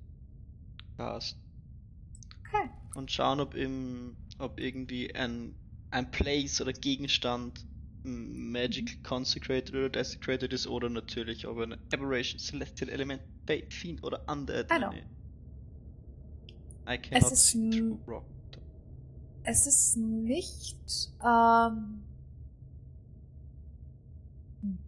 casten. 0.97 1.39
Okay. 2.49 2.71
Und 2.97 3.13
schauen, 3.13 3.41
ob 3.41 3.55
im, 3.55 4.17
ob 4.39 4.59
irgendwie 4.59 5.15
ein, 5.15 5.55
ein 5.91 6.11
Place 6.11 6.61
oder 6.63 6.73
Gegenstand 6.73 7.65
Magic 8.03 9.03
Consecrated 9.05 9.71
oder 9.75 9.91
Desecrated 9.91 10.53
ist 10.53 10.67
oder 10.67 10.89
natürlich 10.89 11.47
ob 11.47 11.59
ein 11.59 11.75
Aberration, 11.93 12.39
Celestial 12.39 12.89
Element, 12.89 13.21
Fate, 13.47 13.73
Fiend 13.73 14.03
oder 14.03 14.27
Undead. 14.29 14.71
Eine- 14.71 15.05
I 16.89 16.99
cannot 16.99 17.33
ist 17.33 17.47
see 17.49 17.71
through 17.71 17.99
rock. 18.07 18.25
Es 19.43 19.67
ist 19.67 19.97
nicht. 19.97 20.77
Ähm, 21.25 22.03
hm. 24.63 24.79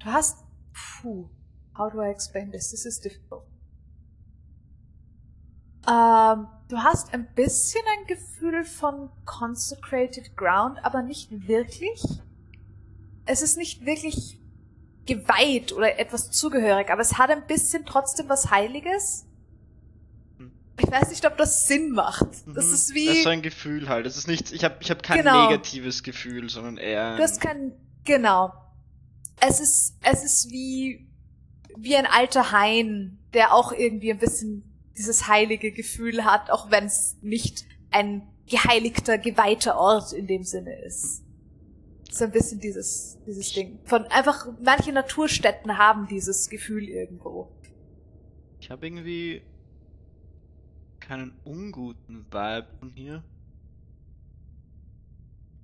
du 0.00 0.06
hast. 0.06 0.44
Puh. 1.00 1.28
How 1.76 1.90
do 1.90 2.02
I 2.02 2.10
explain 2.10 2.50
this? 2.50 2.70
This 2.70 2.84
is 2.86 3.00
difficult. 3.00 3.44
Ähm, 5.88 6.48
du 6.68 6.78
hast 6.78 7.12
ein 7.14 7.26
bisschen 7.34 7.80
ein 7.98 8.06
Gefühl 8.06 8.64
von 8.64 9.10
consecrated 9.24 10.36
ground, 10.36 10.78
aber 10.82 11.02
nicht 11.02 11.48
wirklich. 11.48 12.02
Es 13.24 13.42
ist 13.42 13.56
nicht 13.56 13.84
wirklich 13.84 14.38
geweiht 15.06 15.72
oder 15.72 15.98
etwas 15.98 16.30
zugehörig, 16.30 16.90
aber 16.90 17.00
es 17.00 17.16
hat 17.18 17.30
ein 17.30 17.46
bisschen 17.46 17.84
trotzdem 17.86 18.28
was 18.28 18.50
Heiliges. 18.50 19.24
Hm. 20.38 20.52
Ich 20.78 20.90
weiß 20.90 21.08
nicht, 21.10 21.26
ob 21.26 21.36
das 21.38 21.66
Sinn 21.66 21.92
macht. 21.92 22.26
Das 22.30 22.46
Mhm. 22.46 22.56
ist 22.56 22.88
Das 22.88 22.94
wie. 22.94 23.06
ist 23.08 23.22
so 23.24 23.30
ein 23.30 23.42
Gefühl 23.42 23.88
halt. 23.88 24.04
Das 24.06 24.16
ist 24.16 24.28
nicht, 24.28 24.52
ich 24.52 24.64
habe 24.64 24.76
ich 24.80 24.90
hab 24.90 25.02
kein 25.02 25.18
Genau. 25.18 25.48
negatives 25.48 26.02
Gefühl, 26.02 26.48
sondern 26.50 26.76
eher. 26.76 27.16
Du 27.16 27.22
hast 27.22 27.40
kein, 27.40 27.72
genau. 28.04 28.52
Es 29.40 29.60
ist, 29.60 29.96
es 30.02 30.24
ist 30.24 30.50
wie, 30.50 31.08
wie 31.76 31.96
ein 31.96 32.06
alter 32.06 32.50
Hain, 32.52 33.18
der 33.32 33.54
auch 33.54 33.72
irgendwie 33.72 34.10
ein 34.10 34.18
bisschen 34.18 34.64
dieses 34.98 35.28
heilige 35.28 35.72
Gefühl 35.72 36.24
hat, 36.24 36.50
auch 36.50 36.70
wenn 36.70 36.84
es 36.84 37.16
nicht 37.22 37.64
ein 37.90 38.28
geheiligter, 38.46 39.18
geweihter 39.18 39.78
Ort 39.78 40.12
in 40.12 40.26
dem 40.26 40.42
Sinne 40.42 40.74
ist. 40.82 41.24
So 42.10 42.24
ein 42.24 42.32
bisschen 42.32 42.60
dieses, 42.60 43.18
dieses 43.26 43.52
Ding. 43.52 43.78
Von 43.84 44.04
einfach, 44.06 44.48
manche 44.62 44.92
Naturstätten 44.92 45.78
haben 45.78 46.08
dieses 46.08 46.48
Gefühl 46.48 46.84
irgendwo. 46.88 47.52
Ich 48.60 48.70
habe 48.70 48.86
irgendwie 48.86 49.42
keinen 51.00 51.38
unguten 51.44 52.26
Vibe 52.30 52.66
von 52.78 52.90
hier. 52.90 53.22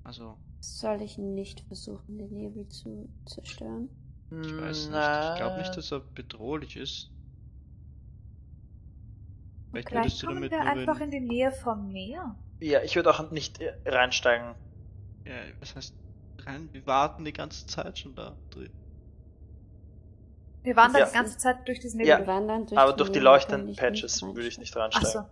Also, 0.05 0.37
Soll 0.61 1.03
ich 1.03 1.19
nicht 1.19 1.61
versuchen, 1.63 2.19
den 2.19 2.33
Nebel 2.33 2.69
zu 2.69 3.09
zerstören? 3.27 3.89
ich 4.31 4.57
weiß 4.57 4.89
nicht. 4.89 4.97
Ich 4.97 5.37
glaube 5.37 5.59
nicht, 5.59 5.77
dass 5.77 5.93
er 5.93 6.01
bedrohlich 6.01 6.77
ist. 6.77 7.11
Vielleicht 9.83 10.19
Vielleicht 10.19 10.27
kommen 10.27 10.51
wir 10.51 10.61
einfach 10.61 11.01
in 11.01 11.11
die 11.11 11.21
Nähe 11.21 11.51
vom 11.53 11.91
Meer. 11.93 12.37
Ja, 12.61 12.83
ich 12.83 12.95
würde 12.97 13.11
auch 13.11 13.31
nicht 13.31 13.61
äh, 13.61 13.75
reinsteigen. 13.85 14.55
ja, 15.25 15.35
was 15.61 15.75
heißt 15.75 15.95
rein? 16.47 16.69
Wir 16.73 16.87
warten 16.87 17.25
die 17.25 17.33
ganze 17.33 17.67
Zeit 17.67 17.99
schon 17.99 18.15
da 18.15 18.37
drin. 18.51 18.71
Wir 20.63 20.77
wandern 20.77 21.01
Ja. 21.03 21.07
die 21.09 21.13
ganze 21.15 21.37
Zeit 21.39 21.67
durch 21.69 21.81
diesen 21.81 22.01
Ja. 22.01 22.19
Nebel. 22.19 22.27
Wir 22.29 22.35
wandern 22.35 22.67
durch 22.67 22.79
Aber 22.81 22.93
durch 22.95 23.11
die 23.11 23.19
Nebel, 23.19 23.25
leuchtenden 23.33 23.69
ich 23.69 23.77
Patches 23.77 24.23
würde 24.23 24.47
ich 24.47 24.59
nicht 24.59 24.75
Ach 24.77 24.81
reinsteigen. 24.81 25.11
so. 25.11 25.25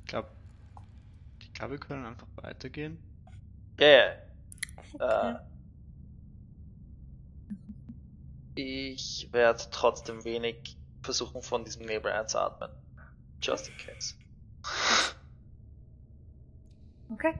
Ich 0.00 0.06
glaube, 0.06 0.28
ich 1.40 1.52
glaube, 1.52 1.72
wir 1.72 1.78
können 1.80 2.06
einfach 2.06 2.26
weitergehen. 2.36 2.98
Ja, 3.78 3.86
ja. 3.88 4.04
Okay. 4.92 5.34
Äh, 8.56 8.60
ich 8.62 9.28
werde 9.32 9.62
trotzdem 9.70 10.24
wenig 10.24 10.76
versuchen, 11.02 11.42
von 11.42 11.64
diesem 11.64 11.86
Nebel 11.86 12.12
einzuatmen. 12.12 12.70
Just 13.40 13.68
in 13.68 13.76
case. 13.76 14.14
Okay. 17.12 17.34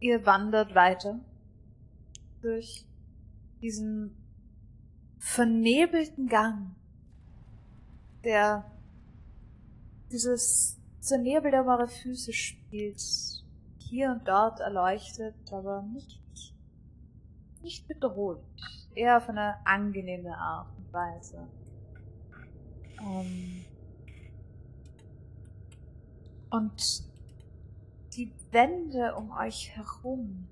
Ihr 0.00 0.26
wandert 0.26 0.74
weiter 0.74 1.20
durch 2.40 2.84
diesen 3.60 4.16
vernebelten 5.18 6.26
Gang, 6.28 6.74
der 8.24 8.64
dieses, 10.10 10.78
dieser 10.98 11.18
Nebel, 11.18 11.52
der 11.52 11.62
um 11.62 11.68
eure 11.68 11.88
Füße 11.88 12.32
spielt, 12.32 13.00
hier 13.78 14.10
und 14.10 14.26
dort 14.26 14.60
erleuchtet, 14.60 15.34
aber 15.52 15.82
nicht, 15.82 16.20
nicht 17.62 17.86
bedrohlich. 17.86 18.44
Eher 18.94 19.18
auf 19.18 19.28
eine 19.28 19.64
angenehme 19.64 20.36
Art 20.36 20.68
und 20.76 20.92
Weise. 20.92 21.46
Ähm, 23.02 23.64
und 26.50 27.04
die 28.14 28.32
Wände 28.50 29.14
um 29.16 29.30
euch 29.32 29.70
herum. 29.74 30.48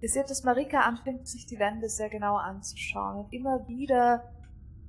Ihr 0.00 0.08
seht, 0.08 0.30
dass 0.30 0.44
Marika 0.44 0.80
anfängt, 0.80 1.26
sich 1.26 1.46
die 1.46 1.58
Wände 1.58 1.88
sehr 1.88 2.08
genau 2.08 2.36
anzuschauen 2.36 3.24
und 3.24 3.32
immer 3.32 3.66
wieder 3.66 4.32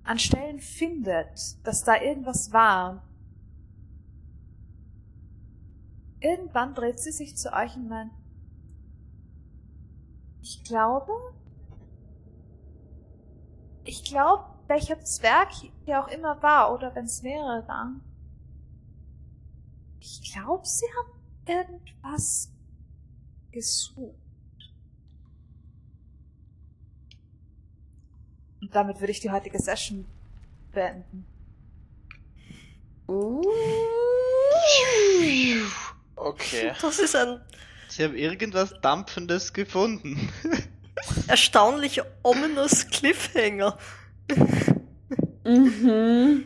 an 0.04 0.20
Stellen 0.20 0.60
findet, 0.60 1.66
dass 1.66 1.84
da 1.84 2.00
irgendwas 2.02 2.54
war. 2.54 3.04
Irgendwann 6.20 6.74
dreht 6.74 7.00
sie 7.00 7.12
sich 7.12 7.36
zu 7.38 7.54
euch 7.54 7.76
und 7.76 7.90
meint, 7.90 8.12
ich 10.42 10.64
glaube, 10.64 11.12
ich 13.84 14.04
glaube, 14.04 14.57
welcher 14.68 15.00
Zwerg 15.02 15.50
hier 15.86 16.04
auch 16.04 16.08
immer 16.10 16.42
war, 16.42 16.74
oder 16.74 16.94
wenn 16.96 17.06
es 17.06 17.22
mehrere 17.22 17.68
waren, 17.68 18.02
ich 20.00 20.32
glaube, 20.32 20.66
sie 20.66 20.86
haben 20.98 21.12
irgendwas 21.46 22.52
gesucht. 23.52 24.16
Und 28.62 28.74
damit 28.76 29.00
würde 29.00 29.12
ich 29.12 29.20
die 29.20 29.32
heutige 29.32 29.60
Session 29.60 30.06
beenden. 30.72 31.26
Uh. 33.08 33.42
Okay. 36.16 36.74
Das 36.82 37.00
ist 37.00 37.16
ein 37.16 37.42
Sie 37.90 38.04
haben 38.04 38.16
irgendwas 38.16 38.74
Dampfendes 38.82 39.54
gefunden. 39.54 40.30
erstaunlich 41.28 42.02
ominous 42.24 42.88
Cliffhanger. 42.88 43.78
Mhm. 45.46 46.44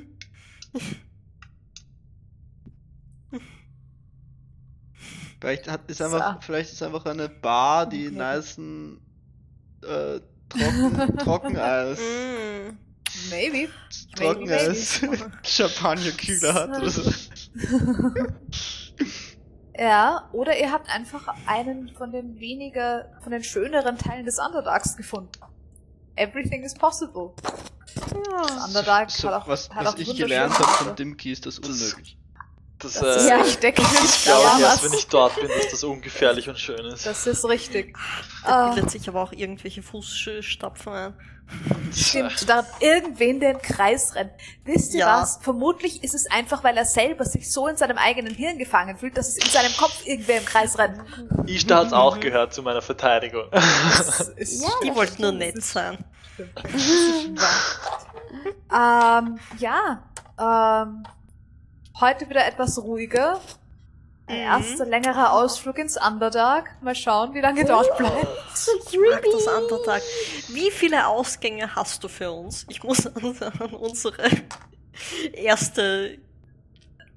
Vielleicht 5.39 5.67
hat, 5.67 5.89
ist 5.89 6.01
einfach, 6.01 6.35
So. 6.35 6.41
vielleicht 6.41 6.71
ist 6.73 6.83
einfach 6.83 7.05
eine 7.05 7.27
Bar, 7.27 7.87
die 7.89 8.07
Okay. 8.07 8.35
nicen 8.37 9.01
äh, 9.81 10.19
trocken, 10.49 11.17
Trockeneis, 11.17 11.99
Mm. 11.99 12.77
Maybe. 13.29 13.69
Trockeneis, 14.15 15.01
Champagnerkühler 15.43 16.53
hat 16.53 16.69
oder 16.77 16.89
so. 16.89 17.11
Ja, 19.73 20.29
oder 20.33 20.59
ihr 20.59 20.71
habt 20.71 20.93
einfach 20.93 21.33
einen 21.47 21.89
von 21.95 22.11
den 22.11 22.39
weniger, 22.39 23.05
von 23.23 23.31
den 23.31 23.43
schöneren 23.43 23.97
Teilen 23.97 24.25
des 24.25 24.37
Underdarks 24.37 24.95
gefunden. 24.97 25.31
Everything 26.15 26.63
is 26.63 26.73
possible. 26.73 27.31
Das 27.93 28.65
Underdark 28.67 29.11
So, 29.11 29.29
hat 29.29 29.43
auch, 29.43 29.47
was 29.47 29.69
hat 29.69 29.85
was 29.85 29.95
auch 29.95 29.99
ich 29.99 30.15
gelernt 30.15 30.57
habe 30.57 30.85
von 30.85 30.95
Dimki 30.95 31.31
ist 31.31 31.45
das 31.45 31.59
unmöglich. 31.59 32.17
Das, 32.79 32.93
Das 32.93 33.03
äh, 33.03 33.17
ist 33.17 33.29
Ja. 33.29 33.45
ich 33.45 33.57
denke, 33.59 33.81
ich 33.81 34.23
glaube 34.23 34.61
erst, 34.61 34.83
wenn 34.83 34.93
ich 34.93 35.07
dort 35.07 35.35
bin, 35.39 35.47
dass 35.49 35.69
das 35.69 35.83
ungefährlich 35.83 36.49
und 36.49 36.57
schön 36.59 36.83
ist. 36.85 37.05
Das 37.05 37.27
ist 37.27 37.45
richtig. 37.45 37.95
Da 38.43 38.69
Ah. 38.69 38.73
bildet 38.73 38.91
sich 38.91 39.07
aber 39.07 39.21
auch 39.21 39.31
irgendwelche 39.33 39.83
Fußstapfen 39.83 40.91
ein. 40.93 41.13
Stimmt, 41.93 42.47
da 42.47 42.65
irgendwen, 42.79 43.39
der 43.41 43.51
im 43.51 43.61
Kreis 43.61 44.15
rennt. 44.15 44.31
Wisst 44.63 44.93
ihr 44.93 45.01
Ja. 45.01 45.21
was? 45.21 45.37
Vermutlich 45.41 46.03
ist 46.03 46.13
es 46.15 46.29
einfach, 46.31 46.63
weil 46.63 46.77
er 46.77 46.85
selber 46.85 47.25
sich 47.25 47.51
so 47.51 47.67
in 47.67 47.75
seinem 47.75 47.97
eigenen 47.97 48.33
Hirn 48.33 48.57
gefangen 48.57 48.97
fühlt, 48.97 49.17
dass 49.17 49.27
es 49.29 49.37
in 49.37 49.49
seinem 49.49 49.75
Kopf 49.75 50.05
irgendwer 50.05 50.37
im 50.37 50.45
Kreis 50.45 50.77
rennt. 50.77 50.97
Ishtar 51.47 51.81
hat's 51.83 51.93
auch 51.93 52.19
gehört 52.19 52.53
zu 52.53 52.63
meiner 52.63 52.81
Verteidigung. 52.81 53.43
Das 53.51 54.29
ist 54.37 54.63
Ja, 54.63 54.69
Die 54.83 54.95
wollten 54.95 55.21
nur 55.21 55.33
nett 55.33 55.61
sein. 55.63 55.97
ähm, 58.73 59.39
ja, 59.59 60.03
ähm, 60.39 61.03
heute 61.99 62.29
wieder 62.29 62.45
etwas 62.47 62.81
ruhiger. 62.81 63.39
Ein 64.27 64.35
Mhm. 64.37 64.41
erster 64.43 64.85
längerer 64.85 65.33
Ausflug 65.33 65.77
ins 65.77 65.97
Underdark. 65.97 66.69
Mal 66.81 66.95
schauen, 66.95 67.33
wie 67.33 67.41
lange 67.41 67.65
dort 67.65 67.97
bleibt. 67.97 68.27
Ich 68.91 68.97
mag 68.99 69.23
das 69.23 69.47
Undertag. 69.47 70.01
Wie 70.49 70.71
viele 70.71 71.07
Ausgänge 71.07 71.75
hast 71.75 72.03
du 72.03 72.07
für 72.07 72.31
uns? 72.31 72.65
Ich 72.69 72.83
muss 72.83 73.05
an, 73.07 73.35
an 73.59 73.73
unsere 73.73 74.29
erste 75.33 76.17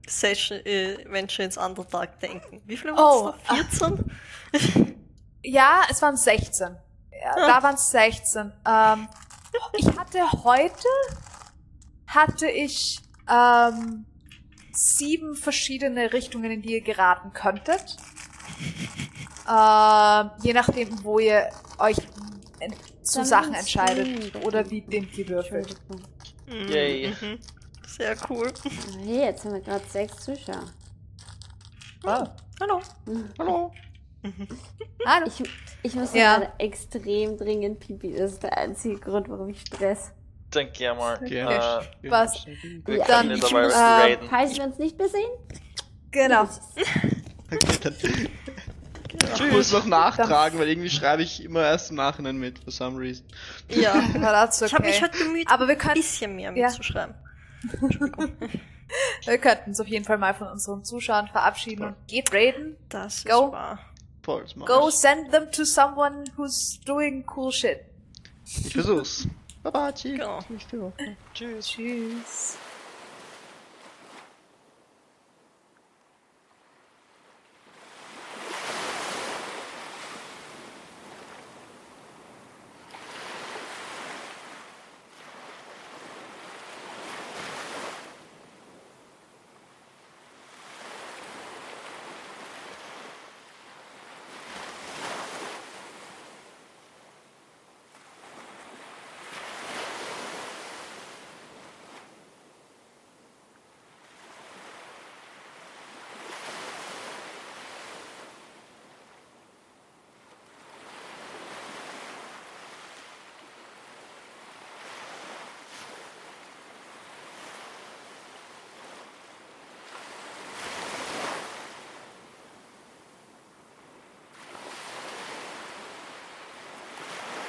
Session, 0.07 0.59
äh, 0.67 1.05
Venture 1.11 1.45
ins 1.45 1.57
Undertag 1.57 2.19
denken. 2.21 2.63
Wie 2.65 2.77
viele 2.77 2.95
Oh, 2.95 3.27
waren 3.27 3.35
es 3.71 3.79
da? 3.79 3.87
14? 3.89 4.99
Ja, 5.43 5.83
es 5.91 6.01
waren 6.03 6.17
16. 6.17 6.77
Ja, 7.23 7.35
da 7.37 7.63
waren 7.63 7.75
es 7.75 7.91
16. 7.91 8.53
Ähm, 8.67 9.09
ich 9.73 9.87
hatte 9.99 10.21
heute, 10.45 10.89
hatte 12.07 12.49
ich 12.51 13.01
ähm, 13.31 14.05
sieben 14.75 15.35
verschiedene 15.35 16.13
Richtungen, 16.13 16.51
in 16.51 16.63
die 16.63 16.73
ihr 16.73 16.81
geraten 16.83 17.33
könntet. 17.33 17.97
Ähm, 19.49 20.31
je 20.43 20.53
nachdem, 20.53 21.03
wo 21.05 21.19
ihr 21.19 21.49
euch 21.79 21.97
zu 23.03 23.19
Dann 23.19 23.27
Sachen 23.27 23.55
entscheidet 23.55 24.35
oder 24.45 24.69
wie 24.71 24.81
Dimki 24.81 25.29
würfelt. 25.29 25.77
Entschuldigung. 25.89 26.11
Mhm, 26.47 26.69
Yay. 26.69 27.09
mhm. 27.21 27.39
Sehr 27.87 28.17
cool. 28.29 28.53
Hey, 29.05 29.21
jetzt 29.27 29.45
haben 29.45 29.55
wir 29.55 29.61
gerade 29.61 29.85
sechs 29.89 30.25
Zuschauer. 30.25 30.65
Oh. 32.05 32.25
Hallo. 32.61 32.81
Hallo. 33.39 33.73
Hallo. 35.07 35.27
Ich, 35.27 35.43
ich 35.83 35.95
muss 35.95 36.15
Ja. 36.15 36.39
gerade 36.39 36.53
extrem 36.59 37.37
dringend 37.37 37.81
pipi. 37.81 38.15
Das 38.17 38.33
ist 38.33 38.43
der 38.43 38.57
einzige 38.57 38.99
Grund, 38.99 39.29
warum 39.29 39.49
ich 39.51 39.61
stress. 39.61 40.13
Dann 40.55 40.69
geh 40.73 40.89
mal. 40.95 41.17
Okay. 41.23 41.41
Äh, 41.41 42.11
Was? 42.11 42.47
wir 42.47 42.97
Ja, 42.97 43.05
können 43.05 43.31
dann- 43.31 43.41
dabei 43.41 43.67
ich- 43.69 43.75
raiden. 43.75 44.29
Falls 44.31 44.57
wir 44.57 44.65
uns 44.65 44.79
nicht 44.79 44.97
mehr 44.99 45.09
sehen, 45.09 45.31
Genau. 46.11 46.43
Okay, 46.43 47.79
dann. 47.83 47.95
Ich 49.35 49.53
muss 49.53 49.73
noch 49.73 49.85
nachtragen, 49.87 50.59
weil 50.59 50.69
irgendwie 50.69 50.91
schreibe 50.91 51.23
ich 51.23 51.43
immer 51.45 51.63
erst 51.63 51.91
im 51.91 51.97
Nachhinein 51.97 52.37
mit, 52.37 52.59
for 52.59 52.73
some 52.73 52.99
reason. 53.01 53.25
Ja. 53.69 53.95
Das 54.21 54.61
ist 54.61 54.69
Ich 54.69 54.75
habe 54.75 54.85
mich 54.87 54.97
okay. 54.97 55.05
heute 55.13 55.25
bemüht, 55.25 55.49
Aber 55.51 55.67
wir 55.69 55.75
ein 55.75 55.79
können 55.79 55.95
bisschen 55.95 56.35
mehr 56.37 56.53
Ja. 56.55 56.69
mitzuschreiben. 56.69 57.15
Wir 59.25 59.39
könnten 59.39 59.71
uns 59.71 59.81
auf 59.81 59.87
jeden 59.89 60.05
Fall 60.05 60.19
mal 60.19 60.35
von 60.35 60.49
unseren 60.49 60.85
Zuschauern 60.85 61.27
verabschieden 61.29 61.85
und 61.85 61.95
geht 62.07 62.33
raiden. 62.33 62.77
Das 62.89 63.19
ist 63.19 63.27
Go. 63.29 63.51
wahr. 63.51 63.79
Das 64.27 64.55
mach 64.57 64.67
Go 64.67 64.91
send 64.91 65.31
them 65.33 65.51
to 65.51 65.65
someone 65.65 66.25
who's 66.37 66.79
doing 66.85 67.25
cool 67.35 67.51
shit. 67.51 67.81
Ich 68.47 68.73
versuch's. 68.73 69.27
Baba, 69.65 69.91
tschüss. 69.93 70.19
Genau. 70.19 70.93
Tschüss. 71.33 71.67
Tschüss. 71.69 72.59